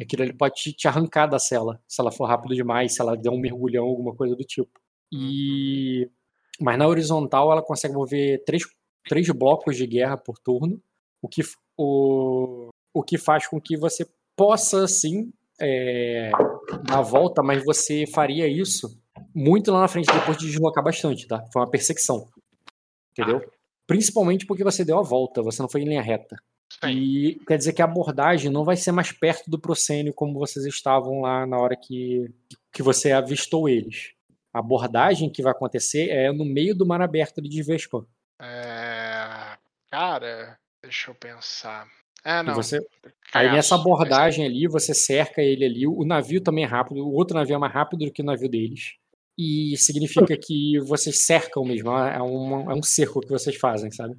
Aquilo 0.00 0.22
ele 0.22 0.32
pode 0.32 0.54
te, 0.54 0.72
te 0.72 0.86
arrancar 0.86 1.26
da 1.26 1.38
cela, 1.38 1.80
se 1.88 2.00
ela 2.00 2.12
for 2.12 2.26
rápido 2.26 2.54
demais, 2.54 2.94
se 2.94 3.00
ela 3.00 3.16
der 3.16 3.30
um 3.30 3.38
mergulhão, 3.38 3.84
alguma 3.84 4.14
coisa 4.14 4.36
do 4.36 4.44
tipo. 4.44 4.80
E 5.12 6.08
mas 6.60 6.78
na 6.78 6.86
horizontal 6.86 7.50
ela 7.50 7.62
consegue 7.62 7.94
mover 7.94 8.42
três, 8.44 8.62
três 9.08 9.28
blocos 9.30 9.76
de 9.76 9.86
guerra 9.86 10.16
por 10.16 10.38
turno, 10.38 10.80
o 11.20 11.28
que, 11.28 11.42
o, 11.76 12.68
o 12.94 13.02
que 13.02 13.18
faz 13.18 13.46
com 13.46 13.60
que 13.60 13.76
você 13.76 14.06
possa 14.36 14.86
sim 14.86 15.32
é, 15.60 16.30
dar 16.84 16.98
a 16.98 17.02
volta, 17.02 17.42
mas 17.42 17.64
você 17.64 18.04
faria 18.06 18.46
isso 18.46 19.00
muito 19.34 19.70
lá 19.70 19.80
na 19.80 19.88
frente 19.88 20.12
depois 20.12 20.36
de 20.36 20.46
deslocar 20.46 20.82
bastante, 20.82 21.26
tá? 21.26 21.44
Foi 21.52 21.62
uma 21.62 21.70
perseguição. 21.70 22.28
Entendeu? 23.10 23.38
Ah. 23.44 23.50
Principalmente 23.86 24.46
porque 24.46 24.64
você 24.64 24.84
deu 24.84 24.98
a 24.98 25.02
volta, 25.02 25.42
você 25.42 25.60
não 25.60 25.68
foi 25.68 25.82
em 25.82 25.88
linha 25.88 26.02
reta. 26.02 26.36
Sim. 26.80 26.90
E 26.90 27.40
quer 27.46 27.58
dizer 27.58 27.72
que 27.72 27.82
a 27.82 27.84
abordagem 27.84 28.50
não 28.50 28.64
vai 28.64 28.76
ser 28.76 28.92
mais 28.92 29.12
perto 29.12 29.50
do 29.50 29.58
proscênio 29.58 30.14
como 30.14 30.38
vocês 30.38 30.64
estavam 30.64 31.20
lá 31.20 31.46
na 31.46 31.58
hora 31.58 31.76
que, 31.76 32.32
que 32.72 32.82
você 32.82 33.12
avistou 33.12 33.68
eles. 33.68 34.12
A 34.52 34.58
abordagem 34.58 35.30
que 35.30 35.42
vai 35.42 35.52
acontecer 35.52 36.08
é 36.08 36.32
no 36.32 36.44
meio 36.44 36.74
do 36.74 36.86
mar 36.86 37.00
aberto 37.00 37.40
de 37.40 37.62
Vespan. 37.62 38.06
É... 38.40 39.56
Cara, 39.90 40.58
deixa 40.82 41.10
eu 41.10 41.14
pensar. 41.14 41.86
É, 42.24 42.42
não. 42.42 42.54
Você... 42.54 42.78
Aí 43.34 43.50
nessa 43.50 43.74
abordagem 43.74 44.46
ali, 44.46 44.66
você 44.66 44.94
cerca 44.94 45.42
ele 45.42 45.64
ali. 45.64 45.86
O 45.86 46.04
navio 46.04 46.40
também 46.40 46.64
é 46.64 46.66
rápido, 46.66 47.06
o 47.06 47.12
outro 47.12 47.36
navio 47.36 47.56
é 47.56 47.58
mais 47.58 47.72
rápido 47.72 48.06
do 48.06 48.12
que 48.12 48.22
o 48.22 48.24
navio 48.24 48.48
deles. 48.48 48.94
E 49.38 49.76
significa 49.76 50.36
que 50.36 50.78
vocês 50.80 51.24
cercam 51.24 51.64
mesmo. 51.64 51.90
É, 51.90 52.22
um, 52.22 52.70
é 52.70 52.74
um 52.74 52.82
cerco 52.82 53.20
que 53.20 53.30
vocês 53.30 53.56
fazem, 53.56 53.90
sabe? 53.90 54.16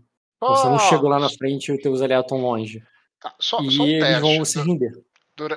Você 0.50 0.68
não 0.68 0.80
chegou 0.80 1.10
lá 1.10 1.20
na 1.20 1.30
frente 1.30 1.70
e 1.70 1.76
os 1.76 1.82
teus 1.82 2.02
aliados 2.02 2.26
estão 2.26 2.42
longe. 2.42 2.84
Tá, 3.20 3.34
só, 3.40 3.62
e 3.62 3.72
só 3.72 3.84
um 3.84 3.88
eles 3.88 4.20
vão 4.20 4.46
se 4.46 4.60
render. 4.60 4.92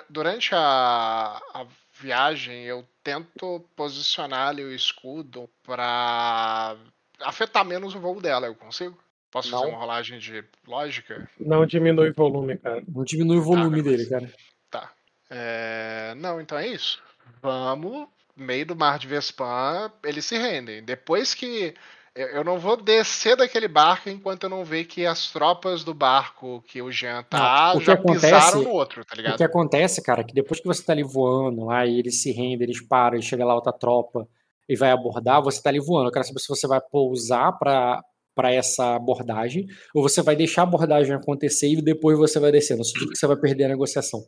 Durante 0.08 0.54
a, 0.54 1.40
a 1.52 1.66
viagem, 2.00 2.64
eu 2.64 2.86
tento 3.02 3.64
posicionar 3.74 4.48
ali 4.48 4.62
o 4.62 4.72
escudo 4.72 5.48
para 5.64 6.76
afetar 7.20 7.64
menos 7.64 7.94
o 7.94 8.00
voo 8.00 8.20
dela. 8.20 8.46
Eu 8.46 8.54
consigo? 8.54 8.96
Posso 9.30 9.50
não. 9.50 9.58
fazer 9.58 9.72
uma 9.72 9.80
rolagem 9.80 10.18
de 10.18 10.44
lógica? 10.66 11.28
Não 11.38 11.66
diminui 11.66 12.10
o 12.10 12.14
volume, 12.14 12.56
cara. 12.56 12.82
Não 12.88 13.04
diminui 13.04 13.38
o 13.38 13.40
tá, 13.40 13.46
volume 13.46 13.82
tá, 13.82 13.90
dele, 13.90 14.06
cara. 14.06 14.32
Tá. 14.70 14.92
É... 15.28 16.14
Não, 16.16 16.40
então 16.40 16.56
é 16.56 16.68
isso. 16.68 17.02
Vamos, 17.42 18.08
meio 18.34 18.66
do 18.66 18.76
mar 18.76 18.98
de 18.98 19.06
Vespan, 19.06 19.90
eles 20.04 20.24
se 20.24 20.38
rendem. 20.38 20.82
Depois 20.82 21.34
que 21.34 21.74
eu 22.16 22.42
não 22.42 22.58
vou 22.58 22.76
descer 22.76 23.36
daquele 23.36 23.68
barco 23.68 24.08
enquanto 24.08 24.44
eu 24.44 24.50
não 24.50 24.64
ver 24.64 24.84
que 24.84 25.04
as 25.04 25.30
tropas 25.30 25.84
do 25.84 25.92
barco 25.92 26.62
que 26.66 26.80
o 26.80 26.90
Jean 26.90 27.22
tá 27.22 27.72
não, 27.74 27.80
o 27.80 27.84
já 27.84 27.92
acontece, 27.92 28.26
pisaram 28.26 28.62
no 28.62 28.70
outro, 28.70 29.04
tá 29.04 29.14
ligado? 29.14 29.34
O 29.34 29.36
que 29.36 29.44
acontece, 29.44 30.02
cara, 30.02 30.22
é 30.22 30.24
que 30.24 30.32
depois 30.32 30.58
que 30.58 30.66
você 30.66 30.82
tá 30.82 30.92
ali 30.92 31.02
voando, 31.02 31.70
aí 31.70 31.98
eles 31.98 32.22
se 32.22 32.32
rendem, 32.32 32.62
eles 32.62 32.80
param, 32.80 33.18
e 33.18 33.22
chega 33.22 33.44
lá 33.44 33.54
outra 33.54 33.72
tropa 33.72 34.26
e 34.68 34.74
vai 34.74 34.90
abordar, 34.90 35.42
você 35.42 35.62
tá 35.62 35.68
ali 35.68 35.78
voando. 35.78 36.08
Eu 36.08 36.12
quero 36.12 36.24
saber 36.24 36.40
se 36.40 36.48
você 36.48 36.66
vai 36.66 36.80
pousar 36.80 37.52
para 37.58 38.02
para 38.34 38.52
essa 38.52 38.96
abordagem, 38.96 39.66
ou 39.94 40.02
você 40.02 40.20
vai 40.20 40.36
deixar 40.36 40.60
a 40.60 40.64
abordagem 40.64 41.14
acontecer 41.14 41.68
e 41.68 41.80
depois 41.80 42.18
você 42.18 42.38
vai. 42.38 42.52
Não 42.52 42.60
significa 42.60 43.12
que 43.12 43.18
você 43.18 43.26
vai 43.26 43.36
perder 43.36 43.64
a 43.64 43.68
negociação. 43.68 44.22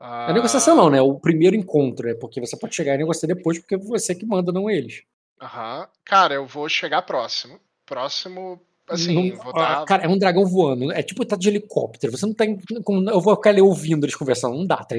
Ah... 0.00 0.30
A 0.30 0.32
negociação 0.32 0.74
não, 0.74 0.90
né? 0.90 1.00
O 1.00 1.20
primeiro 1.20 1.54
encontro, 1.54 2.08
é 2.08 2.14
porque 2.14 2.40
você 2.40 2.58
pode 2.58 2.74
chegar 2.74 2.96
e 2.96 2.98
negociar 2.98 3.28
depois, 3.28 3.60
porque 3.60 3.76
é 3.76 3.78
você 3.78 4.12
que 4.12 4.26
manda, 4.26 4.50
não 4.50 4.68
eles. 4.68 5.04
Aham. 5.42 5.88
Cara, 6.04 6.34
eu 6.34 6.46
vou 6.46 6.68
chegar 6.68 7.02
próximo. 7.02 7.58
Próximo, 7.84 8.60
assim, 8.88 9.30
não, 9.30 9.42
vou 9.42 9.52
dar... 9.52 9.84
Cara, 9.84 10.04
é 10.04 10.08
um 10.08 10.16
dragão 10.16 10.46
voando. 10.46 10.92
É 10.92 11.02
tipo 11.02 11.24
tá 11.26 11.36
de 11.36 11.48
helicóptero. 11.48 12.16
Você 12.16 12.24
não 12.24 12.32
tá. 12.32 12.44
Eu 12.46 13.20
vou 13.20 13.34
ficar 13.34 13.50
ali 13.50 13.60
ouvindo 13.60 14.04
eles 14.04 14.14
conversando. 14.14 14.56
Não 14.56 14.66
dá, 14.66 14.76
tá 14.84 14.94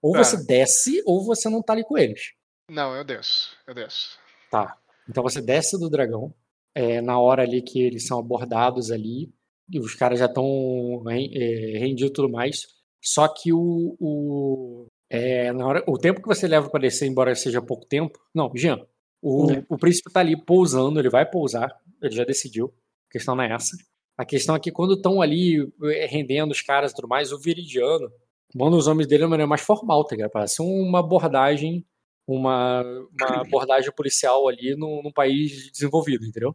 Ou 0.00 0.16
você 0.16 0.36
é. 0.36 0.42
desce, 0.42 1.02
ou 1.04 1.22
você 1.22 1.50
não 1.50 1.62
tá 1.62 1.74
ali 1.74 1.84
com 1.84 1.98
eles. 1.98 2.32
Não, 2.70 2.96
eu 2.96 3.04
desço. 3.04 3.54
Eu 3.66 3.74
desço. 3.74 4.18
Tá. 4.50 4.78
Então 5.08 5.22
você 5.22 5.42
desce 5.42 5.78
do 5.78 5.90
dragão. 5.90 6.34
É, 6.74 7.02
na 7.02 7.20
hora 7.20 7.42
ali 7.42 7.60
que 7.60 7.78
eles 7.82 8.06
são 8.06 8.18
abordados 8.18 8.90
ali. 8.90 9.30
E 9.70 9.78
os 9.78 9.94
caras 9.94 10.18
já 10.18 10.26
estão 10.26 11.04
é, 11.08 11.78
rendidos 11.78 12.10
e 12.10 12.12
tudo 12.14 12.30
mais. 12.30 12.66
Só 13.02 13.28
que 13.28 13.52
o. 13.52 13.94
o 14.00 14.86
é, 15.10 15.52
na 15.52 15.66
hora, 15.66 15.84
o 15.86 15.98
tempo 15.98 16.22
que 16.22 16.28
você 16.28 16.48
leva 16.48 16.70
para 16.70 16.80
descer, 16.80 17.06
embora 17.06 17.34
seja 17.34 17.60
pouco 17.60 17.84
tempo. 17.84 18.18
Não, 18.34 18.50
Jean, 18.56 18.80
o, 19.22 19.46
o 19.68 19.78
príncipe 19.78 20.12
tá 20.12 20.20
ali 20.20 20.36
pousando, 20.36 20.98
ele 20.98 21.08
vai 21.08 21.24
pousar, 21.24 21.72
ele 22.02 22.14
já 22.14 22.24
decidiu. 22.24 22.74
A 23.08 23.12
questão 23.12 23.36
não 23.36 23.44
é 23.44 23.52
essa. 23.52 23.76
A 24.18 24.24
questão 24.24 24.56
é 24.56 24.60
que 24.60 24.72
quando 24.72 24.94
estão 24.94 25.22
ali 25.22 25.60
eh, 25.84 26.06
rendendo 26.06 26.50
os 26.50 26.60
caras 26.60 26.90
e 26.90 26.94
tudo 26.94 27.08
mais, 27.08 27.32
o 27.32 27.38
Viridiano 27.38 28.10
manda 28.54 28.76
os 28.76 28.86
homens 28.86 29.06
dele 29.06 29.20
de 29.20 29.24
uma 29.24 29.30
maneira 29.30 29.48
mais 29.48 29.62
formal, 29.62 30.04
tá 30.04 30.16
ligado? 30.16 30.30
Parece 30.32 30.60
uma 30.60 30.98
abordagem, 30.98 31.86
uma, 32.26 32.82
uma 32.82 33.40
abordagem 33.42 33.92
policial 33.92 34.48
ali 34.48 34.74
num, 34.76 35.02
num 35.02 35.12
país 35.12 35.70
desenvolvido, 35.70 36.26
entendeu? 36.26 36.54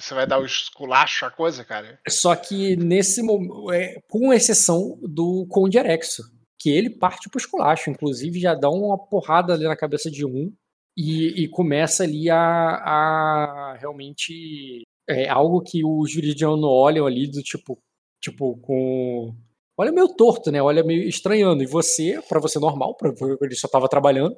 Você 0.00 0.14
vai 0.14 0.26
dar 0.26 0.40
o 0.40 0.44
esculacho 0.44 1.26
a 1.26 1.30
coisa, 1.30 1.64
cara? 1.64 2.00
Só 2.08 2.34
que 2.34 2.76
nesse 2.76 3.22
momento, 3.22 3.70
é, 3.70 4.00
com 4.08 4.32
exceção 4.32 4.98
do 5.02 5.46
Conde 5.48 5.78
Erexo, 5.78 6.22
que 6.58 6.70
ele 6.70 6.90
parte 6.90 7.28
pro 7.28 7.38
esculacho, 7.38 7.90
inclusive 7.90 8.40
já 8.40 8.54
dá 8.54 8.68
uma 8.68 8.98
porrada 8.98 9.52
ali 9.52 9.64
na 9.64 9.76
cabeça 9.76 10.10
de 10.10 10.26
um, 10.26 10.52
e, 10.98 11.44
e 11.44 11.48
começa 11.48 12.02
ali 12.02 12.28
a, 12.28 12.38
a 12.38 13.76
realmente 13.78 14.82
é 15.08 15.28
algo 15.28 15.62
que 15.62 15.84
os 15.84 16.12
viridianos 16.12 16.64
olham 16.64 17.06
ali 17.06 17.30
do 17.30 17.40
tipo, 17.40 17.78
tipo 18.20 18.58
com 18.58 19.32
olha 19.76 19.92
meio 19.92 20.08
torto, 20.08 20.50
né? 20.50 20.60
Olha 20.60 20.82
meio 20.82 21.08
estranhando. 21.08 21.62
E 21.62 21.66
você, 21.66 22.20
para 22.28 22.40
você 22.40 22.58
normal, 22.58 22.96
pra, 22.96 23.14
ele 23.42 23.54
só 23.54 23.68
tava 23.68 23.88
trabalhando. 23.88 24.36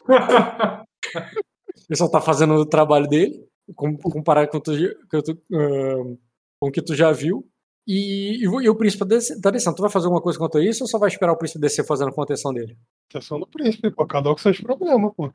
ele 1.88 1.96
só 1.96 2.08
tá 2.10 2.20
fazendo 2.20 2.54
o 2.54 2.66
trabalho 2.66 3.06
dele, 3.06 3.46
comparado 3.76 4.48
com, 4.48 4.58
tu, 4.58 4.72
com, 5.08 5.22
tu, 5.22 5.32
uh, 5.52 6.18
com 6.60 6.68
o 6.68 6.72
que 6.72 6.82
tu 6.82 6.96
já 6.96 7.12
viu. 7.12 7.48
E, 7.86 8.38
e, 8.38 8.42
e 8.42 8.68
o 8.68 8.76
príncipe 8.76 9.06
tá 9.40 9.50
descendo. 9.50 9.76
Tu 9.76 9.82
vai 9.82 9.90
fazer 9.90 10.06
alguma 10.06 10.20
coisa 10.20 10.36
quanto 10.36 10.58
a 10.58 10.64
isso 10.64 10.82
ou 10.82 10.88
só 10.88 10.98
vai 10.98 11.08
esperar 11.08 11.32
o 11.32 11.38
príncipe 11.38 11.60
descer 11.60 11.86
fazendo 11.86 12.08
a 12.08 12.14
contenção 12.14 12.52
dele? 12.52 12.76
Contenção 13.10 13.40
do 13.40 13.46
príncipe, 13.46 13.90
pô. 13.90 14.06
Cada 14.06 14.30
um 14.30 14.34
com 14.34 14.38
seus 14.38 14.60
problemas, 14.60 15.12
pô. 15.16 15.32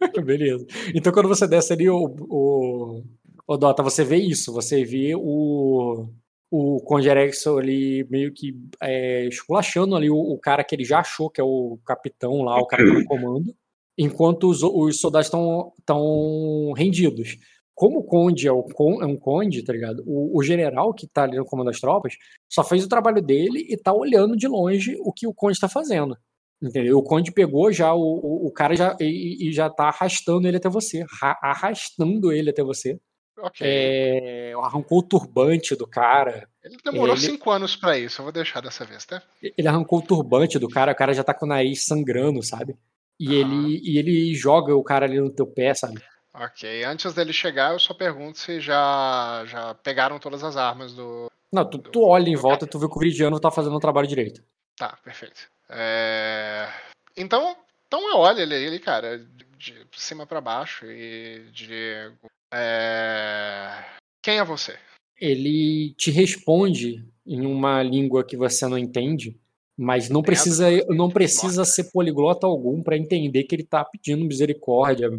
Beleza. 0.24 0.66
Então 0.94 1.12
quando 1.12 1.28
você 1.28 1.46
desce 1.46 1.72
ali, 1.72 1.88
o, 1.88 2.16
o, 2.28 3.02
o 3.46 3.56
Dota, 3.56 3.82
você 3.82 4.04
vê 4.04 4.16
isso. 4.16 4.52
Você 4.52 4.84
vê 4.84 5.14
o, 5.14 6.08
o 6.50 6.80
Conde 6.80 7.08
Erexon 7.08 7.58
ali 7.58 8.06
meio 8.10 8.32
que 8.32 8.54
é, 8.82 9.26
esculachando 9.26 9.94
ali 9.94 10.10
o, 10.10 10.16
o, 10.16 10.38
cara 10.38 10.64
que 10.64 10.74
ele 10.74 10.84
já 10.84 11.00
achou 11.00 11.30
que 11.30 11.40
é 11.40 11.44
o 11.44 11.78
capitão 11.84 12.42
lá, 12.42 12.58
o 12.58 12.66
cara 12.66 12.82
no 12.84 13.04
comando, 13.04 13.54
enquanto 13.96 14.48
os, 14.48 14.62
os 14.62 15.00
soldados 15.00 15.26
estão 15.28 16.72
rendidos 16.72 17.38
como 17.80 18.00
o 18.00 18.04
Conde 18.04 18.46
é, 18.46 18.52
o, 18.52 18.66
é 19.00 19.06
um 19.06 19.16
Conde, 19.16 19.64
tá 19.64 19.72
ligado? 19.72 20.02
O, 20.06 20.38
o, 20.38 20.42
general 20.42 20.92
que 20.92 21.06
tá 21.06 21.22
ali 21.22 21.38
no 21.38 21.46
comando 21.46 21.68
das 21.68 21.80
tropas 21.80 22.12
só 22.46 22.62
fez 22.62 22.84
o 22.84 22.88
trabalho 22.90 23.22
dele 23.22 23.66
e 23.70 23.74
tá 23.74 23.90
olhando 23.90 24.36
de 24.36 24.46
longe 24.46 24.98
o 25.00 25.10
que 25.10 25.26
o 25.26 25.32
Conde 25.32 25.58
tá 25.58 25.66
fazendo. 25.66 26.14
Entendeu? 26.62 26.98
O 26.98 27.02
Conde 27.02 27.32
pegou 27.32 27.72
já, 27.72 27.94
o, 27.94 28.00
o, 28.00 28.46
o 28.48 28.52
cara 28.52 28.76
já 28.76 28.94
e, 29.00 29.48
e, 29.48 29.52
já 29.52 29.70
tá 29.70 29.88
arrastando 29.88 30.46
ele 30.46 30.58
até 30.58 30.68
você, 30.68 31.04
arrastando 31.42 32.32
ele 32.32 32.50
até 32.50 32.62
você. 32.62 33.00
Okay. 33.38 33.66
É, 33.66 34.52
arrancou 34.62 34.98
o 34.98 35.02
turbante 35.02 35.74
do 35.74 35.86
cara. 35.86 36.46
Ele 36.62 36.76
demorou 36.84 37.14
ele, 37.14 37.24
cinco 37.24 37.50
anos 37.50 37.74
para 37.74 37.98
isso, 37.98 38.20
eu 38.20 38.24
vou 38.24 38.32
deixar 38.32 38.60
dessa 38.60 38.84
vez, 38.84 39.06
tá? 39.06 39.22
Ele 39.42 39.66
arrancou 39.66 40.00
o 40.00 40.02
turbante 40.02 40.58
do 40.58 40.68
cara, 40.68 40.92
o 40.92 40.94
cara 40.96 41.14
já 41.14 41.24
tá 41.24 41.32
com 41.32 41.46
o 41.46 41.48
nariz 41.48 41.86
sangrando, 41.86 42.42
sabe? 42.42 42.76
E, 43.18 43.28
ah. 43.28 43.40
ele, 43.40 43.80
e 43.82 43.98
ele 43.98 44.34
joga 44.34 44.76
o 44.76 44.84
cara 44.84 45.06
ali 45.06 45.18
no 45.18 45.30
teu 45.30 45.46
pé, 45.46 45.72
sabe? 45.72 46.02
Ok, 46.34 46.84
antes 46.84 47.12
dele 47.14 47.32
chegar, 47.32 47.72
eu 47.72 47.78
só 47.78 47.94
pergunto 47.94 48.38
se 48.38 48.60
já, 48.60 49.44
já 49.46 49.74
pegaram 49.74 50.18
todas 50.18 50.44
as 50.44 50.56
armas 50.56 50.94
do. 50.94 51.30
Não, 51.52 51.68
tu, 51.68 51.78
tu 51.78 52.02
olha 52.02 52.28
em 52.28 52.36
volta 52.36 52.64
e 52.64 52.68
tu 52.68 52.78
vê 52.78 52.86
que 52.86 52.96
o 52.96 53.00
Viridiano 53.00 53.40
tá 53.40 53.50
fazendo 53.50 53.74
o 53.74 53.80
trabalho 53.80 54.06
direito. 54.06 54.42
Tá, 54.76 54.96
perfeito. 55.02 55.50
É... 55.70 56.68
Então, 57.16 57.56
então 57.86 58.08
eu 58.10 58.18
olho 58.18 58.40
ele, 58.40 58.54
ele 58.54 58.78
cara, 58.78 59.18
de 59.58 59.86
cima 59.92 60.26
para 60.26 60.40
baixo 60.40 60.86
e 60.86 61.44
digo: 61.52 62.30
é... 62.52 63.84
Quem 64.22 64.38
é 64.38 64.44
você? 64.44 64.76
Ele 65.18 65.94
te 65.96 66.10
responde 66.10 67.04
em 67.26 67.46
uma 67.46 67.82
língua 67.82 68.24
que 68.24 68.36
você 68.36 68.66
não 68.66 68.78
entende, 68.78 69.38
mas 69.76 70.08
não 70.08 70.22
precisa, 70.22 70.68
não 70.88 71.10
precisa 71.10 71.64
ser 71.64 71.84
poliglota 71.92 72.46
algum 72.46 72.82
para 72.82 72.96
entender 72.96 73.44
que 73.44 73.54
ele 73.54 73.64
tá 73.64 73.84
pedindo 73.84 74.24
misericórdia, 74.24 75.10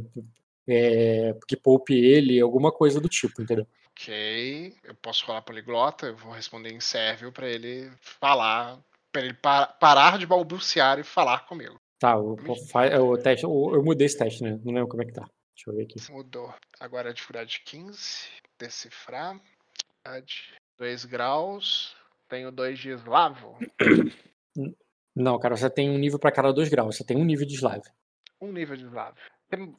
é, 0.68 1.36
que 1.48 1.56
poupe 1.56 1.94
ele, 1.94 2.40
alguma 2.40 2.72
coisa 2.72 3.00
do 3.00 3.08
tipo, 3.08 3.42
entendeu? 3.42 3.68
Ok, 3.92 4.74
eu 4.84 4.96
posso 4.96 5.26
falar 5.26 5.42
poliglota, 5.42 6.08
eu 6.08 6.16
vou 6.16 6.34
responder 6.34 6.74
em 6.74 6.80
sérvio 6.80 7.32
para 7.32 7.48
ele 7.48 7.92
falar, 8.02 8.80
para 9.12 9.22
ele 9.22 9.34
par 9.34 9.78
parar 9.80 10.18
de 10.18 10.26
balbuciar 10.26 11.00
e 11.00 11.04
falar 11.04 11.46
comigo. 11.46 11.80
Tá, 12.00 12.18
o, 12.18 12.36
o, 12.36 13.12
o 13.12 13.18
teste, 13.18 13.44
eu, 13.44 13.72
eu 13.74 13.84
mudei 13.84 14.08
esse 14.08 14.18
teste, 14.18 14.44
né? 14.44 14.60
Não 14.64 14.74
lembro 14.74 14.88
como 14.88 15.04
é 15.04 15.06
que 15.06 15.14
tá. 15.14 15.28
Deixa 15.56 15.70
eu 15.70 15.76
ver 15.76 15.84
aqui. 15.84 16.12
Mudou. 16.12 16.54
Agora 16.80 17.10
a 17.10 17.14
dificuldade 17.14 17.62
15, 17.66 18.28
decifrar, 18.58 19.40
2 20.80 21.06
graus, 21.06 21.96
tenho 22.28 22.52
2 22.52 22.80
de 22.80 22.90
eslavo. 22.90 23.58
Não, 25.16 25.38
cara, 25.38 25.56
você 25.56 25.70
tem 25.70 25.90
um 25.90 25.98
nível 25.98 26.18
para 26.18 26.32
cada 26.32 26.52
2 26.52 26.70
graus, 26.70 26.98
você 26.98 27.04
tem 27.04 27.18
um 27.18 27.26
nível 27.26 27.46
de 27.46 27.54
slave. 27.54 27.88
Um 28.42 28.52
nível 28.52 28.76
de 28.76 28.86
slave. 28.86 29.18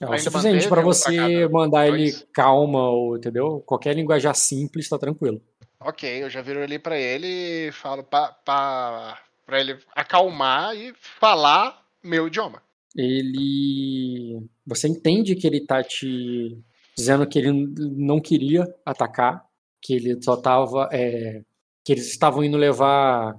É 0.00 0.06
o 0.06 0.18
suficiente 0.18 0.68
para 0.68 0.82
você 0.82 1.48
mandar 1.48 1.88
ele 1.88 2.12
calma, 2.32 2.90
ou, 2.90 3.16
entendeu? 3.16 3.60
Qualquer 3.66 3.96
linguajar 3.96 4.34
simples 4.34 4.88
tá 4.88 4.98
tranquilo. 4.98 5.42
Ok, 5.84 6.22
eu 6.22 6.30
já 6.30 6.40
viro 6.42 6.62
ali 6.62 6.78
para 6.78 6.98
ele 6.98 7.68
e 7.68 7.72
falo 7.72 8.04
para 8.04 9.16
ele 9.50 9.78
acalmar 9.94 10.76
e 10.76 10.92
falar 10.96 11.84
meu 12.02 12.26
idioma. 12.26 12.62
Ele. 12.96 14.46
Você 14.66 14.88
entende 14.88 15.34
que 15.34 15.46
ele 15.46 15.66
tá 15.66 15.82
te 15.82 16.56
dizendo 16.96 17.26
que 17.26 17.38
ele 17.38 17.52
não 17.52 18.20
queria 18.20 18.64
atacar, 18.84 19.44
que 19.80 19.94
ele 19.94 20.22
só 20.22 20.36
tava. 20.36 20.88
É... 20.92 21.42
que 21.84 21.92
eles 21.92 22.08
estavam 22.08 22.44
indo 22.44 22.56
levar. 22.56 23.34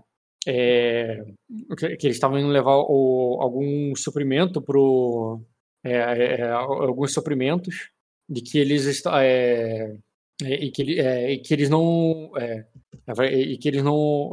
É... 0.46 1.24
que 1.78 2.08
eles 2.08 2.18
estavam 2.18 2.38
indo 2.38 2.50
levar 2.50 2.78
o... 2.78 3.40
algum 3.42 3.96
suprimento 3.96 4.62
pro. 4.62 5.42
É, 5.84 5.94
é, 5.94 6.42
é 6.42 6.52
alguns 6.52 7.14
suprimentos 7.14 7.90
de 8.28 8.42
que 8.42 8.58
eles 8.58 8.86
é, 10.42 10.66
e 10.66 10.72
que, 10.72 10.84
e 10.84 11.40
que 11.40 11.53
eles 11.53 11.70
não 11.70 12.32
e 13.20 13.58
que 13.58 13.68
eles 13.68 13.84
não 13.84 14.32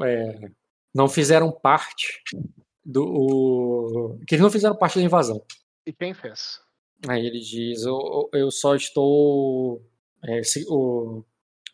não 0.94 1.08
fizeram 1.08 1.50
parte 1.50 2.22
do. 2.84 3.04
O, 3.04 4.18
que 4.26 4.34
eles 4.34 4.42
não 4.42 4.50
fizeram 4.50 4.76
parte 4.76 4.98
da 4.98 5.04
invasão. 5.04 5.44
E 5.86 5.92
quem 5.92 6.12
fez? 6.12 6.60
Aí 7.08 7.26
ele 7.26 7.40
diz: 7.40 7.82
Eu, 7.84 8.28
eu 8.32 8.50
só 8.50 8.74
estou. 8.74 9.82
É, 10.22 10.42
se, 10.42 10.64
o, 10.68 11.24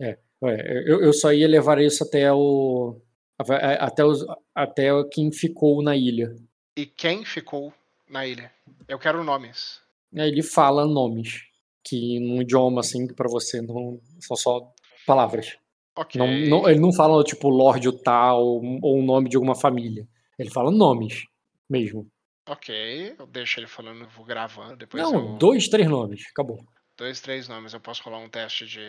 é, 0.00 0.18
é, 0.44 0.82
eu, 0.86 1.02
eu 1.02 1.12
só 1.12 1.32
ia 1.32 1.48
levar 1.48 1.80
isso 1.80 2.05
até 2.05 2.32
o. 2.32 3.00
Até, 3.38 4.02
os, 4.02 4.24
até 4.55 4.88
quem 5.12 5.30
ficou 5.30 5.82
na 5.82 5.94
ilha. 5.94 6.34
E 6.74 6.86
quem 6.86 7.22
ficou 7.24 7.72
na 8.08 8.26
ilha? 8.26 8.50
Eu 8.88 8.98
quero 8.98 9.22
nomes. 9.22 9.80
Aí 10.16 10.28
ele 10.28 10.42
fala 10.42 10.86
nomes. 10.86 11.42
Que 11.89 12.18
num 12.18 12.42
idioma 12.42 12.81
assim, 12.81 13.06
que 13.06 13.15
pra 13.15 13.28
você 13.28 13.62
não 13.62 14.00
são 14.18 14.36
só 14.36 14.73
palavras. 15.06 15.56
Okay. 15.97 16.18
Não, 16.18 16.60
não, 16.60 16.68
ele 16.68 16.81
não 16.81 16.92
fala, 16.92 17.23
tipo, 17.23 17.48
Lorde 17.48 17.92
tal 18.02 18.44
ou 18.44 18.98
o 18.98 19.02
nome 19.02 19.28
de 19.28 19.36
alguma 19.36 19.55
família. 19.55 20.06
Ele 20.36 20.50
fala 20.50 20.70
nomes 20.70 21.26
mesmo. 21.70 22.10
Ok, 22.48 23.15
eu 23.18 23.26
deixo 23.26 23.60
ele 23.60 23.66
falando, 23.68 24.06
vou 24.08 24.24
gravando. 24.24 24.76
Depois 24.76 25.02
não, 25.02 25.32
eu... 25.32 25.39
dois, 25.39 25.68
três 25.68 25.89
nomes, 25.89 26.24
acabou. 26.31 26.65
Dois, 26.97 27.20
três 27.20 27.47
nomes. 27.47 27.73
Eu 27.73 27.81
posso 27.81 28.02
rolar 28.02 28.18
um 28.18 28.28
teste 28.28 28.66
de 28.66 28.81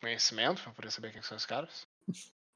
conhecimento 0.00 0.62
pra 0.62 0.72
poder 0.72 0.90
saber 0.90 1.12
quem 1.12 1.22
são 1.22 1.36
os 1.36 1.44
caras? 1.44 1.86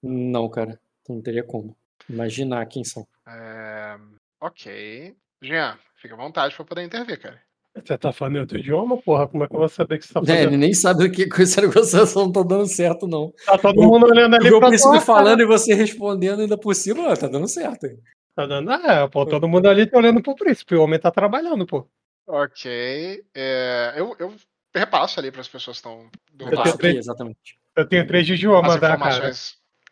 Não, 0.02 0.48
cara. 0.48 0.80
Não 1.08 1.20
teria 1.20 1.44
como. 1.44 1.76
Imaginar 2.08 2.66
quem 2.66 2.84
são. 2.84 3.06
É... 3.26 3.98
Ok. 4.40 5.14
Jean, 5.42 5.78
fica 5.96 6.14
à 6.14 6.16
vontade 6.16 6.54
pra 6.54 6.64
poder 6.64 6.82
intervir, 6.82 7.20
cara. 7.20 7.42
Você 7.74 7.96
tá 7.96 8.12
falando 8.12 8.40
outro 8.40 8.58
idioma, 8.58 9.00
porra? 9.00 9.26
Como 9.26 9.44
é 9.44 9.48
que 9.48 9.54
eu 9.54 9.58
vou 9.58 9.68
saber 9.68 9.98
que 9.98 10.06
você 10.06 10.12
tá 10.12 10.20
fazendo? 10.20 10.36
É, 10.36 10.42
ele 10.42 10.58
nem 10.58 10.74
sabe 10.74 11.04
o 11.04 11.10
que 11.10 11.26
com 11.26 11.40
essa 11.40 11.60
negociação 11.62 12.24
não 12.26 12.32
tá 12.32 12.42
dando 12.42 12.66
certo, 12.66 13.06
não. 13.06 13.32
Tá 13.46 13.56
todo 13.56 13.80
o, 13.80 13.84
mundo 13.84 14.06
olhando 14.06 14.36
ali 14.36 14.52
o 14.52 14.58
pra 14.58 14.68
príncipe 14.68 15.00
falando 15.00 15.38
cara. 15.38 15.42
e 15.42 15.46
você 15.46 15.74
respondendo 15.74 16.40
ainda 16.40 16.58
por 16.58 16.74
cima, 16.74 17.16
tá 17.16 17.28
dando 17.28 17.48
certo. 17.48 17.86
Tá 18.34 18.46
dando, 18.46 18.70
é, 18.72 19.08
pô, 19.08 19.24
todo 19.24 19.48
mundo 19.48 19.68
ali 19.68 19.86
tá 19.86 19.98
olhando 19.98 20.22
pro 20.22 20.34
príncipe, 20.34 20.74
o 20.74 20.82
homem 20.82 21.00
tá 21.00 21.10
trabalhando, 21.10 21.66
pô. 21.66 21.86
Ok. 22.26 23.24
É, 23.34 23.94
eu, 23.96 24.14
eu 24.18 24.34
repasso 24.74 25.18
ali 25.18 25.30
para 25.30 25.40
as 25.40 25.48
pessoas 25.48 25.80
que 25.80 25.88
estão 25.88 26.10
do 26.32 26.48
eu 26.48 26.54
lado. 26.54 26.76
Três, 26.76 26.96
exatamente. 26.96 27.58
Eu 27.74 27.88
tenho 27.88 28.06
três 28.06 28.28
idiomas, 28.28 28.78
da 28.78 28.96
cara. 28.96 29.32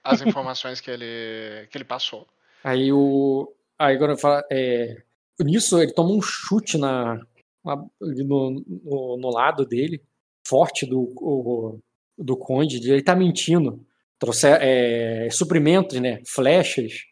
As 0.03 0.23
informações 0.23 0.81
que 0.81 0.91
ele, 0.91 1.67
que 1.71 1.77
ele 1.77 1.85
passou. 1.85 2.27
Aí 2.63 2.93
o. 2.93 3.53
Aí 3.79 3.95
agora 3.95 4.17
fala. 4.17 4.43
É, 4.51 5.03
nisso 5.41 5.81
ele 5.81 5.93
toma 5.93 6.11
um 6.11 6.23
chute 6.23 6.79
na, 6.79 7.21
no, 7.65 8.51
no, 8.51 9.17
no, 9.19 9.31
lado 9.31 9.67
dele, 9.67 10.03
forte 10.47 10.87
do, 10.87 11.01
o, 11.17 11.79
do 12.17 12.37
conde, 12.37 12.91
ele 12.91 13.03
tá 13.03 13.15
mentindo. 13.15 13.85
Trouxe 14.19 14.47
é, 14.49 15.29
suprimentos, 15.31 15.99
né? 16.01 16.21
Flechas, 16.27 17.05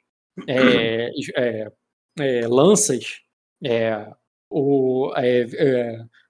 é, 0.46 1.10
é, 1.36 1.72
é 2.20 2.46
lanças, 2.46 3.20
é, 3.64 4.06
o, 4.50 5.12
é, 5.16 5.46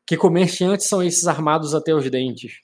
que 0.07 0.17
comerciantes 0.17 0.87
são 0.87 1.03
esses 1.03 1.27
armados 1.27 1.75
até 1.75 1.95
os 1.95 2.09
dentes? 2.11 2.61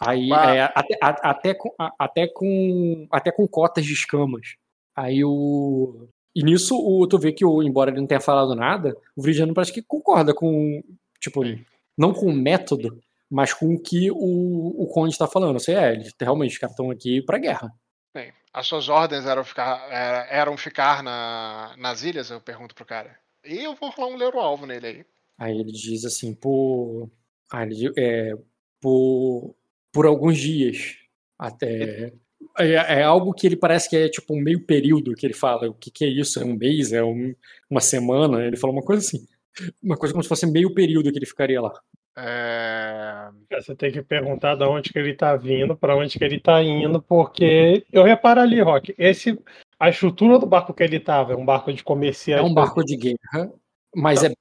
Aí, 0.00 0.32
até, 0.32 0.98
até, 1.00 1.54
com, 1.54 1.74
até, 1.98 2.26
com, 2.26 3.06
até 3.10 3.30
com 3.30 3.46
cotas 3.46 3.84
de 3.84 3.92
escamas. 3.92 4.56
Aí 4.96 5.22
o, 5.22 6.08
e 6.34 6.42
nisso, 6.42 6.76
o, 6.76 7.06
tu 7.06 7.18
vê 7.18 7.32
que, 7.32 7.44
o, 7.44 7.62
embora 7.62 7.90
ele 7.90 8.00
não 8.00 8.06
tenha 8.06 8.20
falado 8.20 8.54
nada, 8.54 8.96
o 9.16 9.22
Vrigiano 9.22 9.54
parece 9.54 9.72
que 9.72 9.82
concorda 9.82 10.34
com. 10.34 10.82
Tipo, 11.18 11.44
Sim. 11.44 11.64
não 11.98 12.12
com 12.12 12.26
o 12.26 12.32
método, 12.32 12.98
mas 13.28 13.52
com 13.52 13.74
o 13.74 13.80
que 13.80 14.10
o, 14.10 14.82
o 14.82 14.86
Conde 14.88 15.12
está 15.12 15.26
falando. 15.26 15.56
Assim, 15.56 15.72
é, 15.72 15.92
eles 15.92 16.14
realmente 16.20 16.52
os 16.52 16.58
caras 16.58 16.72
estão 16.72 16.90
aqui 16.90 17.20
pra 17.22 17.38
guerra. 17.38 17.72
Bem, 18.14 18.32
as 18.52 18.66
suas 18.66 18.88
ordens 18.88 19.26
eram 19.26 19.44
ficar, 19.44 19.86
eram 20.30 20.56
ficar 20.56 21.02
na, 21.02 21.74
nas 21.76 22.02
ilhas? 22.02 22.30
Eu 22.30 22.40
pergunto 22.40 22.74
pro 22.74 22.84
cara. 22.84 23.16
E 23.44 23.64
eu 23.64 23.74
vou 23.74 23.90
rolar 23.90 24.12
um 24.12 24.16
leiro-alvo 24.16 24.66
nele 24.66 24.86
aí. 24.86 25.06
Aí 25.38 25.58
ele 25.58 25.72
diz 25.72 26.04
assim, 26.04 26.34
por. 26.34 27.10
Ah, 27.50 27.64
ele, 27.64 27.92
é, 27.98 28.34
por, 28.80 29.56
por 29.92 30.06
alguns 30.06 30.38
dias. 30.38 30.96
Até. 31.38 32.12
É, 32.58 33.00
é, 33.00 33.02
algo 33.02 33.32
que 33.32 33.46
ele 33.46 33.56
parece 33.56 33.88
que 33.88 33.96
é 33.96 34.08
tipo 34.08 34.34
um 34.34 34.40
meio 34.40 34.64
período 34.64 35.14
que 35.14 35.26
ele 35.26 35.34
fala. 35.34 35.68
O 35.68 35.74
que, 35.74 35.90
que 35.90 36.04
é 36.04 36.08
isso? 36.08 36.40
É 36.40 36.44
um 36.44 36.54
mês? 36.54 36.92
É 36.92 37.02
um, 37.02 37.34
uma 37.68 37.80
semana? 37.80 38.44
Ele 38.44 38.56
falou 38.56 38.76
uma 38.76 38.82
coisa 38.82 39.04
assim. 39.04 39.26
Uma 39.82 39.96
coisa 39.96 40.12
como 40.12 40.22
se 40.22 40.28
fosse 40.28 40.46
meio 40.46 40.72
período 40.74 41.10
que 41.10 41.18
ele 41.18 41.26
ficaria 41.26 41.60
lá. 41.60 41.72
É... 42.16 43.28
Você 43.52 43.74
tem 43.74 43.92
que 43.92 44.02
perguntar 44.02 44.54
de 44.56 44.64
onde 44.64 44.92
que 44.92 44.98
ele 44.98 45.14
tá 45.14 45.36
vindo, 45.36 45.76
para 45.76 45.96
onde 45.96 46.18
que 46.18 46.24
ele 46.24 46.40
tá 46.40 46.62
indo, 46.62 47.00
porque 47.00 47.84
eu 47.92 48.02
reparo 48.02 48.40
ali, 48.40 48.60
Rock, 48.60 48.94
esse 48.98 49.38
a 49.78 49.88
estrutura 49.88 50.38
do 50.38 50.46
barco 50.46 50.74
que 50.74 50.82
ele 50.82 51.00
tava 51.00 51.32
é 51.32 51.36
um 51.36 51.44
barco 51.44 51.72
de 51.72 51.82
comerciante. 51.82 52.42
É 52.42 52.46
um 52.46 52.52
barco 52.52 52.84
de 52.84 52.96
guerra, 52.96 53.50
mas 53.94 54.20
tá. 54.20 54.28
é 54.28 54.34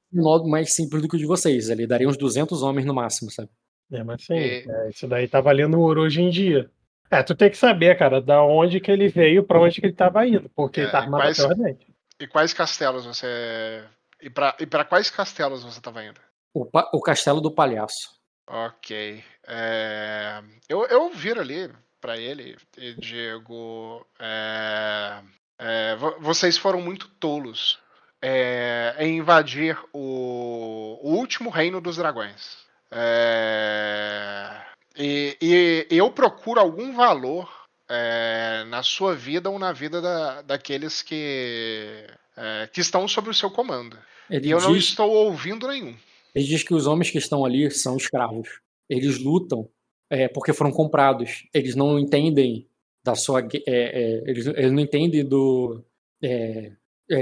mais 0.46 0.74
simples 0.74 1.02
do 1.02 1.08
que 1.08 1.16
o 1.16 1.20
de 1.20 1.26
vocês. 1.26 1.70
Ele 1.70 1.88
daria 1.88 2.10
uns 2.10 2.18
200 2.18 2.62
homens 2.62 2.86
no 2.86 2.94
máximo, 2.94 3.32
sabe? 3.32 3.50
É, 3.92 4.04
mas 4.04 4.24
sim, 4.24 4.34
e... 4.34 4.66
é, 4.70 4.90
isso 4.90 5.08
daí 5.08 5.28
tá 5.28 5.40
valendo 5.40 5.80
ouro 5.80 6.02
hoje 6.02 6.22
em 6.22 6.30
dia. 6.30 6.70
É, 7.12 7.24
tu 7.24 7.36
tem 7.36 7.50
que 7.50 7.58
saber, 7.58 7.98
cara, 7.98 8.22
da 8.22 8.44
onde 8.44 8.80
que 8.80 8.92
ele 8.92 9.08
veio, 9.08 9.44
para 9.44 9.60
onde 9.60 9.80
que 9.80 9.88
ele 9.88 9.94
tava 9.94 10.26
indo, 10.28 10.50
porque 10.56 10.80
é, 10.80 10.84
ele 10.84 10.92
tá 10.92 11.00
armado 11.00 11.24
quais, 11.24 11.40
até 11.40 11.78
E 12.20 12.28
quais 12.28 12.54
castelos 12.54 13.06
você. 13.06 13.84
E 14.22 14.30
para 14.30 14.56
e 14.60 14.66
pra 14.66 14.86
quais 14.86 15.10
castelos 15.10 15.64
você 15.64 15.82
tava 15.82 16.04
indo? 16.04 16.20
O, 16.54 16.68
o 16.94 17.02
Castelo 17.02 17.42
do 17.42 17.52
Palhaço. 17.52 18.12
Ok. 18.48 19.24
É... 19.48 20.42
Eu, 20.68 20.86
eu 20.88 21.10
viro 21.12 21.40
ali 21.40 21.72
para 22.02 22.18
ele 22.18 22.58
e 22.78 22.94
digo: 22.94 24.06
é... 24.20 25.22
É, 25.62 25.98
vocês 26.22 26.58
foram 26.58 26.80
muito 26.82 27.10
tolos 27.20 27.80
é, 28.22 28.96
em 28.98 29.18
invadir 29.18 29.78
o, 29.92 30.98
o 31.04 31.16
último 31.16 31.50
reino 31.50 31.82
dos 31.82 31.98
dragões. 31.98 32.60
É, 32.90 34.62
e, 34.98 35.38
e, 35.42 35.86
eu 35.90 36.12
procuro 36.12 36.60
algum 36.60 36.94
valor 36.94 37.50
é, 37.90 38.64
na 38.68 38.84
sua 38.84 39.16
vida 39.16 39.50
ou 39.50 39.58
na 39.58 39.72
vida 39.72 40.02
da, 40.02 40.42
daqueles 40.42 41.02
que, 41.02 42.06
é, 42.38 42.70
que 42.72 42.82
estão 42.82 43.08
sob 43.08 43.30
o 43.30 43.34
seu 43.34 43.50
comando. 43.50 43.98
Ele 44.30 44.48
e 44.48 44.52
eu 44.52 44.58
diz, 44.58 44.68
não 44.68 44.76
estou 44.76 45.12
ouvindo 45.12 45.68
nenhum. 45.68 45.96
Ele 46.36 46.46
diz 46.46 46.64
que 46.64 46.74
os 46.74 46.86
homens 46.86 47.10
que 47.10 47.18
estão 47.18 47.44
ali 47.44 47.70
são 47.72 47.98
escravos. 47.98 48.62
Eles 48.88 49.20
lutam 49.20 49.68
é, 50.10 50.28
porque 50.28 50.54
foram 50.54 50.72
comprados. 50.72 51.48
Eles 51.54 51.76
não 51.76 51.98
entendem 51.98 52.68
da 53.04 53.16
sua. 53.16 53.42
É, 53.42 53.60
é, 53.68 54.24
eles, 54.30 54.46
eles, 54.46 54.72
não 54.72 54.80
entendem 54.80 55.26
do, 55.26 55.84
é, 56.22 56.72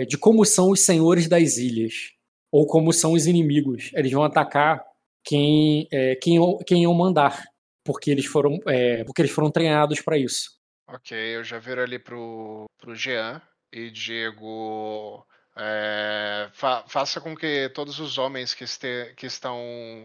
de 0.08 0.18
como 0.18 0.44
são 0.44 0.72
os 0.72 0.82
senhores 0.82 1.28
das 1.30 1.58
ilhas 1.58 2.12
ou 2.52 2.66
como 2.66 2.92
são 2.92 3.14
os 3.14 3.26
inimigos. 3.26 3.92
Eles 3.94 4.12
vão 4.12 4.24
atacar 4.24 4.84
quem, 5.24 5.88
quem, 6.22 6.40
quem 6.66 6.84
iam 6.84 6.94
mandar 6.94 7.44
porque 7.88 8.12
eles 8.12 8.26
foram, 8.26 8.60
é, 8.68 9.06
porque 9.06 9.22
eles 9.22 9.32
foram 9.32 9.50
treinados 9.50 10.02
para 10.02 10.18
isso. 10.18 10.52
Ok, 10.90 11.18
eu 11.18 11.44
já 11.44 11.58
viro 11.58 11.82
ali 11.82 11.98
pro, 11.98 12.66
pro 12.78 12.94
Jean 12.94 13.42
e 13.72 13.90
digo. 13.90 15.26
É, 15.56 16.50
fa 16.54 16.84
faça 16.88 17.20
com 17.20 17.36
que 17.36 17.70
todos 17.70 18.00
os 18.00 18.20
homens 18.20 18.54
que, 18.54 18.64
este, 18.64 19.14
que 19.16 19.26
estão 19.26 19.58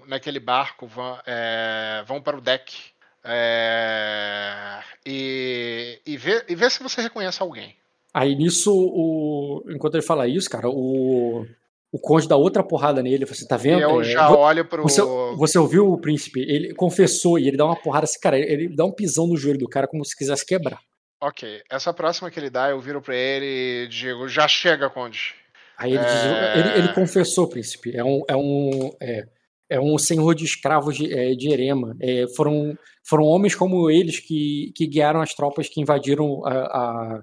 naquele 0.07 0.41
barco 0.41 0.87
vão, 0.87 1.21
é, 1.27 2.03
vão 2.07 2.23
para 2.23 2.39
o 2.39 2.41
deck 2.41 2.75
é, 3.23 4.81
e, 5.05 6.01
e, 6.07 6.17
vê, 6.17 6.45
e 6.49 6.55
vê 6.55 6.71
se 6.71 6.83
você 6.83 7.03
reconhece 7.03 7.43
alguém. 7.43 7.77
Aí 8.15 8.35
nisso, 8.35 8.73
o, 8.73 9.63
enquanto 9.69 9.95
ele 9.97 10.07
fala 10.07 10.27
isso, 10.27 10.49
cara, 10.49 10.69
o, 10.69 11.47
o 11.93 11.99
conde 11.99 12.27
dá 12.27 12.37
outra 12.37 12.63
porrada 12.63 13.03
nele, 13.03 13.27
você 13.27 13.33
assim, 13.33 13.47
tá 13.47 13.59
vendo? 13.59 13.83
Eu 13.83 14.01
é, 14.01 14.05
já 14.05 14.25
é, 14.25 14.31
olho 14.31 14.65
pro. 14.65 14.83
Você, 14.83 15.03
você, 15.37 15.59
ouviu 15.59 15.93
o 15.93 16.01
príncipe? 16.01 16.41
Ele 16.41 16.75
confessou 16.75 17.39
e 17.39 17.47
ele 17.47 17.57
dá 17.59 17.67
uma 17.67 17.77
porrada 17.77 18.05
assim, 18.05 18.19
cara, 18.19 18.39
ele 18.39 18.75
dá 18.75 18.87
um 18.87 18.91
pisão 18.91 19.27
no 19.27 19.37
joelho 19.37 19.59
do 19.59 19.69
cara 19.69 19.87
como 19.87 20.03
se 20.03 20.17
quisesse 20.17 20.45
quebrar. 20.45 20.81
Ok. 21.21 21.61
Essa 21.71 21.93
próxima 21.93 22.31
que 22.31 22.41
ele 22.41 22.49
dá, 22.49 22.71
eu 22.71 22.81
viro 22.81 23.03
pra 23.03 23.15
ele 23.15 23.85
e 23.85 23.89
digo, 23.89 24.27
já 24.27 24.49
chega, 24.49 24.89
conde. 24.89 25.35
Aí 25.77 25.93
ele, 25.93 26.03
é... 26.03 26.07
diz, 26.07 26.65
ele, 26.65 26.79
ele, 26.79 26.95
confessou, 26.95 27.47
príncipe. 27.47 27.95
É 27.95 28.03
um. 28.03 28.23
É 28.27 28.37
um 28.37 28.91
é, 28.99 29.25
é 29.69 29.81
um 29.81 29.97
senhor 29.99 30.35
de 30.35 30.45
escravos 30.45 30.97
de, 30.97 31.13
é, 31.13 31.35
de 31.35 31.51
Erema. 31.51 31.95
É, 32.01 32.27
foram, 32.35 32.77
foram 33.07 33.25
homens 33.25 33.55
como 33.55 33.91
eles 33.91 34.19
que, 34.19 34.73
que 34.75 34.87
guiaram 34.87 35.21
as 35.21 35.35
tropas 35.35 35.69
que 35.69 35.81
invadiram 35.81 36.45
a, 36.45 36.53
a, 36.53 37.23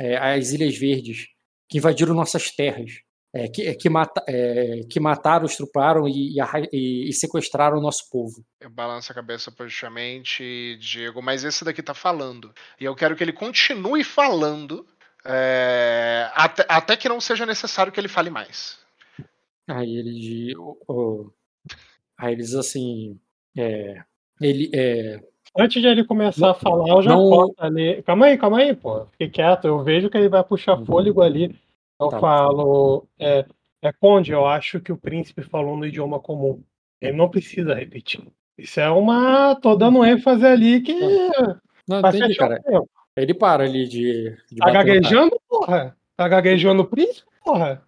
é, 0.00 0.16
as 0.16 0.52
Ilhas 0.52 0.76
Verdes, 0.76 1.26
que 1.68 1.78
invadiram 1.78 2.14
nossas 2.14 2.50
terras, 2.50 3.00
é, 3.32 3.48
que, 3.48 3.66
é, 3.66 3.74
que, 3.74 3.88
mata, 3.88 4.22
é, 4.26 4.80
que 4.88 4.98
mataram, 4.98 5.44
estruparam 5.44 6.08
e, 6.08 6.36
e, 6.72 7.08
e, 7.08 7.12
sequestraram 7.12 7.78
o 7.78 7.82
nosso 7.82 8.08
povo. 8.10 8.44
Eu 8.60 8.70
balanço 8.70 9.12
a 9.12 9.14
cabeça 9.14 9.50
positivamente, 9.50 10.76
Diego, 10.80 11.20
mas 11.20 11.44
esse 11.44 11.64
daqui 11.64 11.82
tá 11.82 11.94
falando. 11.94 12.52
E 12.80 12.84
eu 12.84 12.94
quero 12.94 13.14
que 13.14 13.22
ele 13.22 13.32
continue 13.32 14.02
falando 14.02 14.86
é, 15.24 16.30
até, 16.34 16.64
até, 16.68 16.96
que 16.96 17.08
não 17.08 17.20
seja 17.20 17.44
necessário 17.44 17.92
que 17.92 18.00
ele 18.00 18.08
fale 18.08 18.30
mais. 18.30 18.78
Aí 19.68 19.96
ele, 19.96 20.54
oh, 20.56 21.30
aí 22.16 22.32
eles 22.32 22.54
assim, 22.54 23.20
é, 23.56 24.02
ele, 24.40 24.70
é, 24.74 25.20
Antes 25.58 25.82
de 25.82 25.88
ele 25.88 26.04
começar 26.04 26.50
a 26.50 26.54
falar, 26.54 26.88
eu 26.88 27.02
já 27.02 27.10
não... 27.10 27.28
corto 27.28 27.54
ali. 27.58 28.02
Calma 28.02 28.26
aí, 28.26 28.38
calma 28.38 28.58
aí, 28.58 28.74
pô. 28.74 29.06
Fique 29.06 29.28
quieto. 29.28 29.66
Eu 29.66 29.82
vejo 29.82 30.08
que 30.08 30.16
ele 30.16 30.28
vai 30.28 30.44
puxar 30.44 30.78
fôlego 30.84 31.20
ali. 31.20 31.54
Eu 32.00 32.08
tá. 32.08 32.20
falo, 32.20 33.06
é, 33.18 33.44
é 33.82 33.92
Conde, 33.92 34.32
eu 34.32 34.46
acho 34.46 34.80
que 34.80 34.92
o 34.92 34.98
príncipe 34.98 35.42
falou 35.42 35.76
no 35.76 35.86
idioma 35.86 36.20
comum. 36.20 36.62
Ele 37.00 37.16
não 37.16 37.28
precisa 37.28 37.74
repetir. 37.74 38.26
Isso 38.56 38.80
é 38.80 38.90
uma. 38.90 39.54
tô 39.60 39.76
dando 39.76 40.04
ênfase 40.04 40.44
ali 40.44 40.80
que. 40.80 40.94
Não, 41.88 42.00
não 42.02 42.08
entendi, 42.08 42.34
cara. 42.36 42.60
Ele 43.16 43.34
para 43.34 43.64
ali 43.64 43.86
de. 43.88 44.36
de 44.50 44.56
tá 44.56 44.70
gaguejando, 44.70 45.40
porra? 45.48 45.96
Tá 46.16 46.28
gaguejando 46.28 46.82
o 46.82 46.86
príncipe, 46.86 47.30
porra? 47.44 47.82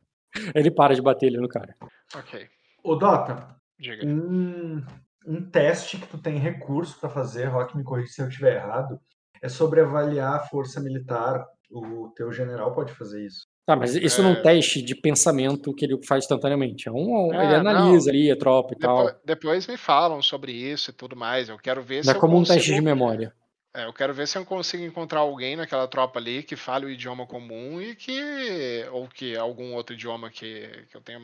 Ele 0.54 0.70
para 0.70 0.94
de 0.94 1.02
bater 1.02 1.26
ele 1.26 1.38
no 1.38 1.48
cara. 1.48 1.74
Ok. 2.14 2.48
Ô, 2.84 2.94
Dota. 2.94 3.56
Diga. 3.78 4.06
Um, 4.06 4.84
um 5.26 5.50
teste 5.50 5.98
que 5.98 6.06
tu 6.06 6.18
tem 6.18 6.38
recurso 6.38 6.98
para 7.00 7.10
fazer, 7.10 7.46
Rock 7.46 7.76
me 7.76 7.82
corrija 7.82 8.12
se 8.12 8.22
eu 8.22 8.28
estiver 8.28 8.56
errado, 8.56 9.00
é 9.42 9.48
sobre 9.48 9.80
avaliar 9.80 10.36
a 10.36 10.44
força 10.46 10.80
militar. 10.80 11.44
O 11.70 12.08
teu 12.16 12.32
general 12.32 12.74
pode 12.74 12.92
fazer 12.92 13.24
isso. 13.24 13.46
Tá, 13.66 13.76
mas 13.76 13.94
isso 13.94 14.20
é... 14.20 14.24
não 14.24 14.30
é 14.30 14.32
um 14.34 14.42
teste 14.42 14.82
de 14.82 14.94
pensamento 14.94 15.74
que 15.74 15.84
ele 15.84 15.98
faz 16.04 16.24
instantaneamente. 16.24 16.88
É 16.88 16.92
um, 16.92 17.32
é, 17.32 17.44
ele 17.44 17.54
analisa 17.54 18.10
não. 18.10 18.18
ali 18.18 18.30
a 18.30 18.36
tropa 18.36 18.74
e 18.74 18.78
depois, 18.78 19.10
tal. 19.12 19.20
Depois 19.24 19.66
me 19.66 19.76
falam 19.76 20.22
sobre 20.22 20.52
isso 20.52 20.90
e 20.90 20.92
tudo 20.92 21.14
mais. 21.14 21.48
Eu 21.48 21.58
quero 21.58 21.82
ver 21.82 22.04
se. 22.04 22.10
É 22.10 22.14
como 22.14 22.34
consigo... 22.34 22.54
um 22.54 22.56
teste 22.56 22.74
de 22.74 22.80
memória. 22.80 23.32
É, 23.72 23.84
eu 23.84 23.92
quero 23.92 24.12
ver 24.12 24.26
se 24.26 24.36
eu 24.36 24.44
consigo 24.44 24.82
encontrar 24.82 25.20
alguém 25.20 25.54
naquela 25.54 25.86
tropa 25.86 26.18
ali 26.18 26.42
que 26.42 26.56
fale 26.56 26.86
o 26.86 26.90
idioma 26.90 27.26
comum 27.26 27.80
e 27.80 27.94
que. 27.94 28.84
ou 28.90 29.06
que 29.06 29.36
algum 29.36 29.74
outro 29.74 29.94
idioma 29.94 30.30
que, 30.30 30.68
que 30.90 30.96
eu 30.96 31.00
tenha 31.00 31.20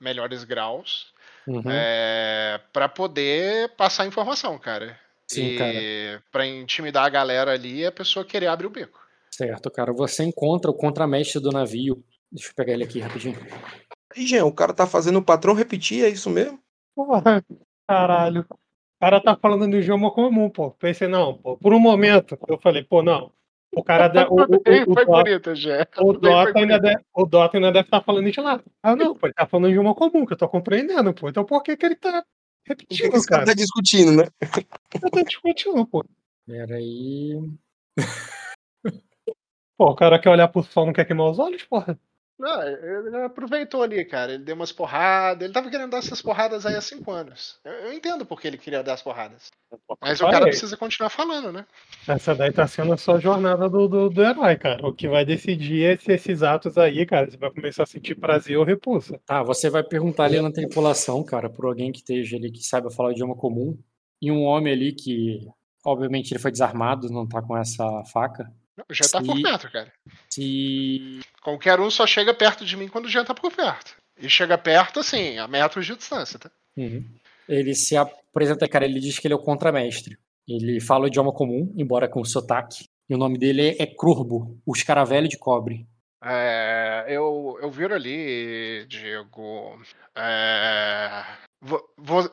melhores 0.00 0.42
graus 0.42 1.12
uhum. 1.46 1.62
é, 1.66 2.60
para 2.72 2.88
poder 2.88 3.70
passar 3.76 4.06
informação, 4.06 4.58
cara. 4.58 4.98
Sim, 5.26 5.46
e 5.46 5.58
cara. 5.58 6.22
para 6.30 6.46
intimidar 6.46 7.04
a 7.04 7.08
galera 7.08 7.52
ali, 7.52 7.86
a 7.86 7.92
pessoa 7.92 8.24
querer 8.24 8.48
abrir 8.48 8.66
o 8.66 8.70
bico. 8.70 9.03
Certo, 9.36 9.68
cara. 9.68 9.92
Você 9.92 10.22
encontra 10.22 10.70
o 10.70 10.74
contramestre 10.74 11.42
do 11.42 11.50
navio. 11.50 12.04
Deixa 12.30 12.50
eu 12.50 12.54
pegar 12.54 12.72
ele 12.72 12.84
aqui 12.84 13.00
rapidinho. 13.00 13.36
E, 14.16 14.24
Jean, 14.24 14.44
o 14.44 14.54
cara 14.54 14.72
tá 14.72 14.86
fazendo 14.86 15.18
o 15.18 15.24
patrão 15.24 15.54
repetir, 15.54 16.04
é 16.04 16.08
isso 16.08 16.30
mesmo? 16.30 16.60
Porra, 16.94 17.44
caralho. 17.88 18.46
O 18.48 18.56
cara 19.00 19.20
tá 19.20 19.36
falando 19.36 19.66
no 19.66 19.76
idioma 19.76 20.12
comum, 20.12 20.48
pô. 20.48 20.70
Pensei, 20.70 21.08
não, 21.08 21.36
pô. 21.36 21.56
Por 21.56 21.74
um 21.74 21.80
momento, 21.80 22.38
eu 22.46 22.60
falei, 22.60 22.84
pô, 22.84 23.02
não. 23.02 23.32
O 23.74 23.82
cara. 23.82 24.06
De, 24.06 24.20
o, 24.20 24.34
o, 24.34 24.36
o, 24.36 24.92
o, 24.92 24.94
foi 24.94 25.04
bonito, 25.04 25.52
já. 25.56 25.84
O 25.98 26.12
Dota, 26.12 26.56
ainda 26.56 26.78
deve, 26.78 27.02
o 27.12 27.26
Dota 27.26 27.56
ainda 27.56 27.72
deve 27.72 27.88
estar 27.88 27.98
tá 27.98 28.04
falando 28.04 28.30
de 28.30 28.40
lá. 28.40 28.62
Ah, 28.84 28.94
não, 28.94 29.16
pô, 29.16 29.26
ele 29.26 29.34
tá 29.34 29.46
falando 29.48 29.72
de 29.72 29.78
uma 29.80 29.96
comum, 29.96 30.24
que 30.24 30.32
eu 30.32 30.38
tô 30.38 30.48
compreendendo, 30.48 31.12
pô. 31.12 31.28
Então 31.28 31.44
por 31.44 31.60
que, 31.64 31.76
que 31.76 31.84
ele 31.84 31.96
tá 31.96 32.24
repetindo, 32.64 33.10
que 33.10 33.16
esse 33.16 33.26
cara? 33.26 33.44
tá 33.44 33.54
discutindo, 33.54 34.12
né? 34.12 34.28
Ele 34.94 35.10
tá 35.10 35.22
discutindo, 35.22 35.84
pô. 35.88 36.04
Peraí. 36.46 37.36
Pô, 39.76 39.90
o 39.90 39.94
cara 39.94 40.18
quer 40.18 40.30
olhar 40.30 40.48
pro 40.48 40.62
sol 40.62 40.86
não 40.86 40.92
quer 40.92 41.04
queimar 41.04 41.30
os 41.30 41.38
olhos, 41.38 41.64
porra. 41.64 41.98
Não, 42.36 42.62
ele 42.62 43.16
aproveitou 43.24 43.82
ali, 43.82 44.04
cara. 44.04 44.34
Ele 44.34 44.42
deu 44.42 44.56
umas 44.56 44.72
porradas. 44.72 45.44
Ele 45.44 45.52
tava 45.52 45.70
querendo 45.70 45.90
dar 45.90 45.98
essas 45.98 46.20
porradas 46.20 46.66
aí 46.66 46.74
há 46.74 46.80
cinco 46.80 47.12
anos. 47.12 47.60
Eu, 47.64 47.72
eu 47.72 47.92
entendo 47.92 48.26
porque 48.26 48.48
ele 48.48 48.58
queria 48.58 48.82
dar 48.82 48.94
as 48.94 49.02
porradas. 49.02 49.52
Mas 50.00 50.20
o 50.20 50.28
cara 50.28 50.46
precisa 50.46 50.76
continuar 50.76 51.10
falando, 51.10 51.52
né? 51.52 51.64
Essa 52.08 52.34
daí 52.34 52.52
tá 52.52 52.66
sendo 52.66 52.92
a 52.92 52.96
sua 52.96 53.20
jornada 53.20 53.68
do, 53.68 53.86
do, 53.86 54.10
do, 54.10 54.22
herói, 54.22 54.56
cara. 54.56 54.84
O 54.84 54.92
que 54.92 55.08
vai 55.08 55.24
decidir 55.24 55.84
é 55.84 55.96
se 55.96 56.12
esses 56.12 56.42
atos 56.42 56.76
aí, 56.76 57.06
cara, 57.06 57.30
você 57.30 57.36
vai 57.36 57.50
começar 57.50 57.84
a 57.84 57.86
sentir 57.86 58.16
prazer 58.16 58.58
ou 58.58 58.64
repulsa. 58.64 59.20
Tá, 59.24 59.42
você 59.42 59.70
vai 59.70 59.84
perguntar 59.84 60.24
ali 60.24 60.40
na 60.40 60.50
tripulação, 60.50 61.22
cara, 61.22 61.48
por 61.48 61.66
alguém 61.66 61.92
que 61.92 61.98
esteja 61.98 62.36
ali, 62.36 62.50
que 62.50 62.64
saiba 62.64 62.90
falar 62.90 63.10
o 63.10 63.12
idioma 63.12 63.36
comum. 63.36 63.78
E 64.20 64.32
um 64.32 64.42
homem 64.42 64.72
ali 64.72 64.92
que, 64.92 65.46
obviamente, 65.84 66.32
ele 66.32 66.40
foi 66.40 66.50
desarmado, 66.50 67.08
não 67.10 67.28
tá 67.28 67.40
com 67.40 67.56
essa 67.56 67.84
faca. 68.12 68.52
Já 68.90 69.08
tá 69.08 69.22
por 69.22 69.40
perto, 69.40 69.70
cara. 69.70 69.92
Se. 70.30 71.20
Qualquer 71.42 71.78
um 71.80 71.90
só 71.90 72.06
chega 72.06 72.34
perto 72.34 72.64
de 72.64 72.76
mim 72.76 72.88
quando 72.88 73.08
já 73.08 73.24
tá 73.24 73.34
por 73.34 73.52
perto. 73.52 73.94
E 74.18 74.28
chega 74.28 74.56
perto, 74.56 75.00
assim, 75.00 75.38
a 75.38 75.46
metros 75.46 75.86
de 75.86 75.96
distância, 75.96 76.38
tá? 76.38 76.50
Uhum. 76.76 77.04
Ele 77.48 77.74
se 77.74 77.96
apresenta, 77.96 78.68
cara, 78.68 78.84
ele 78.84 79.00
diz 79.00 79.18
que 79.18 79.26
ele 79.26 79.34
é 79.34 79.36
o 79.36 79.42
contramestre. 79.42 80.18
Ele 80.48 80.80
fala 80.80 81.04
o 81.04 81.06
idioma 81.06 81.32
comum, 81.32 81.72
embora 81.76 82.08
com 82.08 82.24
sotaque. 82.24 82.84
E 83.08 83.14
o 83.14 83.18
nome 83.18 83.38
dele 83.38 83.76
é 83.78 83.86
Crurbo, 83.86 84.58
o 84.64 84.72
escaravelho 84.74 85.28
de 85.28 85.38
cobre. 85.38 85.86
É, 86.22 87.04
eu, 87.08 87.58
eu 87.60 87.70
viro 87.70 87.94
ali, 87.94 88.86
Diego. 88.86 89.78
É, 90.16 91.22
vo, 91.60 91.82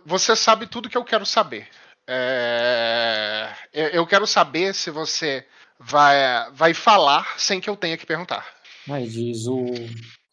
você 0.06 0.36
sabe 0.36 0.66
tudo 0.66 0.90
que 0.90 0.98
eu 0.98 1.04
quero 1.04 1.26
saber. 1.26 1.68
É, 2.08 3.54
eu 3.74 4.08
quero 4.08 4.26
saber 4.26 4.74
se 4.74 4.90
você 4.90 5.46
vai, 5.84 6.52
vai 6.54 6.74
falar 6.74 7.40
sem 7.40 7.60
que 7.60 7.70
eu 7.70 7.76
tenha 7.76 7.98
que 7.98 8.06
perguntar. 8.06 8.46
Aí 8.90 9.08
diz 9.08 9.48
o. 9.48 9.66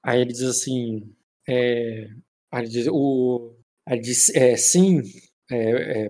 Aí 0.03 0.21
ele 0.21 0.33
diz 0.33 0.43
assim. 0.43 1.15
É... 1.49 2.09
Aí 2.53 2.63
ele 2.63 2.69
diz 2.69 2.87
o. 2.89 3.55
Aí 3.87 3.97
ele 3.97 4.03
diz, 4.03 4.29
é, 4.31 4.57
sim, 4.57 5.01
é, 5.51 6.07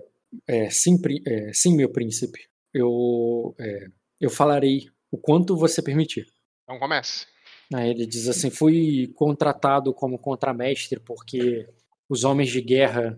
é, 0.47 0.65
é 0.65 0.69
sim, 0.69 0.99
é, 1.25 1.53
sim, 1.53 1.75
meu 1.75 1.89
príncipe. 1.89 2.39
Eu, 2.73 3.55
é, 3.59 3.87
eu 4.19 4.29
falarei 4.29 4.89
o 5.11 5.17
quanto 5.17 5.55
você 5.55 5.81
permitir. 5.81 6.27
Então 6.63 6.77
comece. 6.77 7.25
Aí 7.73 7.89
ele 7.89 8.05
diz 8.05 8.27
assim: 8.27 8.49
fui 8.49 9.07
contratado 9.15 9.93
como 9.93 10.19
contramestre 10.19 10.99
porque 10.99 11.67
os 12.09 12.23
homens 12.23 12.49
de 12.49 12.61
guerra 12.61 13.17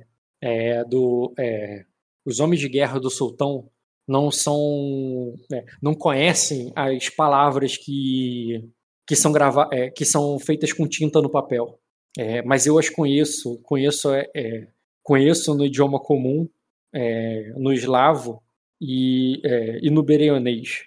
do 0.88 1.34
os 2.26 2.40
homens 2.40 2.60
de 2.60 2.68
guerra 2.68 3.00
do 3.00 3.10
sultão 3.10 3.70
não 4.08 4.32
são 4.32 5.36
é, 5.52 5.66
não 5.82 5.94
conhecem 5.94 6.72
as 6.76 7.10
palavras 7.10 7.78
que 7.78 8.70
que 9.08 9.16
são 9.16 9.32
grava 9.32 9.68
é, 9.72 9.90
que 9.90 10.06
são 10.06 10.40
feitas 10.40 10.72
com 10.74 10.88
tinta 10.88 11.22
no 11.22 11.30
papel. 11.30 11.80
É, 12.18 12.42
mas 12.44 12.66
eu 12.66 12.78
as 12.78 12.90
conheço 12.90 13.60
conheço 13.64 14.14
é, 14.14 14.30
é, 14.36 14.68
conheço 15.04 15.56
no 15.56 15.66
idioma 15.66 16.00
comum 16.00 16.48
é, 16.94 17.54
no 17.58 17.72
eslavo 17.72 18.42
e, 18.82 19.42
e 19.82 19.90
no 19.90 20.04
bereonês 20.04 20.84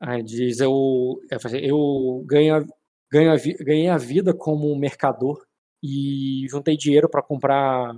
Aí 0.00 0.22
diz 0.22 0.60
eu 0.60 1.20
eu 1.62 2.24
ganho 2.26 2.66
ganho 3.10 3.32
ganhei 3.60 3.88
a 3.88 3.96
vida 3.96 4.34
como 4.34 4.76
mercador 4.76 5.44
e 5.82 6.46
juntei 6.48 6.76
dinheiro 6.76 7.08
para 7.08 7.22
comprar 7.22 7.94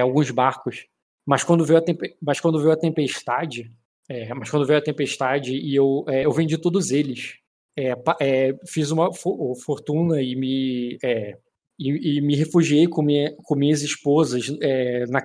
alguns 0.00 0.30
barcos. 0.30 0.86
Mas 1.24 1.44
quando 1.44 1.64
veio 1.64 1.78
a, 1.78 1.82
mas 2.20 2.40
quando 2.40 2.58
veio 2.58 2.72
a 2.72 2.76
tempestade 2.76 3.72
é, 4.08 4.32
mas 4.34 4.50
quando 4.50 4.66
veio 4.66 4.78
a 4.78 4.82
tempestade 4.82 5.52
e 5.52 5.74
eu, 5.74 6.04
é, 6.08 6.24
eu 6.24 6.32
vendi 6.32 6.56
todos 6.58 6.90
eles. 6.90 7.34
É, 7.78 7.94
é 8.20 8.54
fiz 8.66 8.90
uma 8.90 9.10
fortuna 9.12 10.22
e 10.22 10.36
me, 10.36 10.96
é, 11.02 11.36
e, 11.78 12.18
e, 12.18 12.20
me 12.20 12.36
refugiei 12.36 12.86
com, 12.86 13.02
minha, 13.02 13.34
com 13.42 13.56
minhas 13.56 13.82
esposas 13.82 14.46
é, 14.62 15.04
na, 15.06 15.22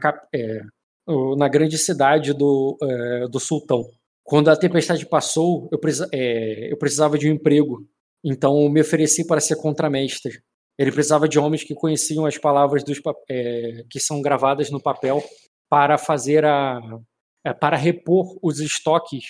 na 1.37 1.47
grande 1.47 1.77
cidade 1.77 2.33
do, 2.33 2.77
do 3.31 3.39
sultão. 3.39 3.83
Quando 4.23 4.49
a 4.49 4.57
tempestade 4.57 5.07
passou, 5.07 5.69
eu, 5.71 5.79
eu 6.69 6.77
precisava 6.77 7.17
de 7.17 7.29
um 7.29 7.33
emprego, 7.33 7.87
então 8.23 8.67
me 8.69 8.81
ofereci 8.81 9.25
para 9.25 9.39
ser 9.39 9.55
contramestre. 9.55 10.41
Ele 10.77 10.91
precisava 10.91 11.27
de 11.27 11.37
homens 11.39 11.63
que 11.63 11.75
conheciam 11.75 12.25
as 12.25 12.37
palavras 12.37 12.83
dos, 12.83 12.99
que 13.89 13.99
são 13.99 14.21
gravadas 14.21 14.69
no 14.71 14.81
papel 14.81 15.23
para 15.69 15.97
fazer 15.97 16.45
a, 16.45 16.79
é, 17.43 17.53
para 17.53 17.77
repor 17.77 18.37
os 18.41 18.59
estoques 18.59 19.25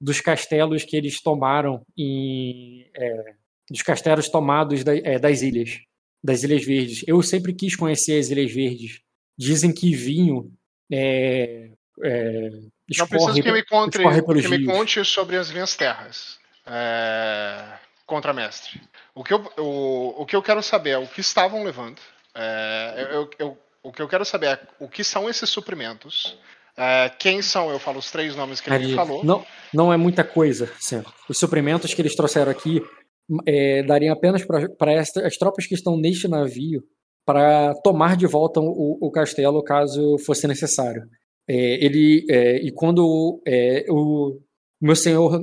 dos 0.00 0.20
castelos 0.20 0.84
que 0.84 0.96
eles 0.96 1.20
tomaram 1.20 1.84
em, 1.96 2.90
é, 2.94 3.34
dos 3.70 3.82
castelos 3.82 4.28
tomados 4.28 4.82
da, 4.82 4.96
é, 4.96 5.18
das 5.18 5.42
ilhas, 5.42 5.80
das 6.22 6.42
Ilhas 6.42 6.64
Verdes. 6.64 7.04
Eu 7.06 7.22
sempre 7.22 7.54
quis 7.54 7.76
conhecer 7.76 8.18
as 8.18 8.28
Ilhas 8.30 8.52
Verdes. 8.52 9.00
Dizem 9.38 9.72
que 9.72 9.94
vinho 9.94 10.52
é, 10.90 11.70
é, 12.02 12.50
escorre, 12.88 12.98
Não 12.98 13.06
preciso 13.08 13.42
que 13.42 13.52
me, 13.52 13.64
conte, 13.64 13.98
que 13.98 14.48
me 14.48 14.66
conte 14.66 15.04
sobre 15.04 15.36
as 15.36 15.50
minhas 15.50 15.74
terras, 15.76 16.38
é, 16.66 17.78
contramestre. 18.04 18.80
O 19.14 19.24
que, 19.24 19.32
eu, 19.32 19.52
o, 19.58 20.22
o 20.22 20.26
que 20.26 20.36
eu 20.36 20.42
quero 20.42 20.62
saber 20.62 20.90
é 20.90 20.98
o 20.98 21.06
que 21.06 21.20
estavam 21.20 21.64
levando. 21.64 22.00
É, 22.34 23.08
eu, 23.12 23.30
eu, 23.38 23.58
O 23.82 23.92
que 23.92 24.02
eu 24.02 24.08
quero 24.08 24.24
saber 24.24 24.46
é 24.46 24.60
o 24.78 24.88
que 24.88 25.02
são 25.02 25.28
esses 25.28 25.48
suprimentos. 25.48 26.38
É, 26.76 27.10
quem 27.18 27.42
são? 27.42 27.70
Eu 27.70 27.78
falo 27.78 27.98
os 27.98 28.10
três 28.10 28.34
nomes 28.34 28.60
que 28.60 28.70
ele 28.70 28.94
falou. 28.94 29.24
Não, 29.24 29.44
não 29.72 29.92
é 29.92 29.96
muita 29.96 30.24
coisa, 30.24 30.70
senhor. 30.78 31.04
Os 31.28 31.38
suprimentos 31.38 31.92
que 31.92 32.00
eles 32.00 32.14
trouxeram 32.14 32.50
aqui 32.50 32.82
é, 33.46 33.82
dariam 33.82 34.12
apenas 34.12 34.44
para 34.44 35.00
as 35.00 35.36
tropas 35.36 35.66
que 35.66 35.74
estão 35.74 35.96
neste 35.96 36.28
navio 36.28 36.82
para 37.24 37.74
tomar 37.82 38.16
de 38.16 38.26
volta 38.26 38.60
o, 38.60 38.98
o 39.00 39.10
castelo 39.10 39.62
caso 39.62 40.18
fosse 40.18 40.46
necessário. 40.46 41.02
É, 41.48 41.84
ele 41.84 42.24
é, 42.30 42.56
e 42.56 42.72
quando 42.72 43.40
é, 43.46 43.84
o, 43.88 44.38
meu 44.80 44.96
senhor, 44.96 45.42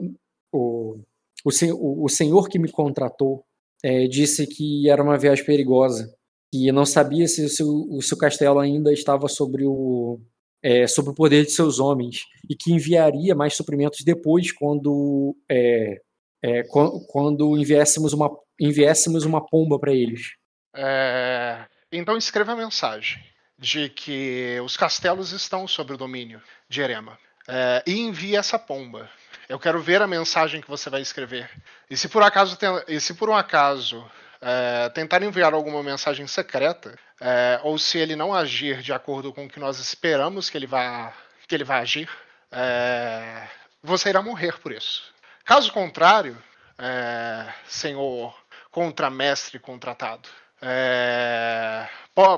o, 0.52 0.98
o, 1.46 2.06
o, 2.06 2.10
senhor 2.10 2.48
que 2.50 2.60
me 2.60 2.72
contratou 2.72 3.44
é, 3.84 4.08
disse 4.08 4.48
que 4.48 4.90
era 4.90 5.04
uma 5.04 5.18
viagem 5.18 5.46
perigosa, 5.46 6.14
que 6.52 6.72
não 6.72 6.86
sabia 6.86 7.28
se, 7.28 7.48
se, 7.50 7.64
o, 7.64 8.02
se 8.02 8.14
o 8.14 8.18
castelo 8.18 8.60
ainda 8.60 8.92
estava 8.92 9.28
sobre 9.28 9.66
o 9.66 10.20
é, 10.64 10.88
sobre 10.88 11.12
o 11.12 11.16
poder 11.16 11.46
de 11.46 11.52
seus 11.52 11.80
homens 11.80 12.24
e 12.50 12.56
que 12.56 12.72
enviaria 12.72 13.36
mais 13.36 13.56
suprimentos 13.56 14.04
depois 14.04 14.52
quando 14.52 15.36
é, 15.50 16.02
é, 16.44 16.64
quando, 17.08 17.58
enviássemos 17.58 18.14
uma 18.14 18.30
enviássemos 18.60 19.24
uma 19.24 19.46
pomba 19.46 19.80
para 19.80 19.94
eles. 19.94 20.34
É, 20.76 21.66
então 21.92 22.18
escreva 22.18 22.54
a 22.54 22.58
mensagem 22.58 23.24
de 23.58 23.90
que 23.90 24.58
os 24.64 24.78
castelos 24.78 25.32
estão 25.32 25.68
sob 25.68 25.94
o 25.94 25.98
domínio 25.98 26.42
de 26.70 26.82
Erema 26.82 27.18
é, 27.48 27.84
e 27.86 28.00
envie 28.00 28.36
essa 28.36 28.60
pomba. 28.60 29.10
Eu 29.48 29.60
quero 29.60 29.82
ver 29.82 30.02
a 30.02 30.08
mensagem 30.08 30.62
que 30.62 30.70
você 30.70 30.90
vai 30.90 31.02
escrever. 31.02 31.50
E 31.90 31.98
se 31.98 32.08
por 32.08 32.22
acaso, 32.22 32.58
e 32.88 33.00
se 33.00 33.16
por 33.16 33.30
um 33.30 33.36
acaso 33.36 34.06
é, 34.42 34.90
tentar 34.90 35.24
enviar 35.24 35.54
alguma 35.54 35.82
mensagem 35.82 36.28
secreta, 36.28 36.98
é, 37.22 37.60
ou 37.64 37.78
se 37.78 37.98
ele 37.98 38.16
não 38.16 38.34
agir 38.34 38.82
de 38.82 38.94
acordo 38.94 39.34
com 39.34 39.46
o 39.46 39.50
que 39.50 39.60
nós 39.60 39.80
esperamos 39.80 40.50
que 40.50 40.58
ele 40.58 40.68
vá, 40.68 41.14
que 41.48 41.56
ele 41.56 41.64
vá 41.64 41.80
agir, 41.80 42.10
é, 42.52 43.48
você 43.84 44.10
irá 44.10 44.22
morrer 44.22 44.60
por 44.60 44.72
isso. 44.72 45.14
Caso 45.44 45.72
contrário, 45.74 46.38
é, 46.78 47.52
senhor 47.68 48.36
contramestre 48.72 49.60
contratado, 49.60 50.30
é, 50.62 51.88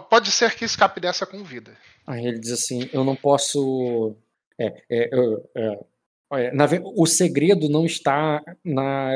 pode 0.10 0.32
ser 0.32 0.56
que 0.56 0.66
escape 0.66 1.00
dessa 1.00 1.26
com 1.26 1.44
vida. 1.44 1.76
Aí 2.06 2.26
ele 2.26 2.40
diz 2.40 2.52
assim: 2.52 2.90
Eu 2.94 3.04
não 3.04 3.16
posso. 3.16 4.16
É, 4.60 4.84
é, 4.90 6.52
na, 6.54 6.66
o 6.96 7.06
segredo 7.06 7.70
não 7.70 7.86
está 7.86 8.42
na. 8.64 9.10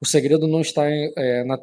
O 0.00 0.06
segredo 0.06 0.46
não 0.46 0.60
está 0.60 0.82
na. 1.46 1.58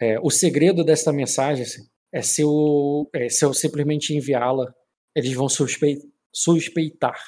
É, 0.00 0.18
o 0.20 0.30
segredo 0.30 0.84
dessa 0.84 1.12
mensagem 1.12 1.64
assim, 1.64 1.82
é 2.12 2.22
se 2.22 2.42
eu, 2.42 3.08
se 3.28 3.44
eu 3.44 3.54
simplesmente 3.54 4.14
enviá-la, 4.14 4.72
eles 5.14 5.32
vão 5.32 5.48
suspe, 5.48 5.98
suspeitar. 6.34 7.18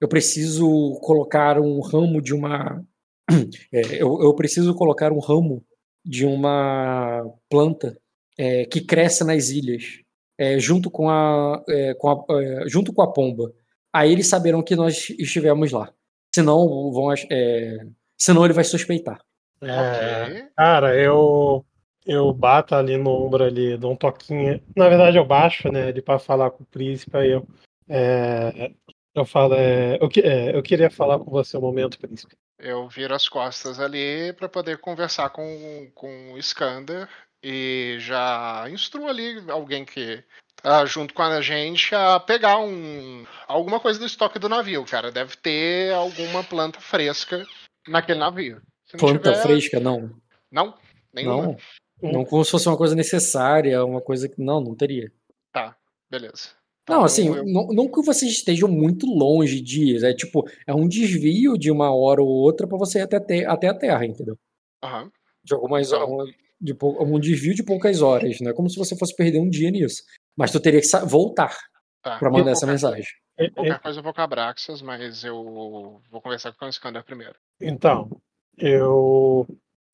Eu 0.00 0.08
preciso 0.08 0.98
colocar 1.02 1.58
um 1.58 1.80
ramo 1.80 2.20
de 2.20 2.34
uma. 2.34 2.84
eu, 3.72 4.22
eu 4.22 4.34
preciso 4.34 4.74
colocar 4.74 5.12
um 5.12 5.18
ramo 5.18 5.64
de 6.04 6.26
uma 6.26 7.24
planta 7.48 7.98
é, 8.36 8.66
que 8.66 8.80
cresce 8.80 9.24
nas 9.24 9.48
ilhas, 9.48 10.00
é, 10.38 10.58
junto, 10.58 10.90
com 10.90 11.08
a, 11.08 11.62
é, 11.68 11.94
com 11.94 12.10
a 12.10 12.42
é, 12.42 12.68
junto 12.68 12.92
com 12.92 13.02
a 13.02 13.12
pomba. 13.12 13.52
Aí 13.92 14.12
eles 14.12 14.26
saberão 14.26 14.62
que 14.62 14.76
nós 14.76 15.10
estivemos 15.10 15.70
lá. 15.72 15.92
Senão, 16.34 16.92
vão, 16.92 17.12
é, 17.30 17.78
senão 18.18 18.44
ele 18.44 18.52
vai 18.52 18.64
suspeitar. 18.64 19.20
É, 19.62 20.48
cara, 20.56 21.00
eu 21.00 21.64
eu 22.04 22.32
bato 22.32 22.74
ali 22.74 22.96
no 22.96 23.10
ombro 23.10 23.44
ali, 23.44 23.76
dou 23.76 23.92
um 23.92 23.96
toquinho. 23.96 24.62
Na 24.76 24.88
verdade, 24.88 25.16
eu 25.16 25.24
baixo, 25.24 25.70
né, 25.70 25.88
ali 25.88 26.02
para 26.02 26.18
falar 26.18 26.50
com 26.50 26.62
o 26.62 26.66
príncipe. 26.66 27.16
Aí 27.16 27.30
eu, 27.30 27.46
é, 27.88 28.72
eu 29.14 29.24
falo, 29.24 29.54
é, 29.54 29.96
eu, 30.00 30.08
é, 30.22 30.56
eu 30.56 30.62
queria 30.62 30.90
falar 30.90 31.18
com 31.18 31.30
você 31.30 31.56
um 31.56 31.62
momento, 31.62 31.98
príncipe. 31.98 32.36
Eu 32.58 32.88
viro 32.88 33.14
as 33.14 33.28
costas 33.28 33.80
ali 33.80 34.32
para 34.34 34.48
poder 34.48 34.78
conversar 34.78 35.30
com, 35.30 35.90
com 35.94 36.32
o 36.32 36.38
Skander 36.38 37.08
e 37.42 37.96
já 38.00 38.66
instruo 38.70 39.08
ali 39.08 39.42
alguém 39.50 39.84
que 39.84 40.22
tá 40.62 40.84
junto 40.86 41.12
com 41.12 41.22
a 41.22 41.42
gente 41.42 41.94
a 41.94 42.18
pegar 42.18 42.58
um 42.58 43.26
alguma 43.46 43.78
coisa 43.78 43.98
do 43.98 44.06
estoque 44.06 44.38
do 44.38 44.48
navio, 44.48 44.84
cara. 44.84 45.10
Deve 45.10 45.36
ter 45.36 45.92
alguma 45.92 46.42
planta 46.42 46.80
fresca 46.80 47.44
naquele 47.86 48.20
navio. 48.20 48.62
planta 48.98 49.32
tiver... 49.32 49.42
fresca, 49.42 49.80
não? 49.80 50.10
Não? 50.50 50.74
Nenhuma? 51.12 51.42
Não. 51.48 51.56
Não 52.02 52.24
como 52.24 52.44
se 52.44 52.50
fosse 52.50 52.68
uma 52.68 52.76
coisa 52.76 52.94
necessária, 52.94 53.84
uma 53.84 54.00
coisa 54.00 54.28
que. 54.28 54.40
Não, 54.40 54.60
não 54.60 54.74
teria. 54.74 55.12
Tá, 55.52 55.76
beleza. 56.10 56.50
Não, 56.88 56.96
então, 56.96 57.04
assim, 57.04 57.28
eu... 57.28 57.44
não, 57.44 57.66
não, 57.68 57.88
que 57.88 58.02
vocês 58.02 58.30
estejam 58.30 58.68
muito 58.68 59.06
longe 59.06 59.60
disso. 59.60 60.04
É 60.04 60.12
tipo, 60.12 60.46
é 60.66 60.74
um 60.74 60.86
desvio 60.86 61.56
de 61.56 61.70
uma 61.70 61.94
hora 61.94 62.22
ou 62.22 62.28
outra 62.28 62.66
para 62.66 62.76
você 62.76 62.98
ir 62.98 63.02
até, 63.02 63.18
ter, 63.18 63.48
até 63.48 63.68
a 63.68 63.74
Terra, 63.74 64.04
entendeu? 64.04 64.36
Uhum. 64.82 65.10
De 65.42 65.54
algumas 65.54 65.88
então... 65.88 66.26
de, 66.60 66.76
um 66.82 67.18
desvio 67.18 67.54
de 67.54 67.62
poucas 67.62 68.02
horas, 68.02 68.40
não 68.40 68.50
é 68.50 68.54
como 68.54 68.68
se 68.68 68.78
você 68.78 68.96
fosse 68.96 69.16
perder 69.16 69.40
um 69.40 69.48
dia 69.48 69.70
nisso. 69.70 70.02
Mas 70.36 70.50
tu 70.50 70.60
teria 70.60 70.80
que 70.80 70.88
voltar 71.06 71.56
tá. 72.02 72.18
para 72.18 72.30
mandar 72.30 72.50
essa 72.50 72.66
mensagem. 72.66 73.06
Qualquer 73.54 73.80
coisa 73.80 73.98
eu 73.98 74.02
vou 74.02 74.14
com 74.14 74.20
a 74.20 74.26
Braxas, 74.26 74.82
mas 74.82 75.24
eu 75.24 76.00
vou 76.10 76.20
conversar 76.20 76.52
com 76.52 76.66
o 76.66 76.72
Scander 76.72 77.02
primeiro. 77.04 77.34
Então, 77.60 78.10
eu. 78.56 79.46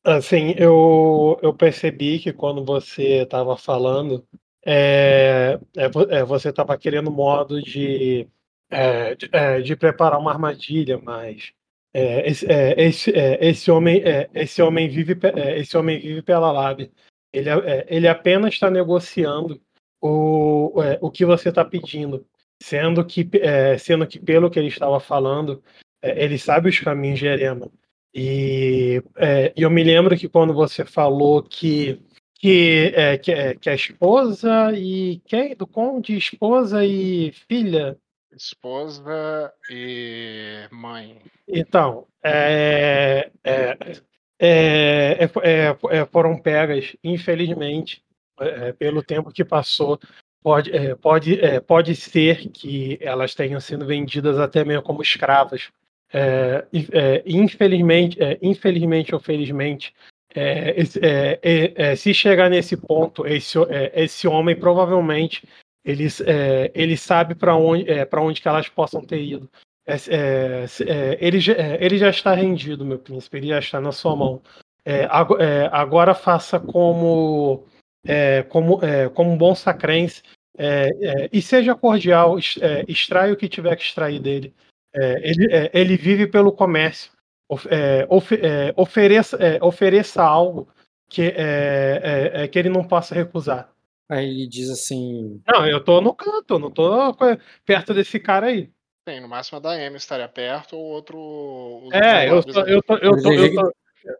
Assim, 0.02 0.54
eu, 0.56 1.38
eu 1.42 1.52
percebi 1.54 2.18
que 2.18 2.32
quando 2.32 2.64
você 2.64 3.22
estava 3.22 3.56
falando, 3.56 4.26
é, 4.64 5.58
é, 5.76 5.84
é, 6.18 6.24
você 6.24 6.48
estava 6.48 6.76
querendo 6.78 7.10
modo 7.10 7.62
de, 7.62 8.26
é, 8.70 9.14
de, 9.14 9.28
é, 9.32 9.60
de, 9.60 9.76
preparar 9.76 10.18
uma 10.18 10.32
armadilha, 10.32 10.98
mas 10.98 11.52
é, 11.92 12.28
esse, 12.28 12.46
esse, 12.76 13.10
esse, 13.10 13.70
homem, 13.70 14.02
esse 14.34 14.62
homem 14.62 14.88
vive 14.88 15.18
esse 15.56 15.76
homem 15.76 15.98
vive 16.00 16.22
pela 16.22 16.50
Lab. 16.50 16.90
Ele, 17.32 17.48
ele 17.86 18.08
apenas 18.08 18.54
está 18.54 18.70
negociando 18.70 19.60
o, 20.00 20.72
o 21.00 21.10
que 21.10 21.24
você 21.26 21.50
está 21.50 21.64
pedindo, 21.64 22.26
sendo 22.62 23.04
que, 23.04 23.28
sendo 23.78 24.06
que 24.06 24.18
pelo 24.18 24.50
que 24.50 24.58
ele 24.58 24.68
estava 24.68 24.98
falando, 24.98 25.62
ele 26.02 26.38
sabe 26.38 26.68
os 26.70 26.78
caminhos 26.80 27.18
de 27.18 27.26
Erema. 27.26 27.70
E, 28.14 29.02
e 29.56 29.62
eu 29.62 29.70
me 29.70 29.84
lembro 29.84 30.16
que 30.16 30.28
quando 30.28 30.52
você 30.52 30.84
falou 30.84 31.42
que 31.42 32.00
que 32.40 32.92
é, 32.96 33.18
que, 33.18 33.32
é, 33.32 33.54
que 33.54 33.68
é 33.68 33.74
esposa 33.74 34.72
e 34.72 35.20
quem? 35.26 35.54
Do 35.54 35.66
conde, 35.66 36.16
esposa 36.16 36.82
e 36.84 37.32
filha? 37.32 37.98
Esposa 38.34 39.52
e 39.68 40.66
mãe. 40.70 41.20
Então, 41.46 42.06
é, 42.24 43.30
é, 43.44 43.76
é, 44.38 45.28
é 45.90 46.06
foram 46.06 46.40
pegas, 46.40 46.96
infelizmente, 47.04 48.02
pelo 48.78 49.02
tempo 49.02 49.30
que 49.30 49.44
passou. 49.44 50.00
Pode, 50.42 50.70
pode, 51.02 51.38
pode 51.66 51.94
ser 51.94 52.48
que 52.48 52.98
elas 53.02 53.34
tenham 53.34 53.60
sido 53.60 53.84
vendidas 53.84 54.38
até 54.38 54.64
mesmo 54.64 54.82
como 54.82 55.02
escravas. 55.02 55.70
Infelizmente, 57.24 58.18
infelizmente 58.42 59.14
ou 59.14 59.20
felizmente, 59.20 59.94
é, 60.34 60.76
é, 61.02 61.40
é, 61.42 61.72
é, 61.74 61.96
se 61.96 62.14
chegar 62.14 62.48
nesse 62.48 62.76
ponto, 62.76 63.26
esse, 63.26 63.58
é, 63.68 64.04
esse 64.04 64.28
homem 64.28 64.54
provavelmente 64.54 65.46
ele, 65.84 66.06
é, 66.24 66.70
ele 66.72 66.96
sabe 66.96 67.34
para 67.34 67.56
onde, 67.56 67.84
para 68.06 68.22
onde 68.22 68.40
que 68.40 68.48
elas 68.48 68.68
possam 68.68 69.04
ter 69.04 69.22
ido. 69.22 69.50
ele, 71.18 71.38
ele 71.80 71.98
já 71.98 72.10
está 72.10 72.34
rendido, 72.34 72.84
meu 72.84 72.98
príncipe, 72.98 73.38
ele 73.38 73.48
já 73.48 73.58
está 73.58 73.80
na 73.80 73.90
sua 73.90 74.14
mão. 74.14 74.42
agora 75.72 76.14
faça 76.14 76.60
como, 76.60 77.64
como, 78.50 78.80
como 79.14 79.32
um 79.32 79.38
bom 79.38 79.54
sacrense 79.54 80.22
e 81.32 81.42
seja 81.42 81.74
cordial, 81.74 82.36
extrai 82.86 83.32
o 83.32 83.36
que 83.36 83.48
tiver 83.48 83.74
que 83.74 83.82
extrair 83.82 84.20
dele. 84.20 84.54
Ele, 84.94 85.70
ele 85.72 85.96
vive 85.96 86.26
pelo 86.26 86.52
comércio 86.52 87.12
é, 87.68 88.06
é, 88.06 88.74
ofereça, 88.76 89.36
é, 89.36 89.58
ofereça 89.62 90.22
algo 90.22 90.68
que, 91.08 91.22
é, 91.22 92.00
é, 92.02 92.42
é, 92.42 92.48
que 92.48 92.58
ele 92.58 92.68
não 92.68 92.84
possa 92.84 93.14
recusar. 93.14 93.72
Aí 94.08 94.28
ele 94.28 94.46
diz 94.46 94.70
assim. 94.70 95.42
Não, 95.46 95.66
eu 95.66 95.82
tô 95.82 96.00
no 96.00 96.14
canto, 96.14 96.58
não 96.58 96.70
tô 96.70 97.16
perto 97.64 97.92
desse 97.92 98.20
cara 98.20 98.46
aí. 98.46 98.70
Tem, 99.04 99.20
no 99.20 99.28
máximo 99.28 99.58
a 99.58 99.60
da 99.60 99.80
M 99.80 99.96
estaria 99.96 100.28
perto 100.28 100.76
ou 100.76 100.84
outro. 100.84 101.88
É, 101.92 102.28
eu 102.30 102.42
tô, 102.42 102.60
eu 102.60 102.82
tô, 102.82 102.94
eu 102.96 103.22
tô, 103.22 103.32
eu 103.32 103.54
tô, 103.54 103.72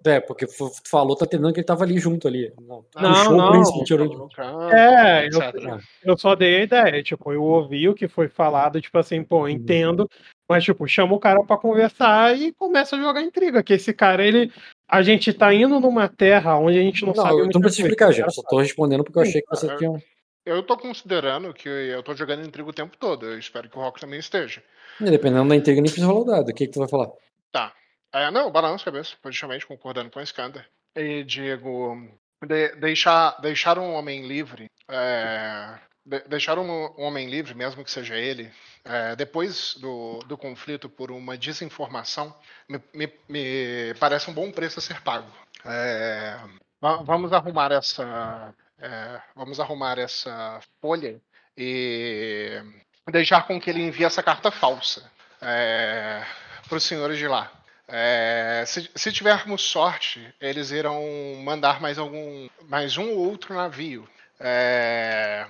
é, 0.05 0.21
porque 0.21 0.47
tu 0.47 0.71
falou, 0.87 1.17
tá 1.17 1.25
entendendo 1.25 1.53
que 1.53 1.61
ele 1.61 1.67
tava 1.67 1.85
ali 1.85 1.99
junto 1.99 2.29
ali. 2.29 2.53
Não, 2.61 2.85
não. 2.95 3.37
não, 3.37 3.51
príncipe, 3.53 3.85
tirou 3.85 4.09
de... 4.09 4.75
É, 4.75 5.27
eu, 5.27 5.81
eu, 6.05 6.19
só 6.19 6.35
dei 6.35 6.57
a 6.57 6.63
ideia. 6.63 7.03
Tipo, 7.03 7.33
eu 7.33 7.43
ouvi 7.43 7.89
o 7.89 7.95
que 7.95 8.07
foi 8.07 8.29
falado, 8.29 8.81
tipo 8.81 8.99
assim, 8.99 9.23
pô, 9.25 9.43
uhum. 9.43 9.49
entendo, 9.49 10.09
mas, 10.51 10.65
tipo, 10.65 10.85
chama 10.89 11.15
o 11.15 11.21
cara 11.21 11.45
para 11.45 11.57
conversar 11.57 12.37
e 12.37 12.53
começa 12.53 12.97
a 12.97 12.99
jogar 12.99 13.23
intriga. 13.23 13.63
Que 13.63 13.75
esse 13.75 13.95
cara, 13.95 14.27
ele. 14.27 14.53
A 14.89 15.01
gente 15.01 15.33
tá 15.33 15.55
indo 15.55 15.79
numa 15.79 16.09
terra 16.09 16.59
onde 16.59 16.77
a 16.77 16.83
gente 16.83 17.03
não, 17.03 17.13
não 17.15 17.23
sabe. 17.23 17.39
Eu 17.39 17.47
não 17.47 17.61
preciso 17.61 17.83
explicar, 17.83 18.11
já. 18.11 18.29
Só 18.29 18.43
tô 18.43 18.59
respondendo 18.59 19.05
porque 19.05 19.21
eu 19.21 19.23
achei 19.23 19.43
que 19.43 19.49
você 19.49 19.77
tinha. 19.77 20.03
eu 20.45 20.61
tô 20.65 20.77
considerando 20.77 21.55
que 21.55 21.69
eu 21.69 22.03
tô 22.03 22.17
jogando 22.17 22.45
intriga 22.45 22.69
o 22.69 22.73
tempo 22.73 22.97
todo. 22.97 23.27
Eu 23.27 23.39
espero 23.39 23.71
que 23.71 23.79
o 23.79 23.81
Rock 23.81 24.01
também 24.01 24.19
esteja. 24.19 24.61
E 25.01 25.05
dependendo 25.05 25.49
da 25.49 25.55
intriga, 25.55 25.81
nem 25.81 25.85
precisa 25.85 26.09
rolar 26.09 26.21
o 26.21 26.25
dado. 26.25 26.49
O 26.49 26.53
que, 26.53 26.67
que 26.67 26.73
tu 26.73 26.81
vai 26.81 26.89
falar? 26.89 27.11
Tá. 27.53 27.73
É, 28.13 28.29
não, 28.33 28.51
balanço 28.51 28.85
cabeça, 28.85 29.15
positivamente, 29.23 29.65
concordando 29.65 30.11
com 30.11 30.19
a 30.19 30.25
Skander. 30.25 30.69
E 30.97 31.23
Diego, 31.23 31.97
de, 32.45 32.75
deixar, 32.75 33.41
deixar 33.41 33.79
um 33.79 33.95
homem 33.95 34.27
livre. 34.27 34.67
É, 34.91 35.79
deixar 36.05 36.59
um, 36.59 36.95
homem 37.01 37.29
livre, 37.29 37.55
mesmo 37.55 37.85
que 37.85 37.91
seja 37.91 38.17
ele, 38.17 38.51
é, 38.85 39.15
depois 39.17 39.75
do, 39.77 40.21
do 40.21 40.37
conflito 40.37 40.89
por 40.89 41.11
uma 41.11 41.37
desinformação, 41.37 42.35
me, 42.69 42.83
me, 42.95 43.13
me 43.29 43.95
parece 43.99 44.31
um 44.31 44.35
bom 44.35 44.51
preço 44.51 44.79
a 44.79 44.83
ser 44.83 45.01
pago. 45.03 45.31
É, 45.65 46.39
vamos 46.81 47.33
arrumar 47.33 47.71
essa. 47.73 48.55
É, 48.79 49.21
vamos 49.37 49.61
arrumar 49.61 49.99
essa 49.99 50.61
folha 50.81 51.21
e 51.57 52.63
deixar 53.11 53.47
com 53.47 53.61
que 53.61 53.69
ele 53.69 53.83
envie 53.83 54.05
essa 54.05 54.23
carta 54.23 54.51
falsa 54.51 55.11
é, 55.43 56.25
para 56.67 56.79
os 56.79 56.85
senhores 56.85 57.19
de 57.19 57.29
lá. 57.29 57.53
É, 57.87 58.65
se, 58.67 58.89
se, 58.95 59.13
tivermos 59.13 59.63
sorte, 59.63 60.33
eles 60.41 60.71
irão 60.71 61.03
mandar 61.43 61.81
mais 61.81 61.99
algum, 61.99 62.49
mais 62.69 62.97
um 62.97 63.11
ou 63.11 63.29
outro 63.29 63.53
navio, 63.55 64.09
é, 64.39 65.45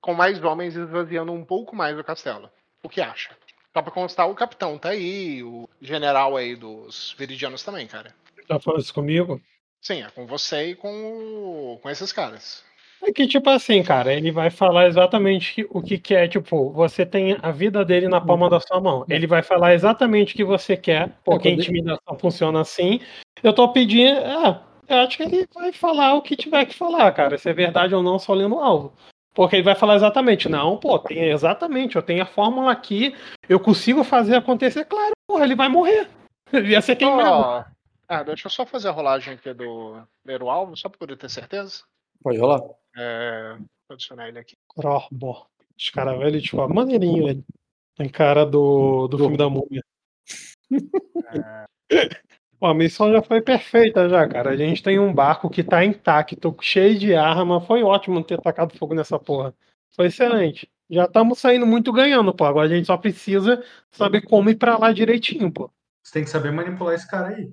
com 0.00 0.14
mais 0.14 0.42
homens 0.42 0.76
esvaziando 0.76 1.32
um 1.32 1.44
pouco 1.44 1.76
mais 1.76 1.98
o 1.98 2.04
castelo. 2.04 2.50
O 2.82 2.88
que 2.88 3.00
acha? 3.00 3.30
Só 3.72 3.82
pra 3.82 3.92
constar, 3.92 4.28
o 4.28 4.34
capitão 4.34 4.78
tá 4.78 4.90
aí, 4.90 5.42
o 5.42 5.68
general 5.80 6.36
aí 6.36 6.56
dos 6.56 7.14
Viridianos 7.16 7.62
também, 7.62 7.86
cara. 7.86 8.14
Tá 8.48 8.58
falando 8.58 8.80
isso 8.80 8.94
comigo? 8.94 9.40
Sim, 9.80 10.02
é 10.02 10.10
com 10.10 10.26
você 10.26 10.70
e 10.70 10.74
com, 10.74 11.78
com 11.80 11.88
esses 11.88 12.12
caras. 12.12 12.64
É 13.02 13.12
que, 13.12 13.26
tipo 13.26 13.48
assim, 13.48 13.82
cara, 13.82 14.12
ele 14.12 14.30
vai 14.30 14.50
falar 14.50 14.86
exatamente 14.86 15.66
o 15.70 15.80
que 15.80 15.98
quer. 15.98 16.28
Tipo, 16.28 16.70
você 16.70 17.06
tem 17.06 17.38
a 17.40 17.50
vida 17.50 17.82
dele 17.82 18.08
na 18.08 18.20
palma 18.20 18.50
da 18.50 18.60
sua 18.60 18.78
mão. 18.78 19.06
Ele 19.08 19.26
vai 19.26 19.42
falar 19.42 19.72
exatamente 19.72 20.34
o 20.34 20.36
que 20.36 20.44
você 20.44 20.76
quer, 20.76 21.18
porque 21.24 21.48
a 21.48 21.52
intimidação 21.52 22.18
funciona 22.18 22.60
assim. 22.60 23.00
Eu 23.42 23.54
tô 23.54 23.72
pedindo. 23.72 24.18
É, 24.18 24.60
eu 24.88 24.96
acho 24.98 25.16
que 25.16 25.22
ele 25.22 25.48
vai 25.54 25.72
falar 25.72 26.14
o 26.14 26.20
que 26.20 26.36
tiver 26.36 26.66
que 26.66 26.74
falar, 26.74 27.10
cara. 27.12 27.38
Se 27.38 27.48
é 27.48 27.54
verdade 27.54 27.94
ou 27.94 28.02
não, 28.02 28.18
só 28.18 28.34
lendo 28.34 28.56
o 28.56 28.60
alvo. 28.60 28.92
Porque 29.40 29.56
ele 29.56 29.62
vai 29.62 29.74
falar 29.74 29.94
exatamente, 29.94 30.50
não, 30.50 30.76
pô, 30.76 30.98
tem 30.98 31.30
exatamente, 31.30 31.96
eu 31.96 32.02
tenho 32.02 32.22
a 32.22 32.26
fórmula 32.26 32.70
aqui, 32.70 33.16
eu 33.48 33.58
consigo 33.58 34.04
fazer 34.04 34.36
acontecer, 34.36 34.84
claro, 34.84 35.12
porra, 35.26 35.44
ele 35.44 35.54
vai 35.54 35.66
morrer. 35.66 36.10
Ele 36.52 36.72
ia 36.72 36.82
ser 36.82 36.96
queimado. 36.96 37.64
Oh, 37.66 37.74
ah, 38.06 38.22
deixa 38.22 38.48
eu 38.48 38.50
só 38.50 38.66
fazer 38.66 38.88
a 38.88 38.90
rolagem 38.90 39.32
aqui 39.32 39.54
do 39.54 40.02
primeiro 40.22 40.50
alvo, 40.50 40.76
só 40.76 40.90
pra 40.90 40.98
poder 40.98 41.16
ter 41.16 41.30
certeza. 41.30 41.84
Pode 42.22 42.36
rolar. 42.36 42.60
É, 42.94 43.54
vou 43.88 43.94
adicionar 43.94 44.28
ele 44.28 44.40
aqui. 44.40 44.58
Corbo. 44.66 45.46
Os 45.74 45.88
caras 45.88 46.18
velho, 46.18 46.42
tipo, 46.42 46.68
maneirinho, 46.68 47.24
velho. 47.24 47.44
Tem 47.96 48.10
cara 48.10 48.44
do, 48.44 49.08
do 49.08 49.16
filme 49.16 49.38
da 49.38 49.48
múmia. 49.48 49.82
É... 51.32 51.66
Pô, 52.60 52.66
a 52.66 52.74
missão 52.74 53.10
já 53.10 53.22
foi 53.22 53.40
perfeita 53.40 54.06
já, 54.06 54.28
cara. 54.28 54.50
A 54.50 54.56
gente 54.56 54.82
tem 54.82 54.98
um 54.98 55.14
barco 55.14 55.48
que 55.48 55.64
tá 55.64 55.82
intacto, 55.82 56.54
cheio 56.60 56.98
de 56.98 57.14
arma. 57.14 57.58
Foi 57.58 57.82
ótimo 57.82 58.22
ter 58.22 58.38
tacado 58.38 58.76
fogo 58.76 58.94
nessa 58.94 59.18
porra. 59.18 59.54
Foi 59.96 60.06
excelente. 60.06 60.70
Já 60.90 61.04
estamos 61.04 61.38
saindo 61.38 61.66
muito 61.66 61.90
ganhando, 61.90 62.34
pô. 62.34 62.44
Agora 62.44 62.66
a 62.66 62.70
gente 62.70 62.86
só 62.86 62.98
precisa 62.98 63.64
saber 63.90 64.20
como 64.20 64.50
ir 64.50 64.56
pra 64.56 64.76
lá 64.76 64.92
direitinho, 64.92 65.50
pô. 65.50 65.70
Você 66.04 66.12
tem 66.12 66.24
que 66.24 66.30
saber 66.30 66.52
manipular 66.52 66.94
esse 66.94 67.08
cara 67.08 67.28
aí. 67.28 67.50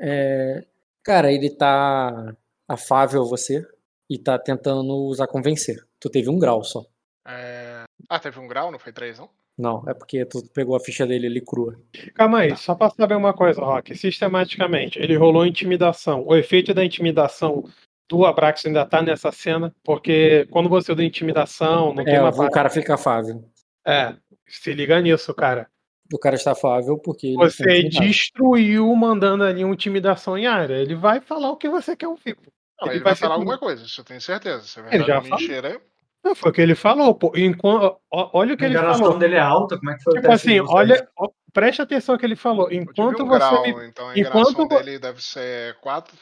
É... 0.00 0.64
Cara, 1.02 1.32
ele 1.32 1.50
tá 1.50 2.36
afável 2.68 3.22
a 3.22 3.28
você 3.28 3.66
e 4.08 4.16
tá 4.16 4.38
tentando 4.38 4.94
usar 5.06 5.26
convencer. 5.26 5.84
Tu 5.98 6.08
teve 6.08 6.30
um 6.30 6.38
grau 6.38 6.62
só. 6.62 6.86
É... 7.26 7.82
Ah, 8.08 8.20
teve 8.20 8.38
um 8.38 8.46
grau, 8.46 8.70
não 8.70 8.78
foi 8.78 8.92
três, 8.92 9.18
não? 9.18 9.28
Não, 9.56 9.84
é 9.86 9.94
porque 9.94 10.24
tu 10.24 10.42
pegou 10.52 10.74
a 10.74 10.80
ficha 10.80 11.06
dele 11.06 11.28
ali 11.28 11.40
crua. 11.40 11.78
Calma 12.14 12.40
aí, 12.40 12.56
só 12.56 12.74
pra 12.74 12.90
saber 12.90 13.14
uma 13.14 13.32
coisa, 13.32 13.60
Rock. 13.60 13.94
Sistematicamente, 13.96 14.98
ele 14.98 15.16
rolou 15.16 15.46
intimidação. 15.46 16.24
O 16.26 16.34
efeito 16.34 16.74
da 16.74 16.84
intimidação 16.84 17.64
do 18.08 18.24
Abrax 18.24 18.66
ainda 18.66 18.84
tá 18.84 19.00
nessa 19.00 19.30
cena, 19.30 19.74
porque 19.84 20.46
quando 20.50 20.68
você 20.68 20.92
usa 20.92 21.04
intimidação, 21.04 21.94
não 21.94 22.02
é, 22.02 22.04
tem 22.04 22.18
uma. 22.18 22.30
O 22.30 22.50
cara 22.50 22.68
fica 22.68 22.94
afável. 22.94 23.44
É, 23.86 24.14
se 24.46 24.72
liga 24.72 25.00
nisso, 25.00 25.32
cara. 25.32 25.68
O 26.12 26.18
cara 26.18 26.34
está 26.34 26.52
afável 26.52 26.98
porque. 26.98 27.34
Você 27.34 27.84
destruiu 27.84 28.92
mandando 28.94 29.44
ali 29.44 29.64
uma 29.64 29.74
intimidação 29.74 30.36
em 30.36 30.46
área. 30.46 30.74
Ele 30.74 30.96
vai 30.96 31.20
falar 31.20 31.50
o 31.50 31.56
que 31.56 31.68
você 31.68 31.96
quer 31.96 32.08
ouvir. 32.08 32.36
Não, 32.80 32.88
ele, 32.88 32.96
ele, 32.96 33.04
vai, 33.04 33.12
vai 33.12 33.14
falar 33.14 33.34
alguma 33.34 33.58
coisa, 33.58 33.84
isso 33.84 34.00
eu 34.00 34.04
tenho 34.04 34.20
certeza. 34.20 34.62
Se 34.62 34.80
é 34.80 34.96
ele 34.96 35.04
já 35.04 35.20
mentira, 35.20 35.80
não, 36.24 36.34
foi 36.34 36.50
o 36.50 36.54
que 36.54 36.60
ele 36.62 36.74
falou, 36.74 37.14
pô. 37.14 37.32
Enquanto, 37.36 37.98
olha 38.10 38.54
o 38.54 38.56
que 38.56 38.64
a 38.64 38.68
ele 38.68 38.78
falou. 38.78 39.18
dele 39.18 39.34
é 39.34 39.40
alta, 39.40 39.76
como 39.76 39.90
é 39.90 39.96
que 39.96 40.02
foi 40.02 40.14
tipo 40.14 40.32
assim, 40.32 40.58
olha, 40.60 41.06
ó, 41.18 41.28
preste 41.52 41.82
atenção 41.82 42.14
no 42.14 42.18
que 42.18 42.24
ele 42.24 42.34
falou. 42.34 42.72
Enquanto 42.72 43.24
um 43.24 43.26
você. 43.26 43.38
Grau, 43.38 43.62
me... 43.62 43.88
Então 43.88 44.08
a 44.08 44.18
enquanto 44.18 44.66
dele 44.66 44.98
deve 44.98 45.22
ser 45.22 45.78
4 45.80 46.16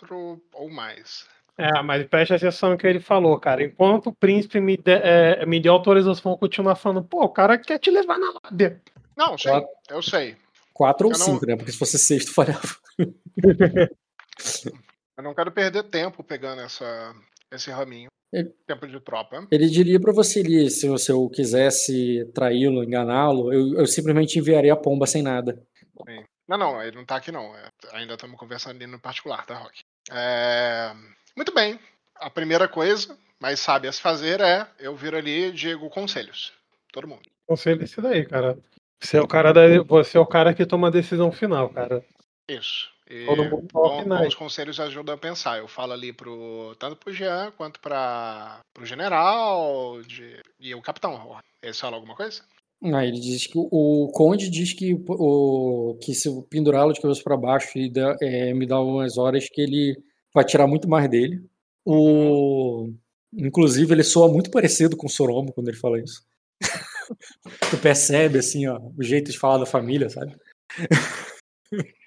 ou 0.55 0.68
mais. 0.68 1.24
É, 1.56 1.82
mas 1.82 2.05
preste 2.08 2.34
atenção 2.34 2.70
no 2.70 2.78
que 2.78 2.86
ele 2.86 2.98
falou, 2.98 3.39
cara. 3.39 3.62
Enquanto 3.62 4.08
o 4.08 4.14
príncipe 4.14 4.58
me, 4.60 4.76
de, 4.76 4.92
é, 4.92 5.47
me 5.47 5.60
deu 5.60 5.72
autorização, 5.72 6.36
continuar 6.36 6.74
falando, 6.74 7.05
pô, 7.05 7.22
o 7.22 7.28
cara 7.28 7.56
quer 7.56 7.78
te 7.78 7.90
levar 7.90 8.18
na 8.18 8.34
lábia. 8.42 8.82
Não, 9.16 9.39
sei, 9.39 9.52
Quatro... 9.52 9.68
eu 9.90 10.02
sei. 10.02 10.36
4 10.74 11.06
ou 11.06 11.14
5, 11.14 11.31
não... 11.31 11.40
né? 11.47 11.56
Porque 11.56 11.70
se 11.70 11.78
fosse 11.78 11.97
6, 11.97 12.24
tu 12.24 12.34
falhava. 12.34 12.60
eu 15.16 15.22
não 15.22 15.32
quero 15.34 15.52
perder 15.52 15.84
tempo 15.84 16.24
pegando 16.24 16.62
essa, 16.62 17.14
esse 17.52 17.70
raminho. 17.70 18.11
Ele, 18.33 18.49
tempo 18.67 18.86
de 18.86 18.99
tropa. 19.01 19.47
Ele 19.51 19.69
diria 19.69 20.01
para 20.01 20.12
você 20.12 20.41
ali, 20.41 20.70
se 20.70 20.89
você 20.89 21.12
quisesse 21.35 22.25
traí-lo, 22.35 22.83
enganá-lo, 22.83 23.52
eu, 23.52 23.81
eu, 23.81 23.86
simplesmente 23.86 24.39
enviaria 24.39 24.73
a 24.73 24.77
pomba 24.77 25.07
sem 25.07 25.23
nada. 25.23 25.62
Sim. 26.09 26.25
Não, 26.49 26.57
não, 26.57 26.83
ele 26.83 26.97
não 26.97 27.05
tá 27.05 27.17
aqui 27.17 27.31
não. 27.31 27.55
É, 27.55 27.69
ainda 27.93 28.15
estamos 28.15 28.39
conversando 28.39 28.77
ali 28.77 28.86
no 28.86 28.99
particular, 28.99 29.44
tá, 29.44 29.57
Rock? 29.59 29.81
É... 30.11 30.93
Muito 31.36 31.52
bem. 31.52 31.78
A 32.17 32.31
primeira 32.31 32.67
coisa 32.67 33.17
mais 33.41 33.61
sábia 33.61 33.91
a 33.91 33.93
se 33.93 34.01
fazer 34.01 34.41
é 34.41 34.67
eu 34.78 34.97
vir 34.97 35.15
ali 35.15 35.47
e 35.47 35.52
digo 35.52 35.91
conselhos. 35.91 36.52
Todo 36.93 37.09
mundo. 37.09 37.23
Conselho 37.47 37.83
esse 37.83 38.01
daí, 38.01 38.25
cara. 38.27 38.59
Você 39.01 39.17
é 39.17 39.20
o 39.20 39.27
cara 39.27 39.52
da... 39.52 39.83
Você 39.83 40.17
é 40.17 40.20
o 40.20 40.27
cara 40.27 40.55
que 40.55 40.65
toma 40.65 40.89
a 40.89 40.93
decisão 40.93 41.33
final, 41.33 41.69
cara. 41.70 42.05
Isso. 42.49 42.91
E 43.12 43.26
bom, 43.26 44.05
bons 44.07 44.34
conselhos 44.34 44.81
ajudam 44.81 45.15
a 45.15 45.18
pensar. 45.18 45.58
Eu 45.58 45.68
falo 45.68 45.92
ali 45.92 46.15
pro, 46.15 46.74
tanto 46.78 46.97
pro 46.97 47.12
Jean 47.12 47.52
quanto 47.58 47.78
para 47.78 48.60
pro 48.73 48.86
general 48.86 50.00
de, 50.00 50.41
e 50.58 50.74
o 50.74 50.81
capitão. 50.81 51.36
Eles 51.62 51.78
falam 51.78 51.97
alguma 51.97 52.16
coisa? 52.16 52.42
Ah, 52.82 53.05
ele 53.05 53.20
diz 53.20 53.47
que 53.47 53.52
o 53.55 54.10
Conde 54.15 54.49
diz 54.49 54.73
que, 54.73 54.94
o, 55.07 55.99
que 56.00 56.15
se 56.15 56.28
pendurá-lo 56.49 56.94
de 56.94 57.02
cabeça 57.02 57.23
para 57.23 57.36
baixo 57.36 57.78
e 57.78 57.92
dá, 57.92 58.16
é, 58.23 58.55
me 58.55 58.66
dá 58.66 58.81
umas 58.81 59.18
horas 59.18 59.47
que 59.47 59.60
ele 59.60 59.94
vai 60.34 60.42
tirar 60.42 60.66
muito 60.66 60.89
mais 60.89 61.08
dele. 61.08 61.44
O, 61.84 62.91
inclusive, 63.31 63.92
ele 63.92 64.02
soa 64.02 64.32
muito 64.32 64.50
parecido 64.50 64.97
com 64.97 65.07
o 65.07 65.10
Soromo 65.10 65.52
quando 65.52 65.68
ele 65.68 65.76
fala 65.76 66.00
isso. 66.00 66.24
tu 67.70 67.76
percebe, 67.76 68.39
assim, 68.39 68.66
ó, 68.66 68.81
o 68.99 69.02
jeito 69.02 69.31
de 69.31 69.39
falar 69.39 69.58
da 69.58 69.66
família, 69.66 70.08
sabe? 70.08 70.34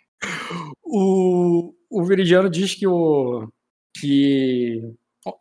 O, 0.97 1.73
o 1.89 2.05
Viridiano 2.05 2.49
diz 2.49 2.73
que, 2.73 2.87
o, 2.87 3.51
que 3.99 4.81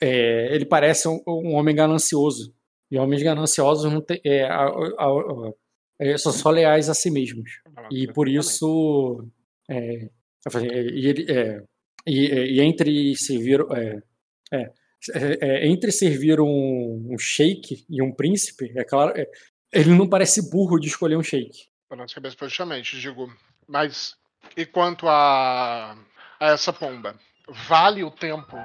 é, 0.03 0.53
ele 0.53 0.65
parece 0.65 1.07
um, 1.07 1.23
um, 1.29 1.55
homem 1.55 1.77
ganancioso. 1.77 2.53
E 2.91 2.99
homens 2.99 3.23
gananciosos 3.23 3.93
não 3.93 4.01
tem, 4.01 4.21
é, 4.25 4.43
a, 4.47 4.65
a, 4.65 5.07
a, 5.07 5.53
é, 6.01 6.19
são 6.19 6.33
só 6.33 6.51
leais 6.51 6.89
a 6.89 6.95
si 6.95 7.09
mesmos. 7.09 7.61
E 7.89 8.13
por 8.13 8.29
isso. 8.29 9.25
É, 9.71 10.09
e, 10.93 11.07
ele, 11.07 11.33
é, 11.33 11.63
e, 12.05 12.57
e, 12.57 12.61
entre 12.61 13.15
servir. 13.15 13.61
É, 13.71 14.03
é, 14.53 14.73
é, 15.15 15.67
entre 15.69 15.93
servir 15.93 16.41
um, 16.41 17.13
um 17.13 17.19
sheik 17.19 17.85
e 17.89 18.03
um 18.03 18.11
príncipe, 18.11 18.73
é 18.75 18.83
claro, 18.83 19.13
ele 19.71 19.91
não 19.91 20.09
parece 20.09 20.51
burro 20.51 20.81
de 20.81 20.89
escolher 20.89 21.17
um 21.17 21.23
cabeça 22.15 22.37
positivamente, 22.37 22.99
digo. 22.99 23.31
Mas 23.69 24.17
e 24.57 24.65
quanto 24.65 25.09
a, 25.09 25.97
a 26.41 26.47
essa 26.47 26.73
pomba, 26.73 27.15
vale 27.49 28.03
o 28.05 28.11
tempo 28.11 28.57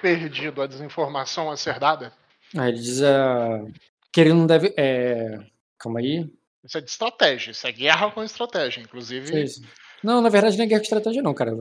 perdido 0.00 0.62
a 0.62 0.66
desinformação 0.66 1.50
a 1.50 1.56
ser 1.56 1.78
dada? 1.78 2.12
Ah, 2.56 2.68
ele 2.68 2.78
diz 2.78 3.00
uh, 3.00 3.72
que 4.12 4.20
ele 4.20 4.32
não 4.32 4.46
deve. 4.46 4.72
É... 4.76 5.38
Calma 5.78 6.00
aí. 6.00 6.30
Isso 6.64 6.78
é 6.78 6.80
de 6.80 6.90
estratégia, 6.90 7.50
isso 7.52 7.66
é 7.66 7.72
guerra 7.72 8.10
com 8.10 8.22
estratégia, 8.22 8.80
inclusive. 8.80 9.46
Sim, 9.48 9.64
Não, 10.02 10.20
na 10.20 10.28
verdade 10.28 10.56
não 10.56 10.64
é 10.64 10.66
guerra 10.66 10.80
com 10.80 10.84
estratégia, 10.84 11.22
não, 11.22 11.34
cara. 11.34 11.52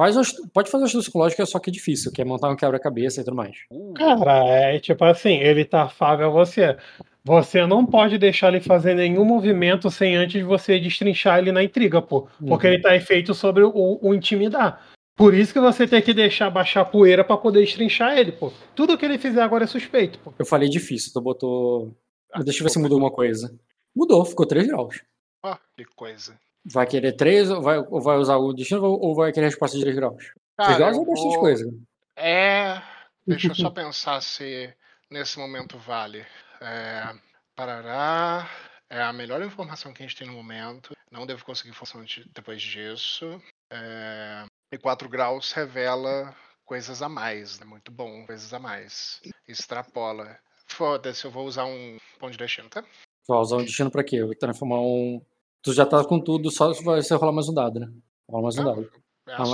Faz 0.00 0.16
um, 0.16 0.48
pode 0.48 0.70
fazer 0.70 0.84
um 0.84 0.86
estudo 0.86 1.02
psicológico, 1.02 1.44
só 1.44 1.58
que 1.58 1.68
é 1.68 1.72
difícil, 1.74 2.10
que 2.10 2.22
é 2.22 2.24
montar 2.24 2.48
um 2.48 2.56
quebra-cabeça 2.56 3.20
e 3.20 3.24
tudo 3.24 3.36
mais. 3.36 3.58
Uh. 3.70 3.92
Cara, 3.92 4.46
é 4.46 4.78
tipo 4.78 5.04
assim, 5.04 5.34
ele 5.34 5.62
tá 5.62 5.82
afável 5.82 6.28
a 6.28 6.30
você. 6.30 6.74
Você 7.22 7.66
não 7.66 7.84
pode 7.84 8.16
deixar 8.16 8.48
ele 8.48 8.62
fazer 8.62 8.94
nenhum 8.94 9.26
movimento 9.26 9.90
sem 9.90 10.16
antes 10.16 10.42
você 10.42 10.80
destrinchar 10.80 11.38
ele 11.38 11.52
na 11.52 11.62
intriga, 11.62 12.00
pô. 12.00 12.26
Porque 12.48 12.66
uhum. 12.66 12.72
ele 12.72 12.82
tá 12.82 12.98
feito 12.98 13.34
sobre 13.34 13.62
o, 13.62 13.98
o, 14.00 14.14
intimidar. 14.14 14.88
Por 15.14 15.34
isso 15.34 15.52
que 15.52 15.60
você 15.60 15.86
tem 15.86 16.00
que 16.00 16.14
deixar 16.14 16.48
baixar 16.48 16.80
a 16.80 16.86
poeira 16.86 17.22
pra 17.22 17.36
poder 17.36 17.62
estrinchar 17.62 18.16
ele, 18.16 18.32
pô. 18.32 18.50
Tudo 18.74 18.96
que 18.96 19.04
ele 19.04 19.18
fizer 19.18 19.42
agora 19.42 19.64
é 19.64 19.66
suspeito, 19.66 20.18
pô. 20.20 20.32
Eu 20.38 20.46
falei 20.46 20.70
difícil, 20.70 21.12
tu 21.12 21.20
botou. 21.20 21.94
Deixa 22.42 22.60
eu 22.60 22.64
ver 22.64 22.70
se 22.70 22.78
mudou 22.78 22.96
alguma 22.96 23.12
coisa. 23.12 23.54
Mudou, 23.94 24.24
ficou 24.24 24.46
3 24.46 24.66
graus. 24.66 25.02
Ó, 25.44 25.58
que 25.76 25.84
coisa. 25.94 26.38
Vai 26.64 26.86
querer 26.86 27.12
3 27.12 27.50
ou 27.50 27.62
vai, 27.62 27.78
ou 27.78 28.00
vai 28.00 28.16
usar 28.18 28.36
o 28.36 28.52
destino 28.52 28.84
ou 28.84 29.14
vai 29.14 29.32
querer 29.32 29.46
a 29.46 29.48
resposta 29.48 29.76
de 29.76 29.82
3 29.82 29.96
graus? 29.96 30.16
3 30.16 30.32
Cara, 30.56 30.76
graus 30.78 30.96
eu 30.96 31.02
é 31.02 31.06
bastante 31.06 31.32
vou- 31.32 31.40
coisa. 31.40 31.74
É. 32.16 32.82
Deixa 33.26 33.48
eu 33.48 33.54
só 33.54 33.70
pensar 33.70 34.20
se 34.20 34.72
nesse 35.10 35.38
momento 35.38 35.78
vale. 35.78 36.26
É, 36.60 37.14
parará. 37.56 38.48
É 38.90 39.00
a 39.02 39.12
melhor 39.12 39.40
informação 39.42 39.92
que 39.92 40.02
a 40.02 40.06
gente 40.06 40.16
tem 40.18 40.26
no 40.26 40.32
momento. 40.34 40.94
Não 41.10 41.24
devo 41.26 41.44
conseguir 41.44 41.70
informação 41.70 42.04
de- 42.04 42.28
depois 42.34 42.60
disso. 42.60 43.40
É, 43.72 44.44
e 44.72 44.76
4 44.78 45.08
graus 45.08 45.52
revela 45.52 46.34
coisas 46.64 47.00
a 47.00 47.08
mais, 47.08 47.58
né? 47.60 47.66
Muito 47.66 47.90
bom, 47.90 48.26
coisas 48.26 48.52
a 48.52 48.58
mais. 48.58 49.20
Extrapola. 49.48 50.38
Foda-se, 50.66 51.24
eu 51.24 51.30
vou 51.30 51.46
usar 51.46 51.64
um 51.64 51.98
ponto 52.18 52.32
de 52.32 52.38
destino, 52.38 52.68
tá? 52.68 52.84
Vai 53.28 53.38
usar 53.38 53.56
um 53.56 53.64
destino 53.64 53.90
pra 53.90 54.04
quê? 54.04 54.16
Eu 54.16 54.26
vou 54.26 54.36
transformar 54.36 54.80
um. 54.80 55.20
Tu 55.62 55.72
já 55.72 55.84
tá 55.84 56.02
com 56.04 56.18
tudo, 56.18 56.50
só 56.50 56.72
vai 56.82 57.02
você 57.02 57.14
rolar 57.14 57.32
mais 57.32 57.48
um 57.48 57.54
dado, 57.54 57.80
né? 57.80 57.88
Rola 58.28 58.44
mais 58.44 58.56
um 58.56 58.62
Não, 58.62 58.74
dado. 58.74 58.90
É 59.28 59.34
Ah. 59.34 59.44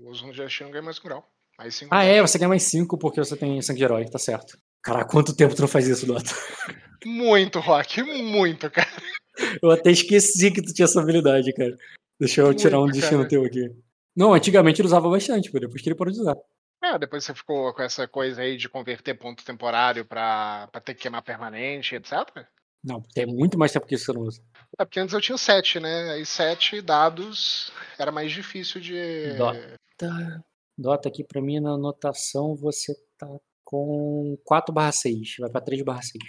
Eu 0.00 0.08
uso 0.08 0.26
um 0.26 0.70
ganho 0.70 0.84
mais 0.84 0.98
um 0.98 1.02
grau. 1.02 1.28
Mais 1.58 1.74
5 1.74 1.92
Ah, 1.92 2.04
é, 2.04 2.20
você 2.20 2.38
ganha 2.38 2.48
mais 2.48 2.62
5 2.62 2.96
porque 2.96 3.18
você 3.18 3.36
tem 3.36 3.60
sangue 3.60 3.78
de 3.78 3.84
herói, 3.84 4.04
tá 4.04 4.18
certo. 4.18 4.56
Caraca, 4.80 5.10
quanto 5.10 5.34
tempo 5.34 5.54
tu 5.56 5.60
não 5.62 5.68
faz 5.68 5.88
isso, 5.88 6.06
Dota? 6.06 6.30
Muito, 7.04 7.58
Rock, 7.58 8.02
muito, 8.02 8.70
cara. 8.70 8.88
Eu 9.60 9.70
até 9.70 9.90
esqueci 9.90 10.50
que 10.52 10.62
tu 10.62 10.72
tinha 10.72 10.84
essa 10.84 11.00
habilidade, 11.00 11.52
cara. 11.52 11.76
Deixa 12.18 12.40
eu 12.40 12.54
tirar 12.54 12.78
um 12.78 12.82
Muito, 12.82 12.94
destino 12.94 13.18
cara. 13.18 13.28
teu 13.28 13.44
aqui. 13.44 13.70
Não, 14.16 14.34
antigamente 14.34 14.80
ele 14.80 14.86
usava 14.86 15.08
bastante, 15.08 15.50
pô, 15.50 15.58
depois 15.58 15.82
que 15.82 15.88
ele 15.88 15.96
parou 15.96 16.12
de 16.12 16.20
usar. 16.20 16.36
É, 16.82 16.96
depois 16.98 17.24
você 17.24 17.34
ficou 17.34 17.72
com 17.74 17.82
essa 17.82 18.06
coisa 18.06 18.42
aí 18.42 18.56
de 18.56 18.68
converter 18.68 19.14
ponto 19.14 19.44
temporário 19.44 20.04
pra, 20.04 20.68
pra 20.70 20.80
ter 20.80 20.94
que 20.94 21.02
queimar 21.02 21.22
permanente, 21.22 21.94
etc. 21.96 22.12
Não, 22.84 23.02
tem 23.14 23.26
muito 23.26 23.58
mais 23.58 23.72
tempo 23.72 23.86
que 23.86 23.94
isso 23.94 24.06
que 24.06 24.12
você 24.12 24.18
não 24.18 24.26
usa. 24.26 24.40
É 24.78 24.84
porque 24.84 25.00
antes 25.00 25.12
eu 25.14 25.20
tinha 25.20 25.36
sete, 25.36 25.80
né? 25.80 26.12
Aí 26.12 26.24
sete 26.24 26.80
dados 26.80 27.72
era 27.98 28.12
mais 28.12 28.30
difícil 28.32 28.80
de. 28.80 29.34
Dota. 29.36 30.42
Dota 30.76 31.08
aqui 31.08 31.24
pra 31.24 31.42
mim 31.42 31.58
na 31.60 31.72
anotação 31.72 32.54
você 32.54 32.94
tá 33.18 33.28
com 33.64 34.38
4 34.44 34.72
barra 34.72 34.92
6. 34.92 35.36
Vai 35.40 35.50
pra 35.50 35.60
3 35.60 35.82
barra 35.82 36.02
6. 36.02 36.22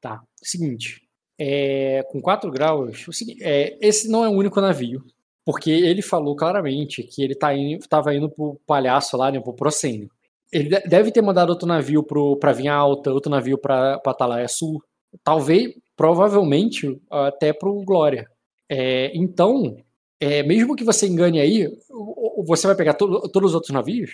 Tá. 0.00 0.20
Seguinte. 0.42 1.00
É, 1.38 2.02
com 2.10 2.20
4 2.20 2.50
graus, 2.50 3.06
o 3.08 3.12
seguinte, 3.12 3.42
é, 3.42 3.76
esse 3.80 4.08
não 4.08 4.24
é 4.24 4.28
o 4.28 4.32
único 4.32 4.60
navio. 4.60 5.02
Porque 5.44 5.70
ele 5.70 6.02
falou 6.02 6.36
claramente 6.36 7.02
que 7.02 7.22
ele 7.22 7.34
tá 7.34 7.54
indo, 7.54 7.86
tava 7.88 8.14
indo 8.14 8.28
pro 8.30 8.60
palhaço 8.66 9.16
lá, 9.16 9.30
né, 9.30 9.40
pro 9.40 9.54
Procênio. 9.54 10.08
Ele 10.52 10.68
de- 10.68 10.88
deve 10.88 11.10
ter 11.10 11.22
mandado 11.22 11.50
outro 11.50 11.66
navio 11.66 12.02
pro, 12.02 12.36
pra 12.36 12.52
Vinha 12.52 12.74
Alta, 12.74 13.10
outro 13.12 13.30
navio 13.30 13.56
pra, 13.58 13.98
pra 13.98 14.12
Atalaia 14.12 14.46
Sul. 14.46 14.80
Talvez, 15.24 15.74
provavelmente, 16.02 17.00
até 17.08 17.52
pro 17.52 17.80
Glória. 17.84 18.26
É, 18.68 19.12
então, 19.16 19.76
é, 20.18 20.42
mesmo 20.42 20.74
que 20.74 20.82
você 20.82 21.06
engane 21.06 21.38
aí, 21.38 21.68
o- 21.90 22.40
o- 22.40 22.44
você 22.44 22.66
vai 22.66 22.74
pegar 22.74 22.94
to- 22.94 23.28
todos 23.28 23.50
os 23.50 23.54
outros 23.54 23.70
navios, 23.72 24.10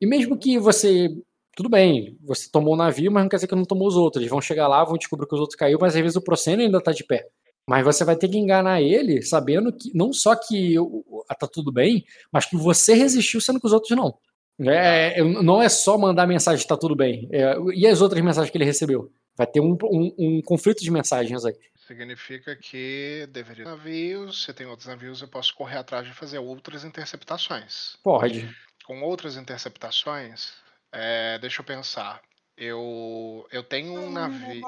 e 0.00 0.06
mesmo 0.06 0.38
que 0.38 0.56
você. 0.56 1.08
Tudo 1.56 1.68
bem, 1.68 2.16
você 2.22 2.48
tomou 2.48 2.74
um 2.74 2.76
navio, 2.76 3.10
mas 3.10 3.24
não 3.24 3.28
quer 3.28 3.36
dizer 3.38 3.48
que 3.48 3.56
não 3.56 3.64
tomou 3.64 3.88
os 3.88 3.96
outros. 3.96 4.20
Eles 4.22 4.30
vão 4.30 4.40
chegar 4.40 4.68
lá, 4.68 4.84
vão 4.84 4.96
descobrir 4.96 5.26
que 5.26 5.34
os 5.34 5.40
outros 5.40 5.56
caiu, 5.56 5.78
mas 5.80 5.96
às 5.96 6.00
vezes 6.00 6.16
o 6.16 6.22
Procênio 6.22 6.64
ainda 6.64 6.80
tá 6.80 6.92
de 6.92 7.02
pé. 7.04 7.26
Mas 7.68 7.84
você 7.84 8.04
vai 8.04 8.14
ter 8.14 8.28
que 8.28 8.38
enganar 8.38 8.80
ele, 8.80 9.20
sabendo 9.20 9.72
que 9.72 9.90
não 9.96 10.12
só 10.12 10.36
que 10.36 10.78
o- 10.78 11.04
o- 11.08 11.24
tá 11.38 11.48
tudo 11.52 11.72
bem, 11.72 12.04
mas 12.32 12.46
que 12.46 12.56
você 12.56 12.94
resistiu, 12.94 13.40
sendo 13.40 13.58
que 13.58 13.66
os 13.66 13.72
outros 13.72 13.96
não. 13.96 14.14
É, 14.60 15.20
não 15.24 15.60
é 15.60 15.68
só 15.68 15.98
mandar 15.98 16.24
mensagem 16.26 16.64
tá 16.66 16.76
tudo 16.76 16.94
bem. 16.94 17.28
É, 17.32 17.56
e 17.74 17.84
as 17.86 18.00
outras 18.00 18.22
mensagens 18.22 18.50
que 18.50 18.56
ele 18.56 18.64
recebeu? 18.64 19.10
Vai 19.42 19.46
ter 19.50 19.60
um, 19.60 19.76
um- 19.84 20.14
um 20.18 20.42
conflito 20.42 20.82
de 20.82 20.90
mensagens 20.90 21.44
aí. 21.44 21.56
Significa 21.86 22.54
que 22.54 23.28
deveria 23.32 23.64
ter 23.64 23.70
navios, 23.70 24.44
se 24.44 24.52
tem 24.54 24.66
outros 24.66 24.86
navios, 24.86 25.20
eu 25.20 25.26
posso 25.26 25.52
correr 25.54 25.78
atrás 25.78 26.06
de 26.06 26.14
fazer 26.14 26.38
outras 26.38 26.84
interceptações. 26.84 27.96
Pode. 28.04 28.48
Com 28.84 29.02
outras 29.02 29.36
interceptações, 29.36 30.52
é, 30.92 31.38
deixa 31.40 31.60
eu 31.60 31.64
pensar. 31.66 32.20
Eu, 32.56 33.46
eu 33.50 33.64
tenho 33.64 33.94
um 33.98 34.10
navio. 34.12 34.62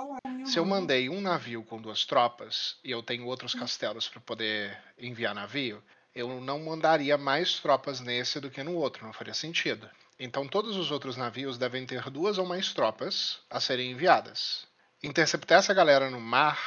Se 0.45 0.59
eu 0.59 0.65
mandei 0.65 1.09
um 1.09 1.21
navio 1.21 1.63
com 1.63 1.81
duas 1.81 2.05
tropas 2.05 2.77
e 2.83 2.91
eu 2.91 3.03
tenho 3.03 3.27
outros 3.27 3.55
castelos 3.55 4.09
para 4.09 4.21
poder 4.21 4.77
enviar 4.99 5.35
navio, 5.35 5.81
eu 6.15 6.41
não 6.41 6.59
mandaria 6.65 7.17
mais 7.17 7.61
tropas 7.61 8.01
nesse 8.01 8.41
do 8.41 8.51
que 8.51 8.63
no 8.65 8.75
outro, 8.75 9.05
não 9.05 9.13
faria 9.13 9.35
sentido. 9.35 9.89
Então 10.19 10.47
todos 10.47 10.77
os 10.77 10.91
outros 10.91 11.17
navios 11.17 11.59
devem 11.59 11.85
ter 11.85 12.09
duas 12.11 12.39
ou 12.39 12.47
mais 12.47 12.73
tropas 12.73 13.41
a 13.51 13.59
serem 13.61 13.91
enviadas. 13.91 14.67
Interceptar 15.03 15.59
essa 15.59 15.75
galera 15.75 16.09
no 16.09 16.21
mar 16.21 16.59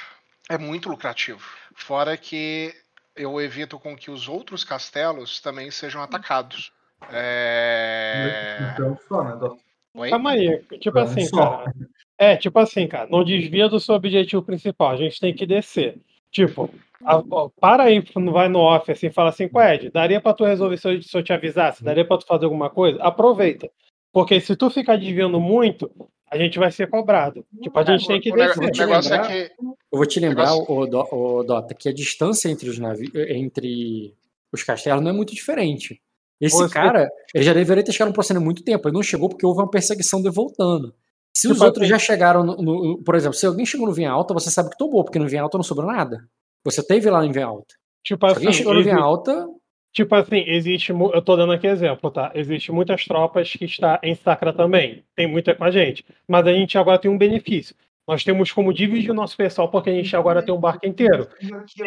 é 0.49 0.57
muito 0.57 0.89
lucrativo. 0.89 1.43
Fora 1.73 2.15
que 2.17 2.73
eu 3.15 3.39
evito 3.41 3.79
com 3.79 3.95
que 3.95 4.11
os 4.11 4.27
outros 4.27 4.63
castelos 4.63 5.39
também 5.39 5.71
sejam 5.71 6.01
atacados. 6.01 6.71
É... 7.11 8.71
Então 8.73 8.97
só, 9.07 9.23
né? 9.23 9.35
Dó? 9.37 9.57
Oi? 9.93 10.09
Calma 10.09 10.31
aí, 10.31 10.63
tipo 10.79 10.99
assim, 10.99 11.29
cara. 11.31 11.73
É, 12.17 12.35
tipo 12.35 12.59
assim, 12.59 12.87
cara, 12.87 13.07
não 13.09 13.23
desvia 13.23 13.69
do 13.69 13.79
seu 13.79 13.95
objetivo 13.95 14.43
principal, 14.43 14.91
a 14.91 14.97
gente 14.97 15.19
tem 15.19 15.33
que 15.33 15.45
descer. 15.45 15.99
Tipo, 16.31 16.69
a- 17.03 17.23
ó, 17.31 17.49
para 17.59 17.83
aí, 17.83 18.03
não 18.15 18.31
vai 18.33 18.47
no 18.49 18.59
off 18.59 18.91
assim, 18.91 19.09
fala 19.11 19.29
assim, 19.29 19.49
Ed, 19.73 19.89
daria 19.91 20.19
pra 20.21 20.33
tu 20.33 20.43
resolver 20.45 20.77
se 20.77 20.87
eu, 20.87 21.01
se 21.01 21.17
eu 21.17 21.23
te 21.23 21.33
avisasse? 21.33 21.83
Daria 21.83 22.05
pra 22.05 22.17
tu 22.17 22.25
fazer 22.25 22.45
alguma 22.45 22.69
coisa? 22.69 23.01
Aproveita. 23.01 23.69
Porque 24.11 24.39
se 24.41 24.55
tu 24.55 24.69
ficar 24.69 24.97
desviando 24.97 25.39
muito, 25.39 25.89
a 26.29 26.37
gente 26.37 26.57
vai 26.59 26.71
ser 26.71 26.89
cobrado. 26.89 27.45
Tipo, 27.61 27.79
a 27.79 27.83
gente 27.83 28.07
tem 28.07 28.19
que 28.19 28.31
O, 28.31 28.35
descer. 28.35 28.63
o 28.63 28.77
negócio 28.77 29.13
é 29.13 29.27
que 29.47 29.51
Eu 29.61 29.97
vou 29.97 30.05
te 30.05 30.19
lembrar, 30.19 30.51
Negócio- 30.51 30.73
o, 30.73 31.39
o 31.39 31.43
Dota, 31.43 31.73
que 31.73 31.87
a 31.89 31.93
distância 31.93 32.49
entre 32.49 32.69
os 32.69 32.77
navios, 32.77 33.11
entre 33.15 34.13
os 34.51 34.63
castelos 34.63 35.01
não 35.03 35.11
é 35.11 35.13
muito 35.13 35.33
diferente. 35.33 36.01
Esse 36.41 36.55
Você- 36.57 36.73
cara, 36.73 37.09
ele 37.33 37.43
já 37.43 37.53
deveria 37.53 37.83
ter 37.83 37.91
chegado 37.91 38.09
no 38.09 38.13
processo 38.13 38.37
há 38.39 38.43
muito 38.43 38.63
tempo. 38.63 38.87
Ele 38.87 38.95
não 38.95 39.01
chegou 39.03 39.29
porque 39.29 39.45
houve 39.45 39.59
uma 39.61 39.69
perseguição 39.71 40.21
dele 40.21 40.35
voltando. 40.35 40.93
Se 41.37 41.47
os 41.47 41.53
Tipo 41.53 41.65
outros 41.65 41.83
assim- 41.83 41.89
já 41.91 41.99
chegaram, 41.99 42.43
no, 42.43 42.55
no- 42.57 43.03
por 43.03 43.13
exemplo, 43.13 43.37
se 43.37 43.45
alguém 43.45 43.65
chegou 43.65 43.85
no 43.85 43.93
Vinha 43.93 44.09
Alta, 44.09 44.33
você 44.33 44.49
sabe 44.49 44.71
que 44.71 44.77
tomou, 44.77 45.03
porque 45.03 45.19
no 45.19 45.27
Vinha 45.27 45.43
Alta 45.43 45.57
não 45.57 45.63
sobrou 45.63 45.85
nada. 45.87 46.27
Você 46.63 46.81
teve 46.81 47.09
lá 47.11 47.21
no 47.21 47.31
Vinha 47.31 47.45
Alta. 47.45 47.75
Tipo 48.03 48.25
Se 48.25 48.31
assim, 48.31 48.39
alguém 48.45 48.53
chegou 48.53 48.73
no 48.73 48.83
Vinha 48.83 48.97
Alta, 48.97 49.47
Tipo 49.93 50.13
assim, 50.15 50.43
existe. 50.47 50.91
Eu 50.91 51.21
tô 51.23 51.35
dando 51.35 51.53
aqui 51.53 51.65
exemplo, 51.65 52.11
tá? 52.11 52.31
Existe 52.35 52.71
muitas 52.71 53.03
tropas 53.05 53.51
que 53.51 53.65
está 53.65 53.99
em 54.03 54.13
Sacra 54.13 54.53
também. 54.53 55.03
Tem 55.15 55.25
muita 55.25 55.55
com 55.55 55.63
a 55.63 55.71
gente. 55.71 56.05
Mas 56.27 56.45
a 56.45 56.53
gente 56.53 56.77
agora 56.77 56.99
tem 56.99 57.09
um 57.09 57.17
benefício. 57.17 57.75
Nós 58.07 58.23
temos 58.23 58.51
como 58.51 58.71
dividir 58.71 59.09
o 59.09 59.13
nosso 59.15 59.35
pessoal, 59.35 59.69
porque 59.71 59.89
a 59.89 59.93
gente 59.93 60.15
agora 60.15 60.43
tem 60.43 60.53
um 60.53 60.59
barco 60.59 60.85
inteiro. 60.85 61.27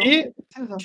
E 0.05 0.33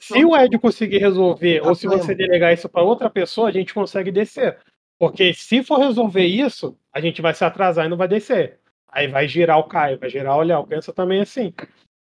se 0.02 0.24
o 0.24 0.35
Ed 0.38 0.58
conseguir 0.60 1.00
resolver, 1.00 1.61
ou 1.66 1.74
se 1.74 1.88
você 1.88 2.14
delegar 2.14 2.53
isso 2.53 2.69
para 2.69 2.84
outra 2.84 3.10
pessoa, 3.10 3.50
a 3.50 3.52
gente 3.52 3.74
consegue 3.74 4.11
descer. 4.11 4.58
Porque 5.00 5.34
se 5.34 5.64
for 5.64 5.80
resolver 5.80 6.26
isso, 6.26 6.77
a 6.95 7.01
gente 7.01 7.22
vai 7.22 7.33
se 7.33 7.43
atrasar 7.43 7.85
e 7.85 7.90
não 7.90 7.98
vai 7.98 8.07
descer. 8.07 8.57
Aí 8.88 9.07
vai 9.09 9.27
girar 9.27 9.59
o 9.59 9.65
Caio, 9.67 9.99
vai 9.99 10.09
girar 10.09 10.38
o 10.38 10.41
Léo. 10.41 10.65
Pensa 10.65 10.93
também 10.93 11.19
assim. 11.22 11.53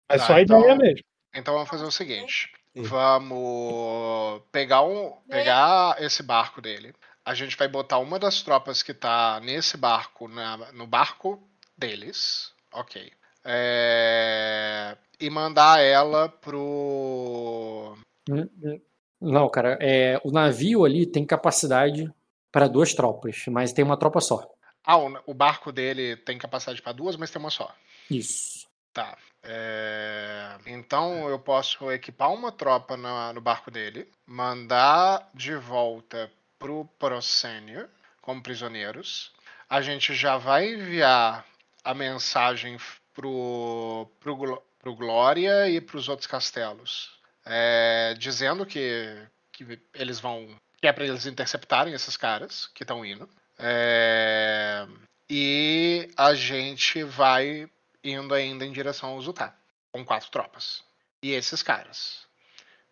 É 0.09 0.17
Tá, 0.17 0.25
só 0.25 0.33
a 0.33 0.41
então- 0.41 0.59
ideia 0.59 0.75
mesmo. 0.75 1.05
Então 1.33 1.53
vamos 1.53 1.69
fazer 1.69 1.85
o 1.85 1.91
seguinte. 1.91 2.51
Vamos 2.75 4.41
pegar, 4.51 4.81
um, 4.83 5.11
pegar 5.29 5.95
esse 6.01 6.21
barco 6.21 6.61
dele. 6.61 6.93
A 7.23 7.33
gente 7.33 7.55
vai 7.55 7.67
botar 7.69 7.99
uma 7.99 8.19
das 8.19 8.41
tropas 8.41 8.83
que 8.83 8.93
tá 8.93 9.39
nesse 9.41 9.77
barco 9.77 10.27
na- 10.27 10.71
no 10.73 10.85
barco 10.85 11.41
deles. 11.77 12.51
Ok. 12.73 13.11
É, 13.45 14.97
e 15.19 15.29
mandar 15.29 15.81
ela 15.81 16.27
pro. 16.27 17.95
Hum, 18.29 18.49
hum. 18.63 18.81
Não, 19.21 19.49
cara, 19.49 19.77
é, 19.79 20.19
o 20.23 20.31
navio 20.31 20.83
ali 20.83 21.05
tem 21.05 21.25
capacidade 21.25 22.11
para 22.51 22.67
duas 22.67 22.93
tropas, 22.93 23.43
mas 23.47 23.71
tem 23.71 23.85
uma 23.85 23.97
tropa 23.97 24.19
só. 24.19 24.47
Ah, 24.85 24.97
o, 24.97 25.33
barco 25.33 25.71
dele 25.71 26.15
tem 26.15 26.37
capacidade 26.37 26.81
para 26.81 26.91
duas, 26.91 27.15
mas 27.15 27.29
tem 27.29 27.39
uma 27.39 27.49
só. 27.51 27.73
Isso. 28.09 28.67
Tá. 28.93 29.17
É, 29.43 30.57
Então 30.65 31.29
eu 31.29 31.39
posso 31.39 31.91
equipar 31.91 32.31
uma 32.33 32.51
tropa 32.51 32.97
na- 32.97 33.31
no 33.33 33.41
barco 33.41 33.71
dele, 33.71 34.07
mandar 34.25 35.29
de 35.33 35.55
volta 35.55 36.31
pro 36.59 36.85
Procênio 36.99 37.89
como 38.21 38.41
prisioneiros. 38.43 39.31
A 39.69 39.81
gente 39.81 40.13
já 40.13 40.37
vai 40.37 40.73
enviar 40.73 41.45
a 41.83 41.93
mensagem 41.93 42.77
pro, 43.13 44.07
pro, 44.19 44.61
pro 44.79 44.95
Glória 44.95 45.69
e 45.69 45.79
pros 45.81 46.07
outros 46.09 46.27
castelos, 46.27 47.11
é, 47.45 48.13
dizendo 48.17 48.65
que, 48.65 49.25
que 49.51 49.79
eles 49.93 50.19
vão. 50.19 50.55
que 50.79 50.87
é 50.87 50.93
para 50.93 51.05
eles 51.05 51.25
interceptarem 51.25 51.93
esses 51.93 52.17
caras 52.17 52.67
que 52.75 52.83
estão 52.83 53.05
indo. 53.05 53.27
É, 53.61 54.85
E 55.29 56.09
a 56.17 56.33
gente 56.33 57.03
vai 57.03 57.69
indo 58.03 58.33
ainda 58.33 58.65
em 58.65 58.71
direção 58.71 59.09
ao 59.09 59.21
Zutá, 59.21 59.55
com 59.91 60.03
quatro 60.03 60.29
tropas. 60.31 60.83
E 61.23 61.31
esses 61.31 61.61
caras, 61.61 62.25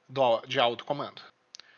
do, 0.08 0.40
de 0.42 0.60
alto 0.60 0.86
comando. 0.86 1.22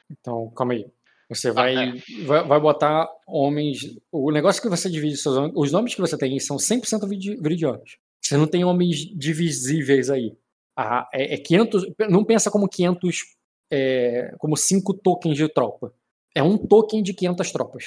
Então, 0.10 0.50
calma 0.52 0.74
aí. 0.74 0.86
Você 1.30 1.50
vai, 1.50 1.74
é. 1.76 1.94
vai, 2.26 2.44
vai 2.45 2.60
botar 2.60 3.08
homens. 3.26 3.80
O 4.11 4.32
negócio 4.32 4.61
que 4.61 4.68
você 4.68 4.90
divide 4.90 5.16
seus 5.16 5.38
homens, 5.38 5.53
os 5.56 5.72
nomes 5.72 5.95
que 5.95 6.02
você 6.02 6.18
tem 6.18 6.38
são 6.40 6.58
100% 6.58 7.08
vidi- 7.08 7.38
veridianos. 7.38 7.98
Você 8.22 8.36
não 8.36 8.45
tem 8.45 8.66
homens 8.66 8.98
divisíveis 9.18 10.10
aí. 10.10 10.36
Ah, 10.76 11.08
é, 11.14 11.36
é 11.36 11.38
500. 11.38 11.86
Não 12.10 12.26
pensa 12.26 12.52
como 12.52 12.68
500. 12.68 13.18
é, 13.72 14.36
como 14.38 14.58
5 14.58 14.94
tokens 14.95 15.38
de 15.38 15.48
tropa. 15.48 15.94
É 16.36 16.44
um 16.44 16.58
token 16.58 17.02
de 17.02 17.14
500 17.14 17.52
tropas. 17.52 17.86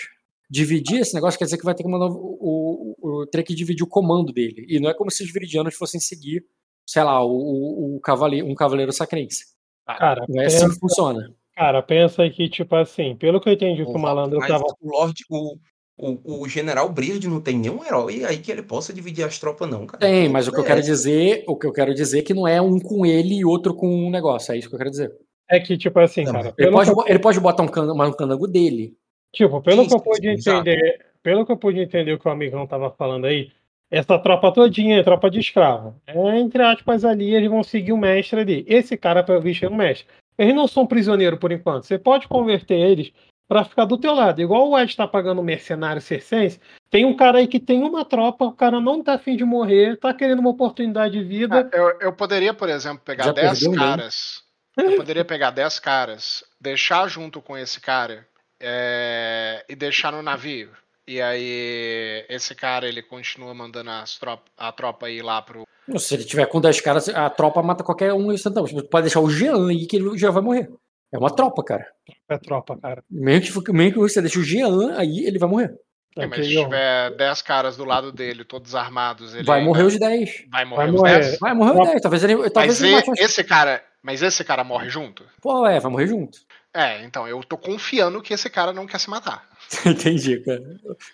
Dividir 0.51 1.01
esse 1.01 1.15
negócio 1.15 1.39
quer 1.39 1.47
dizer 1.47 1.59
que 1.59 1.65
vai 1.65 1.75
ter 1.75 1.83
que 1.83 1.89
mandar 1.89 2.07
o, 2.07 2.39
o, 2.41 3.21
o- 3.23 3.27
ter 3.27 3.43
que 3.43 3.55
dividir 3.55 3.83
o 3.83 3.89
comando 3.89 4.33
dele. 4.33 4.67
E 4.69 4.79
não 4.79 4.91
é 4.91 4.95
como 4.95 5.11
se 5.11 5.23
os 5.25 5.33
viridianos 5.33 5.75
fossem 5.75 5.99
seguir, 6.01 6.45
sei 6.87 7.03
lá, 7.03 7.25
o, 7.25 7.31
o, 7.31 7.97
o 7.97 8.01
cavaleiro, 8.01 8.47
um 8.47 8.55
cavaleiro 8.55 8.93
sacrense. 8.93 9.45
Cara, 9.87 10.25
Não 10.29 10.43
é 10.43 10.47
assim 10.47 10.59
que 10.61 10.65
pensa, 10.67 10.81
funciona. 10.81 11.35
cara, 11.55 11.83
pensa 11.83 12.29
que, 12.31 12.49
tipo 12.49 12.75
assim, 12.77 13.17
pelo 13.17 13.41
que 13.41 13.49
eu 13.49 13.53
entendi 13.55 13.85
que 13.85 13.91
o 13.91 13.99
malandro 13.99 14.39
Mas 14.39 14.49
tava. 14.49 14.65
o 14.81 14.89
Lorde, 14.91 15.25
o, 15.31 15.57
o, 15.97 16.43
o 16.43 16.49
General 16.49 16.89
Brilde 16.93 17.29
não 17.29 17.41
tem 17.41 17.59
nenhum 17.59 17.85
herói 17.85 18.25
aí 18.25 18.39
que 18.39 18.51
ele 18.53 18.63
possa 18.63 18.93
dividir 18.93 19.25
as 19.25 19.39
tropas, 19.39 19.69
não, 19.69 19.87
cara. 19.87 20.01
Tem, 20.01 20.29
mas 20.29 20.47
o 20.49 20.53
que 20.53 20.59
eu 20.59 20.65
É, 20.65 20.67
quero 20.67 20.83
dizer, 20.83 21.45
o 21.47 21.57
que 21.57 21.67
eu 21.67 21.73
quero 21.73 21.95
dizer 21.95 22.19
é 22.21 22.23
que 22.23 22.35
não 22.35 22.47
é 22.49 22.61
um 22.61 22.79
com 22.81 23.05
ele 23.07 23.35
e 23.37 23.45
outro 23.45 23.75
com 23.75 23.89
um 23.89 24.11
negócio. 24.11 24.53
É 24.53 24.59
isso 24.59 24.69
que 24.69 24.75
eu 24.75 24.79
quero 24.79 24.91
dizer. 24.91 25.13
É 25.51 25.61
que, 25.61 25.77
tipo 25.77 25.99
assim, 26.01 26.25
Não, 26.25 26.33
cara, 26.33 26.55
Ele 26.59 26.71
pode, 26.71 26.95
que 26.95 27.11
ele 27.11 27.19
pode 27.19 27.41
botar 27.41 27.63
um, 27.63 27.69
can- 27.69 27.93
um 27.93 28.13
candango 28.13 28.47
dele. 28.47 28.95
Tipo, 29.35 29.61
pelo 29.61 29.83
Sim, 29.83 29.89
que 29.89 29.95
eu 29.95 30.01
pude 30.01 30.23
sim, 30.23 30.29
exato. 30.29 30.61
entender, 30.61 31.07
pelo 31.23 31.45
que 31.45 31.53
eu 31.53 31.57
pude 31.57 31.81
entender 31.81 32.13
o 32.13 32.19
que 32.19 32.29
o 32.29 32.31
amigão 32.31 32.67
tava 32.67 32.91
falando 32.91 33.27
aí, 33.27 33.51
essa 33.91 34.19
tropa 34.19 34.53
todinha 34.53 35.01
é 35.01 35.03
tropa 35.03 35.29
de 35.29 35.41
escravo. 35.41 36.01
É, 36.07 36.39
entre 36.39 36.63
aspas, 36.63 37.05
ali, 37.05 37.35
eles 37.35 37.51
vão 37.51 37.63
seguir 37.63 37.93
o 37.93 37.99
mestre 37.99 38.41
ali. 38.41 38.65
Esse 38.69 38.97
cara, 38.97 39.23
pelo 39.23 39.41
visto, 39.41 39.65
é 39.65 39.69
um 39.69 39.75
mestre. 39.75 40.07
Eles 40.39 40.55
não 40.55 40.67
são 40.67 40.87
prisioneiros 40.87 41.39
por 41.39 41.53
enquanto. 41.53 41.85
Você 41.85 41.99
pode 41.99 42.29
converter 42.29 42.79
eles 42.79 43.13
pra 43.49 43.65
ficar 43.65 43.85
do 43.85 43.99
teu 43.99 44.15
lado. 44.15 44.41
Igual 44.41 44.71
o 44.71 44.79
Ed 44.79 44.97
tá 44.97 45.07
pagando 45.07 45.43
mercenário 45.43 46.01
circense, 46.01 46.61
tem 46.91 47.05
um 47.05 47.15
cara 47.15 47.39
aí 47.39 47.47
que 47.47 47.61
tem 47.61 47.83
uma 47.83 48.05
tropa, 48.05 48.45
o 48.45 48.53
cara 48.53 48.81
não 48.81 49.03
tá 49.03 49.15
afim 49.15 49.37
de 49.37 49.45
morrer, 49.45 49.97
tá 49.97 50.15
querendo 50.15 50.39
uma 50.39 50.51
oportunidade 50.51 51.19
de 51.19 51.25
vida. 51.25 51.69
Ah, 51.73 51.77
eu, 51.77 51.99
eu 52.01 52.13
poderia, 52.13 52.55
por 52.55 52.69
exemplo, 52.69 53.03
pegar 53.05 53.25
Já 53.25 53.33
10 53.33 53.61
perdeu 53.61 53.71
um 53.73 53.75
caras. 53.75 54.43
Eu 54.77 54.97
poderia 54.97 55.25
pegar 55.25 55.51
10 55.51 55.79
caras, 55.79 56.45
deixar 56.61 57.07
junto 57.09 57.41
com 57.41 57.57
esse 57.57 57.81
cara 57.81 58.27
é, 58.65 59.65
e 59.69 59.75
deixar 59.77 60.11
no 60.13 60.23
navio. 60.23 60.71
E 61.07 61.21
aí 61.21 62.25
esse 62.31 62.55
cara 62.55 62.89
ele 62.89 63.03
continua 63.03 63.53
mandando 63.55 63.91
as 63.91 64.17
tropa, 64.19 64.45
a 64.57 64.73
tropa 64.73 65.11
ir 65.11 65.21
lá 65.23 65.43
pro. 65.43 65.65
Se 65.99 66.15
ele 66.15 66.25
tiver 66.25 66.47
com 66.47 66.61
10 66.63 66.81
caras, 66.81 67.09
a 67.11 67.29
tropa 67.29 67.63
mata 67.63 67.85
qualquer 67.85 68.13
um 68.15 68.33
instantâneo. 68.33 68.67
Você 68.69 68.83
pode 68.89 69.05
deixar 69.05 69.21
o 69.21 69.29
Jean 69.29 69.69
aí 69.69 69.87
que 69.87 69.97
ele 69.97 70.17
já 70.17 70.31
vai 70.31 70.43
morrer. 70.43 70.71
É 71.13 71.19
uma 71.19 71.31
tropa, 71.31 71.63
cara. 71.63 71.87
É 72.29 72.39
tropa, 72.39 72.77
cara. 72.79 73.05
Mesmo 73.11 73.63
que, 73.63 73.71
mesmo 73.71 73.93
que 73.93 73.99
você 73.99 74.23
deixe 74.23 74.39
o 74.39 74.43
Jean 74.43 74.97
aí, 74.97 75.27
ele 75.27 75.39
vai 75.39 75.49
morrer. 75.49 75.75
É, 76.17 76.27
mas 76.27 76.39
Ok, 76.39 76.45
se 76.45 76.63
tiver 76.65 77.11
10 77.17 77.43
caras 77.43 77.77
do 77.77 77.85
lado 77.85 78.11
dele, 78.11 78.45
todos 78.45 78.75
armados, 78.75 79.35
ele 79.35 79.45
vai 79.45 79.63
morrer 79.63 79.83
os 79.83 79.99
10. 79.99 80.45
vai 80.51 80.65
morrer 80.65 80.77
Vai 80.87 80.89
os 80.95 81.01
morrer. 81.01 81.19
10. 81.21 81.39
Vai 81.39 81.55
morrer 81.55 81.71
os 81.71 81.75
Tropa- 81.77 81.91
10. 81.91 82.03
Talvez 82.03 82.25
ele. 82.25 82.37
Talvez 82.51 82.55
Mas 82.55 82.81
ele 82.81 82.89
e- 82.91 82.95
mate 82.95 83.11
uns- 83.11 83.21
esse 83.21 83.45
cara, 83.45 83.85
mas 84.03 84.23
esse 84.23 84.43
cara 84.43 84.65
morre 84.65 84.89
junto? 84.89 85.23
Pô, 85.43 85.67
é, 85.67 85.79
vai 85.81 85.91
morrer 85.93 86.07
junto. 86.07 86.39
É, 86.75 87.05
então 87.05 87.27
eu 87.29 87.41
tô 87.45 87.57
confiando 87.57 88.21
que 88.21 88.35
esse 88.35 88.51
cara 88.51 88.73
não 88.73 88.87
quer 88.87 88.99
se 88.99 89.09
matar. 89.09 89.49
Entendi, 89.87 90.41
cara. 90.41 90.63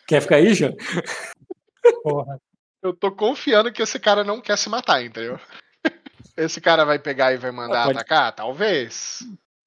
Quer 0.06 0.22
ficar 0.22 0.36
aí, 0.36 0.55
Jean? 0.55 0.72
Porra. 2.02 2.40
Eu 2.82 2.94
tô 2.94 3.12
confiando 3.12 3.70
que 3.70 3.82
esse 3.82 3.98
cara 3.98 4.24
não 4.24 4.40
quer 4.40 4.56
se 4.56 4.68
matar, 4.70 5.05
entendeu? 5.05 5.39
Esse 6.36 6.60
cara 6.60 6.84
vai 6.84 6.98
pegar 6.98 7.34
e 7.34 7.36
vai 7.36 7.50
mandar 7.50 7.82
Ah, 7.82 7.86
pode- 7.86 7.98
atacar? 7.98 8.32
Talvez. 8.34 9.18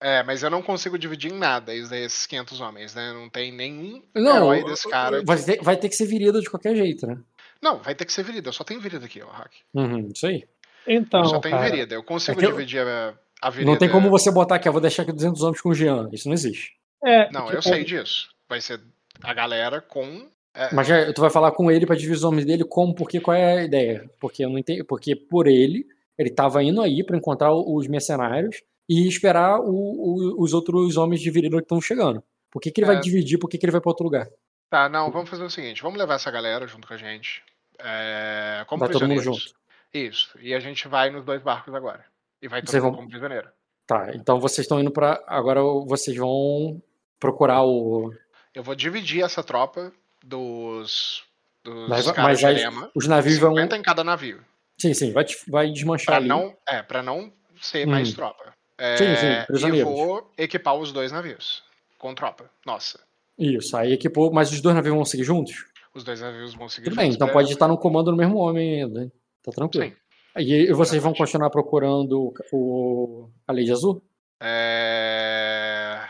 É, 0.01 0.23
mas 0.23 0.41
eu 0.41 0.49
não 0.49 0.61
consigo 0.63 0.97
dividir 0.97 1.31
em 1.31 1.37
nada 1.37 1.73
es- 1.75 1.91
esses 1.91 2.25
500 2.25 2.59
homens, 2.61 2.95
né? 2.95 3.13
Não 3.13 3.29
tem 3.29 3.51
nenhum 3.51 4.01
Não, 4.15 4.51
herói 4.53 4.63
desse 4.65 4.89
cara. 4.89 5.21
vai 5.23 5.37
ter, 5.37 5.61
vai 5.61 5.77
ter 5.77 5.89
que 5.89 5.95
ser 5.95 6.07
virida 6.07 6.41
de 6.41 6.49
qualquer 6.49 6.75
jeito, 6.75 7.05
né? 7.05 7.17
Não, 7.61 7.77
vai 7.79 7.93
ter 7.93 8.05
que 8.05 8.11
ser 8.13 8.23
virida. 8.23 8.49
Eu 8.49 8.53
só 8.53 8.63
tenho 8.63 8.81
virida 8.81 9.05
aqui, 9.05 9.21
ó, 9.21 9.29
Hack. 9.29 9.51
Uhum, 9.73 10.09
isso 10.13 10.25
aí. 10.25 10.43
Então, 10.87 11.19
eu 11.21 11.25
só 11.27 11.39
tenho 11.39 11.55
cara, 11.55 11.69
virida. 11.69 11.93
Eu 11.95 12.03
consigo 12.03 12.41
É 12.41 12.45
eu- 12.45 12.51
dividir 12.51 12.81
a, 12.85 13.13
a 13.47 13.49
virida. 13.49 13.71
Não 13.71 13.77
tem 13.77 13.89
como 13.89 14.09
você 14.09 14.31
botar 14.31 14.55
aqui, 14.55 14.67
eu 14.67 14.71
vou 14.71 14.81
deixar 14.81 15.03
aqui 15.03 15.11
200 15.11 15.41
homens 15.43 15.61
com 15.61 15.69
o 15.69 15.73
Jean. 15.73 16.09
Isso 16.11 16.27
não 16.27 16.33
existe. 16.33 16.73
é, 17.03 17.29
Não, 17.31 17.45
tipo, 17.45 17.55
eu 17.57 17.61
sei 17.61 17.83
disso. 17.83 18.29
Vai 18.49 18.61
ser 18.61 18.79
a 19.21 19.33
galera 19.33 19.81
com. 19.81 20.27
é, 20.55 20.73
Mas 20.73 20.87
já, 20.87 21.11
tu 21.13 21.21
vai 21.21 21.29
falar 21.29 21.51
com 21.51 21.69
ele 21.71 21.85
pra 21.85 21.95
dividir 21.95 22.15
os 22.15 22.23
homens 22.23 22.45
dele 22.45 22.63
como, 22.63 22.93
porque 22.95 23.19
qual 23.19 23.35
é 23.35 23.59
a 23.59 23.63
ideia? 23.63 24.09
Porque 24.19 24.43
eu 24.45 24.49
não 24.49 24.57
entendi, 24.57 24.83
porque 24.83 25.15
por 25.15 25.47
ele, 25.47 25.85
ele 26.17 26.29
tava 26.29 26.63
indo 26.63 26.81
aí 26.81 27.03
pra 27.03 27.17
encontrar 27.17 27.53
os 27.53 27.87
mercenários 27.87 28.61
e 28.89 29.07
esperar 29.07 29.59
o- 29.59 29.65
o- 29.69 30.41
os 30.43 30.53
outros 30.53 30.97
homens 30.97 31.21
de 31.21 31.31
virila 31.31 31.57
que 31.57 31.65
estão 31.65 31.79
chegando. 31.81 32.23
Por 32.51 32.61
que, 32.61 32.69
que 32.71 32.81
ele 32.81 32.89
É. 32.91 32.93
vai 32.93 33.01
dividir? 33.01 33.37
Por 33.39 33.49
que, 33.49 33.57
que 33.57 33.65
ele 33.65 33.71
vai 33.71 33.81
pra 33.81 33.89
outro 33.89 34.03
lugar? 34.03 34.27
Tá, 34.69 34.87
não, 34.89 35.11
vamos 35.11 35.29
fazer 35.29 35.43
o 35.43 35.49
seguinte: 35.49 35.81
vamos 35.81 35.97
levar 35.97 36.15
essa 36.15 36.29
galera 36.31 36.67
junto 36.67 36.87
com 36.87 36.93
a 36.93 36.97
gente. 36.97 37.41
É, 37.79 38.63
como 38.67 38.79
Vai 38.81 38.89
todo 38.89 39.07
mundo 39.07 39.21
junto. 39.21 39.53
Isso. 39.93 40.37
E 40.41 40.53
a 40.53 40.59
gente 40.59 40.87
vai 40.87 41.09
nos 41.09 41.23
dois 41.23 41.41
barcos 41.41 41.73
agora. 41.73 42.05
E 42.43 42.47
vai 42.47 42.61
mundo 42.61 42.81
vão- 42.81 42.95
como 42.95 43.09
prisioneiro. 43.09 43.49
Tá, 43.87 44.11
então 44.13 44.39
vocês 44.39 44.65
estão 44.65 44.79
indo 44.79 44.91
pra. 44.91 45.23
Agora 45.27 45.61
vocês 45.61 46.15
vão 46.17 46.81
procurar 47.19 47.63
o. 47.63 48.13
Eu 48.53 48.61
vou 48.63 48.75
dividir 48.75 49.23
essa 49.23 49.41
tropa 49.43 49.91
dos. 50.23 51.23
dos 51.63 51.87
Mas, 51.89 52.05
caras 52.11 52.41
mas 52.41 52.43
aí 52.43 52.89
os 52.95 53.07
navios 53.07 53.37
vão. 53.37 53.51
50 53.55 53.77
em 53.77 53.81
cada 53.81 54.03
navio. 54.03 54.39
Sim, 54.77 54.93
sim, 54.93 55.11
vai, 55.11 55.25
vai 55.47 55.71
desmanchar 55.71 56.07
Pra 56.07 56.15
ali. 56.17 56.27
não, 56.27 56.55
é, 56.67 56.81
pra 56.81 57.01
não 57.03 57.31
ser 57.61 57.85
mais 57.85 58.09
Hum. 58.11 58.15
tropa. 58.15 58.53
É, 58.77 58.97
Sim, 58.97 59.15
sim, 59.15 59.27
e 59.27 59.45
prisioneiros. 59.45 59.91
vou 59.93 60.31
equipar 60.37 60.75
os 60.75 60.91
dois 60.91 61.11
navios. 61.11 61.63
Com 61.97 62.13
tropa. 62.15 62.49
Nossa. 62.65 62.99
Isso, 63.37 63.77
aí 63.77 63.93
equipou, 63.93 64.31
mas 64.33 64.51
os 64.51 64.59
dois 64.61 64.75
navios 64.75 64.95
vão 64.95 65.05
seguir 65.05 65.23
juntos? 65.23 65.65
Os 65.93 66.03
dois 66.03 66.19
navios 66.21 66.53
vão 66.55 66.67
seguir 66.67 66.85
Tudo 66.85 66.95
bem, 66.97 67.05
juntos 67.05 67.15
então 67.15 67.27
pra- 67.27 67.33
pode 67.35 67.51
estar 67.53 67.67
no 67.67 67.77
comando 67.77 68.11
do 68.11 68.17
mesmo 68.17 68.37
homem 68.37 68.81
ainda. 68.83 69.11
Tá 69.43 69.51
tranquilo. 69.51 69.85
Sim. 69.85 69.95
E, 70.35 70.71
vocês 70.73 71.01
vão 71.01 71.13
continuar 71.13 71.49
procurando 71.49 72.33
o, 72.51 73.29
a 73.47 73.51
Lei 73.51 73.65
de 73.65 73.71
Azul? 73.71 74.01
É, 74.41 76.01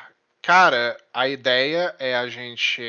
Cara, 0.44 0.98
a 1.14 1.30
ideia 1.30 1.96
é 1.98 2.16
a 2.18 2.28
gente 2.28 2.84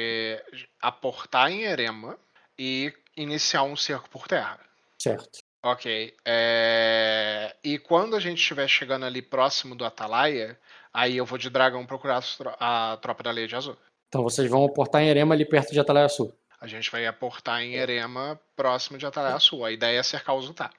aportar 0.83 1.53
em 1.53 1.63
Erema 1.63 2.19
e 2.59 2.93
iniciar 3.17 3.63
um 3.63 3.77
cerco 3.77 4.11
por 4.11 4.27
terra. 4.27 4.59
Certo. 5.01 5.39
Ok. 5.63 6.13
é, 6.27 7.55
E 7.63 7.79
quando 7.79 8.17
a 8.17 8.21
gente 8.21 8.39
estiver 8.39 8.67
chegando 8.67 9.07
ali 9.07 9.23
próximo 9.23 9.77
do 9.77 9.85
Atalaia, 9.85 10.59
aí 10.93 11.17
eu 11.17 11.25
vou 11.25 11.39
de 11.39 11.49
dragão 11.49 11.87
procurar 11.87 12.25
a 12.59 12.99
tropa 13.01 13.23
da 13.23 13.31
Lei 13.31 13.47
de 13.47 13.55
Azul. 13.55 13.77
Então 14.09 14.25
vocês 14.25 14.51
vão 14.51 14.65
aportar 14.65 15.03
em 15.03 15.09
Erema 15.09 15.33
ali 15.33 15.45
perto 15.45 15.73
de 15.73 15.79
Atalaia 15.79 16.09
Sul. 16.09 16.37
A 16.61 16.67
gente 16.67 16.91
vai 16.91 17.07
aportar 17.07 17.63
em 17.63 17.75
Erema 17.75 18.39
próximo 18.57 18.99
de 18.99 19.07
Atalaia 19.07 19.39
Sul. 19.39 19.65
A 19.65 19.71
ideia 19.71 20.01
é 20.01 20.03
cercar 20.03 20.35
o 20.35 20.43
Zutá. 20.43 20.73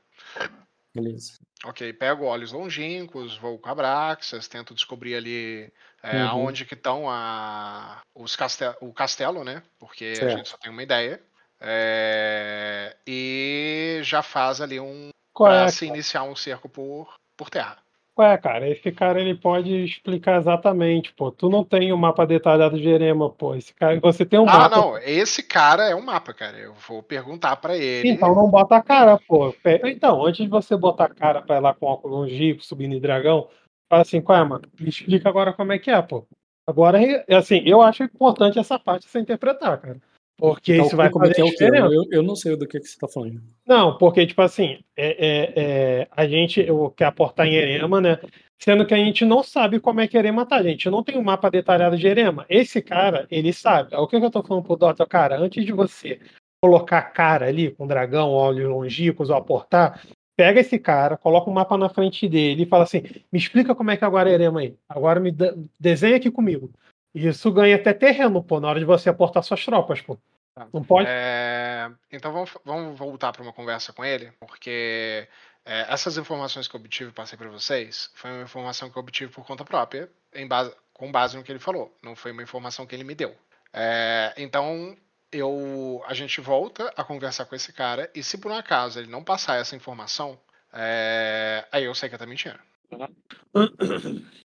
Beleza. 0.93 1.33
Ok, 1.63 1.93
pego 1.93 2.25
olhos 2.25 2.51
longínquos, 2.51 3.37
vou 3.37 3.57
com 3.57 3.69
Abraxas, 3.69 4.47
tento 4.47 4.73
descobrir 4.73 5.15
ali 5.15 5.73
é, 6.03 6.21
Uhum. 6.21 6.27
aonde 6.27 6.65
que 6.65 6.73
estão 6.73 7.09
a, 7.09 8.01
os 8.13 8.35
castel, 8.35 8.75
o 8.79 8.93
castelo, 8.93 9.43
né? 9.43 9.63
Porque 9.79 10.05
a 10.05 10.15
Certo. 10.15 10.37
gente 10.37 10.49
só 10.49 10.57
tem 10.57 10.71
uma 10.71 10.83
ideia. 10.83 11.21
É, 11.59 12.95
e 13.07 13.99
já 14.03 14.21
faz 14.21 14.61
ali 14.61 14.79
um. 14.79 15.09
qual 15.33 15.51
Pra 15.51 15.65
é, 15.65 15.67
se 15.71 15.85
iniciar 15.85 16.23
um 16.23 16.35
cerco 16.35 16.69
por, 16.69 17.13
por 17.35 17.49
terra. 17.49 17.84
Qual 18.15 18.31
é, 18.31 18.37
cara? 18.37 18.69
Esse 18.69 18.91
cara 18.93 19.19
ele 19.19 19.35
pode 19.35 19.83
explicar 19.83 20.39
exatamente, 20.39 21.13
pô. 21.13 21.29
Tu 21.31 21.49
não 21.49 21.65
tem 21.65 21.91
o 21.91 21.97
mapa 21.97 22.25
detalhado 22.25 22.79
de 22.79 22.87
Erema, 22.87 23.29
pô. 23.29 23.53
Esse 23.53 23.73
cara, 23.73 23.99
você 23.99 24.25
tem 24.25 24.39
um 24.39 24.47
Ah, 24.47 24.57
mapa. 24.59 24.75
não, 24.77 24.97
esse 24.99 25.43
cara 25.43 25.89
é 25.89 25.93
um 25.93 26.01
mapa, 26.01 26.33
cara. 26.33 26.57
Eu 26.57 26.73
vou 26.87 27.03
perguntar 27.03 27.57
pra 27.57 27.75
ele. 27.75 28.09
Então 28.09 28.33
não 28.33 28.49
bota 28.49 28.77
a 28.77 28.81
cara, 28.81 29.19
pô. 29.27 29.53
Então, 29.83 30.25
antes 30.25 30.45
de 30.45 30.49
você 30.49 30.77
botar 30.77 31.05
a 31.05 31.13
cara 31.13 31.41
pra 31.41 31.57
ir 31.57 31.59
lá 31.61 31.73
com 31.73 31.85
óculos 31.87 32.17
longínquo, 32.19 32.63
subindo 32.63 32.95
em 32.95 33.01
dragão, 33.01 33.49
fala 33.89 34.01
assim, 34.03 34.21
qual 34.21 34.37
é, 34.39 34.43
mano? 34.45 34.63
Me 34.79 34.87
explica 34.89 35.27
agora 35.27 35.51
como 35.51 35.73
é 35.73 35.77
que 35.77 35.91
é, 35.91 36.01
pô. 36.01 36.25
Agora, 36.65 36.97
é 37.27 37.35
assim, 37.35 37.61
eu 37.65 37.81
acho 37.81 38.01
importante 38.03 38.57
essa 38.57 38.79
parte 38.79 39.07
você 39.07 39.19
interpretar, 39.19 39.77
cara. 39.79 39.97
Porque 40.37 40.73
Então, 40.73 40.85
isso 40.87 40.97
vai 40.97 41.09
como 41.09 41.25
é 41.25 41.29
fazer 41.29 41.35
que 41.35 41.41
é 41.41 41.45
o 41.45 41.49
diferença. 41.49 41.93
Eu, 41.93 42.03
eu 42.11 42.23
não 42.23 42.35
sei 42.35 42.55
do 42.57 42.67
que, 42.67 42.79
que 42.79 42.87
você 42.87 42.99
tá 42.99 43.07
falando. 43.07 43.41
Não, 43.65 43.97
porque, 43.97 44.25
tipo 44.27 44.41
assim, 44.41 44.79
é, 44.95 45.27
é- 45.27 45.53
é, 46.01 46.07
a 46.11 46.27
gente 46.27 46.59
eu, 46.59 46.89
quer 46.91 47.05
aportar 47.05 47.47
em 47.47 47.55
Erema, 47.55 48.01
né? 48.01 48.19
Sendo 48.59 48.85
que 48.85 48.93
a 48.93 48.97
gente 48.97 49.23
não 49.25 49.43
sabe 49.43 49.79
como 49.79 50.01
é 50.01 50.07
que 50.07 50.17
Erema 50.17 50.45
tá, 50.45 50.61
gente. 50.61 50.89
Não 50.89 51.03
tem 51.03 51.17
um 51.17 51.23
mapa 51.23 51.49
detalhado 51.49 51.97
de 51.97 52.07
Erema. 52.07 52.45
Esse 52.49 52.81
cara, 52.81 53.27
ele 53.31 53.53
sabe. 53.53 53.95
O 53.95 54.07
que, 54.07 54.19
que 54.19 54.25
eu 54.25 54.31
tô 54.31 54.43
falando 54.43 54.63
pro 54.63 54.75
Dota? 54.75 55.05
Cara, 55.05 55.37
antes 55.37 55.65
de 55.65 55.71
você 55.71 56.19
colocar 56.61 57.01
cara 57.03 57.47
ali 57.47 57.71
com 57.71 57.87
dragão, 57.87 58.31
olhos 58.31 58.67
longínquos 58.69 59.29
ou 59.29 59.35
aportar, 59.35 60.01
pega 60.35 60.59
esse 60.59 60.79
cara, 60.79 61.17
coloca 61.17 61.49
um 61.49 61.53
mapa 61.53 61.77
na 61.77 61.89
frente 61.89 62.27
dele 62.27 62.63
e 62.63 62.65
fala 62.65 62.83
assim: 62.83 63.03
me 63.31 63.39
explica 63.39 63.73
como 63.75 63.91
é 63.91 63.97
que 63.97 64.05
agora 64.05 64.29
é 64.29 64.33
Erema 64.33 64.59
aí. 64.61 64.75
Agora 64.89 65.19
me 65.19 65.33
desenha 65.79 66.17
aqui 66.17 66.29
comigo. 66.31 66.71
Isso 67.15 67.49
ganha 67.49 67.77
até 67.77 67.93
terreno, 67.93 68.43
pô, 68.43 68.59
na 68.59 68.67
hora 68.67 68.79
de 68.79 68.85
você 68.85 69.09
aportar 69.09 69.41
suas 69.41 69.63
tropas, 69.63 70.01
pô. 70.01 70.17
Tá. 70.53 70.67
Não 70.73 70.83
pode. 70.83 71.07
É, 71.09 71.89
então 72.11 72.33
vamos, 72.33 72.51
vamos 72.65 72.99
voltar 72.99 73.31
para 73.31 73.41
uma 73.41 73.53
conversa 73.53 73.93
com 73.93 74.03
ele, 74.03 74.33
porque 74.37 75.25
é, 75.65 75.85
essas 75.89 76.17
informações 76.17 76.67
que 76.67 76.75
eu 76.75 76.79
obtive 76.79 77.11
e 77.11 77.13
passei 77.13 77.37
para 77.37 77.49
vocês 77.49 78.11
foi 78.15 78.31
uma 78.31 78.43
informação 78.43 78.89
que 78.89 78.97
eu 78.97 79.01
obtive 79.01 79.31
por 79.31 79.45
conta 79.45 79.63
própria, 79.63 80.09
base, 80.47 80.75
com 80.93 81.09
base 81.09 81.37
no 81.37 81.43
que 81.43 81.51
ele 81.53 81.59
falou. 81.59 81.95
Não 82.03 82.17
foi 82.17 82.33
uma 82.33 82.43
informação 82.43 82.85
que 82.85 82.93
ele 82.93 83.05
me 83.05 83.15
deu. 83.15 83.33
É, 83.71 84.33
então, 84.35 84.97
eu, 85.31 86.03
a 86.07 86.13
gente 86.13 86.41
volta 86.41 86.93
a 86.97 87.03
conversar 87.03 87.45
com 87.45 87.55
esse 87.55 87.71
cara 87.71 88.11
e 88.13 88.21
se 88.21 88.37
por 88.37 88.51
um 88.51 88.55
acaso 88.55 88.99
ele 88.99 89.09
não 89.09 89.23
passar 89.23 89.55
essa 89.55 89.75
informação, 89.75 90.37
é, 90.73 91.65
aí 91.71 91.85
eu 91.85 91.95
sei 91.95 92.09
que 92.09 92.15
ele 92.15 92.19
tá 92.19 92.25
mentindo. 92.25 92.59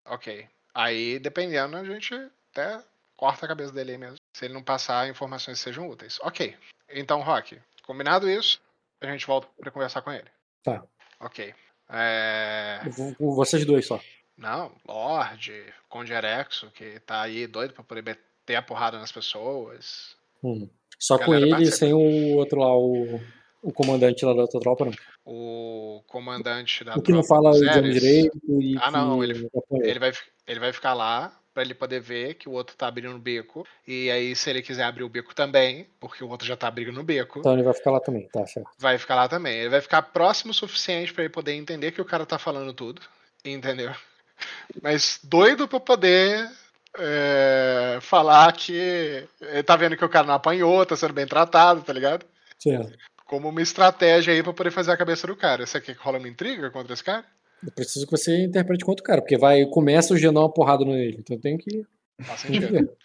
ok. 0.06 0.46
Aí, 0.74 1.20
dependendo, 1.20 1.78
a 1.78 1.84
gente 1.84 2.14
até 2.60 2.84
corta 3.16 3.46
a 3.46 3.50
cabeça 3.50 3.72
dele 3.72 3.94
aí 3.94 3.98
mesmo. 3.98 4.18
Se 4.36 4.46
ele 4.46 4.54
não 4.54 4.64
passar 4.64 5.10
informações 5.10 5.58
que 5.58 5.64
sejam 5.64 5.90
úteis. 5.90 6.20
Ok. 6.22 6.56
Então, 6.90 7.22
Rock, 7.22 7.60
combinado 7.86 8.30
isso, 8.30 8.62
a 9.02 9.08
gente 9.08 9.26
volta 9.26 9.48
para 9.60 9.72
conversar 9.72 10.02
com 10.02 10.12
ele. 10.12 10.28
Tá. 10.64 10.84
Ok. 11.20 11.54
É... 11.90 12.82
Vocês 13.20 13.66
dois 13.66 13.88
só. 13.88 14.00
Não, 14.38 14.72
Lorde, 14.88 15.66
Conde 15.90 16.14
Erexo, 16.14 16.72
que 16.72 17.00
tá 17.02 17.22
aí 17.22 17.46
doido 17.46 17.74
pra 17.74 17.84
poder 17.84 18.04
meter 18.04 18.56
a 18.56 18.62
porrada 18.62 18.98
nas 18.98 19.12
pessoas. 19.12 20.16
Hum. 20.42 20.70
Só 20.98 21.18
com 21.18 21.34
ele, 21.34 21.66
sem 21.72 21.94
o 21.94 22.38
outro 22.38 22.60
lá, 22.60 22.76
o, 22.76 23.20
o 23.62 23.74
comandante 23.74 24.26
lá 24.26 24.34
da 24.34 24.42
outra 24.42 24.60
tropa, 24.60 24.86
não. 24.86 24.94
O 25.26 26.02
comandante 26.08 26.84
da 26.84 26.96
o 26.96 27.02
que 27.02 27.12
não 27.12 27.24
fala 27.24 27.52
o 27.52 27.58
idioma 27.58 27.92
direito 27.92 28.40
e 28.62 28.78
Ah, 28.82 28.92
não, 28.92 29.24
ele, 29.24 29.50
ele, 29.84 30.00
vai, 30.00 30.12
ele 30.48 30.60
vai 30.60 30.74
ficar 30.74 30.94
lá 30.94 31.38
para 31.60 31.66
ele 31.66 31.74
poder 31.74 32.00
ver 32.00 32.36
que 32.36 32.48
o 32.48 32.54
outro 32.54 32.74
tá 32.78 32.88
abrindo 32.88 33.14
o 33.14 33.20
beco. 33.20 33.68
E 33.86 34.10
aí, 34.10 34.34
se 34.34 34.50
ele 34.50 34.62
quiser 34.62 34.84
abrir 34.84 35.04
o 35.04 35.10
beco 35.10 35.36
também, 35.36 35.86
porque 36.00 36.24
o 36.24 36.30
outro 36.30 36.48
já 36.48 36.56
tá 36.56 36.70
abrindo 36.70 36.94
no 36.94 37.04
beco. 37.04 37.40
Então 37.40 37.52
ele 37.52 37.64
vai 37.64 37.74
ficar 37.74 37.92
lá 37.92 38.00
também, 38.00 38.30
tá 38.30 38.48
certo. 38.48 38.70
Vai 38.78 38.98
ficar 38.98 39.16
lá 39.16 39.28
também. 39.28 39.60
Ele 39.60 39.70
vai 39.70 39.82
ficar 39.82 40.02
próximo 40.04 40.52
o 40.52 40.54
suficiente 40.54 41.14
para 41.14 41.26
ele 41.26 41.34
poder 41.34 41.52
entender 41.52 41.92
que 41.92 42.02
o 42.02 42.06
cara 42.06 42.26
tá 42.26 42.40
falando 42.40 42.72
tudo. 42.72 43.02
Entendeu? 43.44 43.92
Mas 44.82 45.20
doido 45.22 45.68
pra 45.68 45.82
poder 45.82 46.50
é, 46.98 48.00
falar 48.02 48.54
que 48.54 49.28
ele 49.42 49.64
tá 49.64 49.76
vendo 49.76 49.98
que 49.98 50.06
o 50.06 50.10
cara 50.10 50.28
não 50.28 50.36
apanhou, 50.36 50.86
tá 50.86 50.96
sendo 50.96 51.14
bem 51.14 51.28
tratado, 51.28 51.82
tá 51.82 51.92
ligado? 51.92 52.26
Certo. 52.58 52.98
Como 53.26 53.50
uma 53.50 53.62
estratégia 53.62 54.34
aí 54.34 54.42
pra 54.42 54.54
poder 54.54 54.72
fazer 54.72 54.94
a 54.94 54.98
cabeça 54.98 55.28
do 55.28 55.36
cara. 55.36 55.66
Você 55.66 55.82
quer 55.82 55.94
que 55.94 56.02
rola 56.02 56.20
uma 56.20 56.30
intriga 56.30 56.72
contra 56.72 56.94
esse 56.94 57.04
cara? 57.04 57.26
Eu 57.64 57.72
preciso 57.72 58.06
que 58.06 58.12
você 58.12 58.44
interprete 58.44 58.86
contra 58.86 59.02
o 59.02 59.06
cara, 59.06 59.22
porque 59.22 59.38
vai, 59.38 59.66
começa 59.66 60.14
o 60.14 60.18
Genon 60.18 60.42
uma 60.42 60.54
porrada 60.54 60.86
nele. 60.86 61.18
Então 61.20 61.36
eu 61.36 61.42
tenho 61.42 61.58
que. 61.58 61.86
Faz 62.22 62.40
sentido. 62.42 62.98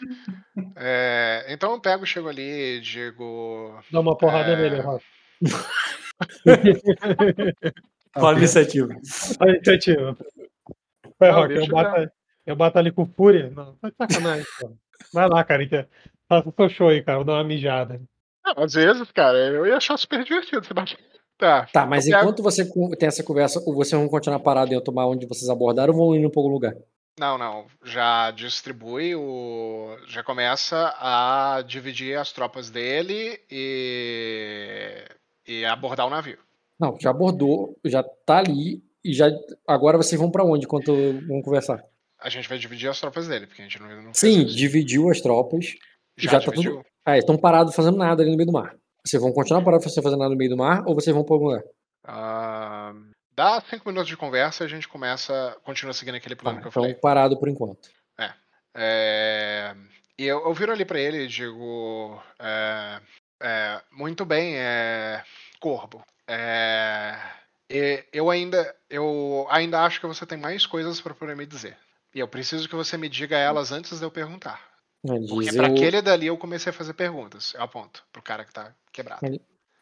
é, 0.76 1.44
então 1.48 1.72
eu 1.72 1.80
pego, 1.80 2.06
chego 2.06 2.28
ali, 2.28 2.80
digo. 2.80 3.78
Dá 3.90 4.00
uma 4.00 4.16
porrada 4.16 4.52
é... 4.52 4.56
nele, 4.56 4.80
Rafa. 4.80 5.04
Qual 8.14 8.28
a 8.28 8.38
iniciativa? 8.38 8.94
A 9.40 9.48
iniciativa. 9.48 10.16
Vai, 11.18 11.30
Rock, 11.30 11.54
eu, 11.54 11.66
bato, 11.66 12.12
eu 12.46 12.56
bato 12.56 12.78
ali 12.78 12.92
com 12.92 13.06
fúria. 13.06 13.50
Não, 13.50 13.74
tá 13.76 13.90
de 13.90 13.96
sacanagem, 13.96 14.46
pô. 14.60 14.76
Vai 15.12 15.28
lá, 15.28 15.42
cara. 15.44 15.88
Faça 16.28 16.48
o 16.48 16.54
seu 16.56 16.68
show 16.68 16.88
aí, 16.88 17.02
cara. 17.02 17.18
Vou 17.18 17.24
dar 17.24 17.34
uma 17.34 17.44
mijada. 17.44 18.00
Não, 18.44 18.62
às 18.62 18.74
vezes, 18.74 19.10
cara, 19.10 19.38
eu 19.38 19.66
ia 19.66 19.76
achar 19.76 19.96
super 19.96 20.22
divertido 20.22 20.64
você 20.64 20.74
bater. 20.74 20.98
Tá. 21.36 21.66
Tá, 21.72 21.86
mas 21.86 22.06
enquanto 22.06 22.42
você 22.42 22.64
tem 22.96 23.08
essa 23.08 23.22
conversa, 23.22 23.60
vocês 23.60 24.00
vão 24.00 24.08
continuar 24.08 24.38
parado 24.38 24.72
em 24.72 24.80
tomar 24.80 25.06
onde 25.06 25.26
vocês 25.26 25.48
abordaram 25.48 25.92
ou 25.92 25.98
vão 25.98 26.16
ir 26.16 26.30
para 26.30 26.40
algum 26.40 26.52
lugar? 26.52 26.74
Não, 27.18 27.38
não. 27.38 27.66
Já 27.84 28.30
distribui 28.32 29.14
o. 29.14 29.96
Já 30.08 30.22
começa 30.22 30.94
a 30.98 31.62
dividir 31.66 32.18
as 32.18 32.32
tropas 32.32 32.70
dele 32.70 33.40
e. 33.50 35.04
e 35.46 35.64
abordar 35.64 36.06
o 36.06 36.10
navio. 36.10 36.38
Não, 36.78 36.96
já 37.00 37.10
abordou, 37.10 37.78
já 37.84 38.02
tá 38.02 38.38
ali 38.38 38.82
e 39.04 39.12
já. 39.12 39.26
Agora 39.66 39.96
vocês 39.96 40.20
vão 40.20 40.30
para 40.30 40.44
onde 40.44 40.64
enquanto 40.64 40.92
vão 41.26 41.40
conversar? 41.40 41.84
A 42.20 42.28
gente 42.28 42.48
vai 42.48 42.58
dividir 42.58 42.88
as 42.88 43.00
tropas 43.00 43.28
dele, 43.28 43.46
porque 43.46 43.62
a 43.62 43.64
gente 43.64 43.80
não. 43.80 44.02
não 44.02 44.14
Sim, 44.14 44.44
dividiu 44.44 45.08
as 45.08 45.20
tropas. 45.20 45.74
Já, 46.16 46.32
já 46.32 46.40
tá 46.40 46.52
tudo. 46.52 46.84
Ah, 47.04 47.18
estão 47.18 47.36
parados 47.36 47.74
fazendo 47.74 47.98
nada 47.98 48.22
ali 48.22 48.30
no 48.30 48.36
meio 48.36 48.46
do 48.46 48.52
mar. 48.52 48.74
Vocês 49.06 49.22
vão 49.22 49.32
continuar 49.32 49.62
parados 49.62 49.92
sem 49.92 50.02
fazer 50.02 50.16
nada 50.16 50.30
no 50.30 50.36
meio 50.36 50.50
do 50.50 50.56
mar 50.56 50.82
ou 50.86 50.94
vocês 50.94 51.14
vão 51.14 51.24
para 51.24 51.34
algum 51.34 51.46
lugar? 51.46 51.62
Uh, 52.04 53.10
dá 53.36 53.60
cinco 53.68 53.88
minutos 53.88 54.08
de 54.08 54.16
conversa 54.16 54.64
e 54.64 54.66
a 54.66 54.68
gente 54.68 54.88
começa, 54.88 55.56
continua 55.62 55.92
seguindo 55.92 56.14
aquele 56.14 56.36
plano 56.36 56.58
ah, 56.58 56.60
que 56.60 56.66
eu 56.66 56.70
então 56.70 56.82
falei. 56.82 56.94
parado 56.94 57.38
por 57.38 57.48
enquanto. 57.48 57.90
É. 58.18 58.32
é 58.74 59.76
e 60.18 60.24
eu, 60.24 60.44
eu 60.46 60.54
viro 60.54 60.72
ali 60.72 60.84
para 60.84 61.00
ele 61.00 61.24
e 61.24 61.28
digo: 61.28 62.20
é, 62.38 63.00
é, 63.42 63.82
muito 63.92 64.24
bem, 64.24 64.56
é, 64.56 65.22
Corvo. 65.60 66.02
É, 66.26 67.18
eu 68.12 68.30
ainda, 68.30 68.74
eu 68.88 69.46
ainda 69.50 69.82
acho 69.82 70.00
que 70.00 70.06
você 70.06 70.24
tem 70.24 70.38
mais 70.38 70.64
coisas 70.64 71.00
para 71.00 71.14
poder 71.14 71.36
me 71.36 71.44
dizer. 71.44 71.76
E 72.14 72.20
eu 72.20 72.28
preciso 72.28 72.68
que 72.68 72.76
você 72.76 72.96
me 72.96 73.08
diga 73.08 73.36
elas 73.36 73.72
antes 73.72 73.98
de 73.98 74.04
eu 74.04 74.10
perguntar. 74.10 74.73
Porque 75.06 75.52
para 75.52 75.68
eu... 75.68 75.74
aquele 75.74 76.00
dali 76.00 76.26
eu 76.26 76.38
comecei 76.38 76.70
a 76.70 76.72
fazer 76.72 76.94
perguntas. 76.94 77.52
Eu 77.54 77.62
aponto 77.62 78.02
pro 78.10 78.22
cara 78.22 78.44
que 78.44 78.52
tá 78.52 78.74
quebrado. 78.90 79.20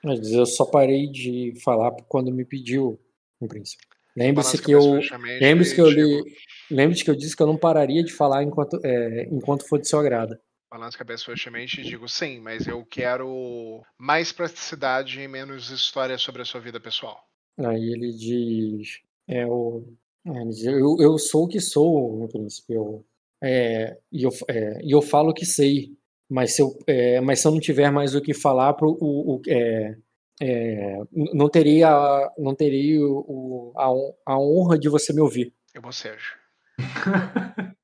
Mas 0.02 0.32
eu 0.32 0.44
só 0.44 0.64
parei 0.64 1.06
de 1.06 1.54
falar 1.62 1.92
quando 2.08 2.32
me 2.32 2.44
pediu, 2.44 2.98
no 3.40 3.46
princípio. 3.46 3.86
Lembre-se 4.16 4.60
que 4.60 4.72
eu. 4.72 5.00
Lembre-se 5.40 5.74
que 5.74 5.80
eu 5.80 5.88
li. 5.88 6.22
Lembre-se 6.70 7.04
que 7.04 7.10
eu 7.10 7.16
disse 7.16 7.36
que 7.36 7.42
eu 7.42 7.46
não 7.46 7.56
pararia 7.56 8.02
de 8.02 8.12
falar 8.12 8.42
enquanto, 8.42 8.80
é, 8.84 9.28
enquanto 9.30 9.66
for 9.66 9.78
de 9.78 9.88
seu 9.88 9.98
agrado. 9.98 10.36
Balanço 10.70 10.98
cabeça 10.98 11.24
frouxamente 11.24 11.80
e 11.80 11.84
digo 11.84 12.08
sim, 12.08 12.40
mas 12.40 12.66
eu 12.66 12.84
quero 12.84 13.82
mais 13.98 14.32
praticidade 14.32 15.20
e 15.20 15.28
menos 15.28 15.70
história 15.70 16.16
sobre 16.16 16.42
a 16.42 16.44
sua 16.46 16.60
vida 16.60 16.80
pessoal. 16.80 17.22
Aí 17.58 17.92
ele 17.92 18.12
diz. 18.12 19.00
É, 19.28 19.46
o, 19.46 19.84
eu, 20.24 20.96
eu 20.98 21.18
sou 21.18 21.44
o 21.44 21.48
que 21.48 21.60
sou, 21.60 22.18
no 22.18 22.28
princípio. 22.28 22.74
Eu, 22.74 23.06
é, 23.42 23.98
e, 24.10 24.22
eu, 24.22 24.30
é, 24.48 24.80
e 24.82 24.90
eu 24.92 25.02
falo 25.02 25.34
que 25.34 25.44
sei, 25.44 25.90
mas 26.30 26.54
se 26.54 26.62
eu, 26.62 26.78
é, 26.86 27.20
mas 27.20 27.40
se 27.40 27.48
eu 27.48 27.52
não 27.52 27.60
tiver 27.60 27.90
mais 27.90 28.14
o 28.14 28.22
que 28.22 28.32
falar, 28.32 28.74
pro, 28.74 28.96
o, 29.00 29.36
o 29.36 29.42
é, 29.48 29.96
é, 30.40 30.98
não 31.12 31.48
teria, 31.48 31.90
não 32.38 32.54
teria 32.54 33.00
o, 33.04 33.72
a, 33.76 34.32
a, 34.32 34.38
honra 34.38 34.78
de 34.78 34.88
você 34.88 35.12
me 35.12 35.20
ouvir. 35.20 35.52
Eu 35.74 35.82
bocejo. 35.82 36.36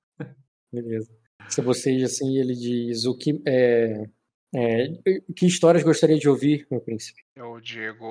Beleza. 0.72 1.10
Se 1.48 1.60
você 1.62 1.90
assim, 2.02 2.38
ele 2.38 2.54
diz 2.54 3.04
o 3.04 3.16
que 3.16 3.40
é, 3.46 4.04
é, 4.54 4.88
que 5.36 5.46
histórias 5.46 5.82
gostaria 5.82 6.18
de 6.18 6.28
ouvir, 6.28 6.66
meu 6.70 6.80
príncipe? 6.80 7.22
Eu 7.36 7.60
digo, 7.60 8.06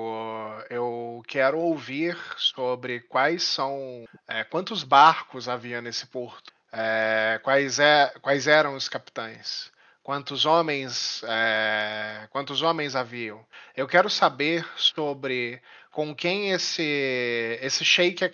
eu 0.70 1.22
quero 1.26 1.58
ouvir 1.58 2.16
sobre 2.36 3.00
quais 3.00 3.42
são, 3.42 4.04
é, 4.28 4.44
quantos 4.44 4.84
barcos 4.84 5.48
havia 5.48 5.82
nesse 5.82 6.06
porto, 6.06 6.52
é, 6.72 7.40
quais, 7.42 7.78
é, 7.78 8.12
quais 8.20 8.46
eram 8.46 8.74
os 8.74 8.88
capitães, 8.88 9.70
quantos 10.02 10.46
homens, 10.46 11.22
é, 11.24 12.26
quantos 12.30 12.62
homens 12.62 12.94
haviam. 12.94 13.44
Eu 13.76 13.86
quero 13.86 14.08
saber 14.10 14.66
sobre 14.76 15.60
com 15.90 16.14
quem 16.14 16.50
esse 16.50 17.58
esse 17.60 17.84
sheik 17.84 18.24
é, 18.24 18.30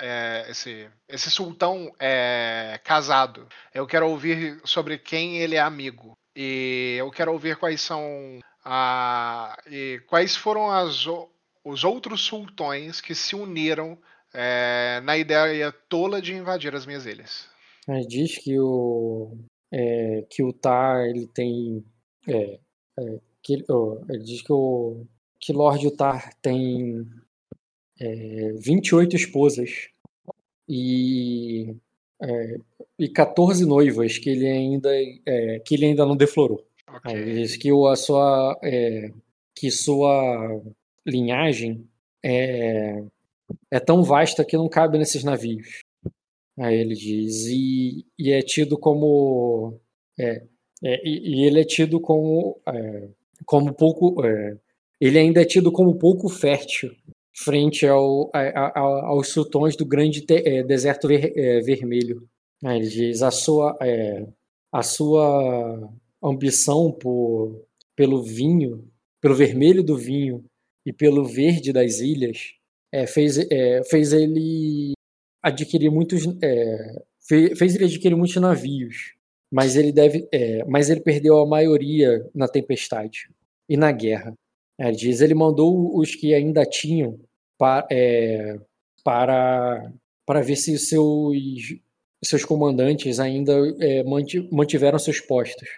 é, 0.00 0.46
esse 0.50 0.88
esse 1.08 1.30
sultão 1.30 1.92
é 1.98 2.80
casado. 2.84 3.48
Eu 3.72 3.86
quero 3.86 4.08
ouvir 4.08 4.60
sobre 4.64 4.98
quem 4.98 5.38
ele 5.38 5.56
é 5.56 5.60
amigo 5.60 6.16
e 6.34 6.96
eu 6.98 7.10
quero 7.10 7.32
ouvir 7.32 7.56
quais 7.56 7.80
são 7.80 8.40
a 8.64 9.56
e 9.66 10.02
quais 10.06 10.36
foram 10.36 10.70
as 10.70 11.06
os 11.64 11.82
outros 11.82 12.20
sultões 12.20 13.00
que 13.00 13.14
se 13.14 13.34
uniram 13.34 13.98
é, 14.32 15.00
na 15.02 15.16
ideia 15.16 15.72
tola 15.88 16.20
de 16.22 16.34
invadir 16.34 16.74
as 16.74 16.86
minhas 16.86 17.06
ilhas. 17.06 17.55
Mas 17.86 18.06
diz 18.06 18.38
que 18.38 18.58
o 18.58 19.36
é, 19.72 20.24
que 20.28 20.42
o 20.42 20.52
Tar 20.52 21.06
ele 21.06 21.26
tem 21.28 21.84
é, 22.26 22.58
é, 22.98 23.20
que 23.42 23.64
oh, 23.68 24.00
ele 24.08 24.24
diz 24.24 24.42
que 24.42 24.52
o 24.52 25.06
que 25.38 25.52
Lord 25.52 25.86
Utar 25.86 26.34
tem 26.42 27.06
é, 28.00 28.52
28 28.54 29.14
esposas 29.14 29.88
e 30.68 31.76
é, 32.20 32.56
e 32.98 33.08
14 33.08 33.64
noivas 33.66 34.18
que 34.18 34.30
ele 34.30 34.48
ainda 34.48 34.90
é, 35.26 35.60
que 35.60 35.74
ele 35.74 35.86
ainda 35.86 36.04
não 36.04 36.16
deflorou. 36.16 36.66
Okay. 36.98 37.12
Ele 37.14 37.42
diz 37.42 37.56
que 37.56 37.72
o, 37.72 37.86
a 37.86 37.94
sua 37.94 38.58
é, 38.64 39.10
que 39.54 39.70
sua 39.70 40.60
linhagem 41.06 41.86
é, 42.24 43.04
é 43.70 43.80
tão 43.80 44.02
vasta 44.02 44.44
que 44.44 44.56
não 44.56 44.68
cabe 44.68 44.98
nesses 44.98 45.22
navios. 45.22 45.80
Aí 46.58 46.76
ele 46.80 46.94
diz, 46.94 47.46
e, 47.46 48.06
e 48.18 48.32
é 48.32 48.40
tido 48.42 48.78
como. 48.78 49.78
É, 50.18 50.42
é, 50.82 51.08
e, 51.08 51.44
ele 51.46 51.60
é 51.60 51.64
tido 51.64 52.00
como, 52.00 52.60
é, 52.66 53.08
como 53.44 53.74
pouco. 53.74 54.24
É, 54.24 54.56
ele 55.00 55.18
ainda 55.18 55.42
é 55.42 55.44
tido 55.44 55.70
como 55.70 55.98
pouco 55.98 56.28
fértil 56.28 56.94
frente 57.34 57.86
ao, 57.86 58.30
a, 58.34 58.40
a, 58.40 59.06
aos 59.08 59.28
sultões 59.28 59.76
do 59.76 59.84
grande 59.84 60.22
te, 60.22 60.42
é, 60.46 60.62
deserto 60.62 61.08
ver, 61.08 61.32
é, 61.36 61.60
vermelho. 61.60 62.26
Aí 62.64 62.78
ele 62.78 62.88
diz, 62.88 63.22
a 63.22 63.30
sua, 63.30 63.76
a 64.72 64.82
sua 64.82 65.92
ambição 66.24 66.90
por, 66.90 67.66
pelo 67.94 68.22
vinho, 68.22 68.90
pelo 69.20 69.34
vermelho 69.34 69.84
do 69.84 69.96
vinho 69.96 70.42
e 70.86 70.92
pelo 70.92 71.22
verde 71.26 71.70
das 71.70 72.00
ilhas 72.00 72.54
fez, 73.08 73.36
fez 73.90 74.14
ele 74.14 74.95
adquirir 75.46 75.90
muitos 75.90 76.24
é, 76.42 77.02
fez, 77.20 77.74
ele 77.76 77.84
adquirir 77.84 78.16
muitos 78.16 78.36
navios, 78.36 79.14
mas 79.50 79.76
ele 79.76 79.92
deve, 79.92 80.28
é, 80.32 80.64
mas 80.64 80.90
ele 80.90 81.00
perdeu 81.00 81.38
a 81.38 81.46
maioria 81.46 82.28
na 82.34 82.48
tempestade 82.48 83.30
e 83.68 83.76
na 83.76 83.92
guerra. 83.92 84.34
É, 84.78 84.88
ele 84.88 84.96
diz, 84.96 85.20
ele 85.20 85.34
mandou 85.34 85.96
os 85.96 86.16
que 86.16 86.34
ainda 86.34 86.64
tinham 86.64 87.18
para, 87.56 87.86
é, 87.90 88.58
para 89.04 89.92
para 90.26 90.42
ver 90.42 90.56
se 90.56 90.76
seus 90.76 91.36
seus 92.24 92.44
comandantes 92.44 93.20
ainda 93.20 93.54
mantiveram 94.50 94.98
seus 94.98 95.20
postos 95.20 95.68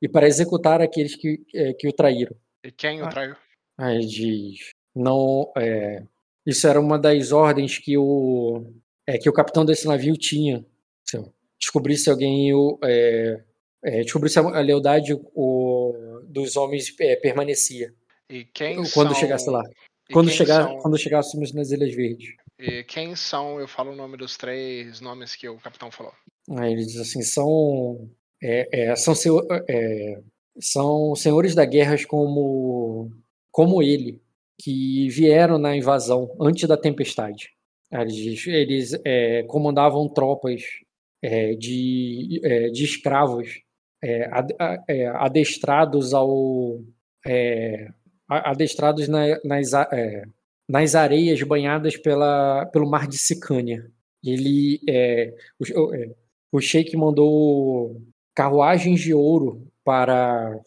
e 0.00 0.08
para 0.08 0.26
executar 0.26 0.80
aqueles 0.80 1.14
que, 1.14 1.44
que 1.78 1.86
o 1.86 1.92
traíram. 1.92 2.34
E 2.64 2.70
quem 2.70 3.02
o 3.02 3.04
ah. 3.04 3.08
traiu? 3.08 3.36
Aí 3.76 4.06
diz, 4.06 4.70
não, 4.96 5.52
é, 5.58 6.02
isso 6.46 6.66
era 6.66 6.80
uma 6.80 6.98
das 6.98 7.30
ordens 7.30 7.76
que 7.76 7.98
o, 7.98 8.72
é, 9.08 9.16
que 9.16 9.28
o 9.28 9.32
capitão 9.32 9.64
desse 9.64 9.86
navio 9.86 10.14
tinha. 10.18 10.62
Assim, 11.06 11.24
descobrir 11.58 11.96
se 11.96 12.10
alguém 12.10 12.50
é, 12.84 13.42
é, 13.82 14.00
descobrir 14.02 14.28
se 14.28 14.38
a 14.38 14.60
lealdade 14.60 15.18
o, 15.34 16.20
dos 16.24 16.56
homens 16.56 16.94
é, 17.00 17.16
permanecia. 17.16 17.94
E 18.28 18.44
quem 18.44 18.76
quando 18.92 19.12
são... 19.12 19.14
chegasse 19.14 19.48
lá. 19.48 19.62
quando 20.12 20.30
chegar, 20.30 20.64
são... 20.64 20.78
quando 20.80 20.98
chegássemos 20.98 21.54
nas 21.54 21.70
Ilhas 21.70 21.94
Verdes. 21.94 22.28
E 22.58 22.84
quem 22.84 23.16
são? 23.16 23.58
Eu 23.58 23.66
falo 23.66 23.92
o 23.92 23.96
nome 23.96 24.18
dos 24.18 24.36
três 24.36 25.00
nomes 25.00 25.34
que 25.34 25.48
o 25.48 25.56
capitão 25.56 25.90
falou. 25.90 26.12
Aí 26.50 26.72
ele 26.72 26.84
diz 26.84 26.98
assim, 26.98 27.22
são 27.22 28.10
é, 28.42 28.90
é, 28.90 28.96
são, 28.96 29.14
é, 29.68 30.20
são 30.60 31.14
senhores 31.14 31.54
da 31.54 31.64
guerra 31.64 31.96
como 32.06 33.10
como 33.50 33.82
ele, 33.82 34.22
que 34.60 35.08
vieram 35.08 35.56
na 35.58 35.74
invasão 35.74 36.36
antes 36.38 36.68
da 36.68 36.76
tempestade. 36.76 37.57
Eles, 37.90 38.46
eles 38.46 39.00
é, 39.04 39.42
comandavam 39.44 40.08
tropas 40.08 40.62
é, 41.22 41.54
de, 41.54 42.40
é, 42.44 42.68
de 42.68 42.84
escravos 42.84 43.60
é, 44.02 44.30
é, 44.88 45.06
adestrados 45.08 46.14
ao 46.14 46.80
é, 47.26 47.88
adestrados 48.28 49.08
na, 49.08 49.38
nas, 49.42 49.70
nas 50.68 50.94
areias 50.94 51.42
banhadas 51.42 51.96
pela, 51.96 52.66
pelo 52.66 52.88
mar 52.88 53.08
de 53.08 53.18
Sicânia. 53.18 53.90
Ele 54.22 54.80
o, 55.58 56.56
o 56.58 56.60
sheik 56.60 56.96
mandou 56.96 58.00
carruagens 58.34 59.00
de 59.00 59.14
ouro 59.14 59.66
para 59.82 60.60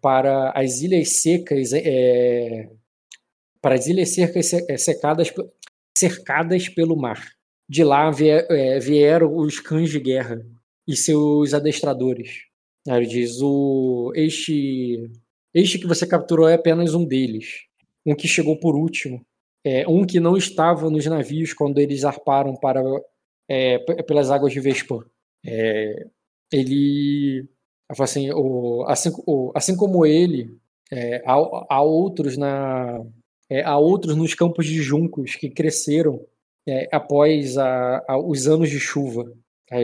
para 0.00 0.50
as 0.50 0.80
ilhas 0.82 1.20
secas, 1.20 1.72
é, 1.72 2.70
para 3.60 3.74
as 3.74 3.86
ilhas 3.86 4.14
secas 4.14 4.52
é, 4.52 4.76
secadas, 4.76 5.32
cercadas 5.96 6.68
pelo 6.68 6.96
mar. 6.96 7.30
De 7.68 7.84
lá 7.84 8.10
é, 8.20 8.78
vieram 8.80 9.36
os 9.36 9.60
cães 9.60 9.90
de 9.90 10.00
guerra 10.00 10.44
e 10.86 10.96
seus 10.96 11.54
adestradores. 11.54 12.46
Ele 12.86 13.06
diz: 13.06 13.40
o, 13.40 14.12
este, 14.14 15.10
este 15.54 15.78
que 15.78 15.86
você 15.86 16.06
capturou 16.06 16.48
é 16.48 16.54
apenas 16.54 16.94
um 16.94 17.04
deles, 17.04 17.66
um 18.04 18.14
que 18.14 18.26
chegou 18.26 18.58
por 18.58 18.74
último, 18.74 19.24
é, 19.64 19.86
um 19.86 20.04
que 20.04 20.18
não 20.18 20.36
estava 20.36 20.90
nos 20.90 21.06
navios 21.06 21.52
quando 21.52 21.78
eles 21.78 22.04
arparam 22.04 22.56
para 22.56 22.82
é, 23.48 23.78
pelas 24.02 24.30
águas 24.30 24.52
de 24.52 24.60
Vespan. 24.60 25.04
É, 25.46 26.06
ele 26.52 27.48
assim, 27.98 28.30
o, 28.32 28.84
assim, 28.86 29.10
o, 29.26 29.52
assim 29.54 29.76
como 29.76 30.06
ele, 30.06 30.56
é, 30.92 31.22
há, 31.26 31.34
há, 31.68 31.82
outros 31.82 32.36
na 32.36 33.04
é, 33.50 33.62
há 33.62 33.76
outros 33.76 34.16
nos 34.16 34.34
campos 34.34 34.66
de 34.66 34.80
juncos 34.80 35.34
que 35.34 35.50
cresceram 35.50 36.24
é, 36.66 36.88
após 36.92 37.58
a, 37.58 38.04
a, 38.08 38.18
os 38.18 38.46
anos 38.46 38.70
de 38.70 38.78
chuva. 38.78 39.30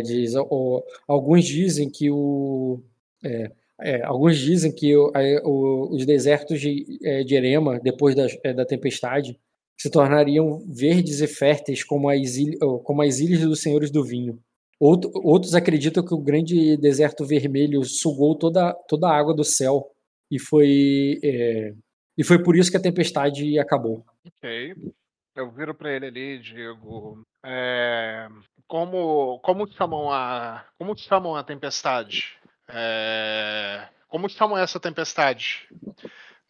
Diz, 0.04 0.34
o, 0.34 0.82
alguns 1.06 1.44
dizem 1.44 1.88
que 1.88 2.10
o 2.10 2.80
é, 3.24 3.50
é, 3.80 4.02
alguns 4.02 4.38
dizem 4.38 4.72
que 4.72 4.96
o, 4.96 5.12
o, 5.44 5.94
os 5.94 6.06
desertos 6.06 6.60
de, 6.60 6.98
é, 7.04 7.22
de 7.22 7.34
Erema, 7.34 7.78
depois 7.80 8.14
da, 8.14 8.26
da 8.52 8.64
tempestade, 8.64 9.38
se 9.78 9.90
tornariam 9.90 10.64
verdes 10.66 11.20
e 11.20 11.26
férteis 11.26 11.84
como 11.84 12.08
as, 12.08 12.36
ilhas, 12.36 12.58
como 12.84 13.02
as 13.02 13.18
ilhas 13.18 13.40
dos 13.40 13.60
senhores 13.60 13.90
do 13.90 14.02
vinho. 14.02 14.38
Outro, 14.80 15.10
outros 15.14 15.54
acreditam 15.54 16.04
que 16.04 16.14
o 16.14 16.22
grande 16.22 16.76
deserto 16.78 17.24
vermelho 17.24 17.84
sugou 17.84 18.34
toda, 18.34 18.72
toda 18.88 19.08
a 19.08 19.16
água 19.16 19.34
do 19.34 19.44
céu 19.44 19.90
e 20.30 20.38
foi 20.38 21.18
é, 21.22 21.72
e 22.16 22.24
foi 22.24 22.42
por 22.42 22.56
isso 22.56 22.70
que 22.70 22.76
a 22.76 22.82
tempestade 22.82 23.58
acabou. 23.58 24.04
Ok. 24.26 24.74
Eu 25.34 25.50
viro 25.50 25.74
para 25.74 25.92
ele 25.92 26.06
ali 26.06 26.36
e 26.36 26.38
digo, 26.38 27.22
é, 27.44 28.28
como 28.66 29.38
como 29.40 29.68
chamam 29.68 30.10
a 30.10 30.64
como 30.78 30.96
chamam 30.96 31.36
a 31.36 31.44
tempestade? 31.44 32.38
É, 32.68 33.88
como 34.08 34.28
chamam 34.28 34.56
essa 34.56 34.80
tempestade 34.80 35.68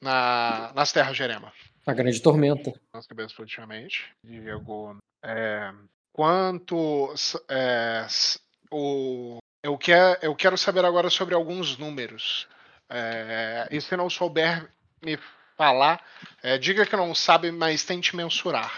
na, 0.00 0.72
nas 0.74 0.92
terras 0.92 1.16
de 1.16 1.22
Erema? 1.22 1.52
A 1.86 1.92
grande 1.92 2.22
tormenta. 2.22 2.72
Nas 2.92 3.06
cabeças 3.06 3.38
ultimamente. 3.38 4.10
Diego, 4.22 4.96
é, 5.24 5.72
quanto 6.12 7.12
é, 7.48 8.06
o, 8.70 9.38
eu, 9.62 9.76
quer, 9.76 10.18
eu 10.22 10.34
quero 10.34 10.56
saber 10.56 10.84
agora 10.84 11.10
sobre 11.10 11.34
alguns 11.34 11.76
números. 11.76 12.48
É, 12.88 13.68
e 13.70 13.80
se 13.80 13.96
não 13.96 14.08
souber 14.08 14.68
me 15.04 15.18
falar, 15.56 16.02
é, 16.42 16.58
diga 16.58 16.86
que 16.86 16.96
não 16.96 17.14
sabe, 17.14 17.50
mas 17.50 17.84
tente 17.84 18.14
mensurar. 18.14 18.72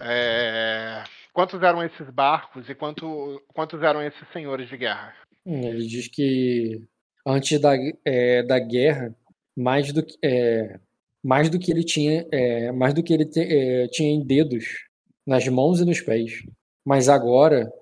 É, 0.00 1.04
quantos 1.32 1.62
eram 1.62 1.82
esses 1.82 2.08
barcos 2.10 2.68
e 2.68 2.74
quanto, 2.74 3.42
quantos 3.54 3.82
eram 3.82 4.02
esses 4.02 4.26
senhores 4.32 4.68
de 4.68 4.76
guerra? 4.76 5.14
Hum, 5.44 5.62
ele 5.62 5.86
diz 5.86 6.08
que 6.08 6.82
antes 7.26 7.60
da, 7.60 7.72
é, 8.04 8.42
da 8.42 8.58
guerra, 8.58 9.14
mais 9.56 9.92
do 9.92 10.02
que 10.02 10.16
é, 10.22 10.78
mais 11.22 11.48
do 11.48 11.58
que 11.58 11.70
ele 11.70 11.84
tinha, 11.84 12.26
mais 12.74 12.92
do 12.94 13.02
que 13.02 13.12
ele 13.12 13.24
te, 13.24 13.88
tinha 13.92 14.10
em 14.10 14.26
dedos, 14.26 14.88
nas 15.24 15.46
mãos 15.46 15.80
e 15.80 15.84
nos 15.84 16.00
pés. 16.00 16.42
Mas 16.84 17.08
agora, 17.08 17.72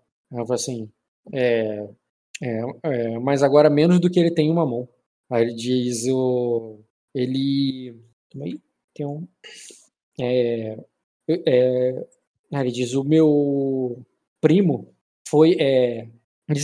assim, 0.51 0.91
é, 1.33 1.89
é, 2.43 2.61
é, 2.83 3.19
mas 3.19 3.43
agora 3.43 3.69
menos 3.69 4.01
do 4.01 4.11
que 4.11 4.19
ele 4.19 4.31
tem 4.31 4.49
em 4.49 4.53
uma 4.53 4.67
mão. 4.67 4.89
Aí 5.31 5.43
ele 5.43 5.55
diz 5.55 6.07
o. 6.09 6.81
Ele. 7.15 7.95
Aí, 8.41 8.60
tem 8.94 9.07
um. 9.07 9.26
É, 10.20 10.78
é, 11.28 12.07
ele 12.52 12.70
diz: 12.70 12.94
o 12.94 13.05
meu 13.05 14.05
primo 14.41 14.92
foi. 15.26 15.57
É, 15.59 16.09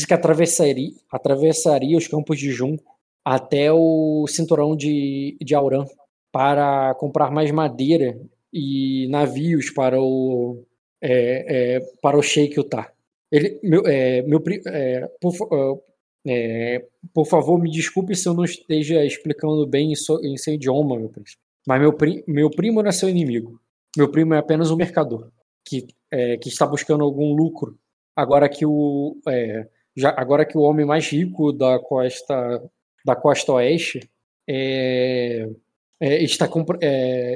que 0.07 0.15
atravessaria, 0.15 0.93
atravessaria 1.11 1.97
os 1.97 2.09
campos 2.09 2.39
de 2.39 2.51
junco 2.51 2.97
até 3.25 3.73
o 3.73 4.27
cinturão 4.29 4.77
de, 4.77 5.37
de 5.41 5.55
Auran 5.55 5.85
para 6.33 6.95
comprar 6.95 7.31
mais 7.31 7.51
madeira 7.51 8.21
e 8.53 9.07
navios 9.09 9.71
para 9.71 10.01
o, 10.01 10.65
é, 11.01 11.77
é, 11.77 11.81
para 12.01 12.19
o 12.19 12.23
Sheik 12.23 12.57
Utah. 12.57 12.93
Ele, 13.31 13.59
meu, 13.63 13.87
é, 13.87 14.23
meu, 14.23 14.43
é, 14.67 15.09
por, 15.21 15.83
é, 16.27 16.85
por, 17.13 17.27
favor, 17.27 17.61
me 17.61 17.71
desculpe 17.71 18.15
se 18.15 18.29
eu 18.29 18.35
não 18.35 18.45
esteja 18.45 19.05
explicando 19.05 19.67
bem 19.67 19.93
em, 19.93 19.95
em 20.23 20.37
seu 20.37 20.55
idioma, 20.55 20.99
meu 20.99 21.09
príncipe. 21.09 21.43
Mas 21.67 21.81
meu, 21.81 21.97
meu 22.27 22.51
primo 22.51 22.83
não 22.83 22.89
é 22.89 22.93
seu 22.93 23.09
inimigo. 23.09 23.61
Meu 23.97 24.11
primo 24.11 24.35
é 24.35 24.39
apenas 24.39 24.71
um 24.71 24.77
mercador 24.77 25.31
que, 25.65 25.87
é, 26.11 26.37
que 26.37 26.49
está 26.49 26.67
buscando 26.67 27.03
algum 27.03 27.35
lucro. 27.35 27.79
Agora 28.15 28.49
que 28.49 28.65
o 28.65 29.21
já, 29.97 30.15
agora 30.17 30.45
que 30.45 30.57
o 30.57 30.63
homem 30.63 30.87
mais 30.87 31.09
rico 31.09 31.53
da 31.53 31.79
costa 31.79 32.63
da 33.05 33.17
costa 33.17 33.53
oeste 33.53 34.09
está, 36.01 36.47
comp 36.49 36.69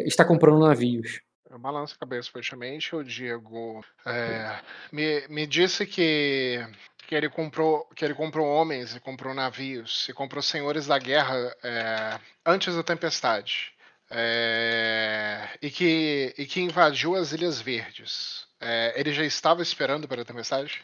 está 0.07 0.25
comprando 0.25 0.59
navios 0.59 1.20
balança 1.60 1.94
a 1.94 1.99
cabeça 1.99 2.31
praticamente. 2.33 2.97
O 2.97 3.05
Diego 3.05 3.84
é, 4.05 4.60
me, 4.91 5.28
me 5.28 5.47
disse 5.47 5.86
que, 5.86 6.59
que, 7.07 7.15
ele 7.15 7.28
comprou, 7.28 7.86
que 7.94 8.05
ele 8.05 8.15
comprou 8.15 8.47
homens 8.47 8.97
e 8.97 9.00
comprou 9.00 9.34
navios 9.34 10.09
e 10.09 10.12
comprou 10.12 10.42
senhores 10.42 10.86
da 10.86 10.99
guerra 10.99 11.34
é, 11.62 12.18
antes 12.44 12.75
da 12.75 12.83
tempestade. 12.83 13.73
É, 14.13 15.49
e, 15.63 15.71
que, 15.71 16.35
e 16.37 16.45
que 16.45 16.61
invadiu 16.61 17.15
as 17.15 17.33
Ilhas 17.33 17.61
Verdes. 17.61 18.47
É, 18.61 18.99
ele 18.99 19.13
já 19.13 19.25
estava 19.25 19.63
esperando 19.63 20.09
pela 20.09 20.25
tempestade? 20.25 20.83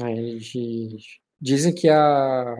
É, 0.00 0.12
eles 0.12 0.52
dizem 1.40 1.74
que 1.74 1.88
a, 1.88 2.56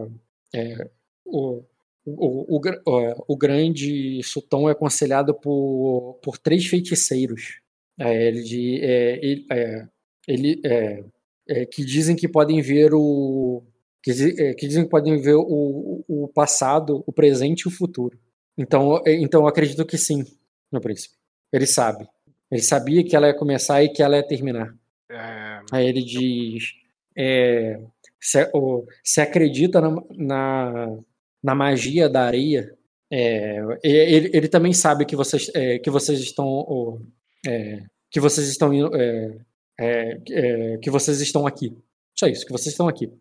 é, 0.54 0.90
o, 1.24 1.62
o, 2.04 2.56
o, 2.56 3.24
o, 3.28 3.36
grande 3.36 4.20
sultão 4.24 4.68
é 4.68 4.72
aconselhado 4.72 5.32
por, 5.32 6.18
por 6.22 6.36
três 6.36 6.66
feiticeiros. 6.66 7.60
É, 7.98 8.28
ele, 8.28 8.80
é, 8.82 9.24
ele, 9.24 9.46
é, 9.52 9.88
ele 10.26 11.66
que 11.66 11.84
dizem 11.84 12.16
que 12.16 12.28
podem 12.28 12.60
ver 12.60 12.92
o 12.92 13.62
que, 14.02 14.54
que, 14.54 14.66
dizem 14.66 14.84
que 14.84 14.90
podem 14.90 15.20
ver 15.20 15.34
o, 15.34 16.04
o 16.06 16.28
passado, 16.28 17.02
o 17.06 17.12
presente 17.12 17.62
e 17.62 17.68
o 17.68 17.70
futuro. 17.70 18.18
Então, 18.58 19.00
então 19.06 19.42
eu 19.42 19.46
acredito 19.46 19.86
que 19.86 19.96
sim, 19.96 20.24
meu 20.72 20.80
príncipe. 20.80 21.14
Ele 21.52 21.66
sabe. 21.66 22.06
Ele 22.50 22.60
sabia 22.62 23.04
que 23.04 23.14
ela 23.14 23.28
ia 23.28 23.34
começar 23.34 23.82
e 23.82 23.88
que 23.88 24.02
ela 24.02 24.16
ia 24.16 24.26
terminar. 24.26 24.74
É, 25.10 25.60
Aí 25.72 25.86
ele 25.86 26.02
diz: 26.02 26.72
é, 27.16 27.80
se, 28.20 28.50
o- 28.54 28.84
se 29.04 29.20
acredita 29.20 29.80
na, 29.80 29.90
na, 30.16 30.98
na 31.42 31.54
magia 31.54 32.08
da 32.08 32.22
areia. 32.26 32.74
é, 33.10 33.58
ele, 33.82 34.30
ele 34.34 34.48
também 34.48 34.72
sabe 34.72 35.04
que 35.06 35.14
vocês, 35.16 35.50
é, 35.54 35.78
que 35.78 35.90
vocês 35.90 36.18
estão. 36.20 36.46
o- 36.46 37.00
é, 37.46 37.82
que 38.10 38.18
vocês 38.20 38.48
estão 38.48 38.72
é, 38.94 39.36
é, 39.78 40.18
é, 40.30 40.78
que 40.78 40.90
vocês 40.90 41.20
estão 41.20 41.46
aqui. 41.46 41.76
Só 42.18 42.26
isso, 42.26 42.44
que 42.44 42.52
vocês 42.52 42.72
estão 42.72 42.88
aqui. 42.88 43.12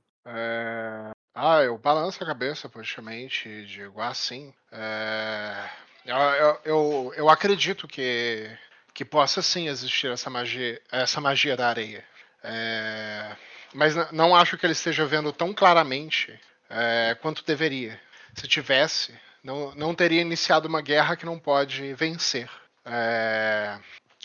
Ah, 1.39 1.61
eu 1.61 1.77
balanço 1.77 2.23
a 2.23 2.25
cabeça 2.25 2.67
praticamente 2.67 3.47
e 3.47 3.63
digo, 3.67 4.01
ah, 4.01 4.11
sim. 4.11 4.51
É, 4.71 5.69
Eu, 6.03 6.59
eu, 6.65 7.13
eu, 7.15 7.29
acredito 7.29 7.87
que, 7.87 8.49
que 8.91 9.05
possa 9.05 9.39
sim 9.43 9.67
existir 9.67 10.09
essa 10.09 10.31
magia, 10.31 10.81
essa 10.91 11.21
magia 11.21 11.55
da 11.55 11.69
areia. 11.69 12.03
É, 12.43 13.35
Mas 13.71 13.93
não 14.11 14.35
acho 14.35 14.57
que 14.57 14.65
ele 14.65 14.73
esteja 14.73 15.05
vendo 15.05 15.31
tão 15.31 15.53
claramente 15.53 16.33
é, 16.71 17.15
quanto 17.21 17.45
deveria. 17.45 18.01
Se 18.33 18.47
tivesse, 18.47 19.13
não, 19.43 19.75
não 19.75 19.93
teria 19.93 20.21
iniciado 20.21 20.67
uma 20.67 20.81
guerra 20.81 21.15
que 21.15 21.25
não 21.25 21.37
pode 21.37 21.93
vencer. 21.93 22.49
É, 22.83 23.77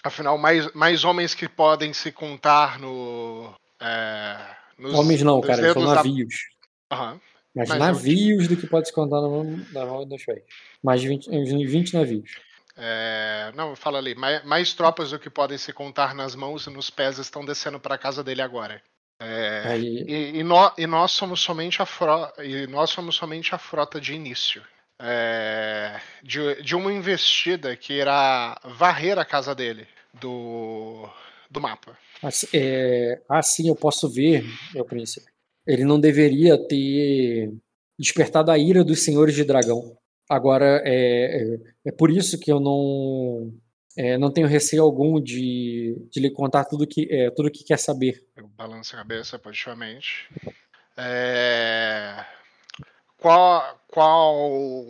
Afinal, 0.03 0.39
mais, 0.39 0.73
mais 0.73 1.05
homens 1.05 1.35
que 1.35 1.47
podem 1.47 1.93
se 1.93 2.11
contar 2.11 2.79
no. 2.79 3.55
é, 3.79 4.57
nos- 4.79 4.95
Homens 4.95 5.23
não, 5.23 5.43
cara, 5.43 5.71
são 5.75 5.83
dedos 5.95 6.52
navios. 6.93 7.01
Aham. 7.01 7.21
Mas, 7.55 7.69
eu- 7.71 7.79
navios 7.79 8.49
do 8.49 8.57
que 8.57 8.67
pode 8.67 8.89
se 8.89 8.95
contar 8.95 9.21
na 9.21 9.29
mão 9.29 10.07
dos 10.07 10.25
pés. 10.25 10.43
Mais 10.83 11.01
de 11.01 11.09
20, 11.09 11.31
uns 11.31 11.49
20 11.71 11.93
navios. 11.95 12.31
É, 12.77 13.53
não, 13.55 13.77
fala 13.77 13.99
ali. 13.99 14.15
Mais, 14.15 14.45
mais 14.45 14.73
tropas 14.73 15.11
do 15.11 15.19
que 15.19 15.29
podem 15.29 15.59
se 15.59 15.73
contar 15.73 16.15
nas 16.15 16.35
mãos 16.35 16.67
e 16.67 16.71
nos 16.71 16.89
pés 16.89 17.19
estão 17.19 17.45
descendo 17.45 17.79
para 17.79 17.95
a 17.95 17.99
casa 17.99 18.25
dele 18.25 18.41
agora. 18.41 18.83
É, 19.21 19.63
Aí, 19.67 20.05
e, 20.09 20.39
e 20.39 20.43
nó- 20.43 20.73
e 20.79 20.87
nós 20.87 21.13
somos 21.13 21.41
somente 21.41 21.81
a 21.83 21.87
frota, 21.87 22.43
e 22.45 22.67
nós 22.67 22.91
somos 22.91 23.15
somente 23.15 23.55
a 23.55 23.59
frota 23.59 24.01
de 24.01 24.15
início. 24.15 24.63
É, 24.99 26.01
de, 26.23 26.63
de 26.63 26.75
uma 26.77 26.93
investida 26.93 27.77
que 27.77 27.93
irá 27.93 28.59
varrer 28.65 29.19
a 29.19 29.25
casa 29.25 29.55
dele 29.55 29.87
do, 30.15 31.09
do 31.51 31.61
mapa. 31.61 31.99
assim, 32.23 32.47
é, 32.55 33.21
assim 33.29 33.69
eu 33.69 33.75
posso 33.75 34.09
ver, 34.09 34.45
meu 34.73 34.85
príncipe. 34.85 35.27
Ele 35.67 35.85
não 35.85 36.01
deveria 36.01 36.59
ter 36.59 37.53
despertado 37.99 38.51
a 38.51 38.59
ira 38.59 38.83
dos 38.83 39.03
senhores 39.03 39.35
de 39.35 39.45
dragão. 39.45 39.97
Agora, 40.29 40.83
é, 40.85 41.55
é, 41.55 41.59
é 41.87 41.93
por 41.93 42.11
isso 42.11 42.39
que 42.39 42.51
eu 42.51 42.59
não, 42.59 43.53
é, 43.97 44.17
não 44.17 44.31
tenho 44.33 44.49
receio 44.49 44.83
algum 44.83 45.21
de, 45.21 45.97
de 46.11 46.21
lhe 46.21 46.31
contar 46.31 46.65
tudo 46.65 46.87
que, 46.87 47.07
é, 47.11 47.31
tudo 47.31 47.51
que 47.51 47.65
quer 47.65 47.79
saber. 47.79 48.27
Eu 48.37 48.49
balanço 48.49 48.95
a 48.95 48.99
cabeça 48.99 49.39
positivamente. 49.39 50.29
É, 50.97 52.25
qual, 53.19 53.81
qual, 53.89 54.87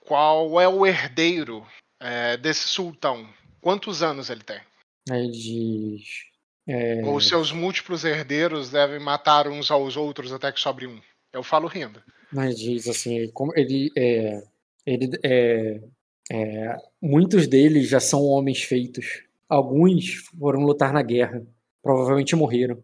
qual 0.00 0.60
é 0.60 0.68
o 0.68 0.86
herdeiro 0.86 1.66
é, 2.00 2.36
desse 2.36 2.68
sultão? 2.68 3.28
Quantos 3.60 4.02
anos 4.02 4.30
ele 4.30 4.42
tem? 4.42 4.60
Ele 5.08 5.30
diz. 5.30 6.29
É, 6.72 7.04
Ou 7.04 7.20
seus 7.20 7.50
múltiplos 7.50 8.04
herdeiros 8.04 8.70
devem 8.70 9.00
matar 9.00 9.48
uns 9.48 9.72
aos 9.72 9.96
outros 9.96 10.32
até 10.32 10.52
que 10.52 10.60
sobre 10.60 10.86
um? 10.86 11.00
Eu 11.32 11.42
falo 11.42 11.66
rindo. 11.66 12.00
Mas 12.32 12.56
diz 12.56 12.86
assim, 12.86 13.28
como 13.32 13.52
ele 13.56 13.90
é, 13.98 14.40
ele 14.86 15.10
é, 15.24 15.80
é, 16.30 16.76
muitos 17.02 17.48
deles 17.48 17.88
já 17.88 17.98
são 17.98 18.22
homens 18.22 18.62
feitos. 18.62 19.24
Alguns 19.48 20.14
foram 20.38 20.60
lutar 20.60 20.92
na 20.92 21.02
guerra, 21.02 21.44
provavelmente 21.82 22.36
morreram. 22.36 22.80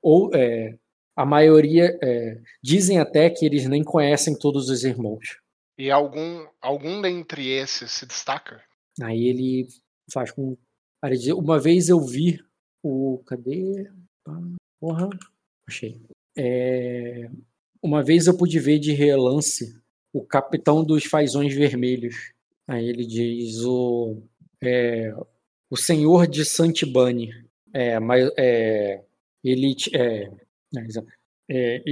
Ou 0.00 0.30
é, 0.34 0.78
a 1.14 1.26
maioria 1.26 1.98
é, 2.02 2.40
dizem 2.62 2.98
até 2.98 3.28
que 3.28 3.44
eles 3.44 3.68
nem 3.68 3.84
conhecem 3.84 4.34
todos 4.38 4.70
os 4.70 4.84
irmãos. 4.84 5.38
E 5.76 5.90
algum, 5.90 6.46
algum 6.62 7.02
dentre 7.02 7.46
esses 7.50 7.90
se 7.90 8.06
destaca? 8.06 8.62
Aí 9.02 9.28
ele 9.28 9.68
faz 10.10 10.30
com. 10.30 10.56
Uma 11.36 11.60
vez 11.60 11.90
eu 11.90 12.00
vi 12.00 12.40
o. 12.82 13.18
Cadê? 13.26 13.88
Porra. 14.80 15.08
Achei. 15.68 16.00
É, 16.36 17.28
Uma 17.82 18.02
vez 18.02 18.26
eu 18.26 18.36
pude 18.36 18.58
ver 18.58 18.78
de 18.78 18.92
relance 18.92 19.80
o 20.12 20.24
capitão 20.24 20.84
dos 20.84 21.04
fazões 21.04 21.54
vermelhos. 21.54 22.32
Aí 22.66 22.88
ele 22.88 23.06
diz 23.06 23.60
o. 23.64 24.22
é, 24.62 25.14
o 25.70 25.76
senhor 25.76 26.26
de 26.26 26.44
Santibani. 26.44 27.30
É, 27.72 27.98
mas 27.98 28.30
é, 28.36 29.02
ele. 29.42 29.74
É, 29.94 30.30
é. 31.48 31.82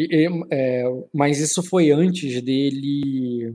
É, 0.50 0.84
mas 1.12 1.38
isso 1.38 1.62
foi 1.62 1.90
antes 1.90 2.40
dele 2.42 3.54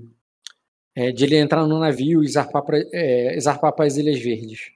é, 0.95 1.11
de 1.11 1.25
ele 1.25 1.37
entrar 1.37 1.67
no 1.67 1.79
navio 1.79 2.23
e 2.23 2.27
zarpar 2.27 2.63
é, 2.93 3.37
para 3.75 3.85
as 3.85 3.97
Ilhas 3.97 4.19
Verdes. 4.19 4.71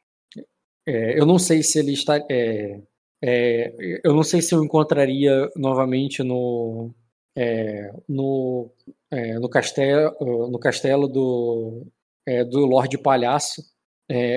É, 0.89 1.19
eu 1.19 1.25
não 1.25 1.37
sei 1.37 1.61
se 1.61 1.77
ele 1.77 1.93
está. 1.93 2.17
é, 2.29 2.81
é, 3.21 3.99
eu 4.03 4.11
não 4.13 4.23
sei 4.23 4.41
se 4.41 4.55
eu 4.55 4.63
encontraria 4.63 5.47
novamente 5.55 6.23
no 6.23 6.91
é, 7.37 7.91
no, 8.07 8.71
é, 9.11 9.37
no 9.37 9.47
castelo 9.47 10.49
no 10.49 10.57
castelo 10.57 11.07
do 11.07 11.85
é, 12.25 12.43
do 12.43 12.65
Lorde 12.65 12.97
Palhaço 12.97 13.61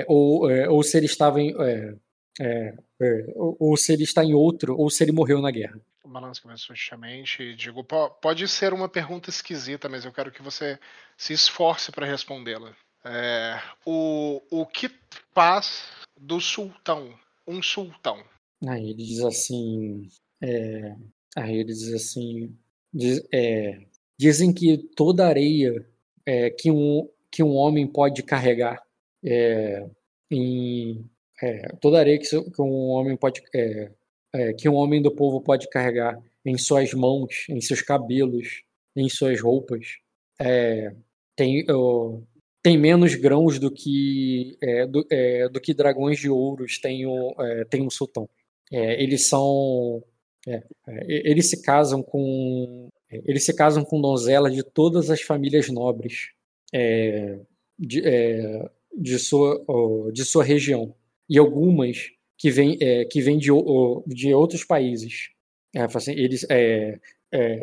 ou, 0.07 0.47
ou 0.69 0.83
se 0.83 0.97
ele 0.97 1.07
estava 1.07 1.41
em 1.41 1.55
ou, 3.35 3.57
ou 3.59 3.77
se 3.77 3.91
ele 3.93 4.03
está 4.03 4.23
em 4.23 4.35
outro 4.35 4.77
ou 4.77 4.91
se 4.91 5.03
ele 5.03 5.11
morreu 5.11 5.41
na 5.41 5.49
guerra. 5.49 5.79
Eu 6.03 6.11
balanço 6.11 6.41
a 6.41 6.43
cabeça 6.43 6.65
sutilmente 6.67 7.41
e 7.41 7.55
digo: 7.55 7.83
"Po- 7.83 8.11
pode 8.21 8.47
ser 8.47 8.73
uma 8.73 8.87
pergunta 8.87 9.31
esquisita, 9.31 9.89
mas 9.89 10.05
eu 10.05 10.11
quero 10.13 10.31
que 10.31 10.43
você 10.43 10.77
se 11.17 11.33
esforce 11.33 11.91
para 11.91 12.05
respondê-la. 12.05 12.75
É, 13.05 13.59
o, 13.85 14.41
o 14.51 14.65
que 14.65 14.89
faz 15.33 15.89
do 16.23 16.39
sultão 16.39 17.13
um 17.47 17.61
sultão? 17.61 18.23
Aí 18.65 18.89
ele 18.91 19.03
diz 19.03 19.19
assim. 19.21 20.07
é, 20.41 20.95
aí 21.35 21.55
ele 21.55 21.65
diz 21.73 21.93
assim. 21.93 22.55
diz- 22.93 23.25
é, 23.33 23.85
dizem 24.17 24.53
que 24.53 24.77
toda 24.95 25.27
areia 25.27 25.85
é, 26.25 26.49
que, 26.49 26.71
um, 26.71 27.09
que 27.29 27.43
um 27.43 27.55
homem 27.55 27.85
pode 27.85 28.23
carregar 28.23 28.81
é, 29.23 29.85
em. 30.31 31.05
é, 31.41 31.67
toda 31.81 31.99
areia 31.99 32.17
que, 32.17 32.25
que 32.25 32.61
um 32.61 32.89
homem 32.89 33.17
pode. 33.17 33.41
é, 33.53 33.91
que 34.57 34.67
um 34.69 34.75
homem 34.75 35.01
do 35.01 35.11
povo 35.11 35.41
pode 35.41 35.69
carregar 35.69 36.19
em 36.45 36.57
suas 36.57 36.93
mãos, 36.93 37.45
em 37.49 37.61
seus 37.61 37.81
cabelos, 37.81 38.63
em 38.95 39.07
suas 39.07 39.39
roupas, 39.39 39.97
tem, 41.35 41.63
ó, 41.69 42.19
tem 42.63 42.77
menos 42.77 43.13
grãos 43.13 43.59
do 43.59 43.69
que, 43.69 44.57
é, 44.61 44.87
do, 44.87 45.05
é, 45.11 45.49
do 45.49 45.59
que 45.59 45.73
dragões 45.73 46.17
de 46.17 46.29
ouros 46.29 46.79
tem, 46.79 47.05
o, 47.05 47.35
é, 47.37 47.65
tem 47.65 47.87
sultão. 47.89 48.27
É, 48.71 49.03
eles 49.03 49.27
são. 49.27 50.01
é, 50.47 50.63
é, 50.87 51.29
eles 51.29 51.49
se 51.49 51.61
casam 51.61 52.01
com. 52.01 52.89
Eles 53.11 53.45
se 53.45 53.53
casam 53.53 53.83
com 53.83 54.01
donzelas 54.01 54.55
de 54.55 54.63
todas 54.63 55.11
as 55.11 55.21
famílias 55.21 55.69
nobres 55.69 56.29
de, 57.77 58.01
de, 58.97 59.19
sua, 59.19 59.63
de 60.11 60.25
sua 60.25 60.43
região. 60.43 60.95
E 61.29 61.37
algumas 61.37 62.09
que 62.35 62.49
vêm 62.49 62.75
que 63.11 63.21
vêm 63.21 63.37
de, 63.37 63.49
de 64.07 64.33
outros 64.33 64.63
países. 64.63 65.29
Assim, 65.75 66.13
eles, 66.13 66.43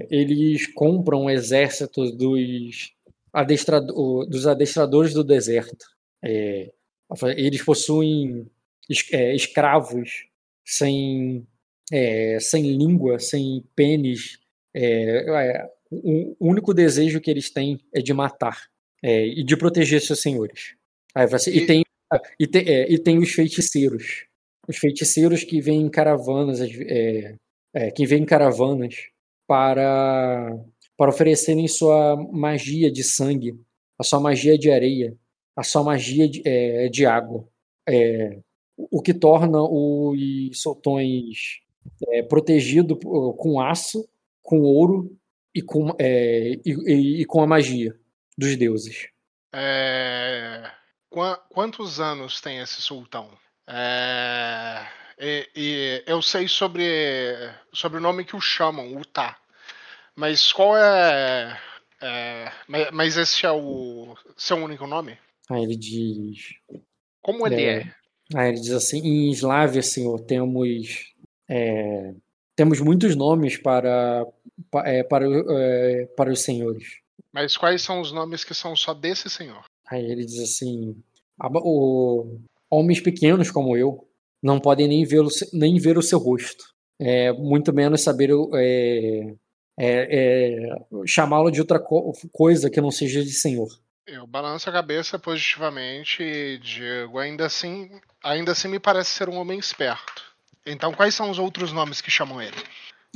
eles 0.08 0.68
compram 0.68 1.28
exércitos 1.28 2.16
dos, 2.16 2.92
adestrado- 3.32 4.26
dos 4.26 4.46
adestradores 4.46 5.14
do 5.14 5.24
deserto. 5.24 5.86
É, 6.24 6.70
eles 7.36 7.62
possuem 7.62 8.46
é, 9.12 9.34
escravos 9.34 10.26
sem, 10.64 11.46
é, 11.92 12.38
sem 12.40 12.62
língua, 12.76 13.18
sem 13.18 13.64
pênis. 13.74 14.38
É, 14.74 15.24
é, 15.28 15.70
o 15.90 16.36
único 16.40 16.72
desejo 16.72 17.20
que 17.20 17.30
eles 17.30 17.50
têm 17.50 17.80
é 17.92 18.00
de 18.00 18.12
matar 18.12 18.56
é, 19.02 19.26
e 19.26 19.42
de 19.42 19.56
proteger 19.56 20.00
seus 20.00 20.20
senhores. 20.22 20.74
Aí 21.14 21.24
assim, 21.32 21.50
e, 21.50 21.58
E- 21.58 21.66
tem, 21.66 21.82
e, 22.38 22.46
tem, 22.46 22.62
e 22.92 22.98
tem 22.98 23.18
os 23.18 23.30
feiticeiros. 23.30 24.26
Os 24.68 24.76
feiticeiros 24.76 25.42
que 25.42 25.60
vêm 25.60 25.80
em 25.82 25.90
caravanas, 25.90 26.60
que 27.94 28.06
vêm 28.06 28.22
em 28.22 28.26
caravanas 28.26 28.94
para, 29.46 30.56
para 31.00 31.08
oferecerem 31.08 31.66
sua 31.66 32.14
magia 32.30 32.92
de 32.92 33.02
sangue, 33.02 33.58
a 33.98 34.04
sua 34.04 34.20
magia 34.20 34.58
de 34.58 34.70
areia, 34.70 35.16
a 35.56 35.62
sua 35.62 35.82
magia 35.82 36.28
de, 36.28 36.42
é, 36.44 36.90
de 36.90 37.06
água. 37.06 37.48
É, 37.88 38.38
o 38.76 39.00
que 39.00 39.14
torna 39.14 39.62
os 39.62 40.60
sultões 40.60 41.60
é, 42.06 42.22
protegidos 42.22 42.98
com 43.38 43.62
aço, 43.62 44.06
com 44.42 44.60
ouro 44.60 45.18
e 45.54 45.62
com, 45.62 45.88
é, 45.98 46.50
e, 46.66 47.22
e- 47.22 47.24
com 47.24 47.40
a 47.42 47.46
magia 47.46 47.98
dos 48.36 48.54
deuses. 48.56 49.08
É, 49.54 50.70
qua- 51.08 51.38
quantos 51.48 51.98
anos 51.98 52.42
tem 52.42 52.58
esse 52.58 52.82
sultão? 52.82 53.30
É, 53.66 54.84
e, 55.18 55.48
e 55.56 56.04
eu 56.06 56.20
sei 56.20 56.46
sobre, 56.46 56.84
sobre 57.72 57.96
o 57.96 58.02
nome 58.02 58.22
que 58.22 58.36
o 58.36 58.40
chamam, 58.40 58.94
o 58.98 59.02
Tá. 59.02 59.39
Mas 60.16 60.52
qual 60.52 60.76
é. 60.76 61.58
é, 62.02 62.52
mas, 62.68 63.16
esse 63.16 63.44
é 63.46 63.50
o 63.52 64.14
seu 64.36 64.56
único 64.56 64.86
nome? 64.86 65.16
Aí 65.48 65.62
ele 65.62 65.76
diz. 65.76 66.54
Como 67.22 67.46
ele 67.46 67.62
É. 67.62 67.78
é? 67.80 67.94
Aí 68.34 68.48
ele 68.50 68.60
diz 68.60 68.70
assim: 68.72 68.98
em 68.98 69.30
Slávia, 69.32 69.82
senhor, 69.82 70.20
temos. 70.20 71.12
é, 71.48 72.14
temos 72.56 72.80
muitos 72.80 73.16
nomes 73.16 73.56
para, 73.56 74.26
pa- 74.70 74.86
é, 74.86 75.02
para, 75.02 75.28
o- 75.28 75.58
é, 75.58 76.06
para 76.16 76.30
os 76.30 76.40
senhores. 76.40 76.98
Mas 77.32 77.56
quais 77.56 77.80
são 77.82 78.00
os 78.00 78.12
nomes 78.12 78.44
que 78.44 78.54
são 78.54 78.76
só 78.76 78.92
desse 78.94 79.28
senhor? 79.30 79.64
Aí 79.88 80.04
ele 80.04 80.24
diz 80.24 80.38
assim: 80.40 80.96
"Aba- 81.38 81.60
o- 81.64 82.38
homens 82.70 83.00
pequenos 83.00 83.50
como 83.50 83.76
eu 83.76 84.06
não 84.42 84.60
podem 84.60 84.86
nem 84.88 85.04
ver 85.04 85.20
o, 85.20 85.28
nem 85.52 85.78
ver 85.78 85.98
o 85.98 86.02
seu 86.02 86.18
rosto, 86.18 86.64
é, 87.00 87.32
muito 87.32 87.72
menos 87.72 88.02
saber 88.02 88.30
é, 88.54 89.34
é, 89.78 90.68
é, 90.68 90.68
chamá-lo 91.06 91.50
de 91.50 91.60
outra 91.60 91.78
co- 91.78 92.12
coisa 92.32 92.70
que 92.70 92.80
não 92.80 92.90
seja 92.90 93.22
de 93.22 93.32
senhor. 93.32 93.68
Eu 94.06 94.26
balanço 94.26 94.68
a 94.68 94.72
cabeça 94.72 95.18
positivamente 95.18 96.22
e 96.22 96.58
digo, 96.58 97.18
ainda 97.18 97.46
assim, 97.46 97.90
ainda 98.22 98.52
assim 98.52 98.68
me 98.68 98.80
parece 98.80 99.10
ser 99.10 99.28
um 99.28 99.36
homem 99.36 99.58
esperto. 99.58 100.22
Então 100.66 100.92
quais 100.92 101.14
são 101.14 101.30
os 101.30 101.38
outros 101.38 101.72
nomes 101.72 102.00
que 102.00 102.10
chamam 102.10 102.42
ele? 102.42 102.56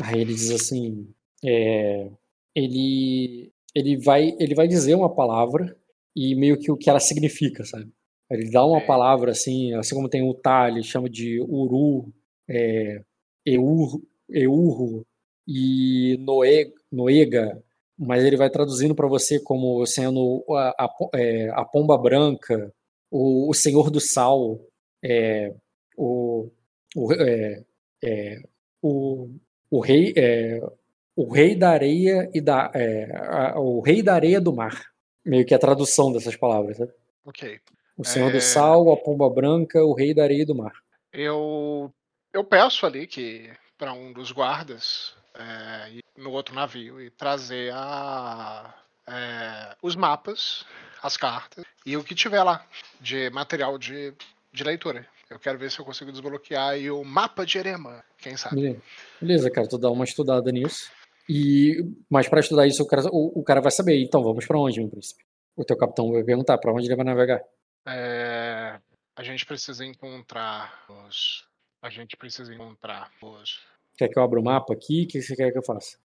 Aí 0.02 0.20
ele 0.20 0.34
diz 0.34 0.50
assim: 0.50 1.08
é, 1.44 2.08
ele, 2.54 3.52
ele, 3.74 3.96
vai, 3.96 4.34
ele 4.38 4.54
vai 4.54 4.66
dizer 4.68 4.94
uma 4.94 5.12
palavra 5.14 5.76
e 6.16 6.34
meio 6.34 6.58
que 6.58 6.70
o 6.70 6.76
que 6.76 6.88
ela 6.88 7.00
significa, 7.00 7.64
sabe? 7.64 7.90
Ele 8.30 8.50
dá 8.50 8.64
uma 8.64 8.80
palavra 8.80 9.32
assim, 9.32 9.74
assim 9.74 9.94
como 9.94 10.08
tem 10.08 10.22
o 10.22 10.34
Tá, 10.34 10.68
ele 10.68 10.82
chama 10.82 11.10
de 11.10 11.40
Uru, 11.42 12.12
é, 12.48 13.02
Eur, 13.44 14.00
Eurro 14.28 15.06
e 15.46 16.16
Noe, 16.20 16.72
Noega, 16.90 17.62
mas 17.98 18.24
ele 18.24 18.36
vai 18.36 18.50
traduzindo 18.50 18.94
para 18.94 19.06
você 19.08 19.38
como 19.40 19.84
sendo 19.86 20.44
a, 20.50 20.84
a, 20.84 20.88
é, 21.14 21.48
a 21.50 21.64
pomba 21.64 21.96
branca, 21.98 22.72
o, 23.10 23.48
o 23.50 23.54
senhor 23.54 23.90
do 23.90 24.00
sal, 24.00 24.58
é, 25.02 25.54
o, 25.96 26.50
o, 26.96 27.12
é, 27.12 27.64
é, 28.02 28.42
o, 28.82 29.30
o 29.70 29.80
rei 29.80 30.12
é, 30.16 30.60
o 31.16 31.30
rei 31.32 31.54
da 31.54 31.70
areia 31.70 32.28
e 32.34 32.40
da 32.40 32.70
é, 32.74 33.08
a- 33.16 33.60
o 33.60 33.80
rei 33.80 34.02
da 34.02 34.14
areia 34.14 34.40
do 34.40 34.52
mar 34.52 34.86
meio 35.24 35.44
que 35.46 35.54
a 35.54 35.58
tradução 35.58 36.12
dessas 36.12 36.34
palavras 36.36 36.76
sabe? 36.78 36.92
Ok. 37.24 37.60
o 37.96 38.04
senhor 38.04 38.32
do 38.32 38.40
sal 38.40 38.90
a 38.92 38.96
pomba 38.96 39.30
branca 39.30 39.84
o 39.84 39.94
rei 39.94 40.12
da 40.12 40.24
areia 40.24 40.42
e 40.42 40.46
do 40.46 40.54
mar 40.56 40.72
Eu, 41.12 41.92
eu 42.32 42.42
peço 42.44 42.84
ali 42.84 43.06
que 43.06 43.48
para 43.78 43.92
um 43.92 44.12
dos 44.12 44.32
guardas 44.32 45.14
é, 45.34 46.00
no 46.16 46.30
outro 46.30 46.54
navio 46.54 47.00
e 47.00 47.10
trazer 47.10 47.72
a, 47.74 48.74
é, 49.06 49.76
os 49.82 49.96
mapas, 49.96 50.64
as 51.02 51.16
cartas 51.16 51.64
e 51.84 51.96
o 51.96 52.04
que 52.04 52.14
tiver 52.14 52.42
lá 52.42 52.64
de 53.00 53.30
material 53.30 53.78
de, 53.78 54.14
de 54.52 54.64
leitura. 54.64 55.06
Eu 55.30 55.38
quero 55.38 55.58
ver 55.58 55.70
se 55.70 55.78
eu 55.78 55.84
consigo 55.84 56.12
desbloquear 56.12 56.76
o 56.92 57.04
mapa 57.04 57.44
de 57.44 57.58
Erema, 57.58 58.04
quem 58.18 58.36
sabe. 58.36 58.56
beleza, 58.56 58.82
beleza 59.20 59.50
cara 59.50 59.68
tu 59.68 59.78
dá 59.78 59.90
uma 59.90 60.04
estudada 60.04 60.52
nisso 60.52 60.90
e 61.28 61.82
mas 62.08 62.28
para 62.28 62.40
estudar 62.40 62.66
isso 62.66 62.82
o 62.82 62.86
cara, 62.86 63.02
o, 63.10 63.40
o 63.40 63.42
cara 63.42 63.60
vai 63.60 63.72
saber 63.72 64.00
então 64.02 64.22
vamos 64.22 64.46
para 64.46 64.58
onde 64.58 64.78
meu 64.80 64.90
príncipe 64.90 65.24
o 65.56 65.64
teu 65.64 65.76
capitão 65.76 66.12
vai 66.12 66.22
perguntar 66.22 66.58
para 66.58 66.72
onde 66.72 66.86
ele 66.86 66.96
vai 66.96 67.04
navegar 67.04 67.40
É, 67.86 68.78
a 69.16 69.22
gente 69.22 69.46
precisa 69.46 69.84
encontrar 69.84 70.84
os. 70.88 71.46
A 71.80 71.88
gente 71.88 72.16
precisa 72.16 72.52
encontrar 72.52 73.10
os. 73.22 73.60
Quer 73.96 74.08
que 74.08 74.18
eu 74.18 74.22
abra 74.22 74.40
o 74.40 74.44
mapa 74.44 74.72
aqui 74.72 75.04
o 75.04 75.08
que 75.08 75.22
você 75.22 75.34
quer 75.36 75.50
que 75.52 75.58
eu 75.58 75.62
faça 75.62 75.98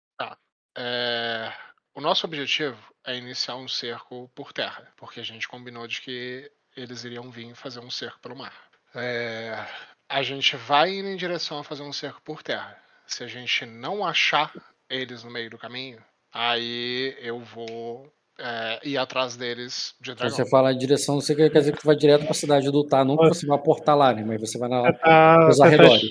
É, 0.79 1.51
o 1.95 2.01
nosso 2.01 2.27
objetivo 2.27 2.77
é 3.07 3.17
iniciar 3.17 3.57
um 3.57 3.67
cerco 3.67 4.31
por 4.35 4.53
terra, 4.53 4.87
porque 4.97 5.21
a 5.21 5.25
gente 5.25 5.49
combinou 5.49 5.87
de 5.87 6.03
que 6.03 6.51
eles 6.77 7.05
iriam 7.05 7.31
vir 7.31 7.55
fazer 7.55 7.81
um 7.81 7.91
cerco 7.91 8.21
pelo 8.21 8.37
mar. 8.37 8.53
É, 8.95 9.65
a 10.09 10.23
gente 10.23 10.57
vai 10.57 10.91
indo 10.91 11.09
em 11.09 11.17
direção 11.17 11.59
a 11.59 11.65
fazer 11.65 11.83
um 11.83 11.93
cerco 11.93 12.21
por 12.23 12.43
terra. 12.43 12.77
Se 13.07 13.25
a 13.25 13.27
gente 13.27 13.65
não 13.65 14.05
achar 14.05 14.53
eles 14.91 15.25
no 15.25 15.31
meio 15.31 15.49
do 15.49 15.57
caminho, 15.57 15.99
aí 16.33 17.17
eu 17.21 17.41
vou 17.41 18.13
é, 18.39 18.81
ir 18.87 18.99
atrás 18.99 19.37
deles 19.37 19.95
de 20.01 20.11
Quando 20.11 20.19
dragão. 20.19 20.37
você 20.37 20.51
fala 20.51 20.73
em 20.73 20.79
direção, 20.79 21.15
você 21.21 21.35
quer 21.35 21.49
dizer 21.49 21.73
que 21.73 21.81
tu 21.81 21.87
vai 21.87 21.97
direto 21.97 22.23
para 22.23 22.33
a 22.33 22.35
cidade 22.35 22.71
do 22.71 22.85
Tá, 22.85 23.05
não 23.05 23.17
que 23.17 23.29
você 23.29 23.47
vai 23.47 23.59
portar 23.59 23.97
lá, 23.97 24.13
né? 24.13 24.23
Mas 24.23 24.41
você 24.41 24.59
vai 24.59 24.69
na, 24.69 24.83
Você 24.83 24.93
tá, 24.99 25.39
nos 25.47 25.57
você, 25.57 25.59
tá, 25.59 25.67
arredores. 25.67 26.11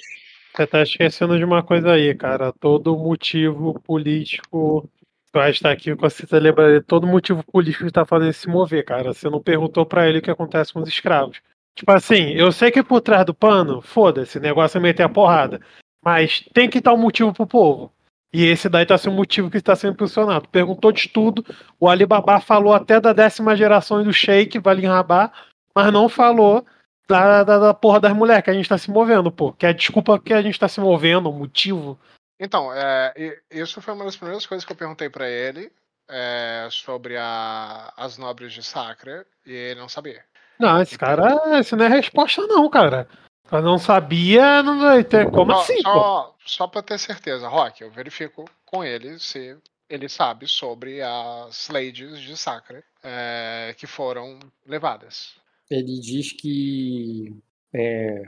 Você 0.55 0.67
tá 0.67 0.81
esquecendo 0.81 1.37
de 1.37 1.43
uma 1.43 1.61
coisa 1.61 1.91
aí, 1.91 2.13
cara. 2.15 2.53
Todo 2.53 2.97
motivo 2.97 3.79
político. 3.81 4.89
Vai 5.33 5.51
estar 5.51 5.71
aqui 5.71 5.93
com 5.93 6.09
você 6.09 6.39
lembra 6.39 6.81
todo 6.81 7.05
motivo 7.05 7.43
político 7.43 7.85
que 7.85 7.91
tá 7.91 8.05
fazendo 8.05 8.27
ele 8.27 8.33
se 8.33 8.47
mover, 8.47 8.85
cara. 8.85 9.13
Você 9.13 9.29
não 9.29 9.41
perguntou 9.41 9.85
pra 9.85 10.07
ele 10.07 10.19
o 10.19 10.21
que 10.21 10.31
acontece 10.31 10.71
com 10.71 10.79
os 10.79 10.87
escravos. 10.87 11.41
Tipo 11.75 11.91
assim, 11.91 12.29
eu 12.31 12.53
sei 12.53 12.71
que 12.71 12.81
por 12.81 13.01
trás 13.01 13.25
do 13.25 13.33
pano, 13.33 13.81
foda-se, 13.81 14.39
negócio 14.39 14.77
é 14.77 14.81
meter 14.81 15.03
a 15.03 15.09
porrada. 15.09 15.59
Mas 16.03 16.45
tem 16.53 16.69
que 16.69 16.79
dar 16.79 16.93
um 16.93 16.97
motivo 16.97 17.33
pro 17.33 17.45
povo. 17.45 17.91
E 18.33 18.45
esse 18.45 18.69
daí 18.69 18.85
tá 18.85 18.97
sendo 18.97 19.13
o 19.13 19.15
motivo 19.17 19.49
que 19.51 19.57
está 19.57 19.75
sendo 19.75 19.93
impulsionado. 19.93 20.47
Perguntou 20.47 20.91
de 20.91 21.09
tudo. 21.09 21.43
O 21.79 21.89
Alibaba 21.89 22.39
falou 22.39 22.73
até 22.73 23.01
da 23.01 23.11
décima 23.11 23.57
geração 23.57 24.03
do 24.03 24.13
Sheik, 24.13 24.59
Valim 24.59 24.87
Rabá, 24.87 25.31
mas 25.75 25.91
não 25.91 26.07
falou 26.07 26.65
da, 27.07 27.43
da, 27.43 27.59
da 27.59 27.73
porra 27.73 27.99
das 27.99 28.13
mulheres 28.13 28.43
que 28.43 28.49
a 28.49 28.53
gente 28.53 28.69
tá 28.69 28.77
se 28.77 28.89
movendo, 28.89 29.31
pô. 29.31 29.53
Que 29.53 29.65
é 29.65 29.69
a 29.69 29.73
desculpa 29.73 30.19
que 30.19 30.33
a 30.33 30.41
gente 30.41 30.59
tá 30.59 30.67
se 30.67 30.79
movendo, 30.79 31.29
o 31.29 31.33
motivo. 31.33 31.99
Então, 32.39 32.71
é, 32.73 33.13
isso 33.49 33.81
foi 33.81 33.93
uma 33.93 34.05
das 34.05 34.15
primeiras 34.15 34.45
coisas 34.45 34.65
que 34.65 34.71
eu 34.71 34.75
perguntei 34.75 35.09
pra 35.09 35.27
ele 35.29 35.71
é, 36.09 36.67
sobre 36.69 37.15
a- 37.17 37.93
as 37.95 38.17
nobres 38.17 38.53
de 38.53 38.61
Sacra 38.61 39.25
e 39.45 39.53
ele 39.53 39.79
não 39.79 39.87
sabia. 39.89 40.23
Não, 40.59 40.81
esse 40.81 40.97
cara, 40.97 41.59
isso 41.59 41.75
não 41.75 41.85
é 41.85 41.89
resposta, 41.89 42.45
não, 42.47 42.69
cara. 42.69 43.07
Eu 43.51 43.61
não 43.61 43.77
sabia, 43.77 44.63
não 44.63 44.79
vai 44.79 45.03
ter. 45.03 45.29
Como 45.29 45.51
só, 45.53 45.61
assim, 45.61 45.75
pô? 45.83 45.91
só, 45.91 46.35
só 46.45 46.67
pra 46.67 46.81
ter 46.81 46.97
certeza, 46.97 47.47
Rock, 47.47 47.81
eu 47.81 47.91
verifico 47.91 48.45
com 48.65 48.83
ele 48.83 49.19
se 49.19 49.55
ele 49.89 50.09
sabe 50.09 50.47
sobre 50.47 50.99
as 51.01 51.69
ladies 51.69 52.19
de 52.19 52.35
Sacra 52.35 52.83
é, 53.03 53.75
que 53.77 53.85
foram 53.85 54.39
levadas. 54.65 55.35
Ele 55.69 55.99
diz 55.99 56.31
que. 56.31 57.33
é, 57.73 58.23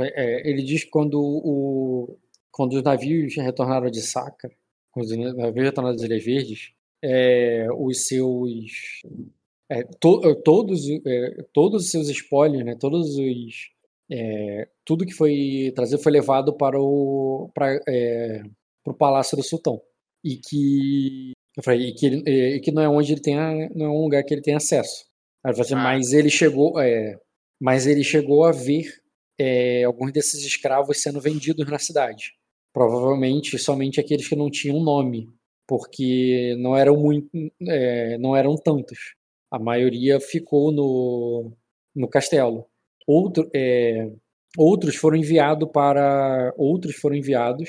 é, 0.00 0.48
ele 0.50 0.62
diz 0.62 0.84
que 0.84 0.90
quando, 0.90 1.20
o, 1.20 2.18
quando 2.50 2.74
os 2.74 2.82
navios 2.82 3.34
retornaram 3.36 3.90
de 3.90 4.00
Saca, 4.02 4.50
quando 4.90 5.06
os 5.06 5.16
navios 5.36 5.64
retornaram 5.64 5.96
das 5.96 6.04
Ilhas 6.04 6.24
Verdes, 6.24 6.72
é, 7.02 7.66
os 7.76 8.06
seus. 8.06 9.02
é, 9.70 9.82
to- 10.00 10.34
todos, 10.42 10.86
é, 11.06 11.42
todos 11.52 11.84
os 11.84 11.90
seus 11.90 12.08
spoilers, 12.10 12.64
né, 12.64 12.76
todos 12.78 13.16
os. 13.16 13.70
é, 14.10 14.68
tudo 14.84 15.06
que 15.06 15.12
foi 15.14 15.72
trazido 15.74 16.02
foi 16.02 16.12
levado 16.12 16.52
para 16.56 16.78
o, 16.80 17.50
para, 17.54 17.80
é, 17.88 18.42
o 18.86 18.92
Palácio 18.94 19.36
do 19.36 19.42
Sultão. 19.42 19.80
E 20.24 20.36
que. 20.36 21.32
Eu 21.56 21.62
falei, 21.62 21.88
e 21.88 21.94
que, 21.94 22.06
ele- 22.06 22.22
e 22.56 22.60
que 22.60 22.70
não 22.72 22.82
é 22.82 22.88
onde 22.88 23.12
ele 23.12 23.20
tem. 23.20 23.36
Não 23.74 23.86
é 23.86 23.90
um 23.90 24.02
lugar 24.04 24.22
que 24.24 24.32
ele 24.34 24.42
tem 24.42 24.54
acesso. 24.54 25.06
Aí 25.44 25.52
assim, 25.60 25.74
Ah. 25.74 25.78
mas 25.78 26.12
ele 26.12 26.30
chegou, 26.30 26.78
é, 26.80 27.18
mas 27.60 27.86
ele 27.86 28.04
chegou 28.04 28.44
a 28.44 28.52
ver 28.52 28.86
é, 29.38 29.84
alguns 29.84 30.12
desses 30.12 30.44
escravos 30.44 31.02
sendo 31.02 31.20
vendidos 31.20 31.66
na 31.68 31.78
cidade. 31.78 32.32
Provavelmente 32.72 33.58
somente 33.58 34.00
aqueles 34.00 34.28
que 34.28 34.36
não 34.36 34.50
tinham 34.50 34.80
nome, 34.82 35.28
porque 35.66 36.54
não 36.58 36.76
eram 36.76 36.96
muito, 36.96 37.28
é, 37.68 38.18
não 38.18 38.36
eram 38.36 38.56
tantos. 38.56 39.14
A 39.50 39.58
maioria 39.58 40.20
ficou 40.20 40.72
no, 40.72 41.52
no 41.94 42.08
castelo. 42.08 42.66
Outro, 43.06 43.50
é, 43.54 44.10
outros 44.56 44.96
foram 44.96 45.16
enviados 45.16 45.68
para 45.72 46.52
outros 46.56 46.96
foram 46.96 47.16
enviados 47.16 47.68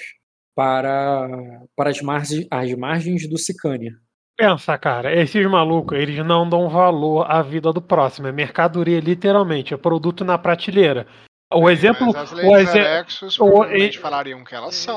para 0.56 1.28
para 1.76 1.90
as 1.90 2.02
margens, 2.02 2.48
as 2.52 2.74
margens 2.76 3.28
do 3.28 3.38
Sicânia. 3.38 3.94
Pensa, 4.38 4.78
cara, 4.78 5.14
esses 5.14 5.46
malucos, 5.46 5.98
eles 5.98 6.26
não 6.26 6.48
dão 6.50 6.68
valor 6.68 7.30
à 7.30 7.42
vida 7.42 7.72
do 7.72 7.82
próximo. 7.82 8.28
É 8.28 8.32
mercadoria, 8.32 9.00
literalmente. 9.00 9.74
É 9.74 9.78
produto 9.78 10.26
na 10.26 10.38
prateleira. 10.38 11.06
O 11.54 11.70
exemplo. 11.70 12.12
Mas 12.14 12.70
as. 12.70 12.76
Erexus 12.76 13.40
o- 13.40 13.46
provavelmente 13.46 13.98
e- 13.98 14.00
falariam 14.00 14.44
que 14.44 14.56
elas 14.56 14.74
são. 14.74 14.96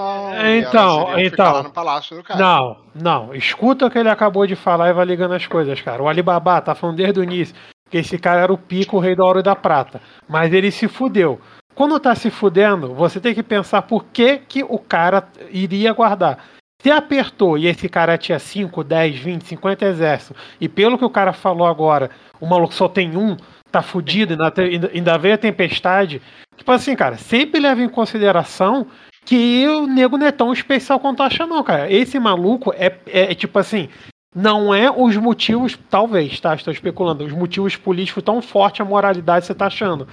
Então, 0.56 1.18
então. 1.20 1.52
lá 1.52 1.62
no 1.62 1.70
palácio 1.70 2.16
do 2.16 2.22
cara. 2.22 2.40
Não, 2.40 2.76
não. 2.94 3.34
Escuta 3.34 3.86
o 3.86 3.90
que 3.90 3.98
ele 3.98 4.08
acabou 4.08 4.46
de 4.46 4.56
falar 4.56 4.88
e 4.88 4.94
vai 4.94 5.04
ligando 5.04 5.34
as 5.34 5.46
coisas, 5.46 5.78
cara. 5.82 6.02
O 6.02 6.08
Alibaba 6.08 6.60
tá 6.62 6.74
falando 6.74 6.96
desde 6.96 7.20
o 7.20 7.22
início 7.24 7.54
que 7.90 7.98
esse 7.98 8.18
cara 8.18 8.40
era 8.40 8.52
o 8.52 8.58
pico, 8.58 8.96
o 8.96 9.00
rei 9.00 9.14
da 9.14 9.22
ouro 9.24 9.40
e 9.40 9.42
da 9.42 9.54
prata. 9.54 10.00
Mas 10.26 10.52
ele 10.52 10.70
se 10.70 10.88
fudeu. 10.88 11.38
Quando 11.74 12.00
tá 12.00 12.14
se 12.14 12.30
fudendo, 12.30 12.94
você 12.94 13.20
tem 13.20 13.34
que 13.34 13.42
pensar 13.42 13.82
por 13.82 14.04
que, 14.06 14.38
que 14.38 14.64
o 14.64 14.78
cara 14.78 15.28
iria 15.50 15.92
guardar. 15.92 16.38
Se 16.82 16.90
apertou 16.90 17.56
e 17.56 17.66
esse 17.66 17.88
cara 17.88 18.18
tinha 18.18 18.38
5, 18.38 18.84
10, 18.84 19.18
20, 19.18 19.42
50 19.42 19.86
exércitos, 19.86 20.42
e 20.60 20.68
pelo 20.68 20.98
que 20.98 21.04
o 21.04 21.10
cara 21.10 21.32
falou 21.32 21.66
agora, 21.66 22.10
o 22.40 22.46
maluco 22.46 22.74
só 22.74 22.88
tem 22.88 23.16
um, 23.16 23.36
tá 23.70 23.82
fudido, 23.82 24.34
ainda, 24.34 24.90
ainda 24.92 25.18
veio 25.18 25.34
a 25.34 25.38
tempestade. 25.38 26.22
Tipo 26.56 26.72
assim, 26.72 26.94
cara, 26.94 27.16
sempre 27.16 27.60
leva 27.60 27.82
em 27.82 27.88
consideração 27.88 28.86
que 29.24 29.66
o 29.66 29.86
nego 29.86 30.16
não 30.16 30.26
é 30.26 30.32
tão 30.32 30.52
especial 30.52 31.00
quanto 31.00 31.22
acha, 31.22 31.46
não, 31.46 31.62
cara. 31.62 31.92
Esse 31.92 32.18
maluco 32.18 32.72
é, 32.74 32.96
é, 33.06 33.32
é 33.32 33.34
tipo 33.34 33.58
assim. 33.58 33.88
Não 34.34 34.74
é 34.74 34.90
os 34.90 35.16
motivos, 35.16 35.78
talvez, 35.88 36.38
tá? 36.38 36.54
Estou 36.54 36.70
especulando. 36.70 37.24
Os 37.24 37.32
motivos 37.32 37.74
políticos 37.74 38.22
tão 38.22 38.42
forte 38.42 38.82
a 38.82 38.84
moralidade 38.84 39.46
você 39.46 39.54
tá 39.54 39.66
achando. 39.66 40.06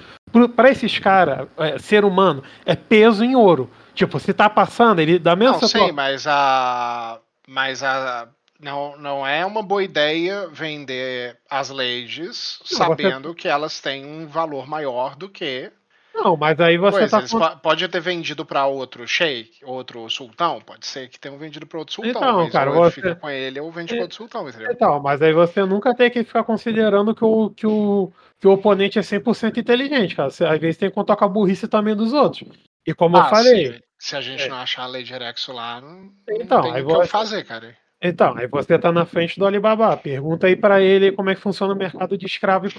Para 0.56 0.72
esses 0.72 0.98
caras, 0.98 1.46
é, 1.58 1.78
ser 1.78 2.06
humano, 2.06 2.42
é 2.66 2.74
peso 2.74 3.22
em 3.22 3.36
ouro. 3.36 3.70
Tipo, 3.94 4.20
se 4.20 4.34
tá 4.34 4.50
passando, 4.50 5.00
ele 5.00 5.20
da 5.20 5.36
mesma 5.36 5.60
Não, 5.62 5.68
sim, 5.68 5.92
mas 5.92 6.26
a. 6.28 7.20
Mas 7.48 7.84
a. 7.84 8.28
Não, 8.60 8.98
não 8.98 9.28
é 9.28 9.46
uma 9.46 9.62
boa 9.62 9.84
ideia 9.84 10.48
vender 10.48 11.38
as 11.50 11.70
leis 11.70 12.60
sabendo 12.64 13.30
você... 13.30 13.36
que 13.36 13.48
elas 13.48 13.82
têm 13.82 14.06
um 14.06 14.26
valor 14.26 14.68
maior 14.68 15.16
do 15.16 15.28
que 15.28 15.70
não, 16.14 16.38
mas 16.38 16.60
aí 16.60 16.78
você 16.78 17.00
pois, 17.00 17.12
tá. 17.12 17.18
Eles 17.18 17.60
pode 17.62 17.88
ter 17.88 18.00
vendido 18.00 18.46
para 18.46 18.68
outro 18.68 19.08
sheik, 19.08 19.66
outro 19.66 20.08
sultão, 20.10 20.62
pode 20.62 20.86
ser 20.86 21.10
que 21.10 21.20
tenham 21.20 21.40
vendido 21.40 21.66
para 21.66 21.80
outro 21.80 21.96
sultão. 21.96 22.12
Então, 22.12 22.44
mas 22.44 22.52
cara, 22.52 22.72
você 22.72 22.92
fica 22.92 23.16
com 23.16 23.30
ele 23.30 23.60
ou 23.60 23.72
vende 23.72 23.94
é... 23.94 23.96
para 23.96 24.04
outro 24.04 24.18
sultão, 24.18 24.48
entendeu? 24.48 24.72
Então, 24.72 25.00
mas 25.02 25.22
aí 25.24 25.34
você 25.34 25.66
nunca 25.66 25.96
tem 25.96 26.12
que 26.12 26.24
ficar 26.24 26.44
considerando 26.44 27.16
que 27.16 27.26
o, 27.26 27.50
que 27.50 27.66
o, 27.66 28.12
que 28.40 28.48
o 28.48 28.52
oponente 28.52 29.00
é 29.00 29.02
100% 29.02 29.58
inteligente, 29.58 30.16
cara. 30.16 30.30
Você, 30.30 30.46
às 30.46 30.60
vezes 30.60 30.78
tem 30.78 30.90
que 30.90 30.96
contar 30.96 31.16
com 31.16 31.26
a 31.26 31.28
burrice 31.28 31.68
também 31.68 31.96
dos 31.96 32.14
outros. 32.14 32.48
E 32.86 32.94
como 32.94 33.18
ah, 33.18 33.22
eu 33.22 33.26
falei. 33.30 33.74
Se, 33.74 34.10
se 34.10 34.16
a 34.16 34.22
gente 34.22 34.44
é. 34.44 34.48
não 34.50 34.58
achar 34.58 34.84
a 34.84 34.88
lei 34.88 35.04
de 35.04 35.14
Erexo 35.14 35.52
lá, 35.52 35.80
não, 35.80 36.12
então, 36.30 36.62
não 36.62 36.74
tem 36.74 36.84
o 36.84 37.02
que 37.02 37.08
fazer, 37.08 37.44
cara. 37.46 37.78
Então, 38.06 38.38
aí 38.38 38.48
você 38.48 38.78
tá 38.78 38.92
na 38.92 39.06
frente 39.06 39.40
do 39.40 39.46
Alibaba. 39.46 39.96
Pergunta 39.96 40.48
aí 40.48 40.58
para 40.58 40.82
ele 40.82 41.14
como 41.14 41.30
é 41.30 41.36
que 41.36 41.42
funciona 41.42 41.74
o 41.74 41.78
mercado 41.78 42.18
de 42.18 42.26
escravo 42.26 42.68
e 42.68 42.72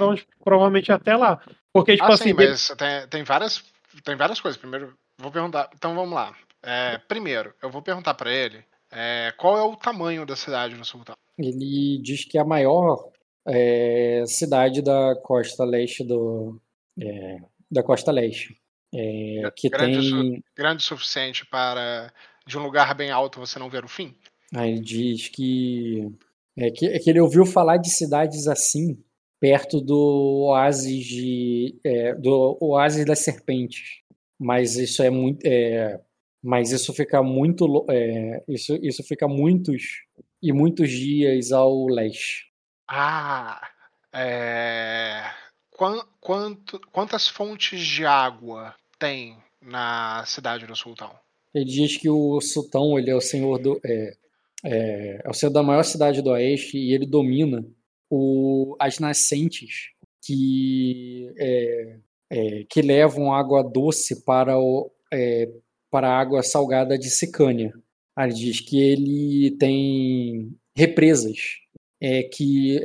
provavelmente 0.44 0.92
até 0.92 1.16
lá. 1.16 1.40
Porque, 1.72 1.96
tipo 1.96 2.04
ah, 2.04 2.12
assim. 2.12 2.28
Sim, 2.28 2.34
mas 2.34 2.68
tem, 2.76 3.08
tem, 3.08 3.24
várias, 3.24 3.64
tem 4.04 4.16
várias 4.16 4.38
coisas. 4.38 4.60
Primeiro, 4.60 4.92
vou 5.18 5.32
perguntar. 5.32 5.70
Então 5.74 5.94
vamos 5.94 6.14
lá. 6.14 6.34
É, 6.62 6.98
primeiro, 7.08 7.54
eu 7.62 7.70
vou 7.70 7.80
perguntar 7.80 8.12
para 8.12 8.30
ele 8.30 8.62
é, 8.92 9.32
qual 9.38 9.56
é 9.56 9.62
o 9.62 9.76
tamanho 9.76 10.26
da 10.26 10.36
cidade 10.36 10.74
do 10.74 10.84
Sultão. 10.84 11.16
Ele 11.38 11.98
diz 12.02 12.26
que 12.26 12.36
é 12.36 12.42
a 12.42 12.44
maior 12.44 13.10
é, 13.48 14.24
cidade 14.26 14.82
da 14.82 15.16
costa 15.22 15.64
leste 15.64 16.04
do. 16.04 16.60
É, 17.00 17.38
da 17.70 17.82
costa 17.82 18.12
leste. 18.12 18.56
É, 18.94 19.50
que 19.56 19.68
grande, 19.68 20.10
tem... 20.10 20.44
grande 20.56 20.82
o 20.82 20.86
suficiente 20.86 21.44
para 21.46 22.12
de 22.46 22.56
um 22.56 22.62
lugar 22.62 22.94
bem 22.94 23.10
alto 23.10 23.40
você 23.40 23.58
não 23.58 23.68
ver 23.68 23.84
o 23.84 23.88
fim? 23.88 24.14
Aí 24.54 24.70
ele 24.70 24.80
diz 24.80 25.28
que 25.28 26.08
é, 26.56 26.70
que, 26.70 26.86
é 26.86 26.98
que 26.98 27.10
ele 27.10 27.20
ouviu 27.20 27.44
falar 27.44 27.76
de 27.78 27.90
cidades 27.90 28.46
assim 28.46 29.02
perto 29.40 29.80
do 29.80 30.46
oásis 30.46 31.04
de 31.04 31.78
é, 31.84 32.14
do 32.14 32.56
oásis 32.60 33.04
das 33.04 33.18
serpentes, 33.18 34.00
mas 34.38 34.76
isso 34.76 35.02
é 35.02 35.10
muito 35.10 35.44
é, 35.44 36.00
mas 36.42 36.70
isso 36.70 36.92
fica 36.92 37.22
muito 37.22 37.84
é, 37.90 38.44
isso 38.46 38.78
isso 38.80 39.02
fica 39.02 39.26
muitos 39.26 40.04
e 40.40 40.52
muitos 40.52 40.90
dias 40.90 41.50
ao 41.52 41.86
leste. 41.86 42.52
Ah, 42.86 43.66
é... 44.12 45.22
Quanto, 45.70 46.78
quantas 46.92 47.26
fontes 47.26 47.80
de 47.80 48.06
água 48.06 48.74
tem 48.98 49.36
na 49.60 50.24
cidade 50.26 50.66
do 50.66 50.76
Sultão? 50.76 51.10
Ele 51.54 51.64
diz 51.64 51.96
que 51.96 52.10
o 52.10 52.40
Sultão 52.40 52.98
ele 52.98 53.10
é 53.10 53.14
o 53.14 53.20
senhor 53.20 53.58
do 53.58 53.80
é, 53.84 54.16
é, 54.64 55.20
é 55.24 55.30
o 55.30 55.34
centro 55.34 55.54
da 55.54 55.62
maior 55.62 55.84
cidade 55.84 56.22
do 56.22 56.30
Oeste 56.30 56.78
e 56.78 56.92
ele 56.92 57.06
domina 57.06 57.64
o, 58.10 58.76
as 58.80 58.98
nascentes 58.98 59.90
que, 60.24 61.32
é, 61.36 61.96
é, 62.30 62.64
que 62.68 62.80
levam 62.80 63.32
água 63.32 63.62
doce 63.62 64.24
para, 64.24 64.58
o, 64.58 64.90
é, 65.12 65.50
para 65.90 66.08
a 66.08 66.18
água 66.18 66.42
salgada 66.42 66.98
de 66.98 67.10
Sicânia. 67.10 67.72
Ele 68.18 68.32
diz 68.32 68.60
que 68.60 68.80
ele 68.80 69.56
tem 69.58 70.56
represas 70.76 71.58
é, 72.00 72.22
que, 72.22 72.80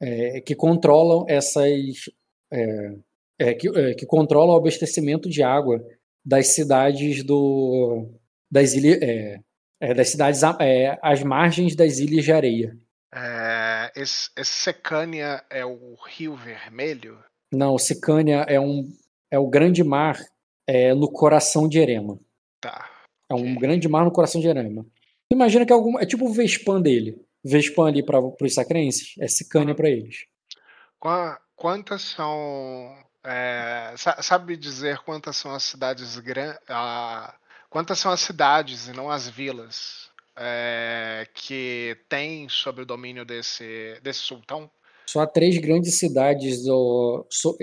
é, 0.00 0.40
que 0.40 0.54
controlam 0.54 1.24
essas. 1.28 2.10
Que, 3.54 3.94
que 3.94 4.06
controlam 4.06 4.54
o 4.54 4.58
abastecimento 4.58 5.28
de 5.28 5.42
água 5.42 5.82
das 6.24 6.48
cidades 6.54 7.24
do, 7.24 8.08
das 8.50 8.74
ilhas 8.74 8.98
é, 9.82 9.94
das 9.94 10.10
cidades 10.10 10.42
é, 10.60 10.96
às 11.02 11.24
margens 11.24 11.74
das 11.74 11.98
ilhas 11.98 12.24
de 12.24 12.32
areia. 12.32 12.78
É, 13.12 13.90
esse, 13.96 14.30
esse 14.36 14.52
Secânia 14.52 15.44
é 15.50 15.64
o 15.64 15.96
Rio 16.06 16.36
Vermelho? 16.36 17.18
Não, 17.52 17.76
Secânia 17.76 18.46
é 18.48 18.60
um 18.60 18.88
é 19.30 19.38
o 19.38 19.48
grande 19.48 19.82
mar 19.82 20.18
é, 20.66 20.94
no 20.94 21.10
coração 21.10 21.68
de 21.68 21.78
Erema. 21.78 22.18
Tá. 22.60 22.88
É 23.28 23.34
um 23.34 23.54
grande 23.56 23.88
mar 23.88 24.04
no 24.04 24.12
coração 24.12 24.40
de 24.40 24.46
Erema. 24.46 24.86
Imagina 25.32 25.66
que 25.66 25.72
é, 25.72 25.74
algum, 25.74 25.98
é 25.98 26.06
tipo 26.06 26.26
o 26.26 26.32
Vespan 26.32 26.80
dele. 26.80 27.20
Vespan 27.42 27.88
ali 27.88 28.04
para 28.04 28.20
os 28.20 28.54
sacrenses 28.54 29.14
é 29.18 29.26
Secânia 29.26 29.74
para 29.74 29.90
eles. 29.90 30.26
Quantas 31.56 32.02
são. 32.02 32.96
É, 33.24 33.94
sabe 33.96 34.56
dizer 34.56 34.98
quantas 34.98 35.36
são 35.36 35.52
as 35.52 35.62
cidades 35.62 36.18
grandes 36.18 36.58
Quantas 37.72 37.98
são 38.00 38.12
as 38.12 38.20
cidades 38.20 38.86
e 38.86 38.92
não 38.92 39.10
as 39.10 39.30
vilas 39.30 40.10
é, 40.36 41.26
que 41.32 41.96
tem 42.06 42.46
sob 42.46 42.82
o 42.82 42.86
domínio 42.86 43.24
desse, 43.24 43.98
desse 44.02 44.18
sultão? 44.20 44.70
Só 45.06 45.24
três 45.24 45.56
grandes 45.56 45.98
cidades 45.98 46.64
do, 46.64 47.26
so, 47.30 47.56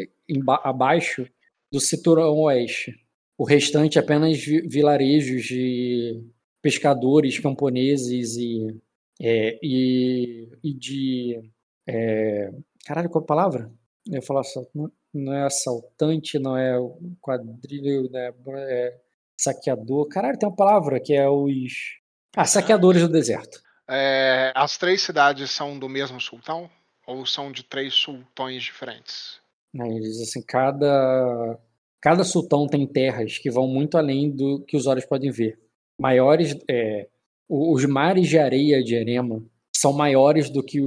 abaixo 0.63 1.27
do 1.71 1.79
cinturão 1.79 2.39
oeste. 2.39 2.95
O 3.37 3.43
restante 3.43 3.99
é 3.99 4.01
apenas 4.01 4.43
vilarejos 4.43 5.43
de 5.43 6.23
pescadores, 6.59 7.37
camponeses 7.37 8.35
e, 8.35 8.81
é, 9.21 9.59
e, 9.61 10.49
e 10.63 10.73
de. 10.73 11.51
É, 11.87 12.51
caralho, 12.83 13.11
qual 13.11 13.23
a 13.23 13.27
palavra? 13.27 13.71
Eu 14.07 14.15
ia 14.15 14.21
falar, 14.23 14.41
não 14.73 14.91
é 15.13 15.43
assaltante, 15.43 16.37
não 16.37 16.55
é 16.55 16.77
quadrilho, 17.21 18.09
né? 18.11 18.31
É, 18.47 18.97
saqueador. 19.39 20.07
Caralho, 20.07 20.37
tem 20.37 20.47
uma 20.47 20.55
palavra 20.55 20.99
que 20.99 21.13
é 21.13 21.27
os. 21.27 21.99
Ah, 22.35 22.45
saqueadores 22.45 23.01
do 23.01 23.09
deserto. 23.09 23.61
É, 23.89 24.51
as 24.55 24.77
três 24.77 25.01
cidades 25.01 25.49
são 25.49 25.79
do 25.79 25.89
mesmo 25.89 26.21
sultão? 26.21 26.69
Ou 27.07 27.25
são 27.25 27.51
de 27.51 27.63
três 27.63 27.93
sultões 27.95 28.61
diferentes? 28.61 29.41
Eles, 29.73 30.21
assim, 30.21 30.43
cada, 30.43 31.59
cada 31.99 32.23
sultão 32.23 32.67
tem 32.67 32.85
terras 32.85 33.39
que 33.39 33.49
vão 33.49 33.67
muito 33.67 33.97
além 33.97 34.29
do 34.29 34.63
que 34.65 34.77
os 34.77 34.85
olhos 34.85 35.05
podem 35.05 35.31
ver. 35.31 35.59
Maiores. 35.99 36.55
É, 36.69 37.07
os 37.49 37.83
mares 37.85 38.27
de 38.27 38.37
areia 38.37 38.83
de 38.83 38.93
Erema 38.93 39.43
são 39.75 39.91
maiores 39.91 40.51
do 40.51 40.63
que 40.63 40.79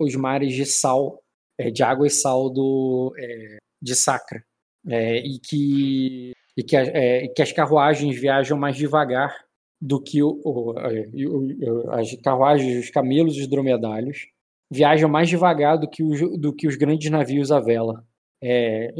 os 0.00 0.16
mares 0.16 0.52
de 0.52 0.66
sal, 0.66 1.22
é, 1.56 1.70
de 1.70 1.84
água 1.84 2.08
e 2.08 2.10
sal 2.10 2.50
do, 2.50 3.14
é, 3.16 3.58
de 3.80 3.94
Sacra. 3.94 4.42
É, 4.86 5.18
e 5.18 5.38
que 5.38 6.32
e 6.56 6.62
que, 6.62 6.76
é, 6.76 7.28
que 7.28 7.42
as 7.42 7.52
carruagens 7.52 8.18
viajam 8.20 8.58
mais 8.58 8.76
devagar 8.76 9.32
do 9.80 10.02
que 10.02 10.22
o, 10.22 10.40
o, 10.44 10.72
o, 10.72 11.90
as 11.92 12.12
carruagens, 12.16 12.84
os 12.84 12.90
camelos 12.90 13.36
e 13.36 13.42
os 13.42 13.48
dromedários 13.48 14.26
viajam 14.70 15.08
mais 15.08 15.28
devagar 15.28 15.78
do 15.78 15.88
que 15.88 16.02
os, 16.02 16.20
do 16.40 16.52
que 16.52 16.66
os 16.66 16.76
grandes 16.76 17.10
navios 17.10 17.52
à 17.52 17.60
vela. 17.60 18.04
É, 18.42 18.92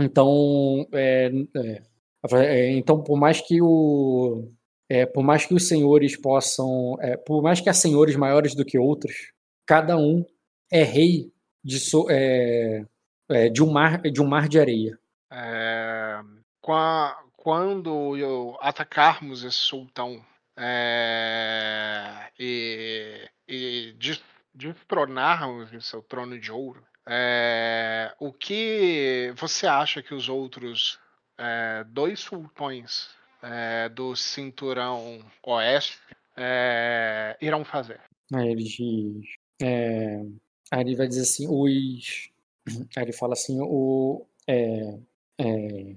então, 0.00 0.86
é, 0.92 1.30
é, 1.54 1.82
é, 2.32 2.70
então, 2.72 3.02
por 3.02 3.18
mais 3.18 3.40
que 3.40 3.60
o 3.60 4.50
é, 4.88 5.04
por 5.04 5.22
mais 5.22 5.44
que 5.44 5.54
os 5.54 5.66
senhores 5.66 6.16
possam, 6.16 6.96
é, 7.00 7.16
por 7.16 7.42
mais 7.42 7.60
que 7.60 7.68
há 7.68 7.74
senhores 7.74 8.16
maiores 8.16 8.54
do 8.54 8.64
que 8.64 8.78
outros, 8.78 9.32
cada 9.66 9.98
um 9.98 10.24
é 10.70 10.82
rei 10.82 11.32
de, 11.64 11.80
so, 11.80 12.06
de 13.52 13.62
um 13.62 13.70
mar 13.72 14.00
de 14.02 14.20
um 14.20 14.26
mar 14.26 14.48
de 14.48 14.58
areia. 14.58 14.98
É, 15.30 16.20
quando 17.36 18.56
atacarmos 18.60 19.44
esse 19.44 19.58
sultão 19.58 20.24
é, 20.56 22.30
e, 22.38 23.28
e 23.48 23.96
destronarmos 24.54 25.72
o 25.72 25.80
seu 25.80 26.02
trono 26.02 26.38
de 26.40 26.50
ouro, 26.50 26.82
é, 27.08 28.12
o 28.18 28.32
que 28.32 29.32
você 29.36 29.66
acha 29.66 30.02
que 30.02 30.12
os 30.12 30.28
outros 30.28 30.98
é, 31.38 31.84
dois 31.84 32.20
sultões 32.20 33.10
é, 33.42 33.88
do 33.88 34.16
cinturão 34.16 35.24
oeste 35.44 35.98
é, 36.36 37.36
irão 37.40 37.64
fazer? 37.64 38.00
Aí 38.34 38.48
ele 38.48 38.64
diz. 38.64 39.24
É, 39.62 40.20
aí 40.70 40.80
ele 40.80 40.96
vai 40.96 41.06
dizer 41.06 41.22
assim: 41.22 41.46
os. 41.48 42.30
Aí 42.96 43.04
ele 43.04 43.12
fala 43.12 43.34
assim: 43.34 43.58
o. 43.60 44.26
É, 44.48 44.98
é, 45.38 45.96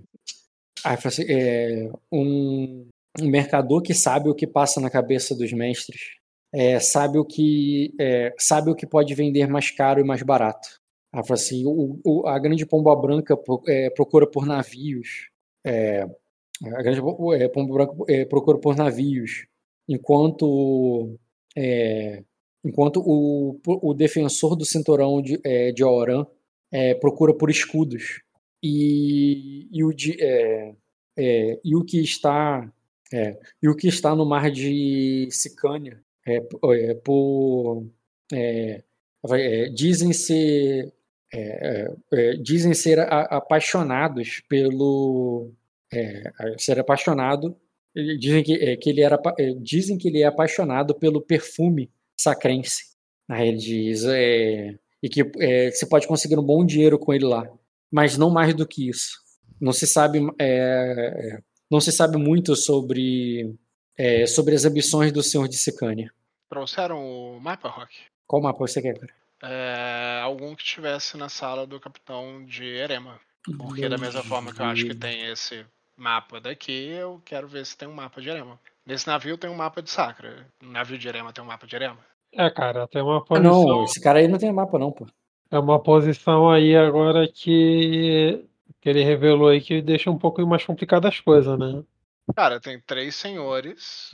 assim, 0.83 1.25
é, 1.27 1.89
um, 2.11 2.87
um, 3.19 3.29
mercador 3.29 3.81
que 3.81 3.93
sabe 3.93 4.29
o 4.29 4.35
que 4.35 4.47
passa 4.47 4.79
na 4.79 4.89
cabeça 4.89 5.35
dos 5.35 5.51
mestres, 5.51 6.17
é, 6.53 6.79
sabe 6.79 7.17
o 7.17 7.25
que 7.25 7.93
é, 7.99 8.33
sabe 8.37 8.69
o 8.69 8.75
que 8.75 8.87
pode 8.87 9.13
vender 9.15 9.47
mais 9.47 9.71
caro 9.71 9.99
e 9.99 10.03
mais 10.03 10.21
barato. 10.23 10.79
Ela 11.13 11.23
fala 11.23 11.39
assim: 11.39 11.65
o, 11.65 11.99
o, 12.05 12.27
a 12.27 12.37
grande 12.39 12.65
pomba 12.65 12.95
branca 12.95 13.37
é, 13.67 13.89
procura 13.89 14.27
por 14.27 14.45
navios. 14.45 15.29
É, 15.65 16.03
a 16.63 16.81
grande 16.83 16.99
é, 17.35 17.47
pomba 17.49 17.73
branca 17.73 17.93
é, 18.07 18.25
procura 18.25 18.59
por 18.59 18.75
navios, 18.75 19.45
enquanto 19.87 21.17
enquanto 22.63 23.01
o, 23.05 23.59
o 23.65 23.93
defensor 23.93 24.55
do 24.55 24.63
cinturão 24.63 25.21
de, 25.21 25.41
de 25.73 25.83
Oran 25.83 26.25
procura 26.99 27.33
por 27.33 27.49
escudos. 27.49 28.21
E, 28.61 29.67
e, 29.71 29.83
o, 29.83 29.93
de, 29.93 30.17
e 31.63 31.75
o 31.75 31.83
que 31.83 32.01
está 32.01 32.71
e 33.61 33.67
o 33.67 33.75
que 33.75 33.87
está 33.87 34.15
no 34.15 34.25
mar 34.25 34.51
de 34.51 35.27
Sicânia 35.31 36.03
por 37.03 37.85
dizem 39.73 40.13
ser 40.13 40.93
é, 41.31 41.87
é, 42.11 42.33
dizem 42.37 42.73
ser 42.73 42.99
a, 42.99 43.21
apaixonados 43.37 44.41
pelo 44.49 45.51
é, 45.93 46.31
ser 46.57 46.79
apaixonado 46.79 47.55
dizem 48.17 48.43
que, 48.43 48.53
é, 48.53 48.75
que 48.75 48.89
ele 48.89 49.01
era 49.01 49.19
é, 49.37 49.53
dizem 49.53 49.95
que 49.95 50.07
ele 50.07 50.21
é 50.21 50.25
apaixonado 50.25 50.95
pelo 50.95 51.21
perfume 51.21 51.91
sacrense 52.17 52.95
aí 53.29 53.49
ele 53.49 53.57
diz 53.57 54.05
é, 54.05 54.75
e 55.01 55.09
que 55.09 55.23
você 55.71 55.85
pode 55.85 56.07
conseguir 56.07 56.37
um 56.37 56.43
bom 56.43 56.65
dinheiro 56.65 56.97
com 56.97 57.13
ele 57.13 57.25
lá 57.25 57.47
mas 57.91 58.17
não 58.17 58.29
mais 58.29 58.53
do 58.53 58.67
que 58.67 58.89
isso 58.89 59.19
não 59.59 59.73
se 59.73 59.87
sabe 59.87 60.19
não 61.69 61.79
se 61.79 61.91
sabe 61.91 62.17
muito 62.17 62.55
sobre 62.55 63.55
sobre 64.27 64.55
as 64.55 64.65
ambições 64.65 65.11
do 65.11 65.23
senhor 65.23 65.47
de 65.47 65.57
Sicânia 65.57 66.11
trouxeram 66.49 67.03
o 67.03 67.39
mapa 67.39 67.69
Rock 67.69 67.95
qual 68.27 68.41
mapa 68.41 68.59
você 68.59 68.81
quer 68.81 68.97
cara 68.97 69.19
é, 69.41 70.19
algum 70.21 70.55
que 70.55 70.63
estivesse 70.63 71.15
na 71.15 71.29
sala 71.29 71.65
do 71.65 71.79
capitão 71.79 72.43
de 72.45 72.65
Erema. 72.65 73.19
Porque 73.57 73.87
da 73.87 73.97
mesma 73.97 74.23
forma 74.23 74.53
que 74.53 74.61
eu 74.61 74.65
acho 74.65 74.85
que 74.85 74.95
tem 74.95 75.25
esse 75.27 75.65
mapa 75.95 76.39
daqui, 76.39 76.89
eu 76.89 77.21
quero 77.25 77.47
ver 77.47 77.65
se 77.65 77.77
tem 77.77 77.87
um 77.87 77.93
mapa 77.93 78.21
de 78.21 78.29
Erema. 78.29 78.59
Nesse 78.85 79.07
navio 79.07 79.37
tem 79.37 79.49
um 79.49 79.55
mapa 79.55 79.81
de 79.81 79.89
Sacra. 79.89 80.45
No 80.61 80.71
navio 80.71 80.97
de 80.97 81.07
Erema 81.07 81.31
tem 81.31 81.43
um 81.43 81.47
mapa 81.47 81.65
de 81.65 81.75
Erema. 81.75 81.99
É, 82.33 82.49
cara, 82.49 82.87
tem 82.87 83.01
uma 83.01 83.23
posição. 83.23 83.61
Ah, 83.61 83.65
não, 83.65 83.83
esse 83.83 84.01
cara 84.01 84.19
aí 84.19 84.27
não 84.27 84.37
tem 84.37 84.51
mapa, 84.51 84.77
não, 84.77 84.91
pô. 84.91 85.07
É 85.51 85.57
uma 85.57 85.81
posição 85.81 86.49
aí 86.49 86.75
agora 86.75 87.27
que, 87.27 88.45
que 88.79 88.89
ele 88.89 89.03
revelou 89.03 89.49
aí 89.49 89.61
que 89.61 89.81
deixa 89.81 90.11
um 90.11 90.17
pouco 90.17 90.45
mais 90.45 90.63
complicadas 90.63 91.13
as 91.13 91.19
coisas, 91.19 91.57
né? 91.57 91.83
Cara, 92.35 92.59
tem 92.59 92.79
três 92.79 93.15
senhores. 93.15 94.11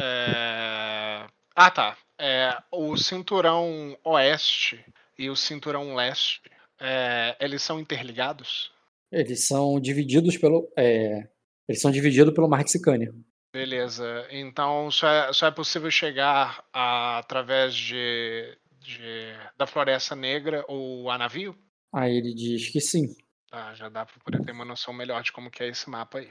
É... 0.00 1.24
Ah, 1.54 1.70
tá 1.70 1.96
é, 2.22 2.56
o 2.70 2.96
cinturão 2.96 3.98
oeste 4.04 4.84
e 5.18 5.28
o 5.28 5.34
cinturão 5.34 5.96
leste, 5.96 6.40
é, 6.80 7.36
eles 7.40 7.62
são 7.62 7.80
interligados? 7.80 8.70
Eles 9.10 9.44
são 9.44 9.80
divididos 9.80 10.36
pelo. 10.36 10.72
É, 10.76 11.28
eles 11.68 11.80
são 11.80 11.90
divididos 11.90 12.32
pelo 12.32 12.48
Mar 12.48 12.62
de 12.62 12.70
Sicânia. 12.70 13.12
Beleza. 13.52 14.26
Então 14.30 14.90
só 14.90 15.08
é, 15.08 15.32
só 15.32 15.46
é 15.46 15.50
possível 15.50 15.90
chegar 15.90 16.64
a, 16.72 17.18
através 17.18 17.74
de, 17.74 18.56
de, 18.80 19.34
da 19.56 19.66
Floresta 19.66 20.16
Negra 20.16 20.64
ou 20.68 21.10
a 21.10 21.18
navio? 21.18 21.56
Aí 21.92 22.16
ele 22.16 22.34
diz 22.34 22.70
que 22.70 22.80
sim. 22.80 23.14
Tá, 23.50 23.74
já 23.74 23.90
dá 23.90 24.06
para 24.06 24.18
poder 24.24 24.42
ter 24.42 24.52
uma 24.52 24.64
noção 24.64 24.94
melhor 24.94 25.22
de 25.22 25.30
como 25.30 25.50
que 25.50 25.62
é 25.62 25.68
esse 25.68 25.90
mapa 25.90 26.18
aí. 26.18 26.30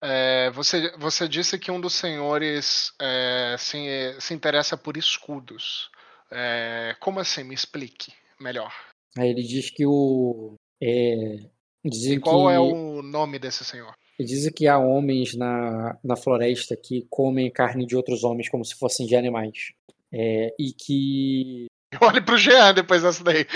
É, 0.00 0.50
você, 0.50 0.96
você 0.96 1.28
disse 1.28 1.58
que 1.58 1.70
um 1.70 1.80
dos 1.80 1.94
senhores 1.94 2.92
é, 2.98 3.56
se, 3.58 4.16
se 4.18 4.32
interessa 4.32 4.76
por 4.76 4.96
escudos. 4.96 5.90
É, 6.30 6.96
como 7.00 7.20
assim? 7.20 7.44
Me 7.44 7.54
explique 7.54 8.12
melhor. 8.40 8.72
Aí 9.18 9.28
ele 9.28 9.42
diz 9.42 9.70
que 9.70 9.84
o. 9.86 10.54
É, 10.82 11.50
e 11.84 12.18
qual 12.20 12.48
que, 12.48 12.54
é 12.54 12.58
o 12.58 13.02
nome 13.02 13.38
desse 13.38 13.64
senhor? 13.64 13.94
Ele 14.18 14.28
diz 14.28 14.48
que 14.50 14.66
há 14.66 14.78
homens 14.78 15.34
na, 15.34 15.98
na 16.02 16.16
floresta 16.16 16.76
que 16.76 17.06
comem 17.10 17.50
carne 17.50 17.86
de 17.86 17.96
outros 17.96 18.24
homens 18.24 18.48
como 18.48 18.64
se 18.64 18.74
fossem 18.74 19.06
de 19.06 19.14
animais. 19.14 19.72
É, 20.12 20.54
e 20.58 20.72
que. 20.72 21.66
Olhe 22.00 22.20
pro 22.20 22.38
Jean 22.38 22.74
depois 22.74 23.02
dessa 23.02 23.22
daí. 23.22 23.46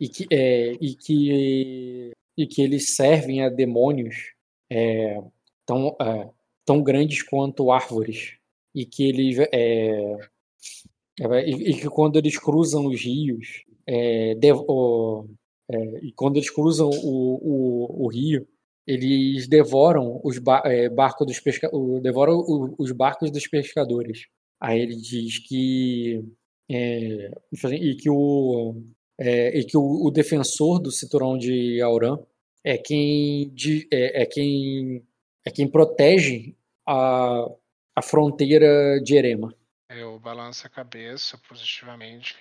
e 0.00 0.08
que, 0.08 0.26
é, 0.30 0.72
e 0.80 0.94
que 0.94 2.12
e 2.36 2.46
que 2.46 2.62
eles 2.62 2.94
servem 2.94 3.44
a 3.44 3.48
demônios 3.48 4.32
é, 4.70 5.20
tão, 5.66 5.96
é, 6.00 6.28
tão 6.64 6.82
grandes 6.82 7.22
quanto 7.22 7.70
árvores 7.70 8.36
e 8.74 8.86
que 8.86 9.04
eles 9.08 9.38
é, 9.52 10.16
é 11.20 11.48
e, 11.48 11.70
e, 11.70 11.80
que 11.80 11.88
quando 11.88 12.16
eles 12.16 12.38
cruzam 12.38 12.86
os 12.86 13.00
rios 13.02 13.64
é, 13.86 14.34
e 16.02 16.12
quando 16.14 16.36
eles 16.36 16.50
cruzam 16.50 16.88
o, 16.88 17.38
o, 17.42 18.04
o 18.04 18.08
rio 18.08 18.46
eles 18.86 19.48
devoram 19.48 20.20
os 20.24 20.38
ba 20.38 20.62
barcos 20.94 21.26
dos 21.26 21.40
pesca 21.40 21.70
devoram 22.02 22.42
os 22.78 22.92
barcos 22.92 23.30
dos 23.30 23.46
pescadores 23.46 24.26
aí 24.60 24.80
ele 24.80 24.96
diz 24.96 25.38
que 25.38 26.24
e 26.68 27.96
que 27.96 28.10
o 28.10 28.74
e 29.18 29.64
que 29.64 29.76
o, 29.76 30.06
o 30.06 30.10
defensor 30.10 30.80
do 30.80 30.90
cinturão 30.90 31.38
de 31.38 31.80
Auran 31.80 32.18
é 32.64 32.78
quem, 32.78 33.52
é, 33.92 34.22
é 34.22 34.26
quem, 34.26 35.04
é 35.44 35.50
quem 35.50 35.68
protege 35.68 36.54
a, 36.86 37.46
a 37.94 38.02
fronteira 38.02 39.00
de 39.02 39.16
Erema. 39.16 39.54
Eu 39.88 40.18
balanço 40.18 40.66
a 40.66 40.70
cabeça 40.70 41.36
positivamente, 41.46 42.34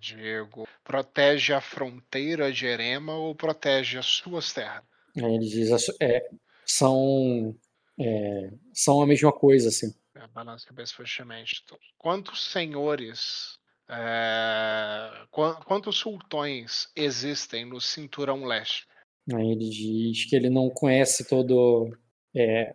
Diego. 0.00 0.66
Protege 0.82 1.52
a 1.52 1.60
fronteira 1.60 2.50
de 2.50 2.66
Erema 2.66 3.14
ou 3.14 3.34
protege 3.34 3.98
as 3.98 4.06
suas 4.06 4.52
terras? 4.52 4.93
Ele 5.16 5.38
diz, 5.38 5.70
é, 6.00 6.28
são, 6.66 7.54
é, 7.98 8.50
são 8.72 9.00
a 9.00 9.06
mesma 9.06 9.32
coisa, 9.32 9.68
assim. 9.68 9.94
Eu 10.14 10.28
balanço 10.28 10.64
a 10.66 10.68
cabeça 10.68 10.94
positivamente. 10.96 11.62
Quantos 11.98 12.50
senhores, 12.50 13.58
é, 13.88 15.10
quantos 15.30 15.96
sultões 15.96 16.88
existem 16.96 17.64
no 17.64 17.80
cinturão 17.80 18.44
leste? 18.44 18.86
Aí 19.32 19.52
ele 19.52 19.70
diz 19.70 20.24
que 20.26 20.36
ele 20.36 20.50
não 20.50 20.68
conhece 20.68 21.26
todo. 21.28 21.96
É, 22.34 22.74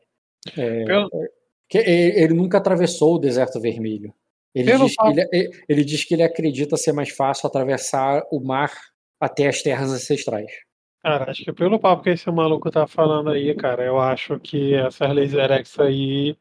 é, 0.58 0.86
que 1.68 1.78
ele 1.78 2.34
nunca 2.34 2.58
atravessou 2.58 3.16
o 3.16 3.20
deserto 3.20 3.60
vermelho. 3.60 4.14
Ele 4.56 4.76
diz, 4.78 4.96
ele, 5.32 5.52
ele 5.70 5.86
diz, 5.86 6.04
que 6.04 6.16
ele 6.16 6.24
acredita 6.24 6.76
ser 6.76 6.92
mais 6.92 7.10
fácil 7.10 7.46
atravessar 7.46 8.24
o 8.32 8.40
mar 8.40 8.74
até 9.20 9.48
as 9.48 9.62
terras 9.62 9.92
ancestrais. 9.92 10.52
Cara, 11.02 11.32
acho 11.32 11.44
que 11.44 11.54
pelo 11.54 11.80
papo 11.80 12.04
que 12.04 12.10
esse 12.10 12.30
maluco 12.30 12.70
tá 12.70 12.86
falando 12.86 13.30
aí, 13.30 13.56
cara, 13.56 13.84
eu 13.84 14.00
acho 14.00 14.40
que 14.40 14.74
essas 14.74 15.14
Laser 15.14 15.52
X 15.52 15.80
aí 15.80 16.36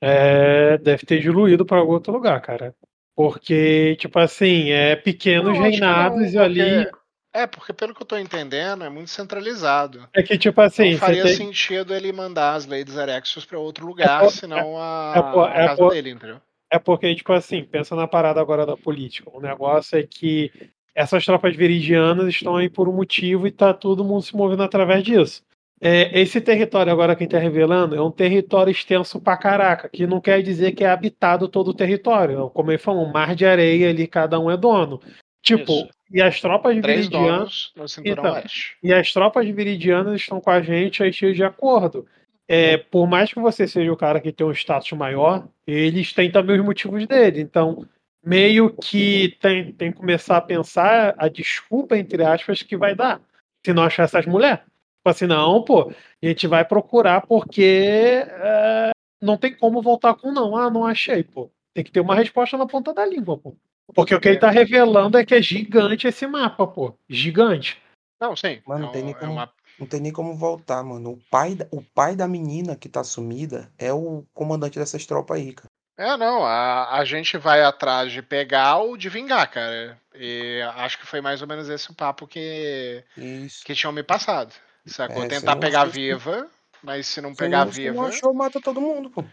é, 0.00 0.76
deve 0.78 1.06
ter 1.06 1.20
diluído 1.20 1.64
para 1.64 1.78
algum 1.78 1.92
outro 1.92 2.12
lugar, 2.12 2.40
cara. 2.40 2.74
Porque, 3.14 3.94
tipo 3.96 4.18
assim, 4.18 4.70
é 4.70 4.96
pequenos 4.96 5.56
não, 5.56 5.62
reinados 5.62 6.32
e 6.32 6.38
ali. 6.38 6.86
É, 7.32 7.46
porque 7.46 7.72
pelo 7.72 7.94
que 7.94 8.02
eu 8.02 8.06
tô 8.06 8.16
entendendo, 8.16 8.84
é 8.84 8.90
muito 8.90 9.10
centralizado. 9.10 10.08
É 10.12 10.22
que, 10.22 10.36
tipo 10.36 10.60
assim. 10.60 10.92
Não 10.92 10.98
faria 10.98 11.22
tem... 11.22 11.36
sentido 11.36 11.94
ele 11.94 12.12
mandar 12.12 12.54
as 12.54 12.66
Ladies 12.66 12.96
Erections 12.96 13.44
pra 13.44 13.58
outro 13.58 13.86
lugar, 13.86 14.22
é 14.22 14.24
por... 14.24 14.32
senão 14.32 14.76
a, 14.76 15.14
é 15.16 15.22
por... 15.22 15.48
a 15.48 15.54
é 15.54 15.66
casa 15.68 15.76
por... 15.76 15.92
dele, 15.92 16.10
entendeu? 16.10 16.40
É 16.70 16.78
porque, 16.78 17.14
tipo 17.14 17.32
assim, 17.32 17.62
pensa 17.62 17.94
na 17.94 18.08
parada 18.08 18.40
agora 18.40 18.66
da 18.66 18.76
política. 18.76 19.30
O 19.32 19.40
negócio 19.40 19.98
é 19.98 20.02
que 20.02 20.50
essas 20.94 21.24
tropas 21.24 21.56
viridianas 21.56 22.28
estão 22.28 22.56
aí 22.56 22.68
por 22.68 22.88
um 22.88 22.92
motivo 22.92 23.46
e 23.46 23.50
tá 23.50 23.72
todo 23.72 24.04
mundo 24.04 24.22
se 24.22 24.36
movendo 24.36 24.62
através 24.62 25.02
disso. 25.02 25.42
É, 25.84 26.20
esse 26.20 26.40
território, 26.40 26.92
agora 26.92 27.16
quem 27.16 27.26
tá 27.26 27.38
revelando, 27.38 27.96
é 27.96 28.00
um 28.00 28.10
território 28.10 28.70
extenso 28.70 29.20
pra 29.20 29.36
caraca, 29.36 29.88
que 29.88 30.06
não 30.06 30.20
quer 30.20 30.40
dizer 30.40 30.72
que 30.72 30.84
é 30.84 30.88
habitado 30.88 31.48
todo 31.48 31.68
o 31.68 31.74
território. 31.74 32.48
Como 32.50 32.70
ele 32.70 32.78
falou, 32.78 33.04
um 33.04 33.10
mar 33.10 33.34
de 33.34 33.44
areia 33.44 33.90
ali, 33.90 34.06
cada 34.06 34.38
um 34.38 34.48
é 34.48 34.56
dono. 34.56 35.00
Tipo, 35.42 35.72
Isso. 35.72 35.88
e 36.12 36.22
as 36.22 36.40
tropas 36.40 36.80
Três 36.80 37.08
viridianas. 37.08 37.72
Então, 38.04 38.42
e 38.80 38.92
as 38.92 39.12
tropas 39.12 39.48
viridianas 39.48 40.20
estão 40.20 40.40
com 40.40 40.50
a 40.50 40.62
gente 40.62 41.02
aí 41.02 41.10
de 41.10 41.42
acordo. 41.42 42.06
É, 42.46 42.76
por 42.76 43.08
mais 43.08 43.32
que 43.32 43.40
você 43.40 43.66
seja 43.66 43.92
o 43.92 43.96
cara 43.96 44.20
que 44.20 44.30
tem 44.30 44.46
um 44.46 44.52
status 44.52 44.92
maior, 44.92 45.48
eles 45.66 46.12
têm 46.12 46.30
também 46.30 46.60
os 46.60 46.64
motivos 46.64 47.04
dele. 47.08 47.40
Então, 47.40 47.84
meio 48.24 48.74
que 48.76 49.36
tem, 49.40 49.72
tem 49.72 49.92
que 49.92 49.98
começar 49.98 50.36
a 50.36 50.42
pensar 50.42 51.14
a 51.18 51.28
desculpa, 51.28 51.96
entre 51.96 52.22
aspas, 52.24 52.62
que 52.62 52.76
vai 52.76 52.94
dar. 52.94 53.20
Se 53.64 53.72
não 53.72 53.82
achar 53.82 54.04
essas 54.04 54.26
mulheres. 54.26 54.60
Tipo 54.60 55.10
assim, 55.10 55.26
não, 55.26 55.62
pô, 55.64 55.90
a 55.90 56.26
gente 56.26 56.46
vai 56.46 56.64
procurar 56.64 57.26
porque 57.26 58.24
é, 58.24 58.90
não 59.20 59.36
tem 59.36 59.54
como 59.54 59.82
voltar 59.82 60.14
com 60.14 60.30
não. 60.30 60.56
Ah, 60.56 60.70
não 60.70 60.86
achei, 60.86 61.24
pô. 61.24 61.50
Tem 61.74 61.82
que 61.82 61.90
ter 61.90 62.00
uma 62.00 62.14
resposta 62.14 62.56
na 62.56 62.66
ponta 62.66 62.94
da 62.94 63.04
língua, 63.04 63.36
pô. 63.36 63.56
Porque 63.94 64.14
o 64.14 64.20
que 64.20 64.28
ele 64.28 64.38
tá 64.38 64.50
revelando 64.50 65.18
é 65.18 65.24
que 65.24 65.34
é 65.34 65.42
gigante 65.42 66.06
esse 66.06 66.26
mapa, 66.26 66.66
pô. 66.66 66.94
Gigante. 67.08 67.80
Não, 68.20 68.36
sim. 68.36 68.62
Mano, 68.64 68.86
não, 68.86 68.92
tem 68.92 69.02
nem 69.02 69.12
é 69.12 69.18
como, 69.18 69.32
uma... 69.32 69.52
não 69.78 69.86
tem 69.86 70.00
nem 70.00 70.12
como 70.12 70.36
voltar, 70.36 70.82
mano. 70.84 71.12
O 71.12 71.18
pai, 71.28 71.58
o 71.72 71.82
pai 71.82 72.14
da 72.14 72.28
menina 72.28 72.76
que 72.76 72.88
tá 72.88 73.02
sumida 73.02 73.72
é 73.76 73.92
o 73.92 74.24
comandante 74.32 74.78
dessas 74.78 75.04
tropas 75.04 75.38
aí, 75.38 75.52
cara. 75.52 75.68
É, 76.02 76.16
não, 76.16 76.44
a, 76.44 76.96
a 76.98 77.04
gente 77.04 77.38
vai 77.38 77.62
atrás 77.62 78.10
de 78.10 78.20
pegar 78.22 78.78
ou 78.78 78.96
de 78.96 79.08
vingar, 79.08 79.48
cara. 79.48 79.96
E 80.14 80.60
acho 80.76 80.98
que 80.98 81.06
foi 81.06 81.20
mais 81.20 81.40
ou 81.40 81.46
menos 81.46 81.68
esse 81.68 81.90
o 81.90 81.94
papo 81.94 82.26
que, 82.26 83.04
Isso. 83.16 83.64
que 83.64 83.72
tinham 83.72 83.92
me 83.92 84.02
passado. 84.02 84.52
Sacou? 84.84 85.22
É, 85.22 85.28
Tentar 85.28 85.54
não 85.54 85.60
pegar 85.60 85.82
achou- 85.82 85.92
viva, 85.92 86.48
mas 86.82 87.06
se 87.06 87.20
não 87.20 87.30
Se 87.30 87.36
pegar 87.36 87.64
não- 87.66 87.72
se 87.72 87.82
viva, 87.82 87.94
não 87.94 88.06
achou, 88.06 88.34
mata 88.34 88.60
todo 88.60 88.80
mundo, 88.80 89.10
pô. 89.10 89.24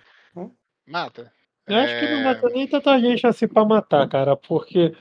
mata. 0.87 1.31
Eu 1.65 1.75
acho 1.77 1.99
que 1.99 2.05
não 2.07 2.19
É, 2.19 2.23
mata 2.23 2.49
nem 2.49 2.67
tanta 2.67 2.99
gente 2.99 3.25
assim 3.25 3.47
pra 3.47 3.65
matar, 3.65 4.07
cara, 4.07 4.35
porque 4.35 4.93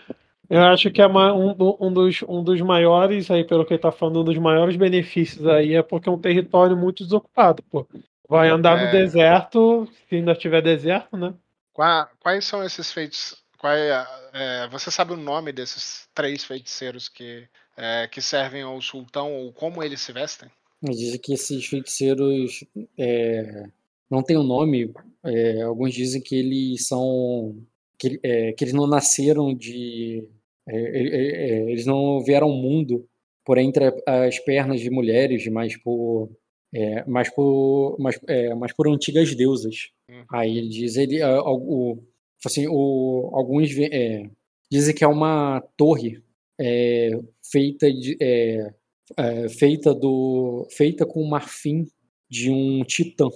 eu 0.48 0.62
acho 0.64 0.90
que 0.90 1.02
é 1.02 1.06
um, 1.06 1.54
um 1.80 1.92
dos, 1.92 2.22
um 2.26 2.42
dos 2.42 2.60
maiores, 2.62 3.30
aí 3.30 3.44
pelo 3.44 3.66
que 3.66 3.74
ele 3.74 3.82
tá 3.82 3.92
falando, 3.92 4.20
um 4.20 4.24
dos 4.24 4.38
maiores 4.38 4.76
benefícios 4.76 5.46
aí 5.46 5.74
é 5.74 5.82
porque 5.82 6.08
é 6.08 6.12
um 6.12 6.18
território 6.20 6.74
muito 6.76 7.04
desocupado, 7.04 7.62
pô. 7.64 7.86
Vai 8.26 8.48
andar 8.48 8.78
É. 8.78 8.84
no 8.86 8.90
deserto, 8.90 9.86
se 10.08 10.16
ainda 10.16 10.34
tiver 10.34 10.62
deserto, 10.62 11.14
né? 11.16 11.34
Qua- 11.78 12.10
quais 12.18 12.44
são 12.44 12.64
esses 12.64 12.90
feitos? 12.90 13.36
É, 13.62 14.06
é, 14.32 14.68
você 14.68 14.90
sabe 14.90 15.12
o 15.12 15.16
nome 15.16 15.52
desses 15.52 16.08
três 16.12 16.44
feiticeiros 16.44 17.08
que, 17.08 17.46
é, 17.76 18.08
que 18.08 18.20
servem 18.20 18.62
ao 18.62 18.80
sultão 18.80 19.32
ou 19.32 19.52
como 19.52 19.82
eles 19.82 20.00
se 20.00 20.12
vestem? 20.12 20.48
Dizem 20.82 21.18
que 21.20 21.32
esses 21.32 21.66
feiticeiros 21.66 22.64
é, 22.96 23.64
não 24.10 24.22
têm 24.22 24.36
um 24.36 24.42
nome. 24.42 24.92
é, 25.24 25.62
alguns 25.62 25.94
dizem 25.94 26.20
que 26.20 26.34
eles 26.34 26.86
são. 26.86 27.56
que, 27.96 28.18
é, 28.24 28.52
que 28.52 28.64
eles 28.64 28.74
não 28.74 28.86
nasceram 28.86 29.54
de. 29.54 30.28
eles 30.66 31.86
não 31.86 32.22
vieram 32.24 32.48
ao 32.48 32.56
mundo 32.56 33.08
por 33.44 33.58
entre 33.58 33.92
as 34.06 34.38
pernas 34.40 34.80
de 34.80 34.90
mulheres, 34.90 35.46
mas 35.48 35.76
por. 35.76 36.28
É, 36.74 37.04
mas 37.06 37.30
por, 37.34 37.96
mas, 37.98 38.20
é, 38.26 38.54
mas 38.54 38.72
por 38.72 38.88
antigas 38.88 39.34
deusas. 39.34 39.90
Hum. 40.10 40.24
Aí 40.30 40.58
ele 40.58 40.68
diz, 40.68 40.96
ele, 40.96 41.22
ah, 41.22 41.42
o, 41.42 42.02
assim, 42.44 42.66
o, 42.68 43.30
alguns 43.32 43.70
é, 43.78 44.28
dizem 44.70 44.94
que 44.94 45.04
é 45.04 45.08
uma 45.08 45.62
torre 45.76 46.22
é, 46.60 47.10
feita 47.50 47.90
de, 47.90 48.16
é, 48.20 48.74
é, 49.16 49.48
feita 49.48 49.94
do 49.94 50.66
feita 50.70 51.06
com 51.06 51.24
marfim 51.24 51.86
de 52.28 52.50
um 52.50 52.82
titã 52.84 53.28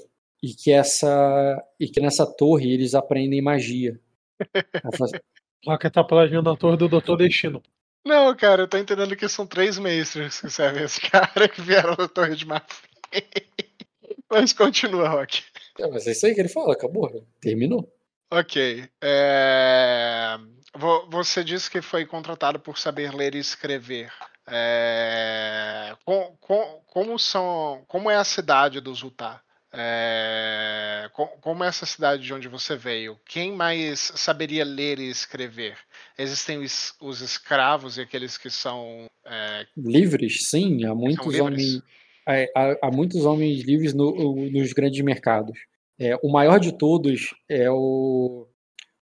e 0.43 0.53
que 0.53 0.71
essa 0.71 1.65
e 1.81 1.89
que 1.89 2.01
nessa 2.01 2.27
torre 2.27 2.73
eles 2.73 2.95
aprendem 2.95 3.41
magia. 3.41 3.99
Lá 5.65 5.79
que 5.79 5.89
tá 5.89 6.03
plagiando 6.03 6.51
a 6.51 6.57
torre 6.57 6.77
do 6.77 6.89
Doutor 6.89 7.17
Destino. 7.17 7.63
Não, 8.05 8.35
cara, 8.35 8.63
eu 8.63 8.69
tô 8.69 8.77
entendendo 8.77 9.15
que 9.15 9.29
são 9.29 9.47
três 9.47 9.79
mestres 9.79 10.41
que 10.41 10.51
servem 10.51 10.83
esse 10.83 11.01
cara 11.09 11.49
que 11.49 11.63
vieram 11.63 11.95
da 11.95 12.09
Torre 12.09 12.35
de 12.35 12.45
Marfim. 12.45 12.92
Mas 14.31 14.53
continua, 14.53 15.09
Rock. 15.09 15.43
"É, 15.79 15.87
mas 15.89 16.07
é 16.07 16.13
isso 16.13 16.25
aí 16.27 16.35
que 16.35 16.41
ele 16.41 16.49
fala, 16.49 16.73
acabou, 16.73 17.11
né? 17.13 17.21
terminou. 17.41 17.93
Ok. 18.31 18.89
é, 19.03 20.39
vo- 20.75 21.07
Você 21.11 21.45
disse 21.45 21.71
que 21.71 21.83
foi 21.83 22.07
contratado 22.07 22.59
por 22.59 22.79
saber 22.79 23.13
ler 23.15 23.35
e 23.35 23.39
escrever. 23.39 24.11
É, 24.47 25.95
com- 26.05 26.35
com- 26.41 26.81
Como 26.87 27.19
são? 27.19 27.85
Como 27.89 28.11
é 28.11 28.17
a 28.17 28.25
cidade 28.25 28.81
do 28.81 28.95
Zutar? 28.95 29.43
É, 29.75 31.09
co- 31.13 31.29
Como 31.41 31.63
é 31.65 31.69
essa 31.69 31.87
cidade 31.87 32.23
de 32.23 32.33
onde 32.35 32.49
você 32.49 32.77
veio? 32.77 33.19
Quem 33.27 33.53
mais 33.53 34.13
saberia 34.17 34.65
ler 34.65 34.99
e 34.99 35.09
escrever? 35.11 35.77
Existem 36.19 36.59
os, 36.59 36.95
os 37.01 37.21
escravos 37.21 37.97
e 37.97 38.03
aqueles 38.03 38.37
que 38.39 38.51
são 38.51 39.11
é, 39.25 39.67
Livres, 39.77 40.49
sim, 40.49 40.85
há 40.85 40.95
muitos 40.95 41.39
homens 41.39 41.83
há, 42.27 42.35
há- 42.57 42.79
há 42.83 42.91
muitos 42.91 43.25
homens 43.25 43.63
livres 43.65 43.95
no- 43.95 44.35
nos 44.51 44.73
grandes 44.73 45.01
mercados. 45.03 45.59
É, 45.99 46.17
o 46.23 46.31
maior 46.31 46.59
de 46.59 46.73
todos 46.77 47.35
é 47.49 47.71
o 47.71 48.47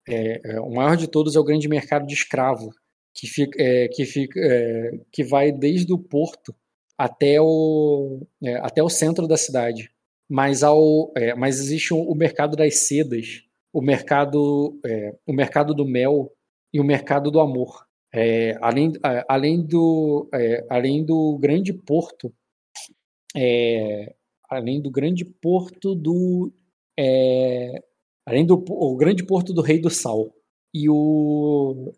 é, 0.10 0.42
é, 0.56 0.60
o 0.62 0.72
maior 0.72 0.98
de 0.98 1.08
todos 1.08 1.36
é 1.36 1.40
o 1.40 1.44
grande 1.44 1.68
mercado 1.68 2.08
de 2.08 2.14
escravo 2.14 2.72
que 3.14 3.28
fica, 3.28 3.62
é, 3.62 3.88
que 3.88 4.06
fica 4.06 4.40
é, 4.40 5.00
que 5.12 5.24
vai 5.24 5.52
desde 5.52 5.94
o 5.94 5.98
porto 5.98 6.56
até 6.98 7.40
o 7.42 8.22
é, 8.44 8.56
até 8.58 8.82
o 8.84 8.90
centro 8.90 9.28
da 9.28 9.38
cidade. 9.38 9.90
Mas 10.30 10.64
ao 10.64 11.12
é, 11.16 11.36
mas 11.36 11.60
existe 11.60 11.94
o, 11.94 12.16
mercado 12.16 12.56
das 12.56 12.88
sedas, 12.88 13.44
o 13.74 13.82
mercado 13.82 14.80
é, 14.86 15.16
o 15.26 15.34
mercado 15.34 15.74
do 15.74 15.86
mel 15.86 16.32
e 16.74 16.80
o 16.80 16.84
mercado 16.84 17.30
do 17.32 17.40
amor. 17.40 17.86
É, 18.14 18.58
além, 18.62 18.92
além, 19.28 19.62
do, 19.66 20.28
é, 20.34 20.66
além 20.70 21.04
do 21.06 21.38
grande 21.40 21.72
porto, 21.74 22.34
é, 23.36 24.14
além 24.50 24.82
do 24.82 24.92
grande 24.92 25.26
porto 25.26 25.96
do, 25.96 26.52
é, 27.00 27.82
além 28.26 28.46
do 28.46 28.64
o 28.70 28.96
grande 28.98 29.26
porto 29.26 29.54
do 29.54 29.62
Rei 29.62 29.80
do 29.80 29.90
Sal 29.90 30.34
e 30.74 30.90
o, 30.90 31.94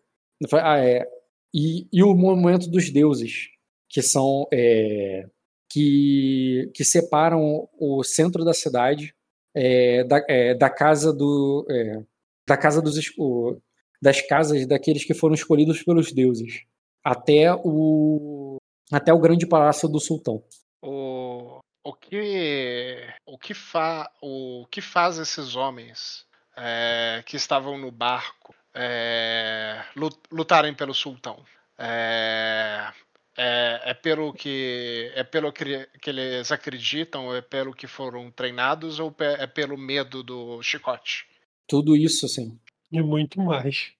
ah, 0.53 0.79
é, 0.79 1.05
e, 1.53 1.87
e 1.91 2.03
o 2.03 2.15
monumento 2.15 2.69
dos 2.69 2.89
deuses, 2.91 3.49
que 3.89 4.01
são 4.01 4.47
é, 4.51 5.25
que, 5.69 6.71
que 6.73 6.83
separam 6.83 7.67
o 7.79 8.03
centro 8.03 8.43
da 8.45 8.53
cidade 8.53 9.13
é, 9.55 10.03
da, 10.03 10.23
é, 10.29 10.55
da 10.55 10.69
casa 10.69 11.13
do 11.13 11.65
é, 11.69 12.03
da 12.47 12.57
casa 12.57 12.81
dos 12.81 12.95
o- 13.17 13.57
das 14.01 14.21
casas 14.21 14.65
daqueles 14.67 15.05
que 15.05 15.13
foram 15.13 15.35
escolhidos 15.35 15.81
pelos 15.83 16.11
deuses 16.11 16.63
até 17.03 17.53
o 17.63 18.57
até 18.91 19.13
o 19.13 19.19
grande 19.19 19.47
palácio 19.47 19.87
do 19.89 19.99
sultão. 19.99 20.43
O, 20.85 21.59
o 21.81 21.93
que 21.93 23.07
o 23.25 23.37
que, 23.37 23.53
fa, 23.53 24.11
o 24.21 24.67
que 24.69 24.81
faz 24.81 25.17
esses 25.17 25.55
homens 25.55 26.25
é, 26.57 27.23
que 27.25 27.37
estavam 27.37 27.77
no 27.77 27.89
barco 27.89 28.53
é, 28.73 29.81
lu- 29.95 30.09
lutarem 30.29 30.73
pelo 30.73 30.93
sultão? 30.93 31.41
É, 31.77 32.91
é, 33.37 33.81
é 33.85 33.93
pelo 33.93 34.33
que 34.33 35.09
é 35.15 35.23
pelo 35.23 35.53
que, 35.53 35.85
que 36.01 36.09
eles 36.09 36.51
acreditam, 36.51 37.33
é 37.33 37.41
pelo 37.41 37.73
que 37.73 37.87
foram 37.87 38.29
treinados 38.29 38.99
ou 38.99 39.15
é 39.19 39.47
pelo 39.47 39.77
medo 39.77 40.21
do 40.21 40.61
chicote? 40.61 41.25
Tudo 41.65 41.95
isso 41.95 42.25
assim. 42.25 42.59
E 42.91 43.01
muito 43.01 43.39
mais. 43.39 43.93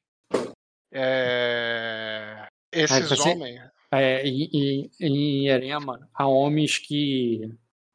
É, 0.92 2.45
esses 2.72 3.10
você- 3.10 3.30
homens 3.30 3.73
É, 3.94 4.26
e, 4.28 4.50
e- 4.52 4.90
em 5.00 5.48
Erema 5.48 6.10
há 6.16 6.28
homens 6.28 6.78
que 6.80 7.42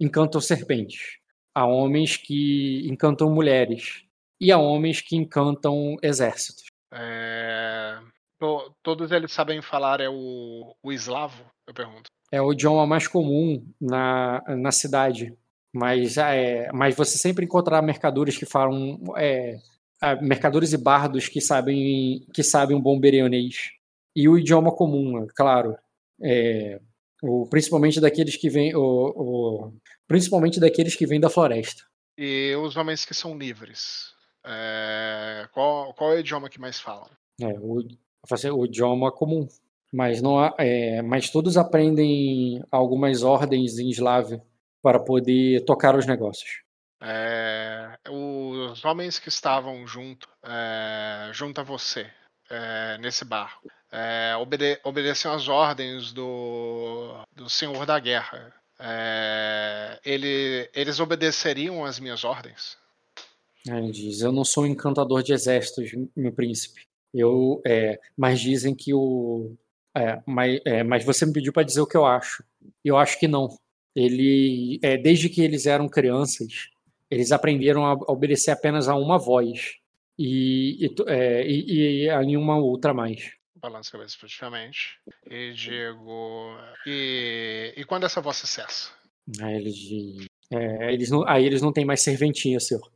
encantam 0.01 0.41
serpentes, 0.41 1.19
há 1.55 1.67
homens 1.67 2.17
que 2.17 2.87
encantam 2.89 3.29
mulheres 3.35 4.05
e 4.41 4.53
há 4.53 4.59
homens 4.59 5.01
que 5.01 5.17
encantam 5.17 5.97
exércitos. 6.03 6.67
é, 6.95 7.99
to- 8.39 8.73
todos 8.83 9.11
eles 9.11 9.33
sabem 9.33 9.61
falar 9.61 10.01
é 10.01 10.09
o, 10.09 10.75
o 10.83 10.93
eslavo? 10.93 11.45
Eu 11.67 11.75
pergunto. 11.75 12.09
É 12.31 12.41
o 12.41 12.53
idioma 12.53 12.87
mais 12.87 13.09
comum 13.09 13.67
na, 13.81 14.41
na 14.57 14.71
cidade, 14.71 15.35
mas, 15.73 16.17
é, 16.17 16.71
mas 16.73 16.95
você 16.95 17.19
sempre 17.19 17.45
encontrará 17.45 17.83
mercadores 17.83 18.37
que 18.39 18.47
falam 18.47 19.03
é, 19.17 19.59
ah, 20.01 20.15
mercadores 20.17 20.73
e 20.73 20.79
bardos 20.79 21.29
que 21.29 21.41
sabem 21.41 22.25
que 22.33 22.43
sabem 22.45 22.77
um 22.77 22.81
bom 22.81 23.01
berionês 23.01 23.71
e 24.15 24.29
o 24.29 24.39
idioma 24.39 24.71
comum, 24.71 25.25
é 25.25 25.27
claro, 25.35 25.77
é, 26.23 26.81
o, 27.23 27.47
principalmente 27.49 28.01
daqueles 28.01 28.37
que 28.37 28.49
vêm 28.49 28.75
o, 28.75 28.81
o- 28.81 29.73
principalmente 30.07 30.61
daqueles 30.61 30.95
que 30.95 31.07
vêm 31.07 31.21
da 31.21 31.31
floresta. 31.31 31.83
E 32.17 32.55
os 32.57 32.77
homens 32.77 33.05
que 33.05 33.15
são 33.15 33.37
livres? 33.37 34.13
É, 34.45 35.49
qual, 35.53 35.93
qual 35.95 36.13
é 36.13 36.17
o 36.17 36.21
idioma 36.21 36.49
que 36.49 36.61
mais 36.61 36.81
falam? 36.81 37.09
É, 37.41 37.47
o, 37.61 37.83
o 38.57 38.65
idioma 38.65 39.13
comum, 39.13 39.47
mas 39.93 40.21
não 40.23 40.39
há, 40.39 40.55
é, 40.59 41.03
mas 41.03 41.31
todos 41.31 41.57
aprendem 41.57 42.63
algumas 42.71 43.23
ordens 43.23 43.79
em 43.79 43.91
eslavo 43.91 44.43
para 44.83 44.99
poder 45.01 45.65
tocar 45.65 45.97
os 45.97 46.07
negócios. 46.07 46.63
É, 47.01 47.97
os 48.11 48.85
homens 48.85 49.19
que 49.19 49.29
estavam 49.29 49.87
junto, 49.87 50.29
é, 50.45 51.31
junto 51.33 51.61
a 51.61 51.65
você 51.65 52.11
é, 52.51 52.99
nesse 52.99 53.25
barco 53.25 53.69
é, 53.91 54.37
obede 54.37 54.79
obedeciam 54.85 55.35
às 55.35 55.49
ordens 55.49 56.13
do, 56.13 57.25
do 57.35 57.49
Senhor 57.49 57.85
da 57.87 57.99
Guerra. 57.99 58.53
É, 58.79 59.99
ele, 60.05 60.71
eles 60.75 61.01
obedeceriam 61.01 61.85
às 61.85 61.99
minhas 61.99 62.25
ordens? 62.25 62.77
Ele 63.67 63.91
diz: 63.91 64.21
Eu 64.21 64.33
não 64.33 64.45
sou 64.45 64.65
um 64.65 64.67
encantador 64.67 65.23
de 65.23 65.33
exércitos, 65.33 65.91
meu 66.15 66.33
príncipe. 66.33 66.87
Eu, 67.13 67.61
é, 67.67 67.99
mas 68.17 68.41
dizem 68.41 68.75
que 68.75 68.93
o, 68.95 69.57
é, 69.97 70.21
mas, 70.27 70.61
é, 70.65 70.83
mas 70.85 71.05
você 71.05 71.25
me 71.25 71.33
pediu 71.33 71.53
para 71.53 71.63
dizer 71.63 71.81
o 71.81 71.87
que 71.87 71.97
eu 71.97 72.05
acho. 72.05 72.45
Eu 72.85 72.97
acho 72.97 73.19
que 73.19 73.27
não. 73.27 73.49
Ele, 73.97 74.79
é, 74.83 74.97
desde 74.97 75.29
que 75.29 75.41
eles 75.41 75.67
eram 75.67 75.89
crianças, 75.89 76.69
eles 77.11 77.33
aprenderam 77.33 77.85
a 77.85 77.95
obedecer 78.13 78.51
apenas 78.51 78.87
a 78.87 78.95
uma 78.95 79.19
voz 79.19 79.79
e, 80.19 80.87
e, 80.87 80.95
é, 81.07 81.47
e, 81.47 82.05
e 82.05 82.11
a 82.11 82.21
nenhuma 82.21 82.57
outra 82.57 82.93
mais. 82.93 83.33
Balanço 83.55 83.91
a 83.91 83.99
cabeça 83.99 84.17
positivamente. 84.21 84.99
E 85.31 85.53
digo. 85.53 86.57
E, 86.87 87.75
e 87.77 87.85
quando 87.85 88.05
essa 88.05 88.21
voz 88.21 88.37
cessa? 88.37 88.91
Aí 89.41 89.57
ele 89.57 89.71
diz, 89.71 90.27
é, 90.51 90.93
eles 90.93 91.11
não, 91.11 91.27
aí 91.29 91.45
eles 91.45 91.61
não 91.61 91.73
têm 91.73 91.85
mais 91.85 92.03
serventia, 92.03 92.59
senhor. 92.61 92.91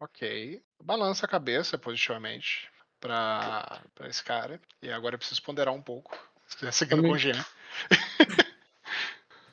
Ok. 0.00 0.60
balança 0.82 1.26
a 1.26 1.28
cabeça 1.28 1.76
positivamente 1.76 2.68
pra, 3.00 3.82
pra 3.94 4.08
esse 4.08 4.22
cara. 4.22 4.60
E 4.82 4.90
agora 4.90 5.14
eu 5.14 5.18
preciso 5.18 5.42
ponderar 5.42 5.74
um 5.74 5.82
pouco. 5.82 6.16
Se 6.46 6.56
quiser 6.56 6.72
seguindo 6.72 6.96
Também. 6.96 7.10
com 7.10 7.16
o 7.16 7.18
Jean. 7.18 7.44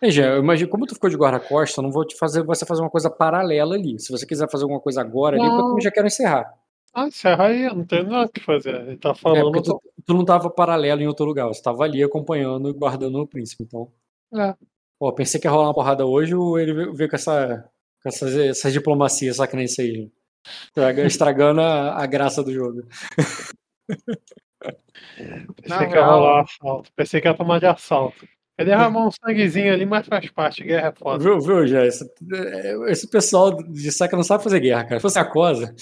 Veja, 0.02 0.26
eu 0.26 0.40
imagino, 0.40 0.70
como 0.70 0.86
tu 0.86 0.94
ficou 0.94 1.10
de 1.10 1.16
guarda-costa, 1.16 1.80
eu 1.80 1.84
não 1.84 1.92
vou 1.92 2.06
te 2.06 2.18
fazer 2.18 2.44
você 2.44 2.66
fazer 2.66 2.82
uma 2.82 2.90
coisa 2.90 3.10
paralela 3.10 3.76
ali. 3.76 4.00
Se 4.00 4.12
você 4.12 4.26
quiser 4.26 4.50
fazer 4.50 4.64
alguma 4.64 4.80
coisa 4.80 5.02
agora 5.02 5.38
ali, 5.38 5.50
porque 5.50 5.80
eu 5.80 5.84
já 5.84 5.92
quero 5.92 6.08
encerrar. 6.08 6.54
Ah, 6.98 7.08
encerra 7.08 7.48
aí, 7.48 7.64
não 7.66 7.84
tem 7.86 8.04
nada 8.04 8.26
o 8.26 8.30
que 8.30 8.40
fazer. 8.40 8.74
Ele 8.88 8.98
tá 8.98 9.10
É, 9.10 9.16
falando. 9.16 9.52
porque 9.52 9.62
tu, 9.70 9.82
tu 10.06 10.14
não 10.14 10.24
tava 10.24 10.50
paralelo 10.50 11.02
em 11.02 11.08
outro 11.08 11.26
lugar, 11.26 11.46
você 11.48 11.62
tava 11.62 11.84
ali 11.84 12.02
acompanhando 12.02 12.70
e 12.70 12.74
guardando 12.74 13.20
o 13.20 13.28
príncipe, 13.28 13.64
então. 13.64 13.92
É. 14.34 14.56
Pô, 14.98 15.12
pensei 15.14 15.40
que 15.40 15.46
ia 15.46 15.52
rolar 15.52 15.66
uma 15.68 15.74
porrada 15.74 16.06
hoje, 16.06 16.34
ou 16.34 16.58
ele 16.58 16.74
veio, 16.74 16.94
veio 16.94 17.10
com 17.10 17.16
essa. 17.18 17.70
com 18.02 18.08
essas, 18.10 18.34
essas 18.36 18.72
diplomacias, 18.72 19.36
essa 19.36 19.46
crença 19.48 19.82
aí. 19.82 20.10
Estraga- 20.68 21.04
Estragando 21.06 21.62
a, 21.62 22.02
a 22.02 22.06
graça 22.06 22.42
do 22.42 22.54
jogo. 22.54 22.84
Pensei 25.58 25.68
Na 25.68 25.86
que 25.88 25.96
ia 25.96 26.06
rolar 26.06 26.38
um 26.38 26.40
assalto. 26.44 26.90
Pensei 26.96 27.20
que 27.22 27.28
ia 27.28 27.34
tomar 27.34 27.60
de 27.60 27.66
assalto. 27.66 28.26
Ele 28.58 28.70
derramou 28.70 29.08
um 29.08 29.12
sanguezinho 29.12 29.74
ali, 29.74 29.86
mas 29.86 30.08
faz 30.08 30.30
parte. 30.32 30.64
Guerra 30.64 30.88
é 30.88 30.92
foda. 30.94 31.22
Viu, 31.22 31.42
viu, 31.42 31.68
já? 31.68 31.86
Esse, 31.86 32.06
esse 32.88 33.10
pessoal 33.10 33.52
de 33.54 33.92
saca 33.92 34.16
não 34.16 34.24
sabe 34.24 34.44
fazer 34.46 34.62
guerra, 34.62 34.84
cara. 34.86 34.96
Se 34.98 35.02
fosse 35.02 35.20
a 35.20 35.26
Cosa. 35.26 35.76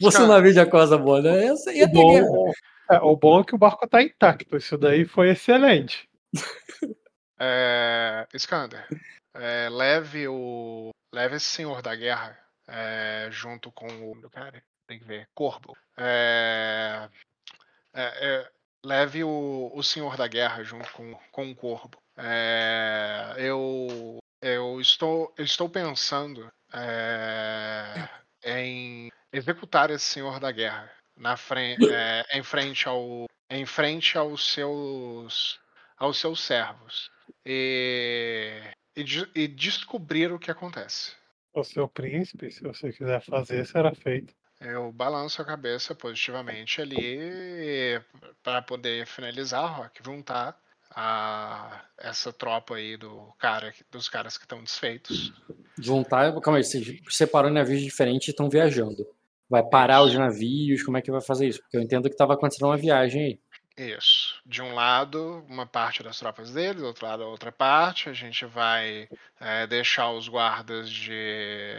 Você 0.00 0.18
Cara. 0.18 0.40
não 0.40 0.52
de 0.52 0.60
a 0.60 0.66
Cosa 0.66 0.96
boa, 0.96 1.20
né? 1.20 1.46
Essa 1.46 1.72
ia 1.72 1.84
O 1.84 1.88
bom, 1.92 2.52
é, 2.90 2.98
o 2.98 3.16
bom 3.16 3.40
é 3.40 3.44
que 3.44 3.54
o 3.54 3.58
barco 3.58 3.86
tá 3.86 4.02
intacto. 4.02 4.56
Isso 4.56 4.78
daí 4.78 5.04
foi 5.04 5.30
excelente. 5.30 6.08
É, 7.42 8.26
Skander, 8.34 8.86
é, 9.32 9.68
leve 9.70 10.28
o. 10.28 10.90
Leve 11.10 11.36
esse 11.36 11.46
senhor 11.46 11.80
da 11.80 11.96
guerra 11.96 12.38
é, 12.68 13.28
junto 13.30 13.72
com 13.72 13.86
o. 13.86 14.30
Cara, 14.30 14.62
tem 14.86 14.98
que 14.98 15.06
ver. 15.06 15.26
Corvo. 15.34 15.74
É, 15.96 17.08
é, 17.94 18.02
é, 18.02 18.50
leve 18.84 19.24
o, 19.24 19.72
o 19.74 19.82
senhor 19.82 20.18
da 20.18 20.26
guerra 20.26 20.62
junto 20.62 20.92
com, 20.92 21.14
com 21.32 21.50
o 21.50 21.54
corvo. 21.54 21.90
É, 22.16 23.34
eu. 23.38 24.18
Eu 24.42 24.80
estou, 24.80 25.34
eu 25.36 25.44
estou 25.44 25.68
pensando 25.68 26.50
é, 26.72 28.08
em 28.42 29.10
executar 29.32 29.90
esse 29.90 30.04
senhor 30.04 30.40
da 30.40 30.50
guerra 30.50 30.90
na 31.16 31.36
frente, 31.36 31.80
em 32.32 32.42
frente 32.42 32.88
ao, 32.88 33.26
em 33.48 33.66
frente 33.66 34.16
aos 34.16 34.52
seus, 34.52 35.60
aos 35.96 36.18
seus 36.18 36.40
servos 36.40 37.10
e, 37.44 38.60
e, 38.96 39.04
e 39.34 39.48
descobrir 39.48 40.32
o 40.32 40.38
que 40.38 40.50
acontece. 40.50 41.12
O 41.52 41.64
seu 41.64 41.88
príncipe, 41.88 42.50
se 42.50 42.62
você 42.62 42.92
quiser 42.92 43.20
fazer, 43.22 43.66
será 43.66 43.92
feito. 43.94 44.32
Eu 44.60 44.92
balanço 44.92 45.40
a 45.40 45.44
cabeça 45.44 45.94
positivamente 45.94 46.80
ali 46.80 48.00
para 48.42 48.60
poder 48.60 49.06
finalizar, 49.06 49.78
Rock, 49.78 50.04
juntar 50.04 50.60
a, 50.90 51.84
essa 51.98 52.32
tropa 52.32 52.74
aí 52.76 52.96
do 52.96 53.32
cara, 53.38 53.72
dos 53.90 54.08
caras 54.08 54.36
que 54.36 54.44
estão 54.44 54.62
desfeitos. 54.62 55.32
Juntar, 55.78 56.38
calma 56.40 56.58
aí, 56.58 56.64
você 56.64 57.00
separou 57.08 57.50
em 57.50 57.54
navios 57.54 57.80
diferentes 57.80 58.28
e 58.28 58.30
estão 58.32 58.50
viajando. 58.50 59.08
Vai 59.50 59.62
parar 59.68 60.02
os 60.02 60.14
navios, 60.14 60.82
como 60.84 60.96
é 60.96 61.02
que 61.02 61.10
vai 61.10 61.20
fazer 61.20 61.48
isso? 61.48 61.60
Porque 61.60 61.76
eu 61.76 61.82
entendo 61.82 62.04
que 62.04 62.14
estava 62.14 62.34
acontecendo 62.34 62.68
uma 62.68 62.76
viagem 62.76 63.24
aí. 63.24 63.40
Isso. 63.76 64.40
De 64.44 64.62
um 64.62 64.74
lado, 64.74 65.44
uma 65.48 65.66
parte 65.66 66.02
das 66.02 66.18
tropas 66.18 66.52
deles, 66.52 66.82
do 66.82 66.86
outro 66.86 67.06
lado, 67.06 67.24
outra 67.24 67.50
parte. 67.50 68.08
A 68.08 68.12
gente 68.12 68.44
vai 68.44 69.08
é, 69.40 69.66
deixar 69.66 70.10
os 70.12 70.28
guardas 70.28 70.90
de, 70.90 71.74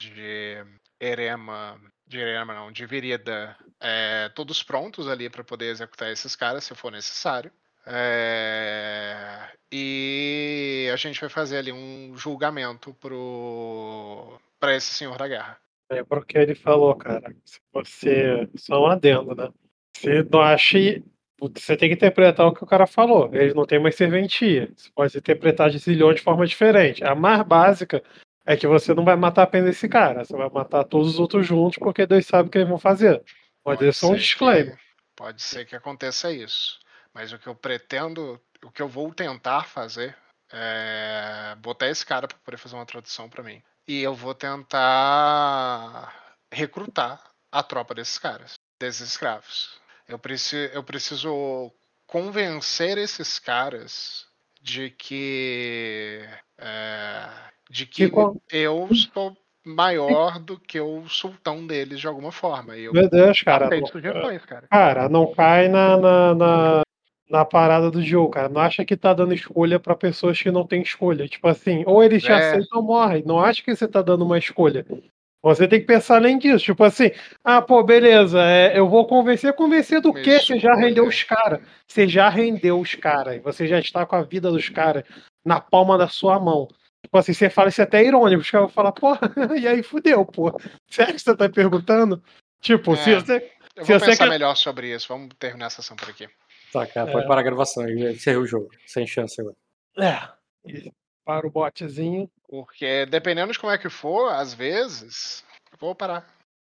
de 0.00 0.64
Erema, 1.00 1.78
de 2.06 2.18
Erema 2.18 2.54
não, 2.54 2.72
de 2.72 2.86
Virida, 2.86 3.56
é, 3.80 4.30
todos 4.30 4.62
prontos 4.62 5.06
ali 5.08 5.28
para 5.28 5.44
poder 5.44 5.66
executar 5.66 6.10
esses 6.10 6.34
caras, 6.34 6.64
se 6.64 6.74
for 6.74 6.90
necessário. 6.90 7.52
É, 7.86 9.50
e 9.70 10.88
a 10.92 10.96
gente 10.96 11.20
vai 11.20 11.28
fazer 11.28 11.58
ali 11.58 11.72
um 11.72 12.16
julgamento 12.16 12.94
pro 12.94 14.40
para 14.58 14.76
esse 14.76 14.94
senhor 14.94 15.18
da 15.18 15.26
guerra. 15.26 15.60
Lembra 15.92 16.20
o 16.20 16.24
que 16.24 16.38
ele 16.38 16.54
falou, 16.54 16.94
cara. 16.96 17.34
Se 17.44 17.60
você. 17.72 18.48
Só 18.56 18.82
um 18.82 18.86
adendo, 18.86 19.34
né? 19.34 19.48
Você 19.96 20.22
não 20.22 20.40
acha. 20.40 20.78
Você 21.38 21.76
tem 21.76 21.88
que 21.88 21.94
interpretar 21.96 22.46
o 22.46 22.54
que 22.54 22.62
o 22.62 22.66
cara 22.66 22.86
falou. 22.86 23.28
Ele 23.34 23.52
não 23.52 23.66
tem 23.66 23.78
mais 23.78 23.94
serventia. 23.96 24.72
Você 24.76 24.90
pode 24.94 25.18
interpretar 25.18 25.70
de 25.70 25.78
zilhões 25.78 26.16
de 26.16 26.22
forma 26.22 26.46
diferente. 26.46 27.04
A 27.04 27.14
mais 27.14 27.42
básica 27.42 28.02
é 28.46 28.56
que 28.56 28.66
você 28.66 28.94
não 28.94 29.04
vai 29.04 29.16
matar 29.16 29.42
apenas 29.42 29.70
esse 29.70 29.88
cara. 29.88 30.24
Você 30.24 30.36
vai 30.36 30.48
matar 30.48 30.84
todos 30.84 31.08
os 31.08 31.18
outros 31.18 31.46
juntos, 31.46 31.78
porque 31.78 32.06
Deus 32.06 32.26
sabe 32.26 32.48
o 32.48 32.50
que 32.50 32.58
eles 32.58 32.68
vão 32.68 32.78
fazer. 32.78 33.22
Pode 33.62 33.92
ser 33.92 34.06
um 34.06 34.10
que- 34.14 34.20
disclaimer. 34.20 34.78
pode 35.16 35.42
ser 35.42 35.66
que 35.66 35.76
aconteça 35.76 36.32
isso. 36.32 36.78
Mas 37.12 37.32
o 37.32 37.38
que 37.38 37.46
eu 37.48 37.54
pretendo, 37.54 38.40
o 38.64 38.70
que 38.70 38.80
eu 38.80 38.88
vou 38.88 39.12
tentar 39.12 39.64
fazer 39.64 40.16
é 40.52 41.54
botar 41.60 41.88
esse 41.88 42.04
cara 42.06 42.28
para 42.28 42.38
poder 42.38 42.56
fazer 42.56 42.76
uma 42.76 42.86
tradução 42.86 43.28
para 43.28 43.42
mim. 43.42 43.60
E 43.86 44.02
eu 44.02 44.14
vou 44.14 44.34
tentar 44.34 46.12
recrutar 46.52 47.20
a 47.50 47.62
tropa 47.62 47.94
desses 47.94 48.18
caras, 48.18 48.54
desses 48.78 49.08
escravos. 49.10 49.70
Eu 50.08 50.18
preciso, 50.18 50.72
eu 50.72 50.82
preciso 50.82 51.72
convencer 52.06 52.98
esses 52.98 53.38
caras 53.38 54.26
de 54.60 54.90
que 54.90 56.20
é, 56.58 57.28
de 57.70 57.86
que 57.86 58.08
con- 58.08 58.40
eu 58.50 58.88
sou 59.12 59.36
maior 59.64 60.38
do 60.38 60.58
que 60.58 60.80
o 60.80 61.08
sultão 61.08 61.66
deles 61.66 62.00
de 62.00 62.06
alguma 62.06 62.30
forma. 62.32 62.76
Eu 62.76 62.92
Meu 62.92 63.08
Deus, 63.08 63.42
cara. 63.42 63.68
não- 63.70 63.86
sugestões, 63.86 64.44
cara. 64.44 64.66
Cara, 64.68 65.08
não 65.08 65.32
cai 65.34 65.68
na, 65.68 65.96
na, 65.96 66.34
na, 66.34 66.82
na 67.32 67.44
parada 67.46 67.90
do 67.90 68.02
jogo, 68.02 68.30
cara. 68.30 68.48
Não 68.50 68.60
acha 68.60 68.84
que 68.84 68.96
tá 68.96 69.14
dando 69.14 69.32
escolha 69.34 69.80
pra 69.80 69.96
pessoas 69.96 70.40
que 70.40 70.50
não 70.50 70.66
têm 70.66 70.82
escolha. 70.82 71.26
Tipo 71.26 71.48
assim, 71.48 71.82
ou 71.86 72.04
eles 72.04 72.22
te 72.22 72.30
É. 72.30 72.34
aceitam 72.34 72.78
ou 72.78 72.84
morrem. 72.84 73.22
Não 73.26 73.40
acha 73.40 73.62
que 73.62 73.74
você 73.74 73.88
tá 73.88 74.02
dando 74.02 74.24
uma 74.24 74.38
escolha. 74.38 74.84
Você 75.42 75.66
tem 75.66 75.80
que 75.80 75.86
pensar 75.86 76.16
além 76.16 76.38
disso. 76.38 76.66
Tipo 76.66 76.84
assim, 76.84 77.10
ah, 77.42 77.60
pô, 77.60 77.82
beleza, 77.82 78.40
é, 78.40 78.78
eu 78.78 78.88
vou 78.88 79.06
convencer. 79.06 79.52
Convencer 79.54 80.00
do 80.00 80.12
quê? 80.12 80.38
Você 80.38 80.58
já 80.58 80.74
rendeu 80.74 81.04
os 81.06 81.24
caras. 81.24 81.60
Você 81.88 82.06
já 82.06 82.28
rendeu 82.28 82.78
os 82.78 82.94
caras. 82.94 83.42
Você 83.42 83.66
já 83.66 83.80
está 83.80 84.04
com 84.06 84.14
a 84.14 84.22
vida 84.22 84.50
dos 84.50 84.68
caras 84.68 85.02
na 85.44 85.58
palma 85.58 85.96
da 85.98 86.06
sua 86.06 86.38
mão. 86.38 86.68
Tipo 87.04 87.18
assim, 87.18 87.32
você 87.32 87.50
fala 87.50 87.70
isso 87.70 87.80
é 87.80 87.84
até 87.84 88.04
irônico. 88.04 88.42
Os 88.42 88.50
caras 88.50 88.66
vão 88.66 88.72
falar, 88.74 88.92
pô, 88.92 89.16
e 89.58 89.66
aí 89.66 89.82
fudeu, 89.82 90.24
pô. 90.24 90.56
Sério 90.88 91.14
que 91.14 91.20
você 91.20 91.34
tá 91.34 91.48
perguntando? 91.48 92.22
Tipo, 92.60 92.94
se 92.94 93.10
É. 93.10 93.18
você. 93.18 93.50
Eu 93.74 93.84
Se 93.86 93.90
vou 93.92 93.98
você 94.00 94.06
pensar 94.10 94.24
quer- 94.24 94.30
melhor 94.30 94.54
sobre 94.54 94.94
isso. 94.94 95.08
Vamos 95.08 95.30
terminar 95.38 95.66
a 95.66 95.70
sessão 95.70 95.96
por 95.96 96.08
aqui. 96.10 96.28
Tá, 96.72 96.86
cara, 96.86 97.10
É. 97.10 97.12
pode 97.12 97.26
parar 97.28 97.40
a 97.40 97.44
gravação. 97.44 97.84
aí, 97.84 98.12
Encerrei 98.12 98.40
o 98.40 98.46
jogo. 98.46 98.70
Sem 98.86 99.06
chance 99.06 99.40
agora. 99.40 99.56
É. 99.98 100.28
E 100.66 100.92
Para 101.24 101.46
o 101.46 101.50
botezinho. 101.50 102.28
Porque 102.48 103.06
dependendo 103.06 103.52
de 103.52 103.58
como 103.58 103.72
é 103.72 103.78
que 103.78 103.88
for, 103.88 104.28
às 104.32 104.52
vezes. 104.54 105.44
Vou 105.78 105.94
parar. 105.94 106.26